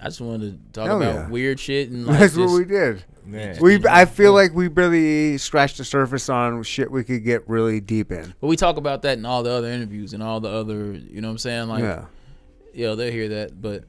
I 0.00 0.04
just 0.04 0.20
wanted 0.20 0.52
to 0.52 0.72
talk 0.72 0.86
Hell 0.88 1.02
about 1.02 1.14
yeah. 1.14 1.28
weird 1.28 1.60
shit 1.60 1.90
and 1.90 2.06
like 2.08 2.18
That's 2.18 2.34
just, 2.34 2.50
what 2.50 2.58
we 2.58 2.64
did. 2.64 3.04
Man. 3.24 3.58
We, 3.60 3.84
I 3.86 4.06
feel 4.06 4.32
like 4.32 4.54
we 4.54 4.68
barely 4.68 5.38
scratched 5.38 5.78
the 5.78 5.84
surface 5.84 6.28
on 6.28 6.62
shit 6.62 6.90
we 6.90 7.04
could 7.04 7.22
get 7.22 7.48
really 7.48 7.80
deep 7.80 8.10
in. 8.10 8.34
But 8.40 8.46
we 8.46 8.56
talk 8.56 8.76
about 8.76 9.02
that 9.02 9.18
in 9.18 9.26
all 9.26 9.42
the 9.42 9.50
other 9.50 9.68
interviews 9.68 10.14
and 10.14 10.22
all 10.22 10.40
the 10.40 10.48
other, 10.48 10.92
you 10.92 11.20
know 11.20 11.28
what 11.28 11.32
I'm 11.32 11.38
saying? 11.38 11.68
Like, 11.68 11.82
yeah. 11.82 12.06
yeah, 12.72 12.94
they'll 12.94 13.12
hear 13.12 13.28
that. 13.28 13.60
But 13.60 13.84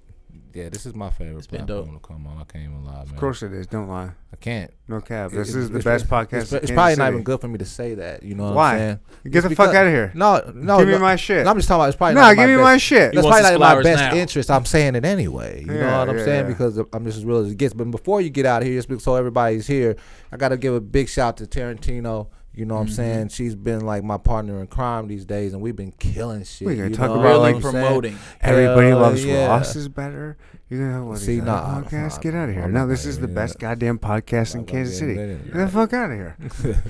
yeah, 0.53 0.69
this 0.69 0.85
is 0.85 0.93
my 0.95 1.09
favorite 1.09 1.49
been 1.49 1.65
platform 1.65 1.99
to 1.99 2.07
come 2.07 2.27
on. 2.27 2.38
I 2.38 2.43
can't 2.43 2.65
even 2.65 2.83
lie, 2.85 2.93
man. 3.05 3.13
Of 3.13 3.17
course 3.17 3.43
it 3.43 3.53
is. 3.53 3.67
Don't 3.67 3.88
lie. 3.88 4.11
I 4.33 4.35
can't. 4.38 4.71
No 4.88 5.01
cap. 5.01 5.31
This 5.31 5.49
It's- 5.49 5.55
is 5.55 5.69
the 5.69 5.80
it's- 5.80 6.01
best 6.01 6.09
podcast. 6.11 6.41
It's, 6.43 6.51
in 6.51 6.57
it's 6.57 6.65
Kansas 6.67 6.71
probably 6.75 6.95
not 6.95 7.05
City. 7.05 7.13
even 7.13 7.23
good 7.23 7.41
for 7.41 7.47
me 7.47 7.57
to 7.57 7.65
say 7.65 7.93
that. 7.95 8.23
You 8.23 8.35
know 8.35 8.45
what 8.45 8.55
Why? 8.55 8.71
I'm 8.73 8.77
saying? 8.80 8.99
Get 9.25 9.35
It's 9.35 9.47
the 9.49 9.55
fuck 9.55 9.67
because- 9.67 9.75
out 9.75 9.85
of 9.88 9.91
here. 9.93 10.11
No, 10.15 10.51
no. 10.55 10.77
Give 10.80 10.88
me 10.88 10.93
no, 10.93 10.99
my 10.99 11.15
shit. 11.15 11.43
No, 11.45 11.51
I'm 11.51 11.57
just 11.57 11.67
talking 11.67 11.81
about. 11.81 11.88
It's 11.89 11.97
probably 11.97 12.15
No, 12.15 12.21
not 12.21 12.35
give 12.35 12.49
me 12.49 12.55
best, 12.55 12.63
my 12.63 12.77
shit. 12.77 13.13
That's 13.13 13.25
wants 13.25 13.27
probably 13.27 13.38
his 13.38 13.43
not 13.43 13.53
in 13.53 13.59
my 13.59 13.69
flowers 13.71 13.83
best 13.83 14.13
now. 14.15 14.21
interest. 14.21 14.51
I'm 14.51 14.65
saying 14.65 14.95
it 14.95 15.05
anyway. 15.05 15.63
You 15.65 15.73
Yeah, 15.73 15.80
know 15.80 15.99
what 15.99 16.09
I'm 16.09 16.17
yeah, 16.17 16.25
saying? 16.25 16.41
yeah. 16.45 16.47
Because 16.49 16.77
I'm 16.93 17.05
just 17.05 17.17
as 17.17 17.25
real 17.25 17.38
as 17.39 17.51
it 17.51 17.57
gets. 17.57 17.73
But 17.73 17.91
before 17.91 18.21
you 18.21 18.30
get 18.30 18.45
out 18.45 18.61
of 18.61 18.67
here, 18.67 18.77
just 18.77 18.88
because 18.89 19.03
so 19.03 19.15
everybody's 19.15 19.67
here, 19.67 19.95
I 20.31 20.38
got 20.38 20.49
to 20.49 20.57
give 20.57 20.73
a 20.73 20.81
big 20.81 21.09
shout 21.09 21.38
to 21.38 21.45
Tarantino. 21.45 22.27
You 22.53 22.65
know 22.65 22.75
what 22.75 22.81
Mm-hmm. 22.88 22.89
I'm 22.89 22.95
saying? 22.95 23.27
She's 23.30 23.55
been 23.55 23.85
like 23.85 24.03
my 24.03 24.17
partner 24.17 24.59
in 24.59 24.67
crime 24.67 25.07
these 25.07 25.23
days, 25.23 25.53
and 25.53 25.61
we've 25.61 25.75
been 25.75 25.93
killing 25.93 26.43
shit. 26.43 26.65
We're 26.67 26.75
gonna 26.75 26.89
talk 26.89 27.07
know 27.09 27.13
about, 27.21 27.23
really 27.23 27.39
like, 27.39 27.55
I'm 27.55 27.61
promoting. 27.61 28.17
Everybody 28.41 28.88
Hell 28.89 28.99
loves 28.99 29.23
yeah. 29.25 29.47
Ross 29.47 29.75
is 29.77 29.88
better. 29.88 30.38
You're 30.69 30.89
gonna 30.89 31.05
what 31.05 31.17
See, 31.19 31.35
these 31.35 31.43
nah, 31.43 31.53
other 31.53 31.81
podcasts? 31.89 32.15
nah, 32.15 32.21
Get 32.21 32.35
out 32.35 32.49
of 32.49 32.55
here. 32.55 32.63
I'm 32.63 32.73
No, 32.73 32.88
this 32.88 33.01
gonna 33.03 33.09
is 33.09 33.19
the 33.19 33.27
do 33.27 33.33
best 33.33 33.53
that. 33.53 33.59
goddamn 33.59 33.99
podcast 33.99 34.53
in 34.55 34.59
I'm 34.61 34.65
not 34.65 34.71
Kansas 34.71 34.99
gonna 34.99 35.13
City. 35.15 35.27
do 35.27 35.27
that. 35.38 35.45
Get 35.45 35.53
the 35.53 35.67
fuck 35.69 35.93
out 35.93 36.11
of 36.11 36.17
here. 36.17 36.38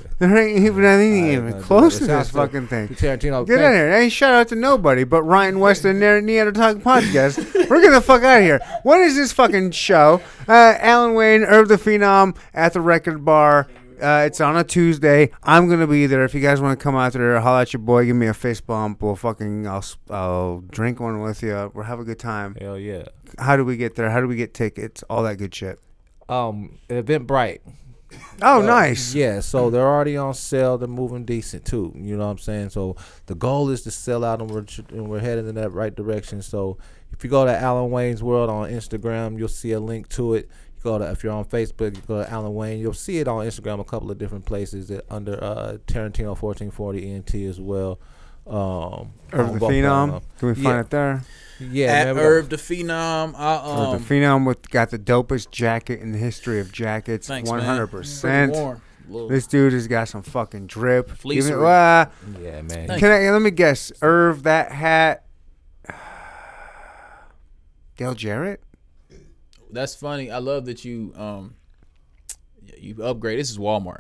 there 0.19 0.37
ain't 0.37 0.57
even 0.65 0.83
anything 0.85 1.23
I 1.23 1.27
ain't 1.27 1.33
even 1.33 1.49
gonna 1.51 1.61
do 1.61 1.65
close 1.67 1.99
that. 1.99 2.05
to 2.05 2.11
Shouts 2.11 2.27
this 2.27 2.33
to- 2.33 2.37
fucking 2.39 2.67
thing. 2.67 2.87
Tarantino, 2.89 3.47
Get 3.47 3.57
thank- 3.57 3.65
in 3.67 3.73
here. 3.73 3.91
Hey, 3.91 4.09
shout 4.09 4.33
out 4.33 4.47
to 4.49 4.55
nobody 4.55 5.03
but 5.03 5.21
Ryan 5.23 5.59
West 5.59 5.85
and 5.85 5.99
Ne- 5.99 6.21
Neanderthal 6.21 6.75
Podcast. 6.75 7.37
We're 7.69 7.77
getting 7.81 7.91
the 7.91 8.01
fuck 8.01 8.23
out 8.23 8.37
of 8.39 8.43
here. 8.43 8.59
What 8.83 8.99
is 9.01 9.15
this 9.15 9.31
fucking 9.31 9.71
show? 9.71 10.21
Uh, 10.47 10.75
Alan 10.79 11.13
Wayne, 11.13 11.43
Irv 11.43 11.67
the 11.67 11.75
Phenom 11.77 12.35
at 12.53 12.73
the 12.73 12.81
record 12.81 13.23
bar. 13.25 13.67
Uh, 14.01 14.23
it's 14.25 14.41
on 14.41 14.57
a 14.57 14.63
Tuesday. 14.63 15.29
I'm 15.43 15.69
gonna 15.69 15.87
be 15.87 16.07
there. 16.07 16.23
If 16.23 16.33
you 16.33 16.41
guys 16.41 16.59
want 16.59 16.79
to 16.79 16.83
come 16.83 16.95
out 16.95 17.13
there, 17.13 17.39
holla 17.39 17.61
at 17.61 17.73
your 17.73 17.81
boy. 17.81 18.05
Give 18.05 18.15
me 18.15 18.27
a 18.27 18.33
fist 18.33 18.65
bump. 18.65 19.01
We'll 19.01 19.15
fucking. 19.15 19.67
I'll. 19.67 19.85
I'll 20.09 20.61
drink 20.71 20.99
one 20.99 21.21
with 21.21 21.43
you. 21.43 21.71
We'll 21.73 21.85
have 21.85 21.99
a 21.99 22.03
good 22.03 22.19
time. 22.19 22.55
Hell 22.59 22.77
yeah. 22.79 23.03
How 23.37 23.55
do 23.55 23.63
we 23.63 23.77
get 23.77 23.95
there? 23.95 24.09
How 24.09 24.19
do 24.19 24.27
we 24.27 24.35
get 24.35 24.53
tickets? 24.53 25.03
All 25.09 25.23
that 25.23 25.37
good 25.37 25.53
shit. 25.53 25.79
Um, 26.27 26.79
Eventbrite. 26.89 27.59
Oh, 28.41 28.61
Uh, 28.61 28.65
nice. 28.65 29.13
Yeah, 29.13 29.39
so 29.39 29.69
they're 29.69 29.87
already 29.87 30.17
on 30.17 30.33
sale. 30.33 30.77
They're 30.77 30.87
moving 30.87 31.23
decent 31.23 31.63
too. 31.65 31.93
You 31.95 32.17
know 32.17 32.25
what 32.25 32.31
I'm 32.31 32.37
saying? 32.39 32.69
So 32.71 32.97
the 33.27 33.35
goal 33.35 33.69
is 33.69 33.83
to 33.83 33.91
sell 33.91 34.25
out, 34.25 34.41
and 34.41 34.49
we're 34.51 34.65
and 34.89 35.07
we're 35.09 35.19
heading 35.19 35.47
in 35.47 35.55
that 35.55 35.71
right 35.71 35.95
direction. 35.95 36.41
So 36.41 36.77
if 37.13 37.23
you 37.23 37.29
go 37.29 37.45
to 37.45 37.55
Alan 37.57 37.89
Wayne's 37.91 38.21
World 38.23 38.49
on 38.49 38.69
Instagram, 38.69 39.37
you'll 39.37 39.47
see 39.47 39.71
a 39.71 39.79
link 39.79 40.09
to 40.09 40.33
it. 40.33 40.49
You 40.83 40.91
go 40.91 40.97
to 40.99 41.11
if 41.11 41.23
you're 41.23 41.33
on 41.33 41.45
Facebook, 41.45 41.95
you 41.95 42.01
go 42.07 42.23
to 42.23 42.29
Alan 42.31 42.53
Wayne. 42.53 42.79
You'll 42.79 42.93
see 42.93 43.19
it 43.19 43.27
on 43.27 43.45
Instagram 43.45 43.79
a 43.79 43.83
couple 43.83 44.09
of 44.09 44.17
different 44.17 44.45
places 44.45 44.87
that 44.87 45.05
under 45.11 45.33
uh, 45.43 45.77
Tarantino 45.85 46.35
1440 46.39 47.11
ENT 47.11 47.35
as 47.35 47.59
well. 47.61 47.99
Um, 48.47 49.11
Irv 49.31 49.59
the 49.59 49.67
Phenom. 49.67 50.11
them. 50.11 50.21
Can 50.39 50.47
we 50.47 50.53
find 50.55 50.65
Yeah. 50.65 50.79
it 50.79 50.89
there? 50.89 51.21
Yeah, 51.59 51.85
At 51.93 52.15
man, 52.15 52.25
Irv 52.25 52.49
the 52.49 52.55
Phenom, 52.55 53.35
I, 53.37 53.55
um, 53.57 53.93
Irv 53.93 54.07
the 54.07 54.13
Phenom 54.15 54.47
with 54.47 54.67
got 54.71 54.89
the 54.89 54.97
dopest 54.97 55.51
jacket 55.51 55.99
in 55.99 56.11
the 56.11 56.17
history 56.17 56.59
of 56.59 56.71
jackets. 56.71 57.27
Thanks, 57.27 57.47
man. 57.49 57.59
One 57.59 57.65
hundred 57.67 57.87
percent. 57.87 58.79
This 59.29 59.45
dude 59.45 59.73
has 59.73 59.87
got 59.87 60.07
some 60.07 60.23
fucking 60.23 60.65
drip. 60.67 61.09
Fleecery. 61.11 61.49
Even, 61.51 61.59
well, 61.61 62.11
yeah, 62.41 62.61
man. 62.63 62.87
Thank 62.87 62.99
can 62.99 63.11
I 63.11 63.29
let 63.29 63.41
me 63.41 63.51
guess? 63.51 63.91
Irv, 64.01 64.41
that 64.43 64.71
hat. 64.71 65.25
Dale 67.97 68.15
Jarrett. 68.15 68.63
That's 69.71 69.95
funny. 69.95 70.29
I 70.31 70.37
love 70.39 70.65
that 70.65 70.83
you 70.85 71.13
um 71.17 71.55
you 72.77 73.03
upgrade. 73.03 73.39
This 73.39 73.49
is 73.51 73.57
Walmart. 73.57 73.99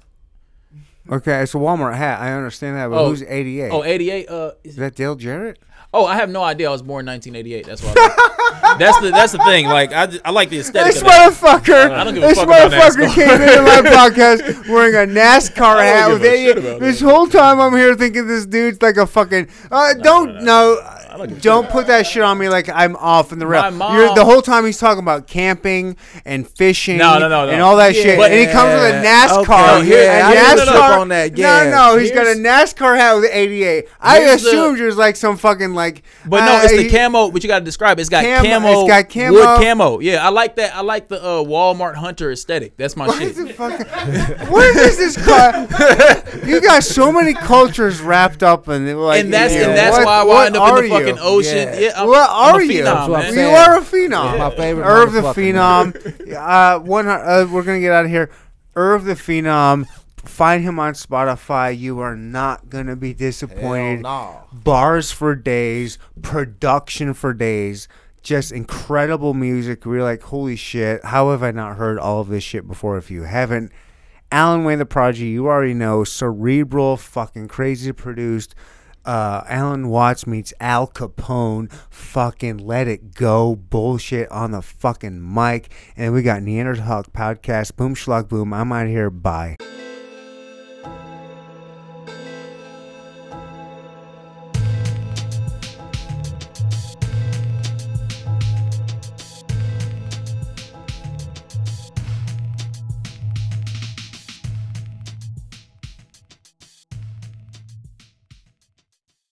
Okay, 1.09 1.41
it's 1.41 1.53
a 1.55 1.57
Walmart 1.57 1.95
hat. 1.95 2.21
I 2.21 2.31
understand 2.33 2.77
that, 2.77 2.89
but 2.89 2.99
Oh. 3.01 3.09
who's 3.09 3.23
eighty 3.23 3.59
eight? 3.61 3.71
Oh, 3.71 3.83
88. 3.83 4.29
Uh, 4.29 4.51
is 4.63 4.75
that 4.75 4.95
Dale 4.95 5.15
Jarrett? 5.15 5.57
oh, 5.93 6.05
I 6.05 6.15
have 6.15 6.29
no 6.29 6.41
idea. 6.43 6.69
I 6.69 6.71
was 6.71 6.81
born 6.83 7.01
in 7.07 7.11
1988. 7.11 7.65
That's 7.65 7.81
why. 7.83 7.93
Like- 7.93 8.77
that's 8.79 8.99
the 9.01 9.09
that's 9.09 9.31
the 9.33 9.39
thing. 9.39 9.65
Like 9.65 9.91
I, 9.91 10.07
I 10.23 10.29
like 10.31 10.49
the 10.49 10.59
aesthetic. 10.59 10.93
This 10.93 11.03
motherfucker. 11.03 11.91
I 11.91 12.03
don't 12.03 12.13
give 12.13 12.23
a 12.23 12.27
this 12.27 12.37
fuck 12.37 12.47
about 12.47 12.71
motherfucker 12.71 13.13
came 13.15 13.41
into 13.41 13.61
my 13.63 13.81
podcast 13.83 14.69
wearing 14.69 14.95
a 14.95 15.11
NASCAR 15.13 15.81
hat 15.81 16.09
with 16.09 16.21
a 16.21 16.25
shit 16.25 16.57
88. 16.57 16.57
about 16.57 16.79
This 16.79 17.01
whole 17.01 17.27
time 17.27 17.59
I'm 17.59 17.73
here 17.73 17.95
thinking 17.95 18.27
this 18.27 18.45
dude's 18.45 18.81
like 18.81 18.95
a 18.97 19.07
fucking. 19.07 19.49
Uh, 19.71 19.93
don't 19.95 20.43
no. 20.43 20.77
I 21.11 21.17
don't 21.17 21.27
give 21.27 21.37
a 21.37 21.41
Don't 21.41 21.69
put 21.69 21.87
that 21.87 22.07
shit 22.07 22.23
on 22.23 22.37
me 22.37 22.47
like 22.47 22.69
I'm 22.69 22.95
off 22.95 23.31
in 23.33 23.39
the 23.39 23.45
rail. 23.47 23.63
My 23.63 23.69
mom- 23.69 23.97
You're, 23.97 24.15
the 24.15 24.23
whole 24.23 24.41
time 24.41 24.65
he's 24.65 24.77
talking 24.77 25.03
about 25.03 25.27
camping 25.27 25.97
and 26.23 26.47
fishing 26.47 26.97
No, 26.97 27.19
no, 27.19 27.27
no, 27.27 27.45
no. 27.47 27.51
and 27.51 27.61
all 27.61 27.75
that 27.77 27.95
shit. 27.95 28.17
But- 28.17 28.31
and 28.31 28.39
he 28.39 28.45
comes 28.47 28.73
with 28.73 28.83
a 28.95 29.05
NASCAR. 29.05 29.79
okay, 29.81 30.05
yeah, 30.05 30.19
a 30.19 30.25
I 30.25 30.55
didn't 30.55 30.67
NASCAR 30.67 30.73
look 30.73 30.83
on 30.99 31.07
that, 31.09 31.37
yeah. 31.37 31.63
No, 31.69 31.93
no, 31.93 31.97
he's 31.97 32.11
got 32.11 32.27
a 32.27 32.33
Here's- 32.35 32.73
NASCAR 32.73 32.95
hat 32.97 33.15
with 33.15 33.29
88. 33.31 33.87
I 33.99 34.19
Here's 34.21 34.41
the- 34.41 34.47
assumed 34.49 34.79
it 34.79 34.85
was 34.85 34.95
like 34.97 35.15
some 35.17 35.35
fucking 35.37 35.73
like. 35.73 36.03
But 36.25 36.45
no, 36.45 36.53
uh, 36.53 36.61
it's 36.63 36.73
the 36.77 36.83
he- 36.83 36.89
camo. 36.89 37.29
But 37.31 37.43
you 37.43 37.47
got 37.49 37.59
to 37.59 37.65
describe 37.65 37.97
it. 37.99 38.01
It's 38.01 38.09
got 38.09 38.23
Camo- 38.23 38.47
camo. 38.49 38.81
it's 38.81 38.89
got 38.89 39.09
camo. 39.09 39.31
Wood 39.33 39.61
camo. 39.65 39.99
Yeah, 39.99 40.25
I 40.25 40.29
like 40.29 40.55
that. 40.55 40.75
I 40.75 40.81
like 40.81 41.09
the 41.09 41.21
uh, 41.21 41.43
Walmart 41.43 41.95
Hunter 41.95 42.31
aesthetic. 42.31 42.77
That's 42.77 42.95
my 42.95 43.07
What 43.07 43.17
shit. 43.17 43.29
is 43.31 43.37
the 43.37 43.51
fucking? 43.53 43.85
What 44.49 44.75
is 44.77 44.97
this? 44.97 45.17
Cu- 45.17 46.47
you 46.47 46.61
got 46.61 46.83
so 46.83 47.11
many 47.11 47.33
cultures 47.33 47.99
wrapped 48.01 48.43
up 48.43 48.67
in 48.69 48.87
it. 48.87 48.93
Like, 48.95 49.21
and 49.25 49.33
that's 49.33 49.53
and 49.53 49.75
that's 49.77 49.97
why 49.97 50.21
I 50.21 50.23
what 50.23 50.35
wind 50.53 50.57
up 50.57 50.77
in 50.77 50.83
the 50.83 50.89
fucking 50.89 51.00
you? 51.07 51.17
ocean. 51.19 51.55
Yeah. 51.69 51.79
Yeah, 51.79 51.91
I'm, 52.01 52.07
What 52.07 52.29
I'm 52.29 52.55
a 52.55 52.57
are 52.57 52.61
you? 52.63 52.81
phenom, 52.81 52.83
That's 52.85 53.09
what 53.09 53.25
I'm 53.25 53.35
man. 53.35 53.49
You 53.49 53.55
are 53.55 53.77
a 53.77 53.81
phenom. 53.81 54.37
That's 54.37 54.39
my 54.39 54.55
favorite 54.55 54.85
Irv 54.85 55.11
the 55.13 55.21
Phenom. 55.21 56.35
uh, 56.37 56.79
one. 56.79 57.07
Uh, 57.07 57.47
we're 57.51 57.63
gonna 57.63 57.79
get 57.79 57.91
out 57.91 58.05
of 58.05 58.11
here. 58.11 58.29
Irv 58.75 59.03
the 59.05 59.13
Phenom. 59.13 59.85
Find 60.23 60.63
him 60.63 60.79
on 60.79 60.93
Spotify. 60.93 61.75
You 61.77 61.99
are 61.99 62.15
not 62.15 62.69
gonna 62.69 62.95
be 62.95 63.09
Hell 63.09 63.17
disappointed. 63.17 64.01
no. 64.03 64.43
Bars 64.53 65.11
for 65.11 65.35
days, 65.35 65.97
production 66.21 67.13
for 67.15 67.33
days, 67.33 67.87
just 68.21 68.51
incredible 68.51 69.33
music. 69.33 69.83
We're 69.85 70.03
like, 70.03 70.21
holy 70.21 70.55
shit! 70.55 71.03
How 71.05 71.31
have 71.31 71.41
I 71.41 71.49
not 71.51 71.77
heard 71.77 71.97
all 71.97 72.21
of 72.21 72.27
this 72.29 72.43
shit 72.43 72.67
before? 72.67 72.97
If 72.99 73.09
you 73.09 73.23
haven't, 73.23 73.71
Alan 74.31 74.63
Wayne 74.63 74.77
the 74.79 74.85
Prodigy, 74.85 75.25
you 75.27 75.47
already 75.47 75.73
know, 75.73 76.03
cerebral, 76.03 76.97
fucking 76.97 77.47
crazy 77.47 77.91
produced. 77.91 78.53
Uh, 79.05 79.43
Alan 79.47 79.89
Watts 79.89 80.27
meets 80.27 80.53
Al 80.59 80.87
Capone, 80.87 81.71
fucking 81.89 82.57
let 82.57 82.87
it 82.87 83.15
go 83.15 83.55
bullshit 83.55 84.29
on 84.31 84.51
the 84.51 84.61
fucking 84.61 85.33
mic. 85.33 85.71
And 85.97 86.13
we 86.13 86.21
got 86.21 86.43
Neanderthal 86.43 87.03
podcast, 87.05 87.75
boom 87.75 87.95
schlock 87.95 88.29
boom. 88.29 88.53
I'm 88.53 88.71
out 88.71 88.87
here. 88.87 89.09
Bye. 89.09 89.57